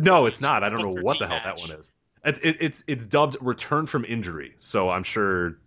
No, 0.00 0.26
it's 0.26 0.40
not. 0.40 0.62
I 0.62 0.68
don't 0.68 0.82
know 0.82 1.02
what 1.02 1.18
T 1.18 1.24
the 1.24 1.28
hell 1.28 1.40
that 1.44 1.58
one 1.58 1.70
is. 1.70 1.90
It's 2.24 2.40
it, 2.42 2.56
it's 2.60 2.84
it's 2.86 3.06
dubbed 3.06 3.36
"Return 3.40 3.86
from 3.86 4.04
Injury," 4.04 4.54
so 4.58 4.90
I'm 4.90 5.04
sure 5.04 5.58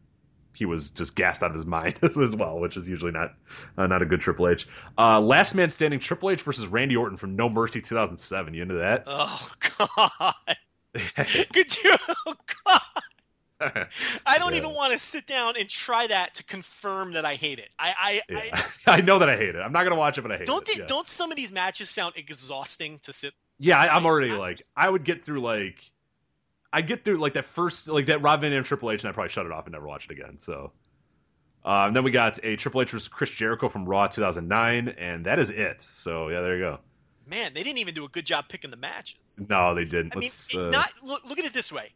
he 0.53 0.66
was 0.66 0.90
just 0.90 1.16
gassed 1.16 1.41
out 1.41 1.49
of 1.49 1.56
his 1.56 1.66
mind 1.78 1.98
as 2.03 2.36
well, 2.36 2.60
which 2.60 2.78
is 2.78 2.88
usually 2.88 3.12
not 3.12 3.34
uh, 3.78 3.88
not 3.88 4.02
a 4.02 4.06
good 4.06 4.20
Triple 4.22 4.49
H. 4.49 4.68
Uh, 4.98 5.20
last 5.20 5.56
man 5.56 5.70
standing, 5.70 5.99
Triple 5.99 6.30
H 6.30 6.41
versus 6.41 6.68
Randy 6.68 6.95
Orton 6.95 7.18
from 7.18 7.36
No 7.36 7.49
Mercy 7.49 7.82
2007. 7.82 8.53
You 8.53 8.62
into 8.62 8.76
that? 8.76 9.03
Oh 9.08 9.49
God! 9.78 10.34
Could 11.53 11.84
you? 11.84 11.95
Oh 12.28 12.36
God! 12.66 12.82
I 14.25 14.38
don't 14.38 14.51
Yeah. 14.53 14.57
even 14.59 14.73
want 14.73 14.93
to 14.93 14.99
sit 14.99 15.27
down 15.27 15.53
and 15.59 15.69
try 15.69 16.07
that 16.07 16.35
to 16.35 16.43
confirm 16.43 17.13
that 17.13 17.25
I 17.25 17.35
hate 17.35 17.59
it. 17.59 17.69
I, 17.79 18.21
I, 18.29 18.33
Yeah. 18.45 18.63
I 18.88 19.01
know 19.01 19.19
that 19.19 19.29
I 19.29 19.38
hate 19.38 19.55
it. 19.55 19.59
I'm 19.59 19.71
not 19.73 19.83
gonna 19.83 19.95
watch 19.95 20.17
it, 20.17 20.21
but 20.21 20.31
I 20.31 20.38
hate 20.38 20.47
Don't 20.47 20.67
it. 20.67 20.75
they, 20.75 20.81
yeah. 20.81 20.88
don't 20.88 21.07
some 21.07 21.31
of 21.31 21.38
these 21.38 21.51
matches 21.51 21.89
sound 21.89 22.13
exhausting 22.17 22.99
to 22.99 23.13
sit? 23.13 23.33
Yeah, 23.59 23.79
I, 23.79 23.88
I'm 23.95 24.05
already 24.05 24.31
I- 24.31 24.38
like 24.38 24.61
I 24.75 24.89
would 24.89 25.03
get 25.03 25.23
through 25.25 25.41
like 25.41 25.75
I 26.73 26.81
get 26.81 27.03
through 27.05 27.17
like 27.17 27.33
that 27.33 27.45
first 27.45 27.88
like 27.88 28.07
that 28.07 28.21
Rob 28.21 28.41
Van 28.41 28.51
Dam 28.51 28.63
Triple 28.63 28.91
H 28.91 29.01
and 29.03 29.09
I 29.09 29.13
probably 29.13 29.29
shut 29.29 29.45
it 29.45 29.51
off 29.51 29.65
and 29.65 29.73
never 29.73 29.85
watch 29.88 30.05
it 30.05 30.11
again. 30.11 30.38
So 30.38 30.71
uh, 31.63 31.85
and 31.88 31.95
then 31.95 32.03
we 32.03 32.09
got 32.11 32.39
a 32.43 32.55
Triple 32.55 32.81
H 32.81 32.89
versus 32.89 33.07
Chris 33.07 33.29
Jericho 33.29 33.69
from 33.69 33.85
Raw 33.85 34.07
2009, 34.07 34.95
and 34.97 35.25
that 35.25 35.38
is 35.38 35.51
it. 35.51 35.79
So 35.81 36.29
yeah, 36.29 36.41
there 36.41 36.55
you 36.57 36.63
go. 36.63 36.79
Man, 37.27 37.53
they 37.53 37.61
didn't 37.61 37.77
even 37.77 37.93
do 37.93 38.03
a 38.03 38.09
good 38.09 38.25
job 38.25 38.45
picking 38.49 38.71
the 38.71 38.77
matches. 38.77 39.19
No, 39.47 39.75
they 39.75 39.85
didn't. 39.85 40.13
I 40.15 40.19
mean, 40.19 40.31
uh, 40.57 40.69
not 40.71 40.91
look, 41.03 41.23
look 41.23 41.38
at 41.38 41.45
it 41.45 41.53
this 41.53 41.71
way. 41.71 41.91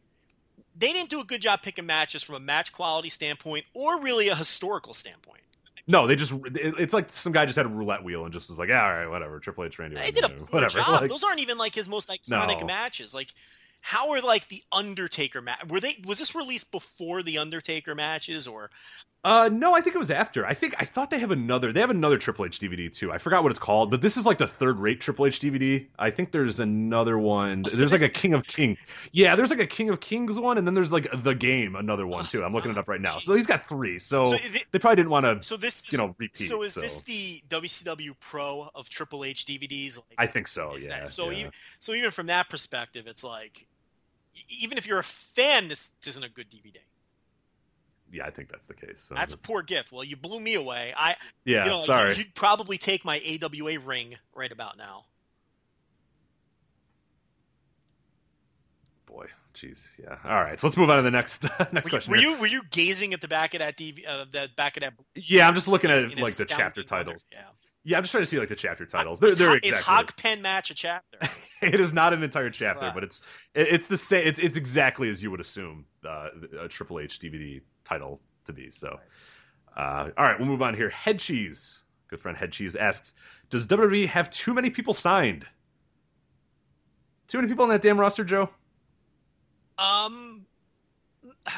They 0.78 0.92
didn't 0.92 1.10
do 1.10 1.20
a 1.20 1.24
good 1.24 1.40
job 1.40 1.62
picking 1.62 1.86
matches 1.86 2.22
from 2.22 2.34
a 2.34 2.40
match 2.40 2.72
quality 2.72 3.10
standpoint 3.10 3.64
or 3.74 4.00
really 4.02 4.28
a 4.28 4.34
historical 4.34 4.92
standpoint. 4.94 5.40
no, 5.86 6.06
they 6.06 6.16
just 6.16 6.32
it's 6.44 6.92
like 6.92 7.10
some 7.10 7.32
guy 7.32 7.46
just 7.46 7.56
had 7.56 7.66
a 7.66 7.68
roulette 7.68 8.04
wheel 8.04 8.24
and 8.24 8.32
just 8.32 8.48
was 8.48 8.58
like, 8.58 8.68
yeah, 8.68 8.84
all 8.84 8.92
right, 8.92 9.06
whatever. 9.08 9.38
Triple 9.40 9.64
H, 9.64 9.78
Randy, 9.78 9.96
They 9.96 10.10
did 10.10 10.24
a 10.24 10.28
poor 10.28 10.46
whatever. 10.60 10.78
job. 10.78 11.00
Like, 11.02 11.10
Those 11.10 11.24
aren't 11.24 11.40
even 11.40 11.58
like 11.58 11.74
his 11.74 11.88
most 11.88 12.08
iconic 12.08 12.60
No. 12.60 12.66
matches. 12.66 13.14
Like, 13.14 13.32
how 13.80 14.10
are 14.10 14.20
like 14.20 14.48
the 14.48 14.62
Undertaker 14.72 15.40
match? 15.40 15.66
Were 15.68 15.80
they? 15.80 15.96
Was 16.04 16.18
this 16.18 16.34
released 16.34 16.72
before 16.72 17.22
the 17.22 17.38
Undertaker 17.38 17.94
matches 17.94 18.46
or? 18.46 18.70
Uh, 19.26 19.48
no, 19.48 19.74
I 19.74 19.80
think 19.80 19.96
it 19.96 19.98
was 19.98 20.12
after. 20.12 20.46
I 20.46 20.54
think 20.54 20.76
I 20.78 20.84
thought 20.84 21.10
they 21.10 21.18
have 21.18 21.32
another. 21.32 21.72
They 21.72 21.80
have 21.80 21.90
another 21.90 22.16
Triple 22.16 22.44
H 22.46 22.60
DVD 22.60 22.92
too. 22.92 23.10
I 23.10 23.18
forgot 23.18 23.42
what 23.42 23.50
it's 23.50 23.58
called, 23.58 23.90
but 23.90 24.00
this 24.00 24.16
is 24.16 24.24
like 24.24 24.38
the 24.38 24.46
third 24.46 24.78
rate 24.78 25.00
Triple 25.00 25.26
H 25.26 25.40
DVD. 25.40 25.84
I 25.98 26.10
think 26.10 26.30
there's 26.30 26.60
another 26.60 27.18
one. 27.18 27.64
Oh, 27.66 27.68
so 27.68 27.76
there's 27.76 27.90
like 27.90 28.08
a 28.08 28.12
King 28.12 28.34
of 28.34 28.46
King. 28.46 28.78
Yeah, 29.10 29.34
there's 29.34 29.50
like 29.50 29.58
a 29.58 29.66
King 29.66 29.90
of 29.90 29.98
Kings 29.98 30.38
one, 30.38 30.58
and 30.58 30.66
then 30.66 30.74
there's 30.74 30.92
like 30.92 31.08
the 31.24 31.34
game, 31.34 31.74
another 31.74 32.06
one 32.06 32.24
too. 32.26 32.44
I'm 32.44 32.52
looking 32.52 32.70
it 32.70 32.78
up 32.78 32.86
right 32.86 33.00
now. 33.00 33.18
So 33.18 33.34
he's 33.34 33.48
got 33.48 33.68
three. 33.68 33.98
So, 33.98 34.22
So, 34.22 34.34
it- 34.34 34.66
they 34.70 34.78
probably 34.78 34.94
didn't 34.96 35.10
want 35.10 35.24
to, 35.24 35.42
so 35.42 35.56
this 35.56 35.88
is, 35.88 35.92
you 35.92 35.98
know, 35.98 36.14
repeat. 36.18 36.48
So 36.48 36.62
is 36.62 36.74
this 36.74 37.02
the 37.02 37.42
WCW 37.48 38.14
Pro 38.20 38.70
of 38.76 38.88
Triple 38.88 39.24
H 39.24 39.44
DVDs? 39.44 39.96
Like, 39.96 40.04
I 40.18 40.28
think 40.28 40.46
so. 40.46 40.76
Yeah. 40.76 41.00
that- 41.00 41.08
so 41.08 41.30
yeah. 41.30 41.38
even 41.38 41.52
so 41.80 41.94
even 41.94 42.12
from 42.12 42.26
that 42.28 42.48
perspective, 42.48 43.08
it's 43.08 43.24
like 43.24 43.66
even 44.60 44.78
if 44.78 44.86
you're 44.86 45.00
a 45.00 45.02
fan, 45.04 45.66
this 45.66 45.90
isn't 46.06 46.22
a 46.22 46.28
good 46.28 46.46
DVD. 46.48 46.76
Yeah, 48.16 48.26
I 48.26 48.30
think 48.30 48.50
that's 48.50 48.66
the 48.66 48.74
case. 48.74 49.04
So 49.08 49.14
That's 49.14 49.34
a 49.34 49.38
poor 49.38 49.62
gift. 49.62 49.92
Well, 49.92 50.04
you 50.04 50.16
blew 50.16 50.40
me 50.40 50.54
away. 50.54 50.94
I 50.96 51.16
yeah. 51.44 51.64
you 51.64 51.70
know, 51.70 51.82
sorry. 51.82 52.16
You'd 52.16 52.34
probably 52.34 52.78
take 52.78 53.04
my 53.04 53.20
AWA 53.42 53.78
ring 53.80 54.16
right 54.34 54.50
about 54.50 54.78
now. 54.78 55.04
Boy, 59.06 59.26
jeez. 59.54 59.88
Yeah. 59.98 60.16
All 60.24 60.42
right. 60.42 60.60
So 60.60 60.66
let's 60.66 60.76
move 60.76 60.90
on 60.90 60.96
to 60.96 61.02
the 61.02 61.10
next 61.10 61.42
next 61.72 61.72
Were 61.72 61.80
you, 61.80 61.90
question. 61.90 62.10
were 62.10 62.18
here. 62.18 62.30
you 62.30 62.40
were 62.40 62.46
you 62.46 62.62
gazing 62.70 63.12
at 63.12 63.20
the 63.20 63.28
back 63.28 63.54
of 63.54 63.60
that 63.60 63.76
DV, 63.76 64.08
uh, 64.08 64.24
the 64.30 64.48
back 64.56 64.76
of 64.76 64.82
that? 64.82 64.94
Yeah, 65.14 65.46
I'm 65.46 65.54
just 65.54 65.68
looking 65.68 65.90
at 65.90 66.16
like 66.18 66.34
the 66.34 66.46
chapter 66.46 66.82
titles. 66.82 67.26
Yeah. 67.30 67.40
Yeah, 67.84 67.98
I'm 67.98 68.02
just 68.02 68.10
trying 68.10 68.24
to 68.24 68.26
see 68.26 68.40
like 68.40 68.48
the 68.48 68.56
chapter 68.56 68.84
titles. 68.84 69.20
They're, 69.20 69.28
is, 69.28 69.38
they're 69.38 69.50
Hawk- 69.50 69.64
is 69.64 69.68
exactly 69.68 69.94
Hawk 69.94 70.16
Pen 70.16 70.42
match 70.42 70.70
a 70.72 70.74
chapter? 70.74 71.20
it 71.62 71.80
is 71.80 71.92
not 71.92 72.12
an 72.12 72.24
entire 72.24 72.50
chapter, 72.50 72.90
but 72.92 73.04
it's 73.04 73.24
it, 73.54 73.68
it's 73.68 73.86
the 73.86 73.96
same. 73.96 74.26
It's 74.26 74.40
it's 74.40 74.56
exactly 74.56 75.08
as 75.08 75.22
you 75.22 75.30
would 75.30 75.38
assume 75.38 75.84
uh, 76.04 76.30
a 76.62 76.68
Triple 76.68 76.98
H 76.98 77.20
DVD 77.20 77.60
title 77.86 78.20
to 78.44 78.52
be. 78.52 78.70
So, 78.70 78.98
uh, 79.76 80.10
all 80.16 80.24
right, 80.24 80.38
we'll 80.38 80.48
move 80.48 80.62
on 80.62 80.74
here. 80.74 80.90
Head 80.90 81.18
Cheese, 81.18 81.82
good 82.08 82.20
friend 82.20 82.36
Head 82.36 82.52
Cheese 82.52 82.76
asks, 82.76 83.14
does 83.50 83.66
WWE 83.66 84.06
have 84.08 84.30
too 84.30 84.52
many 84.54 84.70
people 84.70 84.92
signed? 84.94 85.46
Too 87.28 87.38
many 87.38 87.48
people 87.48 87.64
on 87.64 87.70
that 87.70 87.82
damn 87.82 87.98
roster, 87.98 88.24
Joe? 88.24 88.50
um, 89.78 90.46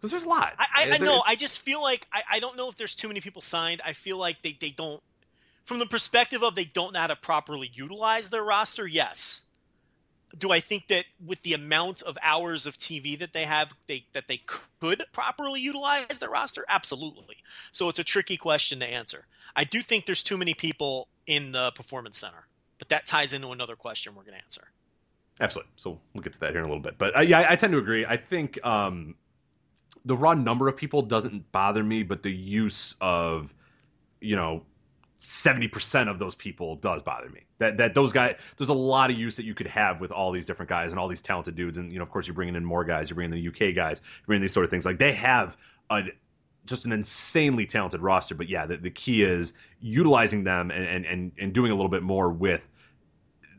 Because 0.00 0.12
there's 0.12 0.24
a 0.24 0.28
lot. 0.30 0.54
I, 0.58 0.92
I, 0.92 0.98
know. 0.98 1.22
I 1.26 1.36
just 1.36 1.60
feel 1.60 1.82
like 1.82 2.06
I, 2.10 2.22
I 2.32 2.40
don't 2.40 2.56
know 2.56 2.70
if 2.70 2.76
there's 2.76 2.96
too 2.96 3.08
many 3.08 3.20
people 3.20 3.42
signed. 3.42 3.82
I 3.84 3.92
feel 3.92 4.16
like 4.16 4.40
they, 4.40 4.56
they 4.58 4.70
don't, 4.70 5.02
from 5.66 5.78
the 5.78 5.84
perspective 5.84 6.42
of 6.42 6.54
they 6.54 6.64
don't 6.64 6.94
know 6.94 7.00
how 7.00 7.08
to 7.08 7.16
properly 7.16 7.70
utilize 7.70 8.30
their 8.30 8.42
roster. 8.42 8.86
Yes. 8.86 9.42
Do 10.38 10.52
I 10.52 10.60
think 10.60 10.88
that 10.88 11.04
with 11.24 11.42
the 11.42 11.54
amount 11.54 12.02
of 12.02 12.16
hours 12.22 12.66
of 12.66 12.78
TV 12.78 13.18
that 13.18 13.32
they 13.32 13.44
have, 13.44 13.72
they 13.86 14.04
that 14.12 14.28
they 14.28 14.40
could 14.46 15.04
properly 15.12 15.60
utilize 15.60 16.18
their 16.18 16.30
roster? 16.30 16.64
Absolutely. 16.68 17.36
So 17.72 17.88
it's 17.88 17.98
a 17.98 18.04
tricky 18.04 18.36
question 18.36 18.80
to 18.80 18.86
answer. 18.86 19.26
I 19.56 19.64
do 19.64 19.80
think 19.80 20.06
there's 20.06 20.22
too 20.22 20.38
many 20.38 20.54
people 20.54 21.08
in 21.26 21.52
the 21.52 21.72
performance 21.72 22.18
center, 22.18 22.46
but 22.78 22.88
that 22.90 23.06
ties 23.06 23.32
into 23.32 23.48
another 23.48 23.76
question 23.76 24.14
we're 24.14 24.22
going 24.22 24.38
to 24.38 24.44
answer. 24.44 24.68
Absolutely. 25.40 25.72
So 25.76 25.98
we'll 26.14 26.22
get 26.22 26.34
to 26.34 26.40
that 26.40 26.50
here 26.50 26.60
in 26.60 26.66
a 26.66 26.68
little 26.68 26.82
bit. 26.82 26.98
But 26.98 27.16
uh, 27.16 27.20
yeah, 27.20 27.40
I, 27.40 27.52
I 27.52 27.56
tend 27.56 27.72
to 27.72 27.78
agree. 27.78 28.04
I 28.04 28.16
think 28.16 28.64
um, 28.64 29.14
the 30.04 30.16
raw 30.16 30.34
number 30.34 30.68
of 30.68 30.76
people 30.76 31.02
doesn't 31.02 31.50
bother 31.50 31.82
me, 31.82 32.02
but 32.02 32.22
the 32.22 32.32
use 32.32 32.94
of, 33.00 33.52
you 34.20 34.36
know, 34.36 34.62
seventy 35.20 35.68
percent 35.68 36.08
of 36.08 36.18
those 36.18 36.34
people 36.34 36.76
does 36.76 37.02
bother 37.02 37.28
me. 37.28 37.40
That 37.58 37.76
that 37.76 37.94
those 37.94 38.12
guys, 38.12 38.36
there's 38.56 38.70
a 38.70 38.74
lot 38.74 39.10
of 39.10 39.18
use 39.18 39.36
that 39.36 39.44
you 39.44 39.54
could 39.54 39.66
have 39.66 40.00
with 40.00 40.10
all 40.10 40.32
these 40.32 40.46
different 40.46 40.68
guys 40.68 40.90
and 40.90 40.98
all 40.98 41.08
these 41.08 41.20
talented 41.20 41.54
dudes, 41.54 41.78
and 41.78 41.92
you 41.92 41.98
know, 41.98 42.02
of 42.02 42.10
course, 42.10 42.26
you're 42.26 42.34
bringing 42.34 42.56
in 42.56 42.64
more 42.64 42.84
guys, 42.84 43.10
you're 43.10 43.14
bringing 43.14 43.36
in 43.36 43.44
the 43.44 43.68
UK 43.68 43.74
guys, 43.74 44.00
you're 44.20 44.26
bringing 44.26 44.42
these 44.42 44.52
sort 44.52 44.64
of 44.64 44.70
things. 44.70 44.84
Like 44.84 44.98
they 44.98 45.12
have 45.12 45.56
a 45.90 46.04
just 46.66 46.84
an 46.84 46.92
insanely 46.92 47.66
talented 47.66 48.00
roster. 48.00 48.34
But 48.34 48.48
yeah, 48.48 48.66
the, 48.66 48.76
the 48.76 48.90
key 48.90 49.22
is 49.22 49.52
utilizing 49.80 50.44
them 50.44 50.70
and, 50.70 50.84
and 50.84 51.04
and 51.04 51.32
and 51.38 51.52
doing 51.52 51.72
a 51.72 51.74
little 51.74 51.90
bit 51.90 52.02
more 52.02 52.30
with 52.30 52.62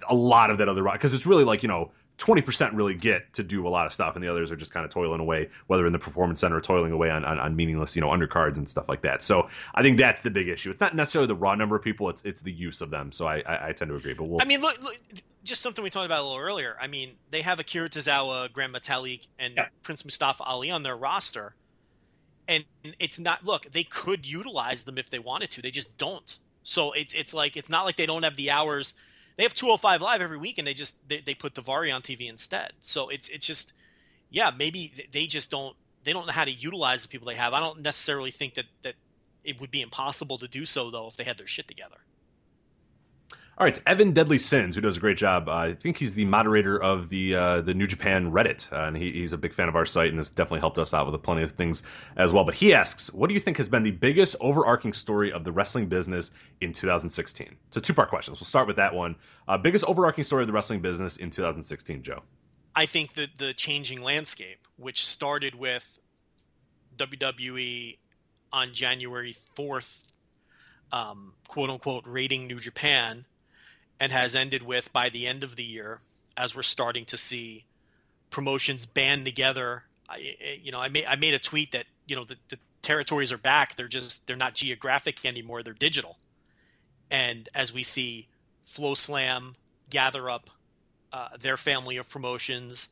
a 0.09 0.15
lot 0.15 0.49
of 0.49 0.57
that 0.57 0.67
other 0.67 0.83
because 0.83 1.13
it's 1.13 1.25
really 1.25 1.43
like 1.43 1.61
you 1.61 1.69
know 1.69 1.91
20% 2.21 2.75
really 2.75 2.93
get 2.93 3.33
to 3.33 3.43
do 3.43 3.67
a 3.67 3.69
lot 3.69 3.85
of 3.85 3.93
stuff 3.93 4.15
and 4.15 4.23
the 4.23 4.29
others 4.29 4.51
are 4.51 4.55
just 4.55 4.71
kind 4.71 4.85
of 4.85 4.91
toiling 4.91 5.19
away 5.19 5.49
whether 5.67 5.87
in 5.87 5.93
the 5.93 5.99
performance 5.99 6.39
center 6.39 6.57
or 6.57 6.61
toiling 6.61 6.91
away 6.91 7.09
on, 7.09 7.25
on, 7.25 7.39
on 7.39 7.55
meaningless 7.55 7.95
you 7.95 8.01
know 8.01 8.09
undercards 8.09 8.57
and 8.57 8.69
stuff 8.69 8.87
like 8.87 9.01
that 9.01 9.21
so 9.21 9.49
i 9.75 9.81
think 9.81 9.97
that's 9.97 10.21
the 10.21 10.29
big 10.29 10.47
issue 10.47 10.69
it's 10.69 10.81
not 10.81 10.95
necessarily 10.95 11.27
the 11.27 11.35
raw 11.35 11.55
number 11.55 11.75
of 11.75 11.81
people 11.81 12.09
it's 12.09 12.21
it's 12.23 12.41
the 12.41 12.51
use 12.51 12.81
of 12.81 12.89
them 12.91 13.11
so 13.11 13.25
i 13.25 13.37
i, 13.47 13.69
I 13.69 13.71
tend 13.73 13.89
to 13.89 13.95
agree 13.95 14.13
but 14.13 14.25
we'll 14.25 14.41
I 14.41 14.45
mean, 14.45 14.61
look, 14.61 14.81
look, 14.81 14.95
just 15.43 15.61
something 15.61 15.83
we 15.83 15.89
talked 15.89 16.05
about 16.05 16.21
a 16.21 16.23
little 16.27 16.39
earlier. 16.39 16.75
I 16.79 16.87
mean, 16.87 17.13
they 17.31 17.41
have 17.41 17.59
Akira 17.59 17.89
Tozawa, 17.89 18.51
Gran 18.51 18.71
Metalik, 18.71 19.27
and 19.39 19.55
Yeah. 19.55 19.67
Prince 19.83 20.03
Mustafa 20.05 20.43
Ali 20.43 20.69
on 20.71 20.83
their 20.83 20.95
roster, 20.97 21.55
and 22.47 22.63
it's 22.99 23.19
not. 23.19 23.43
Look, 23.43 23.71
they 23.71 23.83
could 23.83 24.25
utilize 24.25 24.83
them 24.83 24.97
if 24.97 25.09
they 25.09 25.19
wanted 25.19 25.51
to. 25.51 25.61
They 25.61 25.71
just 25.71 25.97
don't. 25.97 26.37
So 26.63 26.91
it's 26.91 27.13
it's 27.13 27.33
like 27.33 27.57
it's 27.57 27.69
not 27.69 27.85
like 27.85 27.95
they 27.95 28.05
don't 28.05 28.23
have 28.23 28.35
the 28.35 28.51
hours. 28.51 28.93
They 29.37 29.43
have 29.43 29.53
205 29.53 30.01
live 30.01 30.21
every 30.21 30.37
week, 30.37 30.57
and 30.57 30.67
they 30.67 30.73
just 30.73 31.07
they, 31.07 31.19
they 31.19 31.33
put 31.33 31.53
Daivari 31.53 31.93
on 31.93 32.01
TV 32.01 32.29
instead. 32.29 32.71
So 32.79 33.09
it's 33.09 33.27
it's 33.29 33.45
just 33.45 33.73
yeah, 34.29 34.51
maybe 34.57 34.91
they 35.11 35.25
just 35.25 35.51
don't 35.51 35.75
they 36.03 36.13
don't 36.13 36.25
know 36.25 36.33
how 36.33 36.45
to 36.45 36.51
utilize 36.51 37.03
the 37.03 37.09
people 37.09 37.27
they 37.27 37.35
have. 37.35 37.53
I 37.53 37.59
don't 37.59 37.81
necessarily 37.81 38.31
think 38.31 38.55
that 38.55 38.65
that 38.83 38.95
it 39.43 39.59
would 39.59 39.71
be 39.71 39.81
impossible 39.81 40.37
to 40.39 40.47
do 40.47 40.65
so 40.65 40.91
though 40.91 41.07
if 41.07 41.17
they 41.17 41.23
had 41.23 41.37
their 41.37 41.47
shit 41.47 41.67
together. 41.67 41.97
All 43.57 43.65
right, 43.65 43.75
it's 43.75 43.83
Evan 43.85 44.13
Deadly 44.13 44.39
Sins, 44.39 44.75
who 44.75 44.81
does 44.81 44.97
a 44.97 44.99
great 44.99 45.17
job. 45.17 45.49
Uh, 45.49 45.51
I 45.51 45.73
think 45.75 45.97
he's 45.97 46.13
the 46.13 46.25
moderator 46.25 46.81
of 46.81 47.09
the 47.09 47.35
uh, 47.35 47.61
the 47.61 47.73
New 47.73 47.85
Japan 47.85 48.31
Reddit, 48.31 48.71
uh, 48.71 48.87
and 48.87 48.95
he, 48.95 49.11
he's 49.11 49.33
a 49.33 49.37
big 49.37 49.53
fan 49.53 49.67
of 49.67 49.75
our 49.75 49.85
site, 49.85 50.07
and 50.07 50.17
has 50.17 50.29
definitely 50.29 50.61
helped 50.61 50.79
us 50.79 50.93
out 50.93 51.05
with 51.05 51.13
a 51.13 51.19
plenty 51.19 51.43
of 51.43 51.51
things 51.51 51.83
as 52.15 52.31
well. 52.31 52.45
But 52.45 52.55
he 52.55 52.73
asks, 52.73 53.13
"What 53.13 53.27
do 53.27 53.33
you 53.33 53.41
think 53.41 53.57
has 53.57 53.67
been 53.67 53.83
the 53.83 53.91
biggest 53.91 54.37
overarching 54.39 54.93
story 54.93 55.33
of 55.33 55.43
the 55.43 55.51
wrestling 55.51 55.87
business 55.87 56.31
in 56.61 56.71
2016?" 56.71 57.55
So 57.71 57.81
two 57.81 57.93
part 57.93 58.09
questions. 58.09 58.39
We'll 58.39 58.47
start 58.47 58.67
with 58.67 58.77
that 58.77 58.95
one. 58.95 59.15
Uh, 59.47 59.57
biggest 59.57 59.83
overarching 59.83 60.23
story 60.23 60.43
of 60.43 60.47
the 60.47 60.53
wrestling 60.53 60.79
business 60.79 61.17
in 61.17 61.29
2016, 61.29 62.03
Joe. 62.03 62.23
I 62.73 62.85
think 62.85 63.13
that 63.15 63.37
the 63.37 63.53
changing 63.53 64.01
landscape, 64.01 64.65
which 64.77 65.05
started 65.05 65.55
with 65.55 65.99
WWE 66.97 67.97
on 68.53 68.73
January 68.73 69.35
4th, 69.55 70.07
um, 70.93 71.33
quote 71.47 71.69
unquote, 71.69 72.05
raiding 72.07 72.47
New 72.47 72.59
Japan 72.59 73.25
and 74.01 74.11
has 74.11 74.35
ended 74.35 74.63
with 74.63 74.91
by 74.91 75.09
the 75.09 75.27
end 75.27 75.43
of 75.43 75.55
the 75.55 75.63
year, 75.63 75.99
as 76.35 76.55
we're 76.55 76.63
starting 76.63 77.05
to 77.05 77.15
see 77.15 77.65
promotions 78.31 78.87
band 78.87 79.25
together. 79.25 79.83
I, 80.09 80.35
you 80.61 80.71
know, 80.71 80.81
I 80.81 80.89
made 80.89 81.05
I 81.05 81.15
made 81.15 81.35
a 81.35 81.39
tweet 81.39 81.71
that 81.73 81.85
you 82.07 82.15
know 82.15 82.25
the, 82.25 82.35
the 82.49 82.57
territories 82.81 83.31
are 83.31 83.37
back. 83.37 83.75
They're 83.75 83.87
just 83.87 84.25
they're 84.25 84.35
not 84.35 84.55
geographic 84.55 85.23
anymore. 85.23 85.61
They're 85.61 85.73
digital. 85.73 86.17
And 87.11 87.47
as 87.53 87.71
we 87.71 87.83
see 87.83 88.27
FloSlam 88.67 89.53
gather 89.91 90.29
up 90.29 90.49
uh, 91.13 91.29
their 91.39 91.57
family 91.57 91.97
of 91.97 92.09
promotions, 92.09 92.89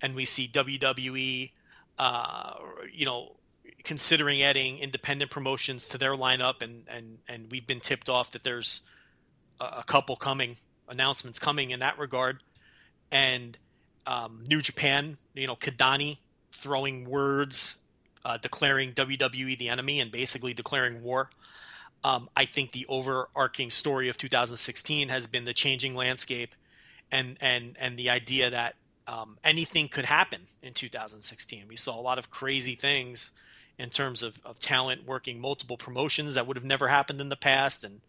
and 0.00 0.14
we 0.14 0.24
see 0.24 0.46
WWE, 0.46 1.50
uh, 1.98 2.54
you 2.92 3.04
know, 3.04 3.32
considering 3.82 4.42
adding 4.42 4.78
independent 4.78 5.32
promotions 5.32 5.88
to 5.88 5.98
their 5.98 6.12
lineup, 6.12 6.62
and 6.62 6.84
and 6.86 7.18
and 7.26 7.50
we've 7.50 7.66
been 7.66 7.80
tipped 7.80 8.08
off 8.08 8.30
that 8.30 8.44
there's 8.44 8.82
a 9.78 9.84
couple 9.84 10.16
coming 10.16 10.56
announcements 10.88 11.38
coming 11.38 11.70
in 11.70 11.80
that 11.80 11.98
regard, 11.98 12.42
and 13.10 13.56
um, 14.06 14.44
New 14.48 14.60
Japan, 14.60 15.16
you 15.34 15.46
know, 15.46 15.56
Kidani 15.56 16.18
throwing 16.52 17.08
words, 17.08 17.76
uh, 18.24 18.38
declaring 18.38 18.92
WWE 18.92 19.58
the 19.58 19.68
enemy, 19.68 20.00
and 20.00 20.10
basically 20.10 20.54
declaring 20.54 21.02
war. 21.02 21.30
Um, 22.04 22.28
I 22.36 22.44
think 22.46 22.72
the 22.72 22.86
overarching 22.88 23.70
story 23.70 24.08
of 24.08 24.18
2016 24.18 25.08
has 25.08 25.26
been 25.26 25.44
the 25.44 25.54
changing 25.54 25.94
landscape, 25.94 26.54
and 27.10 27.36
and 27.40 27.76
and 27.78 27.96
the 27.96 28.10
idea 28.10 28.50
that 28.50 28.74
um, 29.06 29.38
anything 29.44 29.88
could 29.88 30.04
happen 30.04 30.42
in 30.62 30.74
2016. 30.74 31.66
We 31.68 31.76
saw 31.76 31.98
a 31.98 32.02
lot 32.02 32.18
of 32.18 32.30
crazy 32.30 32.74
things 32.74 33.32
in 33.78 33.90
terms 33.90 34.22
of, 34.22 34.38
of 34.44 34.58
talent 34.58 35.06
working 35.06 35.40
multiple 35.40 35.76
promotions 35.76 36.34
that 36.34 36.46
would 36.46 36.56
have 36.56 36.64
never 36.64 36.88
happened 36.88 37.20
in 37.20 37.28
the 37.28 37.36
past, 37.36 37.84
and 37.84 38.00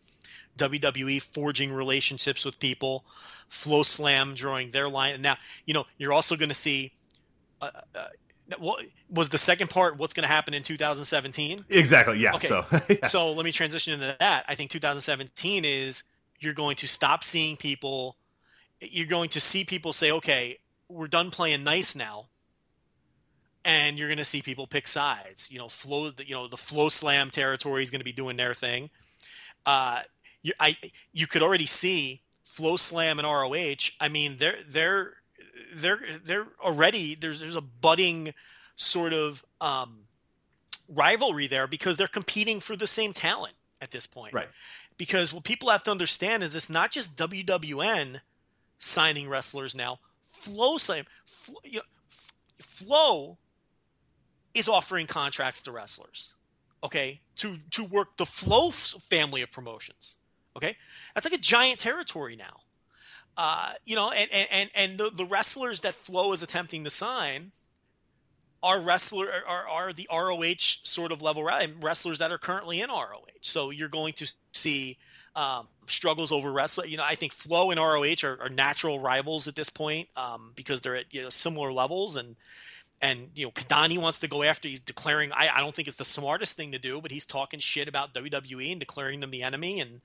WWE 0.57 1.21
forging 1.21 1.71
relationships 1.71 2.45
with 2.45 2.59
people, 2.59 3.05
FloSlam 3.49 4.35
drawing 4.35 4.71
their 4.71 4.89
line. 4.89 5.21
Now, 5.21 5.37
you 5.65 5.73
know, 5.73 5.85
you're 5.97 6.13
also 6.13 6.35
going 6.35 6.49
to 6.49 6.55
see. 6.55 6.91
Uh, 7.61 7.71
uh, 7.95 8.07
what 8.59 8.85
was 9.09 9.29
the 9.29 9.37
second 9.37 9.69
part? 9.69 9.97
What's 9.97 10.13
going 10.13 10.23
to 10.23 10.33
happen 10.33 10.53
in 10.53 10.63
2017? 10.63 11.65
Exactly. 11.69 12.19
Yeah. 12.19 12.35
Okay. 12.35 12.47
So, 12.47 12.65
yeah. 12.89 13.07
so 13.07 13.31
let 13.31 13.45
me 13.45 13.51
transition 13.51 13.93
into 13.93 14.15
that. 14.19 14.45
I 14.47 14.55
think 14.55 14.69
2017 14.71 15.65
is 15.65 16.03
you're 16.39 16.53
going 16.53 16.75
to 16.77 16.87
stop 16.87 17.23
seeing 17.23 17.55
people. 17.57 18.17
You're 18.81 19.07
going 19.07 19.29
to 19.29 19.39
see 19.39 19.63
people 19.63 19.93
say, 19.93 20.11
"Okay, 20.11 20.57
we're 20.89 21.07
done 21.07 21.31
playing 21.31 21.63
nice 21.63 21.95
now," 21.95 22.25
and 23.63 23.97
you're 23.97 24.09
going 24.09 24.17
to 24.17 24.25
see 24.25 24.41
people 24.41 24.67
pick 24.67 24.87
sides. 24.87 25.49
You 25.49 25.59
know, 25.59 25.69
flow. 25.69 26.11
You 26.17 26.35
know, 26.35 26.47
the 26.47 26.57
FloSlam 26.57 27.31
territory 27.31 27.81
is 27.81 27.91
going 27.91 28.01
to 28.01 28.05
be 28.05 28.11
doing 28.11 28.35
their 28.35 28.53
thing. 28.53 28.89
Uh, 29.65 30.01
you, 30.43 30.53
I 30.59 30.77
you 31.11 31.25
could 31.25 31.41
already 31.41 31.65
see 31.65 32.21
FloSlam 32.45 33.17
and 33.17 33.23
ROH. 33.23 33.91
I 33.99 34.09
mean, 34.09 34.37
they're 34.37 34.57
they're 34.69 35.13
they're 35.75 35.99
they're 36.23 36.47
already 36.61 37.15
there's 37.15 37.39
there's 37.39 37.55
a 37.55 37.61
budding 37.61 38.33
sort 38.75 39.13
of 39.13 39.43
um, 39.61 40.01
rivalry 40.89 41.47
there 41.47 41.67
because 41.67 41.97
they're 41.97 42.07
competing 42.07 42.59
for 42.59 42.75
the 42.75 42.87
same 42.87 43.13
talent 43.13 43.55
at 43.81 43.91
this 43.91 44.05
point. 44.05 44.33
Right. 44.33 44.49
Because 44.97 45.33
what 45.33 45.43
people 45.43 45.69
have 45.69 45.83
to 45.83 45.91
understand 45.91 46.43
is 46.43 46.55
it's 46.55 46.69
not 46.69 46.91
just 46.91 47.17
WWN 47.17 48.19
signing 48.79 49.27
wrestlers 49.27 49.73
now. 49.73 49.99
FloSlam, 50.31 51.05
Flow, 51.25 51.55
you 51.63 51.77
know, 51.77 51.83
Flow 52.59 53.37
is 54.53 54.67
offering 54.67 55.07
contracts 55.07 55.61
to 55.61 55.71
wrestlers. 55.71 56.33
Okay, 56.83 57.21
to 57.37 57.55
to 57.71 57.85
work 57.85 58.17
the 58.17 58.25
Flow 58.25 58.69
family 58.69 59.41
of 59.41 59.51
promotions. 59.51 60.17
Okay, 60.55 60.77
that's 61.13 61.25
like 61.25 61.33
a 61.33 61.41
giant 61.41 61.79
territory 61.79 62.35
now. 62.35 62.59
Uh, 63.35 63.73
you 63.85 63.95
know, 63.95 64.11
and 64.11 64.29
and 64.51 64.69
and 64.75 64.97
the, 64.97 65.09
the 65.09 65.25
wrestlers 65.25 65.81
that 65.81 65.95
Flow 65.95 66.33
is 66.33 66.43
attempting 66.43 66.83
to 66.83 66.89
sign 66.89 67.51
are 68.61 68.79
wrestler 68.79 69.27
are, 69.47 69.67
are 69.67 69.93
the 69.93 70.07
ROH 70.11 70.79
sort 70.83 71.11
of 71.11 71.21
level 71.21 71.43
wrestlers 71.81 72.19
that 72.19 72.31
are 72.31 72.37
currently 72.37 72.81
in 72.81 72.89
ROH. 72.89 73.25
So 73.41 73.71
you're 73.71 73.89
going 73.89 74.13
to 74.13 74.31
see 74.53 74.97
um, 75.35 75.67
struggles 75.87 76.31
over 76.31 76.51
wrestling. 76.51 76.89
You 76.89 76.97
know, 76.97 77.03
I 77.03 77.15
think 77.15 77.33
Flow 77.33 77.71
and 77.71 77.79
ROH 77.79 78.23
are, 78.23 78.39
are 78.41 78.49
natural 78.49 78.99
rivals 78.99 79.47
at 79.47 79.55
this 79.55 79.69
point 79.69 80.07
um, 80.15 80.51
because 80.55 80.81
they're 80.81 80.95
at 80.95 81.13
you 81.13 81.21
know 81.21 81.29
similar 81.29 81.73
levels 81.73 82.15
and 82.15 82.35
and 83.01 83.29
you 83.35 83.45
know 83.45 83.51
Kidani 83.51 83.97
wants 83.97 84.21
to 84.21 84.27
go 84.27 84.43
after. 84.43 84.67
He's 84.67 84.79
declaring. 84.79 85.31
I, 85.31 85.49
I 85.55 85.59
don't 85.59 85.75
think 85.75 85.87
it's 85.87 85.97
the 85.97 86.05
smartest 86.05 86.55
thing 86.55 86.71
to 86.71 86.79
do, 86.79 87.01
but 87.01 87.11
he's 87.11 87.25
talking 87.25 87.59
shit 87.59 87.87
about 87.87 88.13
WWE 88.13 88.71
and 88.71 88.79
declaring 88.79 89.19
them 89.19 89.31
the 89.31 89.43
enemy 89.43 89.81
and 89.81 90.01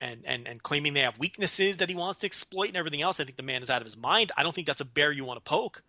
and, 0.00 0.22
and, 0.24 0.46
and 0.46 0.62
claiming 0.62 0.94
they 0.94 1.00
have 1.00 1.18
weaknesses 1.18 1.78
that 1.78 1.88
he 1.88 1.96
wants 1.96 2.20
to 2.20 2.26
exploit 2.26 2.68
and 2.68 2.76
everything 2.76 3.02
else. 3.02 3.20
I 3.20 3.24
think 3.24 3.36
the 3.36 3.42
man 3.42 3.62
is 3.62 3.70
out 3.70 3.82
of 3.82 3.86
his 3.86 3.96
mind. 3.96 4.32
I 4.36 4.42
don't 4.42 4.54
think 4.54 4.66
that's 4.66 4.80
a 4.80 4.86
bear 4.86 5.12
you 5.12 5.24
want 5.24 5.44
to 5.44 5.48
poke. 5.48 5.82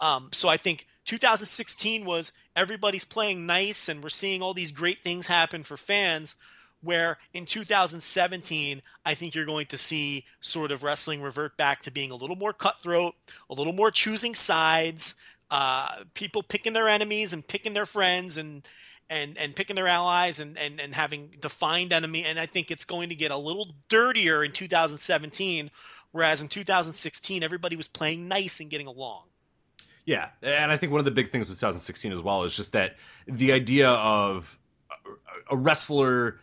Um, 0.00 0.28
so 0.32 0.48
I 0.48 0.56
think 0.56 0.86
2016 1.06 2.04
was 2.04 2.32
everybody's 2.56 3.04
playing 3.04 3.46
nice 3.46 3.88
and 3.88 4.02
we're 4.02 4.08
seeing 4.08 4.42
all 4.42 4.54
these 4.54 4.72
great 4.72 5.00
things 5.00 5.26
happen 5.26 5.62
for 5.62 5.76
fans. 5.76 6.36
Where 6.82 7.18
in 7.34 7.44
2017, 7.44 8.80
I 9.04 9.12
think 9.14 9.34
you're 9.34 9.44
going 9.44 9.66
to 9.66 9.76
see 9.76 10.24
sort 10.40 10.72
of 10.72 10.82
wrestling 10.82 11.20
revert 11.20 11.58
back 11.58 11.82
to 11.82 11.90
being 11.90 12.10
a 12.10 12.16
little 12.16 12.36
more 12.36 12.54
cutthroat, 12.54 13.14
a 13.50 13.54
little 13.54 13.74
more 13.74 13.90
choosing 13.90 14.34
sides, 14.34 15.14
uh, 15.50 16.04
people 16.14 16.42
picking 16.42 16.72
their 16.72 16.88
enemies 16.88 17.34
and 17.34 17.46
picking 17.46 17.74
their 17.74 17.84
friends 17.84 18.38
and 18.38 18.66
and 19.10 19.36
and 19.36 19.54
picking 19.54 19.76
their 19.76 19.88
allies 19.88 20.40
and, 20.40 20.56
and 20.56 20.80
and 20.80 20.94
having 20.94 21.30
defined 21.40 21.92
enemy 21.92 22.24
and 22.24 22.38
i 22.38 22.46
think 22.46 22.70
it's 22.70 22.84
going 22.84 23.10
to 23.10 23.14
get 23.14 23.30
a 23.30 23.36
little 23.36 23.74
dirtier 23.88 24.42
in 24.44 24.52
2017 24.52 25.70
whereas 26.12 26.40
in 26.40 26.48
2016 26.48 27.42
everybody 27.42 27.76
was 27.76 27.88
playing 27.88 28.26
nice 28.28 28.60
and 28.60 28.70
getting 28.70 28.86
along. 28.86 29.24
Yeah 30.06 30.28
and 30.42 30.72
i 30.72 30.76
think 30.76 30.92
one 30.92 31.00
of 31.00 31.04
the 31.04 31.10
big 31.10 31.30
things 31.30 31.48
with 31.48 31.58
2016 31.58 32.12
as 32.12 32.20
well 32.20 32.44
is 32.44 32.56
just 32.56 32.72
that 32.72 32.96
the 33.26 33.52
idea 33.52 33.90
of 33.90 34.56
a 35.50 35.56
wrestler 35.56 36.40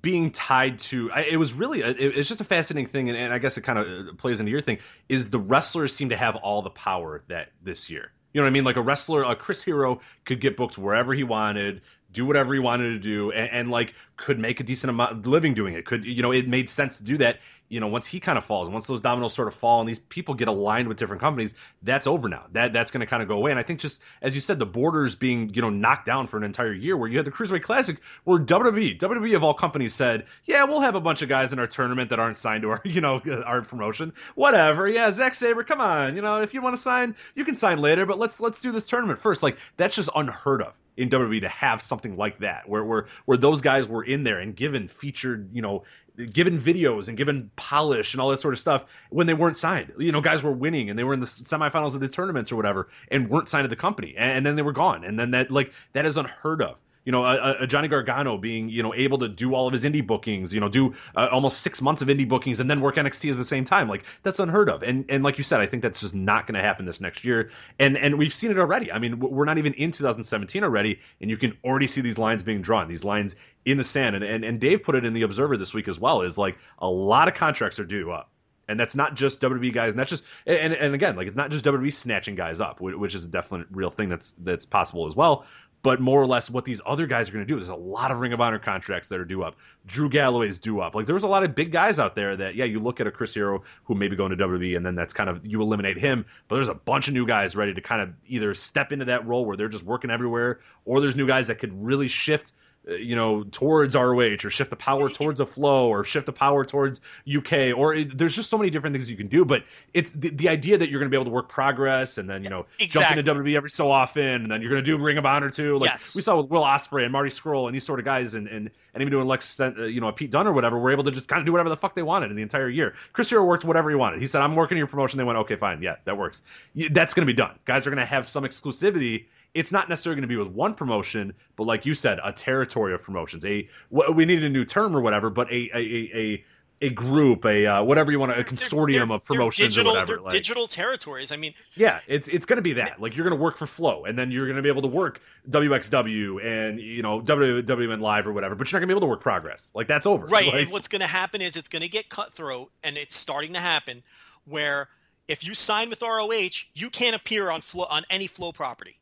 being 0.00 0.30
tied 0.30 0.78
to 0.78 1.10
it 1.30 1.36
was 1.36 1.52
really 1.52 1.80
it's 1.80 2.28
just 2.28 2.40
a 2.40 2.44
fascinating 2.44 2.88
thing 2.90 3.10
and, 3.10 3.32
i 3.32 3.38
guess 3.38 3.56
it 3.58 3.60
kind 3.60 3.78
of 3.78 4.16
plays 4.16 4.40
into 4.40 4.50
your 4.50 4.62
thing 4.62 4.78
is 5.08 5.30
the 5.30 5.38
wrestlers 5.38 5.94
seem 5.94 6.08
to 6.08 6.16
have 6.16 6.36
all 6.36 6.62
the 6.62 6.70
power 6.70 7.22
that 7.28 7.50
this 7.62 7.90
year 7.90 8.10
you 8.34 8.40
know 8.40 8.44
what 8.44 8.48
I 8.48 8.52
mean? 8.52 8.64
Like 8.64 8.76
a 8.76 8.82
wrestler, 8.82 9.22
a 9.22 9.34
Chris 9.36 9.62
Hero 9.62 10.00
could 10.24 10.40
get 10.40 10.56
booked 10.56 10.76
wherever 10.76 11.14
he 11.14 11.22
wanted, 11.22 11.80
do 12.14 12.24
whatever 12.24 12.54
he 12.54 12.60
wanted 12.60 12.90
to 12.90 12.98
do, 12.98 13.30
and, 13.32 13.50
and 13.50 13.70
like 13.70 13.92
could 14.16 14.38
make 14.38 14.60
a 14.60 14.62
decent 14.62 14.88
amount 14.88 15.12
of 15.12 15.26
living 15.26 15.52
doing 15.52 15.74
it. 15.74 15.84
Could 15.84 16.06
you 16.06 16.22
know 16.22 16.32
it 16.32 16.48
made 16.48 16.70
sense 16.70 16.96
to 16.98 17.04
do 17.04 17.18
that? 17.18 17.40
You 17.68 17.80
know, 17.80 17.88
once 17.88 18.06
he 18.06 18.20
kind 18.20 18.38
of 18.38 18.44
falls, 18.44 18.68
once 18.68 18.86
those 18.86 19.02
dominoes 19.02 19.34
sort 19.34 19.48
of 19.48 19.54
fall, 19.54 19.80
and 19.80 19.88
these 19.88 19.98
people 19.98 20.34
get 20.34 20.46
aligned 20.46 20.86
with 20.86 20.96
different 20.96 21.20
companies, 21.20 21.54
that's 21.82 22.06
over 22.06 22.28
now. 22.28 22.44
That 22.52 22.72
that's 22.72 22.90
going 22.90 23.00
to 23.00 23.06
kind 23.06 23.22
of 23.22 23.28
go 23.28 23.34
away. 23.36 23.50
And 23.50 23.58
I 23.58 23.64
think 23.64 23.80
just 23.80 24.00
as 24.22 24.34
you 24.34 24.40
said, 24.40 24.58
the 24.58 24.66
borders 24.66 25.14
being 25.14 25.50
you 25.52 25.60
know 25.60 25.70
knocked 25.70 26.06
down 26.06 26.28
for 26.28 26.36
an 26.36 26.44
entire 26.44 26.72
year, 26.72 26.96
where 26.96 27.08
you 27.08 27.16
had 27.16 27.26
the 27.26 27.32
Cruiserweight 27.32 27.62
Classic, 27.62 27.98
where 28.22 28.38
WWE, 28.38 28.98
WWE 28.98 29.34
of 29.34 29.42
all 29.42 29.54
companies 29.54 29.92
said, 29.92 30.24
yeah, 30.44 30.62
we'll 30.62 30.80
have 30.80 30.94
a 30.94 31.00
bunch 31.00 31.20
of 31.20 31.28
guys 31.28 31.52
in 31.52 31.58
our 31.58 31.66
tournament 31.66 32.08
that 32.10 32.20
aren't 32.20 32.36
signed 32.36 32.62
to 32.62 32.70
our 32.70 32.80
you 32.84 33.00
know 33.00 33.20
our 33.44 33.62
promotion, 33.62 34.12
whatever. 34.36 34.88
Yeah, 34.88 35.10
Zack 35.10 35.34
Sabre, 35.34 35.64
come 35.64 35.80
on, 35.80 36.14
you 36.14 36.22
know 36.22 36.40
if 36.40 36.54
you 36.54 36.62
want 36.62 36.76
to 36.76 36.82
sign, 36.82 37.16
you 37.34 37.44
can 37.44 37.56
sign 37.56 37.78
later, 37.78 38.06
but 38.06 38.18
let's 38.18 38.40
let's 38.40 38.60
do 38.60 38.70
this 38.70 38.86
tournament 38.86 39.18
first. 39.20 39.42
Like 39.42 39.58
that's 39.76 39.96
just 39.96 40.10
unheard 40.14 40.62
of 40.62 40.74
in 40.96 41.08
WWE 41.08 41.40
to 41.40 41.48
have 41.48 41.82
something 41.82 42.16
like 42.16 42.38
that, 42.38 42.68
where 42.68 42.84
where 42.84 43.06
where 43.24 43.38
those 43.38 43.60
guys 43.60 43.88
were 43.88 44.04
in 44.04 44.24
there 44.24 44.38
and 44.38 44.54
given 44.54 44.88
featured, 44.88 45.50
you 45.52 45.62
know, 45.62 45.84
given 46.32 46.58
videos 46.58 47.08
and 47.08 47.16
given 47.16 47.50
polish 47.56 48.14
and 48.14 48.20
all 48.20 48.30
that 48.30 48.40
sort 48.40 48.54
of 48.54 48.60
stuff 48.60 48.84
when 49.10 49.26
they 49.26 49.34
weren't 49.34 49.56
signed. 49.56 49.92
You 49.98 50.12
know, 50.12 50.20
guys 50.20 50.42
were 50.42 50.52
winning 50.52 50.90
and 50.90 50.98
they 50.98 51.04
were 51.04 51.14
in 51.14 51.20
the 51.20 51.26
semifinals 51.26 51.94
of 51.94 52.00
the 52.00 52.08
tournaments 52.08 52.52
or 52.52 52.56
whatever 52.56 52.88
and 53.10 53.28
weren't 53.28 53.48
signed 53.48 53.64
to 53.64 53.68
the 53.68 53.76
company, 53.76 54.14
and, 54.16 54.38
and 54.38 54.46
then 54.46 54.56
they 54.56 54.62
were 54.62 54.72
gone, 54.72 55.04
and 55.04 55.18
then 55.18 55.32
that 55.32 55.50
like 55.50 55.72
that 55.92 56.06
is 56.06 56.16
unheard 56.16 56.62
of 56.62 56.76
you 57.04 57.12
know, 57.12 57.24
a, 57.24 57.56
a, 57.60 57.66
Johnny 57.66 57.88
Gargano 57.88 58.38
being, 58.38 58.68
you 58.68 58.82
know, 58.82 58.94
able 58.94 59.18
to 59.18 59.28
do 59.28 59.54
all 59.54 59.66
of 59.66 59.72
his 59.72 59.84
indie 59.84 60.06
bookings, 60.06 60.54
you 60.54 60.60
know, 60.60 60.68
do 60.68 60.94
uh, 61.16 61.28
almost 61.30 61.60
six 61.60 61.82
months 61.82 62.00
of 62.00 62.08
indie 62.08 62.28
bookings 62.28 62.60
and 62.60 62.70
then 62.70 62.80
work 62.80 62.96
NXT 62.96 63.30
at 63.30 63.36
the 63.36 63.44
same 63.44 63.64
time. 63.64 63.88
Like 63.88 64.04
that's 64.22 64.38
unheard 64.38 64.70
of. 64.70 64.82
And 64.82 65.04
and 65.08 65.22
like 65.22 65.36
you 65.36 65.44
said, 65.44 65.60
I 65.60 65.66
think 65.66 65.82
that's 65.82 66.00
just 66.00 66.14
not 66.14 66.46
going 66.46 66.54
to 66.54 66.62
happen 66.62 66.86
this 66.86 67.00
next 67.00 67.24
year. 67.24 67.50
And 67.78 67.98
and 67.98 68.18
we've 68.18 68.34
seen 68.34 68.50
it 68.50 68.58
already. 68.58 68.90
I 68.90 68.98
mean, 68.98 69.18
we're 69.20 69.44
not 69.44 69.58
even 69.58 69.74
in 69.74 69.92
2017 69.92 70.64
already, 70.64 70.98
and 71.20 71.30
you 71.30 71.36
can 71.36 71.56
already 71.64 71.86
see 71.86 72.00
these 72.00 72.18
lines 72.18 72.42
being 72.42 72.62
drawn. 72.62 72.88
These 72.88 73.04
lines 73.04 73.36
in 73.66 73.76
the 73.76 73.84
sand. 73.84 74.16
And 74.16 74.24
and, 74.24 74.44
and 74.44 74.58
Dave 74.58 74.82
put 74.82 74.94
it 74.94 75.04
in 75.04 75.12
the 75.12 75.22
Observer 75.22 75.56
this 75.56 75.74
week 75.74 75.88
as 75.88 76.00
well. 76.00 76.22
Is 76.22 76.38
like 76.38 76.56
a 76.78 76.88
lot 76.88 77.28
of 77.28 77.34
contracts 77.34 77.78
are 77.78 77.84
due 77.84 78.10
up 78.12 78.30
and 78.68 78.78
that's 78.78 78.94
not 78.94 79.14
just 79.14 79.40
WWE 79.40 79.72
guys, 79.72 79.90
and 79.90 79.98
that's 79.98 80.10
just 80.10 80.24
and 80.46 80.72
and 80.72 80.94
again, 80.94 81.16
like 81.16 81.26
it's 81.26 81.36
not 81.36 81.50
just 81.50 81.64
WWE 81.64 81.92
snatching 81.92 82.34
guys 82.34 82.60
up, 82.60 82.80
which 82.80 83.14
is 83.14 83.24
a 83.24 83.28
definite 83.28 83.66
real 83.70 83.90
thing 83.90 84.08
that's 84.08 84.34
that's 84.38 84.64
possible 84.64 85.06
as 85.06 85.14
well. 85.14 85.44
But 85.84 86.00
more 86.00 86.20
or 86.20 86.26
less, 86.26 86.48
what 86.48 86.64
these 86.64 86.80
other 86.86 87.06
guys 87.06 87.28
are 87.28 87.32
going 87.32 87.46
to 87.46 87.48
do. 87.48 87.56
There's 87.56 87.68
a 87.68 87.74
lot 87.74 88.10
of 88.10 88.18
Ring 88.18 88.32
of 88.32 88.40
Honor 88.40 88.58
contracts 88.58 89.06
that 89.08 89.20
are 89.20 89.24
due 89.24 89.44
up. 89.44 89.54
Drew 89.86 90.08
Galloway's 90.08 90.58
due 90.58 90.80
up. 90.80 90.94
Like 90.94 91.06
there's 91.06 91.24
a 91.24 91.28
lot 91.28 91.44
of 91.44 91.54
big 91.54 91.70
guys 91.70 91.98
out 91.98 92.14
there 92.14 92.36
that 92.38 92.54
yeah, 92.54 92.64
you 92.64 92.80
look 92.80 93.00
at 93.00 93.06
a 93.06 93.10
Chris 93.10 93.34
Hero 93.34 93.62
who 93.84 93.94
may 93.94 94.08
be 94.08 94.16
going 94.16 94.30
to 94.30 94.36
WWE, 94.36 94.78
and 94.78 94.84
then 94.84 94.94
that's 94.94 95.12
kind 95.12 95.28
of 95.28 95.46
you 95.46 95.60
eliminate 95.60 95.98
him. 95.98 96.24
But 96.48 96.56
there's 96.56 96.68
a 96.68 96.74
bunch 96.74 97.06
of 97.06 97.14
new 97.14 97.26
guys 97.26 97.54
ready 97.54 97.74
to 97.74 97.80
kind 97.82 98.00
of 98.00 98.14
either 98.26 98.54
step 98.54 98.92
into 98.92 99.04
that 99.04 99.26
role 99.26 99.44
where 99.44 99.56
they're 99.58 99.68
just 99.68 99.84
working 99.84 100.10
everywhere, 100.10 100.60
or 100.86 101.02
there's 101.02 101.16
new 101.16 101.26
guys 101.26 101.46
that 101.48 101.58
could 101.58 101.72
really 101.84 102.08
shift 102.08 102.54
you 102.86 103.16
know, 103.16 103.44
towards 103.44 103.94
ROH 103.94 104.36
or 104.44 104.50
shift 104.50 104.70
the 104.70 104.76
power 104.76 105.08
towards 105.08 105.40
a 105.40 105.46
flow 105.46 105.88
or 105.88 106.04
shift 106.04 106.26
the 106.26 106.32
power 106.32 106.64
towards 106.64 107.00
UK 107.32 107.76
or 107.76 107.94
it, 107.94 108.16
there's 108.16 108.34
just 108.34 108.50
so 108.50 108.58
many 108.58 108.70
different 108.70 108.94
things 108.94 109.10
you 109.10 109.16
can 109.16 109.28
do. 109.28 109.44
But 109.44 109.64
it's 109.94 110.10
the, 110.10 110.30
the 110.30 110.48
idea 110.48 110.76
that 110.78 110.90
you're 110.90 111.00
going 111.00 111.10
to 111.10 111.14
be 111.14 111.16
able 111.16 111.30
to 111.30 111.34
work 111.34 111.48
progress 111.48 112.18
and 112.18 112.28
then, 112.28 112.44
you 112.44 112.50
know, 112.50 112.66
exactly. 112.78 113.22
jump 113.22 113.38
into 113.38 113.50
WWE 113.50 113.56
every 113.56 113.70
so 113.70 113.90
often 113.90 114.22
and 114.22 114.50
then 114.50 114.60
you're 114.60 114.70
going 114.70 114.84
to 114.84 114.86
do 114.86 115.02
Ring 115.02 115.18
of 115.18 115.26
Honor 115.26 115.50
too. 115.50 115.78
Like 115.78 115.90
yes. 115.90 116.14
we 116.14 116.22
saw 116.22 116.40
with 116.40 116.50
Will 116.50 116.62
Ospreay 116.62 117.04
and 117.04 117.12
Marty 117.12 117.30
Scurll 117.30 117.66
and 117.66 117.74
these 117.74 117.84
sort 117.84 117.98
of 117.98 118.04
guys 118.04 118.34
and, 118.34 118.46
and, 118.48 118.70
and 118.92 119.00
even 119.00 119.10
doing 119.10 119.26
Lex, 119.26 119.58
uh, 119.60 119.72
you 119.84 120.00
know, 120.00 120.08
a 120.08 120.12
Pete 120.12 120.30
Dunne 120.30 120.46
or 120.46 120.52
whatever, 120.52 120.78
were 120.78 120.92
able 120.92 121.04
to 121.04 121.10
just 121.10 121.28
kind 121.28 121.40
of 121.40 121.46
do 121.46 121.52
whatever 121.52 121.68
the 121.68 121.76
fuck 121.76 121.94
they 121.94 122.02
wanted 122.02 122.30
in 122.30 122.36
the 122.36 122.42
entire 122.42 122.68
year. 122.68 122.94
Chris 123.12 123.30
Hero 123.30 123.44
worked 123.44 123.64
whatever 123.64 123.88
he 123.88 123.96
wanted. 123.96 124.20
He 124.20 124.26
said, 124.26 124.42
I'm 124.42 124.54
working 124.54 124.76
your 124.76 124.86
promotion. 124.86 125.18
They 125.18 125.24
went, 125.24 125.38
okay, 125.38 125.56
fine. 125.56 125.82
Yeah, 125.82 125.96
that 126.04 126.16
works. 126.16 126.42
That's 126.90 127.14
going 127.14 127.26
to 127.26 127.32
be 127.32 127.36
done. 127.36 127.58
Guys 127.64 127.86
are 127.86 127.90
going 127.90 127.98
to 127.98 128.06
have 128.06 128.28
some 128.28 128.44
exclusivity 128.44 129.26
it's 129.54 129.72
not 129.72 129.88
necessarily 129.88 130.16
going 130.20 130.28
to 130.28 130.34
be 130.34 130.36
with 130.36 130.48
one 130.48 130.74
promotion, 130.74 131.32
but 131.56 131.64
like 131.64 131.86
you 131.86 131.94
said, 131.94 132.18
a 132.22 132.32
territory 132.32 132.92
of 132.92 133.02
promotions. 133.02 133.44
A 133.44 133.68
we 133.90 134.24
needed 134.24 134.44
a 134.44 134.50
new 134.50 134.64
term 134.64 134.96
or 134.96 135.00
whatever, 135.00 135.30
but 135.30 135.50
a 135.50 135.70
a 135.74 136.10
a 136.14 136.44
a 136.80 136.90
group, 136.90 137.44
a 137.44 137.66
uh, 137.66 137.82
whatever 137.82 138.10
you 138.10 138.18
want, 138.18 138.32
to, 138.32 138.40
a 138.40 138.44
consortium 138.44 138.86
they're, 138.92 139.06
they're, 139.06 139.16
of 139.16 139.24
promotions 139.24 139.74
digital, 139.74 139.92
or 139.92 140.00
whatever. 140.00 140.20
Like, 140.20 140.32
digital 140.32 140.66
territories. 140.66 141.30
I 141.32 141.36
mean, 141.36 141.54
yeah, 141.74 142.00
it's 142.06 142.28
it's 142.28 142.46
going 142.46 142.56
to 142.56 142.62
be 142.62 142.74
that. 142.74 143.00
Like 143.00 143.16
you're 143.16 143.26
going 143.26 143.38
to 143.38 143.42
work 143.42 143.56
for 143.56 143.66
Flow, 143.66 144.04
and 144.04 144.18
then 144.18 144.30
you're 144.30 144.46
going 144.46 144.56
to 144.56 144.62
be 144.62 144.68
able 144.68 144.82
to 144.82 144.88
work 144.88 145.20
WXW 145.48 146.44
and 146.44 146.80
you 146.80 147.02
know 147.02 147.20
WWN 147.20 148.00
Live 148.00 148.26
or 148.26 148.32
whatever, 148.32 148.54
but 148.54 148.70
you're 148.70 148.78
not 148.78 148.86
going 148.86 148.88
to 148.88 148.94
be 148.94 148.98
able 148.98 149.06
to 149.06 149.10
work 149.10 149.22
Progress. 149.22 149.70
Like 149.74 149.86
that's 149.86 150.06
over. 150.06 150.26
Right. 150.26 150.46
Like, 150.46 150.62
and 150.64 150.70
what's 150.72 150.88
going 150.88 151.00
to 151.00 151.06
happen 151.06 151.40
is 151.40 151.56
it's 151.56 151.68
going 151.68 151.82
to 151.82 151.88
get 151.88 152.08
cutthroat, 152.08 152.70
and 152.82 152.96
it's 152.96 153.16
starting 153.16 153.52
to 153.54 153.60
happen 153.60 154.02
where 154.44 154.88
if 155.28 155.44
you 155.44 155.54
sign 155.54 155.88
with 155.88 156.02
ROH, 156.02 156.64
you 156.74 156.90
can't 156.90 157.16
appear 157.16 157.50
on 157.50 157.60
Flow 157.60 157.84
on 157.84 158.04
any 158.10 158.26
Flow 158.26 158.52
property. 158.52 158.98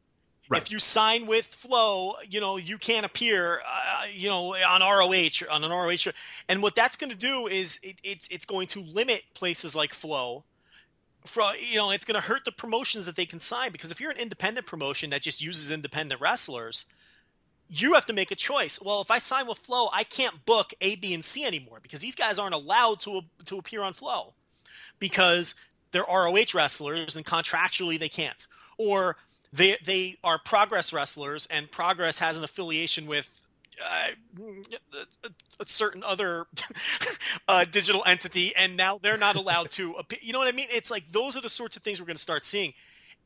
Right. 0.48 0.60
If 0.60 0.70
you 0.70 0.80
sign 0.80 1.26
with 1.26 1.46
Flow, 1.46 2.14
you 2.28 2.40
know 2.40 2.56
you 2.56 2.76
can't 2.76 3.06
appear, 3.06 3.60
uh, 3.66 4.04
you 4.12 4.28
know, 4.28 4.54
on 4.54 4.80
ROH 4.80 5.46
on 5.50 5.64
an 5.64 5.70
ROH, 5.70 6.12
and 6.48 6.62
what 6.62 6.74
that's 6.74 6.96
going 6.96 7.10
to 7.10 7.16
do 7.16 7.46
is 7.46 7.78
it, 7.82 7.96
it's 8.02 8.28
it's 8.28 8.44
going 8.44 8.66
to 8.68 8.82
limit 8.82 9.22
places 9.34 9.74
like 9.74 9.94
Flow. 9.94 10.44
From 11.24 11.54
you 11.60 11.76
know, 11.76 11.90
it's 11.90 12.04
going 12.04 12.20
to 12.20 12.26
hurt 12.26 12.44
the 12.44 12.52
promotions 12.52 13.06
that 13.06 13.16
they 13.16 13.24
can 13.24 13.38
sign 13.38 13.70
because 13.70 13.92
if 13.92 14.00
you're 14.00 14.10
an 14.10 14.18
independent 14.18 14.66
promotion 14.66 15.10
that 15.10 15.22
just 15.22 15.40
uses 15.40 15.70
independent 15.70 16.20
wrestlers, 16.20 16.84
you 17.68 17.94
have 17.94 18.04
to 18.06 18.12
make 18.12 18.30
a 18.30 18.34
choice. 18.34 18.80
Well, 18.82 19.00
if 19.00 19.10
I 19.10 19.18
sign 19.18 19.46
with 19.46 19.58
Flow, 19.58 19.88
I 19.92 20.02
can't 20.02 20.44
book 20.44 20.74
A, 20.80 20.96
B, 20.96 21.14
and 21.14 21.24
C 21.24 21.46
anymore 21.46 21.78
because 21.80 22.00
these 22.00 22.16
guys 22.16 22.38
aren't 22.38 22.54
allowed 22.54 23.00
to 23.02 23.22
to 23.46 23.58
appear 23.58 23.82
on 23.82 23.92
Flow 23.92 24.34
because 24.98 25.54
they're 25.92 26.04
ROH 26.08 26.52
wrestlers 26.54 27.16
and 27.16 27.24
contractually 27.24 27.98
they 27.98 28.08
can't. 28.08 28.46
Or 28.76 29.16
they 29.52 29.76
they 29.84 30.16
are 30.24 30.38
progress 30.38 30.92
wrestlers, 30.92 31.46
and 31.46 31.70
progress 31.70 32.18
has 32.18 32.38
an 32.38 32.44
affiliation 32.44 33.06
with 33.06 33.40
uh, 33.84 34.44
a, 35.60 35.66
certain 35.66 36.02
other 36.04 36.46
uh, 37.48 37.64
digital 37.70 38.02
entity, 38.06 38.54
and 38.56 38.76
now 38.76 38.98
they're 39.02 39.16
not 39.16 39.36
allowed 39.36 39.70
to. 39.72 39.94
You 40.20 40.32
know 40.32 40.38
what 40.38 40.48
I 40.48 40.52
mean? 40.52 40.68
It's 40.70 40.90
like 40.90 41.10
those 41.10 41.36
are 41.36 41.40
the 41.40 41.50
sorts 41.50 41.76
of 41.76 41.82
things 41.82 42.00
we're 42.00 42.06
going 42.06 42.16
to 42.16 42.22
start 42.22 42.44
seeing. 42.44 42.72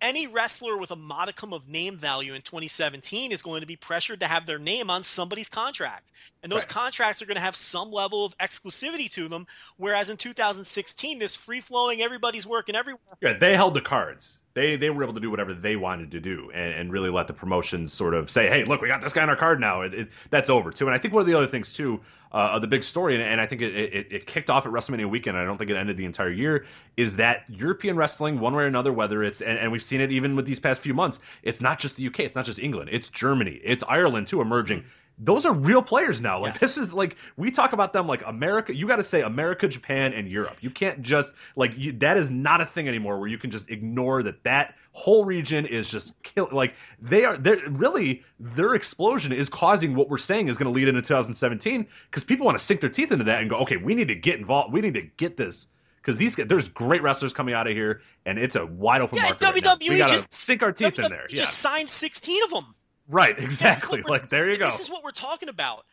Any 0.00 0.26
wrestler 0.26 0.76
with 0.76 0.90
a 0.90 0.96
modicum 0.96 1.54
of 1.54 1.68
name 1.68 1.96
value 1.96 2.34
in 2.34 2.42
2017 2.42 3.32
is 3.32 3.40
going 3.40 3.62
to 3.62 3.66
be 3.66 3.76
pressured 3.76 4.20
to 4.20 4.26
have 4.26 4.44
their 4.44 4.58
name 4.58 4.90
on 4.90 5.02
somebody's 5.02 5.48
contract. 5.48 6.12
And 6.42 6.52
those 6.52 6.62
right. 6.62 6.68
contracts 6.68 7.22
are 7.22 7.26
going 7.26 7.36
to 7.36 7.40
have 7.40 7.56
some 7.56 7.90
level 7.90 8.26
of 8.26 8.36
exclusivity 8.36 9.08
to 9.12 9.26
them. 9.28 9.46
Whereas 9.78 10.10
in 10.10 10.18
2016, 10.18 11.18
this 11.18 11.34
free 11.34 11.60
flowing, 11.62 12.02
everybody's 12.02 12.46
working 12.46 12.76
everywhere. 12.76 13.16
Yeah, 13.22 13.38
they 13.38 13.56
held 13.56 13.72
the 13.72 13.80
cards 13.80 14.38
they 14.56 14.74
they 14.74 14.88
were 14.88 15.04
able 15.04 15.12
to 15.12 15.20
do 15.20 15.30
whatever 15.30 15.52
they 15.52 15.76
wanted 15.76 16.10
to 16.10 16.18
do 16.18 16.50
and, 16.54 16.72
and 16.72 16.90
really 16.90 17.10
let 17.10 17.26
the 17.26 17.32
promotions 17.34 17.92
sort 17.92 18.14
of 18.14 18.30
say, 18.30 18.48
hey, 18.48 18.64
look, 18.64 18.80
we 18.80 18.88
got 18.88 19.02
this 19.02 19.12
guy 19.12 19.22
on 19.22 19.28
our 19.28 19.36
card 19.36 19.60
now. 19.60 19.82
It, 19.82 19.92
it, 19.92 20.08
that's 20.30 20.48
over 20.48 20.70
too. 20.70 20.86
And 20.86 20.94
I 20.94 20.98
think 20.98 21.12
one 21.12 21.20
of 21.20 21.26
the 21.26 21.34
other 21.34 21.46
things 21.46 21.74
too, 21.74 22.00
uh, 22.32 22.58
the 22.58 22.66
big 22.66 22.82
story, 22.82 23.14
and, 23.14 23.22
and 23.22 23.38
I 23.38 23.46
think 23.46 23.60
it, 23.60 23.74
it, 23.74 24.06
it, 24.10 24.26
kicked 24.26 24.48
off 24.48 24.64
at 24.64 24.72
WrestleMania 24.72 25.10
weekend. 25.10 25.36
I 25.36 25.44
don't 25.44 25.58
think 25.58 25.70
it 25.70 25.76
ended 25.76 25.98
the 25.98 26.06
entire 26.06 26.30
year. 26.30 26.64
Is 26.96 27.16
that 27.16 27.44
European 27.50 27.96
wrestling, 27.96 28.40
one 28.40 28.54
way 28.54 28.62
or 28.62 28.66
another, 28.66 28.94
whether 28.94 29.22
it's 29.22 29.42
and, 29.42 29.58
and 29.58 29.70
we've 29.70 29.84
seen 29.84 30.00
it 30.00 30.10
even 30.10 30.34
with 30.34 30.46
these 30.46 30.58
past 30.58 30.80
few 30.80 30.94
months. 30.94 31.20
It's 31.42 31.60
not 31.60 31.78
just 31.78 31.96
the 31.96 32.06
UK. 32.06 32.20
It's 32.20 32.34
not 32.34 32.46
just 32.46 32.58
England. 32.58 32.88
It's 32.90 33.08
Germany. 33.08 33.60
It's 33.62 33.84
Ireland 33.86 34.26
too 34.26 34.40
emerging 34.40 34.84
those 35.18 35.46
are 35.46 35.52
real 35.54 35.80
players 35.80 36.20
now. 36.20 36.40
Like 36.40 36.54
yes. 36.54 36.60
this 36.60 36.76
is 36.76 36.92
like 36.92 37.16
we 37.36 37.50
talk 37.50 37.72
about 37.72 37.92
them 37.92 38.06
like 38.06 38.22
America. 38.26 38.74
You 38.74 38.86
got 38.86 38.96
to 38.96 39.04
say 39.04 39.22
America, 39.22 39.66
Japan, 39.66 40.12
and 40.12 40.28
Europe. 40.28 40.56
You 40.60 40.70
can't 40.70 41.00
just 41.00 41.32
like 41.56 41.76
you, 41.76 41.92
that 41.92 42.16
is 42.18 42.30
not 42.30 42.60
a 42.60 42.66
thing 42.66 42.86
anymore 42.86 43.18
where 43.18 43.28
you 43.28 43.38
can 43.38 43.50
just 43.50 43.70
ignore 43.70 44.22
that 44.22 44.42
that 44.44 44.74
whole 44.92 45.24
region 45.24 45.64
is 45.64 45.88
just 45.88 46.20
kill. 46.22 46.48
Like 46.52 46.74
they 47.00 47.24
are. 47.24 47.36
They're 47.38 47.60
really 47.70 48.24
their 48.38 48.74
explosion 48.74 49.32
is 49.32 49.48
causing 49.48 49.94
what 49.94 50.10
we're 50.10 50.18
saying 50.18 50.48
is 50.48 50.58
going 50.58 50.70
to 50.70 50.76
lead 50.76 50.88
into 50.88 51.00
2017 51.00 51.86
because 52.10 52.22
people 52.22 52.44
want 52.44 52.58
to 52.58 52.64
sink 52.64 52.82
their 52.82 52.90
teeth 52.90 53.10
into 53.10 53.24
that 53.24 53.40
and 53.40 53.48
go, 53.48 53.56
okay, 53.58 53.78
we 53.78 53.94
need 53.94 54.08
to 54.08 54.14
get 54.14 54.38
involved. 54.38 54.72
We 54.72 54.82
need 54.82 54.94
to 54.94 55.02
get 55.16 55.38
this 55.38 55.68
because 56.02 56.18
these 56.18 56.36
there's 56.36 56.68
great 56.68 57.02
wrestlers 57.02 57.32
coming 57.32 57.54
out 57.54 57.66
of 57.66 57.72
here 57.72 58.02
and 58.26 58.38
it's 58.38 58.54
a 58.54 58.66
wide 58.66 59.00
open 59.00 59.16
yeah, 59.16 59.24
market. 59.24 59.40
WWE 59.40 59.64
right 59.64 59.90
we 59.90 59.96
just 59.96 60.30
sink 60.30 60.62
our 60.62 60.72
teeth 60.72 60.96
WWE 60.96 61.04
in 61.04 61.10
there. 61.10 61.24
Yeah. 61.30 61.36
Just 61.36 61.58
signed 61.58 61.88
16 61.88 62.42
of 62.44 62.50
them. 62.50 62.74
Right, 63.08 63.38
exactly. 63.38 64.02
Like 64.02 64.28
there 64.28 64.50
you 64.50 64.58
go. 64.58 64.66
This 64.66 64.80
is 64.80 64.90
what 64.90 65.04
we're 65.04 65.10
talking 65.10 65.48
about. 65.48 65.84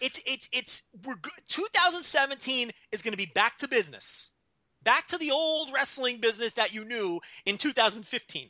It's 0.00 0.20
it's 0.26 0.48
it's 0.52 0.82
we're 1.04 1.16
2017 1.48 2.70
is 2.92 3.02
going 3.02 3.12
to 3.12 3.18
be 3.18 3.30
back 3.34 3.58
to 3.58 3.68
business. 3.68 4.30
Back 4.82 5.06
to 5.08 5.18
the 5.18 5.30
old 5.30 5.72
wrestling 5.72 6.18
business 6.20 6.54
that 6.54 6.74
you 6.74 6.84
knew 6.84 7.20
in 7.46 7.56
2015 7.56 8.48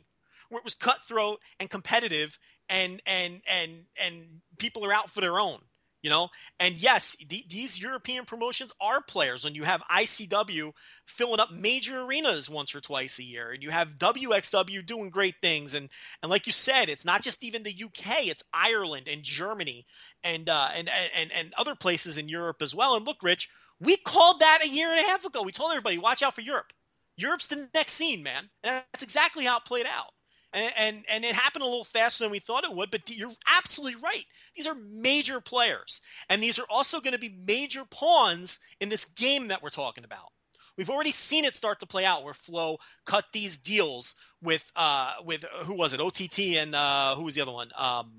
where 0.49 0.59
it 0.59 0.65
was 0.65 0.75
cutthroat 0.75 1.39
and 1.59 1.69
competitive 1.69 2.37
and 2.69 3.01
and 3.05 3.41
and 3.47 3.85
and 4.01 4.41
people 4.57 4.85
are 4.85 4.93
out 4.93 5.09
for 5.09 5.21
their 5.21 5.39
own 5.39 5.59
you 6.05 6.11
know? 6.11 6.29
And 6.59 6.75
yes 6.75 7.17
these 7.27 7.81
european 7.81 8.25
promotions 8.25 8.71
are 8.79 9.01
players. 9.01 9.43
When 9.43 9.55
you 9.55 9.63
have 9.63 9.81
icw 9.91 10.71
filling 11.07 11.39
up 11.39 11.51
major 11.51 12.01
arenas 12.01 12.47
once 12.47 12.75
or 12.75 12.79
twice 12.79 13.17
a 13.17 13.23
year 13.23 13.51
and 13.51 13.63
you 13.63 13.71
have 13.71 13.97
wxw 13.97 14.85
doing 14.85 15.09
great 15.09 15.33
things 15.41 15.73
and 15.73 15.89
and 16.21 16.29
like 16.29 16.45
you 16.45 16.53
said 16.53 16.89
it's 16.89 17.05
not 17.05 17.23
just 17.23 17.43
even 17.43 17.63
the 17.63 17.83
uk 17.83 18.05
it's 18.05 18.43
ireland 18.53 19.07
and 19.11 19.23
germany 19.23 19.83
and 20.23 20.47
uh 20.47 20.69
and 20.75 20.89
and 21.17 21.31
and 21.31 21.53
other 21.57 21.73
places 21.73 22.17
in 22.17 22.29
europe 22.29 22.61
as 22.61 22.75
well. 22.75 22.95
And 22.95 23.05
look 23.07 23.23
rich 23.23 23.49
we 23.79 23.97
called 23.97 24.41
that 24.41 24.59
a 24.63 24.69
year 24.69 24.91
and 24.91 24.99
a 24.99 25.09
half 25.09 25.25
ago. 25.25 25.41
We 25.41 25.51
told 25.51 25.71
everybody 25.71 25.97
watch 25.97 26.21
out 26.21 26.35
for 26.35 26.41
europe. 26.41 26.71
Europe's 27.17 27.47
the 27.47 27.67
next 27.73 27.93
scene 27.93 28.21
man. 28.21 28.49
And 28.63 28.83
that's 28.93 29.03
exactly 29.03 29.43
how 29.43 29.57
it 29.57 29.65
played 29.65 29.87
out 29.87 30.11
and, 30.55 30.73
and, 30.77 31.05
and 31.09 31.25
it 31.25 31.35
happened 31.35 31.63
a 31.63 31.67
little 31.67 31.83
faster 31.83 32.23
than 32.23 32.31
we 32.31 32.39
thought 32.39 32.63
it 32.63 32.73
would. 32.73 32.89
But 32.89 33.09
you're 33.09 33.33
absolutely 33.45 34.01
right; 34.01 34.25
these 34.55 34.65
are 34.65 34.75
major 34.75 35.41
players, 35.41 36.01
and 36.29 36.41
these 36.41 36.57
are 36.57 36.65
also 36.69 36.99
going 36.99 37.13
to 37.13 37.19
be 37.19 37.35
major 37.45 37.83
pawns 37.89 38.59
in 38.79 38.89
this 38.89 39.05
game 39.05 39.49
that 39.49 39.61
we're 39.61 39.69
talking 39.69 40.03
about. 40.03 40.31
We've 40.77 40.89
already 40.89 41.11
seen 41.11 41.45
it 41.45 41.55
start 41.55 41.79
to 41.81 41.85
play 41.85 42.05
out 42.05 42.23
where 42.23 42.33
Flow 42.33 42.77
cut 43.05 43.25
these 43.31 43.57
deals 43.57 44.15
with 44.41 44.71
uh 44.75 45.13
with 45.23 45.45
who 45.63 45.73
was 45.73 45.93
it 45.93 46.01
OTT 46.01 46.39
and 46.57 46.75
uh 46.75 47.15
who 47.15 47.23
was 47.23 47.35
the 47.35 47.41
other 47.41 47.53
one 47.53 47.69
um 47.77 48.11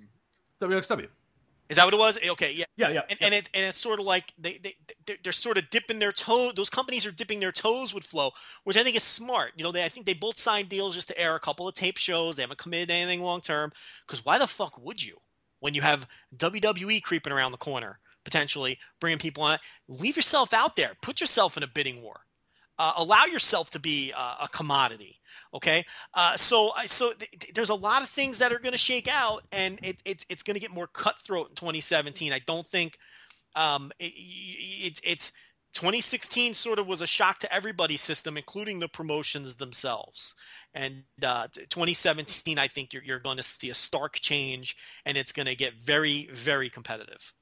WXW. 0.61 1.09
Is 1.69 1.77
that 1.77 1.85
what 1.85 1.95
it 1.95 1.99
was? 1.99 2.19
Eh, 2.23 2.31
okay, 2.31 2.53
yeah, 2.53 2.65
yeah, 2.77 2.91
yeah. 2.91 3.03
And, 3.09 3.19
yeah. 3.21 3.27
and, 3.27 3.35
it, 3.35 3.51
and 3.55 3.67
it's 3.67 3.79
sort 3.79 3.99
of 3.99 4.07
like 4.07 4.33
they 4.39 4.59
they 4.63 4.75
they're, 5.07 5.17
they're, 5.23 5.33
sort 5.33 5.59
of 5.59 5.69
dipping 5.71 5.99
their 5.99 6.13
toe. 6.13 6.53
Those 6.55 6.71
companies 6.71 7.07
are 7.07 7.11
dipping 7.11 7.41
their 7.41 7.53
toes 7.53 7.93
with 7.93 8.05
Flow, 8.05 8.31
which 8.65 8.77
I 8.77 8.83
think 8.83 8.97
is 8.97 9.03
smart. 9.03 9.53
You 9.57 9.65
know, 9.65 9.73
they 9.73 9.85
I 9.85 9.89
think 9.89 10.07
they 10.07 10.15
both 10.15 10.39
signed 10.39 10.69
deals 10.69 10.95
just 10.95 11.09
to 11.09 11.19
air 11.19 11.35
a 11.35 11.41
couple 11.41 11.67
of 11.67 11.75
tape 11.75 11.97
shows. 11.97 12.37
They 12.37 12.43
haven't 12.43 12.59
committed 12.59 12.89
to 12.89 12.95
anything 12.95 13.23
long 13.23 13.41
term. 13.41 13.73
Because 14.07 14.25
why 14.25 14.39
the 14.39 14.47
fuck 14.47 14.79
would 14.83 15.03
you 15.03 15.17
when 15.61 15.75
you 15.75 15.83
have 15.83 16.07
WWE 16.37 17.03
creeping 17.03 17.33
around 17.33 17.53
the 17.53 17.59
corner, 17.59 17.99
potentially 18.25 18.79
bringing 19.01 19.19
people 19.19 19.43
on? 19.43 19.59
Leave 19.89 20.17
yourself 20.17 20.55
out 20.55 20.77
there. 20.77 20.93
Put 21.03 21.21
yourself 21.21 21.57
in 21.57 21.63
a 21.63 21.69
bidding 21.69 22.03
war. 22.03 22.26
Uh, 22.79 22.93
allow 22.97 23.25
yourself 23.25 23.71
to 23.71 23.79
be 23.79 24.13
uh, 24.17 24.37
a 24.43 24.49
commodity. 24.49 25.21
Okay, 25.55 25.85
uh, 26.15 26.37
so 26.37 26.73
so 26.85 27.13
th- 27.13 27.53
there's 27.55 27.71
a 27.71 27.75
lot 27.75 28.03
of 28.03 28.09
things 28.11 28.39
that 28.39 28.53
are 28.53 28.59
going 28.59 28.73
to 28.73 28.79
shake 28.79 29.09
out, 29.09 29.43
and 29.53 29.79
it, 29.83 30.03
it's 30.05 30.27
it's 30.29 30.43
going 30.43 30.55
to 30.55 30.61
get 30.61 30.71
more 30.71 30.87
cutthroat 30.87 31.51
in 31.51 31.55
2017. 31.55 32.33
I 32.33 32.41
don't 32.41 32.67
think 32.67 32.99
um, 33.55 33.91
it, 33.99 34.13
it's 34.15 35.01
it's 35.05 35.33
2016 35.77 36.55
sort 36.55 36.79
of 36.79 36.87
was 36.87 37.03
a 37.03 37.07
shock 37.07 37.39
to 37.41 37.53
everybody's 37.53 38.01
system, 38.01 38.37
including 38.37 38.79
the 38.79 38.89
promotions 38.89 39.57
themselves. 39.57 40.35
And 40.73 41.05
uh, 41.23 41.49
2017, 41.49 42.59
I 42.59 42.67
think 42.67 42.95
you're, 42.95 43.03
you're 43.03 43.19
going 43.19 43.37
to 43.37 43.43
see 43.43 43.69
a 43.69 43.75
stark 43.75 44.19
change, 44.21 44.77
and 45.05 45.19
it's 45.19 45.33
going 45.33 45.47
to 45.47 45.55
get 45.55 45.75
very, 45.75 46.29
very 46.33 46.71
competitive. 46.71 47.33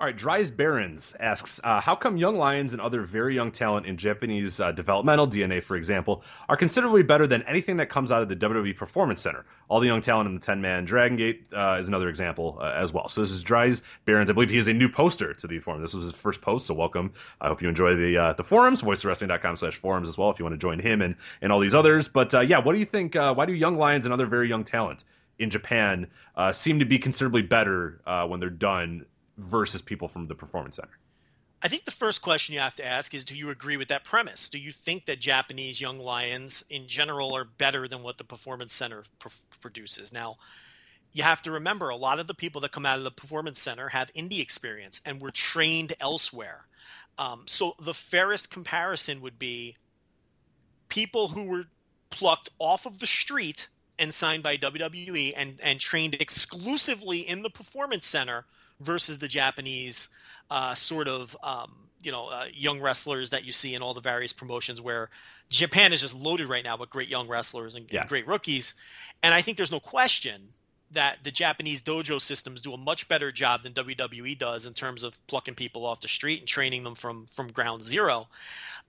All 0.00 0.08
right, 0.08 0.16
Dries 0.16 0.50
Barons 0.50 1.14
asks, 1.20 1.60
uh, 1.62 1.80
how 1.80 1.94
come 1.94 2.16
young 2.16 2.34
lions 2.34 2.72
and 2.72 2.82
other 2.82 3.02
very 3.02 3.32
young 3.32 3.52
talent 3.52 3.86
in 3.86 3.96
Japanese 3.96 4.58
uh, 4.58 4.72
developmental 4.72 5.28
DNA, 5.28 5.62
for 5.62 5.76
example, 5.76 6.24
are 6.48 6.56
considerably 6.56 7.04
better 7.04 7.28
than 7.28 7.44
anything 7.44 7.76
that 7.76 7.90
comes 7.90 8.10
out 8.10 8.20
of 8.20 8.28
the 8.28 8.34
WWE 8.34 8.76
Performance 8.76 9.20
Center? 9.20 9.44
All 9.68 9.78
the 9.78 9.86
young 9.86 10.00
talent 10.00 10.28
in 10.28 10.34
the 10.34 10.40
10-man 10.40 10.84
Dragon 10.84 11.16
Gate 11.16 11.46
uh, 11.52 11.76
is 11.78 11.86
another 11.86 12.08
example 12.08 12.58
uh, 12.60 12.72
as 12.74 12.92
well. 12.92 13.08
So 13.08 13.20
this 13.20 13.30
is 13.30 13.44
Dries 13.44 13.82
Barons. 14.04 14.28
I 14.28 14.32
believe 14.32 14.50
he 14.50 14.58
is 14.58 14.66
a 14.66 14.72
new 14.72 14.88
poster 14.88 15.32
to 15.32 15.46
the 15.46 15.60
forum. 15.60 15.80
This 15.80 15.94
was 15.94 16.06
his 16.06 16.14
first 16.14 16.40
post, 16.40 16.66
so 16.66 16.74
welcome. 16.74 17.12
I 17.40 17.46
hope 17.46 17.62
you 17.62 17.68
enjoy 17.68 17.94
the 17.94 18.18
uh, 18.18 18.32
the 18.32 18.42
forums, 18.42 18.82
voicesofwrestling.com 18.82 19.56
slash 19.58 19.76
forums 19.76 20.08
as 20.08 20.18
well 20.18 20.28
if 20.28 20.40
you 20.40 20.44
want 20.44 20.54
to 20.54 20.58
join 20.58 20.80
him 20.80 21.02
and, 21.02 21.14
and 21.40 21.52
all 21.52 21.60
these 21.60 21.74
others. 21.74 22.08
But 22.08 22.34
uh, 22.34 22.40
yeah, 22.40 22.58
what 22.58 22.72
do 22.72 22.80
you 22.80 22.84
think? 22.84 23.14
why 23.14 23.46
do 23.46 23.54
young 23.54 23.78
lions 23.78 24.06
and 24.06 24.12
other 24.12 24.26
very 24.26 24.48
young 24.48 24.64
talent 24.64 25.04
in 25.38 25.50
Japan 25.50 26.08
seem 26.50 26.80
to 26.80 26.84
be 26.84 26.98
considerably 26.98 27.42
better 27.42 28.00
when 28.26 28.40
they're 28.40 28.50
done 28.50 29.06
versus 29.36 29.82
people 29.82 30.08
from 30.08 30.26
the 30.26 30.34
performance 30.34 30.76
center? 30.76 30.98
I 31.62 31.68
think 31.68 31.86
the 31.86 31.90
first 31.90 32.20
question 32.20 32.54
you 32.54 32.60
have 32.60 32.76
to 32.76 32.86
ask 32.86 33.14
is 33.14 33.24
do 33.24 33.34
you 33.34 33.48
agree 33.48 33.78
with 33.78 33.88
that 33.88 34.04
premise? 34.04 34.50
Do 34.50 34.58
you 34.58 34.70
think 34.70 35.06
that 35.06 35.18
Japanese 35.18 35.80
young 35.80 35.98
lions 35.98 36.62
in 36.68 36.86
general 36.86 37.34
are 37.34 37.44
better 37.44 37.88
than 37.88 38.02
what 38.02 38.18
the 38.18 38.24
performance 38.24 38.74
center 38.74 39.04
pr- 39.18 39.28
produces? 39.60 40.12
Now, 40.12 40.36
you 41.12 41.22
have 41.22 41.40
to 41.42 41.50
remember 41.52 41.88
a 41.88 41.96
lot 41.96 42.18
of 42.18 42.26
the 42.26 42.34
people 42.34 42.60
that 42.60 42.72
come 42.72 42.84
out 42.84 42.98
of 42.98 43.04
the 43.04 43.10
performance 43.10 43.58
center 43.58 43.88
have 43.88 44.12
indie 44.12 44.42
experience 44.42 45.00
and 45.06 45.22
were 45.22 45.30
trained 45.30 45.94
elsewhere. 46.00 46.66
Um, 47.18 47.44
so 47.46 47.74
the 47.80 47.94
fairest 47.94 48.50
comparison 48.50 49.22
would 49.22 49.38
be 49.38 49.76
people 50.88 51.28
who 51.28 51.44
were 51.44 51.64
plucked 52.10 52.50
off 52.58 52.84
of 52.84 52.98
the 52.98 53.06
street 53.06 53.68
and 53.98 54.12
signed 54.12 54.42
by 54.42 54.56
WWE 54.56 55.32
and, 55.36 55.58
and 55.62 55.80
trained 55.80 56.14
exclusively 56.20 57.20
in 57.20 57.42
the 57.42 57.50
performance 57.50 58.06
center 58.06 58.44
versus 58.80 59.18
the 59.18 59.28
Japanese 59.28 60.08
uh, 60.50 60.74
sort 60.74 61.08
of 61.08 61.36
um, 61.42 61.72
you 62.02 62.12
know 62.12 62.28
uh, 62.28 62.46
young 62.52 62.80
wrestlers 62.80 63.30
that 63.30 63.44
you 63.44 63.52
see 63.52 63.74
in 63.74 63.82
all 63.82 63.94
the 63.94 64.00
various 64.00 64.32
promotions 64.32 64.80
where 64.80 65.10
Japan 65.50 65.92
is 65.92 66.00
just 66.00 66.16
loaded 66.16 66.48
right 66.48 66.64
now 66.64 66.76
with 66.76 66.90
great 66.90 67.08
young 67.08 67.28
wrestlers 67.28 67.74
and, 67.74 67.86
yeah. 67.90 68.00
and 68.00 68.08
great 68.08 68.26
rookies, 68.26 68.74
and 69.22 69.34
I 69.34 69.42
think 69.42 69.56
there's 69.56 69.72
no 69.72 69.80
question 69.80 70.48
that 70.92 71.18
the 71.24 71.30
Japanese 71.30 71.82
dojo 71.82 72.20
systems 72.20 72.60
do 72.60 72.72
a 72.72 72.76
much 72.78 73.08
better 73.08 73.32
job 73.32 73.62
than 73.62 73.72
WWE 73.72 74.38
does 74.38 74.64
in 74.64 74.74
terms 74.74 75.02
of 75.02 75.26
plucking 75.26 75.54
people 75.54 75.84
off 75.84 76.00
the 76.00 76.08
street 76.08 76.40
and 76.40 76.48
training 76.48 76.84
them 76.84 76.94
from 76.94 77.26
from 77.26 77.50
ground 77.50 77.84
zero. 77.84 78.28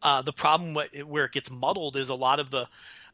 Uh, 0.03 0.21
the 0.21 0.33
problem 0.33 0.77
where 1.05 1.25
it 1.25 1.31
gets 1.31 1.49
muddled 1.49 1.95
is 1.95 2.09
a 2.09 2.15
lot 2.15 2.39
of 2.39 2.51
the 2.51 2.67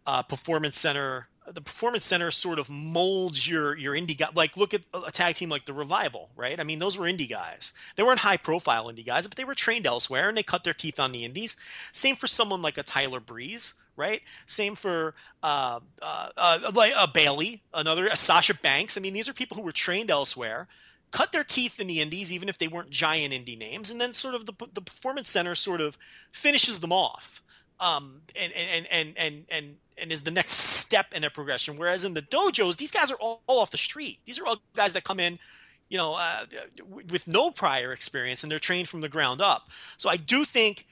uh, 0.05 0.23
performance 0.23 0.77
center 0.77 1.27
the 1.53 1.61
performance 1.61 2.03
center 2.03 2.31
sort 2.31 2.59
of 2.59 2.69
molds 2.69 3.47
your 3.47 3.77
your 3.77 3.93
indie 3.93 4.17
guy. 4.17 4.29
Like 4.33 4.57
look 4.57 4.73
at 4.73 4.81
a 4.93 5.11
tag 5.11 5.35
team 5.35 5.49
like 5.49 5.65
the 5.65 5.73
Revival, 5.73 6.29
right? 6.35 6.59
I 6.59 6.63
mean, 6.63 6.79
those 6.79 6.97
were 6.97 7.05
indie 7.05 7.29
guys. 7.29 7.73
They 7.95 8.03
weren't 8.03 8.19
high 8.19 8.37
profile 8.37 8.85
indie 8.91 9.05
guys, 9.05 9.27
but 9.27 9.37
they 9.37 9.43
were 9.43 9.55
trained 9.55 9.85
elsewhere 9.85 10.29
and 10.29 10.37
they 10.37 10.43
cut 10.43 10.63
their 10.63 10.73
teeth 10.73 10.99
on 10.99 11.11
the 11.11 11.25
indies. 11.25 11.57
Same 11.91 12.15
for 12.15 12.27
someone 12.27 12.61
like 12.61 12.77
a 12.77 12.83
Tyler 12.83 13.19
Breeze, 13.19 13.73
right? 13.95 14.21
Same 14.45 14.75
for 14.75 15.13
uh, 15.43 15.79
uh, 16.01 16.29
uh, 16.37 16.71
like 16.73 16.93
a 16.97 17.07
Bayley, 17.07 17.61
another 17.73 18.07
a 18.07 18.15
Sasha 18.15 18.53
Banks. 18.53 18.97
I 18.97 19.01
mean, 19.01 19.13
these 19.13 19.29
are 19.29 19.33
people 19.33 19.57
who 19.57 19.63
were 19.63 19.71
trained 19.71 20.11
elsewhere. 20.11 20.67
Cut 21.11 21.33
their 21.33 21.43
teeth 21.43 21.81
in 21.81 21.87
the 21.87 21.99
indies, 21.99 22.31
even 22.31 22.47
if 22.47 22.57
they 22.57 22.69
weren't 22.69 22.89
giant 22.89 23.33
indie 23.33 23.57
names, 23.57 23.91
and 23.91 23.99
then 23.99 24.13
sort 24.13 24.33
of 24.33 24.45
the, 24.45 24.53
the 24.73 24.81
performance 24.81 25.27
center 25.27 25.55
sort 25.55 25.81
of 25.81 25.97
finishes 26.31 26.79
them 26.79 26.93
off 26.93 27.43
um, 27.81 28.21
and, 28.39 28.53
and, 28.53 28.87
and, 28.91 29.13
and, 29.17 29.45
and, 29.49 29.75
and 29.97 30.11
is 30.11 30.21
the 30.23 30.31
next 30.31 30.53
step 30.53 31.07
in 31.13 31.21
their 31.21 31.29
progression. 31.29 31.77
Whereas 31.77 32.05
in 32.05 32.13
the 32.13 32.21
dojos, 32.21 32.77
these 32.77 32.91
guys 32.91 33.11
are 33.11 33.17
all, 33.17 33.41
all 33.47 33.59
off 33.59 33.71
the 33.71 33.77
street. 33.77 34.19
These 34.25 34.39
are 34.39 34.45
all 34.45 34.57
guys 34.75 34.93
that 34.93 35.03
come 35.03 35.19
in, 35.19 35.39
you 35.89 35.97
know, 35.97 36.13
uh, 36.13 36.45
with 37.09 37.27
no 37.27 37.51
prior 37.51 37.91
experience 37.91 38.43
and 38.43 38.51
they're 38.51 38.59
trained 38.59 38.87
from 38.87 39.01
the 39.01 39.09
ground 39.09 39.41
up. 39.41 39.67
So 39.97 40.09
I 40.09 40.17
do 40.17 40.45
think 40.45 40.85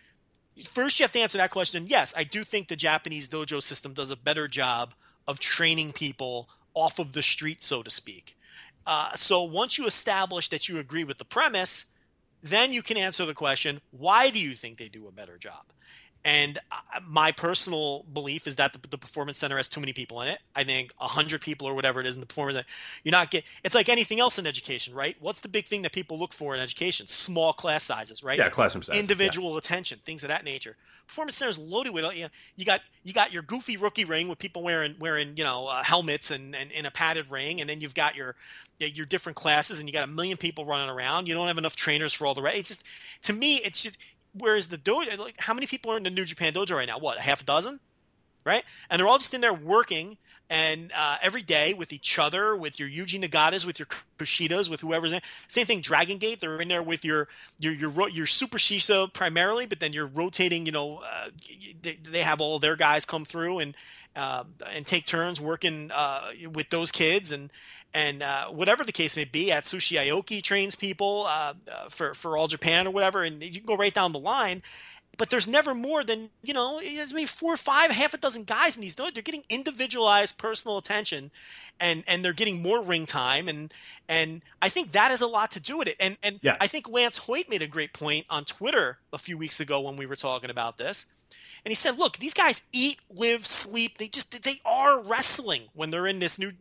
first 0.65 0.99
you 0.99 1.03
have 1.03 1.11
to 1.13 1.19
answer 1.19 1.37
that 1.37 1.51
question. 1.51 1.85
Yes, 1.87 2.13
I 2.17 2.23
do 2.23 2.43
think 2.43 2.67
the 2.67 2.75
Japanese 2.75 3.29
dojo 3.29 3.61
system 3.61 3.93
does 3.93 4.09
a 4.09 4.15
better 4.15 4.47
job 4.47 4.93
of 5.27 5.39
training 5.39 5.93
people 5.93 6.49
off 6.73 6.99
of 6.99 7.13
the 7.13 7.23
street, 7.23 7.61
so 7.61 7.83
to 7.83 7.89
speak. 7.89 8.35
Uh, 8.85 9.13
so 9.15 9.43
once 9.43 9.77
you 9.77 9.85
establish 9.85 10.49
that 10.49 10.67
you 10.67 10.79
agree 10.79 11.03
with 11.03 11.19
the 11.19 11.25
premise, 11.25 11.85
then 12.41 12.73
you 12.73 12.81
can 12.81 12.97
answer 12.97 13.25
the 13.25 13.33
question 13.33 13.79
why 13.91 14.31
do 14.31 14.39
you 14.39 14.55
think 14.55 14.77
they 14.77 14.89
do 14.89 15.07
a 15.07 15.11
better 15.11 15.37
job? 15.37 15.63
And 16.25 16.59
my 17.07 17.31
personal 17.31 18.03
belief 18.11 18.45
is 18.45 18.57
that 18.57 18.73
the, 18.73 18.87
the, 18.89 18.97
performance 18.97 19.37
center 19.37 19.55
has 19.55 19.69
too 19.69 19.79
many 19.79 19.93
people 19.93 20.21
in 20.21 20.27
it. 20.27 20.39
I 20.53 20.65
think 20.65 20.91
hundred 20.97 21.39
people 21.39 21.65
or 21.65 21.73
whatever 21.73 22.01
it 22.01 22.07
is 22.07 22.15
in 22.15 22.19
the 22.19 22.27
performance 22.27 22.57
center, 22.57 22.67
you're 23.03 23.13
not 23.13 23.31
get. 23.31 23.45
It's 23.63 23.73
like 23.73 23.87
anything 23.87 24.19
else 24.19 24.37
in 24.37 24.45
education, 24.45 24.93
right? 24.93 25.15
What's 25.21 25.39
the 25.39 25.47
big 25.47 25.65
thing 25.65 25.81
that 25.83 25.93
people 25.93 26.19
look 26.19 26.33
for 26.33 26.53
in 26.53 26.61
education? 26.61 27.07
Small 27.07 27.53
class 27.53 27.83
sizes, 27.83 28.21
right? 28.21 28.37
Yeah, 28.37 28.49
classroom 28.49 28.83
size. 28.83 28.99
Individual 28.99 29.53
yeah. 29.53 29.59
attention, 29.59 29.99
things 30.05 30.23
of 30.23 30.27
that 30.27 30.43
nature. 30.43 30.75
Performance 31.07 31.37
center 31.37 31.51
is 31.51 31.57
loaded 31.57 31.93
with 31.93 32.03
you. 32.13 32.23
Know, 32.23 32.29
you 32.57 32.65
got 32.65 32.81
you 33.03 33.13
got 33.13 33.31
your 33.31 33.43
goofy 33.43 33.77
rookie 33.77 34.05
ring 34.05 34.27
with 34.27 34.39
people 34.39 34.61
wearing 34.61 34.95
wearing 34.99 35.37
you 35.37 35.45
know 35.45 35.67
uh, 35.67 35.83
helmets 35.83 36.31
and, 36.31 36.53
and 36.53 36.69
in 36.71 36.85
a 36.85 36.91
padded 36.91 37.31
ring, 37.31 37.61
and 37.61 37.69
then 37.69 37.79
you've 37.79 37.95
got 37.95 38.17
your 38.17 38.35
your 38.77 39.05
different 39.05 39.37
classes, 39.37 39.79
and 39.79 39.87
you 39.87 39.93
got 39.93 40.03
a 40.03 40.11
million 40.11 40.35
people 40.35 40.65
running 40.65 40.89
around. 40.89 41.27
You 41.27 41.33
don't 41.33 41.47
have 41.47 41.57
enough 41.57 41.77
trainers 41.77 42.11
for 42.11 42.27
all 42.27 42.33
the 42.33 42.41
rest. 42.41 42.57
It's 42.57 42.69
just 42.69 42.83
to 43.23 43.33
me, 43.33 43.55
it's 43.55 43.81
just 43.81 43.97
whereas 44.33 44.69
the 44.69 44.77
dojo, 44.77 45.17
like 45.17 45.35
how 45.39 45.53
many 45.53 45.67
people 45.67 45.91
are 45.91 45.97
in 45.97 46.03
the 46.03 46.09
New 46.09 46.25
Japan 46.25 46.53
dojo 46.53 46.75
right 46.75 46.87
now? 46.87 46.99
What, 46.99 47.17
a 47.17 47.21
half 47.21 47.41
a 47.41 47.45
dozen? 47.45 47.79
Right? 48.45 48.63
And 48.89 48.99
they're 48.99 49.07
all 49.07 49.17
just 49.17 49.33
in 49.33 49.41
there 49.41 49.53
working 49.53 50.17
and 50.49 50.91
uh, 50.97 51.17
every 51.21 51.43
day 51.43 51.73
with 51.75 51.93
each 51.93 52.17
other, 52.17 52.55
with 52.55 52.79
your 52.79 52.89
Yuji 52.89 53.23
Nagatas, 53.23 53.65
with 53.65 53.77
your 53.77 53.87
Kushidas, 54.17 54.67
with 54.69 54.81
whoever's 54.81 55.11
in. 55.11 55.21
Same 55.47 55.67
thing, 55.67 55.81
Dragon 55.81 56.17
Gate. 56.17 56.41
They're 56.41 56.59
in 56.59 56.67
there 56.67 56.81
with 56.81 57.05
your 57.05 57.27
your 57.59 57.73
your 57.73 58.09
your 58.09 58.25
Super 58.25 58.57
Shisa 58.57 59.13
primarily, 59.13 59.67
but 59.67 59.79
then 59.79 59.93
you're 59.93 60.07
rotating. 60.07 60.65
You 60.65 60.71
know, 60.71 61.01
uh, 61.05 61.29
they, 61.83 61.99
they, 62.03 62.23
have 62.23 62.41
all 62.41 62.57
their 62.57 62.75
guys 62.75 63.05
come 63.05 63.25
through 63.25 63.59
and 63.59 63.75
uh, 64.15 64.43
and 64.71 64.85
take 64.85 65.05
turns 65.05 65.39
working 65.39 65.91
uh, 65.93 66.31
with 66.51 66.69
those 66.69 66.91
kids 66.91 67.31
and 67.31 67.49
and 67.93 68.21
uh, 68.21 68.47
whatever 68.47 68.83
the 68.83 68.91
case 68.91 69.15
may 69.15 69.25
be. 69.25 69.47
Atsushi 69.47 69.97
Aoki 69.99 70.43
trains 70.43 70.75
people 70.75 71.25
uh, 71.27 71.53
uh, 71.71 71.89
for 71.89 72.13
for 72.13 72.37
All 72.37 72.47
Japan 72.47 72.87
or 72.87 72.91
whatever, 72.91 73.23
and 73.23 73.41
you 73.43 73.51
can 73.61 73.65
go 73.65 73.75
right 73.75 73.93
down 73.93 74.11
the 74.11 74.19
line. 74.19 74.61
But 75.17 75.29
there's 75.29 75.49
never 75.49 75.75
more 75.75 76.03
than 76.03 76.29
you 76.43 76.53
know. 76.53 76.79
There's 76.79 77.13
maybe 77.13 77.25
four 77.25 77.53
or 77.53 77.57
five, 77.57 77.91
half 77.91 78.13
a 78.13 78.17
dozen 78.17 78.43
guys 78.43 78.77
in 78.77 78.81
these. 78.81 78.95
They're 78.95 79.11
getting 79.11 79.43
individualized 79.49 80.37
personal 80.37 80.77
attention, 80.77 81.31
and 81.79 82.03
and 82.07 82.23
they're 82.23 82.31
getting 82.31 82.61
more 82.61 82.81
ring 82.81 83.05
time, 83.05 83.49
and 83.49 83.73
and 84.07 84.41
I 84.61 84.69
think 84.69 84.91
that 84.91 85.11
has 85.11 85.21
a 85.21 85.27
lot 85.27 85.51
to 85.51 85.59
do 85.59 85.79
with 85.79 85.89
it. 85.89 85.97
And 85.99 86.17
and 86.23 86.39
yeah. 86.41 86.55
I 86.61 86.67
think 86.67 86.87
Lance 86.87 87.17
Hoyt 87.17 87.49
made 87.49 87.61
a 87.61 87.67
great 87.67 87.91
point 87.91 88.27
on 88.29 88.45
Twitter 88.45 88.99
a 89.11 89.17
few 89.17 89.37
weeks 89.37 89.59
ago 89.59 89.81
when 89.81 89.97
we 89.97 90.05
were 90.05 90.15
talking 90.15 90.49
about 90.49 90.77
this 90.77 91.07
and 91.65 91.71
he 91.71 91.75
said, 91.75 91.97
"Look, 91.97 92.17
these 92.17 92.33
guys 92.33 92.61
eat, 92.71 92.99
live, 93.09 93.45
sleep. 93.45 93.97
They 93.97 94.07
just 94.07 94.41
they 94.43 94.59
are 94.65 95.01
wrestling 95.01 95.63
when 95.73 95.91
they're 95.91 96.07
in 96.07 96.19
this 96.19 96.39
new." 96.39 96.51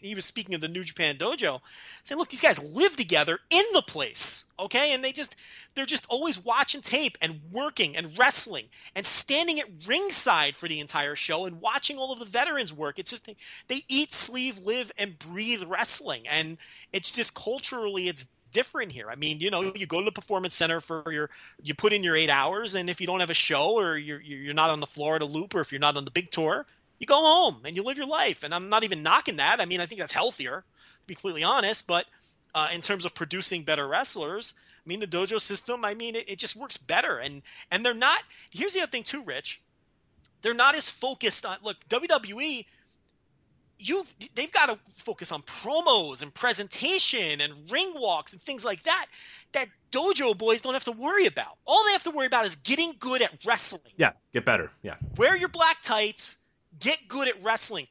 He 0.00 0.14
was 0.14 0.24
speaking 0.24 0.54
of 0.54 0.60
the 0.60 0.68
New 0.68 0.84
Japan 0.84 1.16
Dojo, 1.16 1.60
saying, 2.04 2.18
"Look, 2.18 2.30
these 2.30 2.40
guys 2.40 2.58
live 2.58 2.96
together 2.96 3.38
in 3.50 3.64
the 3.72 3.82
place, 3.82 4.44
okay? 4.58 4.94
And 4.94 5.04
they 5.04 5.12
just 5.12 5.36
they're 5.74 5.86
just 5.86 6.06
always 6.08 6.42
watching 6.44 6.80
tape 6.80 7.16
and 7.20 7.40
working 7.50 7.96
and 7.96 8.18
wrestling 8.18 8.66
and 8.94 9.04
standing 9.04 9.60
at 9.60 9.66
ringside 9.86 10.56
for 10.56 10.68
the 10.68 10.80
entire 10.80 11.14
show 11.14 11.44
and 11.46 11.60
watching 11.60 11.98
all 11.98 12.12
of 12.12 12.18
the 12.18 12.24
veterans 12.26 12.72
work. 12.72 12.98
It's 12.98 13.10
just 13.10 13.26
they, 13.26 13.36
they 13.68 13.80
eat, 13.88 14.12
sleep, 14.12 14.56
live, 14.64 14.92
and 14.98 15.18
breathe 15.18 15.64
wrestling, 15.64 16.26
and 16.28 16.58
it's 16.92 17.12
just 17.12 17.34
culturally 17.34 18.08
it's 18.08 18.28
different 18.52 18.92
here. 18.92 19.10
I 19.10 19.16
mean, 19.16 19.40
you 19.40 19.50
know, 19.50 19.72
you 19.74 19.86
go 19.86 19.98
to 19.98 20.04
the 20.04 20.12
performance 20.12 20.54
center 20.54 20.80
for 20.80 21.10
your, 21.10 21.30
you 21.62 21.74
put 21.74 21.92
in 21.92 22.04
your 22.04 22.16
eight 22.16 22.30
hours, 22.30 22.74
and 22.74 22.88
if 22.88 23.00
you 23.00 23.06
don't 23.06 23.20
have 23.20 23.30
a 23.30 23.34
show 23.34 23.78
or 23.78 23.96
you're 23.96 24.20
you're 24.20 24.54
not 24.54 24.70
on 24.70 24.80
the 24.80 24.86
Florida 24.86 25.24
Loop 25.24 25.54
or 25.54 25.60
if 25.60 25.72
you're 25.72 25.80
not 25.80 25.96
on 25.96 26.04
the 26.04 26.10
big 26.10 26.30
tour, 26.30 26.66
you 26.98 27.06
go 27.06 27.16
home 27.16 27.62
and 27.64 27.74
you 27.74 27.82
live 27.82 27.96
your 27.96 28.06
life. 28.06 28.44
And 28.44 28.54
I'm 28.54 28.68
not 28.68 28.84
even 28.84 29.02
knocking 29.02 29.36
that. 29.36 29.60
I 29.60 29.64
mean, 29.64 29.80
I 29.80 29.86
think 29.86 30.00
that's 30.00 30.12
healthier, 30.12 30.60
to 30.60 31.06
be 31.06 31.14
completely 31.14 31.42
honest. 31.42 31.86
But 31.86 32.06
uh, 32.54 32.68
in 32.72 32.80
terms 32.80 33.04
of 33.04 33.14
producing 33.14 33.64
better 33.64 33.88
wrestlers, 33.88 34.54
I 34.56 34.88
mean, 34.88 35.00
the 35.00 35.06
dojo 35.06 35.40
system, 35.40 35.84
I 35.84 35.94
mean, 35.94 36.14
it, 36.14 36.28
it 36.28 36.38
just 36.38 36.54
works 36.54 36.76
better. 36.76 37.18
And 37.18 37.42
and 37.70 37.84
they're 37.84 37.94
not. 37.94 38.22
Here's 38.50 38.74
the 38.74 38.82
other 38.82 38.90
thing 38.90 39.02
too, 39.02 39.22
Rich. 39.22 39.60
They're 40.42 40.54
not 40.54 40.76
as 40.76 40.90
focused 40.90 41.46
on. 41.46 41.58
Look, 41.62 41.76
WWE 41.88 42.66
you 43.88 44.04
they've 44.34 44.52
got 44.52 44.66
to 44.68 44.78
focus 44.94 45.32
on 45.32 45.42
promos 45.42 46.22
and 46.22 46.32
presentation 46.32 47.40
and 47.40 47.52
ring 47.70 47.92
walks 47.94 48.32
and 48.32 48.40
things 48.40 48.64
like 48.64 48.82
that 48.84 49.06
that 49.52 49.66
dojo 49.90 50.36
boys 50.36 50.60
don't 50.60 50.74
have 50.74 50.84
to 50.84 50.92
worry 50.92 51.26
about. 51.26 51.58
All 51.66 51.84
they 51.84 51.92
have 51.92 52.04
to 52.04 52.10
worry 52.10 52.26
about 52.26 52.44
is 52.44 52.56
getting 52.56 52.94
good 52.98 53.22
at 53.22 53.32
wrestling. 53.44 53.92
Yeah, 53.96 54.12
get 54.32 54.44
better. 54.44 54.70
Yeah. 54.82 54.96
Wear 55.16 55.36
your 55.36 55.48
black 55.48 55.82
tights, 55.82 56.38
get 56.80 56.98
good 57.08 57.28
at 57.28 57.42
wrestling. 57.42 57.86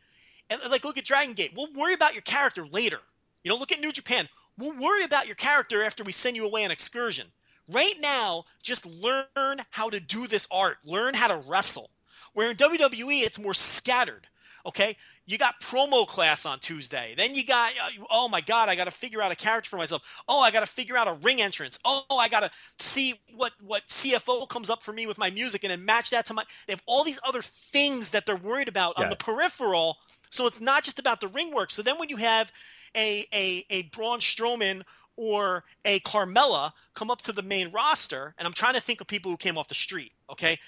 And 0.49 0.59
like 0.69 0.83
look 0.83 0.97
at 0.97 1.05
Dragon 1.05 1.33
Gate. 1.33 1.53
We'll 1.55 1.71
worry 1.73 1.93
about 1.93 2.13
your 2.13 2.23
character 2.23 2.65
later. 2.65 2.99
You 3.43 3.49
know, 3.49 3.57
look 3.57 3.71
at 3.71 3.79
New 3.79 3.91
Japan. 3.91 4.27
We'll 4.57 4.77
worry 4.77 5.03
about 5.03 5.27
your 5.27 5.35
character 5.35 5.83
after 5.83 6.03
we 6.03 6.11
send 6.11 6.35
you 6.35 6.45
away 6.45 6.65
on 6.65 6.71
excursion. 6.71 7.27
Right 7.67 7.95
now, 8.01 8.45
just 8.61 8.85
learn 8.85 9.61
how 9.69 9.89
to 9.89 9.99
do 9.99 10.27
this 10.27 10.47
art. 10.51 10.77
Learn 10.83 11.13
how 11.13 11.27
to 11.27 11.37
wrestle. 11.47 11.89
Where 12.33 12.51
in 12.51 12.57
WWE, 12.57 13.23
it's 13.23 13.39
more 13.39 13.53
scattered. 13.53 14.27
Okay, 14.65 14.95
you 15.25 15.37
got 15.37 15.61
promo 15.61 16.07
class 16.07 16.45
on 16.45 16.59
Tuesday. 16.59 17.13
Then 17.15 17.35
you 17.35 17.45
got 17.45 17.71
uh, 17.73 18.03
oh 18.09 18.27
my 18.27 18.41
god, 18.41 18.69
I 18.69 18.75
got 18.75 18.85
to 18.85 18.91
figure 18.91 19.21
out 19.21 19.31
a 19.31 19.35
character 19.35 19.69
for 19.69 19.77
myself. 19.77 20.01
Oh, 20.27 20.41
I 20.41 20.51
got 20.51 20.61
to 20.61 20.65
figure 20.65 20.97
out 20.97 21.07
a 21.07 21.13
ring 21.13 21.41
entrance. 21.41 21.79
Oh, 21.85 22.03
I 22.11 22.27
got 22.27 22.41
to 22.41 22.51
see 22.79 23.19
what 23.35 23.53
what 23.61 23.87
CFO 23.87 24.47
comes 24.49 24.69
up 24.69 24.83
for 24.83 24.93
me 24.93 25.07
with 25.07 25.17
my 25.17 25.29
music 25.29 25.63
and 25.63 25.71
then 25.71 25.85
match 25.85 26.09
that 26.09 26.25
to 26.27 26.33
my. 26.33 26.43
They 26.67 26.73
have 26.73 26.83
all 26.85 27.03
these 27.03 27.19
other 27.25 27.41
things 27.41 28.11
that 28.11 28.25
they're 28.25 28.35
worried 28.35 28.67
about 28.67 28.95
yeah. 28.97 29.05
on 29.05 29.09
the 29.09 29.15
peripheral. 29.15 29.97
So 30.31 30.47
it's 30.47 30.61
not 30.61 30.83
just 30.83 30.97
about 30.97 31.21
the 31.21 31.27
ring 31.27 31.53
work. 31.53 31.71
So 31.71 31.81
then 31.81 31.97
when 31.97 32.09
you 32.09 32.17
have 32.17 32.51
a 32.95 33.25
a 33.33 33.65
a 33.69 33.83
Braun 33.83 34.19
Strowman 34.19 34.83
or 35.17 35.63
a 35.85 35.99
Carmella 36.01 36.71
come 36.93 37.11
up 37.11 37.21
to 37.21 37.31
the 37.31 37.43
main 37.43 37.71
roster, 37.71 38.33
and 38.37 38.47
I'm 38.47 38.53
trying 38.53 38.73
to 38.73 38.81
think 38.81 39.01
of 39.01 39.07
people 39.07 39.29
who 39.29 39.37
came 39.37 39.57
off 39.57 39.67
the 39.67 39.75
street. 39.75 40.11
Okay, 40.29 40.59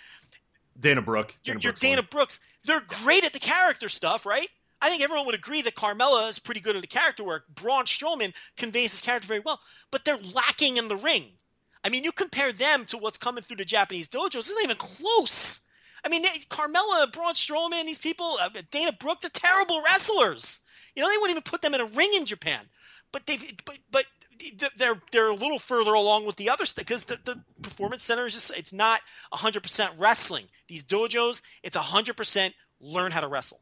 Dana 0.79 1.01
Brooke. 1.01 1.35
Dana 1.43 1.59
you're, 1.59 1.71
you're 1.71 1.73
Dana 1.73 2.03
Brooks. 2.03 2.39
They're 2.65 2.81
great 2.81 3.25
at 3.25 3.33
the 3.33 3.39
character 3.39 3.89
stuff, 3.89 4.25
right? 4.25 4.47
I 4.81 4.89
think 4.89 5.01
everyone 5.01 5.25
would 5.27 5.35
agree 5.35 5.61
that 5.61 5.75
Carmella 5.75 6.29
is 6.29 6.39
pretty 6.39 6.59
good 6.59 6.75
at 6.75 6.81
the 6.81 6.87
character 6.87 7.23
work. 7.23 7.45
Braun 7.55 7.85
Strowman 7.85 8.33
conveys 8.57 8.91
his 8.91 9.01
character 9.01 9.27
very 9.27 9.39
well, 9.39 9.59
but 9.91 10.03
they're 10.03 10.17
lacking 10.17 10.77
in 10.77 10.89
the 10.89 10.97
ring. 10.97 11.25
I 11.83 11.89
mean, 11.89 12.03
you 12.03 12.11
compare 12.11 12.51
them 12.51 12.85
to 12.85 12.97
what's 12.97 13.17
coming 13.17 13.43
through 13.43 13.57
the 13.57 13.65
Japanese 13.65 14.09
dojos, 14.09 14.39
it's 14.39 14.49
not 14.51 14.63
even 14.63 14.77
close. 14.77 15.61
I 16.05 16.09
mean, 16.09 16.23
Carmella, 16.49 17.11
Braun 17.11 17.33
Strowman, 17.33 17.85
these 17.85 17.97
people, 17.97 18.37
uh, 18.41 18.49
Dana 18.71 18.91
Brooke, 18.91 19.21
they're 19.21 19.29
terrible 19.29 19.81
wrestlers. 19.81 20.59
You 20.95 21.03
know, 21.03 21.09
they 21.09 21.17
wouldn't 21.17 21.31
even 21.37 21.43
put 21.43 21.61
them 21.61 21.73
in 21.73 21.81
a 21.81 21.85
ring 21.85 22.11
in 22.15 22.25
Japan. 22.25 22.61
But 23.11 23.25
they, 23.25 23.37
but, 23.65 23.77
but 23.91 24.05
they're 24.77 25.01
they're 25.11 25.29
a 25.29 25.35
little 25.35 25.59
further 25.59 25.93
along 25.93 26.25
with 26.25 26.35
the 26.35 26.49
other 26.49 26.65
stuff 26.65 26.85
because 26.85 27.05
the, 27.05 27.19
the 27.23 27.39
performance 27.61 28.03
center 28.03 28.25
is 28.25 28.33
just 28.33 28.55
it's 28.57 28.73
not 28.73 29.01
100% 29.33 29.89
wrestling 29.97 30.45
these 30.67 30.83
dojos 30.83 31.41
it's 31.63 31.77
100% 31.77 32.53
learn 32.79 33.11
how 33.11 33.21
to 33.21 33.27
wrestle 33.27 33.61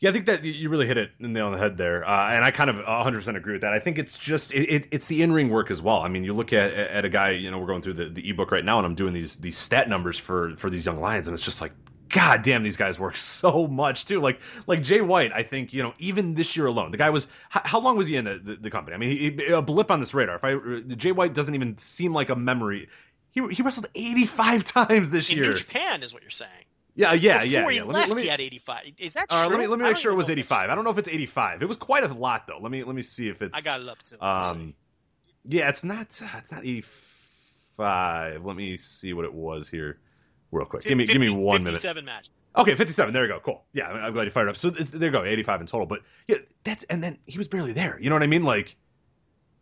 yeah, 0.00 0.10
I 0.10 0.12
think 0.12 0.26
that 0.26 0.44
you 0.44 0.68
really 0.68 0.86
hit 0.86 0.96
it 0.96 1.10
nail 1.18 1.46
on 1.46 1.52
the 1.52 1.58
head 1.58 1.76
there, 1.76 2.08
uh, 2.08 2.30
and 2.30 2.44
I 2.44 2.52
kind 2.52 2.70
of 2.70 2.76
100 2.76 3.18
percent 3.18 3.36
agree 3.36 3.54
with 3.54 3.62
that. 3.62 3.72
I 3.72 3.80
think 3.80 3.98
it's 3.98 4.16
just 4.16 4.54
it, 4.54 4.70
it, 4.70 4.88
it's 4.92 5.06
the 5.06 5.22
in 5.22 5.32
ring 5.32 5.48
work 5.48 5.72
as 5.72 5.82
well. 5.82 5.98
I 6.02 6.08
mean, 6.08 6.22
you 6.22 6.34
look 6.34 6.52
at 6.52 6.72
at 6.72 7.04
a 7.04 7.08
guy, 7.08 7.30
you 7.30 7.50
know, 7.50 7.58
we're 7.58 7.66
going 7.66 7.82
through 7.82 7.94
the, 7.94 8.08
the 8.08 8.30
ebook 8.30 8.52
right 8.52 8.64
now, 8.64 8.78
and 8.78 8.86
I'm 8.86 8.94
doing 8.94 9.12
these 9.12 9.36
these 9.36 9.58
stat 9.58 9.88
numbers 9.88 10.16
for 10.16 10.54
for 10.56 10.70
these 10.70 10.86
young 10.86 11.00
lions, 11.00 11.26
and 11.26 11.34
it's 11.34 11.44
just 11.44 11.60
like 11.60 11.72
God 12.08 12.42
damn, 12.42 12.62
these 12.62 12.76
guys 12.76 12.98
work 12.98 13.16
so 13.16 13.66
much 13.66 14.04
too. 14.04 14.20
Like 14.20 14.40
like 14.66 14.82
Jay 14.82 15.00
White, 15.00 15.32
I 15.32 15.42
think 15.42 15.72
you 15.72 15.82
know 15.82 15.94
even 15.98 16.34
this 16.34 16.56
year 16.56 16.66
alone, 16.66 16.90
the 16.90 16.96
guy 16.96 17.10
was 17.10 17.28
how, 17.48 17.62
how 17.64 17.80
long 17.80 17.96
was 17.96 18.06
he 18.06 18.16
in 18.16 18.24
the, 18.24 18.40
the, 18.42 18.56
the 18.56 18.70
company? 18.70 18.94
I 18.94 18.98
mean, 18.98 19.38
he, 19.38 19.46
a 19.46 19.62
blip 19.62 19.90
on 19.90 20.00
this 20.00 20.14
radar. 20.14 20.36
If 20.36 20.44
I 20.44 20.94
Jay 20.94 21.12
White 21.12 21.34
doesn't 21.34 21.54
even 21.54 21.76
seem 21.78 22.12
like 22.12 22.30
a 22.30 22.36
memory. 22.36 22.88
He 23.30 23.46
he 23.48 23.62
wrestled 23.62 23.88
85 23.94 24.64
times 24.88 25.10
this 25.10 25.30
in 25.30 25.36
year. 25.36 25.46
New 25.48 25.54
Japan 25.54 26.02
is 26.02 26.12
what 26.12 26.22
you're 26.22 26.30
saying. 26.30 26.64
Yeah, 26.98 27.12
yeah, 27.12 27.44
Before 27.44 27.46
yeah. 27.46 27.70
he 27.70 27.76
yeah. 27.76 27.84
left, 27.84 28.08
me, 28.08 28.14
me, 28.16 28.22
he 28.22 28.28
had 28.28 28.40
85. 28.40 28.92
Is 28.98 29.14
that 29.14 29.28
true? 29.28 29.38
Uh, 29.38 29.48
let 29.48 29.60
me 29.60 29.68
let 29.68 29.78
me 29.78 29.84
make 29.84 29.96
sure 29.96 30.10
it 30.10 30.16
was 30.16 30.28
85. 30.28 30.68
I 30.68 30.74
don't 30.74 30.82
know 30.82 30.90
if 30.90 30.98
it's 30.98 31.08
85. 31.08 31.62
It 31.62 31.68
was 31.68 31.76
quite 31.76 32.02
a 32.02 32.12
lot 32.12 32.48
though. 32.48 32.58
Let 32.60 32.72
me 32.72 32.82
let 32.82 32.96
me 32.96 33.02
see 33.02 33.28
if 33.28 33.40
it's. 33.40 33.56
I 33.56 33.60
got 33.60 33.80
it 33.80 33.88
up 33.88 34.00
too. 34.00 34.16
Um, 34.20 34.74
yeah, 35.44 35.68
it's 35.68 35.84
not. 35.84 36.20
It's 36.36 36.50
not 36.50 36.64
85. 36.64 38.44
Let 38.44 38.56
me 38.56 38.76
see 38.76 39.12
what 39.12 39.26
it 39.26 39.32
was 39.32 39.68
here, 39.68 40.00
real 40.50 40.66
quick. 40.66 40.82
50, 40.82 40.88
give 40.88 40.98
me 40.98 41.06
give 41.06 41.20
me 41.20 41.44
one 41.44 41.64
57 41.64 41.64
minute. 41.64 41.74
57 41.74 42.04
matches. 42.04 42.30
Okay, 42.56 42.74
57. 42.74 43.12
There 43.12 43.22
you 43.22 43.28
go. 43.28 43.40
Cool. 43.40 43.62
Yeah, 43.72 43.88
I'm 43.88 44.12
glad 44.12 44.24
you 44.24 44.30
fired 44.30 44.48
up. 44.48 44.56
So 44.56 44.70
there 44.70 45.08
you 45.08 45.12
go, 45.12 45.24
85 45.24 45.60
in 45.60 45.66
total. 45.66 45.86
But 45.86 46.00
yeah, 46.26 46.38
that's 46.64 46.84
and 46.84 47.02
then 47.02 47.18
he 47.26 47.38
was 47.38 47.48
barely 47.48 47.72
there. 47.72 47.98
You 48.00 48.08
know 48.08 48.16
what 48.16 48.22
I 48.22 48.26
mean? 48.26 48.42
Like 48.42 48.76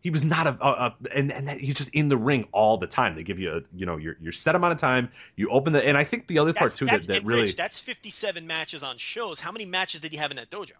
he 0.00 0.10
was 0.10 0.24
not 0.24 0.46
a, 0.46 0.56
a, 0.64 0.70
a 0.70 0.94
and 1.14 1.32
and 1.32 1.48
that, 1.48 1.58
he's 1.58 1.74
just 1.74 1.90
in 1.90 2.08
the 2.08 2.16
ring 2.16 2.46
all 2.52 2.78
the 2.78 2.86
time. 2.86 3.16
They 3.16 3.22
give 3.22 3.38
you 3.38 3.56
a 3.56 3.60
you 3.74 3.86
know 3.86 3.96
your 3.96 4.16
your 4.20 4.32
set 4.32 4.54
amount 4.54 4.72
of 4.72 4.78
time. 4.78 5.10
You 5.34 5.50
open 5.50 5.72
the 5.72 5.84
and 5.84 5.98
I 5.98 6.04
think 6.04 6.28
the 6.28 6.38
other 6.38 6.52
part 6.52 6.72
too 6.72 6.86
that, 6.86 7.02
that 7.08 7.24
really 7.24 7.42
Rich, 7.42 7.56
that's 7.56 7.78
57 7.78 8.46
matches 8.46 8.82
on 8.82 8.98
shows. 8.98 9.40
How 9.40 9.52
many 9.52 9.66
matches 9.66 10.00
did 10.00 10.12
he 10.12 10.18
have 10.18 10.30
in 10.30 10.36
that 10.36 10.50
dojo? 10.50 10.72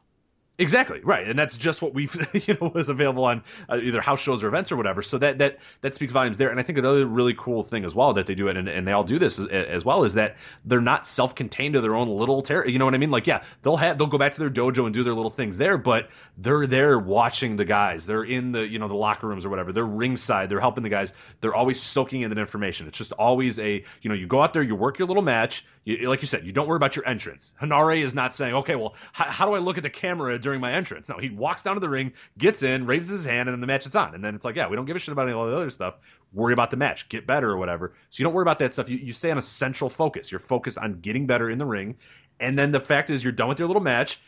Exactly 0.59 1.01
right, 1.01 1.29
and 1.29 1.39
that's 1.39 1.55
just 1.55 1.83
what 1.83 1.93
we 1.93 2.09
you 2.33 2.57
know 2.59 2.73
was 2.75 2.89
available 2.89 3.27
on 3.27 3.45
uh, 3.69 3.77
either 3.77 4.01
house 4.01 4.23
shows 4.23 4.43
or 4.43 4.49
events 4.49 4.73
or 4.73 4.77
whatever. 4.77 5.03
So 5.03 5.19
that 5.19 5.37
that 5.37 5.59
that 5.83 5.95
speaks 5.95 6.15
volumes 6.15 6.39
there. 6.39 6.49
And 6.49 6.59
I 6.59 6.63
think 6.63 6.79
another 6.79 7.05
really 7.05 7.35
cool 7.35 7.63
thing 7.63 7.85
as 7.85 7.95
well 7.95 8.15
that 8.15 8.27
they 8.27 8.35
do 8.35 8.49
it, 8.49 8.57
and, 8.57 8.67
and 8.67 8.89
they 8.89 8.93
all 8.93 9.05
do 9.05 9.19
this 9.19 9.39
as, 9.39 9.49
as, 9.49 9.85
well, 9.85 10.03
is 10.03 10.15
that 10.15 10.37
they're 10.65 10.81
not 10.81 11.07
self-contained 11.07 11.75
to 11.75 11.83
their 11.83 11.95
own 11.95 12.09
little 12.09 12.41
territory. 12.41 12.73
You 12.73 12.79
know 12.79 12.87
what 12.87 12.95
I 12.95 12.99
mean? 12.99 13.11
Like, 13.11 13.27
yeah, 13.27 13.43
they'll 13.63 13.77
have 13.77 13.99
they'll 13.99 14.07
go 14.07 14.17
back 14.17 14.33
to 14.33 14.39
their 14.39 14.49
dojo 14.49 14.87
and 14.87 14.95
do 14.95 15.05
their 15.05 15.13
little 15.13 15.31
things 15.31 15.59
there, 15.59 15.77
but 15.77 16.09
they're 16.39 16.67
there 16.67 16.99
watching 16.99 17.57
the 17.57 17.67
guys. 17.67 18.07
They're 18.07 18.25
in 18.25 18.53
the 18.53 18.67
you 18.67 18.79
know 18.79 18.89
the 18.89 18.95
locker 18.95 19.27
rooms 19.29 19.45
or 19.45 19.51
whatever. 19.51 19.73
They're 19.73 19.85
ringside. 19.85 20.49
They're 20.49 20.61
helping 20.61 20.85
the 20.85 20.89
guys. 20.89 21.13
They're 21.43 21.55
always 21.55 21.83
soaking 21.83 22.23
in 22.23 22.31
that 22.31 22.39
information. 22.39 22.89
It's 22.89 22.97
just 22.97 23.13
always 23.13 23.59
a 23.59 23.85
you 24.01 24.09
know 24.09 24.15
you 24.15 24.27
go 24.27 24.41
out 24.41 24.55
there, 24.55 24.63
you 24.63 24.75
work 24.75 24.99
your 24.99 25.07
little 25.07 25.23
match. 25.23 25.67
You, 25.87 26.11
like 26.11 26.21
you 26.21 26.27
said, 26.27 26.45
you 26.45 26.53
don't 26.53 26.67
worry 26.67 26.77
about 26.77 26.97
your 26.97 27.07
entrance. 27.07 27.53
Henare 27.63 28.03
is 28.03 28.13
not 28.13 28.35
saying, 28.35 28.55
okay, 28.55 28.75
well, 28.75 28.97
how, 29.13 29.27
how 29.27 29.47
do 29.47 29.55
I 29.55 29.61
look 29.61 29.77
at 29.77 29.85
the 29.85 29.91
camera 29.91 30.37
during 30.37 30.61
my 30.61 30.73
entrance? 30.73 31.09
No, 31.09 31.17
he 31.17 31.31
walks 31.31 31.63
down 31.63 31.75
to 31.75 31.81
the 31.81 31.89
ring, 31.89 32.13
gets 32.37 32.65
in, 32.65 32.87
raises 32.87 33.09
his 33.09 33.25
hand, 33.25 33.49
and 33.49 33.55
then 33.55 33.61
the 33.61 33.69
match 33.69 33.87
is 33.87 33.95
on. 33.95 34.13
And 34.13 34.23
then 34.23 34.35
it's 34.35 34.45
like, 34.45 34.57
yeah, 34.57 34.69
we 34.69 34.75
don't 34.75 34.85
give 34.85 34.97
a 34.97 34.99
shit 34.99 35.13
about 35.13 35.29
any 35.29 35.39
of 35.39 35.49
the 35.49 35.57
other 35.57 35.71
stuff. 35.71 35.95
Worry 36.33 36.53
about 36.53 36.73
the 36.73 36.77
match, 36.77 37.09
get 37.09 37.25
better 37.25 37.49
or 37.49 37.57
whatever. 37.57 37.95
So 38.11 38.21
you 38.21 38.25
don't 38.25 38.35
worry 38.35 38.43
about 38.43 38.59
that 38.59 38.73
stuff. 38.73 38.89
You, 38.89 38.99
you 38.99 39.13
stay 39.13 39.31
on 39.31 39.39
a 39.39 39.43
central 39.43 39.89
focus. 39.89 40.31
You're 40.31 40.41
focused 40.41 40.77
on 40.77 41.01
getting 41.01 41.27
better 41.27 41.49
in 41.49 41.59
the 41.59 41.65
ring. 41.65 41.95
And 42.41 42.59
then 42.59 42.73
the 42.73 42.81
fact 42.81 43.11
is, 43.11 43.23
you're 43.23 43.33
done 43.33 43.49
with 43.49 43.61
your 43.61 43.69
little 43.69 43.83
match. 43.83 44.21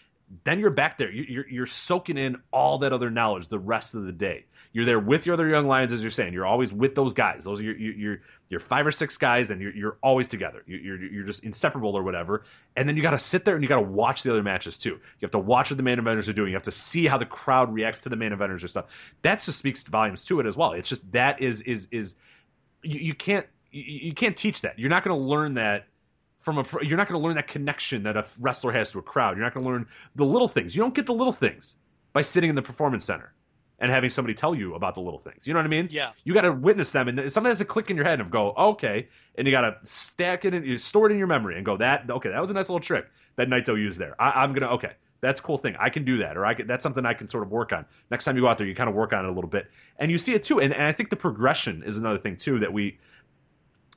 Then 0.45 0.61
you're 0.61 0.71
back 0.71 0.97
there. 0.97 1.11
You're, 1.11 1.49
you're 1.49 1.67
soaking 1.67 2.19
in 2.19 2.37
all 2.53 2.79
that 2.79 2.93
other 2.93 3.11
knowledge 3.11 3.49
the 3.49 3.59
rest 3.59 3.97
of 3.97 4.05
the 4.05 4.13
day. 4.13 4.45
You're 4.79 4.85
there 4.85 5.01
with 5.01 5.27
your 5.27 5.35
other 5.35 5.49
young 5.49 5.67
lions, 5.67 5.93
as 5.93 6.05
you're 6.05 6.11
saying. 6.13 6.33
You're 6.33 6.47
always 6.47 6.73
with 6.73 6.95
those 6.95 7.13
guys. 7.13 7.43
Those 7.43 7.59
are 7.59 7.65
your, 7.65 7.77
your, 7.77 8.19
your 8.49 8.61
five 8.61 8.87
or 8.87 8.93
six 8.93 9.17
guys, 9.17 9.51
and 9.51 9.61
you're, 9.61 9.75
you're 9.75 9.99
always 10.05 10.29
together. 10.29 10.63
You're, 10.67 11.03
you're 11.03 11.25
just 11.25 11.43
inseparable 11.43 11.97
or 11.97 12.05
whatever. 12.05 12.45
And 12.77 12.89
then 12.89 12.97
you 12.97 13.03
got 13.03 13.11
to 13.11 13.19
sit 13.19 13.45
there 13.45 13.57
and 13.57 13.65
you 13.65 13.69
got 13.69 13.81
to 13.81 13.83
watch 13.83 14.23
the 14.23 14.31
other 14.31 14.45
matches 14.45 14.79
too. 14.79 14.91
You 14.91 15.23
have 15.23 15.33
to 15.33 15.39
watch 15.41 15.73
what 15.73 15.79
the 15.79 15.83
main 15.83 15.99
eventers 15.99 16.29
are 16.29 16.33
doing. 16.33 16.51
You 16.51 16.55
have 16.55 16.63
to 16.63 16.71
see 16.71 17.09
how 17.09 17.19
the 17.19 17.27
crowd 17.27 17.75
reacts 17.75 18.01
to 18.03 18.09
the 18.09 18.15
main 18.15 18.31
eventers 18.31 18.63
or 18.63 18.69
stuff. 18.69 18.85
That 19.23 19.43
just 19.43 19.59
speaks 19.59 19.83
volumes 19.83 20.23
to 20.27 20.39
it 20.39 20.47
as 20.47 20.57
well. 20.57 20.75
It's 20.75 20.89
just 20.89 21.11
that 21.11 21.43
is 21.43 21.61
is 21.63 21.89
is 21.91 22.15
you, 22.85 23.01
you 23.01 23.15
can't 23.15 23.49
you, 23.73 23.83
you 23.83 24.15
can't 24.15 24.37
teach 24.37 24.61
that. 24.61 24.79
You're 24.79 24.91
not 24.91 25.03
going 25.03 25.19
to 25.19 25.27
learn 25.27 25.55
that 25.55 25.87
from 26.39 26.59
a 26.59 26.65
you're 26.83 26.97
not 26.97 27.09
going 27.09 27.21
to 27.21 27.27
learn 27.27 27.35
that 27.35 27.49
connection 27.49 28.05
that 28.05 28.17
a 28.17 28.27
wrestler 28.39 28.71
has 28.71 28.93
to 28.93 29.01
a 29.01 29.03
crowd. 29.03 29.37
You're 29.37 29.45
not 29.45 29.55
going 29.55 29.67
to 29.67 29.73
learn 29.73 29.89
the 30.15 30.25
little 30.25 30.47
things. 30.47 30.77
You 30.77 30.83
don't 30.83 30.95
get 30.95 31.07
the 31.07 31.15
little 31.15 31.33
things 31.33 31.75
by 32.13 32.23
sitting 32.23 32.49
in 32.49 32.55
the 32.55 32.63
performance 32.63 33.05
center 33.05 33.33
and 33.81 33.91
having 33.91 34.11
somebody 34.11 34.35
tell 34.35 34.55
you 34.55 34.75
about 34.75 34.95
the 34.95 35.01
little 35.01 35.21
things. 35.21 35.47
You 35.47 35.55
know 35.55 35.59
what 35.59 35.67
I 35.67 35.69
mean? 35.69 35.89
Yeah. 35.91 36.11
You 36.25 36.35
got 36.35 36.43
to 36.43 36.53
witness 36.53 36.93
them, 36.93 37.09
and 37.09 37.33
something 37.33 37.49
has 37.49 37.59
to 37.59 37.65
click 37.65 37.91
in 37.91 37.97
your 37.97 38.05
head 38.05 38.21
and 38.21 38.31
go, 38.31 38.53
okay, 38.57 39.09
and 39.37 39.47
you 39.47 39.53
got 39.53 39.63
to 39.63 39.77
stack 39.85 40.45
it 40.45 40.55
and 40.55 40.67
you 40.67 40.79
store 40.79 41.07
it 41.07 41.13
in 41.13 41.19
your 41.19 41.27
memory 41.27 41.57
and 41.57 41.65
go, 41.65 41.77
that 41.77 42.11
okay, 42.11 42.31
that 42.31 42.41
was 42.41 42.51
a 42.51 42.55
nice 42.55 42.69
little 42.69 42.81
trick 42.81 43.07
that 43.37 43.49
Naito 43.49 43.77
used 43.77 43.99
there. 43.99 44.21
I, 44.21 44.43
am 44.45 44.53
gonna 44.53 44.69
okay. 44.73 44.93
That's 45.21 45.41
a 45.41 45.43
cool 45.43 45.59
thing. 45.59 45.75
I 45.81 45.91
can 45.91 46.05
do 46.05 46.19
that, 46.19 46.37
or 46.37 46.47
I 46.47 46.55
can, 46.55 46.69
that's 46.69 46.83
something 46.83 47.05
I 47.05 47.13
can 47.13 47.27
sort 47.27 47.43
of 47.43 47.51
work 47.51 47.73
on. 47.73 47.85
Next 48.11 48.25
time 48.25 48.37
you 48.37 48.43
go 48.43 48.49
out 48.49 48.59
there, 48.59 48.67
you 48.67 48.75
kind 48.75 48.89
of 48.89 48.95
work 48.95 49.13
on 49.13 49.25
it 49.25 49.29
a 49.29 49.33
little 49.33 49.51
bit, 49.51 49.69
and 49.99 50.11
you 50.11 50.19
see 50.19 50.35
it 50.35 50.45
too. 50.45 50.61
And, 50.61 50.73
and 50.73 50.85
I 50.85 50.93
think 50.93 51.11
the 51.11 51.17
progression 51.17 51.83
is 51.85 51.97
another 51.97 52.19
thing 52.19 52.37
too 52.37 52.59
that 52.61 52.73
we 52.73 52.99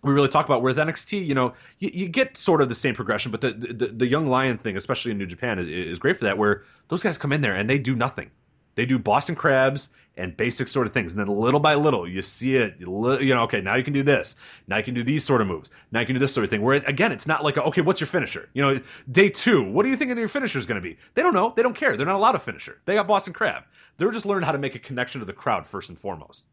we 0.04 0.14
really 0.14 0.30
talk 0.30 0.46
about. 0.46 0.62
With 0.64 0.78
NXT, 0.78 1.26
you 1.26 1.36
know, 1.36 1.54
you, 1.80 1.92
you 1.94 2.08
get 2.08 2.38
sort 2.38 2.62
of 2.62 2.70
the 2.70 2.76
same 2.76 2.96
progression, 2.96 3.32
but 3.32 3.42
the, 3.42 3.52
the, 3.52 3.88
the 3.88 4.08
young 4.08 4.28
lion 4.28 4.58
thing, 4.58 4.78
especially 4.78 5.12
in 5.12 5.18
New 5.18 5.28
Japan, 5.28 5.60
is, 5.60 5.68
is 5.68 6.00
great 6.00 6.18
for 6.18 6.26
that. 6.26 6.38
Where 6.38 6.64
those 6.88 7.04
guys 7.04 7.18
come 7.18 7.32
in 7.32 7.42
there 7.42 7.54
and 7.54 7.70
they 7.70 7.78
do 7.78 7.96
nothing 7.96 8.32
they 8.76 8.86
do 8.86 8.98
Boston 8.98 9.36
crabs 9.36 9.90
and 10.18 10.36
basic 10.36 10.68
sort 10.68 10.88
of 10.88 10.94
things. 10.94 11.14
And 11.14 11.20
then 11.20 11.28
little 11.28 11.60
by 11.60 11.76
little, 11.76 12.08
you 12.08 12.22
see 12.22 12.56
it, 12.56 12.76
you 12.80 12.86
know, 12.88 13.44
okay, 13.44 13.62
now 13.62 13.76
you 13.76 13.84
can 13.84 13.94
do 13.94 14.04
this. 14.04 14.36
Now 14.68 14.78
you 14.78 14.84
can 14.84 14.94
do 14.94 15.04
these 15.04 15.24
sort 15.24 15.42
of 15.42 15.48
moves. 15.48 15.72
Now 15.92 16.02
you 16.02 16.06
can 16.06 16.16
do 16.16 16.20
this 16.20 16.34
sort 16.34 16.44
of 16.44 16.50
thing. 16.50 16.62
Where, 16.62 16.76
again, 16.86 17.12
it's 17.12 17.28
not 17.28 17.44
like, 17.44 17.58
a, 17.58 17.64
okay, 17.64 17.82
what's 17.82 18.00
your 18.00 18.08
finisher? 18.08 18.50
You 18.54 18.62
know, 18.62 18.80
day 19.12 19.30
two, 19.30 19.64
what 19.64 19.84
do 19.84 19.90
you 19.90 19.96
think 19.96 20.16
your 20.16 20.28
finisher 20.28 20.60
is 20.60 20.66
going 20.66 20.82
to 20.82 20.88
be? 20.88 20.98
They 21.14 21.22
don't 21.22 21.34
know. 21.34 21.54
They 21.56 21.64
don't 21.64 21.76
care. 21.76 21.96
They're 21.96 22.06
not 22.06 22.16
allowed 22.16 22.36
a 22.36 22.40
finisher. 22.40 22.82
They 22.86 22.96
got 22.96 23.08
Boston 23.08 23.34
crab. 23.34 23.64
They're 23.98 24.12
just 24.12 24.26
learning 24.26 24.46
how 24.46 24.52
to 24.52 24.58
make 24.58 24.76
a 24.76 24.80
connection 24.80 25.20
to 25.20 25.26
the 25.26 25.34
crowd 25.34 25.66
first 25.66 25.90
and 25.90 25.98
foremost. 25.98 26.46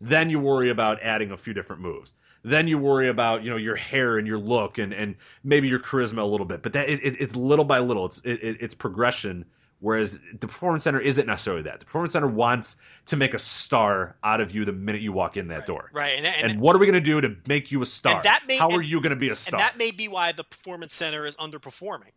Then 0.00 0.28
you 0.28 0.40
worry 0.40 0.70
about 0.70 1.00
adding 1.02 1.30
a 1.30 1.36
few 1.36 1.54
different 1.54 1.82
moves. 1.82 2.14
Then 2.42 2.68
you 2.68 2.78
worry 2.78 3.08
about 3.08 3.42
you 3.42 3.48
know 3.48 3.56
your 3.56 3.76
hair 3.76 4.18
and 4.18 4.26
your 4.26 4.38
look 4.38 4.76
and 4.76 4.92
and 4.92 5.16
maybe 5.44 5.66
your 5.66 5.78
charisma 5.78 6.18
a 6.18 6.26
little 6.26 6.44
bit. 6.44 6.62
But 6.62 6.74
that 6.74 6.90
it, 6.90 7.00
it, 7.02 7.16
it's 7.18 7.34
little 7.34 7.64
by 7.64 7.78
little. 7.78 8.04
It's 8.04 8.20
it, 8.22 8.58
it's 8.60 8.74
progression 8.74 9.46
Whereas 9.84 10.18
the 10.40 10.48
Performance 10.48 10.84
Center 10.84 10.98
isn't 10.98 11.26
necessarily 11.26 11.60
that. 11.64 11.80
The 11.80 11.84
Performance 11.84 12.14
Center 12.14 12.26
wants 12.26 12.76
to 13.04 13.16
make 13.16 13.34
a 13.34 13.38
star 13.38 14.16
out 14.24 14.40
of 14.40 14.54
you 14.54 14.64
the 14.64 14.72
minute 14.72 15.02
you 15.02 15.12
walk 15.12 15.36
in 15.36 15.48
that 15.48 15.58
right, 15.58 15.66
door. 15.66 15.90
Right. 15.92 16.14
And, 16.16 16.26
and, 16.26 16.52
and, 16.52 16.60
what 16.62 16.74
are 16.74 16.78
we 16.78 16.86
going 16.86 16.94
to 16.94 17.02
do 17.02 17.20
to 17.20 17.36
make 17.46 17.70
you 17.70 17.82
a 17.82 17.86
star? 17.86 18.22
That 18.22 18.44
may, 18.48 18.56
How 18.56 18.70
are 18.70 18.80
you 18.80 19.02
going 19.02 19.10
to 19.10 19.16
be 19.16 19.28
a 19.28 19.34
star? 19.34 19.60
And 19.60 19.68
that 19.68 19.76
may 19.76 19.90
be 19.90 20.08
why 20.08 20.32
the 20.32 20.42
Performance 20.42 20.94
Center 20.94 21.26
is 21.26 21.36
underperforming. 21.36 22.12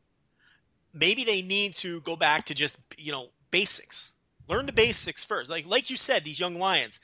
maybe 0.93 1.25
they 1.25 1.41
need 1.41 1.75
to 1.75 1.99
go 2.01 2.15
back 2.15 2.45
to 2.45 2.53
just 2.53 2.79
you 2.97 3.11
know 3.11 3.31
basics. 3.51 4.13
Learn 4.47 4.65
the 4.65 4.71
basics 4.71 5.25
first. 5.25 5.49
Like 5.49 5.67
like 5.67 5.89
you 5.89 5.97
said, 5.97 6.23
these 6.23 6.39
young 6.39 6.55
lions 6.55 7.01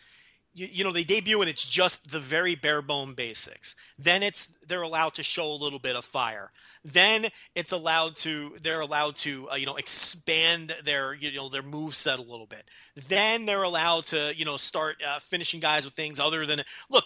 you, 0.54 0.68
you, 0.72 0.84
know 0.84 0.92
they 0.92 1.04
debut 1.04 1.42
and 1.42 1.50
it's 1.50 1.66
just 1.66 2.12
the 2.12 2.20
very 2.20 2.56
bare 2.56 2.82
bone 2.82 3.14
basics. 3.14 3.76
Then 3.98 4.24
it's 4.24 4.48
they're 4.68 4.82
allowed 4.82 5.16
to 5.16 5.24
show 5.24 5.52
a 5.52 5.56
little 5.56 5.80
bit 5.80 5.96
of 5.96 6.06
fire. 6.06 6.52
Then 6.86 7.28
it's 7.56 7.72
allowed 7.72 8.16
to 8.18 8.56
they're 8.62 8.82
allowed 8.82 9.16
to 9.18 9.50
uh, 9.52 9.56
you 9.56 9.66
know 9.66 9.78
expand 9.78 10.76
their 10.84 11.14
you 11.14 11.32
know 11.36 11.50
their 11.50 11.64
move 11.64 11.96
set 11.96 12.20
a 12.20 12.24
little 12.24 12.46
bit. 12.46 12.66
Then 13.08 13.46
they're 13.46 13.64
allowed 13.64 14.06
to 14.08 14.34
you 14.36 14.46
know 14.46 14.58
start 14.58 14.98
uh, 15.06 15.20
finishing 15.20 15.60
guys 15.60 15.86
with 15.86 15.94
things 15.94 16.20
other 16.20 16.46
than 16.46 16.64
look 16.90 17.06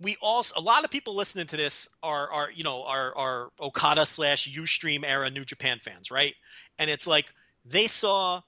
we 0.00 0.16
also 0.20 0.54
a 0.58 0.60
lot 0.60 0.84
of 0.84 0.90
people 0.90 1.14
listening 1.14 1.46
to 1.46 1.56
this 1.56 1.88
are 2.02 2.30
are 2.30 2.50
you 2.50 2.64
know 2.64 2.84
are 2.84 3.16
are 3.16 3.48
okada 3.60 4.04
slash 4.04 4.52
ustream 4.54 5.04
era 5.04 5.30
new 5.30 5.44
japan 5.44 5.78
fans 5.80 6.10
right? 6.10 6.34
And 6.78 6.90
it's 6.90 7.06
like 7.06 7.32
they 7.64 7.86
saw 7.86 8.42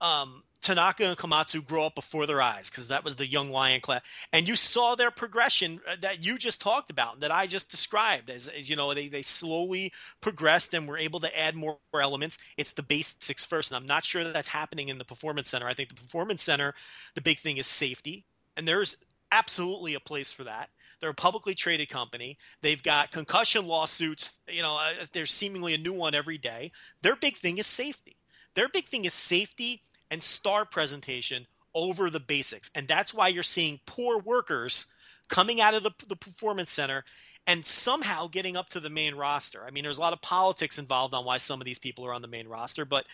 um 0.00 0.42
Tanaka 0.66 1.04
and 1.04 1.16
Komatsu 1.16 1.64
grow 1.64 1.86
up 1.86 1.94
before 1.94 2.26
their 2.26 2.42
eyes 2.42 2.68
because 2.68 2.88
that 2.88 3.04
was 3.04 3.14
the 3.14 3.26
young 3.26 3.50
lion 3.50 3.80
class, 3.80 4.02
and 4.32 4.48
you 4.48 4.56
saw 4.56 4.96
their 4.96 5.12
progression 5.12 5.80
uh, 5.86 5.94
that 6.00 6.24
you 6.24 6.38
just 6.38 6.60
talked 6.60 6.90
about, 6.90 7.20
that 7.20 7.30
I 7.30 7.46
just 7.46 7.70
described 7.70 8.30
as, 8.30 8.48
as 8.48 8.68
you 8.68 8.74
know 8.74 8.92
they 8.92 9.06
they 9.06 9.22
slowly 9.22 9.92
progressed 10.20 10.74
and 10.74 10.88
were 10.88 10.98
able 10.98 11.20
to 11.20 11.40
add 11.40 11.54
more 11.54 11.78
elements. 11.94 12.38
It's 12.56 12.72
the 12.72 12.82
basics 12.82 13.44
first, 13.44 13.70
and 13.70 13.76
I'm 13.76 13.86
not 13.86 14.04
sure 14.04 14.24
that 14.24 14.34
that's 14.34 14.48
happening 14.48 14.88
in 14.88 14.98
the 14.98 15.04
performance 15.04 15.48
center. 15.48 15.68
I 15.68 15.74
think 15.74 15.90
the 15.90 15.94
performance 15.94 16.42
center, 16.42 16.74
the 17.14 17.22
big 17.22 17.38
thing 17.38 17.58
is 17.58 17.68
safety, 17.68 18.24
and 18.56 18.66
there's 18.66 18.96
absolutely 19.30 19.94
a 19.94 20.00
place 20.00 20.32
for 20.32 20.42
that. 20.44 20.70
They're 21.00 21.10
a 21.10 21.14
publicly 21.14 21.54
traded 21.54 21.90
company. 21.90 22.38
They've 22.62 22.82
got 22.82 23.12
concussion 23.12 23.68
lawsuits. 23.68 24.32
You 24.48 24.62
know, 24.62 24.76
uh, 24.80 25.04
there's 25.12 25.30
seemingly 25.30 25.74
a 25.74 25.78
new 25.78 25.92
one 25.92 26.16
every 26.16 26.38
day. 26.38 26.72
Their 27.02 27.14
big 27.14 27.36
thing 27.36 27.58
is 27.58 27.68
safety. 27.68 28.16
Their 28.54 28.68
big 28.68 28.86
thing 28.86 29.04
is 29.04 29.12
safety 29.12 29.82
and 30.10 30.22
star 30.22 30.64
presentation 30.64 31.46
over 31.74 32.10
the 32.10 32.20
basics. 32.20 32.70
And 32.74 32.88
that's 32.88 33.12
why 33.12 33.28
you're 33.28 33.42
seeing 33.42 33.80
poor 33.86 34.18
workers 34.18 34.86
coming 35.28 35.60
out 35.60 35.74
of 35.74 35.82
the, 35.82 35.92
the 36.08 36.16
performance 36.16 36.70
center 36.70 37.04
and 37.46 37.64
somehow 37.64 38.26
getting 38.26 38.56
up 38.56 38.68
to 38.70 38.80
the 38.80 38.90
main 38.90 39.14
roster. 39.14 39.64
I 39.64 39.70
mean, 39.70 39.84
there's 39.84 39.98
a 39.98 40.00
lot 40.00 40.12
of 40.12 40.20
politics 40.22 40.78
involved 40.78 41.14
on 41.14 41.24
why 41.24 41.38
some 41.38 41.60
of 41.60 41.64
these 41.64 41.78
people 41.78 42.04
are 42.06 42.12
on 42.12 42.22
the 42.22 42.28
main 42.28 42.48
roster, 42.48 42.84
but 42.84 43.04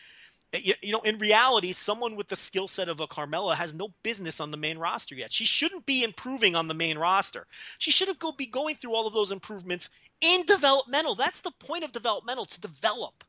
eh, 0.52 0.60
you, 0.62 0.74
you 0.82 0.92
know, 0.92 1.00
in 1.00 1.18
reality, 1.18 1.72
someone 1.72 2.16
with 2.16 2.28
the 2.28 2.36
skill 2.36 2.68
set 2.68 2.88
of 2.88 3.00
a 3.00 3.06
Carmella 3.06 3.54
has 3.54 3.74
no 3.74 3.88
business 4.02 4.40
on 4.40 4.50
the 4.50 4.56
main 4.56 4.78
roster 4.78 5.14
yet. 5.14 5.32
She 5.32 5.44
shouldn't 5.44 5.84
be 5.84 6.04
improving 6.04 6.54
on 6.54 6.68
the 6.68 6.74
main 6.74 6.96
roster. 6.96 7.46
She 7.78 7.90
should 7.90 8.08
have 8.08 8.18
go 8.18 8.32
be 8.32 8.46
going 8.46 8.76
through 8.76 8.94
all 8.94 9.06
of 9.06 9.12
those 9.12 9.32
improvements 9.32 9.90
in 10.20 10.46
developmental. 10.46 11.14
That's 11.14 11.40
the 11.40 11.50
point 11.50 11.84
of 11.84 11.92
developmental 11.92 12.46
to 12.46 12.60
develop. 12.60 13.24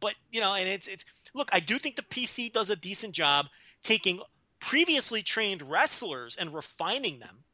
But 0.00 0.14
you 0.32 0.40
know, 0.40 0.54
and 0.54 0.68
it's 0.68 0.88
it's 0.88 1.04
look, 1.34 1.48
I 1.52 1.60
do 1.60 1.78
think 1.78 1.96
the 1.96 2.02
PC 2.02 2.52
does 2.52 2.70
a 2.70 2.76
decent 2.76 3.14
job 3.14 3.46
taking 3.82 4.20
previously 4.60 5.22
trained 5.22 5.62
wrestlers 5.62 6.36
and 6.36 6.52
refining 6.54 7.18
them. 7.18 7.44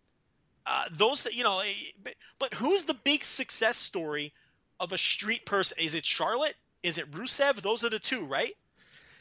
Uh, 0.64 0.84
those, 0.92 1.26
you 1.32 1.42
know, 1.42 1.60
eh, 1.60 1.72
but, 2.02 2.14
but 2.38 2.54
who's 2.54 2.84
the 2.84 2.94
big 2.94 3.24
success 3.24 3.76
story 3.76 4.32
of 4.78 4.92
a 4.92 4.98
street 4.98 5.44
person? 5.44 5.76
Is 5.80 5.94
it 5.94 6.04
Charlotte? 6.04 6.54
Is 6.82 6.98
it 6.98 7.10
Rusev? 7.10 7.56
Those 7.62 7.84
are 7.84 7.90
the 7.90 7.98
two, 7.98 8.26
right? 8.26 8.54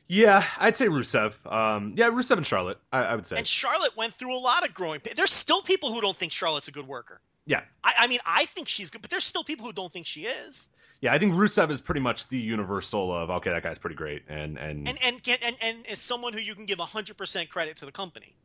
Yeah, 0.07 0.43
I'd 0.57 0.75
say 0.75 0.87
Rusev. 0.87 1.33
Um, 1.49 1.93
yeah, 1.95 2.09
Rusev 2.09 2.37
and 2.37 2.45
Charlotte. 2.45 2.77
I, 2.91 3.03
I, 3.03 3.15
would 3.15 3.25
say. 3.25 3.37
And 3.37 3.47
Charlotte 3.47 3.95
went 3.95 4.13
through 4.13 4.35
a 4.35 4.39
lot 4.39 4.67
of 4.67 4.73
growing. 4.73 4.99
There's 5.15 5.31
still 5.31 5.61
people 5.61 5.93
who 5.93 6.01
don't 6.01 6.17
think 6.17 6.31
Charlotte's 6.31 6.67
a 6.67 6.71
good 6.71 6.87
worker. 6.87 7.21
Yeah. 7.45 7.61
I, 7.83 7.93
I 7.99 8.07
mean, 8.07 8.19
I 8.25 8.45
think 8.45 8.67
she's 8.67 8.89
good, 8.89 9.01
but 9.01 9.09
there's 9.09 9.23
still 9.23 9.43
people 9.43 9.65
who 9.65 9.73
don't 9.73 9.91
think 9.91 10.05
she 10.05 10.21
is. 10.21 10.69
Yeah, 11.01 11.13
I 11.13 11.17
think 11.17 11.33
Rusev 11.33 11.71
is 11.71 11.81
pretty 11.81 12.01
much 12.01 12.27
the 12.29 12.37
universal 12.37 13.13
of 13.13 13.29
okay, 13.31 13.49
that 13.49 13.63
guy's 13.63 13.79
pretty 13.79 13.95
great, 13.95 14.23
and 14.29 14.57
and 14.57 14.87
and 14.87 14.99
and 15.03 15.21
and, 15.27 15.39
and, 15.43 15.55
and 15.61 15.87
as 15.87 15.99
someone 15.99 16.31
who 16.31 16.39
you 16.39 16.53
can 16.55 16.65
give 16.65 16.79
hundred 16.79 17.17
percent 17.17 17.49
credit 17.49 17.77
to 17.77 17.85
the 17.85 17.91
company. 17.91 18.35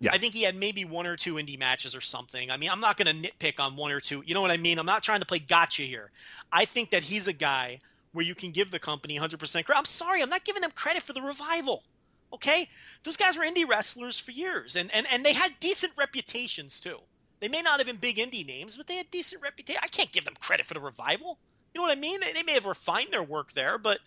Yeah. 0.00 0.10
I 0.12 0.18
think 0.18 0.34
he 0.34 0.42
had 0.42 0.56
maybe 0.56 0.84
one 0.84 1.06
or 1.06 1.16
two 1.16 1.34
indie 1.36 1.58
matches 1.58 1.94
or 1.94 2.00
something. 2.00 2.50
I 2.50 2.56
mean, 2.56 2.68
I'm 2.68 2.80
not 2.80 2.96
going 2.96 3.22
to 3.22 3.30
nitpick 3.30 3.60
on 3.60 3.76
one 3.76 3.92
or 3.92 4.00
two. 4.00 4.22
You 4.26 4.34
know 4.34 4.42
what 4.42 4.50
I 4.50 4.56
mean? 4.56 4.78
I'm 4.78 4.86
not 4.86 5.02
trying 5.02 5.20
to 5.20 5.26
play 5.26 5.38
gotcha 5.38 5.82
here. 5.82 6.10
I 6.52 6.64
think 6.64 6.90
that 6.90 7.04
he's 7.04 7.28
a 7.28 7.32
guy 7.32 7.78
where 8.12 8.24
you 8.24 8.34
can 8.34 8.50
give 8.50 8.70
the 8.70 8.78
company 8.78 9.18
100% 9.18 9.38
credit. 9.38 9.78
I'm 9.78 9.84
sorry, 9.84 10.20
I'm 10.20 10.28
not 10.28 10.44
giving 10.44 10.62
them 10.62 10.72
credit 10.72 11.02
for 11.02 11.12
the 11.12 11.22
revival. 11.22 11.84
Okay? 12.32 12.68
Those 13.04 13.16
guys 13.16 13.36
were 13.36 13.44
indie 13.44 13.68
wrestlers 13.68 14.18
for 14.18 14.32
years, 14.32 14.76
and, 14.76 14.90
and, 14.92 15.06
and 15.10 15.24
they 15.24 15.32
had 15.32 15.52
decent 15.60 15.92
reputations 15.96 16.80
too. 16.80 16.98
They 17.40 17.48
may 17.48 17.62
not 17.62 17.78
have 17.78 17.86
been 17.86 17.96
big 17.96 18.16
indie 18.16 18.46
names, 18.46 18.76
but 18.76 18.86
they 18.86 18.96
had 18.96 19.10
decent 19.10 19.42
reputation. 19.42 19.80
I 19.82 19.88
can't 19.88 20.10
give 20.12 20.24
them 20.24 20.34
credit 20.40 20.66
for 20.66 20.74
the 20.74 20.80
revival. 20.80 21.38
You 21.74 21.80
know 21.80 21.88
what 21.88 21.96
I 21.96 22.00
mean? 22.00 22.20
They, 22.20 22.32
they 22.32 22.42
may 22.44 22.52
have 22.52 22.66
refined 22.66 23.08
their 23.10 23.22
work 23.22 23.52
there, 23.52 23.78
but 23.78 23.98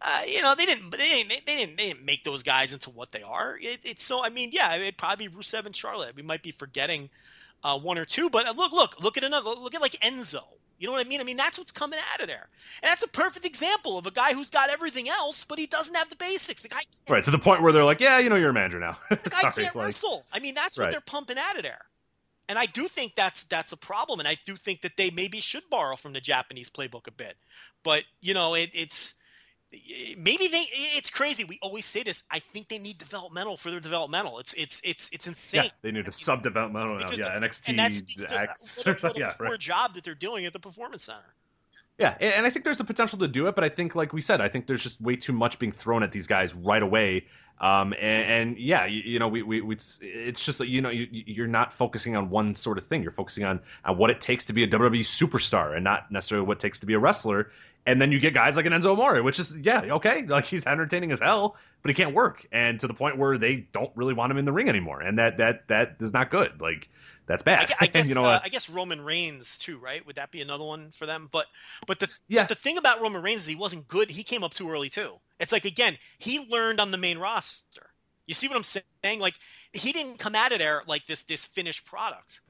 uh, 0.00 0.22
you 0.26 0.42
know 0.42 0.54
they 0.56 0.66
didn't. 0.66 0.90
They 0.90 0.98
didn't. 0.98 1.28
They 1.28 1.56
didn't. 1.56 1.76
They 1.76 1.88
didn't 1.88 2.04
make 2.04 2.24
those 2.24 2.42
guys 2.42 2.72
into 2.72 2.90
what 2.90 3.12
they 3.12 3.22
are. 3.22 3.56
It, 3.60 3.80
it's 3.84 4.02
so. 4.02 4.24
I 4.24 4.28
mean, 4.28 4.50
yeah, 4.52 4.74
it'd 4.74 4.96
probably 4.96 5.28
be 5.28 5.34
Rusev 5.34 5.64
and 5.64 5.74
Charlotte. 5.74 6.16
We 6.16 6.22
might 6.22 6.42
be 6.42 6.50
forgetting 6.50 7.10
uh, 7.62 7.78
one 7.78 7.96
or 7.96 8.04
two, 8.04 8.28
but 8.28 8.48
uh, 8.48 8.54
look, 8.56 8.72
look, 8.72 9.00
look 9.00 9.16
at 9.16 9.22
another. 9.22 9.50
Look 9.50 9.74
at 9.74 9.80
like 9.80 9.92
Enzo. 10.00 10.42
You 10.80 10.88
know 10.88 10.94
what 10.94 11.06
I 11.06 11.08
mean? 11.08 11.20
I 11.20 11.24
mean 11.24 11.36
that's 11.36 11.58
what's 11.58 11.70
coming 11.70 12.00
out 12.12 12.20
of 12.20 12.26
there, 12.26 12.48
and 12.82 12.90
that's 12.90 13.04
a 13.04 13.08
perfect 13.08 13.46
example 13.46 13.98
of 13.98 14.06
a 14.08 14.10
guy 14.10 14.32
who's 14.32 14.50
got 14.50 14.68
everything 14.68 15.08
else, 15.08 15.44
but 15.44 15.60
he 15.60 15.68
doesn't 15.68 15.94
have 15.94 16.08
the 16.08 16.16
basics. 16.16 16.64
The 16.64 16.70
guy 16.70 16.80
right 17.08 17.22
to 17.22 17.30
the 17.30 17.38
point 17.38 17.62
where 17.62 17.72
they're 17.72 17.84
like, 17.84 18.00
yeah, 18.00 18.18
you 18.18 18.28
know, 18.28 18.34
you're 18.34 18.50
a 18.50 18.52
manager 18.52 18.80
now. 18.80 18.98
the 19.08 19.30
guy 19.30 19.42
Sorry, 19.42 19.52
can't 19.62 19.76
like... 19.76 19.84
wrestle. 19.84 20.24
I 20.32 20.40
mean, 20.40 20.56
that's 20.56 20.76
what 20.76 20.86
right. 20.86 20.90
they're 20.90 21.00
pumping 21.00 21.38
out 21.38 21.56
of 21.56 21.62
there 21.62 21.82
and 22.52 22.58
I 22.58 22.66
do 22.66 22.86
think 22.86 23.14
that's 23.16 23.44
that's 23.44 23.72
a 23.72 23.78
problem, 23.78 24.20
and 24.20 24.28
I 24.28 24.36
do 24.44 24.56
think 24.56 24.82
that 24.82 24.98
they 24.98 25.08
maybe 25.08 25.40
should 25.40 25.62
borrow 25.70 25.96
from 25.96 26.12
the 26.12 26.20
Japanese 26.20 26.68
playbook 26.68 27.06
a 27.06 27.10
bit. 27.10 27.34
But 27.82 28.02
you 28.20 28.34
know, 28.34 28.52
it, 28.54 28.68
it's 28.74 29.14
maybe 30.18 30.48
they 30.48 30.64
it's 30.98 31.08
crazy 31.08 31.44
we 31.44 31.58
always 31.62 31.86
say 31.86 32.02
this 32.02 32.24
i 32.30 32.38
think 32.38 32.68
they 32.68 32.76
need 32.76 32.98
developmental 32.98 33.56
for 33.56 33.70
their 33.70 33.80
developmental 33.80 34.38
it's 34.38 34.52
it's 34.52 34.82
it's 34.84 35.08
it's 35.14 35.26
insane 35.26 35.64
yeah, 35.64 35.70
they 35.80 35.90
need 35.90 36.06
a 36.06 36.12
sub 36.12 36.42
developmental 36.42 37.00
yeah 37.16 37.38
nxt 37.38 37.66
and 37.68 37.78
that 37.78 37.94
speaks 37.94 38.22
to 38.24 38.38
X. 38.38 38.84
a 38.84 38.94
yeah, 39.16 39.30
poor 39.30 39.46
right. 39.46 39.58
job 39.58 39.94
that 39.94 40.04
they're 40.04 40.14
doing 40.14 40.44
at 40.44 40.52
the 40.52 40.58
performance 40.58 41.04
center 41.04 41.34
yeah, 41.98 42.16
and 42.20 42.46
I 42.46 42.50
think 42.50 42.64
there's 42.64 42.78
the 42.78 42.84
potential 42.84 43.18
to 43.18 43.28
do 43.28 43.46
it, 43.48 43.54
but 43.54 43.64
I 43.64 43.68
think, 43.68 43.94
like 43.94 44.12
we 44.12 44.22
said, 44.22 44.40
I 44.40 44.48
think 44.48 44.66
there's 44.66 44.82
just 44.82 45.00
way 45.00 45.14
too 45.14 45.32
much 45.32 45.58
being 45.58 45.72
thrown 45.72 46.02
at 46.02 46.10
these 46.10 46.26
guys 46.26 46.54
right 46.54 46.82
away 46.82 47.26
um, 47.60 47.92
and, 47.92 48.50
and, 48.50 48.58
yeah, 48.58 48.86
you, 48.86 49.02
you 49.04 49.18
know, 49.20 49.28
we, 49.28 49.42
we, 49.42 49.60
we, 49.60 49.76
it's 50.00 50.44
just 50.44 50.58
you 50.60 50.80
know, 50.80 50.90
you, 50.90 51.06
you're 51.10 51.46
not 51.46 51.72
focusing 51.72 52.16
on 52.16 52.28
one 52.28 52.56
sort 52.56 52.76
of 52.76 52.86
thing. 52.86 53.02
You're 53.02 53.12
focusing 53.12 53.44
on, 53.44 53.60
on 53.84 53.96
what 53.96 54.10
it 54.10 54.20
takes 54.20 54.44
to 54.46 54.52
be 54.52 54.64
a 54.64 54.68
WWE 54.68 55.00
superstar 55.00 55.74
and 55.74 55.84
not 55.84 56.10
necessarily 56.10 56.46
what 56.46 56.56
it 56.56 56.60
takes 56.60 56.80
to 56.80 56.86
be 56.86 56.94
a 56.94 56.98
wrestler. 56.98 57.52
And 57.86 58.00
then 58.00 58.10
you 58.10 58.18
get 58.18 58.34
guys 58.34 58.56
like 58.56 58.66
an 58.66 58.72
Enzo 58.72 58.92
Amore, 58.92 59.22
which 59.22 59.38
is, 59.38 59.54
yeah, 59.56 59.80
okay, 59.82 60.22
like 60.26 60.46
he's 60.46 60.66
entertaining 60.66 61.12
as 61.12 61.20
hell, 61.20 61.56
but 61.82 61.90
he 61.90 61.94
can't 61.94 62.14
work. 62.14 62.46
And 62.50 62.80
to 62.80 62.88
the 62.88 62.94
point 62.94 63.16
where 63.16 63.38
they 63.38 63.66
don't 63.72 63.92
really 63.94 64.14
want 64.14 64.32
him 64.32 64.38
in 64.38 64.44
the 64.44 64.52
ring 64.52 64.68
anymore. 64.68 65.00
And 65.00 65.18
that, 65.18 65.38
that, 65.38 65.68
that 65.68 65.96
is 66.00 66.12
not 66.12 66.30
good. 66.30 66.60
Like, 66.60 66.88
that's 67.32 67.42
bad. 67.42 67.72
I, 67.72 67.74
I 67.84 67.86
guess, 67.86 68.08
you 68.08 68.14
know, 68.14 68.24
uh, 68.24 68.40
I 68.42 68.48
guess 68.48 68.68
Roman 68.68 69.00
Reigns 69.00 69.56
too, 69.58 69.78
right? 69.78 70.04
Would 70.06 70.16
that 70.16 70.30
be 70.30 70.42
another 70.42 70.64
one 70.64 70.90
for 70.90 71.06
them? 71.06 71.28
But 71.32 71.46
but 71.86 71.98
the 71.98 72.08
yeah. 72.28 72.44
the 72.44 72.54
thing 72.54 72.78
about 72.78 73.00
Roman 73.00 73.22
Reigns 73.22 73.42
is 73.42 73.46
he 73.48 73.56
wasn't 73.56 73.88
good. 73.88 74.10
He 74.10 74.22
came 74.22 74.44
up 74.44 74.52
too 74.52 74.70
early 74.70 74.90
too. 74.90 75.14
It's 75.40 75.52
like 75.52 75.64
again, 75.64 75.96
he 76.18 76.46
learned 76.50 76.80
on 76.80 76.90
the 76.90 76.98
main 76.98 77.18
roster. 77.18 77.86
You 78.26 78.34
see 78.34 78.48
what 78.48 78.56
I'm 78.56 78.62
saying? 78.62 79.20
Like 79.20 79.34
he 79.72 79.92
didn't 79.92 80.18
come 80.18 80.34
out 80.34 80.52
of 80.52 80.58
there 80.58 80.82
like 80.86 81.06
this 81.06 81.24
this 81.24 81.44
finished 81.44 81.84
product. 81.84 82.40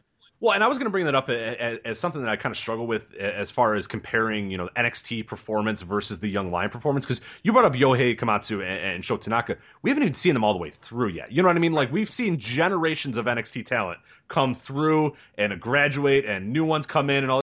Well, 0.42 0.54
and 0.54 0.64
I 0.64 0.66
was 0.66 0.76
going 0.76 0.86
to 0.86 0.90
bring 0.90 1.04
that 1.04 1.14
up 1.14 1.30
as, 1.30 1.78
as, 1.84 2.00
something 2.00 2.20
that 2.20 2.28
I 2.28 2.34
kind 2.34 2.52
of 2.52 2.56
struggle 2.56 2.84
with 2.84 3.14
as 3.14 3.48
far 3.48 3.76
as 3.76 3.86
comparing, 3.86 4.50
you 4.50 4.58
know, 4.58 4.68
NXT 4.76 5.24
performance 5.24 5.82
versus 5.82 6.18
the 6.18 6.26
Young 6.26 6.50
Lion 6.50 6.68
performance. 6.68 7.04
Because 7.04 7.20
you 7.44 7.52
brought 7.52 7.64
up 7.64 7.74
Yohei 7.74 8.18
Komatsu 8.18 8.54
and, 8.54 8.94
and 8.94 9.04
Sho 9.04 9.16
Tanaka. 9.16 9.56
We 9.82 9.90
haven't 9.90 10.02
even 10.02 10.14
seen 10.14 10.34
them 10.34 10.42
all 10.42 10.52
the 10.52 10.58
way 10.58 10.70
through 10.70 11.10
yet. 11.10 11.30
You 11.30 11.42
know 11.42 11.48
what 11.48 11.56
I 11.56 11.60
mean? 11.60 11.74
Like 11.74 11.92
we've 11.92 12.10
seen 12.10 12.40
generations 12.40 13.16
of 13.18 13.26
NXT 13.26 13.66
talent 13.66 14.00
come 14.26 14.52
through 14.52 15.14
and 15.38 15.60
graduate, 15.60 16.24
and 16.24 16.52
new 16.52 16.64
ones 16.64 16.86
come 16.86 17.08
in, 17.08 17.22
and 17.22 17.30
all 17.30 17.40